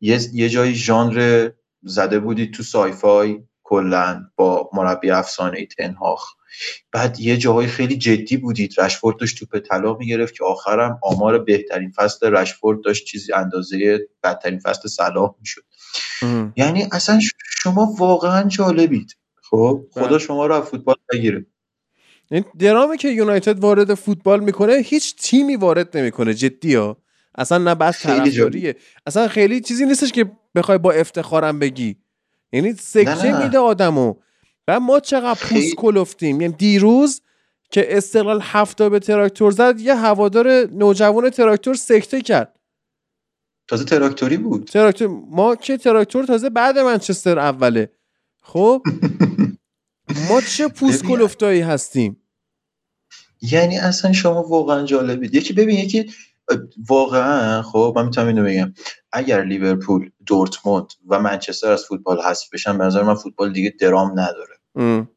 یه, 0.01 0.19
یه 0.33 0.49
جایی 0.49 0.75
ژانر 0.75 1.51
زده 1.83 2.19
بودید 2.19 2.53
تو 2.53 2.63
سایفای. 2.63 3.46
کلا 3.69 4.23
با 4.35 4.69
مربی 4.73 5.11
افسانه 5.11 5.57
ای 5.57 5.65
تنهاخ. 5.65 6.33
بعد 6.91 7.19
یه 7.19 7.37
جاهای 7.37 7.67
خیلی 7.67 7.97
جدی 7.97 8.37
بودید. 8.37 8.81
رشفورد 8.81 9.17
داشت 9.17 9.39
توپ 9.39 9.59
طلا 9.59 9.93
می‌گرفت 9.93 10.33
که 10.33 10.43
آخرم 10.43 10.99
آمار 11.03 11.39
بهترین 11.39 11.91
فصل 11.91 12.29
رشفورد 12.31 12.81
داشت 12.81 13.05
چیزی 13.05 13.33
اندازه 13.33 14.07
بدترین 14.23 14.59
فصل 14.59 14.89
صلاح 14.89 15.35
می‌شد. 15.39 15.63
یعنی 16.55 16.87
اصلا 16.91 17.19
شما 17.63 17.95
واقعا 17.97 18.43
جالبید. 18.43 19.15
خب 19.41 19.85
خدا 19.91 20.07
بله. 20.07 20.17
شما 20.17 20.45
رو 20.45 20.55
از 20.55 20.63
فوتبال 20.63 20.95
بگیره 21.11 21.45
این 22.31 22.45
درامی 22.59 22.97
که 22.97 23.09
یونایتد 23.09 23.59
وارد 23.59 23.93
فوتبال 23.93 24.39
می‌کنه 24.39 24.73
هیچ 24.73 25.15
تیمی 25.15 25.55
وارد 25.55 25.97
نمی‌کنه. 25.97 26.33
جدی 26.33 26.75
ها. 26.75 26.97
اصلا 27.35 27.57
نه 27.57 27.75
بس 27.75 27.97
خیلی 28.05 28.31
طرفداریه. 28.31 28.75
اصلا 29.05 29.27
خیلی 29.27 29.61
چیزی 29.61 29.85
نیستش 29.85 30.11
که 30.11 30.31
بخوای 30.55 30.77
با 30.77 30.91
افتخارم 30.91 31.59
بگی. 31.59 31.95
یعنی 32.51 32.73
سکته. 32.73 33.43
میده 33.43 33.57
آدمو. 33.57 34.15
و 34.67 34.79
ما 34.79 34.99
چقدر 34.99 35.39
پوست. 35.39 35.75
کلفتیم. 35.75 36.41
یعنی 36.41 36.53
دیروز 36.53 37.21
که 37.71 37.97
استقلال 37.97 38.39
هفته 38.43 38.89
به 38.89 38.99
تراکتور 38.99 39.51
زد 39.51 39.79
یه 39.79 39.95
هوادار 39.95 40.47
نوجوان 40.71 41.29
تراکتور 41.29 41.75
سکته 41.75 42.21
کرد. 42.21 42.59
تازه 43.67 43.85
تراکتوری 43.85 44.37
بود. 44.37 44.65
تراکتور 44.65 45.07
ما 45.29 45.55
که 45.55 45.77
تراکتور 45.77 46.25
تازه 46.25 46.49
بعد 46.49 46.77
منچستر 46.79 47.39
اوله. 47.39 47.91
خب؟ 48.41 48.81
ما 50.29 50.41
چه 50.41 50.67
پوست. 50.67 51.05
کلفتایی 51.05 51.61
هستیم؟ 51.61 52.23
یعنی 53.41 53.77
اصلا 53.77 54.13
شما 54.13 54.43
واقعا 54.43 54.85
جالبید 54.85 55.35
یکی 55.35 55.53
ببین 55.53 55.77
یکی 55.77 56.13
واقعا 56.89 57.61
خب 57.61 57.93
من 57.95 58.05
می‌تونم 58.05 58.27
اینو 58.27 58.43
بگم. 58.43 58.73
اگر 59.11 59.43
لیورپول 59.43 60.09
دورتموند 60.27 60.85
و 61.07 61.19
منچستر 61.19 61.71
از 61.71 61.85
فوتبال 61.85 62.21
حذف 62.21 62.53
بشن 62.53 62.77
به 62.77 62.83
نظر 62.83 63.03
من 63.03 63.15
فوتبال 63.15 63.53
دیگه 63.53 63.73
درام 63.79 64.11
نداره. 64.11 64.55
ام. 64.75 65.09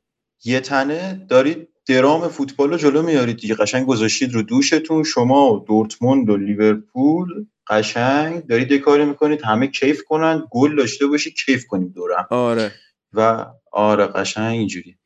یه 0.44 0.60
تنه 0.60 1.26
دارید 1.28 1.68
درام 1.88 2.28
فوتبال 2.28 2.70
رو 2.70 2.76
جلو 2.76 3.02
میارید 3.02 3.36
دیگه. 3.36 3.54
قشنگ 3.54 3.86
گذاشتید 3.86 4.32
رو 4.32 4.42
دوشتون. 4.42 5.04
شما 5.04 5.54
و 5.54 5.64
دورتموند 5.68 6.30
و 6.30 6.36
لیورپول 6.36 7.28
قشنگ 7.68 8.46
دارید 8.46 8.70
یه 8.72 8.78
کاری 8.78 9.04
می‌کنید. 9.04 9.42
همه 9.44 9.66
کیف 9.66 10.02
کنن. 10.04 10.42
گل 10.50 10.76
داشته 10.76 11.06
باشی 11.06 11.30
کیف 11.30 11.66
کنیم 11.66 11.88
دورم. 11.88 12.26
آره. 12.30 12.72
و 13.12 13.46
آره 13.72 14.06
قشنگ 14.06 14.58
اینجوری. 14.58 14.96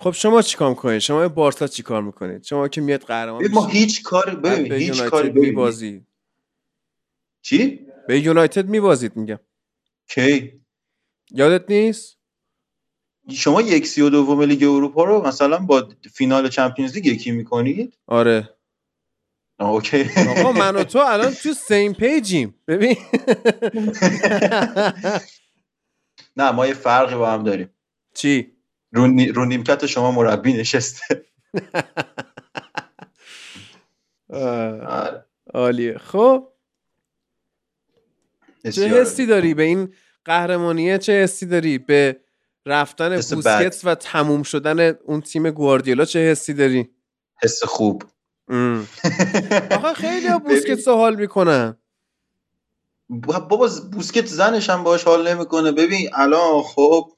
خب 0.00 0.10
شما 0.12 0.42
چیکار 0.42 0.70
می‌کنید؟ 0.70 0.98
شما 0.98 1.28
بارسا 1.28 1.66
چیکار 1.66 2.02
می‌کنید؟ 2.02 2.42
شما 2.42 2.68
که 2.68 2.80
میاد 2.80 3.02
قهرمان 3.02 3.48
ما 3.48 3.66
هیچ 3.66 4.02
بعد 4.12 4.42
ببین 4.42 4.68
به 4.68 4.76
هیچ 4.76 5.02
ببین. 5.02 5.38
میبازید 5.38 6.06
چی؟ 7.42 7.86
به 8.08 8.20
یونایتد 8.20 8.68
میبازید 8.68 9.16
میگم. 9.16 9.38
کی؟ 10.08 10.52
یادت 11.30 11.70
نیست؟ 11.70 12.18
شما 13.30 13.62
یک 13.62 13.86
سی 13.86 14.00
و 14.02 14.10
دوم 14.10 14.42
لیگ 14.42 14.62
اروپا 14.62 15.04
رو 15.04 15.26
مثلا 15.26 15.58
با 15.58 15.88
فینال 16.12 16.48
چمپیونز 16.48 16.94
لیگ 16.94 17.06
یکی 17.06 17.30
می‌کنید؟ 17.30 17.98
آره. 18.06 18.56
okay. 19.60 20.04
آقا 20.28 20.52
من 20.52 20.76
و 20.76 20.84
تو 20.84 20.98
الان 20.98 21.34
تو 21.34 21.54
same 21.68 21.92
page 21.92 22.33
ایم 22.33 22.54
ببین. 22.68 22.96
نه 26.36 26.50
ما 26.50 26.66
یه 26.66 26.74
فرقی 26.74 27.14
با 27.14 27.30
هم 27.30 27.42
داریم. 27.42 27.70
چی؟ 28.14 28.55
رو, 28.96 29.06
نی- 29.06 29.28
رو 29.28 29.44
نیمکت 29.44 29.86
شما 29.86 30.10
مربی 30.10 30.52
نشسته. 30.52 31.24
آره. 34.30 35.24
عالیه. 35.54 35.98
خب. 35.98 36.48
چه 38.74 38.88
حسی 38.88 39.26
داری 39.26 39.54
به 39.54 39.62
این 39.62 39.94
قهرمانیه 40.24 40.98
چه 40.98 41.12
حسی 41.12 41.46
داری 41.46 41.78
به 41.78 42.20
رفتن 42.66 43.16
بوسکتس 43.16 43.80
و 43.84 43.94
تموم 43.94 44.42
شدن 44.42 44.90
اون 44.90 45.20
تیم 45.20 45.50
گواردیولا؟ 45.50 46.04
چه 46.04 46.18
حسی 46.18 46.54
داری؟ 46.54 46.90
حس 47.42 47.64
خوب. 47.64 48.02
آخه 49.70 49.94
خیلی 49.94 50.28
بوسکتس 50.48 50.88
رو 50.88 50.94
حال 50.94 51.16
می‌کنن. 51.16 51.76
بابا 53.08 53.70
بوسکت 53.92 54.26
زنش 54.26 54.70
هم 54.70 54.84
باش 54.84 55.04
حال 55.04 55.28
نمی‌کنه. 55.28 55.72
ببین 55.72 56.10
الان 56.12 56.62
خب 56.62 57.12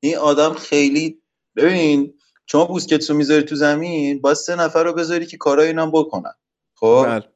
این 0.00 0.16
آدم 0.16 0.54
خیلی 0.54 1.22
ببین 1.56 2.14
شما 2.46 2.64
بوسکت 2.64 3.10
رو 3.10 3.16
می‌ذاری 3.16 3.42
تو 3.42 3.56
زمین 3.56 4.20
باید 4.20 4.36
سه 4.36 4.56
نفر 4.56 4.84
رو 4.84 4.92
بذاری 4.92 5.26
که 5.26 5.36
کارای 5.36 5.66
اینم 5.66 5.90
بکنن. 5.90 6.34
خب؟ 6.74 7.04
بله. 7.06 7.34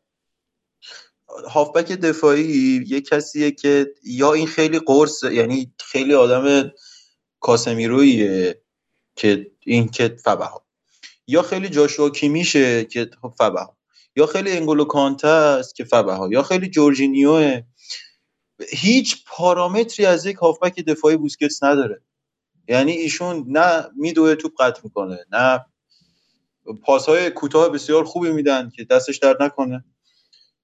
هافبک 1.51 1.93
دفاعی 1.93 2.85
یه 2.89 3.01
کسیه 3.01 3.51
که 3.51 3.87
یا 4.05 4.33
این 4.33 4.47
خیلی 4.47 4.79
قرص 4.79 5.23
یعنی 5.23 5.73
خیلی 5.79 6.15
آدم 6.15 6.73
کاسمیرویه 7.41 8.63
که 9.17 9.51
این 9.67 9.89
که 9.89 10.17
فبها 10.25 10.67
یا 11.27 11.43
خیلی 11.43 11.69
جاشوا 11.69 12.11
کیمیشه 12.11 12.85
که 12.85 13.11
خب 13.23 13.35
فبها 13.39 13.77
یا 14.17 14.27
خیلی 14.27 14.53
انگولو 14.53 14.85
کانته 14.85 15.29
است 15.29 15.75
که 15.75 15.85
فبها 15.85 16.29
یا 16.33 16.43
خیلی 16.43 16.69
جورجینیوه 16.71 17.63
هیچ 18.71 19.25
پارامتری 19.27 20.07
از 20.07 20.27
یک 20.27 20.37
هافبک 20.37 20.85
دفاعی 20.85 21.17
بوسکتس 21.17 21.63
نداره. 21.63 22.03
یعنی 22.69 22.93
ایشون 22.93 23.45
نه 23.49 23.85
میدوه 23.97 24.35
توپ 24.35 24.53
قطع 24.63 24.81
می‌کنه 24.85 25.19
نه 25.33 25.67
پاسهای 26.83 27.31
کوتاه 27.31 27.69
بسیار 27.69 28.05
خوبی 28.05 28.31
میدن 28.31 28.71
که 28.77 28.85
دستش 28.85 29.19
درد 29.19 29.43
نکنه 29.43 29.85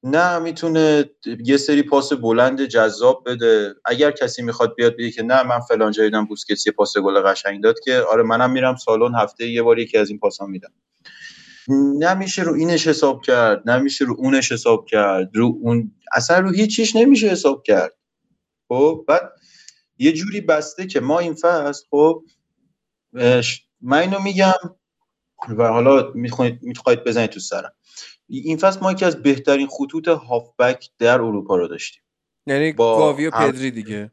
نه 0.03 0.39
می‌تونه 0.39 1.11
یه 1.45 1.57
سری 1.57 1.83
پاس 1.83 2.13
بلند 2.13 2.65
جذاب 2.65 3.23
بده. 3.27 3.75
اگر 3.85 4.11
کسی 4.11 4.43
می‌خواد 4.43 4.75
بیاد 4.75 4.97
بگه 4.97 5.11
که 5.11 5.23
نه 5.23 5.43
من 5.43 5.61
فلان 5.61 5.93
جایی 5.93 6.11
دیدم 6.11 6.27
بوسکتس 6.27 6.67
یه 6.67 6.73
پاس 6.73 6.97
گل 6.97 7.21
قشنگ 7.21 7.63
داد 7.63 7.81
که 7.81 7.99
آره 7.99 8.23
منم 8.23 8.51
میرم 8.51 8.77
سالن 8.77 9.15
هفته 9.15 9.47
یه 9.49 9.63
بار 9.63 9.79
یکی 9.79 9.99
از 9.99 10.11
این 10.11 10.19
پاسا 10.19 10.47
میدم. 10.47 10.73
نمیشه 11.99 12.43
رو 12.43 12.55
اینش 12.55 12.87
حساب 12.87 13.23
کرد 13.23 13.71
نمیشه 13.71 14.05
رو 14.05 14.15
اونش 14.19 14.53
حساب 14.53 14.87
کرد 14.87 15.37
رو 15.37 15.59
اون 15.63 15.93
اصلا 16.15 16.39
رو 16.39 16.51
هیچیش 16.51 16.97
نمیشه 16.97 17.29
حساب 17.29 17.63
کرد. 17.63 17.97
خب 18.69 19.05
بعد 19.09 19.33
یه 19.99 20.13
جوری 20.13 20.41
بسته 20.41 20.87
که 20.87 21.01
ما 21.01 21.19
این 21.19 21.35
فصل 21.35 21.87
خب 21.91 22.25
من 23.81 23.99
اینو 23.99 24.23
میگم 24.23 24.53
و 25.49 25.69
حالا 25.69 26.13
می‌خواید 26.15 26.63
می‌خواید 26.63 27.05
بزنید 27.05 27.31
تو 27.31 27.41
سرم. 27.41 27.73
این 28.29 28.57
فصل 28.57 28.81
ما 28.81 28.93
یکی 28.93 29.05
از 29.05 29.23
بهترین 29.23 29.69
خطوط 29.69 30.09
هافبک 30.09 30.91
در 30.99 31.21
اروپا 31.21 31.57
رو 31.57 31.69
داشتیم. 31.69 32.03
یعنی 32.47 32.73
با 32.73 32.99
گاوی 32.99 33.27
و 33.27 33.31
پدری 33.31 33.71
دیگه. 33.71 34.13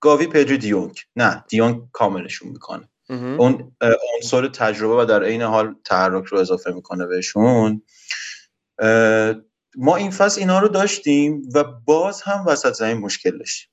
گاوی 0.00 0.26
پدری 0.26 0.58
دیونگ. 0.58 1.00
نه 1.16 1.44
دیونگ 1.48 1.82
کاملشون 1.92 2.48
می‌کنه. 2.48 2.88
اون 3.10 3.76
عنصر 4.16 4.48
تجربه 4.48 5.02
و 5.02 5.04
در 5.04 5.22
عین 5.22 5.42
حال 5.42 5.74
تحرک 5.84 6.24
رو 6.24 6.38
اضافه 6.38 6.72
می‌کنه 6.72 7.06
بهشون. 7.06 7.82
ما 9.76 9.96
این 9.96 10.10
فصل 10.10 10.40
اینا 10.40 10.58
رو 10.58 10.68
داشتیم 10.68 11.42
و 11.54 11.64
باز 11.64 12.22
هم 12.22 12.44
وسط 12.46 12.72
زمین 12.72 12.96
مشکل 12.96 13.38
داشتیم. 13.38 13.70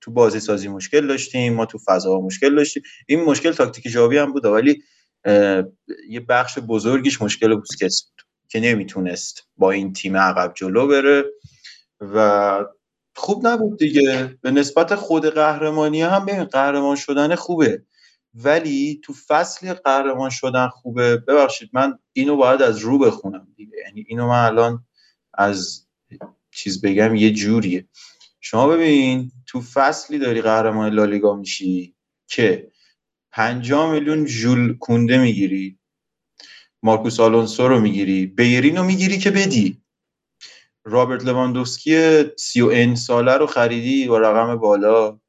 تو 0.00 0.10
بازی 0.10 0.40
سازی 0.40 0.68
مشکل 0.68 1.06
داشتیم 1.06 1.54
ما 1.54 1.66
تو 1.66 1.78
فضا 1.86 2.20
مشکل 2.20 2.54
داشتیم. 2.54 2.82
این 3.06 3.24
مشکل 3.24 3.52
تاکتیک 3.52 3.88
جاوی 3.88 4.18
هم 4.18 4.32
بود 4.32 4.44
ولی 4.44 4.82
یه 6.08 6.20
بخش 6.28 6.58
بزرگیش 6.58 7.22
مشکل 7.22 7.54
بوسکتس 7.54 8.02
بود 8.02 8.22
که 8.48 8.60
نمی‌تونست 8.60 9.48
با 9.56 9.70
این 9.70 9.92
تیم 9.92 10.16
عقب 10.16 10.52
جلو 10.56 10.86
بره 10.86 11.24
و 12.00 12.64
خوب 13.16 13.46
نبود 13.46 13.78
دیگه. 13.78 14.38
به 14.42 14.50
نسبت 14.50 14.94
خود 14.94 15.26
قهرمانی 15.26 16.02
هم 16.02 16.26
ببین 16.26 16.44
قهرمان 16.44 16.96
شدن 16.96 17.34
خوبه. 17.34 17.82
ولی 18.34 19.00
تو 19.04 19.12
فصل 19.28 19.74
قهرمان 19.74 20.30
شدن 20.30 20.68
خوبه. 20.68 21.16
ببخشید 21.16 21.70
من 21.72 21.98
اینو 22.12 22.36
باید 22.36 22.62
از 22.62 22.78
رو 22.78 22.98
بخونم 22.98 23.48
دیگه. 23.56 23.76
یعنی 23.86 24.04
اینو 24.08 24.28
من 24.28 24.44
الان 24.44 24.86
از 25.34 25.86
چیز 26.50 26.80
بگم 26.80 27.14
یه 27.14 27.32
جوریه. 27.32 27.88
شما 28.40 28.68
ببین 28.68 29.32
تو 29.46 29.60
فصلی 29.60 30.18
داری 30.18 30.42
قهرمان 30.42 30.92
لالیگا 30.92 31.36
میشی 31.36 31.96
که 32.28 32.72
50 33.32 33.92
میلیون 33.92 34.26
ژول 34.26 34.78
کونده 34.78 35.18
می‌گیری 35.18 35.78
مارکوس 36.82 37.20
آلونسو 37.20 37.68
رو 37.68 37.80
می‌گیری 37.80 38.26
بیرین 38.26 38.76
رو 38.76 38.84
می‌گیری 38.84 39.18
که 39.18 39.30
بدی. 39.30 39.82
رابرت 40.84 41.24
لواندوفسکی 41.24 42.24
31 42.38 42.94
ساله 42.94 43.32
رو 43.32 43.46
خریدی 43.46 44.08
با 44.08 44.18
رقم 44.18 44.56
بالا. 44.56 45.20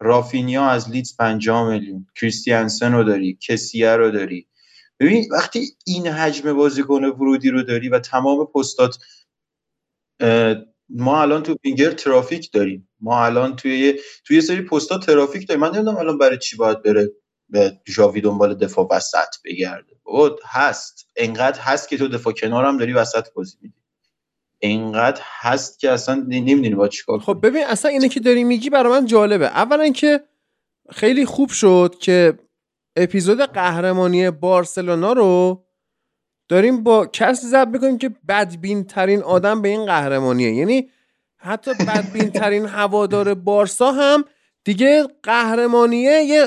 رافینیا 0.00 0.64
از 0.66 0.90
لیدز 0.90 1.16
50 1.16 1.68
میلیون. 1.70 2.06
کریستیانسن 2.20 2.92
رو 2.92 3.04
داری 3.04 3.38
کسیه 3.48 3.96
رو 3.96 4.10
داری. 4.10 4.48
ببین 5.00 5.28
وقتی 5.32 5.76
این 5.86 6.06
حجم 6.06 6.52
بازیکن 6.52 7.04
ورودی 7.04 7.50
رو 7.50 7.62
داری 7.62 7.88
و 7.88 7.98
تمام 7.98 8.46
پستات 8.46 8.98
ما 10.88 11.22
الان 11.22 11.42
تو 11.42 11.56
وینگر 11.64 11.90
ترافیک 11.92 12.52
داریم. 12.52 12.88
ما 13.00 13.24
الان 13.24 13.56
توی 13.56 14.00
توی 14.24 14.40
سری 14.40 14.62
پستا 14.62 14.98
ترافیک 14.98 15.48
داریم. 15.48 15.60
من 15.60 15.68
نمی‌دونم 15.74 15.96
الان 15.96 16.18
برای 16.18 16.38
چی 16.38 16.56
باید 16.56 16.82
بره 16.82 17.10
به 17.48 17.80
ژاوی 17.88 18.20
دنبال 18.20 18.54
دفاع 18.54 18.88
وسط 18.90 19.28
بگرده. 19.44 19.92
بابا 20.04 20.38
هست. 20.44 21.08
انقدر 21.16 21.60
هست 21.60 21.88
که 21.88 21.98
تو 21.98 22.08
دفاع 22.08 22.32
کنارم 22.32 22.78
داری 22.78 22.92
وسط 22.92 23.32
بازی 23.34 23.58
میدی 23.62 23.81
انقدر 24.62 25.20
هست 25.24 25.78
که 25.78 25.90
اصلا 25.90 26.14
نمی‌دونی 26.14 26.74
با 26.74 26.88
چیکار 26.88 27.18
خب 27.18 27.38
ببین 27.42 27.64
اصلا 27.66 27.90
اینه 27.90 28.08
که 28.08 28.20
داری 28.20 28.44
میگی 28.44 28.70
برای 28.70 28.92
من 28.92 29.06
جالبه. 29.06 29.46
اولا 29.46 29.88
که 29.88 30.20
خیلی 30.90 31.24
خوب 31.26 31.50
شد 31.50 31.96
که 32.00 32.38
اپیزود 32.96 33.40
قهرمانی 33.40 34.30
بارسلونا 34.30 35.12
رو 35.12 35.64
داریم 36.48 36.82
با 36.82 37.06
کسی 37.06 37.46
ضبط 37.46 37.68
می‌کنیم 37.68 37.98
که 37.98 38.10
بدبین 38.28 38.84
ترین 38.84 39.22
آدم 39.22 39.62
به 39.62 39.68
این 39.68 39.86
قهرمانیه. 39.86 40.54
یعنی 40.54 40.88
حتی 41.36 41.70
بدبین 41.74 42.30
ترین 42.30 42.66
هوادار 42.66 43.34
بارسا 43.34 43.92
هم 43.92 44.24
دیگه 44.64 45.06
قهرمانیه 45.22 46.22
یه 46.22 46.46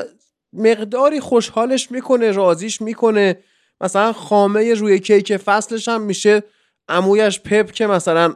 مقداری 0.54 1.20
خوشحالش 1.20 1.92
می‌کنه 1.92 2.32
راضیش 2.32 2.82
می‌کنه. 2.82 3.38
مثلا 3.82 4.14
خامه 4.14 4.74
روی 4.74 5.00
کیک 5.00 5.38
فصلش 5.38 5.88
هم 5.88 6.02
میشه. 6.02 6.44
امویش 6.88 7.40
پپ 7.40 7.72
که 7.72 7.88
مثلا 7.88 8.36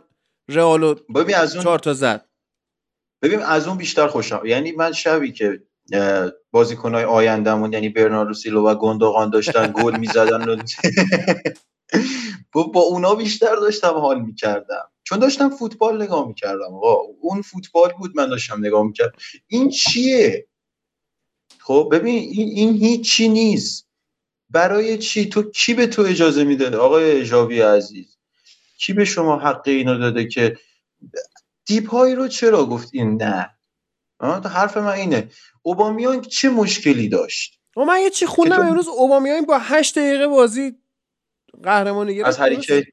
رئالو 0.49 0.95
ببین 1.15 1.35
از 1.35 1.55
اون 1.55 1.63
چهار 1.63 1.79
تا 1.79 1.93
زد. 1.93 2.29
ببین 3.21 3.39
از 3.39 3.67
اون 3.67 3.77
بیشتر 3.77 4.07
خوشم 4.07 4.41
یعنی 4.45 4.71
من 4.71 4.91
شبی 4.91 5.31
که 5.31 5.63
بازیکنهای 6.51 7.03
آیندهمون 7.03 7.73
یعنی 7.73 7.89
برناردو 7.89 8.33
سیلوا 8.33 8.71
و 8.71 8.75
گندوقان 8.75 9.29
داشتن 9.29 9.71
گل 9.83 9.99
می‌زدن 9.99 10.49
و 10.49 10.55
با, 12.53 12.63
با 12.63 12.81
اونا 12.81 13.15
بیشتر 13.15 13.55
داشتم 13.55 13.93
حال 13.93 14.21
می‌کردم. 14.21 14.91
چون 15.03 15.19
داشتم 15.19 15.49
فوتبال 15.49 16.01
نگاه 16.01 16.27
می‌کردم. 16.27 16.73
آقا 16.73 16.95
اون 17.21 17.41
فوتبال 17.41 17.91
بود 17.99 18.11
من 18.15 18.29
داشتم 18.29 18.65
نگاه 18.65 18.83
می‌کردم. 18.83 19.17
این 19.47 19.69
چیه؟ 19.69 20.47
خب 21.59 21.89
ببین 21.91 22.15
این, 22.15 22.49
این 22.49 22.75
هیچی 22.75 23.29
نیست. 23.29 23.89
برای 24.49 24.97
چی؟ 24.97 25.29
تو 25.29 25.43
کی 25.51 25.73
به 25.73 25.87
تو 25.87 26.01
اجازه 26.01 26.43
میده؟ 26.43 26.77
آقای 26.77 27.25
ژاوی 27.25 27.61
عزیز. 27.61 28.18
کی 28.79 28.93
به 28.93 29.05
شما 29.05 29.39
حق 29.39 29.67
اینو 29.67 29.97
داده 29.97 30.27
که 30.27 30.57
دیپ 31.65 31.89
هایی 31.89 32.15
رو 32.15 32.27
چرا 32.27 32.65
گفت 32.65 32.89
این 32.93 33.23
نه؟ 33.23 33.55
حرف 34.45 34.77
من 34.77 34.91
اینه. 34.91 35.29
اوبامیان 35.61 36.21
چه 36.21 36.49
مشکلی 36.49 37.09
داشت؟ 37.09 37.59
و 37.77 37.81
من 37.81 37.99
یه 38.01 38.09
چی 38.09 38.25
خوندم 38.25 38.61
امروز 38.61 38.87
اوبامیان 38.87 39.45
با 39.45 39.57
هشت 39.59 39.99
دقیقه 39.99 40.27
بازی 40.27 40.75
قهرمانی 41.63 42.15
گرفت. 42.15 42.27
از 42.27 42.37
هریکین 42.37 42.83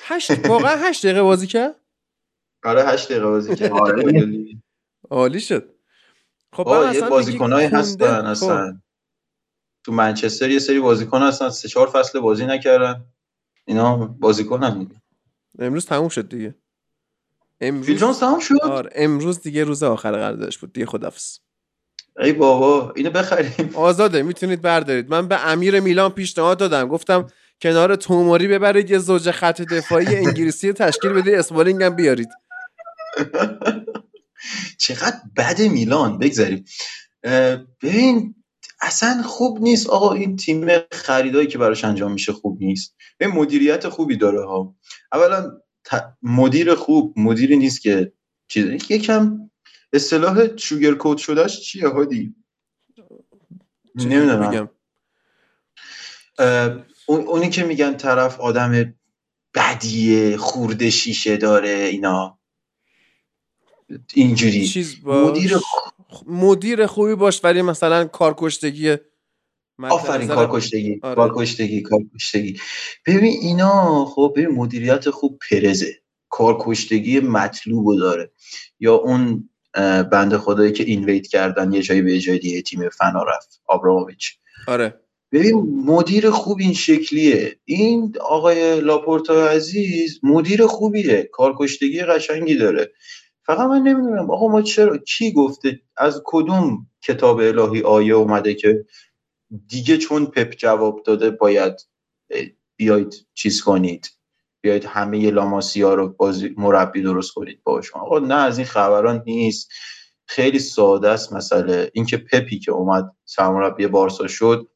هشت 0.00 0.48
واقعا 0.48 0.76
هشت 0.76 1.06
دقیقه 1.06 1.22
بازی 1.22 1.46
کرد؟ 1.46 1.80
آره 2.64 2.84
هشت 2.84 3.08
دقیقه 3.08 3.26
بازی 3.26 3.56
کرد. 3.56 3.72
آره. 3.80 4.02
عالی. 5.10 5.40
شد. 5.40 5.74
خب 6.52 6.94
یه 6.94 7.00
بازیکنایی 7.00 7.66
هستن. 7.66 8.22
خب. 8.22 8.28
اصلا. 8.28 8.80
تو 9.84 9.92
منچستر 9.92 10.50
یه 10.50 10.58
سری 10.58 10.80
بازیکن 10.80 11.22
هستن 11.22 11.48
سه 11.48 11.68
چهار 11.68 11.90
فصل 11.90 12.20
بازی 12.20 12.46
نکردن. 12.46 13.13
اینا 13.64 13.96
بازیکنن 13.96 14.78
دیگه. 14.78 15.02
امروز 15.58 15.86
تموم 15.86 16.08
شد 16.08 16.28
دیگه. 16.28 16.54
امروز 17.60 18.20
تمام 18.20 18.38
شد؟ 18.38 18.60
آره 18.62 18.90
امروز 18.94 19.40
دیگه 19.40 19.64
روز 19.64 19.82
آخر 19.82 20.12
قراردادش 20.12 20.58
بود. 20.58 20.72
دیگه 20.72 20.86
خدافظ. 20.86 21.38
ای 22.18 22.32
بابا 22.32 22.92
اینو 22.96 23.10
بخریم. 23.10 23.70
آزاده 23.76 24.22
می‌تونید 24.22 24.62
بردارید. 24.62 25.10
من 25.10 25.28
به 25.28 25.46
امیر 25.48 25.80
میلان 25.80 26.10
پیشنهاد 26.10 26.58
دادم. 26.58 26.88
گفتم 26.88 27.26
کنار 27.62 27.96
توموری 27.96 28.48
ببرید 28.48 28.90
یه 28.90 28.98
زوج 28.98 29.30
خط 29.30 29.60
دفاعی 29.62 30.16
انگلیسی 30.16 30.72
تشکیل 30.72 31.12
بدید 31.12 31.34
اسمالینگ 31.34 31.82
هم 31.82 31.96
بیارید. 31.96 32.28
چقدر 34.78 35.16
بد 35.36 35.60
میلان 35.62 36.18
بگذاریم. 36.18 36.64
ببین 37.82 38.34
اصلا 38.84 39.22
خوب 39.22 39.62
نیست. 39.62 39.86
آقا 39.90 40.12
این 40.12 40.36
تیم 40.36 40.68
خریدایی 40.92 41.46
که 41.46 41.58
براش 41.58 41.84
انجام 41.84 42.12
میشه 42.12 42.32
خوب 42.32 42.62
نیست. 42.62 42.96
به 43.18 43.26
مدیریت 43.26 43.88
خوبی 43.88 44.16
داره 44.16 44.46
ها. 44.46 44.76
اولا 45.12 45.60
ت- 45.84 46.14
مدیر 46.22 46.74
خوب 46.74 47.14
مدیری 47.18 47.56
نیست 47.56 47.82
که 47.82 48.12
چیز 48.48 48.66
یکم 48.90 49.50
اصطلاح 49.92 50.56
شوگر 50.56 50.94
کوت 50.94 51.18
شدهش 51.18 51.60
چیه 51.60 51.88
هادی؟ 51.88 52.34
نمی‌دونم. 53.94 54.70
اون 57.06 57.20
اونی 57.20 57.50
که 57.50 57.64
میگن 57.64 57.96
طرف 57.96 58.40
آدم 58.40 58.94
بدیه 59.54 60.36
خورده 60.36 60.90
شیشه 60.90 61.36
داره 61.36 61.70
اینا. 61.70 62.38
اینجوری. 64.14 64.66
مدیر 65.04 65.58
مدیر 66.26 66.86
خوبی 66.86 67.14
باش 67.14 67.44
ولی 67.44 67.62
مثلا 67.62 68.04
کارکشتگی 68.04 68.96
آفرین 69.82 70.28
کارکشتگی 70.28 71.00
آره. 71.02 71.14
کارکشتگی 71.14 71.82
کارکشتگی. 71.82 72.60
ببین 73.06 73.38
اینا 73.42 74.04
خب 74.04 74.32
ببین 74.36 74.54
مدیریت 74.54 75.10
خوب 75.10 75.38
پرزه. 75.50 75.94
کارکشتگی 76.28 77.20
مطلوب 77.20 77.98
داره. 77.98 78.30
یا 78.80 78.94
اون 78.94 79.48
اه، 79.74 80.02
بنده 80.02 80.38
خدایی 80.38 80.72
که 80.72 80.84
اینویت 80.84 81.26
کردن 81.26 81.72
یه 81.72 81.82
جایی 81.82 82.02
به 82.02 82.18
جای 82.18 82.38
دیگه 82.38 82.62
تیم 82.62 82.88
فنا 82.88 83.22
رفت 83.22 83.60
آبراموویچ 83.66 84.30
آره. 84.68 85.00
ببین 85.32 85.54
مدیر 85.86 86.30
خوب 86.30 86.58
این 86.60 86.72
شکلیه. 86.72 87.56
این 87.64 88.14
آقای 88.20 88.80
لاپورتا 88.80 89.48
عزیز 89.48 90.20
مدیر 90.22 90.66
خوبیه. 90.66 91.28
کارکشتگی 91.32 92.00
قشنگی 92.00 92.54
داره. 92.54 92.92
فقط 93.46 93.68
من 93.68 93.82
نمی‌دونم 93.82 94.30
آقا 94.30 94.48
ما 94.48 94.62
چرا 94.62 94.98
کی 94.98 95.32
گفته 95.32 95.80
از 95.96 96.22
کدوم 96.26 96.86
کتاب 97.02 97.38
الهی 97.38 97.82
آیه 97.82 98.14
اومده 98.14 98.54
که 98.54 98.86
دیگه 99.68 99.98
چون 99.98 100.26
پپ 100.26 100.50
جواب 100.54 101.02
داده 101.06 101.30
باید 101.30 101.74
بیاید 102.76 103.26
چیز 103.34 103.62
کنید 103.62 104.10
بیاید 104.62 104.84
همه 104.84 105.30
لاماسیا 105.30 105.94
رو 105.94 106.08
بازی 106.08 106.54
مربی 106.58 107.02
درست 107.02 107.32
کنید 107.32 107.62
باشون 107.64 108.02
آقا 108.02 108.18
نه 108.18 108.34
از 108.34 108.58
این 108.58 108.66
خبران 108.66 109.22
نیست. 109.26 109.70
خیلی 110.26 110.58
ساده 110.58 111.08
است 111.10 111.32
مسئله. 111.32 111.90
اینکه 111.94 112.16
پپی 112.16 112.58
که 112.58 112.72
اومد 112.72 113.12
سرمربی 113.24 113.86
بارسا 113.86 114.26
شد 114.28 114.68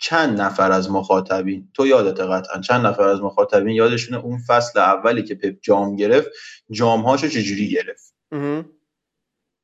چند 0.00 0.40
نفر 0.40 0.72
از 0.72 0.90
مخاطبین 0.90 1.68
تو 1.74 1.86
یادت 1.86 2.20
قطعا 2.20 2.60
چند 2.60 2.86
نفر 2.86 3.02
از 3.02 3.20
مخاطبین 3.20 3.74
یادشونه 3.74 4.24
اون 4.24 4.38
فصل 4.38 4.78
اولی 4.78 5.22
که 5.22 5.34
پپ 5.34 5.56
جام 5.62 5.96
گرفت 5.96 6.30
جامهاشو 6.70 7.28
چجوری 7.28 7.70
گرفت؟ 7.70 8.14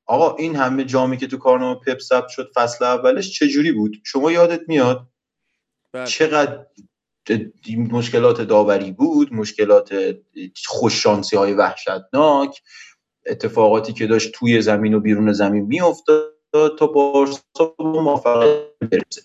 آقا 0.07 0.37
این 0.37 0.57
همه 0.57 0.85
جامی 0.85 1.17
که 1.17 1.27
تو 1.27 1.37
کارنامه 1.39 1.81
پپ 1.81 1.99
ثبت 1.99 2.29
شد 2.29 2.53
فصل 2.55 2.85
اولش 2.85 3.39
چجوری 3.39 3.73
بود؟ 3.73 3.97
شما 4.05 4.33
یادت 4.33 4.61
میاد؟ 4.69 5.07
بله. 5.93 6.07
چقدر 6.07 6.67
مشکلات 7.91 8.41
داوری 8.41 8.93
بود 8.93 9.33
مشکلات 9.33 10.17
خوششانسی 10.67 11.37
های 11.37 11.55
وحشتناک 11.55 12.63
اتفاقاتی 13.27 13.93
که 13.93 14.07
داشت 14.07 14.33
توی 14.33 14.61
زمین 14.61 14.95
و 14.95 15.01
بیرون 15.01 15.33
زمین 15.33 15.67
میافتاد 15.67 16.79
تا 16.79 16.87
بارسا 16.87 17.75
به 17.79 17.85
موفقیت 17.85 18.67
برسه. 18.81 19.23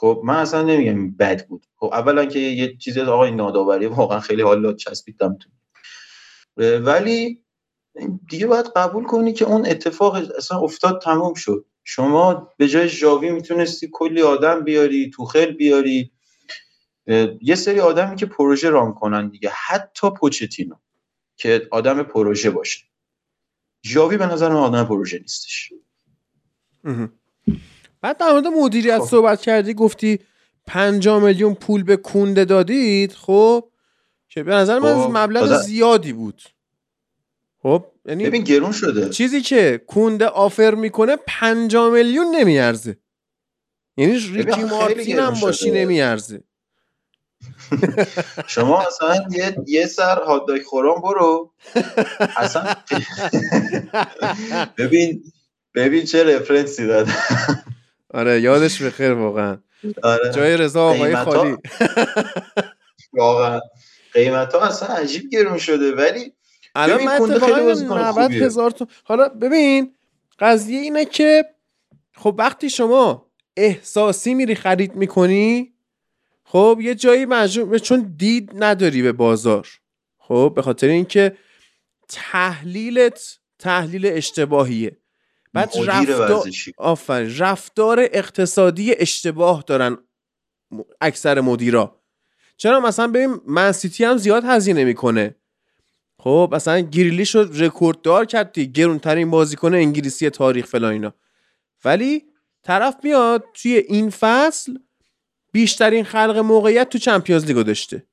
خب 0.00 0.20
من 0.24 0.36
اصلا 0.36 0.62
نمیگم 0.62 1.10
بد 1.10 1.46
بود. 1.48 1.66
خب 1.76 1.90
اولا 1.92 2.26
که 2.26 2.38
یه 2.38 2.76
چیزی 2.76 3.00
آقا 3.00 3.24
این 3.24 3.36
ناداوری 3.36 3.86
واقعا 3.86 4.20
خیلی 4.20 4.42
حالا 4.42 4.72
چسبیدم 4.72 5.38
تو. 5.40 5.50
ولی 6.78 7.44
دیگه 8.28 8.46
باید 8.46 8.66
قبول 8.76 9.04
کنی 9.04 9.32
که 9.32 9.44
اون 9.44 9.66
اتفاق 9.66 10.14
اصلا 10.14 10.58
افتاد 10.58 11.02
تموم 11.02 11.34
شد. 11.34 11.66
شما 11.84 12.52
به 12.56 12.68
جای 12.68 12.88
ژاوی 12.88 13.30
می‌تونستی 13.30 13.88
کلی 13.92 14.22
آدم 14.22 14.64
بیاری 14.64 15.10
توخل 15.10 15.52
بیاری. 15.52 16.12
یه 17.42 17.54
سری 17.54 17.80
آدمی 17.80 18.16
که 18.16 18.26
پروژه 18.26 18.70
ران 18.70 18.94
کنن 18.94 19.28
دیگه 19.28 19.52
حتی 19.66 20.10
پوچتینو 20.10 20.76
که 21.36 21.68
آدم 21.70 22.02
پروژه 22.02 22.50
باشه. 22.50 22.86
ژاوی 23.86 24.16
به 24.16 24.26
نظر 24.26 24.48
من 24.48 24.56
آدم 24.56 24.84
پروژه 24.84 25.18
نیستش. 25.18 25.72
بعد 28.00 28.18
در 28.18 28.32
مورد 28.32 28.46
مدیریت 28.46 28.98
خب. 28.98 29.06
صحبت 29.06 29.40
کردی 29.40 29.74
گفتی 29.74 30.18
5 30.66 31.08
میلیون 31.08 31.54
پول 31.54 31.82
به 31.82 31.96
کونده 31.96 32.44
دادید. 32.44 33.12
خب 33.12 33.68
که 34.28 34.42
به 34.42 34.54
نظر 34.54 34.78
من 34.78 34.94
خب، 34.94 35.10
مبلغ 35.16 35.62
زیادی 35.62 36.12
بود. 36.12 36.42
خب 37.62 37.86
یعنی 38.06 38.26
ببین 38.26 38.44
گرون 38.44 38.72
شده. 38.72 39.10
چیزی 39.10 39.40
که 39.40 39.82
کونده 39.86 40.26
آفر 40.26 40.74
می‌کنه 40.74 41.16
5 41.26 41.76
میلیون 41.76 42.26
نمیارزه. 42.34 42.96
یعنی 43.96 44.18
ریکی 44.18 44.64
مارتین 44.64 45.18
هم 45.18 45.34
باشی. 45.40 45.70
نمیارزه. 45.70 46.42
شما 48.46 48.82
اصلا 48.82 49.24
یه, 49.30 49.56
یه 49.66 49.86
سر 49.86 50.18
هاداک 50.22 50.62
خورم 50.62 51.00
برو. 51.00 51.52
اصلا 52.36 52.64
ببین 54.78 55.32
ببین 55.74 56.04
چه 56.04 56.24
رفرنسی 56.24 56.86
داد 56.86 57.08
آره 58.14 58.40
یادش 58.40 58.82
بخیر 58.82 59.12
واقعا. 59.12 59.58
آره. 60.02 60.32
جای 60.34 60.56
رضا 60.56 60.82
آقای 60.90 61.16
خالی. 61.16 61.56
واقعا. 63.12 63.60
قیمت 64.12 64.54
ها 64.54 64.60
اصلا 64.60 64.88
عجیب 64.88 65.30
گرون 65.30 65.58
شده 65.58 65.94
ولی 65.94 66.32
الان 66.74 67.04
من 67.04 67.12
اتفاقا 67.22 67.54
خیلی 67.54 67.66
بازیکن 67.66 67.98
90 67.98 68.22
خوبیه. 68.22 68.44
هزار 68.44 68.70
تومن 68.70 68.90
حالا 69.04 69.28
ببین 69.28 69.94
قضیه 70.38 70.80
اینه 70.80 71.04
که 71.04 71.44
خب 72.14 72.34
وقتی 72.38 72.70
شما 72.70 73.26
احساسی 73.56 74.34
میری 74.34 74.54
خرید 74.54 74.94
می‌کنی 74.94 75.72
خب 76.44 76.78
یه 76.82 76.94
جایی 76.94 77.24
مجبور 77.26 77.78
چون 77.78 78.14
دید 78.16 78.50
نداری 78.54 79.02
به 79.02 79.12
بازار. 79.12 79.68
خب 80.18 80.52
به 80.56 80.62
خاطر 80.62 80.86
اینکه 80.86 81.36
تحلیلت 82.08 83.38
تحلیل 83.58 84.06
اشتباهیه. 84.06 84.96
بعد 85.52 85.72
رفتار 85.86 87.22
رفتار 87.38 88.00
اقتصادی 88.12 88.94
اشتباه 88.94 89.64
دارن 89.66 89.98
اکثر 91.00 91.40
مدیرا. 91.40 92.00
چرا؟ 92.56 92.80
مثلا 92.80 93.06
ببین 93.06 93.40
من 93.46 93.72
سیتی 93.72 94.04
هم 94.04 94.16
زیاد 94.16 94.44
هزینه 94.44 94.84
می‌کنه. 94.84 95.34
خب 96.18 96.50
مثلا 96.52 96.80
گریلیش 96.80 97.34
رو 97.34 97.40
رکورد 97.54 98.02
دار 98.02 98.24
کرد 98.24 98.52
دیگه 98.52 98.72
گرونترین 98.72 99.30
بازیکن 99.30 99.74
انگلیسی 99.74 100.30
تاریخ 100.30 100.66
فلان 100.66 100.92
اینا. 100.92 101.14
ولی 101.84 102.24
طرف 102.62 102.96
میاد 103.02 103.44
توی 103.54 103.76
این 103.76 104.10
فصل 104.10 104.78
بیشترین 105.52 106.04
خلق 106.04 106.36
موقعیت 106.36 106.88
تو 106.88 106.98
چمپیونز 106.98 107.44
لیگو 107.44 107.62
داشته. 107.62 108.06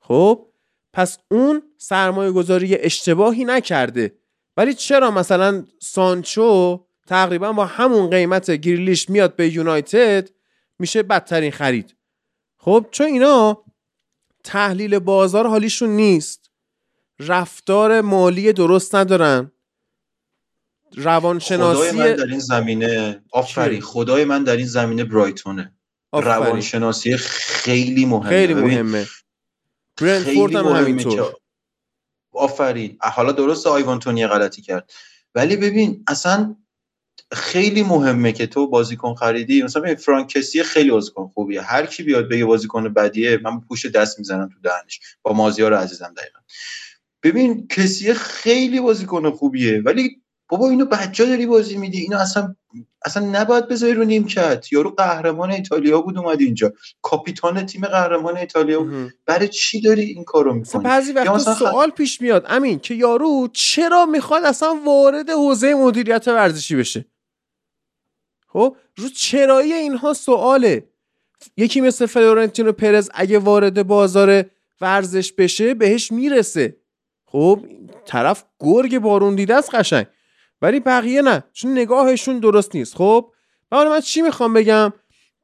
خب 0.00 0.46
پس 0.92 1.18
اون 1.30 1.62
سرمایه 1.78 2.30
گذاری 2.30 2.76
اشتباهی 2.76 3.44
نکرده. 3.44 4.12
ولی 4.56 4.74
چرا 4.74 5.10
مثلا 5.10 5.64
سانچو 5.80 6.80
تقریبا 7.06 7.52
با 7.52 7.66
همون 7.66 8.10
قیمت 8.10 8.50
گریلیش 8.50 9.10
میاد 9.10 9.36
به 9.36 9.48
یونایتد 9.48 10.30
میشه 10.78 11.02
بدترین 11.02 11.50
خرید؟ 11.50 11.96
خب 12.56 12.86
چون 12.90 13.06
اینا 13.06 13.64
تحلیل 14.44 14.98
بازار 14.98 15.46
حالیشون 15.46 15.88
نیست. 15.88 16.50
رفتار 17.18 18.00
مالی 18.00 18.52
درست 18.52 18.94
ندارن. 18.94 19.52
خدای 20.90 21.04
روانشناسی 21.04 21.96
من 21.96 22.16
در 22.16 22.26
این 22.26 22.38
زمینه. 22.38 23.22
آفرین؟ 23.32 23.80
خدای 23.80 24.24
من 24.24 24.44
در 24.44 24.56
این 24.56 24.66
زمینه 24.66 25.04
برایتونه. 25.04 25.74
آفرین. 26.12 26.32
روانشناسی 26.32 27.16
خیلی 27.16 28.04
مهمه. 28.04 28.28
خیلی 28.28 28.54
مهمه. 28.54 29.06
برنتفورد 29.96 30.54
هم 30.54 30.66
همینطور. 30.66 31.34
آفرین. 32.36 32.98
حالا 33.00 33.32
درست 33.32 33.66
آیوان 33.66 33.98
تونی 33.98 34.26
غلطی 34.26 34.62
کرد. 34.62 34.92
ولی 35.34 35.56
ببین 35.56 36.04
اصلا 36.08 36.56
خیلی 37.32 37.82
مهمه 37.82 38.32
که 38.32 38.46
تو 38.46 38.66
بازیکن 38.68 39.14
خریدی. 39.14 39.62
مثلا 39.62 39.94
فرانک 39.94 40.28
کسی 40.28 40.62
خیلی 40.62 40.90
بازیکن 40.90 41.28
خوبیه. 41.28 41.62
هر 41.62 41.86
کی 41.86 42.02
بیاد 42.02 42.28
بگه 42.28 42.44
بازیکن 42.44 42.88
بدیه 42.88 43.40
من 43.44 43.60
پوش 43.60 43.86
دست 43.86 44.18
می‌زنم 44.18 44.48
تو 44.48 44.60
دهنش. 44.62 45.00
با 45.22 45.32
مازیار 45.32 45.74
عزیزم 45.74 46.14
دقیقا. 46.16 46.38
ببین 47.22 47.68
کسی 47.68 48.14
خیلی 48.14 48.80
بازیکن 48.80 49.30
خوبیه. 49.30 49.82
ولی 49.82 50.22
بابا 50.48 50.70
اینو 50.70 50.84
بچه 50.84 51.26
داری 51.26 51.46
بازی 51.46 51.76
میدی. 51.76 51.98
اینو 52.00 52.18
اصلا 52.18 52.56
اصلا 53.04 53.26
نباید 53.26 53.68
بذاری 53.68 53.94
رو 53.94 54.04
نیمکت. 54.04 54.72
یارو 54.72 54.90
قهرمان 54.90 55.50
ایتالیا 55.50 56.00
بود 56.00 56.18
اومد 56.18 56.40
اینجا. 56.40 56.72
کاپیتان 57.02 57.66
تیم 57.66 57.84
قهرمان 57.84 58.36
ایتالیا 58.36 58.80
بود. 58.80 59.12
برای 59.26 59.48
چی 59.48 59.80
داری 59.80 60.02
این 60.02 60.24
کارو 60.24 60.54
می‌کنی؟ 60.54 60.82
بعضی 60.84 61.12
وقتا 61.12 61.34
مثلا 61.34 61.54
خ- 61.54 61.58
سوال 61.58 61.90
پیش 61.90 62.20
میاد. 62.20 62.44
امین 62.48 62.78
که 62.78 62.94
یارو 62.94 63.48
چرا 63.52 64.06
می‌خواد 64.06 64.44
اصلا 64.44 64.74
وارد 64.86 65.30
حوزه 65.30 65.74
مدیریت 65.74 66.28
ورزشی 66.28 66.76
بشه؟ 66.76 67.04
خب؟ 68.48 68.76
رو 68.96 69.08
چرایی 69.08 69.72
اینها 69.72 70.12
سواله. 70.12 70.88
یکی 71.56 71.80
مثل 71.80 72.06
فلورنتینو 72.06 72.72
پرز 72.72 73.10
اگه 73.14 73.38
وارد 73.38 73.86
بازار 73.86 74.44
ورزش 74.80 75.32
بشه 75.32 75.74
بهش 75.74 76.12
می‌رسه. 76.12 76.76
خب؟ 77.26 77.60
طرف 78.06 78.44
گرگ 78.60 78.98
بارون 78.98 79.34
دیده 79.34 79.54
است 79.54 79.74
قشنگ. 79.74 80.06
ولی 80.64 80.80
بقیه 80.80 81.22
نه 81.22 81.44
چون 81.52 81.72
نگاهشون 81.72 82.38
درست 82.38 82.74
نیست. 82.74 82.94
خب؟ 82.94 83.32
حالا 83.70 83.90
من 83.90 84.00
چی 84.00 84.22
می‌خوام 84.22 84.52
بگم؟ 84.52 84.92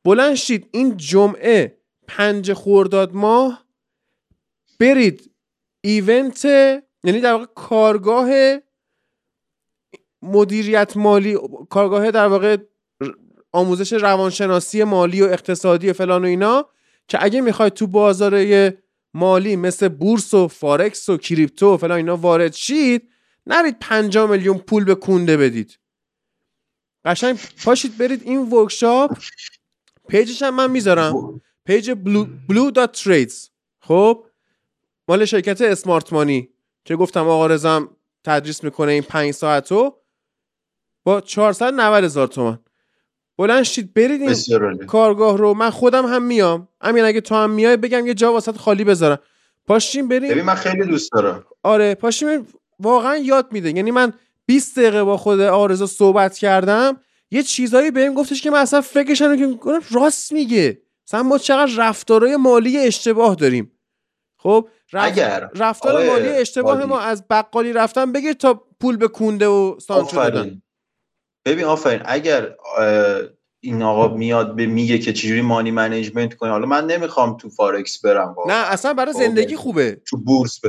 بلند 0.05 0.35
شید 0.35 0.69
این 0.73 0.97
جمعه 0.97 1.79
پنج 2.09 2.53
خورداد 2.53 3.15
ماه 3.15 3.67
برید 4.79 5.31
ایونت 5.81 6.45
یعنی 7.05 7.21
در 7.21 7.33
واقع 7.33 7.47
کارگاه 7.55 8.31
مدیریت 10.23 10.97
مالی 10.97 11.39
کارگاه 11.71 12.11
در 12.11 12.27
واقع 12.27 12.57
آموزش 13.53 13.93
روانشناسی 13.93 14.85
مالی 14.85 15.23
و 15.23 15.25
اقتصادی 15.25 15.91
و 15.91 15.93
فلان 15.93 16.25
و 16.25 16.27
اینا 16.27 16.67
که 17.09 17.19
اگه 17.25 17.41
می‌خواید 17.41 17.73
تو 17.73 17.87
بازار 17.87 18.73
مالی 19.15 19.57
مثل 19.57 19.89
بورس 19.89 20.35
و 20.35 20.49
فارکس 20.49 21.09
و 21.09 21.17
کریپتو 21.17 21.75
و 21.75 21.77
فلان 21.77 21.97
اینا 21.97 22.17
وارد 22.17 22.53
شید 22.53 23.11
نرید 23.51 23.77
5 23.81 24.19
میلیون 24.19 24.59
پول 24.59 24.85
به 24.85 24.95
کونده 24.95 25.37
بدید. 25.37 25.79
قشنگ 27.05 27.39
پاشید 27.65 27.99
برید 27.99 28.23
این 28.23 28.51
workshop. 28.51 29.19
page 30.09 30.32
ش 30.32 30.43
هم 30.43 30.55
من 30.55 30.71
می‌ذارم. 30.71 31.41
page 31.65 31.91
Blue, 31.91 32.27
Blue 32.49 32.71
dot 32.71 33.03
Trades 33.05 33.49
خب؟ 33.81 34.25
مال 35.09 35.25
شرکت 35.25 35.61
Smart 35.61 36.13
Money. 36.13 36.49
که 36.85 36.97
گفتم 36.97 37.29
آقا 37.29 37.47
رزم 37.47 37.89
تدریس 38.25 38.65
می‌کنه 38.65 38.93
این 38.93 39.03
پنج 39.03 39.31
ساعتو. 39.31 39.97
با 41.05 41.21
490 41.21 42.05
هزار 42.05 42.27
تومن 42.27 42.59
بلند 43.39 43.63
شید 43.63 43.95
برید 43.95 44.23
این. 44.23 44.77
کارگاه 44.87 45.39
رو. 45.39 45.55
من 45.55 45.71
خودم 45.71 46.07
هم 46.07 46.23
میام. 46.23 46.69
همین 46.83 47.05
اگه 47.05 47.21
تو 47.21 47.35
هم 47.35 47.51
میای 47.51 47.77
بگم 47.77 48.07
یه 48.07 48.15
جا 48.15 48.33
واسط 48.33 48.57
خالی 48.57 48.85
بذارم. 48.85 49.19
پاشیم 49.67 50.09
بریم. 50.09 50.31
ببین 50.31 50.45
من 50.45 50.55
خیلی 50.55 50.87
دوست 50.87 51.13
دارم. 51.13 51.45
آره 51.63 51.95
پاشیم. 51.95 52.47
واقعا 52.81 53.17
یاد 53.17 53.53
میده 53.53 53.71
یعنی 53.77 53.91
من 53.91 54.13
20 54.47 54.79
دقیقه 54.79 55.05
با 55.05 55.17
خود 55.17 55.41
آرزو 55.41 55.87
صحبت 55.87 56.39
کردم 56.39 57.01
یه 57.31 57.43
چیزایی 57.43 57.91
بهم 57.91 58.15
گفتش 58.15 58.43
که 58.43 58.51
من 58.51 58.59
اصلا 58.59 58.81
فکرش 58.81 59.19
که 59.19 59.59
راست 59.91 60.33
میگه 60.33 60.83
مثلا 61.09 61.23
ما 61.23 61.39
چقدر 61.39 61.73
رفتارهای 61.77 62.37
مالی 62.37 62.79
اشتباه 62.79 63.35
داریم 63.35 63.73
خب 64.37 64.69
اگر 64.93 65.51
رفتار 65.55 66.07
مالی 66.07 66.29
اشتباه 66.29 66.75
هادی. 66.77 66.87
ما 66.89 67.01
از 67.01 67.29
بقالی 67.31 67.73
رفتن 67.73 68.13
بگیر 68.13 68.33
تا 68.33 68.65
پول 68.81 68.97
به 68.97 69.09
کونده 69.09 69.47
و 69.47 69.81
سانچو 69.81 70.17
دادن 70.17 70.63
ببین 71.45 71.65
آفرین 71.65 72.03
اگر 72.05 72.55
این 73.61 73.83
آقا 73.83 74.17
میاد 74.17 74.57
به 74.57 74.67
میگه 74.67 74.99
که 74.99 75.13
چجوری 75.13 75.41
money 75.43 75.71
management 75.71 76.35
کنی 76.35 76.51
حالا 76.51 76.67
من 76.67 76.87
نمی‌خوام 76.87 77.37
تو 77.37 77.51
فارکس 77.51 78.01
برم 78.05 78.35
واقعا. 78.35 78.61
نه 78.61 78.73
اصلا 78.73 78.95
برای 78.95 79.15
آقا. 79.15 79.21
زندگی 79.21 79.57
خوبه 79.57 80.01
تو 80.07 80.17
بورس. 80.17 80.61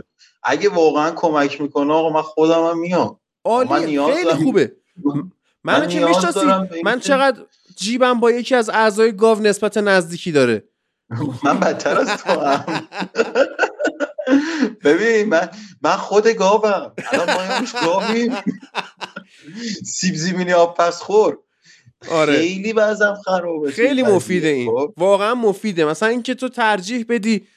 اگه 0.43 0.69
واقعا 0.69 1.11
کمک 1.11 1.61
می‌کنه 1.61 1.93
آقا 1.93 2.09
من 2.09 2.21
خودم 2.21 2.63
هم 2.67 2.79
میام. 2.79 3.19
من 3.45 3.51
عالی 3.51 3.85
نیاز 3.85 4.15
خیلی. 4.15 4.29
خوبه. 4.43 4.71
منو 5.63 5.81
من 5.81 5.87
که 5.87 6.05
می‌شناسی 6.05 6.39
من 6.83 6.99
چقدر 6.99 7.41
جیبم 7.75 8.19
با 8.19 8.31
یکی 8.31 8.55
از 8.55 8.69
اعضای 8.69 9.15
گاو 9.15 9.39
نسبت 9.39 9.77
نزدیکی 9.77 10.31
داره. 10.31 10.63
من 11.45 11.59
بدتر 11.59 11.97
از 11.99 12.07
تو 12.23 12.39
هم. 12.39 12.65
ببین 14.85 15.29
من 15.29 15.49
من 15.81 15.95
خود 15.95 16.27
گاوم. 16.27 16.91
الان 17.11 17.33
ما 17.33 17.65
گاویم. 17.85 18.35
سیب 19.85 20.15
زمینی 20.15 20.53
آب 20.53 20.77
پس 20.77 21.01
خور. 21.01 21.37
آره. 22.11 22.33
خیلی 22.33 22.73
وضعم 22.73 23.15
خرابه. 23.15 23.71
خیلی. 23.71 24.03
مفیده 24.03 24.47
این. 24.47 24.71
خب؟ 24.71 24.93
واقعا 24.97 25.35
مفیده. 25.35 25.85
مثلا 25.85 26.09
اینکه 26.09 26.35
تو 26.35 26.49
ترجیح 26.49 27.05
بدی 27.09 27.47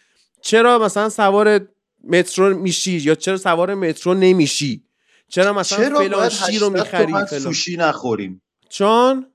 چرا 0.40 0.78
مثلا 0.78 1.08
سوار 1.08 1.68
مترو 2.08 2.58
میشی 2.58 2.92
یا 2.92 3.14
چرا 3.14 3.36
سوار 3.36 3.74
مترو 3.74 4.14
نمیشی؟ 4.14 4.84
چرا 5.28 5.52
مثلا 5.52 5.78
چرا 5.78 5.98
فلان 5.98 6.20
باید 6.20 6.32
شی 6.32 6.58
رو 6.58 6.76
800 6.76 7.08
می‌خری 7.08 7.40
سوشی 7.40 7.76
نخوریم؟ 7.76 8.42
چون؟ 8.68 9.26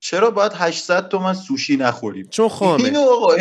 چرا 0.00 0.30
باید 0.30 0.52
800 0.54 1.08
تومن 1.08 1.34
سوشی 1.34 1.76
نخوریم؟ 1.76 2.26
چون 2.26 2.48
خامه. 2.48 2.84
اینو 2.84 3.00
آقا. 3.00 3.36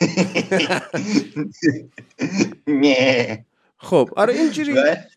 خب 3.76 4.10
آره 4.16 4.34
اینجوری. 4.34 4.74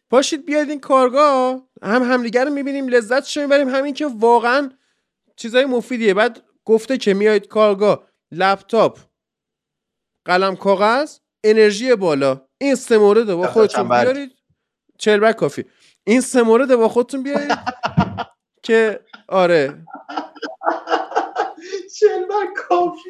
پاشید 0.10 0.46
بیاید 0.46 0.70
این 0.70 0.80
کارگاه. 0.80 1.62
هم 1.84 2.04
همدیگه 2.04 2.44
رو 2.44 2.50
می‌بینیم 2.50 2.88
لذتش 2.88 3.38
رو 3.38 3.44
می‌بریم. 3.44 3.70
همین 3.70 3.94
که 3.94 4.06
واقعا 4.06 4.72
چیزای 5.36 5.66
مفیدیه. 5.66 6.14
بعد 6.14 6.44
گفته 6.66 6.98
که 6.98 7.14
میایید 7.14 7.48
کارگاه. 7.48 8.08
لپتاپ. 8.32 9.00
قلم 10.26 10.56
کاغذ. 10.56 11.18
انرژی 11.46 11.96
بالا. 11.96 12.42
این 12.58 12.76
سه 12.76 12.98
مورد 12.98 13.34
با 13.34 13.48
خودتون 13.48 13.84
چنبرگ. 13.84 14.04
بیارید. 14.04 14.32
چلبک 14.98 15.36
کافی. 15.36 15.66
این 16.04 16.22
سه 16.22 16.42
مورد 16.42 16.76
با 16.76 16.90
خودتون 16.90 17.24
بیارید 17.24 17.58
که 18.66 19.00
آره. 19.30 19.84
چلبک 22.00 22.54
کافی 22.56 23.10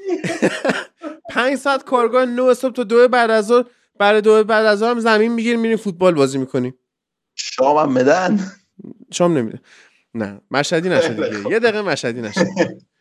500 1.29 1.83
کارگاه 1.83 2.25
9 2.25 2.53
صبح 2.53 2.73
تا 2.73 2.83
دو 2.83 3.07
بعد 3.07 3.31
از 3.31 3.45
ظهر. 3.47 3.65
برای 3.99 4.21
دو 4.21 4.43
بعد 4.43 4.65
از 4.65 4.83
هم 4.83 4.99
زمین 4.99 5.31
می‌گیریم 5.31 5.59
میریم 5.59 5.77
فوتبال 5.77 6.13
بازی 6.13 6.37
می‌کنیم. 6.37 6.79
شامم 7.35 7.93
بدن. 7.93 8.39
شام 9.13 9.37
نمیده. 9.37 9.59
نه 10.13 10.41
مشهدی 10.51 10.89
نشه 10.89 11.09
دیگه. 11.13 11.51
یه 11.51 11.59
دقیقه 11.59 11.81
مشهدی 11.81 12.21
نشه 12.21 12.47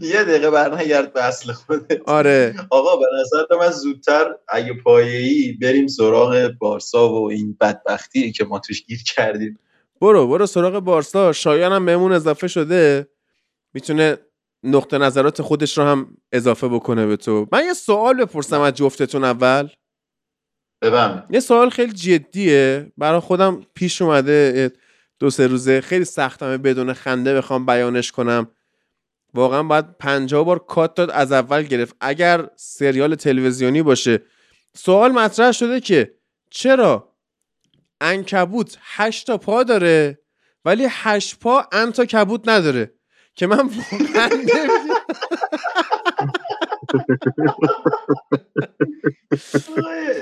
یه 0.00 0.24
دقیقه 0.24 0.50
برنگرد 0.50 1.12
به 1.12 1.24
اصل 1.24 1.52
خودت. 1.52 2.00
آره. 2.06 2.54
آقا 2.70 2.96
به 2.96 3.06
نظر 3.20 3.56
من 3.60 3.70
زودتر 3.70 4.34
اگه 4.48 4.74
پایه‌ای 4.74 5.52
بریم 5.52 5.86
سراغ 5.86 6.52
بارسا 6.58 7.12
و 7.12 7.30
این 7.30 7.56
بدبختی 7.60 8.32
که 8.32 8.44
ما 8.44 8.58
توش 8.58 8.82
گیر 8.82 9.02
کردیم. 9.02 9.58
برو 10.00 10.28
برو 10.28 10.46
سراغ 10.46 10.78
بارسا. 10.78 11.32
شایان 11.32 11.72
هم 11.72 11.86
بهمون 11.86 12.12
اضافه 12.12 12.48
شده. 12.48 13.08
می‌تونه 13.74 14.18
نقطه 14.62 14.98
نظرات 14.98 15.42
خودش 15.42 15.78
رو 15.78 15.84
هم 15.84 16.16
اضافه 16.32 16.68
بکنه 16.68 17.06
به 17.06 17.16
تو. 17.16 17.46
من 17.52 17.64
یه 17.64 17.74
سوال 17.74 18.24
بپرسم 18.24 18.60
از 18.60 18.74
جفتتون 18.74 19.24
اول. 19.24 19.68
ببم 20.82 21.24
یه 21.30 21.40
سوال 21.40 21.70
خیلی 21.70 21.92
جدیه. 21.92 22.92
برای 22.96 23.20
خودم 23.20 23.66
پیش 23.74 24.02
اومده. 24.02 24.72
دو 25.18 25.30
سه 25.30 25.46
روزه. 25.46 25.80
خیلی 25.80 26.04
سختمه 26.04 26.58
بدون 26.58 26.92
خنده 26.92 27.34
بخوام 27.34 27.66
بیانش 27.66 28.12
کنم. 28.12 28.48
واقعا 29.34 29.62
باید 29.62 29.98
پنجاه 29.98 30.44
بار 30.44 30.58
کات 30.58 30.94
داد 30.94 31.10
از 31.10 31.32
اول 31.32 31.62
گرفت. 31.62 31.96
اگر 32.00 32.48
سریال 32.56 33.14
تلویزیونی 33.14 33.82
باشه. 33.82 34.22
سوال 34.76 35.12
مطرح 35.12 35.52
شده 35.52 35.80
که 35.80 36.14
چرا 36.50 37.12
انکبوت 38.00 38.78
هشت 38.82 39.26
تا 39.26 39.38
پا 39.38 39.62
داره 39.62 40.18
ولی 40.64 40.86
هشت 40.90 41.38
پا 41.38 41.66
ان 41.72 41.92
تا 41.92 42.04
کبوت 42.04 42.48
نداره؟ 42.48 42.92
که 43.34 43.46
من 43.46 43.58
واقعا. 43.58 44.28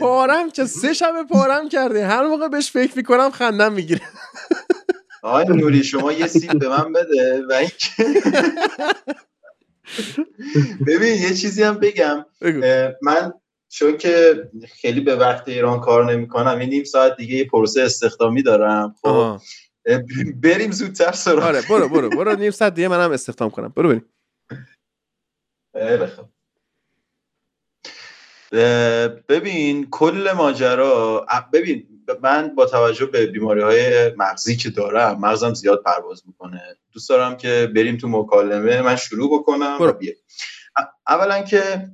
پارم 0.00 0.50
که 0.50 0.64
سه 0.64 0.92
شب 0.92 1.14
پارم 1.30 1.68
کرده. 1.68 2.06
هر 2.06 2.26
موقع 2.26 2.48
بهش 2.48 2.70
فکر 2.70 2.96
می‌کنم 2.96 3.30
خندم 3.30 3.72
می‌گیره. 3.72 4.00
آقای 5.26 5.44
نوری 5.44 5.84
شما 5.84 6.12
یه 6.12 6.26
سیب 6.26 6.58
به 6.58 6.68
من 6.68 6.92
بده 6.92 7.46
و 7.50 7.52
اینکه 7.52 7.88
ببین 10.86 11.22
یه 11.22 11.34
چیزی 11.34 11.62
هم 11.62 11.78
بگم. 11.78 12.26
من 13.02 13.32
چون 13.68 13.96
که 13.96 14.44
خیلی 14.68 15.00
به 15.00 15.16
وقت 15.16 15.48
ایران 15.48 15.80
کار 15.80 16.12
نمی‌کنم 16.12 16.58
این 16.58 16.68
نیم 16.68 16.84
ساعت 16.84 17.16
دیگه 17.16 17.34
یه 17.34 17.44
پروسه 17.44 17.82
استخدامی 17.82 18.42
دارم 18.42 18.94
خب. 19.02 19.38
بریم 20.42 20.70
زودتر 20.70 21.12
سراغ. 21.12 21.44
آره 21.44 21.62
برو 21.70 21.88
برو 21.88 22.08
برو 22.08 22.36
نیم 22.36 22.50
ساعت 22.50 22.74
دیگه 22.74 22.88
منم 22.88 23.12
استخدام 23.12 23.50
کنم. 23.50 23.72
برو 23.76 23.88
بریم. 23.88 24.04
ببین 29.28 29.90
کل 29.90 30.32
ماجرا 30.36 31.26
ببین 31.52 31.95
من 32.22 32.54
با 32.54 32.66
توجه 32.66 33.06
به 33.06 33.26
بیماری 33.26 33.62
های 33.62 34.14
مغزی 34.16 34.56
که 34.56 34.70
دارم 34.70 35.20
مغزم 35.20 35.54
زیاد 35.54 35.82
پرواز 35.82 36.22
می‌کنه. 36.26 36.76
دوست 36.92 37.08
دارم 37.08 37.36
که 37.36 37.72
بریم 37.74 37.96
تو 37.96 38.08
مکالمه 38.08 38.82
من 38.82 38.96
شروع 38.96 39.40
بکنم. 39.40 39.78
برو. 39.78 39.98
اولا 41.08 41.42
که 41.42 41.88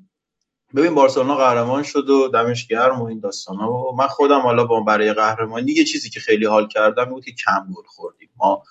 ببین 0.75 0.95
بارسلونا 0.95 1.37
قهرمان 1.37 1.83
شد 1.83 2.11
و 2.11 2.29
دمش 2.29 2.67
گرم 2.67 3.01
و 3.01 3.05
این 3.05 3.21
داستانا 3.21 3.73
و 3.73 3.97
من 3.97 4.07
خودم 4.07 4.41
حالا 4.41 4.65
با 4.65 4.81
برای 4.81 5.13
قهرمانی 5.13 5.73
یه 5.73 5.85
چیزی 5.85 6.11
که 6.11 6.21
خیلی 6.21 6.47
حال 6.47 6.69
کردم 6.69 7.05
بود 7.05 7.25
که 7.25 7.33
کم 7.33 7.73
گل 7.75 7.83
خوردیم. 7.87 8.31
ما 8.37 8.63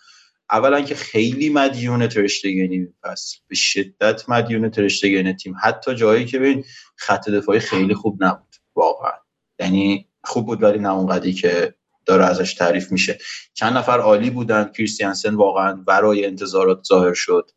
اولا 0.52 0.82
که 0.82 0.95
خیلی 0.95 1.50
مدیون 1.50 2.08
ترشتگنی 2.08 2.88
پس 3.03 3.36
به 3.48 3.56
شدت 3.56 4.30
مدیون 4.30 4.70
ترشتگن 4.70 5.34
تیم. 5.34 5.56
حتی 5.61 5.95
جایی 5.95 6.26
که 6.26 6.40
ببین 6.40 6.66
خط 6.95 7.30
دفاعی 7.30 7.60
خیلی 7.60 7.94
خوب 7.94 8.24
نبود. 8.24 8.56
واقعا. 8.76 9.11
یعنی 9.60 10.11
خوب 10.24 10.45
بود 10.45 10.64
ولی 10.64 10.80
نه 10.80 10.93
اونقدری 10.93 11.33
که 11.33 11.75
داره 12.06 12.25
ازش 12.25 12.53
تعریف 12.53 12.91
میشه. 12.91 13.17
چند 13.53 13.77
نفر 13.77 14.00
عالی 14.00 14.30
بودن 14.30 14.72
کریستیانسن 14.77 15.35
واقعا 15.35 15.83
ورای 15.88 16.25
انتظارات 16.25 16.83
ظاهر 16.83 17.14
شد. 17.14 17.51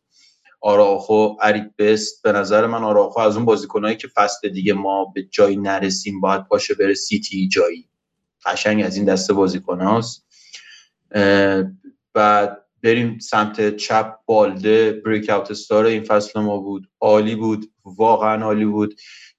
آراخو 0.61 1.37
اریک 1.43 1.65
بست 1.79 2.23
به 2.23 2.33
نظر 2.33 2.67
من 2.67 2.85
آراخو 2.85 3.21
از 3.21 3.37
اون 3.37 3.45
بازیکنایی 3.45 3.97
که 3.97 4.09
فصل 4.09 4.49
دیگه 4.49 4.73
ما 4.75 5.05
به 5.05 5.23
جایی 5.23 5.57
نرسیم 5.57 6.21
باید 6.21 6.45
پاشه 6.45 6.75
بره 6.75 6.95
سیتی 6.95 7.49
جایی. 7.49 7.89
قشنگ 8.47 8.85
از 8.85 8.97
این 8.97 9.05
دسته 9.05 9.33
بازیکناست. 9.33 10.27
بعد 12.15 12.65
بریم 12.83 13.19
سمت 13.19 13.77
چپ 13.77 14.15
بالده 14.27 14.93
بریک 14.93 15.31
اوت 15.31 15.51
استار 15.51 15.85
این 15.85 16.05
فصل 16.05 16.41
ما 16.41 16.59
بود. 16.59 16.89
عالی 17.01 17.35
بود 17.37 17.73
واقعا 17.85 18.45
عالی 18.45 18.65
بود 18.65 18.95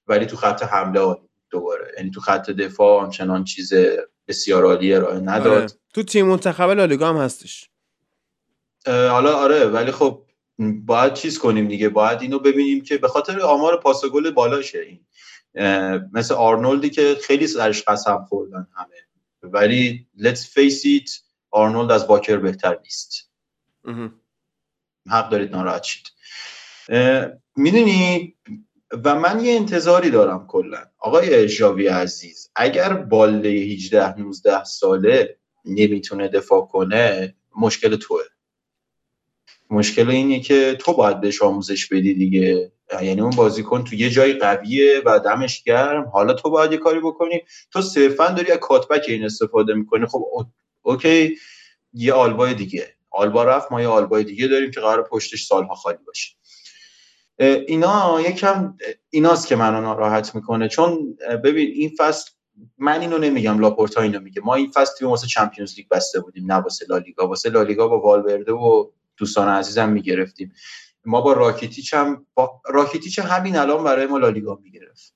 ولی 0.06 0.26
تو 0.26 0.36
خط 0.36 0.62
حمله 0.62 1.00
عالی 1.00 1.25
دوباره. 1.56 1.92
یعنی 1.96 2.10
تو 2.10 2.20
خط 2.20 2.50
دفاع 2.50 3.02
آنچنان 3.02 3.44
چیز 3.44 3.72
بسیار 4.28 4.64
عالی 4.64 4.94
ارائه 4.94 5.20
نداد. 5.20 5.52
آره. 5.52 5.66
تو 5.94 6.02
تیم 6.02 6.26
منتخب 6.26 6.70
لالیگا 6.70 7.08
هم 7.08 7.16
هستش. 7.16 7.68
حالا 8.86 9.32
آره 9.32 9.64
ولی 9.64 9.92
خب 9.92 10.22
باید 10.58 11.14
چیز 11.14 11.38
کنیم 11.38 11.68
دیگه. 11.68 11.88
باید 11.88 12.22
اینو 12.22 12.38
ببینیم 12.38 12.80
که 12.80 12.98
به 12.98 13.08
خاطر 13.08 13.40
آمار 13.40 13.80
پاس 13.80 14.04
گل 14.04 14.30
بالاشه 14.30 14.78
این. 14.78 15.00
مثل 16.12 16.34
آرنولدی 16.34 16.90
که 16.90 17.16
خیلی 17.22 17.46
سرش 17.46 17.82
قسم 17.82 18.24
خوردن 18.28 18.66
همه. 18.76 18.96
ولی 19.42 20.06
let's 20.18 20.40
face 20.40 20.84
it 20.84 21.10
آرنولد 21.50 21.90
از 21.90 22.04
واکر 22.04 22.36
بهتر 22.36 22.78
نیست. 22.82 23.30
حق 25.10 25.30
دارید 25.30 25.50
ناراحت 25.50 25.82
شید. 25.84 26.06
می‌دونی 27.56 28.34
و 29.04 29.14
من 29.14 29.44
یه 29.44 29.54
انتظاری 29.54 30.10
دارم 30.10 30.46
کلا. 30.46 30.78
آقای 30.98 31.48
ژاوی 31.48 31.86
عزیز 31.88 32.50
اگر 32.56 32.92
بالده 32.92 33.48
18 33.48 34.18
19 34.20 34.64
ساله 34.64 35.36
نمی‌تونه 35.64 36.28
دفاع 36.28 36.66
کنه 36.66 37.34
مشکل 37.60 37.96
توه. 37.96 38.20
مشکل 39.70 40.10
اینه 40.10 40.40
که 40.40 40.76
تو 40.80 40.92
باید 40.92 41.20
بهش 41.20 41.42
آموزش 41.42 41.86
بدی 41.86 42.14
دیگه. 42.14 42.72
یعنی 43.02 43.20
اون 43.20 43.30
بازیکن 43.30 43.84
تو 43.84 43.94
یه 43.94 44.10
جای 44.10 44.32
قویه 44.32 45.02
و 45.06 45.18
دمش 45.18 45.62
گرم. 45.62 46.08
حالا 46.08 46.32
تو 46.34 46.50
باید 46.50 46.72
یه 46.72 46.78
کاری 46.78 47.00
بکنی. 47.00 47.42
تو 47.70 47.82
صرفا 47.82 48.28
داری 48.28 48.52
از 48.52 48.58
cutback 48.58 49.04
این 49.08 49.24
استفاده 49.24 49.74
می‌کنی. 49.74 50.06
خب 50.06 50.24
او- 50.32 50.44
okay 50.82 51.36
یه 51.92 52.12
آلبای 52.12 52.54
دیگه. 52.54 52.94
آلبا 53.10 53.44
رفت 53.44 53.72
ما 53.72 53.82
یه 53.82 53.88
آلبای 53.88 54.24
دیگه 54.24 54.46
داریم 54.46 54.70
که 54.70 54.80
قرار 54.80 55.08
پشتش 55.08 55.46
سالها 55.46 55.74
خالی 55.74 55.98
باشه. 56.06 56.36
اینا 57.38 58.20
یکم 58.20 58.78
ایناست 59.10 59.46
که 59.46 59.56
منو 59.56 59.80
ناراحت 59.80 60.34
می‌کنه. 60.34 60.68
چون 60.68 61.18
ببین 61.44 61.70
این 61.74 61.92
فصل 61.98 62.30
من 62.78 63.00
اینو 63.00 63.18
نمیگم 63.18 63.58
لاپورتا 63.58 64.00
اینو 64.00 64.20
میگه. 64.20 64.42
ما 64.44 64.54
این 64.54 64.70
فصل 64.70 64.92
تیم 64.98 65.08
واسه 65.08 65.26
چمپیونز 65.26 65.74
لیگ 65.76 65.88
بسته 65.88 66.20
بودیم 66.20 66.52
نه 66.52 66.54
واسه 66.54 66.86
لالیگا 66.88 67.28
واسه 67.28 67.50
لالیگا 67.50 67.88
با 67.88 68.00
والورده 68.00 68.52
و 68.52 68.90
دوستان 69.16 69.48
عزیزم 69.48 69.88
می‌گرفتیم. 69.88 70.52
ما 71.04 71.20
با 71.20 71.32
راکیتیچ 71.32 71.94
هم 71.94 72.26
با 72.34 72.62
راکیتیچ 72.66 73.18
همین 73.18 73.56
الان 73.56 73.84
برای 73.84 74.06
ما 74.06 74.18
لالیگا 74.18 74.58
می‌گرفت. 74.62 75.14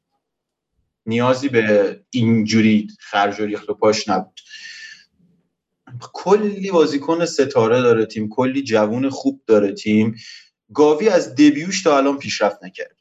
نیازی 1.06 1.48
به 1.48 2.00
اینجوری 2.10 2.88
خرج 3.00 3.40
و 3.40 3.44
ریخت 3.44 3.70
و 3.70 3.74
پاش 3.74 4.08
نبود. 4.08 4.40
کلی 6.12 6.70
بازیکن 6.70 7.24
ستاره 7.24 7.80
داره 7.80 8.06
تیم 8.06 8.28
کلی 8.28 8.62
جوون 8.62 9.10
خوب 9.10 9.42
داره 9.46 9.72
تیم. 9.72 10.16
گاوی 10.74 11.08
از 11.08 11.34
دبیوش 11.34 11.82
تا 11.82 11.96
الان 11.96 12.18
پیشرفت 12.18 12.64
نکرده. 12.64 12.94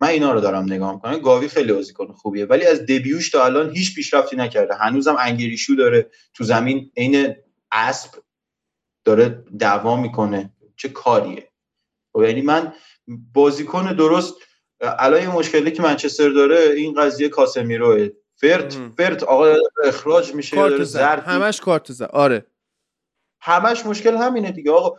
من 0.00 0.08
اینا 0.08 0.32
رو 0.32 0.40
دارم 0.40 0.64
نگاه 0.64 0.94
می‌کنم. 0.94 1.18
گاوی 1.18 1.48
خیلی 1.48 1.72
بازیکن 1.72 2.12
خوبیه 2.12 2.44
ولی 2.44 2.66
از 2.66 2.82
دبیوش 2.82 3.30
تا 3.30 3.44
الان 3.44 3.70
هیچ 3.70 3.94
پیشرفتی 3.94 4.36
نکرده. 4.36 4.74
هنوزم 4.74 5.16
انگریشو 5.18 5.74
داره 5.74 6.10
تو 6.34 6.44
زمین 6.44 6.90
عین 6.96 7.34
اسب 7.72 8.10
داره 9.04 9.44
دعوا 9.58 9.96
می‌کنه. 9.96 10.52
چه 10.76 10.88
کاریه؟ 10.88 11.48
و 12.14 12.18
خب 12.18 12.24
یعنی 12.24 12.40
من 12.40 12.72
بازیکن 13.34 13.92
درست 13.92 14.34
الان 14.80 15.22
یه 15.22 15.34
مشکلی 15.34 15.70
که 15.70 15.82
منچستر 15.82 16.28
داره 16.28 16.58
این 16.76 16.94
قضیه 16.94 17.28
کاسمیروه. 17.28 18.08
فرت 18.34 18.78
فرت 18.96 19.22
آقا 19.22 19.54
اخراج 19.84 20.34
میشه 20.34 20.84
زرد. 20.84 21.22
همش 21.22 21.60
کارت 21.60 21.92
زرد. 21.92 22.10
آره. 22.10 22.46
همش 23.46 23.86
مشکل 23.86 24.16
همینه 24.16 24.50
دیگه. 24.50 24.70
آقا 24.70 24.98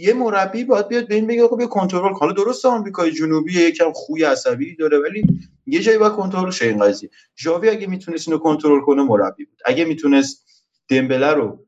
یه 0.00 0.14
مربی 0.14 0.64
باید 0.64 0.88
بیاد 0.88 1.08
به 1.08 1.14
این 1.14 1.26
بگه 1.26 1.44
آقا 1.44 1.56
بیا 1.56 1.66
کنترل. 1.66 2.12
حالا 2.12 2.32
درست 2.32 2.66
آمریکای 2.66 3.12
جنوبی 3.12 3.52
یکم 3.52 3.92
خوی 3.92 4.24
عصبی 4.24 4.76
داره 4.76 4.98
ولی 4.98 5.22
یه 5.66 5.80
جایی 5.80 5.98
باید 5.98 6.12
کنترل 6.12 6.50
شه 6.50 6.66
این 6.66 6.84
قضیه. 6.84 7.10
ژاوی 7.38 7.68
اگه 7.68 7.86
می‌تونست 7.86 8.28
اینو 8.28 8.40
کنترل 8.40 8.80
کنه 8.80 9.02
مربی 9.02 9.44
بود. 9.44 9.58
اگه 9.64 9.84
می‌تونست 9.84 10.46
دمبله 10.88 11.32
رو 11.32 11.66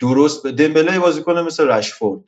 درست 0.00 0.46
دمبله 0.46 0.98
بازیکن 0.98 1.38
مثل 1.38 1.68
رشفورد. 1.68 2.24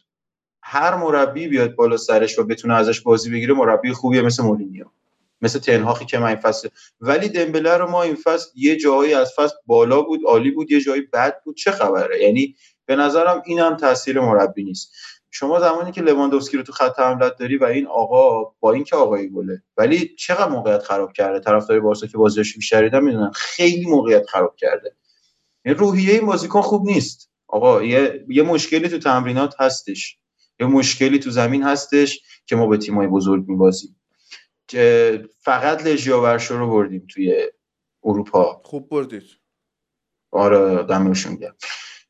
هر 0.62 0.94
مربی 0.94 1.48
بیاد 1.48 1.74
بالا 1.74 1.96
سرش 1.96 2.38
و 2.38 2.44
بتونه 2.44 2.74
ازش 2.74 3.00
بازی 3.00 3.30
بگیره 3.30 3.54
مربی 3.54 3.92
خوبیه 3.92 4.22
مثل 4.22 4.42
مورینیو. 4.42 4.84
مثل 5.42 5.58
تنهاخی 5.58 6.04
که 6.04 6.18
من 6.18 6.26
این 6.26 6.36
فصل 6.36 6.68
ولی 7.00 7.28
دمبله 7.28 7.76
رو 7.76 7.90
ما 7.90 8.02
این 8.02 8.14
فصل 8.14 8.50
یه 8.54 8.76
جایی 8.76 9.14
از 9.14 9.32
فصل 9.36 9.54
بالا 9.66 10.02
بود 10.02 10.20
عالی 10.26 10.50
بود 10.50 10.70
یه 10.70 10.80
جایی 10.80 11.02
بد 11.02 11.42
بود. 11.44 11.56
چه 11.56 11.70
خبره؟ 11.70 12.22
یعنی 12.22 12.56
به 12.86 12.96
نظرم 12.96 13.42
این 13.46 13.58
هم 13.58 13.76
تاثیر 13.76 14.20
مربی 14.20 14.64
نیست. 14.64 14.92
شما 15.30 15.60
زمانی 15.60 15.92
که 15.92 16.02
لواندوفسکی 16.02 16.56
رو 16.56 16.62
تو 16.62 16.72
خط 16.72 17.00
حملت 17.00 17.36
داری 17.36 17.56
و 17.56 17.64
این 17.64 17.86
آقا 17.86 18.54
با 18.60 18.72
اینکه 18.72 18.96
آقای 18.96 19.30
گله 19.30 19.62
ولی 19.76 20.16
چقدر 20.18 20.48
موقعیت 20.48 20.82
خراب 20.82 21.12
کرده؟ 21.12 21.40
طرفدار 21.40 21.80
بارسا 21.80 22.06
که 22.06 22.18
بازیش 22.18 22.56
بیشتر 22.56 22.82
دیدن 22.82 23.04
می‌دونن 23.04 23.30
خیلی 23.30 23.86
موقعیت 23.86 24.26
خراب 24.26 24.56
کرده. 24.56 24.96
این 25.64 25.74
روحیه 25.74 26.14
این 26.14 26.26
بازیکن 26.26 26.60
خوب 26.60 26.86
نیست. 26.86 27.30
آقا 27.46 27.82
یه, 27.82 28.24
یه 28.28 28.42
مشکلی 28.42 28.88
تو 28.88 28.98
تمرینات 28.98 29.60
هستش. 29.60 30.18
یه 30.60 30.66
مشکلی 30.66 31.18
تو 31.18 31.30
زمین 31.30 31.62
هستش 31.62 32.20
که 32.46 32.56
ما 32.56 32.66
به 32.66 32.76
تیمای 32.76 33.06
بزرگ 33.06 33.48
میبازیم. 33.48 34.00
فقط 35.40 35.86
لژیا 35.86 36.22
ورشو 36.22 36.58
رو 36.58 36.70
بردیم 36.70 37.06
توی 37.10 37.50
اروپا. 38.04 38.60
خوب 38.64 38.88
بردید. 38.88 39.22
آره 40.30 40.82
دمشون 40.82 41.36
گرم. 41.36 41.56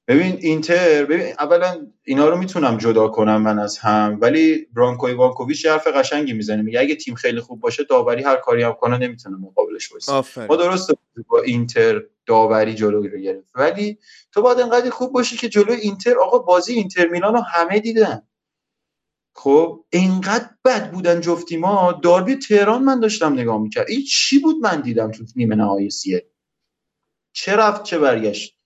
ببین 0.08 0.38
اینتر 0.40 1.04
ببین 1.04 1.34
اولا 1.38 1.86
اینا 2.02 2.28
رو 2.28 2.36
می‌تونم 2.36 2.76
جدا 2.76 3.08
کنم 3.08 3.42
من 3.42 3.58
از 3.58 3.78
هم 3.78 4.18
ولی 4.20 4.66
برانکو 4.76 5.06
ایوانکوویچ 5.06 5.66
حرف 5.66 5.86
قشنگی 5.86 6.32
می‌زنه 6.32 6.62
میگه 6.62 6.80
اگه 6.80 6.94
تیم 6.94 7.14
خیلی 7.14 7.40
خوب 7.40 7.60
باشه 7.60 7.84
داوری 7.84 8.22
هر 8.22 8.36
کاری 8.36 8.62
هم 8.62 8.72
کنه 8.72 8.98
نمی‌تونه 8.98 9.36
مقابلش 9.36 9.88
باشه 9.88 10.12
ما 10.46 10.56
درست 10.56 10.90
با 11.28 11.42
اینتر 11.42 12.02
داوری 12.26 12.74
جلو 12.74 13.02
رو 13.02 13.18
گرفت 13.18 13.50
ولی 13.54 13.98
تو 14.32 14.42
باید 14.42 14.60
انقدر 14.60 14.90
خوب 14.90 15.12
باشی 15.12 15.36
که 15.36 15.48
جلو 15.48 15.72
اینتر 15.72 16.18
آقا 16.18 16.38
بازی 16.38 16.72
اینتر 16.72 17.08
میلان 17.08 17.34
رو 17.34 17.40
همه 17.40 17.80
دیدن. 17.80 18.22
خب 19.36 19.84
اینقدر 19.90 20.50
بد 20.64 20.90
بودن 20.90 21.20
جفتی 21.20 21.56
ما 21.56 22.00
داربی 22.02 22.34
تهران 22.34 22.82
من 22.82 23.00
داشتم 23.00 23.32
نگاه 23.32 23.60
می‌کرد. 23.60 23.90
این 23.90 24.02
چی 24.04 24.38
بود 24.38 24.56
من 24.62 24.80
دیدم 24.80 25.10
تو 25.10 25.24
نیمه 25.36 25.56
نهایی 25.56 25.90
سیه؟ 25.90 26.26
چه 27.32 27.56
رفت 27.56 27.82
چه 27.82 27.98
برگشت؟ 27.98 28.58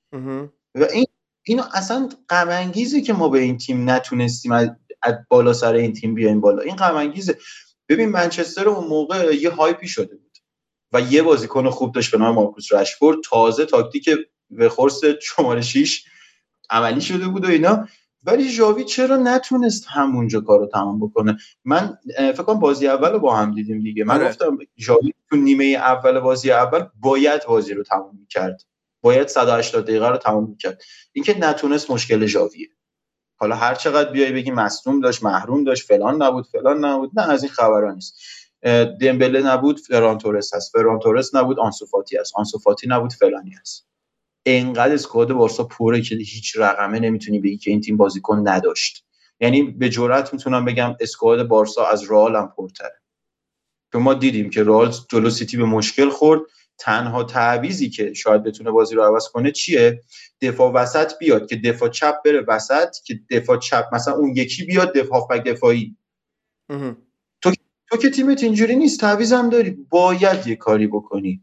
و 0.74 0.84
این 0.92 1.06
اینو 1.46 1.62
اصلا 1.74 2.08
غم 2.28 2.72
که 3.06 3.12
ما 3.12 3.28
به 3.28 3.38
این 3.38 3.56
تیم 3.56 3.90
نتونستیم 3.90 4.52
از 4.52 5.14
بالا 5.28 5.52
سر 5.52 5.74
این 5.74 5.92
تیم 5.92 6.14
بیایم 6.14 6.40
بالا. 6.40 6.62
این 6.62 6.76
غم 6.76 7.12
ببین 7.88 8.08
منچستر 8.08 8.68
اون 8.68 8.88
موقع 8.88 9.36
یه 9.36 9.50
هایپی 9.50 9.88
شده 9.88 10.16
بود 10.16 10.38
و 10.92 11.00
یه 11.00 11.22
بازیکن 11.22 11.70
خوب 11.70 11.94
داشت 11.94 12.10
به 12.10 12.18
نام 12.18 12.34
مارکوس 12.34 12.72
رشفورد. 12.72 13.16
تازه 13.24 13.66
تاکتیک 13.66 14.10
به 14.50 14.68
خورس 14.68 15.00
شماره 15.22 15.60
6 15.60 16.04
عملی 16.70 17.00
شده 17.00 17.28
بود 17.28 17.44
و 17.44 17.48
اینا. 17.48 17.88
ولی 18.22 18.48
ژاوی 18.48 18.84
چرا 18.84 19.16
نتونست 19.16 19.86
همونجا 19.88 20.40
کارو 20.40 20.66
تمام 20.66 21.00
بکنه؟ 21.00 21.36
من 21.64 21.98
فکر 22.16 22.42
کنم 22.42 22.58
بازی 22.60 22.88
اول 22.88 23.12
رو 23.12 23.18
با 23.18 23.36
هم 23.36 23.54
دیدیم 23.54 23.80
دیگه. 23.80 24.04
من 24.04 24.14
آره. 24.14 24.28
گفتم 24.28 24.58
ژاوی 24.78 25.12
تو 25.30 25.36
نیمه 25.36 25.64
اول 25.64 26.20
بازی 26.20 26.50
اول 26.50 26.86
باید 27.00 27.46
بازی 27.46 27.74
رو 27.74 27.82
تمام 27.82 28.18
می‌کرد. 28.20 28.64
باید 29.00 29.28
180 29.28 29.84
دقیقه 29.84 30.08
رو 30.08 30.16
تمام 30.16 30.48
می‌کرد. 30.50 30.82
اینکه 31.12 31.38
نتونست 31.38 31.90
مشکل 31.90 32.26
ژاویه. 32.26 32.68
حالا 33.36 33.56
هر 33.56 33.74
چقدر 33.74 34.12
بیای 34.12 34.32
بگی 34.32 34.50
مصدوم 34.50 35.00
داشت 35.00 35.22
محروم 35.22 35.64
داشت 35.64 35.86
فلان 35.86 36.22
نبود 36.22 36.46
فلان 36.46 36.84
نبود 36.84 37.10
نه 37.16 37.30
از 37.30 37.42
این 37.42 37.52
خبرا 37.52 37.92
نیست. 37.92 38.14
دمبله 39.00 39.42
نبود 39.42 39.80
فران 39.80 40.18
تورس 40.18 40.54
هست. 40.54 40.72
فران 40.72 41.00
نبود 41.34 41.58
آنسوفاتی 41.58 42.16
هست. 42.16 42.32
آنسوفاتی 42.36 42.86
نبود 42.88 43.12
فلانی 43.12 43.50
هست. 43.50 43.88
انقدر 44.46 44.94
اسکواد 44.94 45.32
بارسا 45.32 45.64
پره 45.64 46.00
که 46.00 46.14
هیچ 46.14 46.56
رقمه 46.56 47.00
نمی‌تونی 47.00 47.38
بگی 47.38 47.56
که 47.56 47.70
این 47.70 47.80
تیم 47.80 47.96
بازیکن 47.96 48.48
نداشت. 48.48 49.04
یعنی 49.40 49.62
به 49.62 49.88
جرات 49.88 50.32
می‌تونم 50.32 50.64
بگم 50.64 50.96
اسکواد 51.00 51.48
بارسا 51.48 51.86
از 51.86 52.10
رئال 52.10 52.36
هم 52.36 52.52
پرتره. 52.56 53.00
ما 53.94 54.14
دیدیم 54.14 54.50
که 54.50 54.64
رئال 54.64 54.94
جلو 55.10 55.30
سیتی 55.30 55.56
به 55.56 55.64
مشکل 55.64 56.08
خورد. 56.08 56.40
تنها 56.78 57.24
تعویزی 57.24 57.90
که 57.90 58.14
شاید 58.14 58.42
بتونه 58.42 58.70
بازی 58.70 58.94
رو 58.94 59.02
عوض 59.02 59.28
کنه 59.28 59.52
چیه؟ 59.52 60.02
دفاع 60.40 60.72
وسط 60.72 61.18
بیاد 61.18 61.48
که 61.48 61.56
دفاع 61.56 61.88
چپ 61.88 62.14
بره 62.24 62.44
وسط 62.48 62.96
که 63.04 63.20
دفاع 63.30 63.58
چپ 63.58 63.84
مثلا 63.92 64.14
اون 64.14 64.36
یکی 64.36 64.64
بیاد 64.64 64.94
دفاع 64.94 65.20
هافبک 65.20 65.44
دفاعی. 65.44 65.96
تو 67.40 67.52
تو 67.90 67.96
که 67.96 68.10
تیمت 68.10 68.42
اینجوری 68.42 68.76
نیست 68.76 69.00
تعویزم 69.00 69.50
داری. 69.50 69.70
باید 69.70 70.46
یه 70.46 70.56
کاری 70.56 70.86
بکنی 70.86 71.42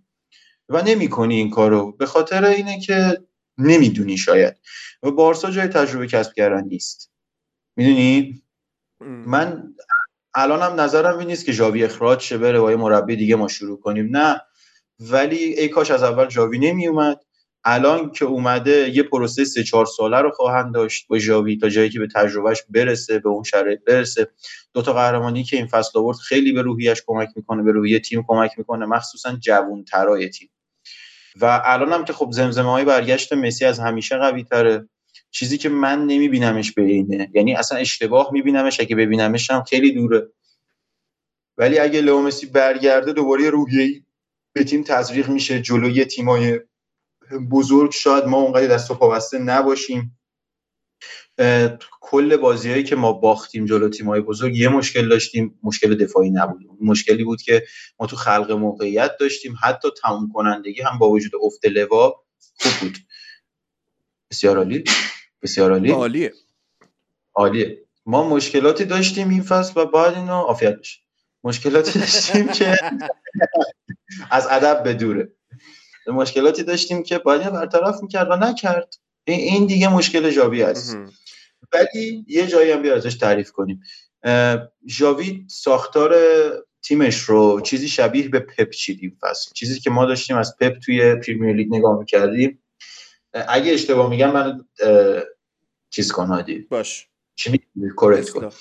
و 0.70 0.82
نمی‌کنی 0.82 1.36
این 1.36 1.50
کارو. 1.50 1.92
به 1.92 2.06
خاطر 2.06 2.46
اینه 2.46 2.80
که 2.80 3.18
نمی‌دونی 3.58 4.18
شاید. 4.18 4.56
و 5.04 5.12
بارسا 5.12 5.52
جای 5.52 5.68
تجربه 5.68 6.08
کسب 6.08 6.34
کردن 6.34 6.68
نیست. 6.68 7.12
می‌دونی؟ 7.76 8.42
من 9.00 9.74
الانم 10.34 10.80
نظرم 10.80 11.18
این 11.18 11.28
نیست 11.28 11.46
که 11.46 11.52
ژاوی 11.52 11.84
اخراج 11.84 12.20
شه 12.20 12.38
بره 12.38 12.60
با 12.60 12.72
یه 12.72 12.78
مربی 12.78 13.16
دیگه 13.16 13.36
ما 13.36 13.48
شروع 13.48 13.80
کنیم. 13.80 14.18
نه. 14.18 14.42
ولی 15.00 15.38
ای 15.38 15.68
کاش 15.68 15.92
از 15.92 16.04
اول 16.04 16.26
جاوی 16.26 16.60
نمی 16.60 16.88
اومد 16.88 17.20
الان 17.64 18.12
که 18.12 18.26
اومده 18.26 18.90
یه 18.90 19.04
پروسه 19.04 19.46
سه 19.46 19.64
چهار 19.64 19.86
ساله 19.86 20.18
رو 20.18 20.32
خواهند 20.32 20.74
داشت 20.74 21.08
با 21.08 21.18
جاوی 21.18 21.58
تا 21.58 21.70
جایی 21.70 21.90
که 21.90 22.00
به 22.00 22.08
تجربهش 22.16 22.64
برسه 22.70 23.20
به 23.20 23.30
اون 23.30 23.44
شرایط 23.44 23.80
برسه. 23.88 24.28
دو 24.74 24.82
تا 24.82 24.94
قهرمانی 24.94 25.44
که 25.44 25.58
این 25.58 25.68
فصل 25.68 26.00
آورد 26.00 26.18
خیلی 26.18 26.52
به 26.54 26.62
روحیش 26.62 27.04
کمک 27.08 27.30
می‌کنه 27.36 27.64
به 27.64 27.72
روحیه 27.72 28.00
تیم 28.00 28.26
کمک 28.28 28.52
می‌کنه 28.58 28.86
مخصوصا 28.86 29.36
جوون 29.42 29.84
ترای 29.84 30.30
تیم. 30.30 30.50
و 31.42 31.62
الان 31.66 31.94
هم 31.94 32.06
که 32.06 32.14
خب 32.14 32.32
زمزمه 32.32 32.72
های 32.72 32.86
برگشت 32.86 33.34
مسی 33.34 33.66
از 33.66 33.80
همیشه 33.80 34.18
قوی 34.18 34.44
تره 34.44 34.90
چیزی 35.32 35.58
که 35.58 35.70
من 35.70 36.06
نمیبینمش 36.06 36.72
به 36.72 36.82
اینه 36.82 37.30
یعنی 37.34 37.56
اصلا 37.56 37.78
اشتباه 37.78 38.30
میبینمش 38.34 38.80
اگه 38.80 38.96
ببینمش 38.96 39.52
هم 39.52 39.64
خیلی 39.64 39.92
دوره. 39.92 40.30
ولی 41.58 41.80
اگه 41.80 42.02
لئو 42.02 42.22
مسی 42.22 42.46
برگرده 42.46 43.14
دوباره 43.14 43.50
روحیه 43.50 44.05
به 44.56 44.64
تیم 44.64 44.84
تزریق 44.84 45.30
میشه 45.30 45.62
جلوی 45.62 46.06
تیمای 46.06 46.60
بزرگ 47.52 47.92
شاید 47.92 48.26
ما 48.26 48.38
اونقدر 48.38 48.68
دست 48.68 48.92
و 48.92 48.94
پا 48.94 49.20
نباشیم. 49.34 50.20
کل 52.02 52.38
بازیهایی 52.38 52.84
که 52.84 52.96
ما 52.96 53.14
باختیم 53.14 53.66
جلو 53.66 53.90
تیمای 53.90 54.22
بزرگ 54.22 54.56
یه 54.56 54.70
مشکل 54.70 55.10
داشتیم 55.10 55.60
مشکل 55.64 55.96
دفاعی 55.96 56.30
نبود. 56.30 56.62
مشکلی 56.82 57.24
بود 57.24 57.42
که 57.42 57.64
ما 58.00 58.08
تو 58.08 58.16
خلق 58.16 58.52
موقعیت 58.52 59.12
داشتیم. 59.20 59.56
حتی 59.64 59.88
تموم 60.04 60.32
کنندگی 60.34 60.82
هم 60.82 61.00
با 61.00 61.10
وجود 61.10 61.32
افت 61.42 61.66
لوا 61.66 62.26
خوب 62.60 62.74
بود. 62.82 62.98
بسیار 64.32 64.58
عالی. 64.58 64.84
بسیار 65.42 65.72
عالی. 65.72 65.92
عالیه. 65.92 66.34
عالیه. 67.36 67.86
ما 68.06 68.30
مشکلاتی 68.30 68.86
داشتیم 68.86 69.30
این 69.30 69.44
فصل 69.44 69.82
و 69.82 69.86
بعد 69.86 70.14
اینو 70.14 70.34
عافیت 70.34 70.80
بشه. 70.80 71.05
مشکلاتی 71.46 72.00
داشتیم 72.00 72.48
که 72.48 72.78
از 74.32 74.48
ادب 74.50 74.84
به 74.84 74.94
دوره. 74.94 75.32
مشکلاتی 76.08 76.64
داشتیم 76.64 77.04
که 77.04 77.18
باید 77.18 77.54
برطرف 77.54 78.02
می‌کرد 78.02 78.28
و 78.32 78.36
نکرد. 78.36 78.94
این 79.28 79.66
دیگه 79.66 79.94
مشکل 79.94 80.32
جاوی 80.32 80.64
است. 80.64 80.98
ولی 81.74 82.26
یه 82.28 82.48
جایی 82.48 82.72
هم 82.72 82.82
بیا 82.82 82.96
ازش 82.96 83.16
تعریف 83.16 83.52
کنیم. 83.52 83.82
ژاوی 84.88 85.46
ساختار 85.50 86.16
تیمش 86.84 87.20
رو 87.20 87.62
چیزی 87.62 87.88
شبیه 87.88 88.30
به 88.30 88.40
پپ 88.40 88.70
چیدیم 88.70 89.18
فصل. 89.22 89.52
چیزی 89.54 89.80
که 89.80 89.90
ما 89.90 90.06
داشتیم 90.06 90.38
از 90.38 90.58
پپ 90.62 90.80
توی 90.80 91.16
پریمیر 91.16 91.56
لیگ 91.56 91.76
نگاه 91.76 92.00
می‌کردیم. 92.00 92.64
اگه 93.34 93.74
اشتباه 93.74 94.10
میگم 94.10 94.32
من 94.32 94.66
چیز 95.90 96.12
کن 96.12 96.28
هادی. 96.28 96.60
باش. 96.60 97.08
چی 97.36 97.52
میگی؟ 97.52 97.66
کورکت 97.96 98.30
کن. 98.30 98.46
آره. 98.46 98.54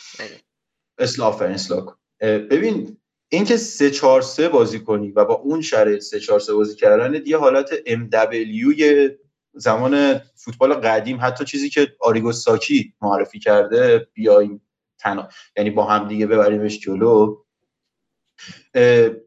اصلاح 0.98 1.42
اصلاح 1.42 1.84
کن. 1.84 1.96
ببین 2.24 2.96
اینکه 3.28 3.56
3 3.56 3.90
4 3.90 4.22
3 4.22 4.48
بازی 4.48 4.80
کنی 4.80 5.12
و 5.12 5.24
با 5.24 5.34
اون 5.34 5.60
شرایط 5.60 6.00
3 6.00 6.20
4 6.20 6.40
3 6.40 6.54
بازی 6.54 6.76
کردن 6.76 7.22
یه 7.26 7.38
حالت 7.38 7.70
ام 7.86 8.08
دبلیو 8.12 9.10
زمان 9.54 10.18
فوتبال 10.18 10.74
قدیم 10.74 11.18
حتی 11.22 11.44
چیزی 11.44 11.70
که 11.70 11.88
آریگو 12.00 12.32
ساکی 12.32 12.94
معرفی 13.02 13.38
کرده 13.38 14.08
بیایم 14.14 14.62
تنها 14.98 15.28
یعنی 15.56 15.70
با 15.70 15.84
هم 15.84 16.08
دیگه 16.08 16.26
ببریمش 16.26 16.80
جلو 16.80 17.36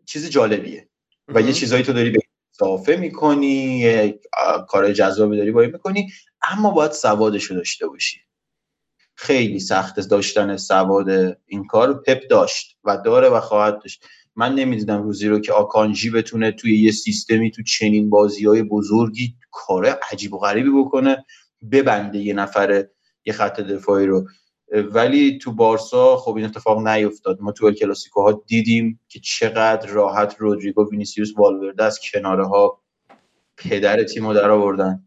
چیز 0.05 0.29
جالبیه. 0.29 0.89
و 1.27 1.41
یه 1.41 1.53
چیزایی 1.53 1.83
تو 1.83 1.93
داری 1.93 2.09
به 2.09 2.19
اضافه 2.55 2.95
می‌کنی 2.95 4.13
کار 4.67 4.93
جذابی 4.93 5.37
داری 5.37 5.51
باید 5.51 5.73
می‌کنی 5.73 6.11
اما 6.51 6.71
باید 6.71 6.91
سوادشو 6.91 7.55
داشته 7.55 7.87
باشی. 7.87 8.26
خیلی 9.19 9.59
سخت 9.59 9.99
داشتن 9.99 10.57
سواد 10.57 11.09
این 11.45 11.67
کار. 11.67 12.01
پپ 12.01 12.27
داشت 12.29 12.77
و 12.83 12.97
داره 12.97 13.29
و 13.29 13.39
خواهد 13.39 13.81
داشت. 13.81 14.05
من 14.35 14.55
نمی‌دیدم 14.55 15.03
روزی 15.03 15.27
رو 15.27 15.39
که 15.39 15.53
آکانجی 15.53 16.09
بتونه 16.09 16.51
توی 16.51 16.79
یه 16.81 16.91
سیستمی 16.91 17.51
تو 17.51 17.63
چنین 17.63 18.09
بازی 18.09 18.45
های 18.45 18.63
بزرگی 18.63 19.35
کار 19.51 19.85
عجیب 20.11 20.33
و 20.33 20.37
غریبی 20.37 20.69
بکنه 20.69 21.25
ببنده 21.71 22.19
یه 22.19 22.33
نفر 22.33 22.85
یه 23.25 23.33
خط 23.33 23.59
دفاعی 23.59 24.05
رو. 24.05 24.27
ولی 24.71 25.37
تو 25.37 25.51
بارسا 25.51 26.17
خب 26.17 26.35
این 26.35 26.45
اتفاق 26.45 26.87
نیفتاد. 26.87 27.41
ما 27.41 27.51
تو 27.51 27.71
کلاسیکو 27.71 28.21
ها 28.21 28.43
دیدیم 28.47 28.99
که 29.07 29.19
چقدر 29.19 29.89
راحت 29.89 30.35
رودریگو 30.39 30.89
وینیسیوس 30.89 31.33
والورده 31.37 31.83
از 31.83 31.99
کناره 31.99 32.47
ها 32.47 32.81
پدر 33.57 34.03
تیم 34.03 34.27
رو 34.27 34.33
در 34.33 34.49
آوردن. 34.49 35.03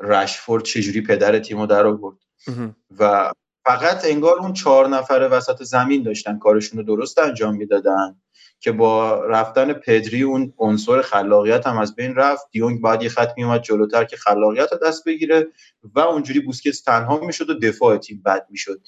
رشفورد 0.00 0.64
چجوری 0.64 1.00
پدر 1.00 1.38
تیم 1.38 1.60
رو 1.60 1.66
در 1.66 1.86
آورد؟ 1.86 2.16
و 2.98 3.32
فقط 3.64 4.04
انگار 4.04 4.38
اون 4.38 4.52
چهار 4.52 4.88
نفر 4.88 5.28
وسط 5.32 5.62
زمین 5.62 6.02
داشتن 6.02 6.38
کارشون 6.38 6.78
رو 6.78 6.84
درست 6.84 7.18
انجام 7.18 7.56
می‌دادن 7.56 8.16
که 8.60 8.72
با 8.72 9.24
رفتن 9.24 9.72
پدری 9.72 10.22
اون 10.22 10.54
عنصر 10.58 11.02
خلاقیت 11.02 11.66
هم 11.66 11.78
از 11.78 11.94
بین 11.94 12.14
رفت. 12.14 12.46
دیونگ 12.50 12.80
بعد 12.80 13.02
یه 13.02 13.08
خط 13.08 13.32
میومد 13.36 13.62
جلوتر 13.62 14.04
که 14.04 14.16
خلاقیت 14.16 14.72
رو 14.72 14.78
دست 14.88 15.04
بگیره 15.04 15.46
و 15.94 16.00
اونجوری 16.00 16.40
بوسکتس 16.40 16.82
تنها 16.82 17.20
می‌شد 17.20 17.50
و 17.50 17.54
دفاع 17.54 17.96
تیم 17.96 18.22
بد 18.26 18.46
می‌شد. 18.50 18.80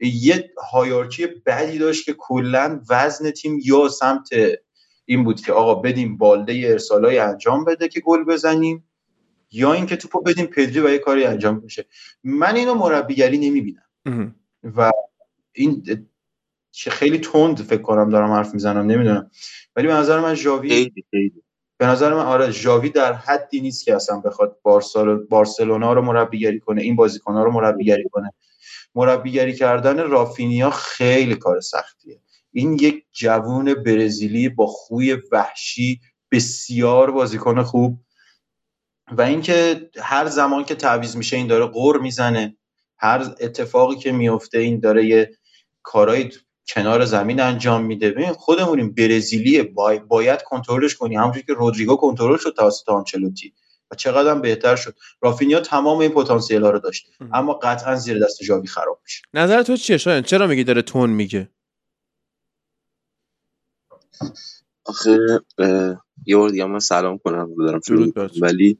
یه 0.00 0.50
هایارکی 0.72 1.26
بدی 1.26 1.78
داشت 1.78 2.04
که 2.04 2.14
کلا 2.18 2.80
وزن 2.90 3.30
تیم 3.30 3.58
یا 3.64 3.88
سمت 3.88 4.28
این 5.04 5.24
بود 5.24 5.40
که 5.40 5.52
آقا 5.52 5.74
بدیم 5.74 6.16
بالده 6.16 6.62
ارسالای 6.64 7.18
انجام 7.18 7.64
بده 7.64 7.88
که 7.88 8.00
گل 8.00 8.24
بزنیم 8.24 8.88
یا 9.52 9.72
اینکه 9.72 9.96
توپو 9.96 10.20
بدیم 10.22 10.46
پدری 10.46 10.80
و 10.80 10.90
یه 10.90 10.98
کاری 10.98 11.24
انجام 11.24 11.60
بشه. 11.60 11.86
من 12.24 12.56
اینو 12.56 12.74
مربیگری 12.74 13.38
نمی‌بینم. 13.38 13.82
و 14.76 14.90
این 15.52 15.84
چه 16.70 16.90
خیلی 16.90 17.18
تند 17.18 17.62
فکر 17.62 17.82
کنم 17.82 18.10
دارم 18.10 18.30
حرف 18.30 18.54
می‌زنم 18.54 18.90
نمی‌دونم. 18.90 19.30
ولی 19.76 19.86
به 19.86 19.92
نظر 19.92 20.20
من 20.20 20.34
ژاوی 20.34 20.92
به 21.78 21.86
نظر 21.86 22.14
من 22.14 22.24
آره 22.24 22.50
ژاوی 22.50 22.88
در 22.88 23.12
حدی 23.12 23.60
نیست 23.60 23.84
که 23.84 23.94
اصلا 23.94 24.20
بخواد 24.20 24.58
بارسلونا 25.30 25.92
رو 25.92 26.02
مربیگری 26.02 26.60
کنه 26.60 26.82
این 26.82 26.96
بازیکن‌ها 26.96 27.44
رو 27.44 27.50
مربیگری 27.50 28.08
کنه. 28.12 28.32
مربیگری 28.94 29.54
کردن 29.54 29.98
رافینیا 29.98 30.70
خیلی 30.70 31.34
کار 31.34 31.60
سختیه. 31.60 32.20
این 32.52 32.72
یک 32.72 33.04
جوون 33.12 33.74
برزیلی 33.74 34.48
با 34.48 34.66
خوی 34.66 35.18
وحشی 35.32 36.00
بسیار 36.30 37.10
بازیکن 37.10 37.62
خوب. 37.62 38.00
و 39.12 39.22
اینکه 39.22 39.90
هر 40.00 40.26
زمان 40.26 40.64
که 40.64 40.74
تعویض 40.74 41.16
میشه 41.16 41.36
این 41.36 41.46
داره 41.46 41.66
قور 41.66 41.98
می‌زنه. 42.00 42.56
هر 43.02 43.34
اتفاقی 43.40 43.96
که 43.96 44.12
میفته 44.12 44.58
این 44.58 44.80
داره 44.80 45.06
یه 45.06 45.30
کارهای 45.82 46.30
کنار 46.68 47.04
زمین 47.04 47.40
انجام 47.40 47.84
میده. 47.84 48.10
ببین 48.10 48.32
خودمونیم 48.32 48.94
برزیلی 48.94 49.62
باید 50.08 50.42
کنترلش 50.42 50.94
کنی. 50.94 51.16
همونجوری 51.16 51.46
که 51.46 51.52
رودریگو 51.52 51.96
کنترل 51.96 52.36
شد 52.36 52.54
توسط 52.56 52.88
آنچلوتی. 52.88 53.54
و 53.90 53.94
چقدر 53.94 54.34
بهتر 54.34 54.76
شد. 54.76 54.94
رافینیا 55.22 55.60
تمام 55.60 55.98
این 55.98 56.10
پتانسیل 56.10 56.62
ها 56.62 56.70
رو 56.70 56.78
داشت. 56.78 57.06
اما 57.32 57.54
قطعا 57.54 57.96
زیر 57.96 58.24
دست 58.24 58.42
ژاوی 58.42 58.66
خراب 58.66 59.00
میشه. 59.04 59.22
نظر 59.34 59.62
تو 59.62 59.76
چیه؟ 59.76 59.96
شاید 59.96 60.24
چرا 60.24 60.46
میگی 60.46 60.64
داره 60.64 60.82
تون 60.82 61.10
میگه؟ 61.10 61.48
آخه 64.84 65.18
یه 66.26 66.36
بار 66.36 66.48
دیگه 66.48 66.64
من 66.64 66.78
سلام 66.78 67.18
کنم. 67.18 67.54
دارم 67.56 67.80
ولی 68.40 68.78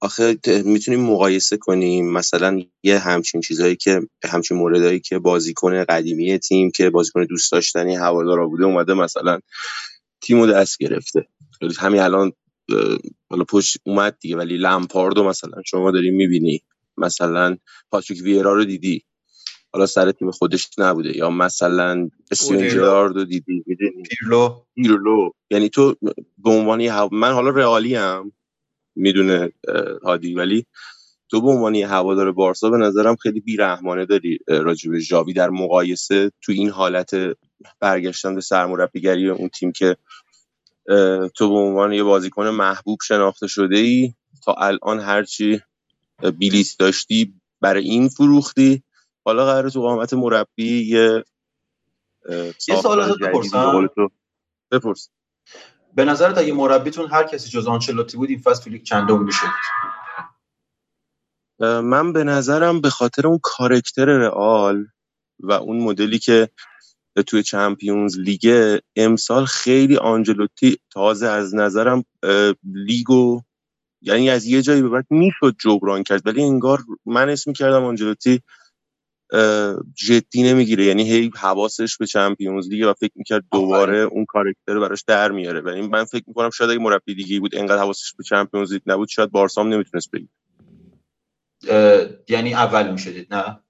آخه 0.00 0.38
می‌تونیم 0.64 1.00
مقایسه 1.00 1.56
کنیم 1.56 2.12
مثلا 2.12 2.62
یه 2.82 2.98
همچین 2.98 3.40
چیزهایی 3.40 3.76
که 3.76 4.00
همچین 4.24 4.56
موردهایی 4.56 5.00
که 5.00 5.18
بازیکن 5.18 5.84
قدیمی 5.84 6.38
تیم 6.38 6.70
که 6.70 6.90
بازیکن 6.90 7.24
دوست 7.24 7.52
داشتنی 7.52 7.96
هوادارا 7.96 8.48
بوده 8.48 8.64
اومده 8.64 8.94
مثلا 8.94 9.40
تیمو 10.20 10.46
دست 10.46 10.78
گرفته. 10.78 11.28
همین 11.78 12.00
الان 12.00 12.32
حالا 13.30 13.44
پشت 13.44 13.76
اومد 13.86 14.16
دیگه 14.20 14.36
ولی 14.36 14.56
لمپاردو 14.56 15.24
مثلا 15.24 15.62
شما 15.66 15.90
داری 15.90 16.10
می‌بینی. 16.10 16.62
مثلا 16.96 17.56
پاتریک 17.90 18.22
ویرا 18.22 18.54
رو 18.54 18.64
دیدی. 18.64 19.04
حالا 19.72 19.86
سر 19.86 20.12
تیم 20.12 20.30
خودش 20.30 20.68
نبوده. 20.78 21.16
یا 21.16 21.30
مثلا 21.30 22.08
استیون 22.30 22.70
رو 22.80 23.24
دیدی 23.24 23.64
پیرلو. 24.08 24.60
پیرلو. 24.74 25.30
یعنی 25.50 25.68
تو 25.68 25.96
به 26.38 26.50
عنوان 26.50 27.08
من 27.12 27.32
حالا 27.32 27.50
رئالی 27.50 27.94
هم 27.94 28.32
می‌دونه 28.96 29.52
هادی. 30.04 30.34
ولی 30.34 30.66
تو 31.30 31.40
به 31.40 31.48
عنوان 31.48 31.74
هوادار 31.76 32.32
بارسا 32.32 32.70
به 32.70 32.76
نظرم 32.76 33.16
خیلی 33.16 33.40
بیرحمانه 33.40 34.06
داری 34.06 34.38
راجع 34.48 34.90
به 34.90 34.98
ژاوی 34.98 35.32
در 35.32 35.50
مقایسه 35.50 36.32
تو 36.42 36.52
این 36.52 36.70
حالت 36.70 37.10
برگشتن 37.80 38.34
به 38.34 38.40
سرمربیگری 38.40 39.28
اون 39.28 39.48
تیم 39.48 39.72
که 39.72 39.96
تو 41.34 41.48
به 41.48 41.54
عنوان 41.54 41.92
یه 41.92 42.02
بازیکن 42.02 42.48
محبوب 42.48 42.98
شناخته 43.02 43.46
شده 43.46 43.76
ای 43.76 44.14
تا 44.44 44.52
الان 44.52 45.00
هرچی 45.00 45.60
بیلیت 46.38 46.66
داشتی 46.78 47.34
برای 47.60 47.84
این 47.84 48.08
فروختی. 48.08 48.82
حالا 49.24 49.46
قرار 49.46 49.70
تو 49.70 49.80
قامت 49.80 50.14
مربی 50.14 50.86
یه 50.88 51.24
یه 52.68 52.76
سوال 52.82 53.00
ازت 53.00 53.18
بپرسم. 53.18 53.88
بپرس. 54.72 55.10
به 55.96 56.04
نظرت 56.04 56.38
اگه 56.38 56.52
مربیتون 56.52 57.10
هر 57.10 57.24
کسی 57.24 57.50
جز 57.50 57.66
آنچلوتی 57.66 58.16
بود 58.16 58.30
این 58.30 58.38
فصل 58.38 58.64
تو 58.64 58.70
لیگ 58.70 58.82
چندم 58.82 59.22
می‌شد؟ 59.22 59.46
من 61.60 62.12
به 62.12 62.24
نظرم 62.24 62.80
به 62.80 62.90
خاطر 62.90 63.26
اون 63.26 63.38
کارکتر 63.42 64.04
رئال 64.04 64.86
و 65.40 65.52
اون 65.52 65.82
مدلی 65.82 66.18
که 66.18 66.48
توی 67.26 67.42
چمپیونز 67.42 68.18
لیگ 68.18 68.78
امسال 68.96 69.44
خیلی 69.44 69.96
آنجلوتی 69.96 70.76
تازه 70.90 71.26
از 71.26 71.54
نظرم 71.54 72.04
لیگو 72.62 73.42
یعنی 74.02 74.30
از 74.30 74.46
یه 74.46 74.62
جایی 74.62 74.82
به 74.82 74.88
بعد 74.88 75.06
می‌شد 75.10 75.56
جبران 75.58 76.02
کرد. 76.02 76.26
ولی 76.26 76.42
انگار 76.42 76.84
من 77.06 77.28
اسم 77.28 77.52
کردم 77.52 77.84
آنجلوتی 77.84 78.42
جدی 79.94 80.42
نمی‌گیره. 80.42 80.84
یعنی 80.84 81.10
هی 81.10 81.30
حواسش 81.34 81.96
به 81.96 82.06
چمپیونز 82.06 82.68
لیگ 82.68 82.88
و 82.90 82.92
فکر 82.92 83.12
می‌کرد 83.14 83.44
دوباره 83.52 83.98
اون 83.98 84.24
کارکتر 84.24 84.78
براش 84.78 85.04
در 85.06 85.32
میاره. 85.32 85.60
ولی 85.60 85.80
من 85.80 86.04
فکر 86.04 86.24
می‌کنم 86.26 86.50
شاید 86.50 86.70
اگه 86.70 86.80
مربی 86.80 87.14
دیگه 87.14 87.40
بود 87.40 87.56
انقدر 87.56 87.78
حواسش 87.78 88.14
به 88.18 88.24
چمپیونز 88.24 88.72
لیگ 88.72 88.82
نبود 88.86 89.08
شاید 89.08 89.30
بارسام 89.30 89.68
نمی‌تونست 89.68 90.10
بگیر 90.10 90.28
یعنی 92.28 92.54
اول 92.54 92.92
می‌شدید 92.92 93.34
نه؟ 93.34 93.60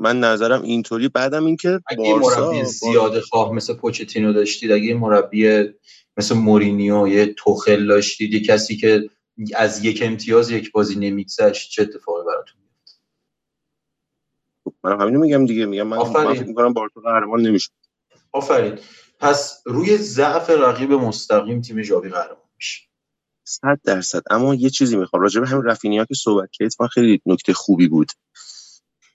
من 0.00 0.20
نظرم 0.20 0.62
اینطوری. 0.62 1.08
بعدم 1.08 1.46
اینکه 1.46 1.80
اگه 1.86 2.14
مربی 2.14 2.64
زیاده 2.64 3.20
خواه 3.20 3.52
مثل 3.52 3.74
پوچتینو 3.74 4.32
داشتید 4.32 4.72
اگه 4.72 4.94
مربی 4.94 5.64
مثل 6.16 6.34
مورینیو 6.34 7.08
یه 7.08 7.26
توخل 7.26 7.86
داشتید 7.86 8.34
یه 8.34 8.40
کسی 8.40 8.76
که 8.76 9.10
از 9.56 9.84
یک 9.84 10.02
امتیاز 10.02 10.50
یک 10.50 10.72
بازی 10.72 10.98
نمیگذشت 10.98 11.70
چه 11.70 11.82
اتفاقی 11.82 12.26
براتون 12.26 12.60
من 14.84 15.00
همینو 15.00 15.20
میگم 15.20 15.46
دیگه. 15.46 15.66
میگم 15.66 15.86
من, 15.86 15.96
من 15.98 16.34
فکر 16.34 16.46
می‌کنم 16.46 16.72
بارسا 16.72 17.00
قهرمان 17.00 17.40
نمیشه 17.40 17.70
آفرین. 18.32 18.78
پس 19.20 19.62
روی 19.66 19.96
ضعف 19.96 20.50
رقیب 20.50 20.92
مستقیم 20.92 21.60
تیم 21.60 21.82
ژاوی 21.82 22.08
قهرمان 22.08 22.42
میشه. 22.56 22.82
صد 23.44 23.80
درصد. 23.84 24.22
اما 24.30 24.54
یه 24.54 24.70
چیزی 24.70 24.96
می‌خوام 24.96 25.22
راجع 25.22 25.40
به 25.40 25.48
همین 25.48 25.64
رفینیا 25.64 26.04
که 26.04 26.14
صحبت 26.14 26.48
کردید 26.52 26.76
من 26.80 26.86
خیلی 26.86 27.20
نکته 27.26 27.52
خوبی 27.52 27.88
بود. 27.88 28.12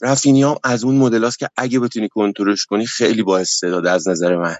رفینیا 0.01 0.59
از 0.63 0.83
اون 0.83 0.95
مدل 0.95 1.29
که 1.39 1.49
اگه 1.57 1.79
بتونی 1.79 2.09
کنترلش 2.09 2.65
کنی 2.65 2.85
خیلی 2.85 3.23
با 3.23 3.37
استعداد 3.37 3.85
از 3.85 4.07
نظر 4.07 4.35
من. 4.35 4.55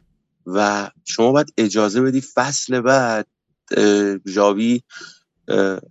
و 0.46 0.90
شما 1.06 1.32
باید 1.32 1.54
اجازه 1.58 2.02
بدی 2.02 2.22
فصل 2.22 2.82
بعد 2.82 3.28
ژاوی 4.28 4.82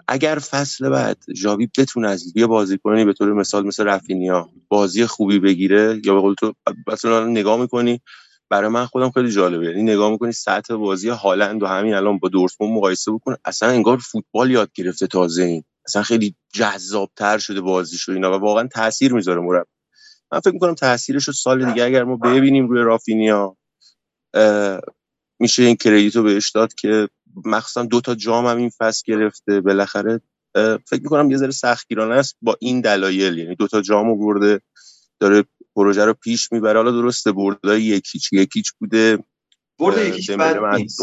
اگر 0.09 0.39
فصل 0.39 0.89
بعد 0.89 1.17
جاوی 1.37 1.69
بتونه 1.79 2.09
از 2.09 2.37
یه 2.37 2.47
بازیکنی 2.47 3.05
به 3.05 3.13
طور 3.13 3.33
مثال 3.33 3.67
مثل 3.67 3.85
رفینیا 3.85 4.51
بازی 4.69 5.07
خوبی 5.07 5.39
بگیره 5.39 6.01
یا 6.05 6.15
به 6.15 6.21
قول 6.21 6.35
تو 6.35 6.55
مثلا 6.87 7.27
نگاه 7.27 7.61
می‌کنی 7.61 8.01
برای 8.51 8.69
من 8.71 8.87
خودم 8.87 9.11
خیلی 9.11 9.31
جالبه. 9.31 9.67
یعنی 9.67 9.83
نگاه 9.83 10.11
می‌کنی 10.11 10.33
سطح 10.33 10.75
بازی 10.75 11.09
هالند 11.09 11.63
و 11.63 11.67
همین 11.67 11.95
الان 11.95 12.19
با 12.19 12.29
دورتموند 12.29 12.77
مقایسه 12.77 13.13
بکن 13.13 13.37
اصلا 13.45 13.69
انگار 13.69 13.99
فوتبال 13.99 14.51
یاد 14.51 14.71
گرفته 14.75 15.07
تازه 15.07 15.43
این. 15.43 15.65
اصلا 15.87 16.03
خیلی 16.03 16.35
جذابتر 16.55 17.39
شده 17.39 17.61
بازیش 17.61 18.09
و 18.09 18.13
اینا 18.13 18.39
و 18.39 18.41
واقعا 18.41 18.67
تاثیر 18.67 19.13
می‌ذاره 19.13 19.41
مربی. 19.41 19.71
من 20.33 20.41
فکر 20.41 20.53
می‌کنم 20.53 20.75
تاثیرش 20.75 21.25
رو 21.25 21.33
سال 21.33 21.73
دیگه 21.73 21.85
اگر 21.85 22.05
ما 22.05 22.17
ببینیم 22.17 22.69
روی 22.69 22.83
رافینیا 22.83 23.57
میشه 25.41 25.63
این 25.63 25.77
کردیت 25.77 26.17
رو 26.17 26.23
بهش 26.23 26.51
داد 26.51 26.75
که 26.75 27.09
مخصوصا 27.45 27.85
دو 27.85 28.01
تا 28.01 28.15
جام 28.15 28.47
هم 28.47 28.57
این 28.57 28.71
فصل 28.79 29.03
گرفته 29.07 29.61
بالاخره 29.61 30.21
فکر 30.87 31.03
می‌کنم 31.03 31.31
یه 31.31 31.37
ذره 31.37 31.51
سختگیرانه 31.51 32.15
است 32.15 32.37
با 32.43 32.57
این 32.61 32.81
دلایل. 32.81 33.39
یعنی 33.39 33.55
دو 33.55 33.69
تا 33.69 33.81
جام 33.81 34.19
برده 34.19 34.61
داره 35.21 35.45
پروژه 35.77 36.05
رو 36.05 36.15
پیش 36.15 36.53
می‌بره. 36.53 36.79
حالا 36.79 36.91
درسته 36.91 37.33
برده 37.33 37.81
یکیچ 37.81 38.33
یکیچ 38.33 38.73
بوده. 38.73 39.19
برده 39.79 40.09
یکیچ 40.09 40.31
بد 40.31 40.65
نیست. 40.65 41.01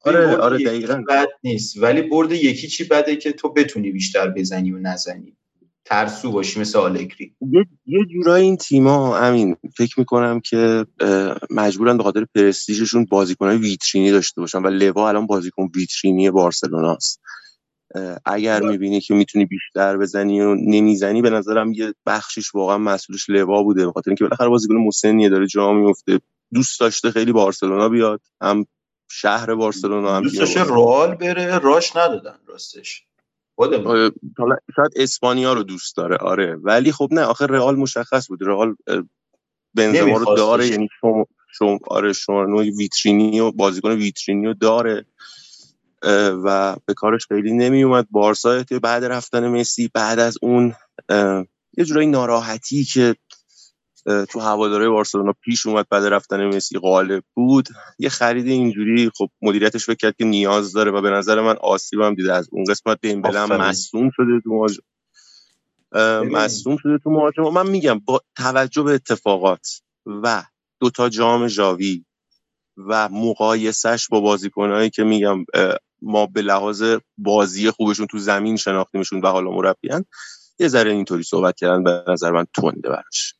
آره 0.00 0.36
آره 0.36 0.58
دقیقاً. 0.58 1.04
بد 1.08 1.28
نیست. 1.44 1.82
ولی 1.82 2.02
برده 2.02 2.36
یکی 2.36 2.68
چی 2.68 2.84
بده 2.84 3.16
که 3.16 3.32
تو 3.32 3.52
بتونی 3.52 3.90
بیشتر 3.90 4.28
بزنی 4.28 4.72
و 4.72 4.78
نزنی. 4.78 5.36
ترسو 5.88 6.30
باشی 6.30 6.60
مثل 6.60 6.78
آلگری 6.78 7.34
یه, 7.40 7.66
یه 7.86 8.04
جورایی 8.04 8.44
این 8.44 8.56
تیما 8.56 9.16
همین 9.16 9.56
فکر 9.76 9.94
می‌کنم 9.98 10.40
که 10.40 10.86
مجبورن 11.50 11.96
به 11.96 12.02
خاطر 12.02 12.26
پرستیژشون 12.34 13.04
بازیکنای 13.04 13.56
ویترینی 13.56 14.10
داشته 14.10 14.40
باشن 14.40 14.62
و 14.62 14.66
لوا 14.66 15.08
الان 15.08 15.26
بازیکن 15.26 15.68
ویترینی 15.74 16.30
بارسلوناست. 16.30 17.20
اگر 18.24 18.62
می‌بینی 18.62 19.00
که 19.00 19.14
می‌تونی 19.14 19.46
بیشتر 19.46 19.96
بزنی 19.96 20.40
و 20.40 20.54
نمی‌زنی 20.54 21.22
به 21.22 21.30
نظرم 21.30 21.72
یه 21.72 21.94
بخشش 22.06 22.54
واقعا 22.54 22.78
مسئولش 22.78 23.30
لوا 23.30 23.62
بوده 23.62 23.86
به 23.86 23.92
خاطر 23.92 24.10
اینکه 24.10 24.24
بالاخره 24.24 24.48
بازیکن 24.48 24.74
مسنیه 24.74 25.28
داره 25.28 25.46
جا 25.46 25.72
میفته 25.72 26.20
دوست 26.54 26.80
داشته 26.80 27.10
خیلی 27.10 27.32
بارسلونا 27.32 27.88
بیاد 27.88 28.20
هم 28.40 28.66
شهر 29.10 29.54
بارسلونا 29.54 30.16
هم 30.16 30.22
دوست 30.22 30.38
داشته 30.38 30.64
رئال 30.64 31.14
بره 31.14 31.58
راش 31.58 31.96
ندادن 31.96 32.38
راستش. 32.46 33.07
حالا 34.38 34.56
شاید 34.76 34.92
اسپانیا 34.96 35.52
رو 35.52 35.62
دوست 35.62 35.96
داره 35.96 36.16
آره. 36.16 36.56
ولی 36.56 36.92
خب 36.92 37.08
نه 37.12 37.20
آخه 37.20 37.46
رئال 37.46 37.76
مشخص 37.76 38.28
بود. 38.28 38.42
رئال 38.42 38.76
بنزما 39.74 40.16
رو 40.16 40.36
داره 40.36 40.66
یعنی 40.66 40.88
شما 41.00 41.26
شما 41.58 41.78
آره 41.86 42.12
شما 42.12 42.56
ویترینی 42.56 43.40
و 43.40 43.50
بازیکن 43.50 43.90
ویترینی 43.90 44.46
رو 44.46 44.54
داره 44.54 45.04
و 46.44 46.76
به 46.86 46.94
کارش 46.94 47.26
خیلی 47.26 47.52
نمی 47.52 47.82
اومد 47.82 48.06
بارسا 48.10 48.64
بعد 48.82 49.04
رفتن 49.04 49.48
مسی 49.48 49.90
بعد 49.94 50.18
از 50.18 50.38
اون 50.42 50.74
یه 51.78 51.84
جورایی 51.84 52.06
ناراحتی 52.06 52.84
که 52.84 53.16
تو 54.30 54.40
هواداره 54.40 54.88
بارسلونا 54.88 55.32
پیش 55.42 55.66
اومد 55.66 55.86
بعد 55.90 56.04
رفتن 56.04 56.46
مسی 56.56 56.78
غالب 56.78 57.24
بود. 57.34 57.68
یه 57.98 58.08
خرید 58.08 58.46
اینجوری 58.46 59.10
خب 59.18 59.30
مدیریتش 59.42 59.86
فکر 59.86 59.96
کرد 59.96 60.16
که 60.16 60.24
نیاز 60.24 60.72
داره 60.72 60.90
و 60.90 61.00
به 61.02 61.10
نظر 61.10 61.40
من 61.40 61.56
آسیب 61.60 62.00
هم 62.00 62.14
دیده. 62.14 62.32
از 62.34 62.48
اون 62.52 62.64
قسمت 62.64 62.98
دیمبله 63.02 63.40
هم 63.40 63.56
مصدوم 63.56 64.10
شده 64.10 64.40
تو 64.44 64.50
مهاجم. 64.50 64.82
شده 66.78 66.98
تو 67.04 67.10
مهاجم. 67.10 67.42
من 67.54 67.70
میگم 67.70 67.98
با 67.98 68.20
توجه 68.36 68.82
به 68.82 68.92
اتفاقات 68.92 69.68
و 70.06 70.42
دوتا 70.80 71.08
جام 71.08 71.46
جاوی 71.46 72.04
و 72.76 73.08
مقایسش 73.08 74.08
با 74.10 74.20
بازیکنهایی 74.20 74.90
که 74.90 75.04
میگم 75.04 75.44
ما 76.02 76.26
به 76.26 76.42
لحاظ 76.42 76.96
بازی 77.18 77.70
خوبشون 77.70 78.06
تو 78.06 78.18
زمین 78.18 78.56
شناختیمشون 78.56 79.20
و 79.20 79.26
حالا 79.26 79.50
مربیان 79.50 80.04
یه 80.60 80.68
ذره 80.68 80.92
اینطوری 80.92 81.22
صحبت 81.22 81.56
کردن 81.56 81.82
به 81.82 82.04
نظر 82.08 82.30
من 82.30 82.46
تونده 82.54 82.88
براش. 82.88 83.34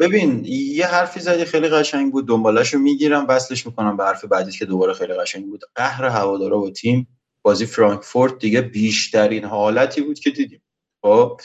ببین 0.00 0.44
یه 0.44 0.86
حرفی 0.86 1.20
زدی 1.20 1.44
خیلی 1.44 1.68
قشنگ 1.68 2.12
بود 2.12 2.28
دنبالش 2.28 2.74
رو 2.74 2.80
می‌گیرم 2.80 3.26
وصلش 3.28 3.66
می‌کنم 3.66 3.96
به 3.96 4.04
حرف 4.04 4.24
بعدی 4.24 4.52
که 4.52 4.64
دوباره 4.64 4.92
خیلی 4.92 5.14
قشنگ 5.14 5.46
بود. 5.46 5.64
قهر 5.74 6.04
هوادارا 6.04 6.58
با 6.58 6.70
تیم 6.70 7.08
بازی 7.42 7.66
فرانکفورت 7.66 8.38
دیگه 8.38 8.60
بیشترین 8.60 9.44
حالتی 9.44 10.00
بود 10.00 10.18
که 10.18 10.30
دیدیم. 10.30 10.62
خب؟ 11.02 11.40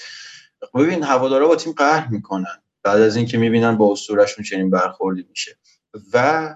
ببین 0.75 1.03
هوادارا 1.03 1.47
با 1.47 1.55
تیم 1.55 1.73
قهر 1.73 2.07
می‌کنن. 2.07 2.61
بعد 2.83 3.01
از 3.01 3.15
اینکه 3.15 3.37
می‌بینن 3.37 3.77
با 3.77 3.91
اسطورهشون 3.91 4.43
چنین 4.43 4.69
برخوردی 4.69 5.25
میشه. 5.29 5.57
و 6.13 6.55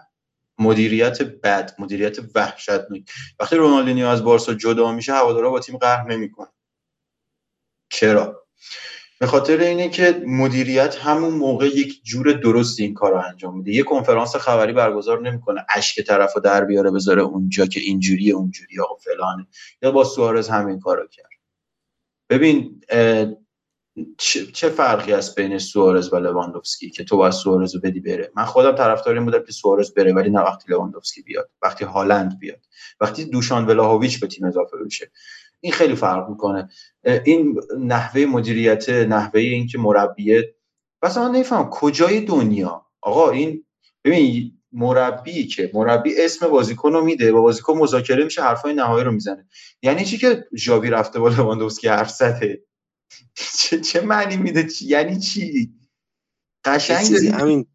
مدیریت 0.59 1.21
بد 1.21 1.75
مدیریت 1.79 2.17
وحشتناک. 2.35 3.01
وقتی 3.39 3.55
رونالدینیو 3.55 4.07
از 4.07 4.23
بارسا 4.23 4.53
جدا 4.53 4.91
میشه 4.91 5.13
هوادارا 5.13 5.49
با 5.49 5.59
تیم 5.59 5.77
قهر 5.77 6.07
نمی‌کنن. 6.11 6.51
چرا؟ 7.89 8.46
به 9.19 9.27
خاطر 9.27 9.59
اینه 9.59 9.89
که 9.89 10.23
مدیریت 10.27 10.95
همون 10.95 11.33
موقع 11.33 11.65
یک 11.65 12.03
جور 12.03 12.33
درست 12.33 12.79
این 12.79 12.93
کار 12.93 13.11
رو 13.11 13.21
انجام 13.25 13.57
میده. 13.57 13.71
یه 13.71 13.83
کنفرانس 13.83 14.35
خبری 14.35 14.73
برگزار 14.73 15.21
نمی‌کنه 15.21 15.65
اشک 15.75 16.01
طرف 16.01 16.35
رو 16.35 16.41
در 16.41 16.65
بیاره 16.65 16.91
بذاره 16.91 17.21
اونجا 17.21 17.65
که 17.65 17.79
اینجوری 17.79 18.31
اونجوری 18.31 18.79
آقا 18.79 18.95
فلانه. 18.95 19.47
یا 19.81 19.91
با 19.91 20.03
سوارز 20.03 20.49
همین 20.49 20.79
کارو 20.79 21.07
کرد. 21.07 21.29
ببین 22.29 22.81
چه 24.53 24.69
فرقی 24.69 25.11
هست 25.11 25.35
بین 25.35 25.57
سوارز 25.57 26.13
و 26.13 26.15
لواندوفسکی 26.15 26.89
که 26.89 27.03
تو 27.03 27.17
باید 27.17 27.33
سوارز 27.33 27.75
رو 27.75 27.81
بدی 27.81 27.99
بره؟ 27.99 28.31
من 28.35 28.45
خودم 28.45 28.75
طرفدار 28.75 29.13
این 29.13 29.25
بودم 29.25 29.43
که 29.45 29.51
سوارز 29.51 29.93
بره 29.93 30.13
ولی 30.13 30.29
نه 30.29 30.39
وقتی 30.39 30.73
لواندوفسکی 30.73 31.21
بیاد 31.21 31.49
وقتی 31.61 31.85
هالند 31.85 32.39
بیاد. 32.39 32.59
وقتی 33.01 33.25
دوشان 33.25 33.65
ولاهویچ 33.65 34.19
به 34.19 34.27
تیم 34.27 34.45
اضافه 34.45 34.77
بشه. 34.85 35.11
این 35.59 35.73
خیلی 35.73 35.95
فرق 35.95 36.29
می‌کنه. 36.29 36.69
این 37.25 37.59
نحوه 37.79 38.25
مدیریت 38.25 38.89
نحوه 38.89 39.39
اینکه 39.39 39.77
مربیه. 39.77 40.55
بس 41.01 41.17
من 41.17 41.31
نمیفهم 41.31 41.69
کجای 41.69 42.19
دنیا؟ 42.19 42.85
آقا 43.01 43.29
این 43.29 43.65
ببین 44.03 44.53
مربی 44.71 45.47
که؟ 45.47 45.71
مربی 45.73 46.21
اسم 46.21 46.47
بازیکن 46.47 46.93
رو 46.93 47.05
میده. 47.05 47.31
با 47.31 47.41
بازیکن 47.41 47.77
مذاکره 47.77 48.23
میشه 48.23 48.41
حرفای 48.41 48.73
نهایی 48.73 49.03
رو 49.03 49.11
می‌زنه. 49.11 49.47
یعنی 49.81 50.05
چی 50.05 50.17
که 50.17 50.45
ژاوی 50.57 50.89
رفته 50.89 51.19
با 51.19 51.29
لواندوفسکی 51.29 51.87
حرف 51.87 52.09
زده؟ 52.09 52.63
چه, 53.59 53.79
چه 53.79 54.01
معنی 54.01 54.37
میده؟ 54.37 54.63
چی؟ 54.63 54.85
یعنی 54.87 55.19
چی؟ 55.19 55.73
قشنگ 56.65 57.27
همین 57.27 57.67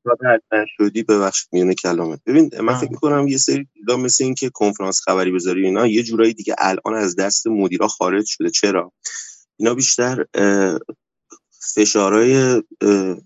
شدی 0.79 1.03
ببخشید 1.03 1.49
میونه 1.53 1.75
کلامت. 1.75 2.21
ببین 2.27 2.51
من 2.61 2.75
فکر 2.75 2.91
می‌کنم 2.91 3.29
یه 3.29 3.39
سری 3.39 3.69
چیزا 3.75 3.97
مثل 3.97 4.25
این 4.25 4.35
که 4.35 4.51
کنفرانس 4.51 5.01
خبری 5.01 5.31
بذاری 5.31 5.65
اینا 5.65 5.87
یه 5.87 6.03
جورایی 6.03 6.35
دیگه 6.35 6.55
الان 6.59 6.95
از 6.95 7.17
دست 7.17 7.47
مدیرا 7.47 7.89
خارج 7.89 8.27
شده. 8.27 8.51
چرا؟ 8.51 8.93
اینا 9.57 9.75
بیشتر 9.75 10.25
فشارهای 11.75 12.63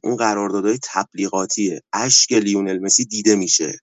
اون 0.03 0.17
قراردادهای 0.17 0.79
تبلیغاتیه. 0.83 1.83
اشک 1.93 2.33
لیونل 2.33 2.79
مسی 2.79 3.05
دیده 3.05 3.35
میشه 3.35 3.79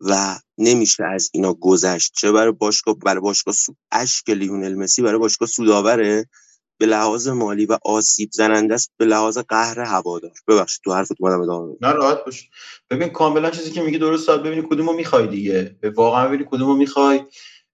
و 0.00 0.38
نمیشه 0.58 1.04
از 1.04 1.30
اینا 1.32 1.54
گذشت. 1.54 2.12
چه 2.16 2.32
برای 2.32 2.52
باشگاه 2.52 2.94
برای 2.94 3.20
باشگاه 3.20 3.54
اشک 3.92 4.30
لیونل 4.30 4.74
مسی 4.74 5.02
برای 5.02 5.18
باشگاه 5.18 5.48
سوداوره 5.48 6.28
به 6.78 6.86
لحاظ 6.86 7.28
مالی 7.28 7.66
و 7.66 7.78
آسیب 7.84 8.28
زننده 8.32 8.74
است 8.74 8.92
به 8.96 9.04
لحاظ 9.04 9.38
قهر 9.38 9.80
هوادار. 9.80 10.32
ببخشید 10.48 10.80
تو 10.84 10.92
حرفت 10.92 11.12
اومدم 11.20 11.40
ادامه 11.40 11.76
نه 11.80 11.92
راحت 11.92 12.24
باش. 12.24 12.50
ببین 12.90 13.08
کاملا 13.08 13.50
چیزی 13.50 13.70
که 13.70 13.82
میگی 13.82 13.98
درست 13.98 14.26
ساعت 14.26 14.40
ببینی 14.40 14.62
کدومو 14.70 14.92
می‌خوای 14.92 15.26
دیگه. 15.26 15.76
به 15.80 15.90
واقعا 15.90 16.28
ببینی 16.28 16.44
کدومو 16.50 16.74
می‌خوای. 16.74 17.20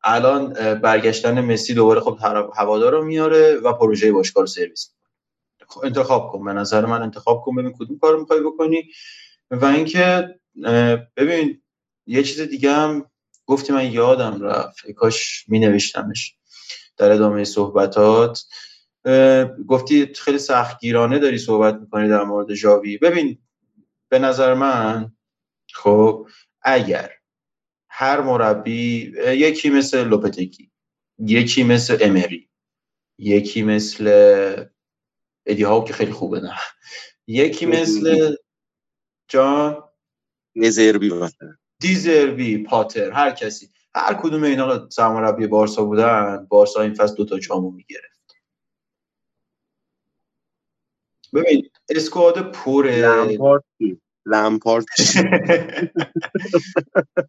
الان 0.05 0.53
برگشتن 0.75 1.41
مسی 1.41 1.75
دوباره 1.75 2.01
خب 2.01 2.19
هوادار 2.57 2.93
رو 2.93 3.05
میاره 3.05 3.57
و 3.57 3.73
پروژه 3.73 4.13
باشگاه 4.13 4.43
رو 4.43 4.47
سرویس 4.47 4.91
خب 5.69 5.85
انتخاب 5.85 6.33
کن. 6.33 6.45
به 6.45 6.53
نظر 6.53 6.87
من 6.87 7.03
انتخاب 7.03 7.43
کن 7.45 7.57
ببین 7.57 7.73
کدوم 7.79 7.99
کارو 7.99 8.21
می‌خوای 8.21 8.41
بکنی. 8.41 8.91
و 9.51 9.65
اینکه 9.65 10.29
ببین 11.17 11.63
یه 12.07 12.23
چیز 12.23 12.41
دیگه 12.41 12.73
هم 12.73 13.11
گفتی 13.47 13.73
من 13.73 13.93
یادم 13.93 14.43
رفت. 14.43 14.91
کاش 14.91 15.45
می 15.49 15.59
نوشتمش 15.59 16.35
در 16.97 17.13
ادامه 17.13 17.45
صحبتات. 17.45 18.45
گفتی 19.69 20.07
خیلی 20.15 20.39
سختگیرانه 20.39 21.19
داری 21.19 21.39
صحبت 21.39 21.75
می‌کنی 21.75 22.09
در 22.09 22.25
مورد 22.25 22.55
جاوی 22.55 22.99
ببین 22.99 23.39
به 24.09 24.19
نظر 24.19 24.55
من 24.55 25.13
خب 25.75 26.29
اگر 26.63 27.11
هر 27.89 28.21
مربی 28.21 29.13
یکی 29.27 29.71
مثل 29.71 30.09
لوپتکی 30.09 30.71
یکی 31.19 31.63
مثل 31.65 31.99
امری 32.01 32.49
یکی 33.19 33.63
مثل 33.63 34.07
ادی 35.47 35.63
ها 35.63 35.85
که 35.85 35.93
خیلی 35.93 36.13
خوبه 36.13 36.41
نه. 36.41 36.55
یکی 37.27 37.67
مثل 37.67 38.37
جان؟ 39.29 39.83
نزربی 40.57 41.11
مثلا. 41.11 41.55
دیزربی 41.81 42.63
پاتر 42.63 43.11
هر 43.11 43.31
کسی. 43.31 43.71
هر 43.95 44.15
کدوم 44.15 44.43
اینا 44.43 44.89
سرمربی 44.91 45.47
بارسا 45.47 45.85
بودن 45.85 46.47
بارسا 46.49 46.83
این 46.83 46.95
فصل 46.95 47.15
دوتا 47.15 47.39
جامو 47.39 47.71
می‌گیره 47.71 48.09
ببین 51.35 51.69
اسکواد 51.91 52.53
پره 52.53 52.97
لمپارد 54.27 54.85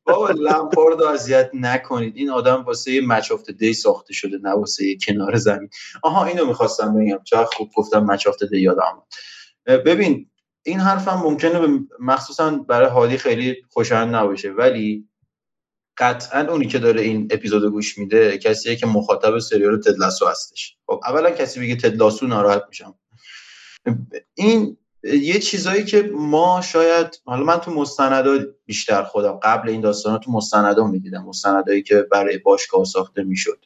بابا 0.06 0.30
لمپارد 0.30 1.02
رو 1.02 1.08
اذیت 1.08 1.50
نکنید. 1.54 2.18
این 2.18 2.30
آدم 2.30 2.64
واسه 2.64 3.02
مچ 3.02 3.32
آف 3.32 3.50
دی 3.50 3.74
ساخته 3.74 4.14
شده 4.14 4.38
نه 4.38 4.52
واسه 4.52 4.98
کنار 5.08 5.38
زمین. 5.38 5.70
آها 6.04 6.26
اینو 6.26 6.46
می‌خواستم 6.46 7.00
بگم. 7.00 7.20
چرا 7.24 7.46
خوب 7.46 7.70
گفتم 7.76 8.06
مچ 8.06 8.28
آف 8.28 8.44
دی 8.44 8.62
یادم 8.62 9.04
ببین 9.68 10.30
این 10.66 10.80
حرفم 10.80 11.22
ممکنه 11.24 11.80
مخصوصا 12.00 12.50
برای 12.52 12.90
هادی 12.90 13.18
خیلی 13.18 13.56
خوشایند 13.70 14.16
نباشه 14.16 14.52
ولی 14.52 15.10
قطعا 15.98 16.52
اونی 16.52 16.68
که 16.68 16.80
داره 16.80 17.02
این 17.02 17.28
اپیزود 17.32 17.72
گوش 17.72 17.98
میده 17.98 18.38
کسیه 18.38 18.76
که 18.76 18.88
مخاطب 18.88 19.40
سریال 19.40 19.82
تدلاسو 19.82 20.28
هستش. 20.28 20.78
خب 20.88 21.02
اولا 21.06 21.32
کسی 21.32 21.60
بگه 21.60 21.76
تدلاسو 21.76 22.28
ناراحت 22.28 22.64
میشم. 22.70 22.96
این 24.34 24.78
یه 25.04 25.40
چیزایی 25.40 25.86
که 25.86 26.12
ما 26.14 26.62
شاید 26.62 27.22
حالا 27.26 27.44
من 27.44 27.58
تو 27.58 27.72
مستندا 27.72 28.40
بیشتر 28.66 29.04
خودم 29.04 29.40
قبل 29.44 29.70
این 29.70 29.82
داستانا 29.82 30.18
تو 30.18 30.32
مستندا 30.32 30.88
می‌دیدم 30.88 31.26
مستندایی 31.26 31.84
که 31.84 32.02
برای 32.12 32.38
باشگاه 32.38 32.84
ساخته 32.84 33.24
می‌شد. 33.24 33.66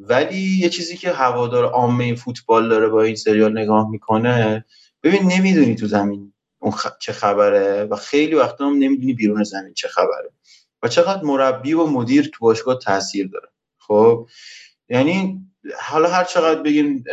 ولی 0.00 0.58
یه 0.60 0.68
چیزی 0.68 0.96
که 0.96 1.12
هوادار 1.12 1.64
عامه 1.64 2.14
فوتبال 2.14 2.68
داره 2.68 2.88
با 2.88 3.02
این 3.02 3.16
سریال 3.16 3.58
نگاه 3.58 3.90
می‌کنه 3.90 4.64
ببین 5.02 5.22
نمی‌دونی 5.32 5.74
تو 5.74 5.86
زمین 5.86 6.32
اون 6.58 6.74
چه 7.00 7.12
خبره 7.12 7.84
و 7.84 7.96
خیلی 7.96 8.34
وقتا 8.34 8.66
هم 8.66 8.74
نمی‌دونی 8.78 9.14
بیرون 9.14 9.44
زمین 9.44 9.74
چه 9.74 9.88
خبره 9.88 10.30
و 10.82 10.88
چقدر 10.88 11.22
مربی 11.22 11.72
و 11.72 11.86
مدیر 11.86 12.30
تو 12.32 12.38
باشگاه 12.40 12.78
تاثیر 12.78 13.28
داره. 13.28 13.48
خب 13.78 14.28
یعنی 14.88 15.40
حالا 15.80 16.10
هر 16.10 16.24
چقدر 16.24 16.62
بگیم 16.62 17.04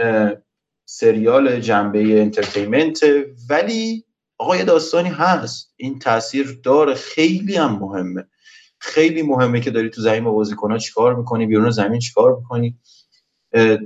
سریال 0.93 1.59
جنبه 1.59 2.21
انترتینمنت 2.21 2.99
ولی 3.49 4.05
آقا 4.37 4.57
یه 4.57 4.63
داستانی 4.63 5.09
هست. 5.09 5.73
این 5.77 5.99
تاثیر 5.99 6.59
داره 6.63 6.93
خیلی 6.93 7.55
هم 7.55 7.79
مهمه. 7.79 8.27
خیلی 8.79 9.21
مهمه 9.21 9.61
که 9.61 9.71
داری 9.71 9.89
تو 9.89 10.01
زمین 10.01 10.23
با 10.23 10.31
بازیکن‌ها 10.31 10.77
چیکار 10.77 11.15
می‌کنی؟ 11.15 11.45
بیرون 11.45 11.71
زمین 11.71 11.99
چیکار 11.99 12.35
می‌کنی؟ 12.35 12.77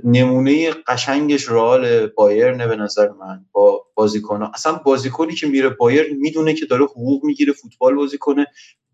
نمونه 0.04 0.70
قشنگش 0.70 1.48
رئال 1.48 2.06
بایرن 2.06 2.68
به 2.68 2.76
نظر 2.76 3.08
من 3.08 3.44
با 3.52 3.86
بازیکن 3.94 4.42
اصلا 4.42 4.72
بازیکنی 4.72 5.34
که 5.34 5.46
میره 5.46 5.68
بایرن 5.68 6.16
می‌دونه 6.16 6.54
که 6.54 6.66
داره 6.66 6.84
حقوق 6.84 7.24
می‌گیره 7.24 7.52
فوتبال 7.52 7.94
بازی 7.94 8.18
کنه 8.18 8.46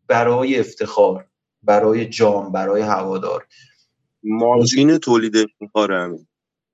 برای 0.06 0.60
افتخار 0.60 1.26
برای 1.62 2.06
جام 2.06 2.52
برای 2.52 2.82
هوادار. 2.82 3.46
ماشین 4.22 4.98
تولید 4.98 5.36
افتخار 5.36 5.92
همین. 5.92 6.26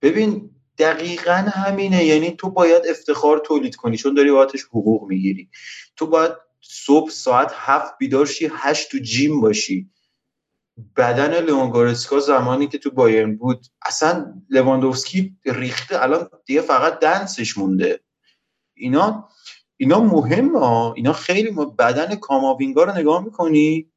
ببین 0.02 0.50
دقیقا 0.78 1.32
همینه. 1.32 2.04
یعنی 2.04 2.30
تو 2.30 2.50
باید 2.50 2.82
افتخار 2.86 3.38
تولید 3.38 3.76
کنی 3.76 3.96
چون 3.96 4.14
داری 4.14 4.30
بابتش 4.32 4.64
حقوق 4.64 5.08
می‌گیری. 5.08 5.50
تو 5.96 6.06
باید 6.06 6.32
صبح 6.60 7.10
ساعت 7.10 7.52
هفت 7.54 7.98
بیدار 7.98 8.26
شی 8.26 8.50
هشت 8.52 8.90
تو 8.90 8.98
جیم 8.98 9.40
باشی. 9.40 9.90
بدن 10.96 11.44
لئون 11.44 11.94
زمانی 12.26 12.68
که 12.68 12.78
تو 12.78 12.90
بایرن 12.90 13.36
بود 13.36 13.66
اصلا 13.86 14.34
لواندوفسکی 14.50 15.36
ریخته. 15.44 16.02
الان 16.02 16.28
دیگه 16.46 16.60
فقط 16.60 16.98
دنسش 16.98 17.58
مونده. 17.58 18.00
اینا 18.74 19.28
اینا 19.76 20.00
مهمه. 20.00 20.92
اینا 20.92 21.12
خیلی 21.12 21.50
مهم. 21.50 21.76
بدن 21.76 22.14
کاماوینگا 22.14 22.84
رو 22.84 22.98
نگاه 22.98 23.24
می‌کنی. 23.24 23.90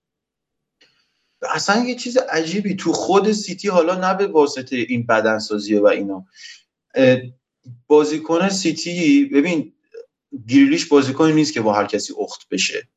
اصلا 1.53 1.83
یه 1.83 1.95
چیز 1.95 2.17
عجیبی. 2.17 2.75
تو 2.75 2.93
خود 2.93 3.31
سیتی 3.31 3.67
حالا 3.67 3.95
نه 3.95 4.13
به 4.17 4.27
واسطه 4.27 4.75
این 4.75 5.05
بدنسازیه 5.05 5.81
و 5.81 5.85
اینا. 5.85 6.25
بازیکن 7.87 8.49
سیتی 8.49 9.25
ببین 9.25 9.73
گریلیش 10.47 10.85
بازیکنی 10.85 11.33
نیست 11.33 11.53
که 11.53 11.61
با 11.61 11.73
هر 11.73 11.85
کسی 11.85 12.13
اخت 12.19 12.49
بشه. 12.49 12.87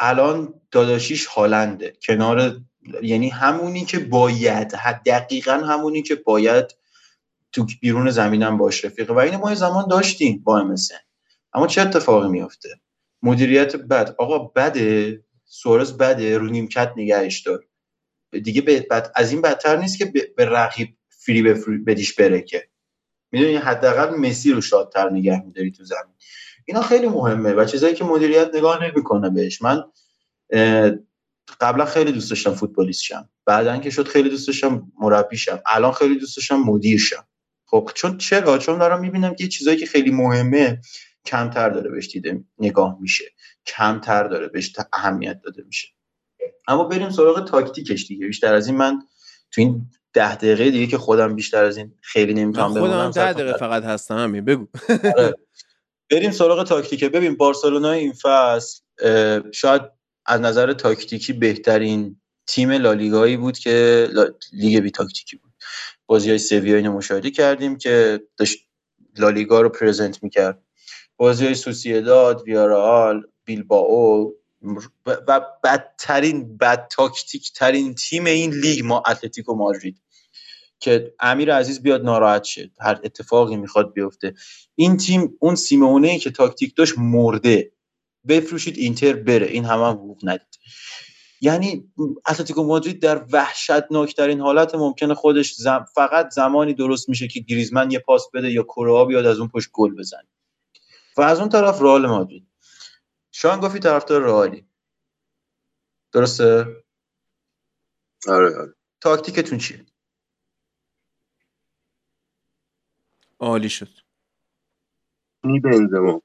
الان 0.00 0.54
داداشیش 0.70 1.26
هالنده. 1.26 1.96
کنار 2.02 2.60
یعنی 3.02 3.28
همونی 3.28 3.84
که 3.84 3.98
باید 3.98 4.68
دقیقا 5.06 5.52
همونی 5.52 6.02
که 6.02 6.14
باید 6.14 6.66
تو 7.52 7.66
بیرون 7.80 8.10
زمینم 8.10 8.58
باش 8.58 8.84
رفیقه 8.84 9.14
و 9.14 9.18
این 9.18 9.36
ما 9.36 9.54
زمان 9.54 9.88
داشتیم 9.88 10.42
با 10.44 10.74
MSN 10.76 11.02
اما 11.52 11.66
چه 11.66 11.80
اتفاقی 11.82 12.28
میافته؟ 12.28 12.68
مدیریت 13.22 13.76
بد. 13.76 14.14
آقا 14.18 14.38
بده. 14.38 15.20
سورز 15.44 15.92
بده. 15.92 16.38
رو 16.38 16.46
نیمکت 16.46 16.92
نگهش 16.96 17.40
دار. 17.40 17.64
دیگه 18.30 18.62
بد 18.62 19.12
از 19.14 19.32
این 19.32 19.42
بدتر 19.42 19.76
نیست 19.76 19.98
که 19.98 20.12
به 20.36 20.44
رقیب 20.44 20.88
فری 21.08 21.42
بدیش 21.86 22.14
بره 22.14 22.42
که 22.42 22.68
می‌دونی 23.32 23.56
حداقل 23.56 24.14
مسی 24.16 24.52
رو 24.52 24.60
شادتر 24.60 25.10
نگه 25.10 25.42
میداری 25.46 25.70
تو 25.70 25.84
زمین. 25.84 26.14
اینا 26.64 26.82
خیلی 26.82 27.08
مهمه 27.08 27.52
و 27.52 27.64
چیزایی 27.64 27.94
که 27.94 28.04
مدیریت 28.04 28.50
نگاه 28.54 28.84
نمی‌کنه 28.84 29.30
بهش. 29.30 29.62
من 29.62 29.84
قبلا 31.60 31.84
خیلی 31.84 32.12
دوست 32.12 32.30
داشتم 32.30 32.54
فوتبالیست 32.54 33.02
شم. 33.02 33.28
بعدا 33.46 33.78
که 33.78 33.90
شد 33.90 34.08
خیلی 34.08 34.30
دوست 34.30 34.46
داشتم 34.46 34.92
مربی 34.98 35.36
شم. 35.36 35.60
الان 35.66 35.92
خیلی 35.92 36.18
دوست 36.18 36.36
داشتم 36.36 36.56
مدیر 36.56 36.98
شم. 36.98 37.24
خب 37.66 37.90
چون 37.94 38.18
چرا؟ 38.18 38.58
چون 38.58 38.78
دارم 38.78 39.00
می‌بینم 39.00 39.34
که 39.34 39.48
چیزایی 39.48 39.76
که 39.76 39.86
خیلی 39.86 40.10
مهمه 40.10 40.80
کمتر 41.24 41.70
داره 41.70 41.90
بهش 41.90 42.08
دیده 42.08 42.44
نگاه 42.58 42.98
میشه. 43.00 43.24
کمتر 43.66 44.24
داره 44.24 44.48
بهش 44.48 44.76
اهمیت 44.92 45.40
داده 45.44 45.62
میشه. 45.62 45.88
اما 46.68 46.84
بریم 46.84 47.10
سراغ 47.10 47.44
تاکتیکش 47.44 48.06
دیگه. 48.06 48.26
بیشتر 48.26 48.54
از 48.54 48.66
این 48.66 48.76
من 48.76 49.02
تو 49.50 49.60
این 49.60 49.90
ده 50.12 50.36
دقیقه 50.36 50.70
دیگه 50.70 50.86
که 50.86 50.98
خودم 50.98 51.34
بیشتر 51.34 51.64
از 51.64 51.76
این 51.76 51.94
خیلی 52.00 52.34
نمی‌تونم 52.34 52.74
بمونم 52.74 53.10
خودم 53.10 53.10
ده 53.10 53.32
دقیقه 53.32 53.52
فقط 53.52 53.82
هستم 53.82 54.18
همین 54.18 54.44
بگو. 54.44 54.66
آره. 55.18 55.34
بریم 56.10 56.30
سراغ 56.30 56.66
تاکتیکه. 56.66 57.08
ببین 57.08 57.36
بارسلونا 57.36 57.92
این 57.92 58.12
فصل 58.12 58.82
شاید 59.52 59.82
از 60.26 60.40
نظر 60.40 60.72
تاکتیکی 60.72 61.32
بهترین 61.32 62.20
تیم 62.46 62.70
لالیگایی 62.70 63.36
بود 63.36 63.58
که 63.58 64.08
لیگ 64.52 64.82
بی 64.82 64.90
تاکتیکی 64.90 65.36
بود. 65.36 65.52
بازی 66.06 66.28
های 66.28 66.38
سویا 66.38 66.76
اینو 66.76 66.92
مشاهده 66.92 67.30
کردیم 67.30 67.76
که 67.78 68.20
داشت 68.36 68.58
لالیگا 69.18 69.60
رو 69.60 69.68
پرزنت 69.68 70.22
می‌کرد. 70.22 70.62
بازی 71.16 71.44
های 71.44 71.54
سوسیداد 71.54 72.42
ویارال 72.42 73.22
بیلباو 73.44 74.34
و 75.06 75.40
بدترین 75.64 76.56
بد 76.56 76.88
تاکتیک 76.88 77.52
ترین 77.52 77.94
تیم 77.94 78.24
این 78.24 78.54
لیگ 78.54 78.84
ما 78.84 79.02
اتلتیکو 79.06 79.54
مادرید. 79.54 80.00
که 80.80 81.14
امیر 81.20 81.54
عزیز 81.54 81.82
بیاد 81.82 82.02
ناراحت 82.02 82.44
شد 82.44 82.70
هر 82.80 83.00
اتفاقی 83.04 83.56
می‌خواد 83.56 83.92
بیفته. 83.92 84.34
این 84.74 84.96
تیم 84.96 85.36
اون 85.40 85.54
سیمونه 85.54 86.08
ای 86.08 86.18
که 86.18 86.30
تاکتیک 86.30 86.76
داشت 86.76 86.94
مرده. 86.98 87.72
بفروشید 88.28 88.78
اینتر 88.78 89.12
بره. 89.12 89.46
این 89.46 89.64
همه 89.64 89.86
هم 89.86 89.92
حقوق 89.92 90.18
ندید. 90.22 90.58
یعنی 91.40 91.92
اتلتیکو 92.26 92.62
مادرید 92.62 93.02
در 93.02 93.24
وحشتناکترین 93.32 94.40
حالت 94.40 94.74
ممکنه 94.74 95.14
خودش 95.14 95.54
فقط 95.94 96.30
زمانی 96.30 96.74
درست 96.74 97.08
میشه 97.08 97.28
که 97.28 97.40
گریزمن 97.40 97.90
یه 97.90 97.98
پاس 97.98 98.22
بده 98.34 98.52
یا 98.52 98.62
کره 98.62 99.04
بیاد 99.04 99.26
از 99.26 99.38
اون 99.38 99.48
پشت 99.48 99.68
گل 99.72 99.94
بزنه. 99.94 100.28
و 101.16 101.22
از 101.22 101.40
اون 101.40 101.48
طرف 101.48 101.82
رئال 101.82 102.06
مادرید. 102.06 102.47
شان 103.40 103.60
گفتی 103.60 103.78
طرفدار 103.78 104.22
رئالی. 104.22 104.66
درسته؟ 106.12 106.66
آره 108.28 108.56
آره. 108.56 108.74
تاکتیکتون 109.00 109.58
چیه؟ 109.58 109.86
عالی 113.40 113.68
شد. 113.68 113.88
نی 115.44 115.60
بنزما 115.60 116.22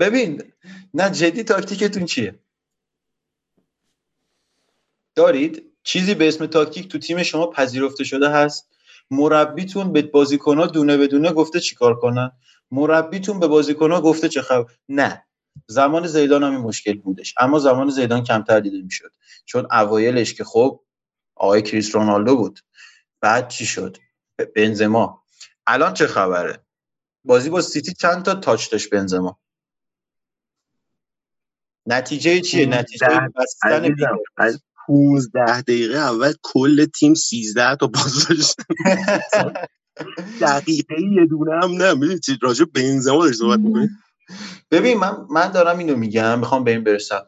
ببین 0.00 0.52
نه 0.94 1.10
جدی 1.10 1.44
تاکتیکتون 1.44 2.04
چیه؟ 2.04 2.38
دارید؟ 5.14 5.72
چیزی 5.82 6.14
به 6.14 6.28
اسم 6.28 6.46
تاکتیک 6.46 6.88
تو 6.88 6.98
تیم 6.98 7.22
شما 7.22 7.46
پذیرفته 7.46 8.04
شده 8.04 8.28
هست. 8.28 8.68
مربیتون 9.10 9.92
به 9.92 10.02
بازیکنها 10.02 10.66
دونه 10.66 10.96
به 10.96 11.06
دونه 11.06 11.32
گفته 11.32 11.60
چیکار 11.60 12.00
کنن. 12.00 12.32
مربیتون 12.70 13.40
به 13.40 13.46
بازیکنها 13.46 14.00
گفته 14.00 14.28
چه 14.28 14.42
خبر 14.42 14.72
نه. 14.88 15.26
زمان 15.66 16.06
زیدان 16.06 16.42
هم 16.42 16.50
این 16.50 16.60
مشکل 16.60 16.98
بودش. 16.98 17.34
اما 17.40 17.58
زمان 17.58 17.90
زیدان 17.90 18.24
کمتر 18.24 18.60
دیده 18.60 18.82
می‌شد. 18.82 19.12
چون 19.44 19.66
اوایلش 19.70 20.34
که 20.34 20.44
خب 20.44 20.80
آقای 21.34 21.62
کریس 21.62 21.94
رونالدو 21.94 22.36
بود. 22.36 22.60
بعد 23.20 23.48
چی 23.48 23.66
شد؟ 23.66 23.96
بنزما. 24.56 25.22
الان 25.66 25.94
چه 25.94 26.06
خبره؟ 26.06 26.64
بازی 27.24 27.50
با 27.50 27.62
سیتی 27.62 27.94
چند 27.94 28.22
تا 28.22 28.34
تاچ 28.34 28.70
داشت 28.70 28.90
بنزما؟ 28.90 29.40
نتیجه 31.86 32.40
چیه؟ 32.40 32.66
نتیجه 32.66 33.06
بستن 33.36 33.94
15 34.86 35.60
دقیقه 35.62 35.98
اول 35.98 36.32
کل 36.42 36.84
تیم 36.84 37.14
13 37.14 37.76
تا 37.76 37.86
باز 37.86 38.28
داشت. 38.28 38.56
دقیقه 40.40 41.02
یه 41.02 41.26
دونه 41.26 41.52
هم 41.62 41.72
نه. 41.72 41.94
می‌دونی 41.94 42.20
راجع 42.42 42.64
بنزما 42.64 43.24
داشت 43.24 43.38
صحبت 43.38 43.58
می‌کنی؟ 43.58 43.88
ببین 44.72 44.98
من 44.98 45.26
من 45.30 45.52
دارم 45.52 45.78
اینو 45.78 45.96
میگم 45.96 46.38
می‌خوام 46.38 46.64
به 46.64 46.70
این 46.70 46.84
برسم. 46.84 47.26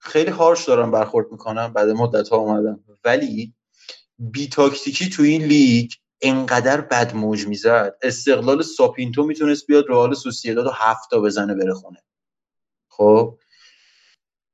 خیلی 0.00 0.30
هارش 0.30 0.64
دارم 0.64 0.90
برخورد 0.90 1.32
می‌کنم 1.32 1.72
بعد 1.72 1.88
مدت 1.90 2.28
ها 2.28 2.36
اومدم. 2.36 2.80
ولی 3.04 3.54
بی 4.18 4.48
تاکتیکی 4.48 5.10
تو 5.10 5.22
این 5.22 5.42
لیگ 5.42 5.92
انقدر 6.22 6.80
بد 6.80 7.14
موج 7.14 7.46
می‌زد. 7.46 7.98
استقلال 8.02 8.62
ساپینتو 8.62 9.24
می‌تونست 9.24 9.66
بیاد 9.66 9.84
رئال 9.88 10.14
سوسییداد 10.14 10.66
و 10.66 10.70
هفتا 10.70 11.20
بزنه 11.20 11.54
بره 11.54 11.74
خونه. 11.74 12.04
خب؟ 12.88 13.38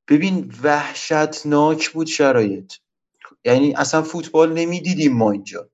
ببین 0.08 0.54
وحشتناک 0.62 1.90
بود 1.90 2.06
شرایط. 2.06 2.74
یعنی 3.44 3.74
اصلا 3.74 4.02
فوتبال 4.02 4.52
نمی‌دیدیم 4.52 5.16
ما 5.16 5.32
اینجا. 5.32 5.70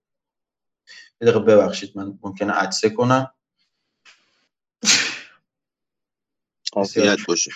دقیقه 1.20 1.39
ببخشید 1.39 1.99
من 1.99 2.18
ممکنه 2.23 2.52
عدسه 2.52 2.91
کنم. 2.91 3.31
عافیت 6.75 7.19
باشه. 7.28 7.51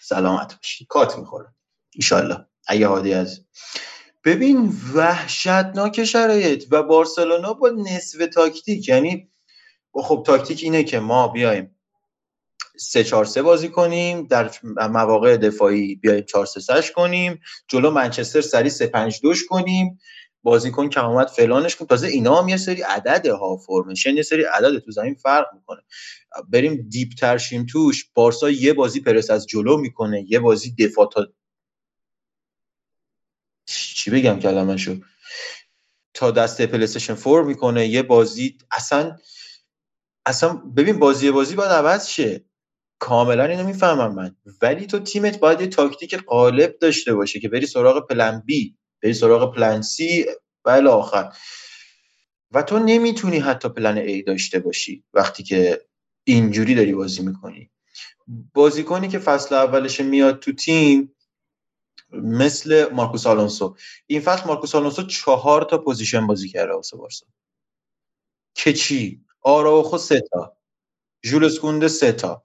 سلامت 0.00 0.54
باشی. 0.56 0.86
کات 0.88 1.18
می‌خورم. 1.18 1.54
ایشالله 1.94 2.46
اگه 2.66 2.86
هادی 2.88 3.14
از 3.14 3.44
ببین 4.24 4.72
وحشتناک 4.94 6.04
شرایط 6.04 6.64
و 6.70 6.82
بارسلونا 6.82 7.52
با 7.52 7.68
نصف 7.68 8.26
تاکتیک. 8.34 8.88
یعنی 8.88 9.30
خب 9.92 10.22
تاکتیک 10.26 10.60
اینه 10.62 10.84
که 10.84 10.98
ما 10.98 11.28
بیایم 11.28 11.74
سه 12.78 13.04
چهار 13.04 13.24
سه 13.24 13.42
بازی 13.42 13.68
کنیم 13.68 14.26
در 14.26 14.50
مواقع 14.90 15.36
دفاعی 15.36 15.94
بیایم 15.94 16.24
چهار 16.24 16.46
سه 16.46 16.60
سش 16.60 16.92
کنیم 16.92 17.40
جلو 17.68 17.90
منچستر 17.90 18.40
سری 18.40 18.70
سه 18.70 18.86
پنج 18.86 19.20
دوش 19.22 19.46
کنیم. 19.46 20.00
بازیکن 20.42 20.88
کم 20.88 21.04
اومد 21.06 21.26
فلانش 21.28 21.76
کنیم 21.76 21.88
تازه 21.88 22.06
اینا 22.06 22.42
هم 22.42 22.48
یه 22.48 22.56
سری 22.56 22.82
عدد 22.82 23.26
ها 23.26 23.56
formation 23.56 24.10
ن 24.10 24.16
یه 24.16 24.22
سری 24.22 24.42
عدد 24.44 24.78
تو 24.78 24.90
زمین 24.90 25.14
فرق 25.14 25.46
می‌کنه. 25.54 25.80
بریم 26.48 26.86
deep 26.88 27.08
تر 27.14 27.31
شیم 27.31 27.66
توش 27.66 28.10
بارسا 28.14 28.50
یه 28.50 28.72
بازی 28.72 29.00
پرس 29.00 29.30
از 29.30 29.46
جلو 29.46 29.76
می‌کنه. 29.76 30.24
یه 30.28 30.38
بازی 30.40 30.74
دفاع 30.74 31.10
تا 31.14 31.26
چی 33.66 34.10
بگم 34.10 34.40
کلمه 34.40 34.76
شو 34.76 34.96
تا 36.14 36.30
دسته 36.30 36.66
PlayStation 36.66 37.14
four 37.14 37.44
می‌کنه. 37.44 37.86
یه 37.88 38.02
بازی 38.02 38.58
اصلا 38.70 39.16
اصلا 40.26 40.54
ببین 40.54 40.98
بازی 40.98 41.30
بازی 41.30 41.54
باید 41.54 41.72
عوض 41.72 42.08
شه. 42.08 42.44
کاملا 43.00 43.44
اینو 43.44 43.64
می‌فهمم 43.66 44.14
من. 44.14 44.36
ولی 44.62 44.86
تو 44.86 44.98
تیمت 44.98 45.38
باید 45.40 45.60
یه 45.60 45.66
تاکتیک 45.66 46.16
غالب 46.16 46.78
داشته 46.80 47.14
باشه 47.14 47.40
که 47.40 47.48
بری 47.48 47.66
سراغ 47.66 48.06
plan 48.08 48.42
B. 48.46 48.76
بری 49.02 49.14
سراغ 49.14 49.54
plan 49.54 49.82
C. 49.82 50.26
و 50.64 50.70
آخر. 50.88 51.32
و 52.52 52.62
تو 52.62 52.78
نمی‌تونی 52.78 53.38
حتی 53.38 53.68
plan 53.68 53.98
A 53.98 54.22
داشته 54.22 54.58
باشی 54.58 55.04
وقتی 55.14 55.42
که 55.42 55.86
اینجوری 56.24 56.74
داری 56.74 56.94
بازی 56.94 57.22
می‌کنی. 57.22 57.70
بازیکنی 58.54 59.08
که 59.08 59.18
فصل 59.18 59.54
اولش 59.54 60.00
میاد 60.00 60.38
تو 60.40 60.52
تیم 60.52 61.14
مثل 62.12 62.88
مارکوس 62.92 63.26
آلونسو. 63.26 63.76
این 64.06 64.20
فصل 64.20 64.46
مارکوس 64.48 64.74
آلونسو 64.74 65.02
چهار 65.02 65.62
تا 65.64 65.78
position 65.78 66.26
بازی 66.26 66.48
کرده 66.48 66.74
واسه 66.74 66.96
بارسا. 66.96 67.26
که 68.54 68.72
چی 68.72 69.24
آراوخو 69.42 69.98
سه 69.98 70.20
تا. 70.32 70.56
ژولس 71.26 71.60
کونده 71.60 71.88
سه 71.88 72.12
تا. 72.12 72.44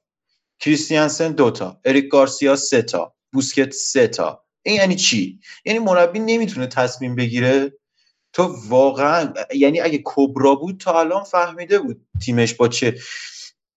کریستیانسن 0.60 1.32
دو 1.32 1.52
تا. 1.52 1.82
اریک 1.86 2.10
گارسیا 2.10 2.56
سه 2.56 2.82
تا. 2.82 3.16
بوسکت 3.34 3.72
سه 3.74 4.08
تا. 4.08 4.46
این 4.64 4.76
یعنی 4.76 4.96
چی؟ 4.96 5.40
یعنی 5.66 5.80
مربی 5.80 6.20
نمی‌تونه 6.20 6.68
تصمیم 6.68 7.16
بگیره؟ 7.16 7.74
تو 8.34 8.56
واقعا 8.68 9.34
یعنی 9.56 9.80
اگه 9.82 10.02
کبرا 10.06 10.56
بود 10.56 10.80
تا 10.80 11.00
الان 11.00 11.24
فهمیده 11.24 11.80
بود 11.80 12.08
تیمش 12.26 12.54
با 12.54 12.68
چه 12.68 12.96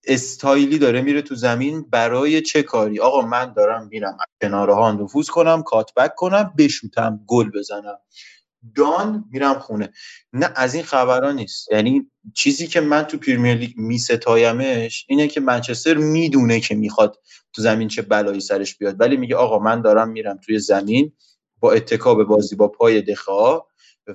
استایلی 0.07 0.79
داره 0.79 1.03
میره 1.03 1.23
تو 1.23 1.35
زمین 1.35 1.83
برای 1.91 2.43
چه 2.43 2.63
کاری؟ 2.63 3.01
آقا 3.01 3.23
من 3.23 3.53
دارم 3.53 3.89
میرم 3.89 4.17
کناره 4.43 4.75
ها 4.75 4.93
نفوذ 4.93 5.29
کنم 5.29 5.63
cutback 5.63 6.15
کنم 6.17 6.55
بشوتم 6.59 7.21
گل 7.27 7.51
بزنم. 7.51 7.99
done 8.75 9.25
میرم 9.33 9.59
خونه. 9.59 9.93
نه 10.33 10.53
از 10.57 10.75
این 10.75 10.85
خبرها 10.85 11.33
نیست. 11.33 11.73
یعنی 11.73 12.11
چیزی 12.35 12.67
که 12.67 12.81
من 12.81 13.03
تو 13.03 13.19
پریمیر 13.19 13.55
لیگ 13.55 13.71
میستایمش 13.77 15.07
اینه 15.09 15.29
که 15.29 15.41
منچستر 15.41 15.95
می‌دونه 15.95 16.61
که 16.61 16.75
می‌خواد 16.75 17.19
تو 17.53 17.63
زمین 17.63 17.89
چه 17.89 18.03
بلایی 18.03 18.41
سرش 18.41 18.79
بیاد. 18.79 19.01
ولی 19.01 19.17
میگه 19.17 19.37
آقا 19.37 19.59
من 19.59 19.83
دارم 19.83 20.09
میرم 20.11 20.39
توی 20.45 20.59
زمین 20.59 21.13
با 21.61 21.73
اتکا 21.73 22.15
به 22.15 22.25
بازی 22.25 22.57
با 22.57 22.69
پای 22.69 23.03
دخیا 23.03 23.61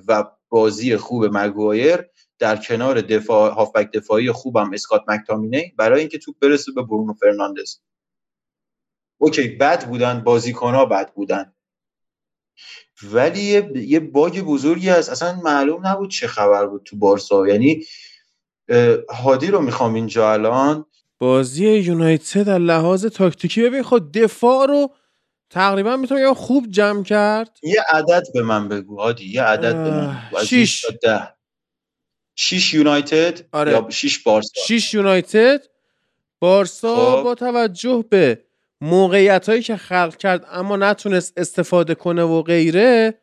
و 0.08 0.24
بازی 0.48 0.96
خوب 0.96 1.24
مگوایر 1.24 1.98
در 2.38 2.56
کنار 2.56 3.00
دفاع 3.00 3.54
هافبک 3.54 3.92
دفاعی 3.92 4.32
خوبم 4.32 4.70
اسکات 4.74 5.02
مک‌تامینی 5.08 5.72
برای 5.78 6.00
اینکه 6.00 6.18
توپ 6.18 6.36
برسه 6.42 6.72
به 6.72 6.82
برونو 6.82 7.12
فرناندز. 7.14 7.76
اوکی 9.18 9.48
بد 9.48 9.88
بودن 9.88 10.20
بازیکنها 10.20 10.84
بد 10.86 11.14
بودن. 11.14 11.54
ولی 13.02 13.42
یه, 13.42 13.72
یه 13.74 14.00
باگ 14.00 14.40
بزرگی 14.40 14.88
هست. 14.88 15.10
اصلا 15.10 15.40
معلوم 15.44 15.86
نبود 15.86 16.10
چه 16.10 16.26
خبر 16.26 16.66
بود 16.66 16.82
تو 16.84 16.96
بارسا. 16.96 17.46
یعنی 17.48 17.84
هادی 19.08 19.46
رو 19.46 19.60
می‌خوام 19.60 19.94
اینجا 19.94 20.32
الان. 20.32 20.86
بازی 21.18 21.68
یونایتد 21.68 22.42
در 22.42 22.58
لحاظ 22.58 23.06
تاکتیکی 23.06 23.62
ببین 23.62 23.82
خود 23.82 24.12
دفاع 24.12 24.66
رو 24.66 24.94
تقریبا 25.50 25.96
می‌تونم 25.96 26.34
خوب 26.34 26.66
جمع 26.70 27.02
کرد. 27.02 27.58
یه 27.62 27.84
عدد 27.88 28.22
به 28.34 28.42
من 28.42 28.68
بگو 28.68 29.00
هادی 29.00 29.32
یه 29.32 29.42
عدد 29.42 29.74
به 29.84 29.90
من 29.90 30.22
بگو. 30.32 30.44
شیش. 30.44 30.86
ده. 31.02 31.28
شیش 32.36 32.74
یونایتد 32.74 33.40
آره. 33.52 33.72
یا 33.72 33.86
شیش 33.90 34.18
بارسا؟ 34.18 34.60
شیش 34.66 34.94
یونایتد. 34.94 35.62
بارسا 36.40 37.16
خب. 37.16 37.22
با 37.22 37.34
توجه 37.34 38.04
به 38.10 38.44
موقعیت 38.82 39.48
هایی 39.48 39.62
که 39.62 39.76
خلق 39.76 40.16
کرد 40.16 40.46
اما 40.50 40.76
نتونست 40.76 41.32
استفاده 41.36 41.94
کنه 41.94 42.22
و 42.22 42.42
غیره 42.42 43.22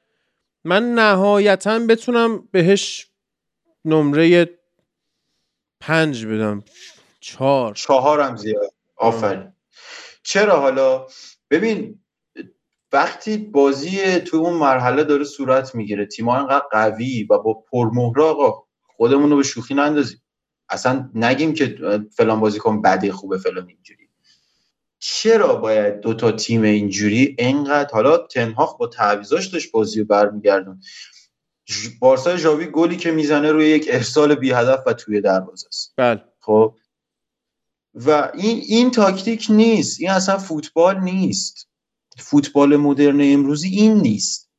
من 0.63 0.93
نهایتا 0.93 1.79
بتونم 1.79 2.47
بهش 2.51 3.09
نمره 3.85 4.49
پنج 5.79 6.25
بدم. 6.25 6.63
چهار. 7.19 7.73
چهارم 7.73 8.35
زیاد. 8.35 8.73
آفرین. 8.97 9.53
چرا 10.23 10.59
حالا؟ 10.59 11.07
ببین 11.49 11.99
وقتی 12.91 13.37
بازی 13.37 14.19
تو 14.19 14.37
اون 14.37 14.53
مرحله 14.53 15.03
داره 15.03 15.23
صورت 15.23 15.75
می‌گیره 15.75 16.05
تیم‌ها 16.05 16.37
انقدر 16.37 16.65
قوی 16.71 17.23
و 17.23 17.37
با 17.37 17.53
پرمهره 17.53 18.23
آقا 18.23 18.63
خودمون 18.97 19.29
رو 19.29 19.37
به 19.37 19.43
شوخی 19.43 19.73
نندازیم. 19.73 20.21
اصلا 20.69 21.09
نگیم 21.15 21.53
که 21.53 21.77
فلان 22.17 22.39
بازیکن 22.39 22.81
بده 22.81 23.11
خوبه 23.11 23.37
فلان 23.37 23.67
اینجوری. 23.67 24.08
چرا 24.99 25.55
باید 25.55 25.99
دو 25.99 26.13
تا 26.13 26.31
تیم 26.31 26.61
اینجوری 26.61 27.35
انقدر 27.39 27.89
حالا 27.93 28.17
تنهاخ 28.17 28.77
با 28.77 28.87
تعویضاش 28.87 29.47
داشت 29.47 29.71
بازی 29.71 29.99
رو 29.99 30.05
برمیگردون 30.05 30.81
بارسا 31.99 32.37
ژاوی 32.37 32.65
گلی 32.65 32.97
که 32.97 33.11
می‌زنه 33.11 33.51
روی 33.51 33.69
یک 33.69 33.87
ارسال 33.89 34.35
بی 34.35 34.51
هدف 34.51 34.83
و 34.87 34.93
توی 34.93 35.21
دروازه 35.21 35.67
است. 35.67 35.93
بله. 35.97 36.23
خب؟ 36.39 36.75
و 37.93 38.31
این 38.33 38.61
این 38.65 38.91
تاکتیک 38.91 39.47
نیست. 39.49 40.01
این 40.01 40.09
اصلا 40.09 40.37
فوتبال 40.37 40.99
نیست. 40.99 41.69
فوتبال 42.17 42.77
مدرن 42.77 43.33
امروزی 43.33 43.69
این 43.69 43.93
نیست. 43.93 44.49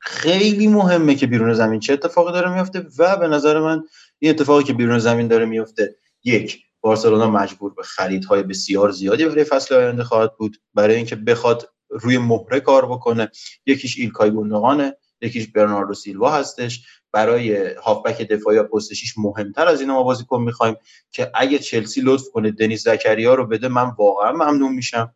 خیلی 0.00 0.66
مهمه 0.66 1.14
که 1.14 1.26
بیرون 1.26 1.54
زمین 1.54 1.80
چه 1.80 1.92
اتفاقی 1.92 2.32
داره 2.32 2.54
میفته 2.54 2.86
و 2.98 3.16
به 3.16 3.28
نظر 3.28 3.60
من 3.60 3.84
این 4.18 4.30
اتفاقی 4.30 4.64
که 4.64 4.72
بیرون 4.72 4.98
زمین 4.98 5.28
داره 5.28 5.44
میفته 5.44 5.96
یک 6.24 6.64
بارسلونا 6.80 7.30
مجبور 7.30 7.74
به 7.74 7.82
خریدهای 7.82 8.42
بسیار 8.42 8.90
زیادی 8.90 9.24
برای 9.26 9.44
فصل 9.44 9.74
آینده 9.74 10.04
خواهد 10.04 10.36
بود. 10.36 10.56
برای 10.74 10.96
اینکه 10.96 11.16
بخواد 11.16 11.68
روی 11.88 12.18
مهره 12.18 12.60
کار 12.60 12.86
بکنه 12.86 13.30
یکیش 13.66 13.98
ایلکای 13.98 14.30
گوندوغانه 14.30 14.96
یکیش 15.20 15.48
برناردو 15.48 15.94
سیلوا 15.94 16.30
هستش. 16.30 16.86
برای 17.12 17.74
هافبک 17.74 18.22
دفاعی 18.22 18.56
یا 18.56 18.64
پست 18.64 18.90
مهمتر 19.16 19.66
از 19.68 19.80
اینا 19.80 19.94
ما 19.94 20.02
بازیکن 20.02 20.42
می‌خوایم 20.42 20.76
که 21.10 21.30
اگه 21.34 21.58
چلسی 21.58 22.00
لطف 22.00 22.24
کنه 22.32 22.50
دنیز 22.50 22.82
زکریا 22.82 23.34
رو 23.34 23.46
بده 23.46 23.68
من 23.68 23.90
واقعا 23.98 24.32
ممنون 24.32 24.72
میشم. 24.72 25.14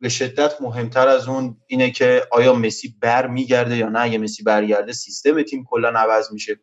به 0.00 0.08
شدت 0.08 0.60
مهمتر 0.60 1.08
از 1.08 1.28
اون 1.28 1.56
اینه 1.66 1.90
که 1.90 2.22
آیا 2.32 2.52
مسی 2.52 2.96
بر 3.00 3.26
میگرده 3.26 3.76
یا 3.76 3.88
نه؟ 3.88 4.00
اگه 4.00 4.18
مسی 4.18 4.42
برگرده 4.42 4.92
سیستم 4.92 5.42
تیم 5.42 5.64
کلا 5.64 5.88
عوض 5.88 6.32
میشه. 6.32 6.60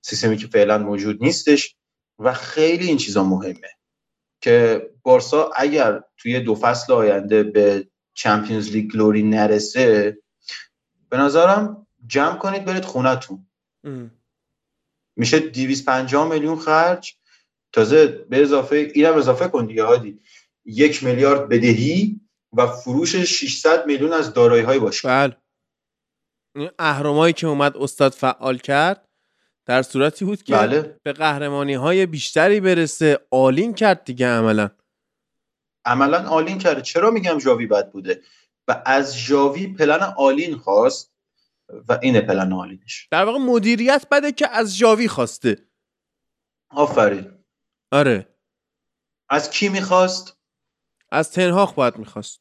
سیستمی 0.00 0.36
که 0.36 0.46
فعلا 0.46 0.78
موجود 0.78 1.22
نیستش. 1.22 1.76
و 2.18 2.34
خیلی 2.34 2.86
این 2.86 2.96
چیزا 2.96 3.24
مهمه 3.24 3.70
که 4.40 4.86
بارسا 5.02 5.50
اگر 5.56 6.02
توی 6.16 6.40
دو 6.40 6.54
فصل 6.54 6.92
آینده 6.92 7.42
به 7.42 7.88
چمپیونز 8.14 8.70
لیگ 8.70 8.92
گلوری 8.92 9.22
نرسه 9.22 10.18
به 11.08 11.16
نظرم 11.16 11.86
جمع 12.06 12.38
کنید 12.38 12.64
برید 12.64 12.84
خونتون 12.84 13.46
میشه 15.16 15.38
250 15.38 16.28
میلیون 16.28 16.58
خرج. 16.58 17.16
تازه 17.72 18.06
به 18.06 18.42
اضافه 18.42 18.90
اینم 18.94 19.14
اضافه 19.14 19.48
کن 19.48 19.66
دیگه 19.66 19.84
هادی. 19.84 20.20
یک 20.64 21.04
میلیارد 21.04 21.48
بدهی 21.48 22.20
و 22.52 22.66
فروش 22.66 23.16
600 23.16 23.86
میلیون 23.86 24.12
از 24.12 24.32
دارایی 24.32 24.62
های 24.62 24.78
باشه 24.78 25.08
بله 25.08 25.36
اهرمایی 26.78 27.32
که 27.32 27.46
اومد 27.46 27.76
استاد 27.76 28.12
فعال 28.12 28.58
کرد 28.58 29.05
در 29.66 29.82
صورتی 29.82 30.24
بود 30.24 30.42
که 30.42 30.52
بله. 30.52 31.00
به 31.02 31.12
قهرمانی 31.12 31.74
های 31.74 32.06
بیشتری 32.06 32.60
برسه. 32.60 33.18
all 33.30 33.56
in 33.56 33.74
کرد 33.74 34.04
دیگه 34.04 34.26
عملا. 34.26 34.70
عملا 35.84 36.28
all 36.28 36.46
in 36.46 36.58
کرده 36.58 36.82
چرا 36.82 37.10
میگم 37.10 37.38
جاوی 37.38 37.66
بد 37.66 37.90
بوده؟ 37.90 38.22
و 38.68 38.82
از 38.86 39.18
جاوی 39.18 39.74
plan 39.74 40.14
all 40.16 40.40
in 40.40 40.56
خواست 40.56 41.12
و 41.88 41.98
اینه 42.02 42.20
plan 42.20 42.52
all 42.52 42.73
in 42.73 42.87
ش. 42.87 43.08
در 43.10 43.24
واقع 43.24 43.38
مدیریت 43.38 44.06
بده 44.10 44.32
که 44.32 44.48
از 44.48 44.78
جاوی 44.78 45.08
خواسته. 45.08 45.68
آفرین. 46.70 47.44
آره. 47.92 48.36
از 49.28 49.50
کی 49.50 49.68
می‌خواست؟ 49.68 50.36
از 51.10 51.30
تنهاخ 51.30 51.74
باید 51.74 51.96
می‌خواست. 51.96 52.40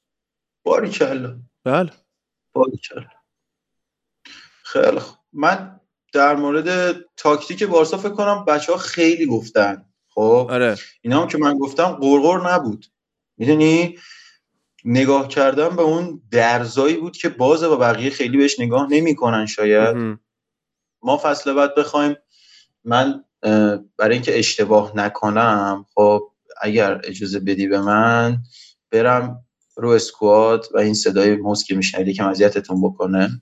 باریکلا. 0.66 1.40
بله. 1.64 1.92
باریکلا. 2.52 3.08
خیلی 4.64 5.00
خوب. 5.00 5.18
من 5.34 5.80
در 6.16 6.36
مورد 6.36 6.96
تاکتیک 7.18 7.64
بارسا 7.64 7.98
فکر 7.98 8.14
کنم 8.14 8.46
بچه 8.46 8.72
ها 8.72 8.78
خیلی 8.78 9.26
گفتن. 9.26 9.86
خب؟ 10.10 10.48
آره. 10.50 10.76
اینا 11.02 11.22
هم 11.22 11.28
که 11.28 11.38
من 11.38 11.58
گفتم 11.58 11.88
قرقر 11.88 12.54
نبود. 12.54 12.86
می‌دونی؟ 13.38 13.98
نگاه 14.86 15.28
کردن 15.28 15.76
به 15.76 15.82
اون 15.82 16.22
درزایی 16.32 16.96
بود 16.96 17.18
که 17.18 17.30
بازه 17.30 17.68
و 17.68 17.78
بقیه 17.78 18.10
خیلی 18.10 18.38
بهش 18.38 18.60
نگاه 18.60 18.88
نمی‌کنن 18.90 19.46
شاید. 19.46 19.96
مهم. 19.96 20.20
ما 21.02 21.20
فصل 21.24 21.54
بعد 21.54 21.76
بخوایم 21.76 22.16
من 22.84 23.24
برای 23.98 24.14
اینکه 24.14 24.40
اشتباه 24.40 24.92
نکنم 24.96 25.86
خب 25.94 26.22
اگر 26.62 27.02
اجازه 27.04 27.40
بدی 27.40 27.68
به 27.68 27.82
من 27.82 28.38
برم 28.92 29.46
رو 29.76 29.90
اسکواد 29.90 30.66
و 30.74 30.78
این 30.78 30.94
صدای 30.94 31.36
موس 31.36 31.64
که 31.64 31.76
میشنید 31.76 32.08
یکم 32.08 32.28
اذیتتون 32.28 32.82
بکنه. 32.82 33.42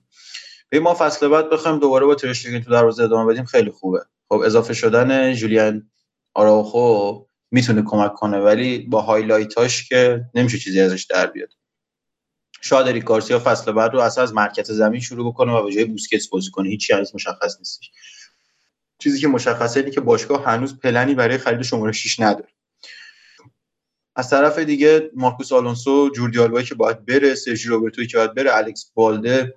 ما 0.78 0.94
فصل 0.94 1.28
بعد 1.28 1.50
بخوایم 1.50 1.78
دوباره 1.78 2.06
با 2.06 2.14
ترشتگین 2.14 2.62
تو 2.62 2.70
دروازه 2.70 3.02
ادامه 3.02 3.32
بدیم 3.32 3.44
خیلی 3.44 3.70
خوبه. 3.70 4.00
خب 4.28 4.42
اضافه 4.44 4.74
شدن 4.74 5.34
جولیان 5.34 5.90
آراوخو 6.34 7.24
می‌تونه 7.50 7.82
کمک 7.86 8.14
کنه 8.14 8.38
ولی 8.38 8.78
با 8.78 9.00
هایلایتاش 9.00 9.88
که 9.88 10.24
نمیشه 10.34 10.58
چیزی 10.58 10.80
ازش 10.80 11.04
در 11.04 11.26
بیاد. 11.26 11.48
شاید 12.60 12.88
اریک 12.88 13.04
گارسیا 13.04 13.38
فصل 13.44 13.72
بعد 13.72 13.92
رو 13.92 14.00
اصلا 14.00 14.24
از 14.24 14.34
مرکز 14.34 14.70
زمین 14.70 15.00
شروع 15.00 15.32
بکنه 15.32 15.52
و 15.52 15.62
به 15.62 15.72
جای 15.72 15.84
بوسکتس 15.84 16.28
بازی 16.28 16.50
کنه. 16.50 16.68
هیچی 16.68 16.92
از 16.92 17.14
مشخص 17.14 17.58
نیستش. 17.58 17.90
چیزی 18.98 19.20
که 19.20 19.28
مشخصه 19.28 19.80
اینه 19.80 19.92
که 19.92 20.00
باشگاه 20.00 20.44
هنوز 20.44 20.78
پلنی 20.78 21.14
برای 21.14 21.38
خرید 21.38 21.62
شماره 21.62 21.92
6 21.92 22.20
نداره. 22.20 22.48
از 24.16 24.30
طرف 24.30 24.58
دیگه 24.58 25.10
مارکوس 25.14 25.52
آلونسو 25.52 26.10
جوردی 26.10 26.64
که 26.64 26.74
باید 26.74 27.06
بره 27.06 27.34
سرژی 27.34 27.68
روبرتوی 27.68 28.06
که 28.06 28.16
باید 28.16 28.34
بره 28.34 28.56
الکس 28.56 28.90
بالده 28.94 29.54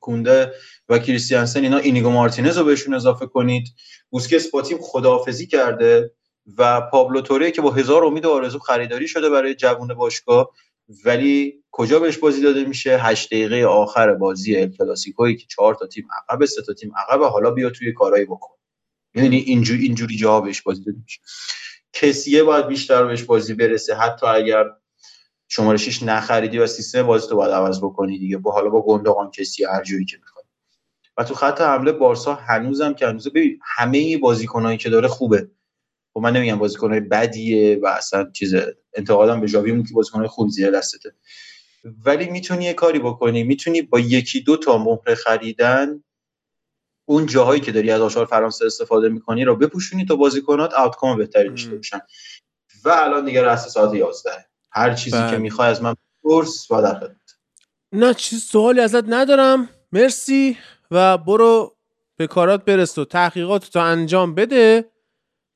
کونده 0.00 0.52
و 0.88 0.98
کریستیانسن 0.98 1.62
اینا 1.62 1.78
اینیگو 1.78 2.10
مارتینز 2.10 2.58
رو 2.58 2.64
بهشون 2.64 2.94
اضافه 2.94 3.26
کنید. 3.26 3.68
بوسکتس 4.10 4.50
با 4.50 4.62
تیم 4.62 4.78
خداحافظی 4.80 5.46
کرده 5.46 6.12
و 6.58 6.80
پابلو 6.80 7.20
توره 7.20 7.50
که 7.50 7.62
با 7.62 7.70
هزار 7.70 8.04
امید 8.04 8.24
و 8.24 8.30
آرزو 8.30 8.58
خریداری 8.58 9.08
شده 9.08 9.30
برای 9.30 9.54
جوون 9.54 9.94
باشگاه 9.94 10.50
ولی 11.04 11.64
کجا 11.70 11.98
بهش 11.98 12.18
بازی 12.18 12.42
داده 12.42 12.64
میشه؟ 12.64 12.98
هشت 12.98 13.26
دقیقه 13.26 13.64
آخر 13.64 14.14
بازی 14.14 14.56
ال 14.56 14.68
کلاسیکویی 14.68 15.36
که 15.36 15.46
چهار 15.46 15.74
تا 15.74 15.86
تیم 15.86 16.08
عقب 16.28 16.44
سه 16.44 16.62
تا 16.62 16.72
تیم 16.72 16.92
عقب 16.96 17.22
حالا 17.22 17.50
بیا 17.50 17.70
توی 17.70 17.92
کارایی 17.92 18.24
بکن. 18.24 18.54
یعنی 19.14 19.36
اینجوری 19.36 19.82
اینجوری 19.82 20.24
بهش 20.44 20.62
بازی 20.62 20.84
داده 20.84 20.98
میشه. 21.02 21.20
کسیه 21.92 22.42
باید 22.42 22.66
بیشتر 22.66 23.04
بهش 23.04 23.22
بازی 23.22 23.54
برسه. 23.54 23.94
حتی 23.94 24.26
اگر 24.26 24.64
شماره 25.52 25.78
6 25.78 26.02
نخریدی 26.02 26.58
و 26.58 26.66
سیستم 26.66 27.02
بازی 27.02 27.28
تو 27.28 27.36
باید 27.36 27.52
عوض 27.52 27.78
بکنی 27.78 28.18
دیگه. 28.18 28.36
با 28.36 28.52
حالا 28.52 28.68
با 28.68 28.82
گندگان 28.82 29.30
کسی 29.30 29.64
هر 29.64 29.82
جوری 29.82 30.04
که 30.04 30.16
می‌خواد 30.18 30.44
و 31.16 31.24
تو 31.24 31.34
خط 31.34 31.60
حمله 31.60 31.92
بارسا 31.92 32.34
هنوزم 32.34 32.94
که 32.94 33.06
هنوز 33.06 33.28
ببین 33.28 33.58
همه 33.62 34.18
بازیکنایی 34.18 34.78
که 34.78 34.90
داره 34.90 35.08
خوبه. 35.08 35.50
خب 36.14 36.20
من 36.20 36.36
نمیگم 36.36 36.58
بازیکنای 36.58 37.00
بدیه 37.00 37.80
و 37.82 37.86
اصلا 37.86 38.30
چیز 38.30 38.54
انتقادم 38.94 39.40
به 39.40 39.46
ژاوی 39.46 39.70
اون 39.70 39.84
که 39.84 39.94
بازیکنای 39.94 40.28
خوب 40.28 40.48
زیر 40.48 40.70
دستته. 40.70 41.14
ولی 42.04 42.26
می‌تونی 42.30 42.64
یه 42.64 42.74
کاری 42.74 42.98
بکنی. 42.98 43.42
می‌تونی 43.44 43.82
با 43.82 44.00
یکی 44.00 44.40
دو 44.40 44.56
تا 44.56 44.78
مهره 44.78 45.14
خریدن 45.14 46.04
اون 47.08 47.26
جاهایی 47.26 47.60
که 47.60 47.72
داری 47.72 47.90
از 47.90 48.00
آشار 48.00 48.26
فرانسه 48.26 48.66
استفاده 48.66 49.08
می‌کنی 49.08 49.44
رو 49.44 49.56
بپوشونی 49.56 50.04
تا 50.04 50.16
بازیکنات 50.16 50.74
آوتکام 50.74 51.18
بهتری 51.18 51.48
داشته 51.48 51.76
باشن. 51.76 52.00
و 52.84 52.88
الان 52.88 53.24
دیگه 53.24 53.42
رأس 53.42 53.68
ساعت 53.68 53.94
11 53.94 54.49
هر 54.72 54.94
چیزی 54.94 55.16
بله. 55.16 55.30
که 55.30 55.38
می‌خوای 55.38 55.68
از 55.68 55.82
من 55.82 55.94
پرس 56.24 56.70
و 56.70 56.82
در 56.82 56.94
خدمت 56.94 57.16
نه 57.92 58.14
چیز 58.14 58.44
سوالی 58.44 58.80
ازت 58.80 59.04
ندارم. 59.08 59.68
مرسی 59.92 60.56
و 60.90 61.18
برو 61.18 61.76
به 62.16 62.26
کارات 62.26 62.64
برس 62.64 62.98
و 62.98 63.04
تحقیقات 63.04 63.70
تا 63.70 63.82
انجام 63.82 64.34
بده. 64.34 64.84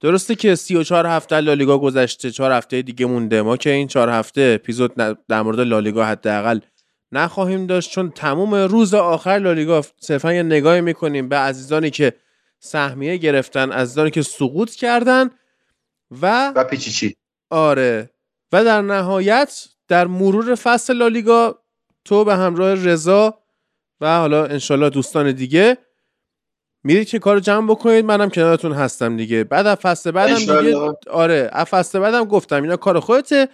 درسته 0.01 0.34
که 0.34 0.55
34 0.55 1.07
هفته 1.07 1.41
لالیگا 1.41 1.78
گذشته 1.78 2.31
4 2.31 2.52
هفته 2.52 2.83
دیگه 2.83 3.07
مونده. 3.07 3.43
ما 3.43 3.57
که 3.57 3.70
این 3.70 3.89
4 3.89 4.10
هفته 4.10 4.59
اپیزود 4.60 4.94
در 5.28 5.43
مورد 5.43 5.60
لالیگا 5.60 6.05
حداقل 6.05 6.60
نخواهیم 7.12 7.67
داشت 7.67 7.91
چون 7.91 8.10
تموم 8.10 8.55
روز 8.55 8.94
آخر 8.94 9.39
لالیگا 9.39 9.83
صرفا 10.01 10.33
یه 10.33 10.43
نگاهی 10.43 10.81
می‌کنیم 10.81 11.28
به 11.28 11.36
عزیزانی 11.36 11.91
که 11.91 12.12
سهمیه 12.59 13.17
گرفتن 13.17 13.73
عزیزانی 13.73 14.10
که 14.10 14.23
سقوط 14.23 14.70
کردن 14.70 15.31
و 16.23 16.52
و 16.57 16.65
پیچیچی. 16.65 17.17
آره. 17.51 18.10
و 18.55 18.65
در 18.65 18.83
نهایت 18.83 19.65
در 19.89 20.07
مرور 20.07 20.55
فصل 20.55 20.92
لالیگا 20.97 21.58
تو 22.05 22.24
به 22.24 22.34
همراه 22.34 22.74
رضا 22.74 23.39
و 24.00 24.18
حالا 24.18 24.47
انشالله 24.47 24.91
دوستان 24.91 25.33
دیگه 25.33 25.78
میرید 26.84 27.08
که 27.08 27.18
کارو 27.18 27.41
جمع 27.41 27.70
بکنید. 27.70 28.05
منم 28.05 28.31
کنارتون 28.31 28.73
هستم 28.73 29.16
دیگه. 29.16 29.44
بعد 29.44 29.66
از 29.66 29.76
فصل 29.76 30.10
بعدم 30.10 30.34
دیگه. 30.34 30.76
آره 31.10 31.50
از 31.52 31.66
فصل 31.66 31.99
بعدم 31.99 32.24
گفتم 32.24 32.62
اینا 32.62 32.76
کار 32.76 33.00
خودته. 33.00 33.49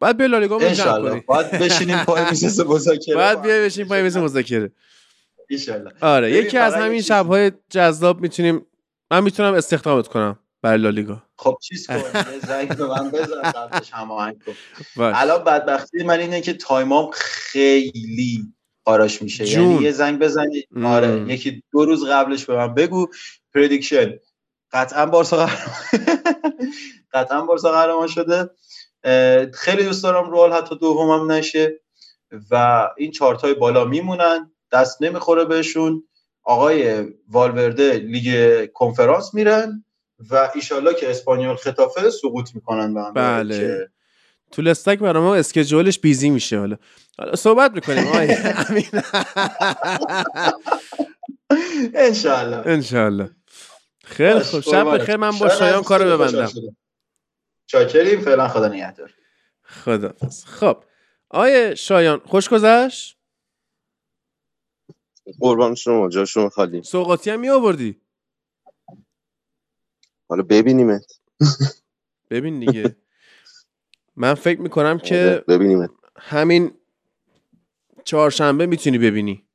بعد 0.00 0.16
به 0.16 0.26
لالیگا 0.26 0.58
جمع 0.58 0.68
انشالله 0.68 1.10
کنید 1.10 1.26
باید 1.26 1.50
بشینیم 1.50 2.04
پای 2.04 2.22
میز 2.30 2.60
مذاکره. 2.60 3.16
بعد 3.16 3.42
بیا 3.42 3.64
بشین 3.64 3.88
پای 3.88 4.02
میز 4.02 4.16
مذاکره. 4.16 4.72
آره 6.00 6.32
یکی 6.32 6.58
از 6.58 6.74
همین 6.74 6.98
چیز- 6.98 7.06
شبهای 7.06 7.52
جذاب 7.70 8.20
می‌تونیم 8.20 8.66
من 9.10 9.24
می‌تونم 9.24 9.54
استخدامت 9.54 10.08
کنم. 10.08 10.38
برای 10.66 10.78
لالیگا. 10.78 11.22
خب 11.38 11.58
چیز 11.62 11.86
کن 11.86 12.02
زنگ 12.46 12.76
به 12.76 12.86
من 12.86 13.10
بزن 13.10 13.42
قبلش 13.42 13.90
هماهنگ 13.92 14.36
کن. 14.46 14.54
الان 14.96 15.44
بدبختی 15.44 16.04
من 16.04 16.18
اینه 16.18 16.40
که 16.40 16.52
time 16.52 16.98
ام 16.98 17.10
خیلی 17.12 18.52
قاراش 18.84 19.22
میشه. 19.22 19.44
جون. 19.44 19.70
یعنی 19.70 19.82
یه 19.84 19.92
زنگ 19.92 20.18
بزنی. 20.18 20.64
آره 20.84 21.24
یکی 21.28 21.62
دو 21.72 21.84
روز 21.84 22.04
قبلش 22.04 22.44
به 22.44 22.56
من 22.56 22.74
بگو. 22.74 23.06
prediction 23.54 24.18
قطعا 24.72 25.06
بارسا 25.06 25.36
قهرمان 25.36 25.76
قطعا 27.14 27.40
بارسا 27.40 27.72
قهرمان 27.72 28.08
شده. 28.08 28.50
خیلی 29.52 29.84
دوست 29.84 30.02
دارم 30.02 30.32
رئال 30.32 30.52
حتی 30.52 30.78
دومم 30.78 31.32
نشه. 31.32 31.80
و 32.50 32.88
این 32.96 33.10
چارتای 33.10 33.54
بالا 33.54 33.84
میمونن. 33.84 34.50
دست 34.72 35.02
نمی‌خوره 35.02 35.44
بهشون. 35.44 36.08
آقای 36.42 37.04
والورده 37.28 37.92
لیگ 37.92 38.66
کنفرانس 38.72 39.34
میرن. 39.34 39.84
و 40.30 40.50
ایشالله 40.54 40.94
که 40.94 41.10
اسپانیول 41.10 41.56
خطافه 41.56 42.10
سقوط 42.10 42.54
می‌کنن 42.54 42.94
به 42.94 43.10
بله. 43.10 43.58
که 43.58 43.90
تو 44.50 44.62
لستک 44.62 44.98
برای 44.98 45.22
ما 45.22 45.34
اسکجولش 45.34 45.98
بیزی 45.98 46.30
میشه. 46.30 46.58
حالا 46.58 46.76
حالا 47.18 47.36
صحبت 47.36 47.72
می‌کنیم 47.74 48.06
آقای 48.06 48.32
امین. 48.68 49.02
انشالله 51.94 52.62
انشالله 52.66 53.30
خیلی 54.04 54.40
خوب. 54.40 54.60
شب 54.60 54.84
بخیر. 54.84 55.16
من 55.16 55.38
با 55.38 55.48
شایان 55.48 55.82
کارو 55.82 56.18
ببندم. 56.18 56.50
چاکریم. 57.66 58.20
فعلا 58.20 58.48
خدا 58.48 58.68
نگهدار. 58.68 59.14
خدا 59.62 60.12
خب. 60.46 60.84
آیه 61.30 61.74
شایان 61.74 62.20
خوش 62.24 62.48
گذشت؟ 62.48 63.16
قربان 65.40 65.74
شما 65.74 66.08
جا 66.08 66.24
شما 66.24 66.48
خالی. 66.48 66.82
سوقاتی 66.82 67.30
هم 67.30 67.40
می 67.40 67.48
آوردی 67.48 68.00
حالا 70.28 70.42
ببینیمت. 70.42 71.20
ببین 72.30 72.60
دیگه. 72.60 72.96
من 74.16 74.34
فکر 74.34 74.60
می‌کنم 74.60 74.86
آره، 74.86 74.98
که 74.98 75.44
ببینیمت. 75.48 75.90
همین 76.16 76.74
چهارشنبه 78.04 78.66
می‌تونی 78.66 78.98
ببینی. 78.98 79.46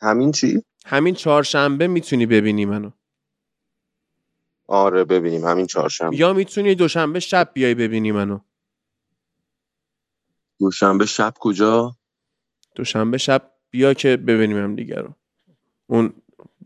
همین 0.00 0.32
چی؟ 0.32 0.62
همین 0.86 1.14
چهارشنبه 1.14 1.86
می‌تونی 1.86 2.26
ببینی 2.26 2.64
منو. 2.64 2.90
آره 4.66 5.04
ببینیم. 5.04 5.44
همین 5.44 5.66
چهارشنبه. 5.66 6.16
یا 6.16 6.32
می‌تونی 6.32 6.74
دوشنبه 6.74 7.20
شب 7.20 7.50
بیای 7.54 7.74
ببینی 7.74 8.12
منو. 8.12 8.40
دوشنبه 10.58 11.06
شب 11.06 11.34
کجا؟ 11.40 11.96
دوشنبه 12.74 13.18
شب 13.18 13.52
بیا 13.70 13.94
که 13.94 14.16
ببینیم 14.16 14.56
هم 14.56 14.76
دیگه 14.76 14.96
رو. 14.96 15.14
اون 15.86 16.12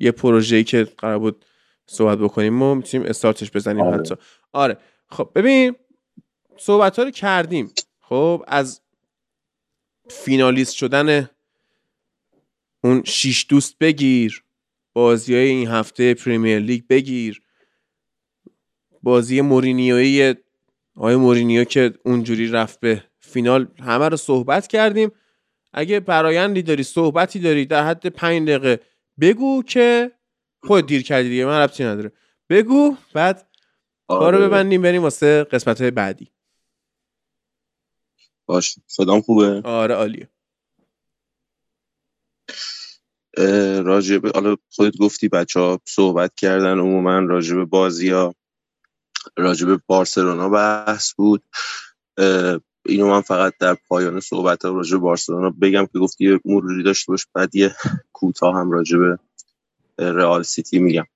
یه 0.01 0.13
پروژه‌ای 0.13 0.65
که 0.65 0.85
قرار 0.85 1.19
بود 1.19 1.45
صحبت 1.93 2.19
بکنیم 2.19 2.63
و 2.63 2.75
می‌تونیم 2.75 3.07
استارتش 3.07 3.51
بزنیم 3.51 3.81
آره. 3.81 3.99
حتی. 3.99 4.15
آره. 4.53 4.79
خب 5.09 5.31
ببین 5.35 5.75
صحبت 6.57 6.99
ها 6.99 7.05
رو 7.05 7.11
کردیم. 7.11 7.73
خب 8.01 8.45
از 8.47 8.81
فینالیست 10.09 10.75
شدن 10.75 11.31
اون 12.85 13.03
شیش 13.05 13.47
دوست 13.49 13.79
بگیر 13.79 14.45
بازی 14.93 15.35
های 15.35 15.47
این 15.47 15.69
هفته 15.69 16.15
پریمیر 16.15 16.59
لیگ 16.59 16.83
بگیر. 16.89 17.43
بازی 19.03 19.41
مورینیوی 19.41 20.35
آقای 20.97 21.17
مورینیو 21.17 21.65
که 21.65 21.95
اونجوری 22.05 22.49
رفت 22.49 22.81
به 22.81 23.05
فینال 23.21 23.69
همه 23.81 24.09
رو 24.09 24.17
صحبت 24.17 24.67
کردیم. 24.67 25.13
اگه 25.73 26.01
برایندی 26.01 26.63
داری 26.63 26.83
صحبتی 26.83 27.39
داری 27.39 27.67
در 27.67 27.85
حد 27.87 28.07
پنج 28.07 28.49
دقیقه 28.49 28.81
بگو 29.21 29.63
که 29.63 30.13
خود 30.65 30.87
دیر 30.87 31.03
کردی 31.03 31.29
دیگه 31.29 31.45
من 31.47 31.63
ربطی 31.63 31.85
نداره. 31.85 32.13
بگو 32.49 32.97
بعد 33.15 33.49
کارو 34.09 34.37
آره. 34.37 34.49
ببندیم 34.49 34.83
بریم 34.83 35.03
واسه 35.03 35.45
قسمت 35.45 35.81
های 35.81 35.91
بعدی. 35.91 36.33
باش. 38.47 38.79
صدام 38.87 39.21
خوبه؟ 39.21 39.63
آره 39.65 39.95
عالیه. 39.95 40.29
راجب 43.85 44.35
حالا 44.35 44.57
خودت 44.71 44.97
گفتی 44.97 45.29
بچه 45.29 45.61
ها 45.61 45.81
صحبت 45.85 46.35
کردن 46.35 46.79
عموما 46.79 47.19
راجب 47.19 47.65
بازی 47.65 48.11
ها 48.11 48.35
راجب 49.37 49.81
بارسلونا 49.87 50.49
بحث 50.49 51.13
بود. 51.13 51.43
اینو 52.87 53.11
من 53.11 53.21
فقط 53.21 53.55
در 53.61 53.77
پایان 53.89 54.21
صحبت 54.21 54.65
ها 54.65 54.71
راجب 54.71 54.99
بارسلونا 54.99 55.51
بگم 55.51 55.87
که 55.87 55.99
گفتی 55.99 56.41
مروری 56.45 56.83
داشته 56.83 57.13
باش 57.13 57.27
بعد 57.35 57.55
یه 57.55 57.75
کوتاه 58.13 58.55
هم 58.55 58.71
راجب 58.71 58.99
رئال 59.99 60.43
سیتی 60.43 60.79
میگم. 60.79 61.07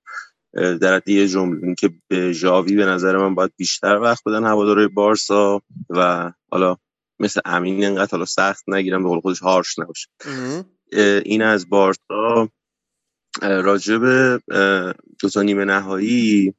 در 0.53 1.01
یه 1.05 1.27
جمله 1.27 1.75
که 1.75 1.89
به 2.07 2.33
ژاوی 2.33 2.75
به 2.75 2.85
نظر 2.85 3.17
من 3.17 3.35
باید 3.35 3.51
بیشتر 3.57 3.95
وقت 3.95 4.23
بدن 4.25 4.45
هواداره 4.45 4.87
بارسا 4.87 5.61
و 5.89 6.31
حالا 6.51 6.77
مثل 7.19 7.41
امین 7.45 7.85
انقدر 7.85 8.11
حالا 8.11 8.25
سخت 8.25 8.63
نگیرم 8.67 9.03
به 9.03 9.09
قول 9.09 9.19
خودش 9.19 9.39
هارش 9.39 9.79
نباشه. 9.79 10.07
این 11.25 11.41
از 11.41 11.69
بارسا. 11.69 12.49
راجب 13.41 14.01
دو 15.19 15.29
تا 15.33 15.41
نیمه 15.41 15.65
نهایی. 15.65 16.53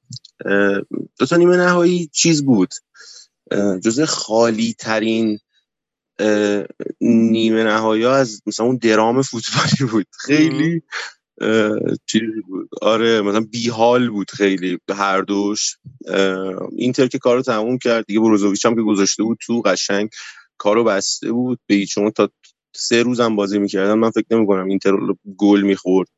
دو 1.18 1.26
تا 1.28 1.36
نیمه 1.36 1.56
نهایی 1.56 2.10
چیز 2.12 2.44
بود؟ 2.44 2.74
جزء 3.82 4.04
خالی 4.04 4.74
ترین 4.78 5.38
نیمه 7.00 7.64
نهایی 7.64 8.04
از 8.04 8.42
مثلا 8.46 8.66
اون 8.66 8.76
درام 8.76 9.22
فوتبالی 9.22 9.90
بود. 9.90 10.06
خیلی 10.20 10.82
چیزی 12.06 12.40
بود. 12.48 12.68
آره 12.82 13.20
مثلا 13.20 13.40
بیحال 13.40 14.10
بود 14.10 14.30
خیلی 14.30 14.78
هر 14.90 15.22
دوش. 15.22 15.76
اینتر 16.76 17.06
که 17.06 17.18
کارو 17.18 17.42
تموم 17.42 17.78
کرد 17.78 18.06
دیگه 18.06 18.20
بروزوویچ 18.20 18.66
هم 18.66 18.74
که 18.74 18.82
گذاشته 18.82 19.22
بود 19.22 19.38
تو 19.46 19.62
قشنگ 19.62 20.08
کارو 20.58 20.84
بسته 20.84 21.32
بود. 21.32 21.58
به 21.66 21.86
چون 21.86 22.10
تا 22.10 22.30
سه 22.76 23.02
روزم 23.02 23.36
بازی 23.36 23.58
می‌کردن 23.58 23.94
من 23.94 24.10
فکر 24.10 24.26
نمی 24.30 24.46
کنم 24.46 24.68
اینتر 24.68 24.92
گل 25.36 25.62
می‌خورد. 25.62 26.08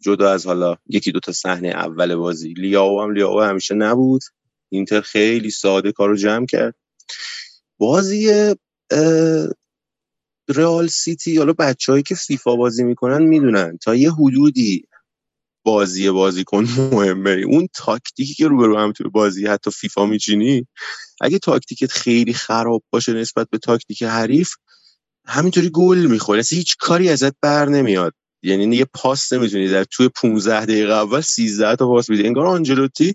جدا 0.00 0.30
از 0.30 0.46
حالا 0.46 0.76
یکی 0.88 1.12
دوتا 1.12 1.32
صحنه 1.32 1.68
اول 1.68 2.14
بازی. 2.14 2.52
لیاو 2.52 3.02
هم 3.02 3.12
لیاو 3.12 3.40
همیشه 3.40 3.74
نبود. 3.74 4.22
اینتر 4.72 5.00
خیلی 5.00 5.50
ساده 5.50 5.92
کارو 5.92 6.16
جمع 6.16 6.46
کرد. 6.46 6.74
بازی 7.78 8.54
رئال 10.52 10.86
سیتی 10.86 11.36
حالا 11.38 11.52
بچههایی 11.52 12.02
که 12.02 12.14
فیفا 12.14 12.56
بازی 12.56 12.84
می‌کنن 12.84 13.22
می‌دونن. 13.22 13.78
تا 13.82 13.94
یه 13.94 14.12
حدودی 14.12 14.84
بازی 15.64 16.10
بازیکن 16.10 16.68
مهمه. 16.92 17.30
اون 17.30 17.68
تاکتیکی 17.74 18.34
که 18.34 18.48
رو 18.48 18.78
هم 18.78 18.92
توی 18.92 19.08
بازی 19.10 19.46
حتی 19.46 19.70
فیفا 19.70 20.06
میچینی 20.06 20.66
اگه 21.20 21.38
تاکتیکت 21.38 21.92
خیلی 21.92 22.32
خراب 22.34 22.82
باشه 22.90 23.12
نسبت 23.12 23.48
به 23.50 23.58
تاکتیک 23.58 24.02
حریف 24.02 24.50
همینطوری 25.26 25.70
گل 25.70 25.98
می‌خوری 25.98 26.40
اصلا 26.40 26.56
هیچ 26.58 26.76
کاری 26.80 27.08
ازت 27.08 27.34
بر 27.42 27.68
نمیاد. 27.68 28.14
یعنی 28.42 28.76
یه 28.76 28.86
پاس 28.94 29.32
نمی‌تونی. 29.32 29.68
در 29.68 29.84
توی 29.84 30.08
15 30.08 30.64
دقیقه 30.64 30.92
اول 30.92 31.20
13 31.20 31.76
تا 31.76 31.86
پاس 31.86 32.10
بدی 32.10 32.26
انگار 32.26 32.46
آنجلوتی 32.46 33.14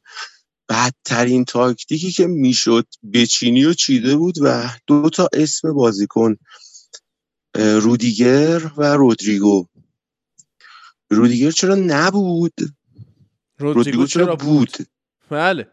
بدترین 0.69 1.45
تاکتیکی 1.45 2.11
که 2.11 2.27
می‌شد 2.27 2.85
بچینی 3.14 3.66
و 3.66 3.74
چیده 3.74 4.16
بود 4.16 4.35
و 4.41 4.69
دو 4.88 5.09
تا 5.09 5.30
اسم 5.33 5.74
بازیکن 5.74 6.35
رودیگر 7.58 8.72
و 8.77 8.84
رودریگو. 8.84 9.66
رودیگر 11.10 11.52
چرا 11.52 11.76
نبود؟ 11.76 12.53
رودریگو 13.58 14.08
چرا 14.08 14.36
بود؟ 14.36 14.72
بله. 15.30 15.68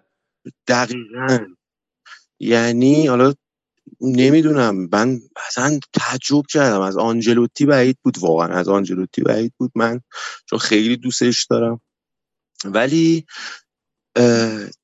دقیقا. 0.67 1.39
یعنی 2.41 3.07
حالا 3.07 3.35
نمی‌دونم 4.01 4.89
من 4.93 5.21
اصلا 5.49 5.81
تعجب 5.93 6.43
کردم. 6.49 6.81
از 6.81 6.97
آنجلوتی 6.97 7.67
بعید 7.67 7.99
بود 8.03 8.19
واقعا 8.19 8.49
از 8.49 8.69
آنجلوتی 8.69 9.23
بعید 9.23 9.55
بود 9.59 9.73
من 9.75 10.01
چون 10.47 10.59
خیلی 10.59 10.97
دوستش 10.97 11.47
دارم. 11.51 11.81
ولی 12.65 13.27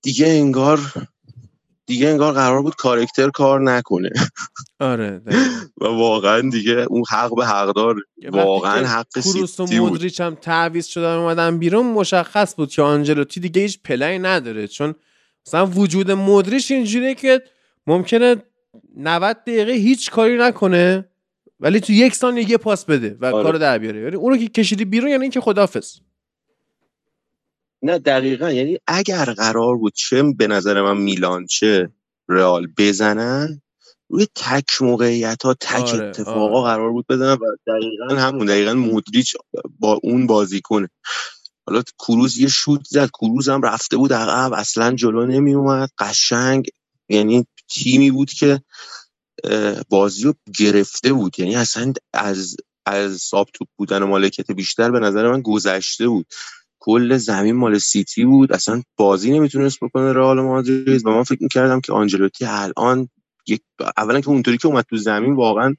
دیگه 0.02 0.26
انگار 0.26 0.80
دیگه 1.90 2.08
انگار 2.08 2.32
قرار 2.32 2.62
بود 2.62 2.74
کارکتر 2.74 3.30
کار 3.30 3.60
نکنه. 3.60 4.10
آره 4.80 5.20
و 5.80 5.84
واقعا 5.84 6.50
دیگه 6.50 6.72
اون 6.72 7.02
حق 7.10 7.34
به 7.36 7.46
حقدار 7.46 7.96
واقعا 8.32 8.86
حق 8.86 9.20
سیتی 9.20 9.78
و 9.78 9.82
مودریچ 9.82 10.20
هم 10.20 10.34
تعویض 10.34 10.86
شدن 10.86 11.14
اومدن 11.14 11.58
بیرون 11.58 11.86
مشخص 11.86 12.54
بود 12.54 12.70
که 12.70 12.82
آنجلوتی 12.82 13.40
دیگه 13.40 13.62
هیچ 13.62 13.82
پلی 13.84 14.18
نداره. 14.18 14.68
چون 14.68 14.94
مثلا 15.46 15.66
وجود 15.66 16.10
مودریچ 16.10 16.70
اینجوریه 16.70 17.14
که 17.14 17.42
ممکنه 17.86 18.36
90 18.96 19.36
دقیقه 19.46 19.72
هیچ 19.72 20.10
کاری 20.10 20.36
نکنه 20.38 21.08
ولی 21.60 21.80
تو 21.80 21.92
یک 21.92 22.14
ثانیه 22.14 22.50
یه 22.50 22.56
پاس 22.56 22.84
بده 22.84 23.16
و 23.20 23.26
آره. 23.26 23.42
کارو 23.42 23.58
در 23.58 23.78
بیاره. 23.78 24.00
یعنی 24.00 24.16
اونو 24.16 24.36
که 24.36 24.48
کشیدی 24.48 24.84
بیرون 24.84 25.10
یعنی 25.10 25.22
اینکه 25.22 25.40
خدافظ 25.40 25.96
نه 27.82 27.98
دقیقا. 27.98 28.50
یعنی 28.50 28.78
اگر 28.86 29.24
قرار 29.24 29.76
بود 29.76 29.92
چه 29.94 30.22
به 30.22 30.46
نظر 30.46 30.82
من 30.82 30.96
میلان 30.96 31.46
چه 31.46 31.90
رئال 32.28 32.68
بزنن 32.78 33.62
روی 34.08 34.26
تک 34.34 34.82
موقعیت 34.82 35.42
ها 35.42 35.54
تک 35.54 35.94
آره، 35.94 36.08
اتفاقا 36.08 36.60
آره. 36.60 36.74
قرار 36.74 36.90
بود 36.90 37.06
بزنن 37.08 37.32
و 37.32 37.56
دقیقا 37.66 38.20
همون 38.20 38.46
دقیقا 38.46 38.74
مودریچ 38.74 39.36
با 39.78 40.00
اون 40.02 40.26
بازی 40.26 40.60
کنه 40.60 40.88
حالا 41.66 41.82
کروز 41.98 42.38
یه 42.38 42.48
شوت 42.48 42.80
زد 42.88 43.10
کروز 43.20 43.48
هم 43.48 43.62
رفته 43.62 43.96
بود 43.96 44.12
عقب 44.12 44.52
اصلا 44.52 44.94
جلو 44.94 45.26
نمی 45.26 45.54
اومد 45.54 45.90
قشنگ 45.98 46.68
یعنی 47.08 47.46
تیمی 47.68 48.10
بود 48.10 48.30
که 48.30 48.60
بازی 49.88 50.22
رو 50.22 50.34
گرفته 50.58 51.12
بود. 51.12 51.40
یعنی 51.40 51.56
اصلا 51.56 51.92
از 52.12 52.56
از 52.86 53.16
ساب 53.16 53.48
توپ 53.54 53.68
بودن 53.76 54.02
و 54.02 54.06
مالکیت 54.06 54.50
بیشتر 54.50 54.90
به 54.90 55.00
نظر 55.00 55.30
من 55.30 55.42
گذشته 55.42 56.08
بود. 56.08 56.26
کل 56.80 57.16
زمین 57.16 57.56
مال 57.56 57.78
سیتی 57.78 58.24
بود. 58.24 58.52
اصلا 58.52 58.82
بازی 58.96 59.32
نمی‌تونست 59.32 59.78
بکنه 59.80 60.12
رئال 60.12 60.40
مادرید. 60.40 61.06
و 61.06 61.10
من 61.10 61.22
فکر 61.22 61.42
می‌کردم 61.42 61.80
که 61.80 61.92
آنجلوتی 61.92 62.44
الان 62.44 63.08
یک 63.46 63.62
اولا 63.96 64.20
که 64.20 64.28
اونطوری 64.28 64.58
که 64.58 64.68
اومد 64.68 64.84
تو 64.90 64.96
زمین 64.96 65.34
واقعا 65.34 65.74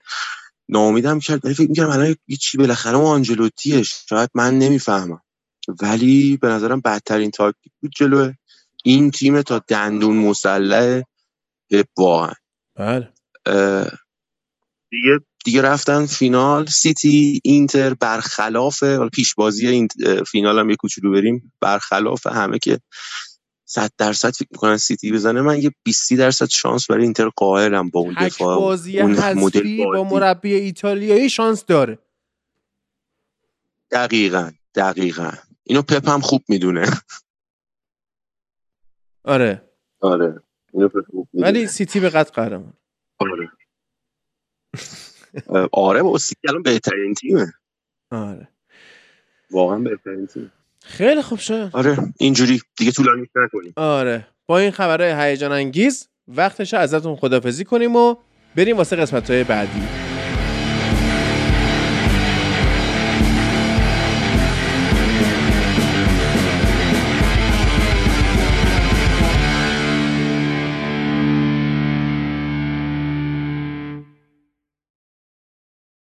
ناامیدم 0.69 1.19
کرد. 1.19 1.45
ولی 1.45 1.53
فکر 1.53 1.69
می‌کردم 1.69 1.91
الان 1.91 2.15
یه 2.27 2.37
چی 2.37 2.57
بالاخره 2.57 2.97
آنجلوتیه. 2.97 3.83
شاید 3.83 4.29
من 4.33 4.59
نمی‌فهمم. 4.59 5.21
ولی 5.81 6.37
به 6.37 6.47
نظرم 6.47 6.81
بدترین 6.81 7.31
تاکتیک 7.31 7.71
بود 7.81 7.91
جلو 7.95 8.31
این 8.83 9.11
تیم 9.11 9.41
تا 9.41 9.61
دندون 9.67 10.17
مسلح 10.17 11.01
واقعا. 11.97 12.33
بله. 12.75 13.09
دیگه 14.89 15.19
دیگه 15.45 15.61
رفتن 15.61 16.05
فینال 16.05 16.65
سیتی 16.65 17.41
اینتر 17.43 17.93
برخلاف 17.93 18.83
پیش 19.13 19.35
بازی 19.35 19.67
این 19.67 19.87
فینال 20.27 20.59
هم 20.59 20.69
یه 20.69 20.75
کوچولو 20.75 21.11
بریم 21.11 21.53
برخلاف 21.61 22.27
همه 22.27 22.59
که 22.59 22.79
100 23.65 23.91
درصد 23.97 24.29
فکر 24.29 24.47
می‌کنن 24.51 24.77
سیتی 24.77 25.11
بزنه 25.11 25.41
من 25.41 25.61
یه 25.61 25.71
20 25.83 26.13
درصد 26.13 26.49
شانس 26.49 26.87
برای 26.91 27.03
اینتر 27.03 27.29
قائلم 27.29 27.89
با 27.89 27.99
اون 27.99 28.15
دفاع 28.21 28.59
بازی 28.59 28.99
اون 28.99 29.33
مدل 29.33 29.83
با 29.83 30.03
مربی 30.03 30.53
ایتالیایی 30.53 31.29
شانس 31.29 31.65
داره. 31.65 31.99
دقیقا 33.91 34.51
دقیقا. 34.75 35.31
اینو 35.63 35.81
پپ 35.81 36.09
هم 36.09 36.21
خوب 36.21 36.43
می‌دونه. 36.49 36.85
آره. 39.23 39.69
آره. 40.01 40.43
اینو 40.73 40.87
پپ 40.87 41.05
خوب 41.11 41.29
می‌دونه. 41.33 41.51
ولی 41.51 41.67
سیتی 41.67 41.99
به 41.99 42.09
قد 42.09 42.29
قهرمان. 42.29 42.73
آره. 43.19 43.51
آره 45.71 46.03
با 46.03 46.17
سیتی 46.17 46.47
الان 46.49 46.63
بهترین 46.63 47.13
تیمه. 47.13 47.53
آره. 48.11 48.47
واقعا 49.51 49.79
بهترین 49.79 50.27
تیم. 50.27 50.51
خیلی 50.83 51.21
خوب 51.21 51.39
شد. 51.39 51.69
آره 51.73 51.97
اینجوری. 52.17 52.61
دیگه 52.77 52.91
طولانی 52.91 53.27
نکنیم. 53.35 53.73
آره. 53.75 54.27
با 54.45 54.59
این 54.59 54.71
خبرهای 54.71 55.29
هیجان 55.29 55.51
انگیز 55.51 56.07
وقتش 56.27 56.73
ازتون 56.73 57.15
خدافزی 57.15 57.65
کنیم 57.65 57.95
و 57.95 58.15
بریم 58.55 58.77
واسه 58.77 58.95
قسمت 58.95 59.29
های 59.31 59.43
بعدی. 59.43 60.00